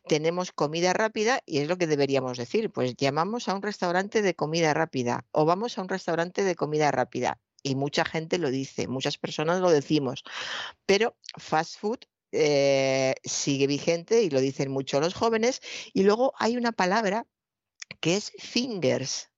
tenemos 0.08 0.52
comida 0.52 0.94
rápida 0.94 1.42
y 1.46 1.60
es 1.60 1.68
lo 1.68 1.78
que 1.78 1.88
deberíamos 1.88 2.38
decir, 2.38 2.72
pues 2.72 2.96
llamamos 2.96 3.48
a 3.48 3.56
un 3.56 3.62
restaurante 3.62 4.22
de 4.22 4.36
comida 4.36 4.74
rápida 4.74 5.26
o 5.32 5.46
vamos 5.46 5.78
a 5.78 5.82
un 5.82 5.90
restaurante 5.90 6.44
de 6.44 6.56
comida 6.56 6.92
rápida. 6.92 7.40
Y 7.64 7.76
mucha 7.76 8.06
gente 8.06 8.40
lo 8.40 8.50
dice, 8.50 8.88
muchas 8.88 9.18
personas 9.18 9.62
lo 9.62 9.70
decimos, 9.70 10.24
pero 10.86 11.16
fast 11.38 11.78
food 11.78 12.00
eh, 12.32 13.16
sigue 13.24 13.68
vigente 13.68 14.24
y 14.24 14.30
lo 14.30 14.40
dicen 14.40 14.72
mucho 14.72 15.00
los 15.00 15.14
jóvenes. 15.14 15.62
Y 15.94 16.04
luego 16.04 16.34
hay 16.38 16.58
una 16.58 16.72
palabra 16.72 17.28
que 18.00 18.16
es 18.16 18.32
fingers. 18.40 19.31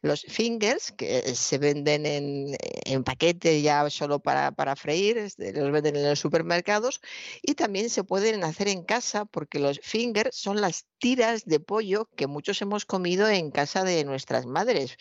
Los 0.00 0.22
fingers, 0.22 0.92
que 0.92 1.34
se 1.34 1.58
venden 1.58 2.06
en, 2.06 2.56
en 2.84 3.04
paquete 3.04 3.62
ya 3.62 3.88
solo 3.90 4.20
para, 4.20 4.52
para 4.52 4.76
freír, 4.76 5.16
los 5.16 5.72
venden 5.72 5.96
en 5.96 6.08
los 6.08 6.20
supermercados 6.20 7.00
y 7.42 7.54
también 7.54 7.90
se 7.90 8.04
pueden 8.04 8.44
hacer 8.44 8.68
en 8.68 8.84
casa 8.84 9.24
porque 9.24 9.58
los 9.58 9.80
fingers 9.82 10.36
son 10.36 10.60
las 10.60 10.86
tiras 10.98 11.44
de 11.46 11.58
pollo 11.60 12.08
que 12.16 12.28
muchos 12.28 12.62
hemos 12.62 12.84
comido 12.84 13.28
en 13.28 13.50
casa 13.50 13.82
de 13.82 14.04
nuestras 14.04 14.46
madres. 14.46 14.96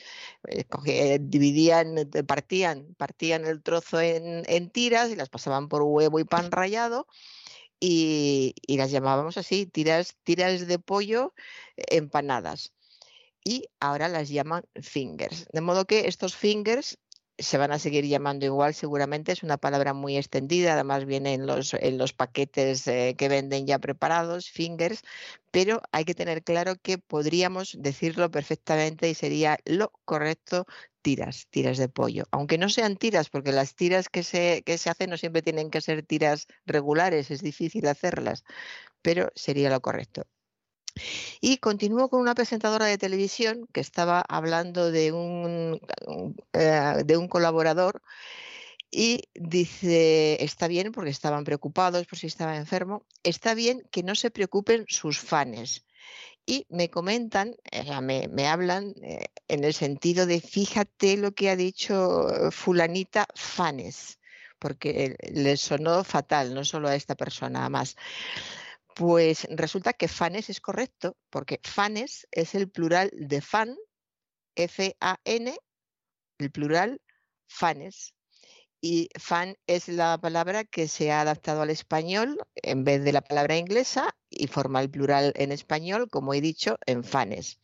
Eh, 0.48 1.19
dividían, 1.22 1.98
eh, 1.98 2.06
partían, 2.24 2.95
partían 2.98 3.45
el 3.45 3.61
trozo 3.61 4.01
en, 4.01 4.43
en 4.48 4.69
tiras 4.72 5.11
y 5.11 5.16
las 5.16 5.30
pasaban 5.30 5.67
por 5.69 5.84
huevo 5.84 6.19
y 6.19 6.24
pan 6.24 6.51
rallado. 6.51 7.08
Y, 7.80 8.56
y, 8.66 8.77
las 8.77 8.90
llamábamos 8.90 9.38
así, 9.38 9.67
tiras, 9.67 10.16
tiras 10.24 10.66
de 10.66 10.80
pollo 10.80 11.35
empanadas 11.76 12.74
y 13.48 13.69
ahora 13.80 14.09
las 14.09 14.27
llaman 14.27 14.66
fingers. 14.76 15.48
De 15.53 15.61
modo 15.61 15.85
que 15.85 16.09
estos 16.09 16.35
fingers 16.35 17.00
se 17.38 17.58
van 17.58 17.72
a 17.72 17.80
seguir 17.80 18.03
llamando 18.06 18.45
igual, 18.45 18.74
seguramente 18.74 19.32
es 19.32 19.42
una 19.42 19.56
palabra 19.56 19.93
muy 19.93 20.17
extendida, 20.17 20.74
además 20.74 21.06
viene 21.06 21.34
en 21.34 21.45
los, 21.45 21.74
en 21.76 21.98
los 21.98 22.11
paquetes 22.11 22.85
eh, 22.88 23.16
que 23.17 23.30
venden 23.30 23.66
ya 23.66 23.80
preparados, 23.80 24.50
fingers, 24.50 25.01
pero 25.50 25.82
hay 25.93 26.03
que 26.03 26.14
tener 26.14 26.43
claro 26.43 26.76
que 26.76 26.98
podríamos 26.98 27.77
decirlo 27.80 28.30
perfectamente 28.32 29.09
y 29.09 29.14
sería 29.14 29.59
lo 29.64 29.93
correcto 30.03 30.66
tiras, 31.01 31.48
tiras 31.50 31.77
de 31.77 31.88
pollo, 31.88 32.26
aunque 32.32 32.58
no 32.58 32.67
sean 32.67 32.98
tiras, 32.98 33.30
porque 33.30 33.53
las 33.53 33.76
tiras 33.76 34.09
que 34.09 34.24
se, 34.24 34.61
que 34.66 34.77
se 34.77 34.90
hacen 34.90 35.09
no 35.09 35.16
siempre 35.16 35.42
tienen 35.42 35.69
que 35.69 35.80
ser 35.80 36.03
tiras 36.03 36.48
regulares, 36.66 37.32
es 37.32 37.42
difícil 37.42 37.88
hacerlas, 37.88 38.43
pero 39.01 39.32
sería 39.35 39.69
lo 39.69 39.80
correcto. 39.80 40.27
Y 41.42 41.58
continúo 41.58 42.09
con 42.09 42.22
una 42.22 42.35
presentadora 42.35 42.85
de 42.85 42.98
televisión 42.98 43.67
que 43.74 43.82
estaba 43.82 44.24
hablando 44.27 44.92
de 44.92 45.11
un, 45.11 45.80
eh, 46.53 47.03
de 47.06 47.17
un 47.17 47.27
colaborador 47.27 48.01
y 48.90 49.24
dice, 49.34 50.43
está 50.43 50.67
bien 50.67 50.92
porque 50.92 51.09
estaban 51.09 51.43
preocupados 51.43 52.08
por 52.08 52.17
si 52.17 52.27
estaba 52.27 52.56
enfermo, 52.56 53.06
está 53.24 53.53
bien 53.53 53.84
que 53.92 54.03
no 54.03 54.16
se 54.16 54.32
preocupen 54.32 54.85
sus 54.88 55.19
fans. 55.19 55.85
Y 56.45 56.66
me 56.69 56.90
comentan, 56.90 57.56
me, 58.01 58.30
me 58.30 58.48
hablan 58.48 58.93
eh, 59.03 59.26
en 59.50 59.66
el 59.66 59.74
sentido 59.74 60.26
de, 60.26 60.40
fíjate 60.40 61.17
lo 61.17 61.34
que 61.34 61.50
ha 61.50 61.58
dicho 61.58 62.51
fulanita, 62.51 63.27
fans, 63.35 64.17
porque 64.58 65.17
le 65.32 65.58
sonó 65.58 66.06
fatal, 66.06 66.53
no 66.53 66.64
solo 66.64 66.88
a 66.88 66.95
esta 66.95 67.16
persona, 67.16 67.67
más. 67.69 67.98
Pues 68.98 69.48
resulta 69.51 69.93
que 69.93 70.08
fanes 70.08 70.50
es 70.50 70.59
correcto, 70.59 71.16
porque 71.30 71.59
fanes 71.64 72.27
es 72.32 72.56
el 72.56 72.67
plural 72.67 73.11
de 73.14 73.42
fan, 73.42 73.76
F-A-N, 74.56 75.56
el 76.40 76.51
plural 76.51 77.00
fanes. 77.48 78.16
Y 78.82 79.09
fan 79.19 79.56
es 79.67 79.88
la 79.88 80.17
palabra 80.17 80.64
que 80.64 80.88
se 80.88 81.11
ha 81.11 81.22
adaptado 81.22 81.61
al 81.61 81.69
español 81.69 82.40
en 82.56 82.84
vez 82.84 83.03
de 83.03 83.11
la 83.11 83.22
palabra 83.22 83.56
inglesa 83.58 84.16
y 84.32 84.48
forma 84.48 84.82
el 84.82 84.90
plural 84.90 85.32
en 85.35 85.51
español, 85.51 86.09
como 86.09 86.34
he 86.34 86.42
dicho, 86.42 86.80
en 86.88 87.03
fanes. 87.03 87.59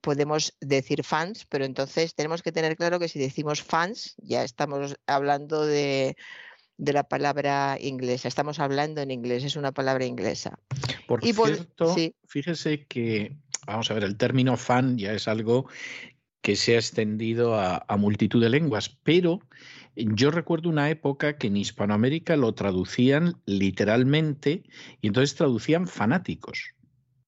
Podemos 0.00 0.56
decir 0.60 1.02
fans, 1.02 1.46
pero 1.48 1.64
entonces 1.64 2.14
tenemos 2.14 2.42
que 2.42 2.52
tener 2.52 2.76
claro 2.76 3.00
que 3.00 3.08
si 3.08 3.18
decimos 3.18 3.60
fans, 3.60 4.14
ya 4.18 4.44
estamos 4.44 4.94
hablando 5.06 5.66
de, 5.66 6.16
de 6.78 6.92
la 6.92 7.04
palabra 7.04 7.78
inglesa. 7.80 8.28
Estamos 8.28 8.58
hablando 8.58 9.00
en 9.00 9.10
inglés, 9.10 9.44
es 9.44 9.56
una 9.56 9.72
palabra 9.72 10.04
inglesa. 10.04 10.58
Por 11.06 11.22
cierto, 11.22 11.94
fíjese 12.26 12.84
que, 12.86 13.36
vamos 13.66 13.90
a 13.90 13.94
ver, 13.94 14.04
el 14.04 14.16
término 14.16 14.56
fan 14.56 14.98
ya 14.98 15.12
es 15.12 15.28
algo 15.28 15.68
que 16.42 16.56
se 16.56 16.74
ha 16.74 16.78
extendido 16.78 17.54
a, 17.54 17.84
a 17.88 17.96
multitud 17.96 18.40
de 18.40 18.50
lenguas, 18.50 18.88
pero 19.02 19.40
yo 19.96 20.30
recuerdo 20.30 20.68
una 20.68 20.90
época 20.90 21.38
que 21.38 21.46
en 21.46 21.56
Hispanoamérica 21.56 22.36
lo 22.36 22.54
traducían 22.54 23.40
literalmente 23.46 24.62
y 25.00 25.08
entonces 25.08 25.34
traducían 25.34 25.86
fanáticos. 25.88 26.75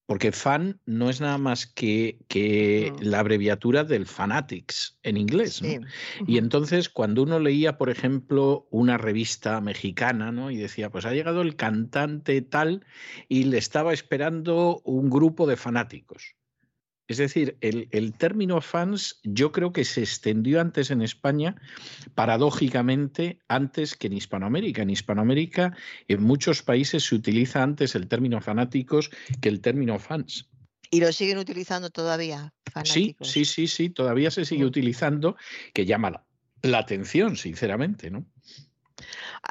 Porque 0.09 0.31
fan 0.31 0.81
no 0.87 1.11
es 1.11 1.21
nada 1.21 1.37
más 1.37 1.67
que, 1.67 2.17
que 2.27 2.91
la 2.99 3.19
abreviatura 3.19 3.83
del 3.83 4.07
fanatics 4.07 4.97
en 5.03 5.17
inglés. 5.17 5.61
¿no? 5.61 5.85
Y 6.25 6.39
entonces, 6.39 6.89
cuando 6.89 7.21
uno 7.21 7.37
leía, 7.37 7.77
por 7.77 7.91
ejemplo, 7.91 8.67
una 8.71 8.97
revista 8.97 9.61
mexicana, 9.61 10.31
¿no? 10.31 10.49
Y 10.49 10.57
decía, 10.57 10.89
pues 10.89 11.05
ha 11.05 11.13
llegado 11.13 11.43
el 11.43 11.55
cantante 11.55 12.41
tal 12.41 12.87
y 13.27 13.43
le 13.43 13.59
estaba 13.59 13.93
esperando 13.93 14.81
un 14.83 15.11
grupo 15.11 15.45
de 15.45 15.57
fanáticos. 15.57 16.38
Es 17.09 17.17
decir, 17.17 17.57
el, 17.61 17.89
el, 17.91 18.13
término 18.13 18.61
fans 18.61 19.19
yo 19.23 19.51
creo 19.51 19.73
que 19.73 19.83
se 19.83 20.01
extendió 20.01 20.61
antes 20.61 20.91
en 20.91 21.01
España, 21.01 21.55
paradójicamente, 22.13 23.39
antes 23.47 23.95
que 23.95 24.07
en 24.07 24.13
Hispanoamérica. 24.13 24.83
En 24.83 24.91
Hispanoamérica, 24.91 25.75
en 26.07 26.21
muchos 26.21 26.61
países 26.61 27.03
se 27.05 27.15
utiliza 27.15 27.63
antes 27.63 27.95
el 27.95 28.07
término 28.07 28.39
fanáticos 28.41 29.09
que 29.41 29.49
el 29.49 29.59
término 29.59 29.97
fans. 29.97 30.47
¿Y 30.91 30.99
lo 30.99 31.11
siguen 31.11 31.39
utilizando 31.39 31.89
todavía? 31.89 32.53
Fanáticos? 32.71 33.27
Sí, 33.27 33.43
sí, 33.43 33.67
sí, 33.67 33.67
sí, 33.67 33.89
todavía 33.89 34.29
se 34.29 34.45
sigue 34.45 34.65
utilizando, 34.65 35.35
que 35.73 35.87
llama 35.87 36.11
la, 36.11 36.25
la 36.61 36.77
atención, 36.77 37.37
sinceramente, 37.37 38.11
¿no? 38.11 38.27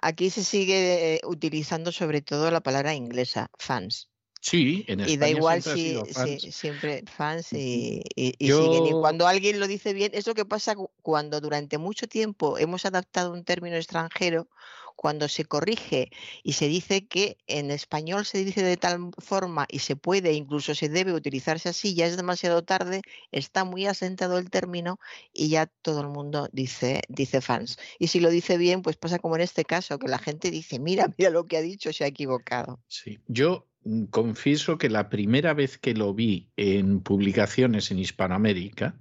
Aquí 0.00 0.30
se 0.30 0.44
sigue 0.44 1.14
eh, 1.14 1.20
utilizando 1.24 1.90
sobre 1.90 2.22
todo 2.22 2.52
la 2.52 2.60
palabra 2.60 2.94
inglesa, 2.94 3.50
fans. 3.58 4.10
Sí, 4.48 4.84
en 4.88 5.00
España 5.00 5.12
Y 5.12 5.16
da 5.18 5.28
igual 5.28 5.62
siempre 5.62 6.12
si, 6.40 6.52
siempre 6.52 7.04
fans 7.06 7.52
y, 7.52 8.02
y- 8.14 8.34
y 8.38 8.46
Yo- 8.48 8.62
siguen. 8.62 8.86
Y 8.86 9.00
cuando 9.00 9.26
alguien 9.26 9.60
lo 9.60 9.66
dice 9.66 9.92
bien, 9.92 10.10
es 10.14 10.26
lo 10.26 10.34
que 10.34 10.44
pasa 10.44 10.74
cu- 10.74 10.90
cuando 11.02 11.40
durante 11.40 11.78
mucho 11.78 12.08
tiempo 12.08 12.58
hemos 12.58 12.84
adaptado 12.84 13.32
un 13.32 13.44
término 13.44 13.76
extranjero, 13.76 14.48
cuando 14.96 15.28
se 15.28 15.44
corrige 15.44 16.10
y 16.42 16.54
se 16.54 16.66
dice 16.66 17.06
que 17.06 17.36
en 17.46 17.70
español 17.70 18.24
se 18.26 18.42
dice 18.44 18.64
de 18.64 18.76
tal 18.76 19.10
forma 19.18 19.64
y 19.70 19.78
se 19.78 19.94
puede, 19.94 20.32
incluso 20.32 20.74
se 20.74 20.88
debe 20.88 21.12
utilizarse 21.12 21.68
así, 21.68 21.94
ya 21.94 22.06
es 22.06 22.16
demasiado 22.16 22.64
tarde, 22.64 23.02
está 23.30 23.62
muy 23.62 23.86
asentado 23.86 24.38
el 24.38 24.50
término 24.50 24.98
y 25.32 25.50
ya 25.50 25.66
todo 25.82 26.00
el 26.00 26.08
mundo 26.08 26.48
dice, 26.52 27.02
dice 27.08 27.40
fans. 27.40 27.78
Y 28.00 28.08
si 28.08 28.18
lo 28.18 28.28
dice 28.28 28.56
bien, 28.58 28.82
pues 28.82 28.96
pasa 28.96 29.20
como 29.20 29.36
en 29.36 29.42
este 29.42 29.64
caso, 29.64 30.00
que 30.00 30.08
la 30.08 30.18
gente 30.18 30.50
dice, 30.50 30.80
mira, 30.80 31.06
mira 31.16 31.30
lo 31.30 31.46
que 31.46 31.58
ha 31.58 31.62
dicho, 31.62 31.92
se 31.92 32.02
ha 32.02 32.08
equivocado. 32.08 32.80
Sí, 32.88 33.20
yo 33.28 33.67
confieso 34.10 34.78
que 34.78 34.88
la 34.88 35.08
primera 35.08 35.54
vez 35.54 35.78
que 35.78 35.94
lo 35.94 36.14
vi 36.14 36.50
en 36.56 37.00
publicaciones 37.00 37.90
en 37.90 37.98
Hispanoamérica, 37.98 38.98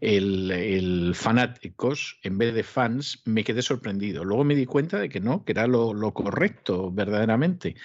el, 0.00 0.50
el 0.50 1.14
fanáticos 1.14 2.18
en 2.22 2.36
vez 2.38 2.54
de 2.54 2.62
fans, 2.62 3.22
me 3.24 3.44
quedé 3.44 3.62
sorprendido. 3.62 4.24
Luego 4.24 4.44
me 4.44 4.54
di 4.54 4.66
cuenta 4.66 4.98
de 4.98 5.08
que 5.08 5.20
no, 5.20 5.44
que 5.44 5.52
era 5.52 5.66
lo, 5.66 5.94
lo 5.94 6.12
correcto 6.12 6.90
verdaderamente, 6.92 7.76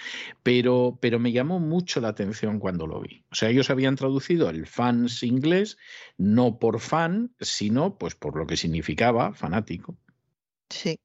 pero, 0.42 0.98
pero 1.00 1.18
me 1.18 1.32
llamó 1.32 1.58
mucho 1.58 2.00
la 2.00 2.08
atención 2.08 2.58
cuando 2.58 2.86
lo 2.86 3.00
vi. 3.00 3.24
O 3.30 3.34
sea, 3.34 3.48
ellos 3.48 3.70
habían 3.70 3.96
traducido 3.96 4.50
el 4.50 4.66
fans 4.66 5.22
inglés 5.22 5.78
no 6.18 6.58
por 6.58 6.80
fan, 6.80 7.32
sino 7.40 7.96
pues 7.96 8.14
por 8.14 8.36
lo 8.36 8.46
que 8.46 8.56
significaba 8.56 9.32
fanático. 9.32 9.96
Sí, 10.72 10.98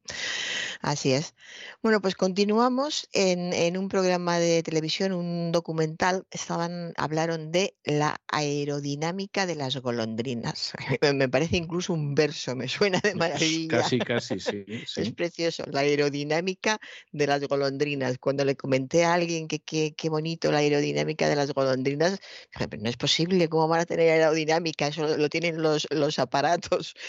así 0.82 1.12
es. 1.12 1.36
Bueno, 1.84 2.02
pues 2.02 2.16
continuamos 2.16 3.10
en, 3.12 3.52
en 3.52 3.78
un 3.78 3.90
programa 3.90 4.40
de 4.40 4.64
televisión, 4.64 5.12
un 5.12 5.52
documental, 5.52 6.26
estaban, 6.32 6.94
hablaron 6.96 7.52
de 7.52 7.76
la 7.84 8.16
aerodinámica 8.32 9.46
de 9.46 9.56
las 9.56 9.76
golondrinas. 9.78 10.72
Me- 11.14 11.28
parece 11.28 11.58
incluso 11.58 11.94
un 11.94 12.16
verso, 12.16 12.56
me 12.56 12.70
suena 12.70 13.00
de 13.04 13.16
maravilla. 13.16 13.82
Casi, 13.82 14.00
casi, 14.00 14.40
sí. 14.40 14.64
Es 14.96 15.12
precioso, 15.12 15.64
la 15.70 15.82
aerodinámica 15.82 16.78
de 17.12 17.28
las 17.28 17.42
golondrinas. 17.48 18.18
Cuando 18.20 18.46
le 18.46 18.56
comenté 18.56 19.04
a 19.04 19.14
alguien 19.16 19.48
que 19.48 19.60
qué 19.62 20.10
bonito 20.10 20.50
la 20.52 20.60
aerodinámica 20.60 21.28
de 21.28 21.36
las 21.36 21.52
golondrinas, 21.54 22.20
dije, 22.54 22.68
"Pero 22.70 22.82
no 22.84 22.90
es 22.90 22.98
posible, 22.98 23.50
¿cómo 23.50 23.68
van 23.68 23.82
a 23.82 23.86
tener 23.86 24.10
aerodinámica? 24.10 24.88
Eso 24.88 25.18
lo, 25.18 25.30
tienen 25.30 25.62
los, 25.62 25.88
los 25.92 26.20
aparatos. 26.20 26.94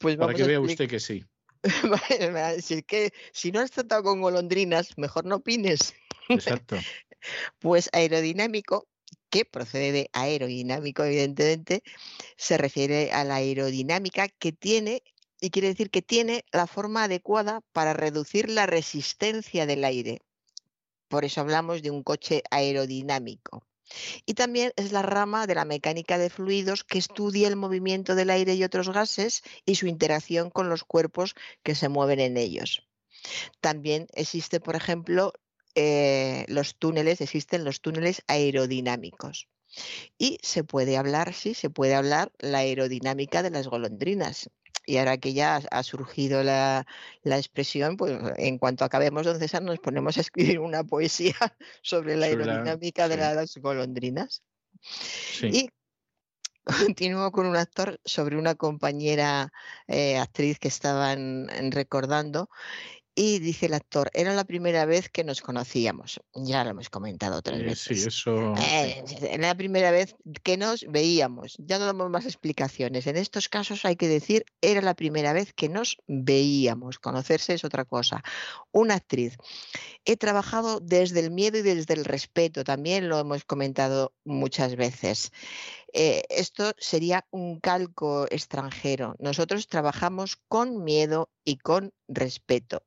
Pues 0.00 0.16
Para 0.16 0.34
que 0.34 0.42
a 0.42 0.46
vea 0.46 0.60
usted 0.60 0.88
que 0.88 1.00
sí. 1.00 1.24
Me 2.20 2.30
va 2.30 2.48
a 2.48 2.52
decir 2.52 2.84
que 2.84 3.12
si 3.32 3.52
no 3.52 3.60
has 3.60 3.70
tratado 3.70 4.02
con 4.02 4.20
golondrinas, 4.20 4.96
mejor 4.96 5.24
no 5.24 5.36
opines. 5.36 5.94
Exacto. 6.28 6.76
Pues 7.58 7.90
aerodinámico, 7.92 8.86
que 9.28 9.44
procede 9.44 9.90
de 9.90 10.10
aerodinámico, 10.12 11.02
evidentemente, 11.02 11.82
se 12.36 12.56
refiere 12.56 13.10
a 13.10 13.24
la 13.24 13.36
aerodinámica 13.36 14.28
que 14.28 14.52
tiene, 14.52 15.02
y 15.40 15.50
quiere 15.50 15.68
decir 15.68 15.90
que 15.90 16.00
tiene 16.00 16.44
la 16.52 16.68
forma 16.68 17.02
adecuada 17.02 17.60
para 17.72 17.92
reducir 17.92 18.48
la 18.48 18.66
resistencia 18.66 19.66
del 19.66 19.84
aire. 19.84 20.20
Por 21.08 21.24
eso 21.24 21.40
hablamos 21.40 21.82
de 21.82 21.90
un 21.90 22.04
coche 22.04 22.42
aerodinámico. 22.52 23.67
Y 24.26 24.34
también 24.34 24.72
es 24.76 24.92
la 24.92 25.02
rama 25.02 25.46
de 25.46 25.54
la 25.54 25.64
mecánica 25.64 26.18
de 26.18 26.30
fluidos 26.30 26.84
que 26.84 26.98
estudia 26.98 27.48
el 27.48 27.56
movimiento 27.56 28.14
del 28.14 28.30
aire 28.30 28.54
y 28.54 28.64
otros 28.64 28.90
gases 28.90 29.42
y 29.64 29.76
su 29.76 29.86
interacción 29.86 30.50
con 30.50 30.68
los 30.68 30.84
cuerpos 30.84 31.34
que 31.62 31.74
se 31.74 31.88
mueven 31.88 32.20
en 32.20 32.36
ellos. 32.36 32.86
También 33.60 34.06
existe, 34.14 34.60
por 34.60 34.76
ejemplo, 34.76 35.32
eh, 35.74 36.44
los 36.48 36.76
túneles, 36.76 37.20
existen 37.20 37.64
los 37.64 37.80
túneles 37.80 38.22
aerodinámicos. 38.26 39.48
Y 40.16 40.38
se 40.42 40.64
puede 40.64 40.96
hablar, 40.96 41.34
sí, 41.34 41.54
se 41.54 41.70
puede 41.70 41.94
hablar 41.94 42.32
la 42.38 42.58
aerodinámica 42.58 43.42
de 43.42 43.50
las 43.50 43.68
golondrinas. 43.68 44.50
Y 44.88 44.96
ahora 44.96 45.18
que 45.18 45.34
ya 45.34 45.60
ha- 45.70 45.82
surgido 45.82 46.42
la, 46.42 46.86
la 47.22 47.36
expresión, 47.36 47.98
pues 47.98 48.18
en 48.38 48.56
cuanto 48.56 48.86
acabemos, 48.86 49.26
don 49.26 49.38
César, 49.38 49.62
nos 49.62 49.78
ponemos 49.80 50.16
a 50.16 50.22
escribir 50.22 50.60
una 50.60 50.82
poesía 50.82 51.34
sobre 51.82 52.16
la 52.16 52.26
Sobre 52.26 52.46
la- 52.46 52.52
aerodinámica 52.54 53.06
de 53.06 53.16
sí. 53.16 53.20
las 53.20 53.56
golondrinas. 53.58 54.42
Sí. 54.80 55.48
Y 55.52 55.70
continúo 56.96 57.30
con 57.32 57.46
un 57.46 57.56
actor 57.56 58.00
sobre 58.06 58.38
una 58.38 58.54
compañera 58.54 59.52
eh, 59.88 60.16
actriz 60.16 60.58
que 60.58 60.68
estaban 60.68 61.48
recordando. 61.70 62.48
Y 63.20 63.40
dice 63.40 63.66
el 63.66 63.74
actor, 63.74 64.10
era 64.14 64.32
la 64.32 64.44
primera 64.44 64.84
vez 64.84 65.08
que 65.08 65.24
nos 65.24 65.40
conocíamos. 65.42 66.20
Ya 66.34 66.62
lo 66.62 66.70
hemos 66.70 66.88
comentado 66.88 67.36
otras 67.38 67.58
Eh, 67.58 67.64
veces. 67.64 68.02
sí, 68.02 68.06
eso. 68.06 68.54
Eh, 68.56 69.02
Era 69.22 69.48
la 69.48 69.56
primera 69.56 69.90
vez 69.90 70.14
que 70.44 70.56
nos 70.56 70.84
veíamos. 70.88 71.56
Ya 71.58 71.80
no 71.80 71.86
damos 71.86 72.10
más 72.10 72.26
explicaciones. 72.26 73.08
En 73.08 73.16
estos 73.16 73.48
casos 73.48 73.84
hay 73.84 73.96
que 73.96 74.06
decir, 74.06 74.44
era 74.60 74.82
la 74.82 74.94
primera 74.94 75.32
vez 75.32 75.52
que 75.52 75.68
nos 75.68 75.96
veíamos. 76.06 77.00
Conocerse 77.00 77.54
es 77.54 77.64
otra 77.64 77.84
cosa. 77.84 78.22
Una 78.70 78.94
actriz. 78.94 79.36
He 80.04 80.16
trabajado 80.16 80.78
desde 80.78 81.18
el 81.18 81.32
miedo 81.32 81.58
y 81.58 81.62
desde 81.62 81.94
el 81.94 82.04
respeto. 82.04 82.62
También 82.62 83.08
lo 83.08 83.18
hemos 83.18 83.44
comentado 83.44 84.12
muchas 84.24 84.76
veces. 84.76 85.32
Eh, 85.92 86.22
esto 86.28 86.72
sería 86.78 87.26
un 87.30 87.60
calco 87.60 88.26
extranjero. 88.30 89.14
Nosotros 89.18 89.66
trabajamos 89.68 90.36
con 90.48 90.84
miedo 90.84 91.30
y 91.44 91.56
con 91.58 91.92
respeto. 92.08 92.82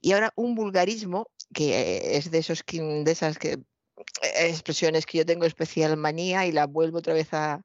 Y 0.00 0.12
ahora 0.12 0.32
un 0.36 0.54
vulgarismo 0.54 1.28
que 1.52 2.16
es 2.16 2.30
de 2.30 2.38
esos 2.38 2.64
de 2.66 3.10
esas 3.10 3.38
que 3.38 3.52
eh, 3.52 4.48
expresiones 4.48 5.06
que 5.06 5.18
yo 5.18 5.26
tengo 5.26 5.46
especial 5.46 5.96
manía 5.96 6.46
y 6.46 6.52
la 6.52 6.66
vuelvo 6.66 6.98
otra 6.98 7.14
vez 7.14 7.32
a, 7.34 7.64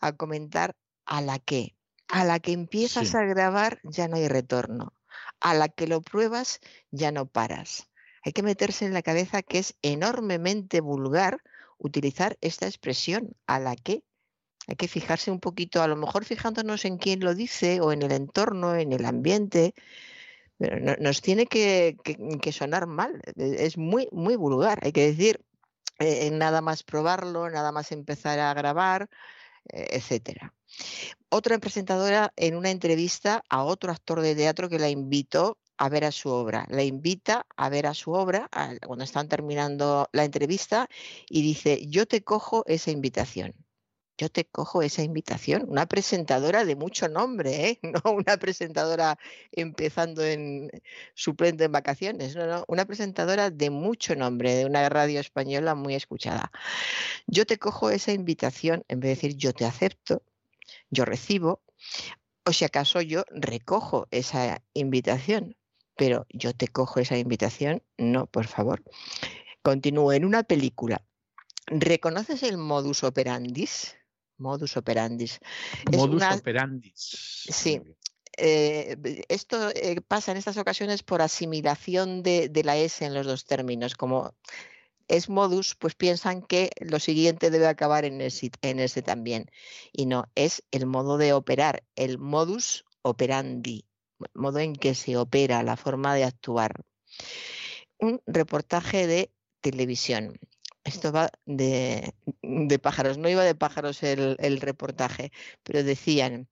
a 0.00 0.12
comentar, 0.16 0.76
a 1.06 1.20
la 1.20 1.38
que, 1.38 1.76
a 2.08 2.24
la 2.24 2.40
que 2.40 2.52
empiezas 2.52 3.08
Sí. 3.08 3.16
a 3.16 3.22
grabar 3.22 3.80
ya 3.84 4.08
no 4.08 4.16
hay 4.16 4.28
retorno, 4.28 4.94
a 5.40 5.54
la 5.54 5.68
que 5.68 5.86
lo 5.86 6.00
pruebas 6.02 6.60
ya 6.90 7.10
no 7.12 7.26
paras. 7.26 7.88
Hay 8.22 8.32
que 8.32 8.42
meterse 8.42 8.84
en 8.84 8.92
la 8.94 9.02
cabeza 9.02 9.42
que 9.42 9.58
es 9.58 9.76
enormemente 9.82 10.80
vulgar 10.80 11.42
utilizar 11.78 12.36
esta 12.42 12.66
expresión, 12.66 13.34
a 13.46 13.58
la 13.58 13.76
que. 13.76 14.04
Hay 14.66 14.76
que 14.76 14.88
fijarse 14.88 15.30
un 15.30 15.40
poquito, 15.40 15.82
a 15.82 15.88
lo 15.88 15.96
mejor 15.96 16.24
fijándonos 16.24 16.84
en 16.84 16.98
quién 16.98 17.20
lo 17.20 17.34
dice 17.34 17.80
o 17.80 17.92
en 17.92 18.02
el 18.02 18.12
entorno, 18.12 18.76
en 18.76 18.92
el 18.92 19.04
ambiente, 19.04 19.74
pero 20.58 20.78
no- 20.80 20.96
nos 21.00 21.22
tiene 21.22 21.46
que, 21.46 21.96
sonar 22.52 22.86
mal. 22.86 23.20
e- 23.36 23.66
Es 23.66 23.78
muy, 23.78 24.08
muy 24.12 24.36
vulgar. 24.36 24.80
Hay 24.82 24.92
que 24.92 25.06
decir, 25.06 25.40
eh, 25.98 26.30
nada 26.30 26.60
más 26.60 26.82
probarlo, 26.82 27.50
nada 27.50 27.72
más 27.72 27.92
empezar 27.92 28.38
a 28.38 28.54
grabar, 28.54 29.08
etcétera. 29.64 30.54
Otra 31.28 31.58
presentadora 31.58 32.32
en 32.36 32.56
una 32.56 32.70
entrevista 32.70 33.42
a 33.48 33.64
otro 33.64 33.92
actor 33.92 34.20
de 34.20 34.34
teatro 34.34 34.68
que 34.68 34.78
la 34.78 34.88
invitó 34.88 35.58
a 35.76 35.88
ver 35.88 36.04
a 36.04 36.12
su 36.12 36.28
obra. 36.30 36.66
La 36.70 36.82
invita 36.82 37.46
a 37.56 37.68
ver 37.70 37.86
a 37.86 37.94
su 37.94 38.12
obra 38.12 38.48
cuando 38.86 39.04
están 39.04 39.28
terminando 39.28 40.08
la 40.12 40.24
entrevista 40.24 40.88
y 41.28 41.42
dice, 41.42 41.86
yo 41.86 42.06
te 42.06 42.22
cojo 42.22 42.64
esa 42.66 42.90
invitación. 42.90 43.54
Yo 44.20 44.28
te 44.28 44.44
cojo 44.44 44.82
esa 44.82 45.02
invitación. 45.02 45.64
Una 45.66 45.86
presentadora 45.86 46.66
de 46.66 46.76
mucho 46.76 47.08
nombre, 47.08 47.70
¿eh? 47.70 47.80
No 48.04 48.12
una 48.12 48.36
presentadora 48.36 49.18
empezando 49.50 50.22
en 50.22 50.70
suplente 51.14 51.64
en 51.64 51.72
vacaciones, 51.72 52.36
no, 52.36 52.46
no, 52.46 52.64
una 52.68 52.84
presentadora 52.84 53.48
de 53.48 53.70
mucho 53.70 54.14
nombre, 54.14 54.54
de 54.54 54.66
una 54.66 54.86
radio 54.90 55.20
española 55.20 55.74
muy 55.74 55.94
escuchada. 55.94 56.52
Yo 57.28 57.46
te 57.46 57.58
cojo 57.58 57.88
esa 57.88 58.12
invitación, 58.12 58.84
en 58.88 59.00
vez 59.00 59.08
de 59.08 59.14
decir 59.14 59.36
yo 59.38 59.54
te 59.54 59.64
acepto, 59.64 60.22
yo 60.90 61.06
recibo, 61.06 61.62
o 62.44 62.52
si 62.52 62.66
acaso 62.66 63.00
yo 63.00 63.24
recojo 63.30 64.06
esa 64.10 64.62
invitación, 64.74 65.56
pero 65.96 66.26
yo 66.28 66.52
te 66.52 66.68
cojo 66.68 67.00
esa 67.00 67.16
invitación, 67.16 67.82
no, 67.96 68.26
por 68.26 68.46
favor. 68.48 68.82
Continúo 69.62 70.12
en 70.12 70.26
una 70.26 70.42
película. 70.42 71.06
¿Reconoces 71.68 72.42
el 72.42 72.58
modus 72.58 73.02
operandis? 73.02 73.96
Modus 74.40 74.76
operandis. 74.76 75.38
Modus 75.92 76.22
una- 76.22 76.34
operandi. 76.34 76.92
Sí. 76.94 77.80
eh, 78.36 78.96
esto 79.28 79.70
eh, 79.70 80.00
pasa 80.00 80.32
en 80.32 80.38
estas 80.38 80.56
ocasiones 80.56 81.02
por 81.02 81.20
asimilación 81.22 82.22
de, 82.22 82.48
de 82.48 82.64
la 82.64 82.76
S 82.76 83.04
en 83.04 83.14
los 83.14 83.26
dos 83.26 83.44
términos, 83.44 83.94
como 83.94 84.34
es 85.08 85.28
modus, 85.28 85.74
pues 85.74 85.94
piensan 85.94 86.40
que 86.40 86.70
lo 86.80 87.00
siguiente 87.00 87.50
debe 87.50 87.66
acabar 87.66 88.04
en 88.04 88.20
ese, 88.20 88.50
en 88.62 88.78
ese 88.78 89.02
también. 89.02 89.50
Y 89.92 90.06
no, 90.06 90.24
es 90.36 90.62
el 90.70 90.86
modo 90.86 91.18
de 91.18 91.32
operar, 91.32 91.82
el 91.96 92.18
modus 92.18 92.84
operandi, 93.02 93.84
modo 94.34 94.60
en 94.60 94.74
que 94.74 94.94
se 94.94 95.16
opera, 95.16 95.62
la 95.62 95.76
forma 95.76 96.14
de 96.14 96.24
actuar. 96.24 96.84
Un 97.98 98.22
reportaje 98.26 99.06
de 99.06 99.32
televisión. 99.60 100.38
Esto 100.84 101.12
va 101.12 101.30
de, 101.46 102.12
pájaros, 102.82 103.18
no 103.18 103.28
iba 103.28 103.44
de 103.44 103.54
pájaros 103.54 104.02
el, 104.02 104.36
el 104.40 104.60
reportaje, 104.60 105.30
pero 105.62 105.82
decían, 105.84 106.48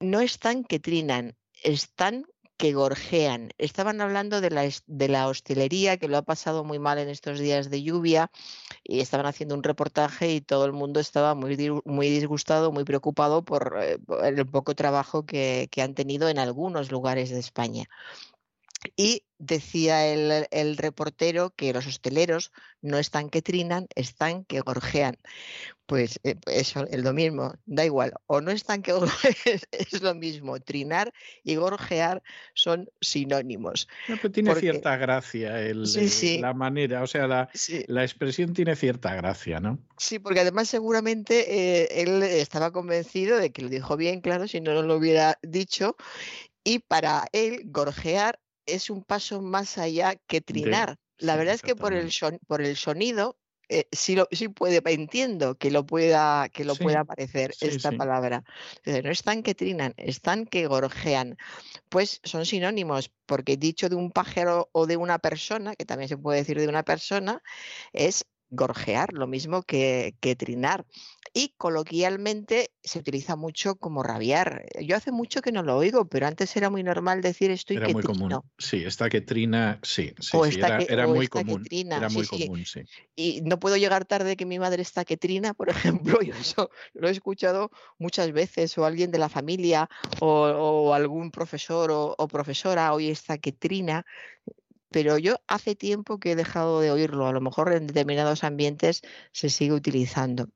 no 0.00 0.20
están 0.20 0.64
que 0.64 0.80
trinan, 0.80 1.36
están 1.62 2.24
que 2.60 2.74
gorjean. 2.74 3.50
Estaban 3.56 4.02
hablando 4.02 4.42
de 4.42 4.50
la, 4.50 4.68
de 4.86 5.08
la, 5.08 5.28
hostelería, 5.28 5.96
que 5.96 6.08
lo 6.08 6.18
ha 6.18 6.22
pasado 6.22 6.62
muy 6.62 6.78
mal 6.78 6.98
en 6.98 7.08
estos 7.08 7.38
días 7.38 7.70
de 7.70 7.82
lluvia, 7.82 8.30
y 8.84 9.00
estaban 9.00 9.24
haciendo 9.24 9.54
un 9.54 9.62
reportaje 9.62 10.34
y 10.34 10.42
todo 10.42 10.66
el 10.66 10.72
mundo 10.72 11.00
estaba 11.00 11.34
muy, 11.34 11.56
muy 11.86 12.10
disgustado, 12.10 12.70
muy 12.70 12.84
preocupado 12.84 13.42
por, 13.44 13.78
eh, 13.80 13.98
por 13.98 14.26
el 14.26 14.46
poco 14.46 14.74
trabajo 14.74 15.24
que, 15.24 15.68
que 15.70 15.80
han 15.80 15.94
tenido 15.94 16.28
en 16.28 16.38
algunos 16.38 16.90
lugares 16.90 17.30
de 17.30 17.38
España. 17.38 17.84
Y 18.94 19.22
decía 19.40 20.06
el, 20.06 20.46
el, 20.50 20.76
reportero 20.76 21.50
que 21.56 21.72
los 21.72 21.86
hosteleros 21.86 22.52
no 22.82 22.98
están 22.98 23.30
que 23.30 23.42
trinan, 23.42 23.88
están 23.94 24.44
que 24.44 24.60
gorjean. 24.60 25.16
Pues 25.86 26.20
eh, 26.22 26.36
eso 26.46 26.86
es 26.86 27.02
lo 27.02 27.12
mismo, 27.12 27.54
da 27.66 27.84
igual, 27.84 28.12
o 28.26 28.40
no 28.40 28.52
están 28.52 28.82
que 28.82 28.92
es, 28.92 29.66
es 29.72 30.02
lo 30.02 30.14
mismo, 30.14 30.60
trinar 30.60 31.12
y 31.42 31.56
gorjear 31.56 32.22
son 32.54 32.88
sinónimos. 33.00 33.88
No, 34.08 34.16
pero 34.16 34.30
tiene 34.30 34.50
Porque, 34.50 34.60
cierta 34.60 34.96
gracia 34.98 35.60
el, 35.60 35.86
sí, 35.86 36.08
sí. 36.08 36.38
la 36.38 36.54
manera, 36.54 37.02
o 37.02 37.06
sea, 37.06 37.26
la, 37.26 37.48
sí. 37.54 37.82
la, 37.88 38.04
expresión 38.04 38.52
tiene 38.52 38.76
cierta 38.76 39.14
gracia, 39.14 39.58
¿no? 39.58 39.78
Sí, 39.96 40.18
porque 40.18 40.40
además 40.40 40.68
seguramente 40.68 41.82
eh, 41.82 42.02
él 42.02 42.22
estaba 42.22 42.70
convencido 42.70 43.38
de 43.38 43.50
que 43.50 43.62
lo 43.62 43.68
dijo 43.68 43.96
bien, 43.96 44.20
claro, 44.20 44.46
si 44.46 44.60
no, 44.60 44.74
no 44.74 44.82
lo 44.82 44.96
hubiera 44.96 45.38
dicho, 45.42 45.96
y 46.62 46.80
para 46.80 47.26
él 47.32 47.62
gorjear 47.64 48.38
es 48.66 48.90
un 48.90 49.04
paso 49.04 49.40
más 49.42 49.78
allá 49.78 50.14
que 50.26 50.40
trinar. 50.40 50.96
De, 51.18 51.26
la 51.26 51.34
sí, 51.34 51.38
verdad 51.38 51.54
es 51.54 51.62
que 51.62 51.76
por 51.76 51.92
el, 51.92 52.10
son, 52.12 52.38
por 52.46 52.62
el 52.62 52.76
sonido 52.76 53.36
eh, 53.72 53.86
sí, 53.92 54.16
lo, 54.16 54.26
sí 54.32 54.48
puede, 54.48 54.82
entiendo 54.92 55.56
que 55.56 55.70
lo 55.70 55.86
pueda, 55.86 56.48
que 56.48 56.64
lo 56.64 56.74
sí, 56.74 56.82
pueda 56.82 57.00
aparecer 57.00 57.54
sí, 57.54 57.68
esta 57.68 57.92
palabra. 57.92 58.42
No 58.84 59.10
están 59.12 59.44
que 59.44 59.54
trinan, 59.54 59.94
están 59.96 60.44
que 60.44 60.66
gorjean. 60.66 61.36
Pues 61.88 62.20
son 62.24 62.46
sinónimos, 62.46 63.12
porque 63.26 63.56
dicho 63.56 63.88
de 63.88 63.94
un 63.94 64.10
pájaro 64.10 64.70
o 64.72 64.86
de 64.86 64.96
una 64.96 65.20
persona, 65.20 65.76
que 65.76 65.84
también 65.84 66.08
se 66.08 66.18
puede 66.18 66.38
decir 66.38 66.58
de 66.58 66.66
una 66.66 66.82
persona, 66.82 67.42
es 67.92 68.24
gorjear, 68.50 69.12
lo 69.12 69.26
mismo 69.26 69.62
que, 69.62 70.14
que, 70.20 70.36
trinar. 70.36 70.84
Y 71.32 71.54
coloquialmente 71.56 72.72
se 72.82 72.98
utiliza 72.98 73.36
mucho 73.36 73.76
como 73.76 74.02
rabiar. 74.02 74.66
Yo 74.80 74.96
hace 74.96 75.12
mucho 75.12 75.42
que 75.42 75.52
no 75.52 75.62
lo 75.62 75.76
oigo, 75.76 76.08
pero 76.08 76.26
antes 76.26 76.56
era 76.56 76.70
muy 76.70 76.82
normal 76.82 77.20
decir 77.20 77.52
estoy 77.52 77.76
era 77.76 77.86
que 77.86 77.92
muy 77.92 78.02
trino. 78.02 78.18
común. 78.18 78.42
Sí, 78.58 78.82
esta 78.84 79.08
que 79.08 79.20
trina, 79.20 79.78
sí, 79.82 80.12
sí, 80.18 80.36
sí 80.50 80.58
era, 80.58 80.78
que, 80.78 80.92
era, 80.92 81.06
muy 81.06 81.28
común. 81.28 81.62
Trina, 81.62 81.98
era 81.98 82.08
muy 82.08 82.24
sí, 82.24 82.46
común, 82.46 82.64
sí. 82.66 82.80
Y 83.14 83.42
no 83.42 83.60
puedo 83.60 83.76
llegar 83.76 84.04
tarde 84.04 84.36
que 84.36 84.44
mi 84.44 84.58
madre 84.58 84.82
está 84.82 85.04
que 85.04 85.16
trina, 85.16 85.54
por 85.54 85.68
ejemplo, 86.16 86.20
yo 86.20 86.34
eso 86.34 86.70
lo 86.94 87.08
he 87.08 87.12
escuchado 87.12 87.70
muchas 87.98 88.32
veces, 88.32 88.76
o 88.76 88.84
alguien 88.84 89.12
de 89.12 89.18
la 89.18 89.28
familia, 89.28 89.88
o, 90.18 90.26
o 90.26 90.94
algún 90.94 91.30
profesor 91.30 91.92
o, 91.92 92.16
o 92.18 92.28
profesora, 92.28 92.92
hoy 92.92 93.08
está 93.08 93.38
que 93.38 93.52
trina 93.52 94.04
pero 94.90 95.18
yo 95.18 95.36
hace 95.46 95.74
tiempo 95.74 96.18
que 96.18 96.32
he 96.32 96.36
dejado 96.36 96.80
de 96.80 96.90
oírlo. 96.90 97.26
A 97.26 97.32
lo 97.32 97.40
mejor 97.40 97.72
en 97.72 97.86
determinados 97.86 98.44
ambientes 98.44 99.02
se 99.32 99.48
sigue 99.48 99.72
utilizando. 99.72 100.48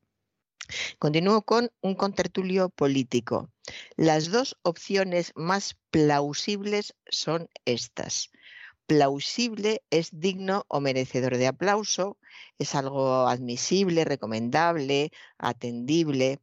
Continúo 0.99 1.43
con 1.43 1.71
un 1.81 1.95
contertulio 1.95 2.69
político. 2.69 3.49
Las 3.97 4.31
dos 4.31 4.57
opciones 4.63 5.31
más 5.35 5.77
plausibles 5.91 6.95
son 7.09 7.49
estas. 7.65 8.31
Plausible 8.87 9.83
es 9.89 10.09
digno 10.11 10.65
o 10.67 10.79
merecedor 10.79 11.37
de 11.37 11.47
aplauso, 11.47 12.17
es 12.59 12.75
algo 12.75 13.27
admisible, 13.27 14.05
recomendable, 14.05 15.11
atendible 15.37 16.39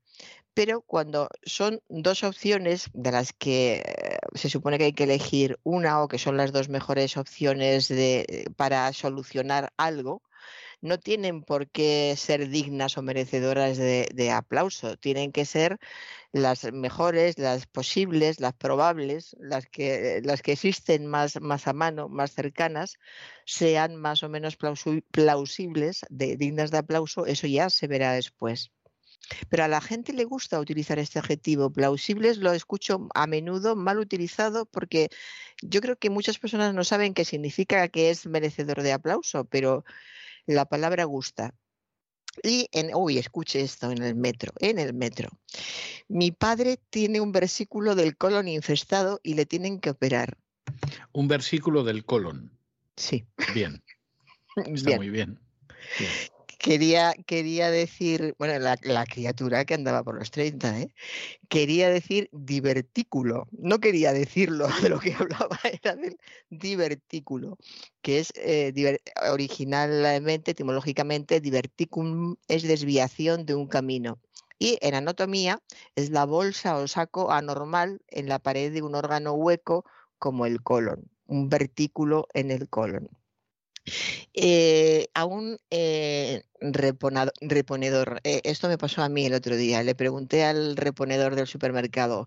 pero 0.54 0.82
cuando 0.82 1.28
son 1.44 1.80
dos 1.88 2.24
opciones 2.24 2.90
de 2.92 3.12
las 3.12 3.32
que 3.32 3.82
eh, 3.86 4.18
se 4.34 4.48
supone 4.50 4.78
que 4.78 4.84
hay 4.84 4.92
que 4.92 5.04
elegir 5.04 5.58
una 5.62 6.02
o 6.02 6.08
que 6.08 6.18
son 6.18 6.36
las 6.36 6.52
dos 6.52 6.68
mejores 6.68 7.16
opciones 7.16 7.88
de, 7.88 8.44
para 8.56 8.92
solucionar 8.92 9.72
algo, 9.76 10.22
no 10.82 10.98
tienen 10.98 11.42
por 11.44 11.70
qué 11.70 12.14
ser 12.18 12.48
dignas 12.48 12.98
o 12.98 13.02
merecedoras 13.02 13.78
de, 13.78 14.30
aplauso, 14.32 14.96
tienen 14.96 15.32
que 15.32 15.44
ser 15.44 15.78
las 16.32 16.64
mejores, 16.72 17.38
las 17.38 17.66
posibles, 17.66 18.40
las 18.40 18.54
probables, 18.54 19.36
las 19.40 19.66
que, 19.66 20.20
las 20.24 20.42
que 20.42 20.52
existen 20.52 21.06
más, 21.06 21.40
más 21.40 21.68
a 21.68 21.72
mano, 21.72 22.08
más 22.08 22.32
cercanas, 22.32 22.98
sean 23.46 23.96
más 23.96 24.22
o 24.22 24.28
menos 24.28 24.56
plausibles, 24.56 26.00
de, 26.10 26.36
dignas 26.36 26.70
de 26.70 26.78
aplauso, 26.78 27.26
eso 27.26 27.46
ya 27.46 27.70
se 27.70 27.86
verá 27.86 28.12
después. 28.14 28.72
Pero 29.48 29.64
a 29.64 29.68
la 29.68 29.80
gente 29.80 30.12
le 30.12 30.24
gusta 30.24 30.60
utilizar 30.60 30.98
este 30.98 31.18
adjetivo. 31.18 31.70
Plausibles 31.70 32.38
lo 32.38 32.52
escucho 32.52 33.08
a 33.14 33.26
menudo 33.26 33.76
mal 33.76 33.98
utilizado 33.98 34.66
porque 34.66 35.08
yo 35.62 35.80
creo 35.80 35.96
que 35.96 36.10
muchas 36.10 36.38
personas 36.38 36.74
no 36.74 36.84
saben 36.84 37.14
qué 37.14 37.24
significa 37.24 37.88
que 37.88 38.10
es 38.10 38.26
merecedor 38.26 38.82
de 38.82 38.92
aplauso, 38.92 39.44
pero 39.44 39.84
la 40.46 40.64
palabra 40.66 41.04
gusta. 41.04 41.54
Y 42.42 42.68
en, 42.72 42.94
uy, 42.94 43.18
escuche 43.18 43.60
esto 43.60 43.90
en 43.90 44.02
el 44.02 44.14
metro, 44.14 44.52
en 44.58 44.78
el 44.78 44.94
metro. 44.94 45.28
Mi 46.08 46.32
padre 46.32 46.78
tiene 46.90 47.20
un 47.20 47.30
versículo 47.30 47.94
del 47.94 48.16
colon 48.16 48.48
infestado 48.48 49.20
y 49.22 49.34
le 49.34 49.44
tienen 49.44 49.80
que 49.80 49.90
operar. 49.90 50.38
Un 51.12 51.28
versículo 51.28 51.84
del 51.84 52.04
colon. 52.04 52.58
Sí. 52.96 53.26
Bien. 53.54 53.82
Está 54.56 54.90
bien. 54.90 54.96
muy 54.96 55.10
bien. 55.10 55.40
bien 55.98 56.10
quería, 56.62 57.12
quería 57.26 57.70
decir, 57.70 58.34
bueno, 58.38 58.58
la, 58.58 59.04
criatura 59.06 59.64
que 59.64 59.74
andaba 59.74 60.02
por 60.04 60.18
los 60.18 60.30
30, 60.30 60.80
¿eh? 60.80 60.94
quería 61.48 61.90
decir 61.90 62.30
divertículo, 62.32 63.48
no 63.50 63.80
quería 63.80 64.12
decirlo, 64.12 64.68
de 64.82 64.88
lo 64.88 65.00
que 65.00 65.12
hablaba 65.12 65.58
era 65.82 65.96
del 65.96 66.16
divertículo, 66.48 67.58
que 68.00 68.20
es 68.20 68.32
eh, 68.36 68.72
originalmente, 69.30 70.52
etimológicamente, 70.52 71.40
diverticum 71.40 72.36
es 72.48 72.62
desviación 72.62 73.44
de 73.44 73.54
un 73.56 73.66
camino. 73.66 74.18
Y 74.58 74.78
en 74.80 74.94
anatomía 74.94 75.60
es 75.96 76.10
la 76.10 76.24
bolsa 76.24 76.76
o 76.76 76.86
saco 76.86 77.32
anormal 77.32 78.00
en 78.06 78.28
la 78.28 78.38
pared 78.38 78.72
de 78.72 78.82
un 78.82 78.94
órgano 78.94 79.32
hueco 79.32 79.84
como 80.18 80.46
el 80.46 80.62
colon, 80.62 81.10
un 81.26 81.48
vertículo 81.48 82.28
en 82.32 82.52
el 82.52 82.68
colon. 82.68 83.08
Eh, 84.34 85.08
a 85.14 85.24
un 85.24 85.58
eh, 85.70 86.42
reponedor, 86.60 88.20
eh, 88.24 88.40
esto 88.44 88.68
me 88.68 88.78
pasó 88.78 89.02
a 89.02 89.08
mí 89.08 89.26
el 89.26 89.34
otro 89.34 89.56
día, 89.56 89.82
le 89.82 89.94
pregunté 89.94 90.44
al 90.44 90.76
reponedor 90.76 91.34
del 91.34 91.46
supermercado, 91.46 92.26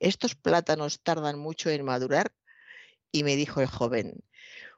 ¿estos 0.00 0.34
plátanos 0.34 1.00
tardan 1.02 1.38
mucho 1.38 1.70
en 1.70 1.84
madurar? 1.84 2.32
Y 3.12 3.22
me 3.22 3.36
dijo 3.36 3.60
el 3.60 3.68
joven, 3.68 4.24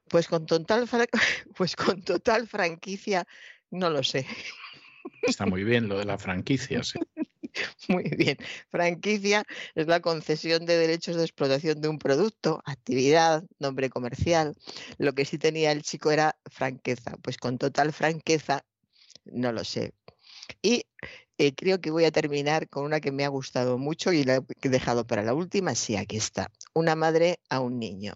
pues 0.08 0.28
con 0.28 0.46
total, 0.46 0.88
pues 1.56 1.76
con 1.76 2.02
total 2.02 2.46
franquicia, 2.46 3.26
no 3.70 3.90
lo 3.90 4.02
sé. 4.02 4.26
Está 5.22 5.46
muy 5.46 5.64
bien 5.64 5.88
lo 5.88 5.98
de 5.98 6.04
la 6.04 6.18
franquicia, 6.18 6.82
sí. 6.82 6.98
Muy 7.88 8.04
bien. 8.04 8.36
Franquicia 8.70 9.44
es 9.74 9.86
la 9.86 10.00
concesión 10.00 10.66
de 10.66 10.76
derechos 10.76 11.16
de 11.16 11.22
explotación 11.22 11.80
de 11.80 11.88
un 11.88 11.98
producto, 11.98 12.62
actividad, 12.64 13.44
nombre 13.58 13.90
comercial. 13.90 14.56
Lo 14.98 15.12
que 15.14 15.24
sí 15.24 15.38
tenía 15.38 15.72
el 15.72 15.82
chico 15.82 16.10
era 16.10 16.38
franqueza. 16.46 17.16
Pues 17.22 17.36
con 17.36 17.58
total 17.58 17.92
franqueza, 17.92 18.64
no 19.24 19.52
lo 19.52 19.64
sé. 19.64 19.92
Y 20.62 20.84
eh, 21.38 21.54
creo 21.54 21.80
que 21.80 21.90
voy 21.90 22.04
a 22.04 22.10
terminar 22.10 22.68
con 22.68 22.84
una 22.84 23.00
que 23.00 23.12
me 23.12 23.24
ha 23.24 23.28
gustado 23.28 23.78
mucho 23.78 24.12
y 24.12 24.24
la 24.24 24.36
he 24.62 24.68
dejado 24.68 25.06
para 25.06 25.22
la 25.22 25.34
última. 25.34 25.74
Sí, 25.74 25.96
aquí 25.96 26.16
está. 26.16 26.50
Una 26.74 26.96
madre 26.96 27.40
a 27.48 27.60
un 27.60 27.78
niño. 27.78 28.14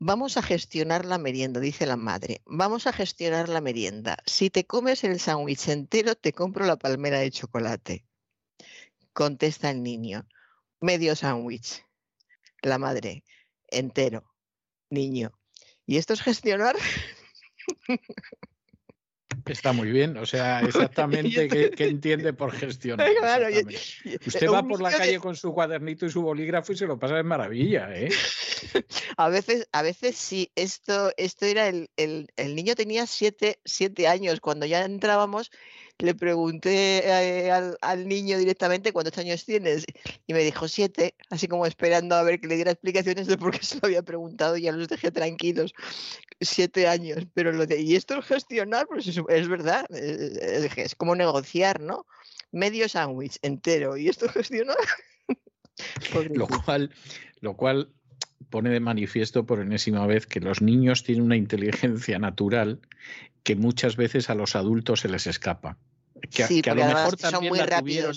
Vamos 0.00 0.36
a 0.36 0.42
gestionar 0.42 1.04
la 1.04 1.18
merienda, 1.18 1.58
dice 1.58 1.84
la 1.84 1.96
madre. 1.96 2.40
Vamos 2.46 2.86
a 2.86 2.92
gestionar 2.92 3.48
la 3.48 3.60
merienda. 3.60 4.16
Si 4.26 4.48
te 4.48 4.64
comes 4.64 5.02
el 5.02 5.18
sándwich 5.18 5.68
entero, 5.68 6.14
te 6.14 6.32
compro 6.32 6.64
la 6.66 6.76
palmera 6.76 7.18
de 7.18 7.32
chocolate. 7.32 8.06
Contesta 9.12 9.70
el 9.70 9.82
niño. 9.82 10.28
Medio 10.80 11.16
sándwich. 11.16 11.84
La 12.62 12.78
madre. 12.78 13.24
Entero. 13.66 14.22
Niño. 14.88 15.32
¿Y 15.84 15.96
esto 15.96 16.12
es 16.12 16.22
gestionar? 16.22 16.76
Está 19.48 19.72
muy 19.72 19.90
bien, 19.90 20.16
o 20.16 20.26
sea, 20.26 20.60
exactamente 20.62 21.48
qué, 21.48 21.84
entiende 21.84 22.32
por 22.32 22.52
gestión. 22.52 23.00
Usted 24.26 24.48
va 24.48 24.62
por 24.62 24.80
la 24.80 24.90
calle 24.90 25.18
con 25.18 25.36
su 25.36 25.52
cuadernito 25.52 26.06
y 26.06 26.10
su 26.10 26.22
bolígrafo 26.22 26.72
y 26.72 26.76
se 26.76 26.86
lo 26.86 26.98
pasa 26.98 27.16
de 27.16 27.22
maravilla, 27.22 27.88
¿eh? 27.94 28.10
A 29.16 29.28
veces, 29.28 29.68
a 29.72 29.82
veces 29.82 30.16
sí, 30.16 30.50
esto, 30.54 31.12
esto 31.16 31.46
era 31.46 31.68
el, 31.68 31.90
el, 31.96 32.28
el 32.36 32.54
niño 32.54 32.74
tenía 32.74 33.06
siete, 33.06 33.60
siete 33.64 34.06
años 34.08 34.40
cuando 34.40 34.66
ya 34.66 34.84
entrábamos 34.84 35.50
le 35.98 36.14
pregunté 36.14 37.02
eh, 37.04 37.50
al, 37.50 38.08
niño 38.08 38.38
directamente 38.38 38.92
cuántos 38.92 39.18
años 39.18 39.44
tienes 39.44 39.84
y 40.26 40.32
me 40.32 40.44
dijo 40.44 40.68
siete, 40.68 41.14
así 41.28 41.48
como 41.48 41.66
esperando 41.66 42.14
a 42.14 42.22
ver 42.22 42.40
que 42.40 42.46
le 42.46 42.54
diera 42.54 42.70
explicaciones 42.70 43.26
de 43.26 43.36
por 43.36 43.50
qué 43.50 43.64
se 43.64 43.76
lo 43.76 43.86
había 43.86 44.02
preguntado 44.02 44.56
y 44.56 44.62
ya 44.62 44.72
los 44.72 44.88
dejé 44.88 45.10
tranquilos. 45.10 45.74
Siete 46.40 46.86
años, 46.86 47.26
pero 47.34 47.52
lo 47.52 47.66
de, 47.66 47.80
y 47.80 47.96
esto 47.96 48.18
es 48.18 48.26
gestionar, 48.26 48.86
pues 48.86 49.08
es, 49.08 49.48
verdad, 49.48 49.86
es, 49.90 50.78
es, 50.78 50.94
como 50.94 51.16
negociar, 51.16 51.80
¿no? 51.80 52.06
Medio 52.52 52.88
sándwich 52.88 53.38
entero 53.42 53.96
y 53.96 54.08
esto 54.08 54.28
gestionar. 54.28 54.76
lo 56.34 56.46
cual, 56.46 56.94
lo 57.40 57.56
cual 57.56 57.92
pone 58.50 58.70
de 58.70 58.80
manifiesto 58.80 59.46
por 59.46 59.60
enésima 59.60 60.06
vez 60.06 60.26
que 60.26 60.40
los 60.40 60.62
niños 60.62 61.02
tienen 61.02 61.24
una 61.24 61.36
inteligencia 61.36 62.20
natural 62.20 62.80
que 63.42 63.56
muchas 63.56 63.96
veces 63.96 64.30
a 64.30 64.36
los 64.36 64.54
adultos 64.54 65.00
se 65.00 65.08
les 65.08 65.26
escapa 65.26 65.76
que, 66.20 66.70
a 66.70 66.74
lo 66.74 66.84
mejor 66.84 67.16
también 67.16 67.56
la 67.56 67.80
tuvieron, 67.80 68.14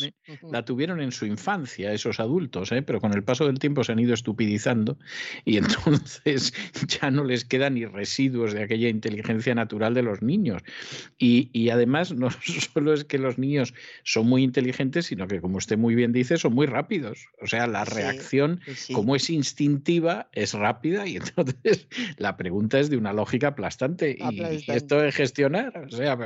la 0.51 0.65
tuvieron, 0.65 1.01
en 1.01 1.11
su 1.11 1.25
infancia 1.25 1.93
esos 1.93 2.19
adultos, 2.19 2.71
¿eh? 2.71 2.81
pero 2.81 2.99
con 2.99 3.13
el 3.13 3.23
paso 3.23 3.45
del 3.45 3.59
tiempo 3.59 3.83
se 3.83 3.91
han 3.91 3.99
ido 3.99 4.13
estupidizando 4.13 4.97
y 5.45 5.57
entonces 5.57 6.53
ya 6.87 7.11
no 7.11 7.23
les 7.23 7.45
quedan 7.45 7.75
ni 7.75 7.85
residuos 7.85 8.53
de 8.53 8.63
aquella 8.63 8.89
inteligencia 8.89 9.55
natural 9.55 9.93
de 9.93 10.03
los 10.03 10.21
niños. 10.21 10.61
Y, 11.17 11.69
además 11.69 12.11
no 12.11 12.29
solo 12.73 12.93
es 12.93 13.05
que 13.05 13.17
los 13.17 13.37
niños 13.37 13.73
son 14.03 14.27
muy 14.27 14.43
inteligentes, 14.43 15.05
sino 15.07 15.27
que 15.27 15.39
como 15.39 15.57
usted 15.57 15.77
muy 15.77 15.95
bien 15.95 16.11
dice, 16.11 16.37
son 16.37 16.53
muy 16.53 16.65
rápidos. 16.67 17.27
O 17.41 17.47
sea, 17.47 17.67
la 17.67 17.85
reacción, 17.85 18.61
como 18.93 19.15
es 19.15 19.29
instintiva, 19.29 20.29
es 20.33 20.53
rápida 20.53 21.07
y 21.07 21.15
entonces 21.17 21.87
la 22.17 22.37
pregunta 22.37 22.79
es 22.79 22.89
de 22.89 22.97
una 22.97 23.13
lógica 23.13 23.49
aplastante. 23.49 24.17
Y, 24.17 24.41
esto 24.71 25.03
es 25.03 25.15
gestionar, 25.15 25.87
o 25.87 25.91
sea, 25.91 26.17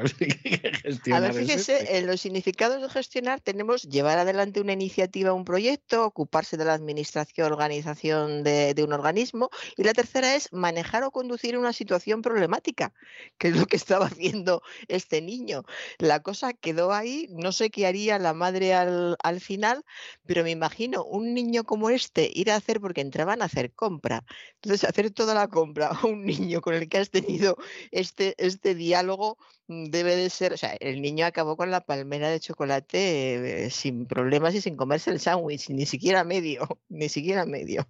gestionar 0.83 1.33
en 1.69 2.07
los 2.07 2.21
significados 2.21 2.81
de 2.81 2.89
gestionar 2.89 3.41
tenemos 3.41 3.83
llevar 3.83 4.17
adelante 4.17 4.61
una 4.61 4.73
iniciativa, 4.73 5.33
un 5.33 5.45
proyecto, 5.45 6.05
ocuparse 6.05 6.57
de 6.57 6.65
la 6.65 6.73
administración, 6.73 7.51
organización 7.51 8.43
de, 8.43 8.75
un 8.83 8.93
organismo. 8.93 9.49
Y 9.77 9.83
la 9.83 9.93
tercera 9.93 10.35
es 10.35 10.51
manejar 10.51 11.03
o 11.03 11.11
conducir 11.11 11.57
una 11.57 11.73
situación 11.73 12.21
problemática, 12.21 12.93
que 13.37 13.49
es 13.49 13.57
lo 13.57 13.65
que 13.65 13.75
estaba 13.75 14.05
haciendo 14.05 14.61
este 14.87 15.21
niño. 15.21 15.63
La 15.97 16.21
cosa 16.21 16.53
quedó 16.53 16.93
ahí, 16.93 17.27
no 17.31 17.51
sé 17.51 17.69
qué 17.69 17.87
haría 17.87 18.19
la 18.19 18.33
madre 18.33 18.73
al, 18.73 19.17
al 19.23 19.41
final, 19.41 19.83
pero 20.25 20.43
me 20.43 20.51
imagino 20.51 21.03
un 21.03 21.33
niño 21.33 21.63
como 21.63 21.89
este 21.89 22.29
ir 22.33 22.51
a 22.51 22.55
hacer, 22.55 22.79
porque 22.81 23.01
entraban 23.01 23.41
a 23.41 23.45
hacer 23.45 23.73
compra. 23.73 24.23
Entonces, 24.61 24.87
hacer 24.89 25.11
toda 25.11 25.33
la 25.33 25.47
compra 25.47 25.87
a 25.87 26.05
un 26.05 26.25
niño 26.25 26.61
con 26.61 26.73
el 26.73 26.89
que 26.89 26.97
has 26.97 27.09
tenido 27.09 27.57
este, 27.91 28.35
este 28.37 28.75
diálogo 28.75 29.37
debe 29.67 30.15
de 30.15 30.29
ser, 30.29 30.53
o 30.53 30.57
sea, 30.57 30.73
el 30.79 31.01
niño 31.01 31.25
acabó 31.25 31.57
con 31.57 31.71
la 31.71 31.81
palmera 31.81 32.29
de 32.29 32.39
chocolate 32.39 33.65
eh, 33.65 33.69
sin 33.69 34.05
problemas 34.05 34.53
y 34.55 34.61
sin 34.61 34.75
comerse 34.75 35.11
el 35.11 35.19
sándwich, 35.19 35.69
ni 35.69 35.85
siquiera 35.85 36.23
medio, 36.23 36.67
ni 36.89 37.09
siquiera 37.09 37.45
medio. 37.45 37.87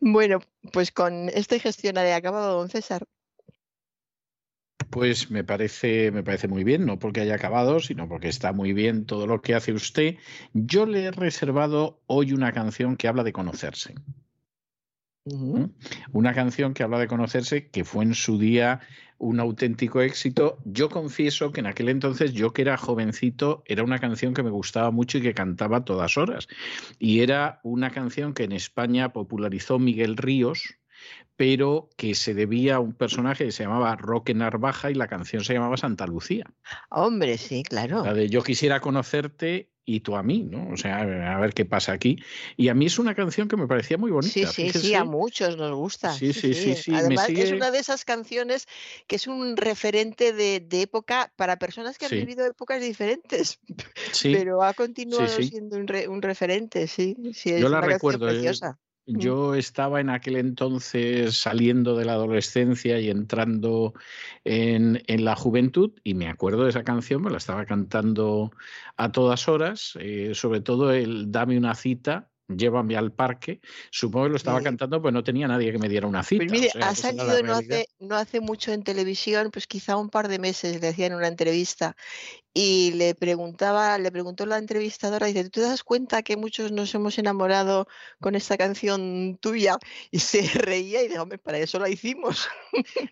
Bueno, 0.00 0.40
pues 0.72 0.90
con 0.90 1.28
este 1.28 1.58
gestionario 1.58 2.14
acabado, 2.14 2.58
don 2.58 2.68
César. 2.68 3.04
Pues 4.88 5.30
me 5.30 5.44
parece, 5.44 6.10
me 6.10 6.24
parece 6.24 6.48
muy 6.48 6.64
bien, 6.64 6.84
no 6.84 6.98
porque 6.98 7.20
haya 7.20 7.36
acabado, 7.36 7.78
sino 7.78 8.08
porque 8.08 8.28
está 8.28 8.52
muy 8.52 8.72
bien 8.72 9.06
todo 9.06 9.26
lo 9.28 9.40
que 9.40 9.54
hace 9.54 9.72
usted. 9.72 10.16
Yo 10.52 10.84
le 10.84 11.04
he 11.04 11.10
reservado 11.12 12.00
hoy 12.06 12.32
una 12.32 12.52
canción 12.52 12.96
que 12.96 13.06
habla 13.06 13.22
de 13.22 13.32
conocerse. 13.32 13.94
Una 16.12 16.34
canción 16.34 16.74
que 16.74 16.82
habla 16.82 16.98
de 16.98 17.06
conocerse, 17.06 17.68
que 17.68 17.84
fue 17.84 18.04
en 18.04 18.14
su 18.14 18.38
día 18.38 18.80
un 19.20 19.38
auténtico 19.38 20.00
éxito. 20.00 20.58
Yo 20.64 20.88
confieso 20.88 21.52
que 21.52 21.60
en 21.60 21.66
aquel 21.66 21.90
entonces, 21.90 22.32
yo 22.32 22.52
que 22.52 22.62
era 22.62 22.76
jovencito, 22.76 23.62
era 23.66 23.84
una 23.84 23.98
canción 23.98 24.34
que 24.34 24.42
me 24.42 24.50
gustaba 24.50 24.90
mucho 24.90 25.18
y 25.18 25.22
que 25.22 25.34
cantaba 25.34 25.78
a 25.78 25.84
todas 25.84 26.16
horas. 26.16 26.48
Y 26.98 27.20
era 27.20 27.60
una 27.62 27.90
canción 27.90 28.32
que 28.32 28.44
en 28.44 28.52
España 28.52 29.12
popularizó 29.12 29.78
Miguel 29.78 30.16
Ríos, 30.16 30.76
pero 31.36 31.90
que 31.96 32.14
se 32.14 32.34
debía 32.34 32.76
a 32.76 32.80
un 32.80 32.94
personaje 32.94 33.44
que 33.44 33.52
se 33.52 33.62
llamaba 33.62 33.94
Roque 33.94 34.34
Narvaja 34.34 34.90
y 34.90 34.94
la 34.94 35.06
canción 35.06 35.44
se 35.44 35.52
llamaba 35.52 35.76
Santa 35.76 36.06
Lucía. 36.06 36.44
Hombre, 36.90 37.36
sí, 37.36 37.62
claro. 37.62 38.04
La 38.04 38.14
de 38.14 38.28
Yo 38.28 38.42
quisiera 38.42 38.80
conocerte 38.80 39.70
y 39.94 40.00
tú 40.00 40.14
a 40.14 40.22
mí, 40.22 40.44
¿no? 40.44 40.68
O 40.72 40.76
sea, 40.76 41.00
a 41.00 41.40
ver 41.40 41.52
qué 41.52 41.64
pasa 41.64 41.92
aquí. 41.92 42.22
Y 42.56 42.68
a 42.68 42.74
mí 42.74 42.86
es 42.86 42.98
una 42.98 43.14
canción 43.14 43.48
que 43.48 43.56
me 43.56 43.66
parecía 43.66 43.98
muy 43.98 44.10
bonita. 44.10 44.32
Sí, 44.32 44.70
sí, 44.70 44.78
sí, 44.78 44.94
a 44.94 45.04
muchos 45.04 45.56
nos 45.56 45.74
gusta. 45.74 46.12
Sí, 46.12 46.32
sí, 46.32 46.54
sí. 46.54 46.76
sí, 46.76 46.94
Además, 46.94 47.28
es 47.28 47.50
una 47.50 47.70
de 47.70 47.78
esas 47.78 48.04
canciones 48.04 48.68
que 49.08 49.16
es 49.16 49.26
un 49.26 49.56
referente 49.56 50.32
de, 50.32 50.64
época 50.80 51.32
para 51.36 51.58
personas 51.58 51.98
que 51.98 52.06
han 52.06 52.12
vivido 52.12 52.46
épocas 52.46 52.80
diferentes. 52.80 53.58
Pero 54.22 54.62
ha 54.62 54.74
continuado 54.74 55.26
siendo 55.26 55.76
un, 55.76 56.22
referente, 56.22 56.86
sí. 56.86 57.16
sí 57.34 57.50
es 57.50 57.60
Yo 57.60 57.68
la 57.68 57.80
recuerdo. 57.80 58.28
Eh, 58.28 58.32
preciosa. 58.32 58.78
Yo 58.78 58.89
estaba 59.54 60.00
en 60.00 60.10
aquel 60.10 60.36
entonces 60.36 61.36
saliendo 61.36 61.96
de 61.96 62.04
la 62.04 62.12
adolescencia 62.12 62.98
y 63.00 63.10
entrando 63.10 63.94
en, 64.44 65.02
la 65.06 65.36
juventud 65.36 65.92
y 66.04 66.14
me 66.14 66.28
acuerdo 66.28 66.64
de 66.64 66.70
esa 66.70 66.84
canción, 66.84 67.22
me 67.22 67.30
la 67.30 67.38
estaba 67.38 67.66
cantando 67.66 68.52
a 68.96 69.12
todas 69.12 69.48
horas, 69.48 69.98
eh, 70.00 70.32
sobre 70.34 70.60
todo 70.60 70.92
el 70.92 71.30
Dame 71.30 71.58
una 71.58 71.74
cita 71.74 72.29
llévame 72.56 72.96
al 72.96 73.12
parque. 73.12 73.60
Supongo 73.90 74.26
que 74.26 74.30
lo 74.30 74.36
estaba 74.36 74.60
cantando, 74.60 75.00
pues 75.00 75.14
no 75.14 75.22
tenía 75.22 75.48
nadie 75.48 75.72
que 75.72 75.78
me 75.78 75.88
diera 75.88 76.06
una 76.06 76.22
cita. 76.22 76.44
Pues 76.46 76.52
mire, 76.52 76.70
ha 76.80 76.94
salido 76.94 77.42
no 77.42 77.54
hace, 77.54 77.86
no 77.98 78.16
hace 78.16 78.40
mucho 78.40 78.72
en 78.72 78.82
televisión, 78.82 79.50
pues 79.50 79.66
quizá 79.66 79.96
un 79.96 80.10
par 80.10 80.28
de 80.28 80.38
meses 80.38 80.80
le 80.80 80.88
hacían 80.88 81.14
una 81.14 81.28
entrevista 81.28 81.96
y 82.52 82.92
le 82.94 83.14
preguntaba, 83.14 83.96
le 83.98 84.10
preguntó 84.10 84.44
la 84.44 84.58
entrevistadora, 84.58 85.26
dice, 85.26 85.44
¿tú 85.44 85.50
te 85.50 85.60
das 85.60 85.84
cuenta 85.84 86.22
que 86.22 86.36
muchos 86.36 86.72
nos 86.72 86.94
hemos 86.94 87.18
enamorado 87.18 87.86
con 88.20 88.34
esta 88.34 88.56
canción 88.56 89.38
tuya? 89.40 89.78
Y 90.10 90.18
se 90.18 90.42
reía 90.58 91.02
y 91.02 91.08
dijo, 91.08 91.22
hombre, 91.22 91.38
para 91.38 91.58
eso 91.58 91.78
la 91.78 91.88
hicimos. 91.88 92.48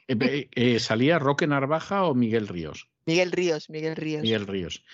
Eh, 0.09 0.49
eh, 0.55 0.81
¿Salía 0.81 1.19
Roque 1.19 1.47
Narvaja 1.47 2.05
o 2.05 2.15
Miguel 2.15 2.49
Ríos? 2.49 2.89
Miguel 3.07 3.33
Ríos, 3.33 3.71
Miguel 3.71 3.97
Ríos. 3.97 4.23
Miguel 4.23 4.47
Ríos. 4.47 4.85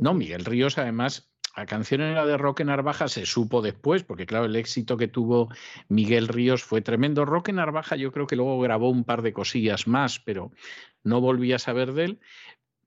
no, 0.00 0.14
Miguel 0.14 0.44
Ríos 0.44 0.78
además 0.78 1.33
la 1.56 1.66
canción 1.66 2.00
era 2.00 2.26
de 2.26 2.36
Roque 2.36 2.64
Narvaja 2.64 3.08
se 3.08 3.26
supo 3.26 3.62
después, 3.62 4.02
porque 4.02 4.26
claro, 4.26 4.46
el 4.46 4.56
éxito 4.56 4.96
que 4.96 5.08
tuvo 5.08 5.48
Miguel 5.88 6.28
Ríos 6.28 6.64
fue 6.64 6.80
tremendo. 6.82 7.24
Roque 7.24 7.52
Narvaja 7.52 7.96
yo 7.96 8.10
creo 8.10 8.26
que 8.26 8.36
luego 8.36 8.60
grabó 8.60 8.90
un 8.90 9.04
par 9.04 9.22
de 9.22 9.32
cosillas 9.32 9.86
más, 9.86 10.18
pero 10.18 10.50
no 11.04 11.20
volví 11.20 11.52
a 11.52 11.58
saber 11.58 11.92
de 11.92 12.04
él. 12.04 12.20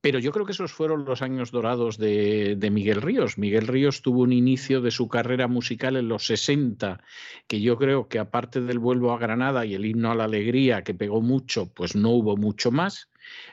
Pero 0.01 0.19
yo 0.19 0.31
creo 0.31 0.45
que 0.45 0.51
esos 0.51 0.71
fueron 0.71 1.05
los 1.05 1.21
años 1.21 1.51
dorados 1.51 1.97
de, 1.97 2.55
de, 2.55 2.69
Miguel 2.69 3.01
Ríos. 3.01 3.37
Miguel 3.37 3.67
Ríos 3.67 4.01
tuvo 4.03 4.21
un 4.21 4.31
inicio 4.31 4.79
de 4.79 4.91
su 4.91 5.07
carrera 5.07 5.47
musical 5.47 5.95
en 5.97 6.07
los 6.07 6.27
60, 6.27 7.01
que 7.47 7.61
yo 7.61 7.77
creo 7.77 8.07
que 8.07 8.19
aparte 8.19 8.61
del 8.61 8.79
Vuelvo 8.79 9.11
a 9.11 9.17
Granada 9.17 9.65
y 9.65 9.73
el 9.73 9.85
himno 9.85 10.11
a 10.11 10.15
la 10.15 10.25
alegría, 10.25 10.83
que 10.83 10.93
pegó 10.93 11.21
mucho, 11.21 11.73
pues 11.73 11.95
no 11.95 12.11
hubo 12.11 12.37
mucho 12.37 12.69
más. 12.71 13.09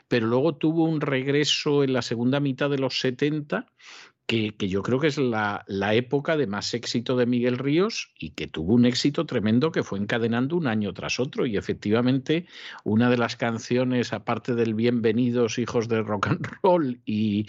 Pero 0.08 0.26
luego 0.26 0.56
tuvo 0.56 0.84
un 0.84 1.00
regreso 1.00 1.84
en 1.84 1.92
la 1.92 2.02
segunda 2.02 2.40
mitad 2.40 2.70
de 2.70 2.78
los 2.78 3.00
70 3.00 3.66
que, 4.26 4.54
yo 4.58 4.82
creo 4.82 5.00
que 5.00 5.08
es 5.08 5.18
la, 5.18 5.64
época 5.94 6.36
de 6.36 6.46
más 6.46 6.72
éxito 6.74 7.16
de 7.16 7.26
Miguel 7.26 7.58
Ríos 7.58 8.12
y 8.18 8.30
que 8.30 8.46
tuvo 8.46 8.74
un 8.74 8.86
éxito 8.86 9.26
tremendo 9.26 9.70
que 9.70 9.82
fue 9.82 9.98
encadenando 9.98 10.56
un 10.56 10.66
año 10.66 10.92
tras 10.94 11.20
otro. 11.20 11.46
Y 11.46 11.56
efectivamente, 11.56 12.46
una 12.84 13.10
de 13.10 13.18
las 13.18 13.36
canciones, 13.36 14.12
aparte 14.12 14.54
del 14.54 14.74
Bienvenidos 14.74 15.58
Hijos 15.58 15.88
de 15.88 16.02
Rock 16.02 16.28
and 16.28 16.46
Roll 16.62 17.00
y 17.04 17.46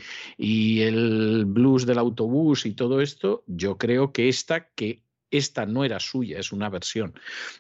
el 0.82 1.46
blues 1.46 1.86
del 1.86 1.98
autobús 1.98 2.66
y 2.66 2.74
todo 2.74 3.02
esto, 3.02 3.44
yo 3.48 3.78
creo 3.78 4.12
que 4.12 4.28
esta, 4.28 4.68
que 4.70 5.05
esta 5.38 5.66
no 5.66 5.84
era 5.84 6.00
suya, 6.00 6.40
es 6.40 6.52
una 6.52 6.70
versión, 6.70 7.14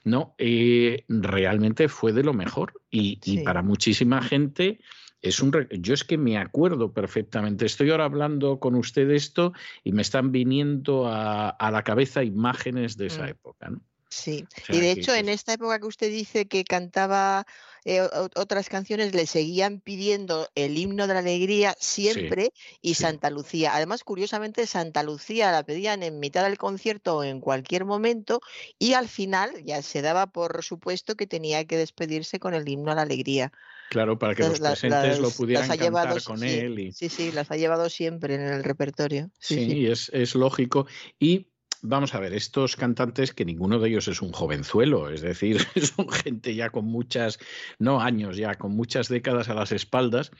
¿no? 0.03 0.35
Eh, 0.37 1.05
realmente 1.07 1.87
fue 1.89 2.13
de 2.13 2.23
lo 2.23 2.33
mejor. 2.33 2.73
Y, 2.89 3.19
y 3.23 3.43
para 3.43 3.61
muchísima 3.61 4.21
gente 4.21 4.79
es 5.25 5.39
un 5.39 5.51
yo 5.71 5.93
es 5.93 6.03
que 6.03 6.17
me 6.17 6.37
acuerdo 6.37 6.93
perfectamente. 6.93 7.65
Estoy 7.65 7.89
ahora 7.89 8.05
hablando 8.05 8.59
con 8.59 8.75
usted 8.75 9.07
de 9.07 9.15
esto 9.15 9.53
y 9.83 9.91
me 9.91 10.03
están 10.03 10.31
viniendo 10.31 11.07
a, 11.07 11.55
la 11.71 11.83
cabeza 11.83 12.23
imágenes 12.23 12.95
de 12.95 13.07
esa 13.07 13.23
mm. 13.23 13.29
época. 13.29 13.71
Sí, 14.17 14.47
O 14.57 14.61
sea 14.61 14.75
y 14.77 14.79
de 14.79 14.91
hecho 14.91 15.13
en 15.13 15.27
esta 15.27 15.53
época 15.53 15.77
que 15.79 15.87
usted 15.87 16.09
dice 16.09 16.47
que 16.47 16.63
cantaba 16.63 17.45
eh, 17.83 18.01
otras 18.35 18.69
canciones, 18.69 19.13
le 19.13 19.25
seguían 19.27 19.81
pidiendo 19.81 20.47
el 20.55 20.77
himno 20.77 21.05
de 21.07 21.13
la 21.15 21.19
alegría 21.19 21.75
siempre 21.79 22.53
y 22.81 22.93
sí. 22.93 23.03
Santa 23.03 23.29
Lucía. 23.29 23.75
Además, 23.75 24.03
curiosamente, 24.05 24.67
Santa 24.67 25.03
Lucía 25.03 25.51
la 25.51 25.63
pedían 25.63 26.01
en 26.01 26.19
mitad 26.19 26.43
del 26.45 26.57
concierto 26.57 27.17
o 27.17 27.23
en 27.23 27.41
cualquier 27.41 27.83
momento 27.83 28.39
y 28.79 28.93
al 28.93 29.09
final 29.09 29.51
ya 29.65 29.81
se 29.81 30.01
daba 30.01 30.27
por 30.27 30.63
supuesto 30.63 31.15
que 31.15 31.27
tenía 31.27 31.65
que 31.65 31.75
despedirse 31.77 32.39
con 32.39 32.53
el 32.53 32.67
himno 32.69 32.91
a 32.91 32.95
la 32.95 33.01
alegría. 33.01 33.51
Claro, 33.89 34.17
para 34.17 34.33
que 34.35 34.43
los 34.43 34.59
Las- 34.59 34.79
presentes 34.79 35.19
lo 35.19 35.31
pudieran 35.31 35.67
cantar 35.77 35.87
llevado, 35.87 36.21
con 36.23 36.37
sí, 36.37 36.49
él. 36.59 36.79
Y, 36.79 36.91
Sí, 36.91 37.09
sí, 37.09 37.31
las 37.31 37.51
ha 37.51 37.57
llevado 37.57 37.89
siempre 37.89 38.35
en 38.35 38.41
el 38.41 38.63
repertorio. 38.63 39.29
Sí, 39.39 39.55
Sí, 39.55 39.65
sí. 39.65 39.87
Es, 39.87 40.09
es 40.13 40.35
lógico. 40.35 40.87
Y 41.19 41.47
vamos 41.87 42.13
a 42.13 42.19
ver, 42.19 42.33
estos 42.33 42.75
cantantes, 42.75 43.33
que 43.33 43.45
ninguno 43.45 43.79
de 43.79 43.89
ellos 43.89 44.07
es 44.07 44.21
un 44.21 44.31
jovenzuelo, 44.31 45.09
es 45.09 45.21
decir, 45.21 45.59
son 45.95 46.09
gente 46.09 46.55
ya 46.55 46.69
con 46.69 46.85
muchas, 46.85 47.39
no 47.79 48.01
años, 48.01 48.37
ya 48.37 48.55
con 48.55 48.75
muchas 48.75 49.07
décadas 49.07 49.49
a 49.49 49.53
las 49.53 49.71
espaldas. 49.71 50.31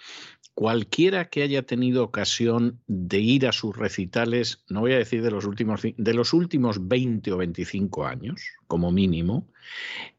Cualquiera 0.54 1.30
que 1.30 1.44
haya 1.44 1.64
tenido 1.64 2.04
ocasión 2.04 2.80
de 2.88 3.20
ir 3.20 3.48
a 3.48 3.52
sus 3.52 3.76
recitales, 3.76 4.64
no 4.70 4.82
voy 4.82 4.94
a 4.94 4.98
decir 4.98 5.22
de 5.22 5.32
los 5.32 5.46
últimos, 5.46 5.82
de 5.84 6.14
los 6.14 6.34
últimos 6.34 6.88
20 6.88 7.32
o 7.34 7.38
25 7.38 8.06
años, 8.06 8.42
como 8.68 8.92
mínimo, 8.92 9.48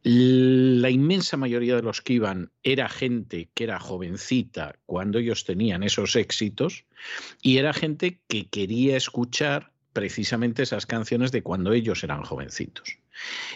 la 0.02 0.90
inmensa 0.90 1.36
mayoría 1.36 1.76
de 1.76 1.82
los 1.82 2.02
que 2.02 2.14
iban 2.14 2.52
era 2.62 2.88
gente 2.88 3.48
que 3.54 3.64
era 3.64 3.80
jovencita 3.80 4.76
cuando 4.86 5.18
ellos 5.18 5.44
tenían 5.44 5.82
esos 5.82 6.16
éxitos 6.16 6.84
y 7.42 7.58
era 7.58 7.72
gente 7.72 8.20
que 8.28 8.48
quería 8.48 8.96
escuchar 8.96 9.72
precisamente 9.96 10.62
esas 10.62 10.84
canciones 10.84 11.32
de 11.32 11.42
cuando 11.42 11.72
ellos 11.72 12.04
eran 12.04 12.22
jovencitos. 12.22 12.98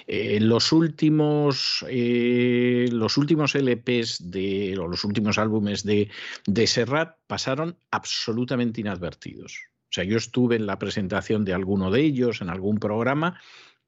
Eh, 0.06 0.40
los 0.40 0.72
últimos 0.72 1.84
eh, 1.86 2.88
los 2.90 3.18
últimos 3.18 3.54
LPs 3.54 4.30
de 4.30 4.74
o 4.78 4.88
los 4.88 5.04
últimos 5.04 5.36
álbumes 5.36 5.84
de, 5.84 6.08
de 6.46 6.66
Serrat 6.66 7.18
pasaron 7.26 7.76
absolutamente 7.90 8.80
inadvertidos. 8.80 9.52
O 9.90 9.92
sea, 9.92 10.04
yo 10.04 10.16
estuve 10.16 10.56
en 10.56 10.64
la 10.64 10.78
presentación 10.78 11.44
de 11.44 11.52
alguno 11.52 11.90
de 11.90 12.00
ellos 12.00 12.40
en 12.40 12.48
algún 12.48 12.78
programa 12.78 13.38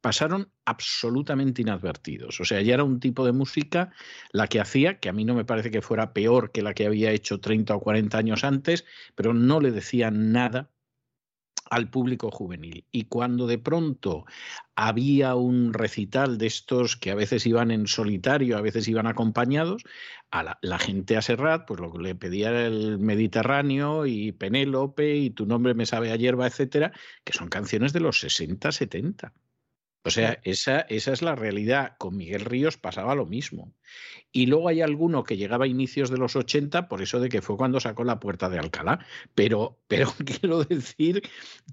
pasaron 0.03 0.51
absolutamente 0.67 1.63
inadvertidos. 1.63 2.39
O 2.39 2.45
sea, 2.45 2.61
ya 2.61 2.75
era 2.75 2.85
un 2.85 3.01
tipo 3.01 3.25
de 3.25 3.33
música 3.33 3.93
la 4.33 4.47
que 4.49 4.61
hacía, 4.61 4.99
que 4.99 5.09
a 5.09 5.15
mí 5.15 5.25
no 5.25 5.35
me 5.35 5.47
parece 5.47 5.71
que 5.71 5.81
fuera 5.81 6.13
peor 6.13 6.53
que 6.53 6.61
la 6.61 6.75
que 6.75 6.85
había 6.85 7.13
hecho 7.13 7.41
30 7.41 7.77
o 7.77 7.81
40 7.81 8.19
años 8.19 8.45
antes, 8.45 8.85
pero 9.15 9.33
no 9.33 9.61
le 9.61 9.71
decía 9.71 10.11
nada 10.11 10.72
al 11.71 11.91
público 11.91 12.31
juvenil. 12.31 12.85
Y 12.93 13.05
cuando 13.05 13.47
de 13.47 13.59
pronto 13.59 14.25
había 14.77 15.35
un 15.35 15.73
recital 15.73 16.39
de 16.39 16.47
estos 16.47 16.97
que 16.97 17.11
a 17.11 17.15
veces 17.15 17.47
iban 17.47 17.71
en 17.71 17.87
solitario, 17.87 18.57
a 18.57 18.61
veces 18.61 18.89
iban 18.89 19.07
acompañados, 19.07 19.85
a 20.31 20.59
la, 20.61 20.79
gente 20.79 21.17
a 21.17 21.23
Serrat, 21.23 21.67
pues 21.67 21.81
lo 21.81 21.93
que 21.93 21.99
le 21.99 22.15
pedía 22.15 22.67
el 22.67 22.99
Mediterráneo 22.99 24.07
y 24.07 24.33
Penélope 24.33 25.17
y 25.17 25.31
Tu 25.31 25.47
nombre 25.47 25.75
me 25.75 25.87
sabe 25.87 26.11
a 26.11 26.17
hierba, 26.17 26.47
etcétera, 26.47 26.93
que 27.25 27.35
son 27.35 27.49
canciones 27.49 27.93
de 27.93 28.01
los 28.01 28.19
60, 28.21 28.73
70. 28.73 29.33
O 30.05 30.11
sea, 30.11 30.41
esa, 30.43 30.81
esa 30.81 31.13
es 31.13 31.23
la 31.23 31.37
realidad. 31.37 31.97
Con 31.99 32.17
Miguel 32.17 32.45
Ríos 32.45 32.77
pasaba 32.77 33.15
lo 33.15 33.27
mismo. 33.27 33.73
Y 34.33 34.47
luego 34.47 34.69
hay 34.69 34.81
alguno 34.81 35.23
que 35.23 35.37
llegaba 35.37 35.67
a 35.67 35.69
inicios 35.69 36.11
de 36.11 36.19
los 36.19 36.35
80, 36.35 36.89
por 36.89 37.03
eso 37.03 37.21
de 37.21 37.29
que 37.29 37.43
fue 37.43 37.57
cuando 37.57 37.79
sacó 37.79 38.03
la 38.03 38.19
puerta 38.19 38.49
de 38.49 38.59
Alcalá. 38.59 39.05
Pero, 39.35 39.79
pero 39.87 40.13
quiero 40.41 40.65
decir 40.65 41.23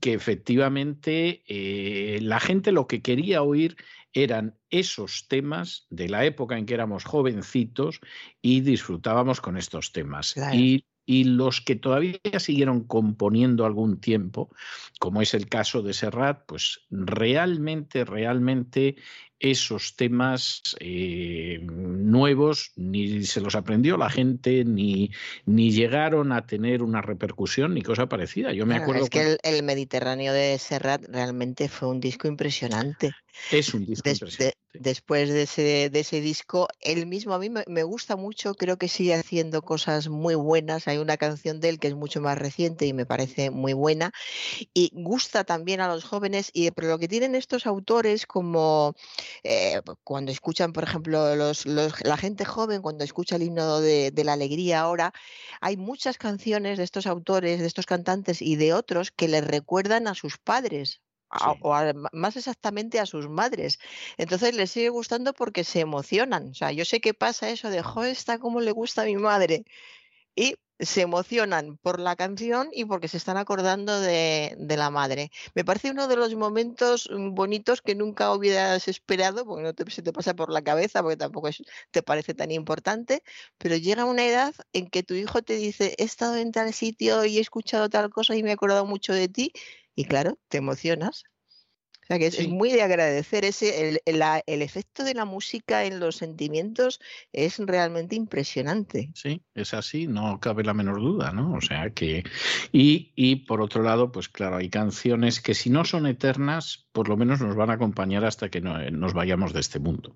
que 0.02 0.14
efectivamente 0.14 1.44
eh, 1.48 2.20
la 2.22 2.40
gente 2.40 2.72
lo 2.72 2.88
que 2.88 3.02
quería 3.02 3.42
oír 3.42 3.78
eran 4.14 4.58
esos 4.70 5.28
temas 5.28 5.86
de 5.90 6.10
la 6.10 6.26
época 6.26 6.58
en 6.58 6.66
que 6.66 6.74
éramos 6.74 7.06
jovencitos 7.06 8.00
y 8.42 8.62
disfrutábamos 8.62 9.42
con 9.42 9.58
estos 9.58 9.92
temas. 9.92 10.34
Claro. 10.34 10.56
Y, 10.56 10.86
y 11.10 11.24
los 11.24 11.60
que 11.60 11.76
todavía 11.76 12.20
siguieron 12.38 12.84
componiendo 12.84 13.66
algún 13.66 14.00
tiempo, 14.00 14.52
como 15.00 15.24
es 15.24 15.34
el 15.34 15.50
caso 15.50 15.82
de 15.82 15.96
Serrat, 15.96 16.44
pues 16.46 16.82
realmente, 16.92 18.06
realmente 18.06 18.96
esos 19.40 19.96
temas 19.96 20.62
eh, 20.80 21.62
nuevos 21.64 22.74
ni 22.76 23.24
se 23.24 23.42
los 23.42 23.56
aprendió 23.56 23.98
la 23.98 24.12
gente, 24.12 24.64
ni, 24.66 25.10
ni 25.48 25.72
llegaron 25.72 26.32
a 26.32 26.46
tener 26.46 26.84
una 26.84 27.02
repercusión 27.02 27.74
ni 27.74 27.82
cosa 27.82 28.08
parecida. 28.08 28.54
Yo 28.54 28.68
me 28.68 28.76
acuerdo 28.76 29.06
es 29.06 29.10
que 29.10 29.18
cuando- 29.18 29.38
el, 29.42 29.56
el 29.56 29.64
Mediterráneo 29.64 30.32
de 30.32 30.60
Serrat 30.60 31.06
realmente 31.08 31.70
fue 31.70 31.88
un 31.88 32.00
disco 32.00 32.28
impresionante. 32.28 33.16
es 33.52 33.74
un 33.74 33.84
disco 33.88 34.08
Des- 34.08 34.22
impresionante. 34.22 34.60
Después 34.80 35.30
de 35.30 35.44
ese, 35.44 35.90
de 35.92 36.00
ese 36.00 36.22
disco, 36.22 36.68
él 36.82 37.06
mismo 37.08 37.34
a 37.34 37.40
mí 37.40 37.50
me, 37.50 37.84
gusta 37.84 38.16
mucho, 38.16 38.56
creo 38.56 38.78
que 38.78 38.88
sigue 38.88 39.14
haciendo 39.16 39.62
cosas 39.62 40.10
muy 40.10 40.36
buenas. 40.36 40.88
Hay 40.88 40.98
una 40.98 41.18
canción 41.18 41.60
de 41.60 41.70
él 41.70 41.80
que 41.80 41.88
es 41.90 41.96
mucho 41.96 42.22
más 42.22 42.38
reciente 42.38 42.86
y 42.88 42.94
me 42.94 43.06
parece 43.06 43.52
muy 43.52 43.74
buena. 43.74 44.12
Y 44.74 44.92
gusta 44.94 45.44
también 45.44 45.82
a 45.82 45.88
los 45.88 46.04
jóvenes, 46.06 46.50
y, 46.54 46.72
pero 46.72 46.90
lo 46.90 47.00
que 47.00 47.08
tienen 47.08 47.36
estos 47.36 47.66
autores 47.68 48.26
como 48.28 48.96
eh, 49.44 49.82
cuando 50.04 50.32
escuchan, 50.32 50.74
por 50.74 50.84
ejemplo, 50.84 51.36
los, 51.36 51.66
los- 51.66 52.02
la 52.06 52.18
gente 52.18 52.46
joven, 52.46 52.82
cuando 52.82 53.04
escucha 53.04 53.36
el 53.36 53.44
himno 53.44 53.80
de 53.82 54.12
la 54.24 54.34
alegría 54.34 54.82
ahora, 54.82 55.14
hay 55.62 55.78
muchas 55.78 56.18
canciones 56.18 56.78
de 56.78 56.84
estos 56.84 57.08
autores, 57.08 57.60
de 57.60 57.68
estos 57.68 57.86
cantantes 57.86 58.42
y 58.42 58.56
de 58.56 58.74
otros 58.74 59.12
que 59.12 59.28
les 59.28 59.46
recuerdan 59.46 60.08
a 60.08 60.16
sus 60.16 60.38
padres. 60.38 61.02
A- 61.30 61.54
Sí. 61.54 61.60
o 61.62 61.74
a- 61.76 61.94
más 62.14 62.36
exactamente 62.38 63.00
a 63.00 63.06
sus 63.06 63.30
madres. 63.30 63.80
Entonces 64.18 64.56
les 64.56 64.72
sigue 64.72 64.90
gustando 64.90 65.34
porque 65.34 65.64
se 65.64 65.80
emocionan. 65.82 66.50
O 66.50 66.54
sea, 66.56 66.72
yo 66.72 66.86
sé 66.86 67.02
que 67.02 67.14
pasa 67.14 67.50
eso 67.50 67.70
de, 67.70 67.82
jo, 67.84 68.04
está 68.04 68.40
como 68.40 68.62
le 68.62 68.72
gusta 68.72 69.04
a 69.04 69.06
mi 69.06 69.16
madre. 69.18 69.66
Y 70.36 70.56
se 70.80 71.02
emocionan 71.02 71.78
por 71.78 72.00
la 72.00 72.16
canción 72.16 72.70
y 72.72 72.86
porque 72.86 73.10
se 73.10 73.18
están 73.18 73.36
acordando 73.36 74.00
de, 74.00 74.56
de 74.58 74.78
la 74.78 74.90
madre. 74.90 75.30
Me 75.54 75.66
parece 75.66 75.92
uno 75.92 76.08
de 76.08 76.16
los 76.16 76.34
momentos 76.36 77.10
mm, 77.12 77.34
bonitos 77.36 77.82
que 77.82 77.96
nunca 77.96 78.34
hubieras 78.34 78.88
esperado, 78.88 79.46
porque 79.46 79.64
no 79.64 79.74
te, 79.74 79.90
se 79.92 80.02
te 80.02 80.14
pasa 80.14 80.36
por 80.36 80.50
la 80.52 80.62
cabeza, 80.62 81.02
porque 81.02 81.18
tampoco 81.18 81.50
es- 81.50 81.64
te 81.92 82.02
parece 82.02 82.34
tan 82.34 82.52
importante, 82.52 83.24
pero 83.58 83.76
llega 83.76 84.06
una 84.06 84.26
edad 84.26 84.54
en 84.72 84.90
que 84.90 85.04
tu 85.04 85.16
hijo 85.16 85.42
te 85.42 85.56
dice, 85.56 85.96
he 85.98 86.04
estado 86.06 86.38
en 86.38 86.52
tal 86.54 86.74
sitio 86.74 87.26
y 87.26 87.38
he 87.40 87.42
escuchado 87.42 87.90
tal 87.90 88.10
cosa 88.10 88.36
y 88.36 88.44
me 88.44 88.50
he 88.52 88.54
acordado 88.54 88.86
mucho 88.86 89.14
de 89.14 89.28
ti, 89.28 89.52
y 89.96 90.06
claro, 90.06 90.40
te 90.50 90.58
emocionas. 90.58 91.24
O 92.10 92.14
sea 92.16 92.18
que 92.18 92.26
es, 92.26 92.48
muy 92.50 92.72
de 92.72 92.82
agradecer 92.82 93.46
ese, 93.46 93.88
el, 93.90 94.00
el- 94.06 94.18
la- 94.18 94.42
el 94.48 94.64
efecto 94.64 95.04
de 95.04 95.14
la 95.14 95.26
música 95.26 95.86
en 95.86 96.00
los 96.00 96.16
sentimientos 96.16 97.00
es 97.34 97.60
realmente 97.60 98.16
impresionante. 98.16 99.12
Sí, 99.14 99.44
es 99.54 99.76
así, 99.76 100.08
no 100.08 100.40
cabe 100.40 100.64
la 100.64 100.74
menor 100.74 101.00
duda, 101.02 101.32
¿no? 101.32 101.54
O 101.54 101.62
sea 101.62 101.92
que. 101.92 102.24
Y, 102.72 103.12
y 103.16 103.36
por 103.38 103.62
otro 103.62 103.84
lado, 103.84 104.12
pues 104.12 104.28
claro, 104.28 104.58
hay 104.58 104.70
canciones 104.70 105.40
que 105.40 105.54
si 105.54 105.70
no 105.70 105.86
son 105.86 106.08
eternas, 106.08 106.88
por 106.94 107.10
lo 107.10 107.16
menos 107.16 107.42
nos 107.42 107.56
van 107.56 107.70
a 107.70 107.74
acompañar 107.74 108.26
hasta 108.26 108.50
que 108.50 108.60
no- 108.60 108.90
nos 108.90 109.14
vayamos 109.14 109.54
de 109.54 109.60
este 109.60 109.78
mundo. 109.78 110.16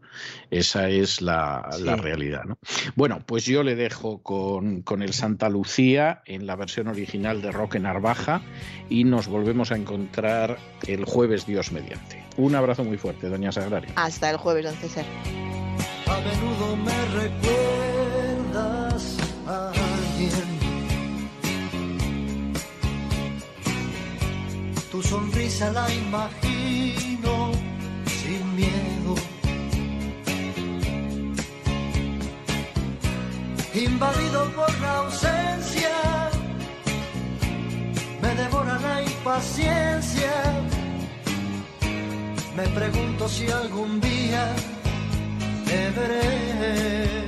Esa 0.49 0.89
es 0.89 1.21
la, 1.21 1.69
la 1.79 1.95
realidad, 1.95 2.43
¿no? 2.45 2.57
Bueno, 2.95 3.23
pues 3.25 3.45
yo 3.45 3.61
le 3.61 3.75
dejo 3.75 4.23
con, 4.23 4.81
con 4.81 5.03
el 5.03 5.13
Santa 5.13 5.47
Lucía 5.47 6.23
en 6.25 6.47
la 6.47 6.55
versión 6.55 6.87
original 6.87 7.43
de 7.43 7.51
Roque 7.51 7.79
Narvaja 7.79 8.41
y 8.89 9.03
nos 9.03 9.27
volvemos 9.27 9.71
a 9.71 9.75
encontrar 9.75 10.57
el 10.87 11.05
jueves, 11.05 11.45
Dios 11.45 11.71
Un 12.37 12.55
abrazo 12.55 12.83
muy 12.83 12.97
fuerte, 12.97 13.29
doña 13.29 13.51
Sagrario. 13.51 13.91
Hasta 13.95 14.29
el 14.31 14.37
jueves, 14.37 14.65
don 14.65 14.75
César. 14.75 15.05
A 16.07 16.19
menudo 16.19 16.75
me 16.77 17.05
recuerdas 17.21 19.17
a 19.47 19.69
alguien. 19.69 20.53
Tu 24.91 25.01
sonrisa 25.01 25.71
la 25.71 25.91
imagino 25.93 27.51
sin 28.05 28.55
miedo. 28.55 29.15
Invadido 33.75 34.51
por 34.51 34.79
la 34.81 34.97
ausencia, 34.97 36.29
me 38.21 38.35
devora 38.35 38.79
la 38.79 39.01
impaciencia. 39.01 40.72
Me 42.55 42.67
pregunto 42.67 43.27
si 43.27 43.49
algún 43.49 43.99
día 43.99 44.53
te 45.65 45.89
veré. 45.91 47.23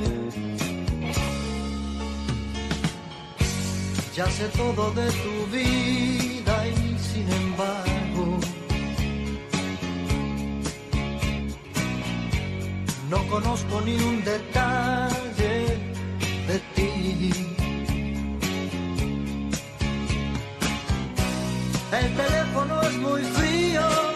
Ya 4.16 4.28
sé 4.28 4.48
todo 4.56 4.92
de 4.92 5.08
tu 5.12 5.36
vida 5.52 6.68
y 6.68 6.98
sin 7.00 7.28
embargo 7.32 8.40
no 13.10 13.28
conozco 13.28 13.82
ni 13.82 13.96
un 13.96 14.24
detalle 14.24 15.56
de 16.48 16.60
ti. 16.76 17.32
El 21.92 22.16
teléfono 22.16 22.82
es 22.82 22.98
muy 22.98 23.22
frío, 23.22 24.15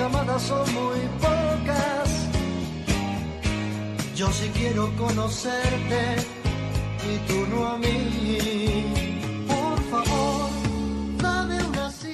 llamadas 0.00 0.42
son 0.42 0.66
muy 0.72 1.00
pocas. 1.20 2.08
Yo 4.16 4.28
sí 4.32 4.50
quiero 4.54 4.90
conocerte 4.96 6.02
y 7.10 7.14
tú 7.28 7.38
no 7.50 7.66
a 7.66 7.78
mí. 7.78 8.86
Por 9.46 9.78
favor. 9.90 10.39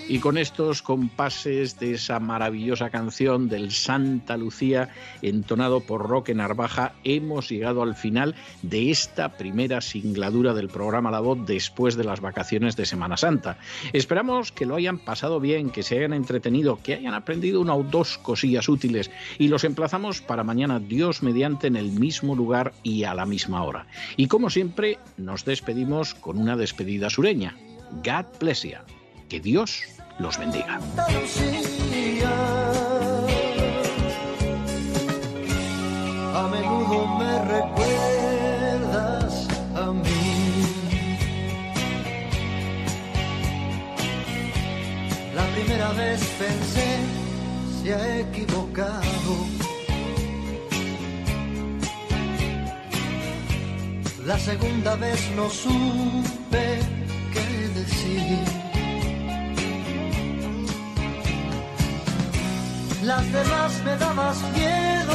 Y 0.09 0.21
con 0.21 0.39
estos 0.39 0.83
compases 0.83 1.81
de 1.81 1.95
esa 1.95 2.21
maravillosa 2.21 2.91
canción 2.91 3.49
del 3.49 3.73
Santa 3.73 4.37
Lucía, 4.37 4.89
entonado 5.21 5.81
por 5.81 6.09
Roque 6.09 6.33
Narvaja, 6.33 6.95
hemos 7.03 7.49
llegado 7.49 7.83
al 7.83 7.97
final 7.97 8.37
de 8.63 8.93
esta 8.93 9.37
primera 9.37 9.81
singladura 9.81 10.55
del 10.55 10.69
programa 10.69 11.11
La 11.11 11.19
Voz 11.19 11.45
después 11.45 11.97
de 11.97 12.05
las 12.05 12.21
vacaciones 12.21 12.77
de 12.77 12.87
Semana 12.87 13.17
Santa. 13.17 13.59
Esperamos 13.93 14.53
que 14.53 14.65
lo 14.65 14.77
hayan 14.77 14.99
pasado 14.99 15.41
bien, 15.41 15.71
que 15.71 15.83
se 15.83 15.99
hayan 15.99 16.13
entretenido, 16.13 16.79
que 16.81 16.95
hayan 16.95 17.15
aprendido 17.15 17.61
una 17.61 17.75
o 17.75 17.83
dos 17.83 18.17
cosillas 18.19 18.69
útiles 18.69 19.11
y 19.39 19.49
los 19.49 19.65
emplazamos 19.65 20.21
para 20.21 20.45
mañana, 20.45 20.79
Dios 20.79 21.25
mediante, 21.25 21.67
en 21.67 21.75
el 21.75 21.91
mismo 21.91 22.37
lugar 22.37 22.75
y 22.85 23.03
a 23.03 23.15
la 23.15 23.27
misma 23.27 23.65
hora. 23.65 23.89
Y 24.17 24.29
como 24.29 24.51
siempre, 24.51 25.01
nos 25.17 25.45
despedimos 25.45 26.15
con 26.15 26.39
una 26.39 26.57
despedida 26.57 27.11
sureña. 27.11 27.57
God 28.05 28.27
bless 28.39 28.63
you. 28.63 28.79
Que 29.29 29.41
Dios 29.41 29.83
los 30.19 30.39
bendiga. 30.39 30.81
A 36.35 36.49
menudo 36.49 37.07
me 37.19 37.45
recuerdas 37.45 39.47
a 39.75 39.93
mí. 39.93 40.65
La 45.35 45.45
primera 45.55 45.93
vez 45.93 46.25
pensé 46.39 46.99
se 47.83 47.95
ha 47.95 48.21
equivocado. 48.21 49.35
La 54.25 54.39
segunda 54.39 54.95
vez 54.97 55.31
no 55.37 55.49
supe 55.49 56.81
qué 57.33 57.69
decir. 57.79 58.66
Las 63.07 63.33
demás 63.33 63.85
me 63.85 63.97
dabas 63.99 64.37
miedo, 64.53 65.15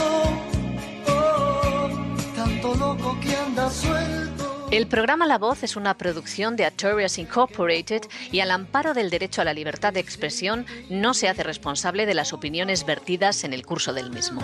oh, 1.09 1.89
tanto 2.33 2.73
loco 2.75 3.19
que 3.19 3.35
anda 3.35 3.69
suelto. 3.69 4.69
El 4.71 4.87
programa 4.87 5.25
La 5.25 5.37
Voz 5.37 5.63
es 5.63 5.75
una 5.75 5.97
producción 5.97 6.55
de 6.55 6.63
Artorias 6.63 7.17
Incorporated 7.17 8.03
y 8.31 8.39
al 8.39 8.51
amparo 8.51 8.93
del 8.93 9.09
derecho 9.09 9.41
a 9.41 9.43
la 9.43 9.53
libertad 9.53 9.91
de 9.91 9.99
expresión 9.99 10.65
no 10.89 11.13
se 11.13 11.27
hace 11.27 11.43
responsable 11.43 12.05
de 12.05 12.13
las 12.13 12.31
opiniones 12.31 12.85
vertidas 12.85 13.43
en 13.43 13.51
el 13.51 13.65
curso 13.65 13.91
del 13.91 14.09
mismo. 14.09 14.39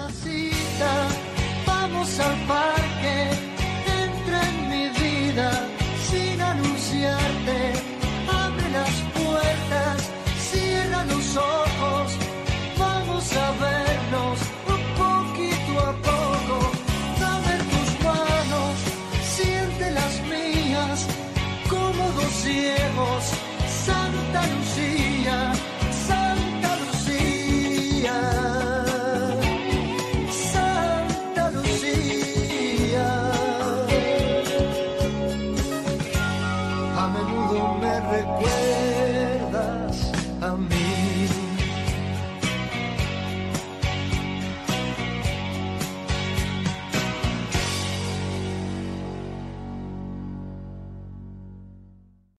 Vamos 1.66 2.20
al 2.20 2.48
parque, 2.48 3.30
entra 4.04 4.50
en 4.50 4.70
mi 4.70 4.90
vida 4.90 5.77
a 13.36 13.52
vernos 13.52 14.40
poquito 14.96 15.80
a 15.80 15.94
poco, 16.08 16.72
dame 17.20 17.56
tus 17.72 17.90
manos, 18.06 18.76
siente 19.36 19.92
las 19.92 20.22
mías, 20.32 21.08
como 21.70 22.12
dos 22.14 22.32
ciegos, 22.44 23.24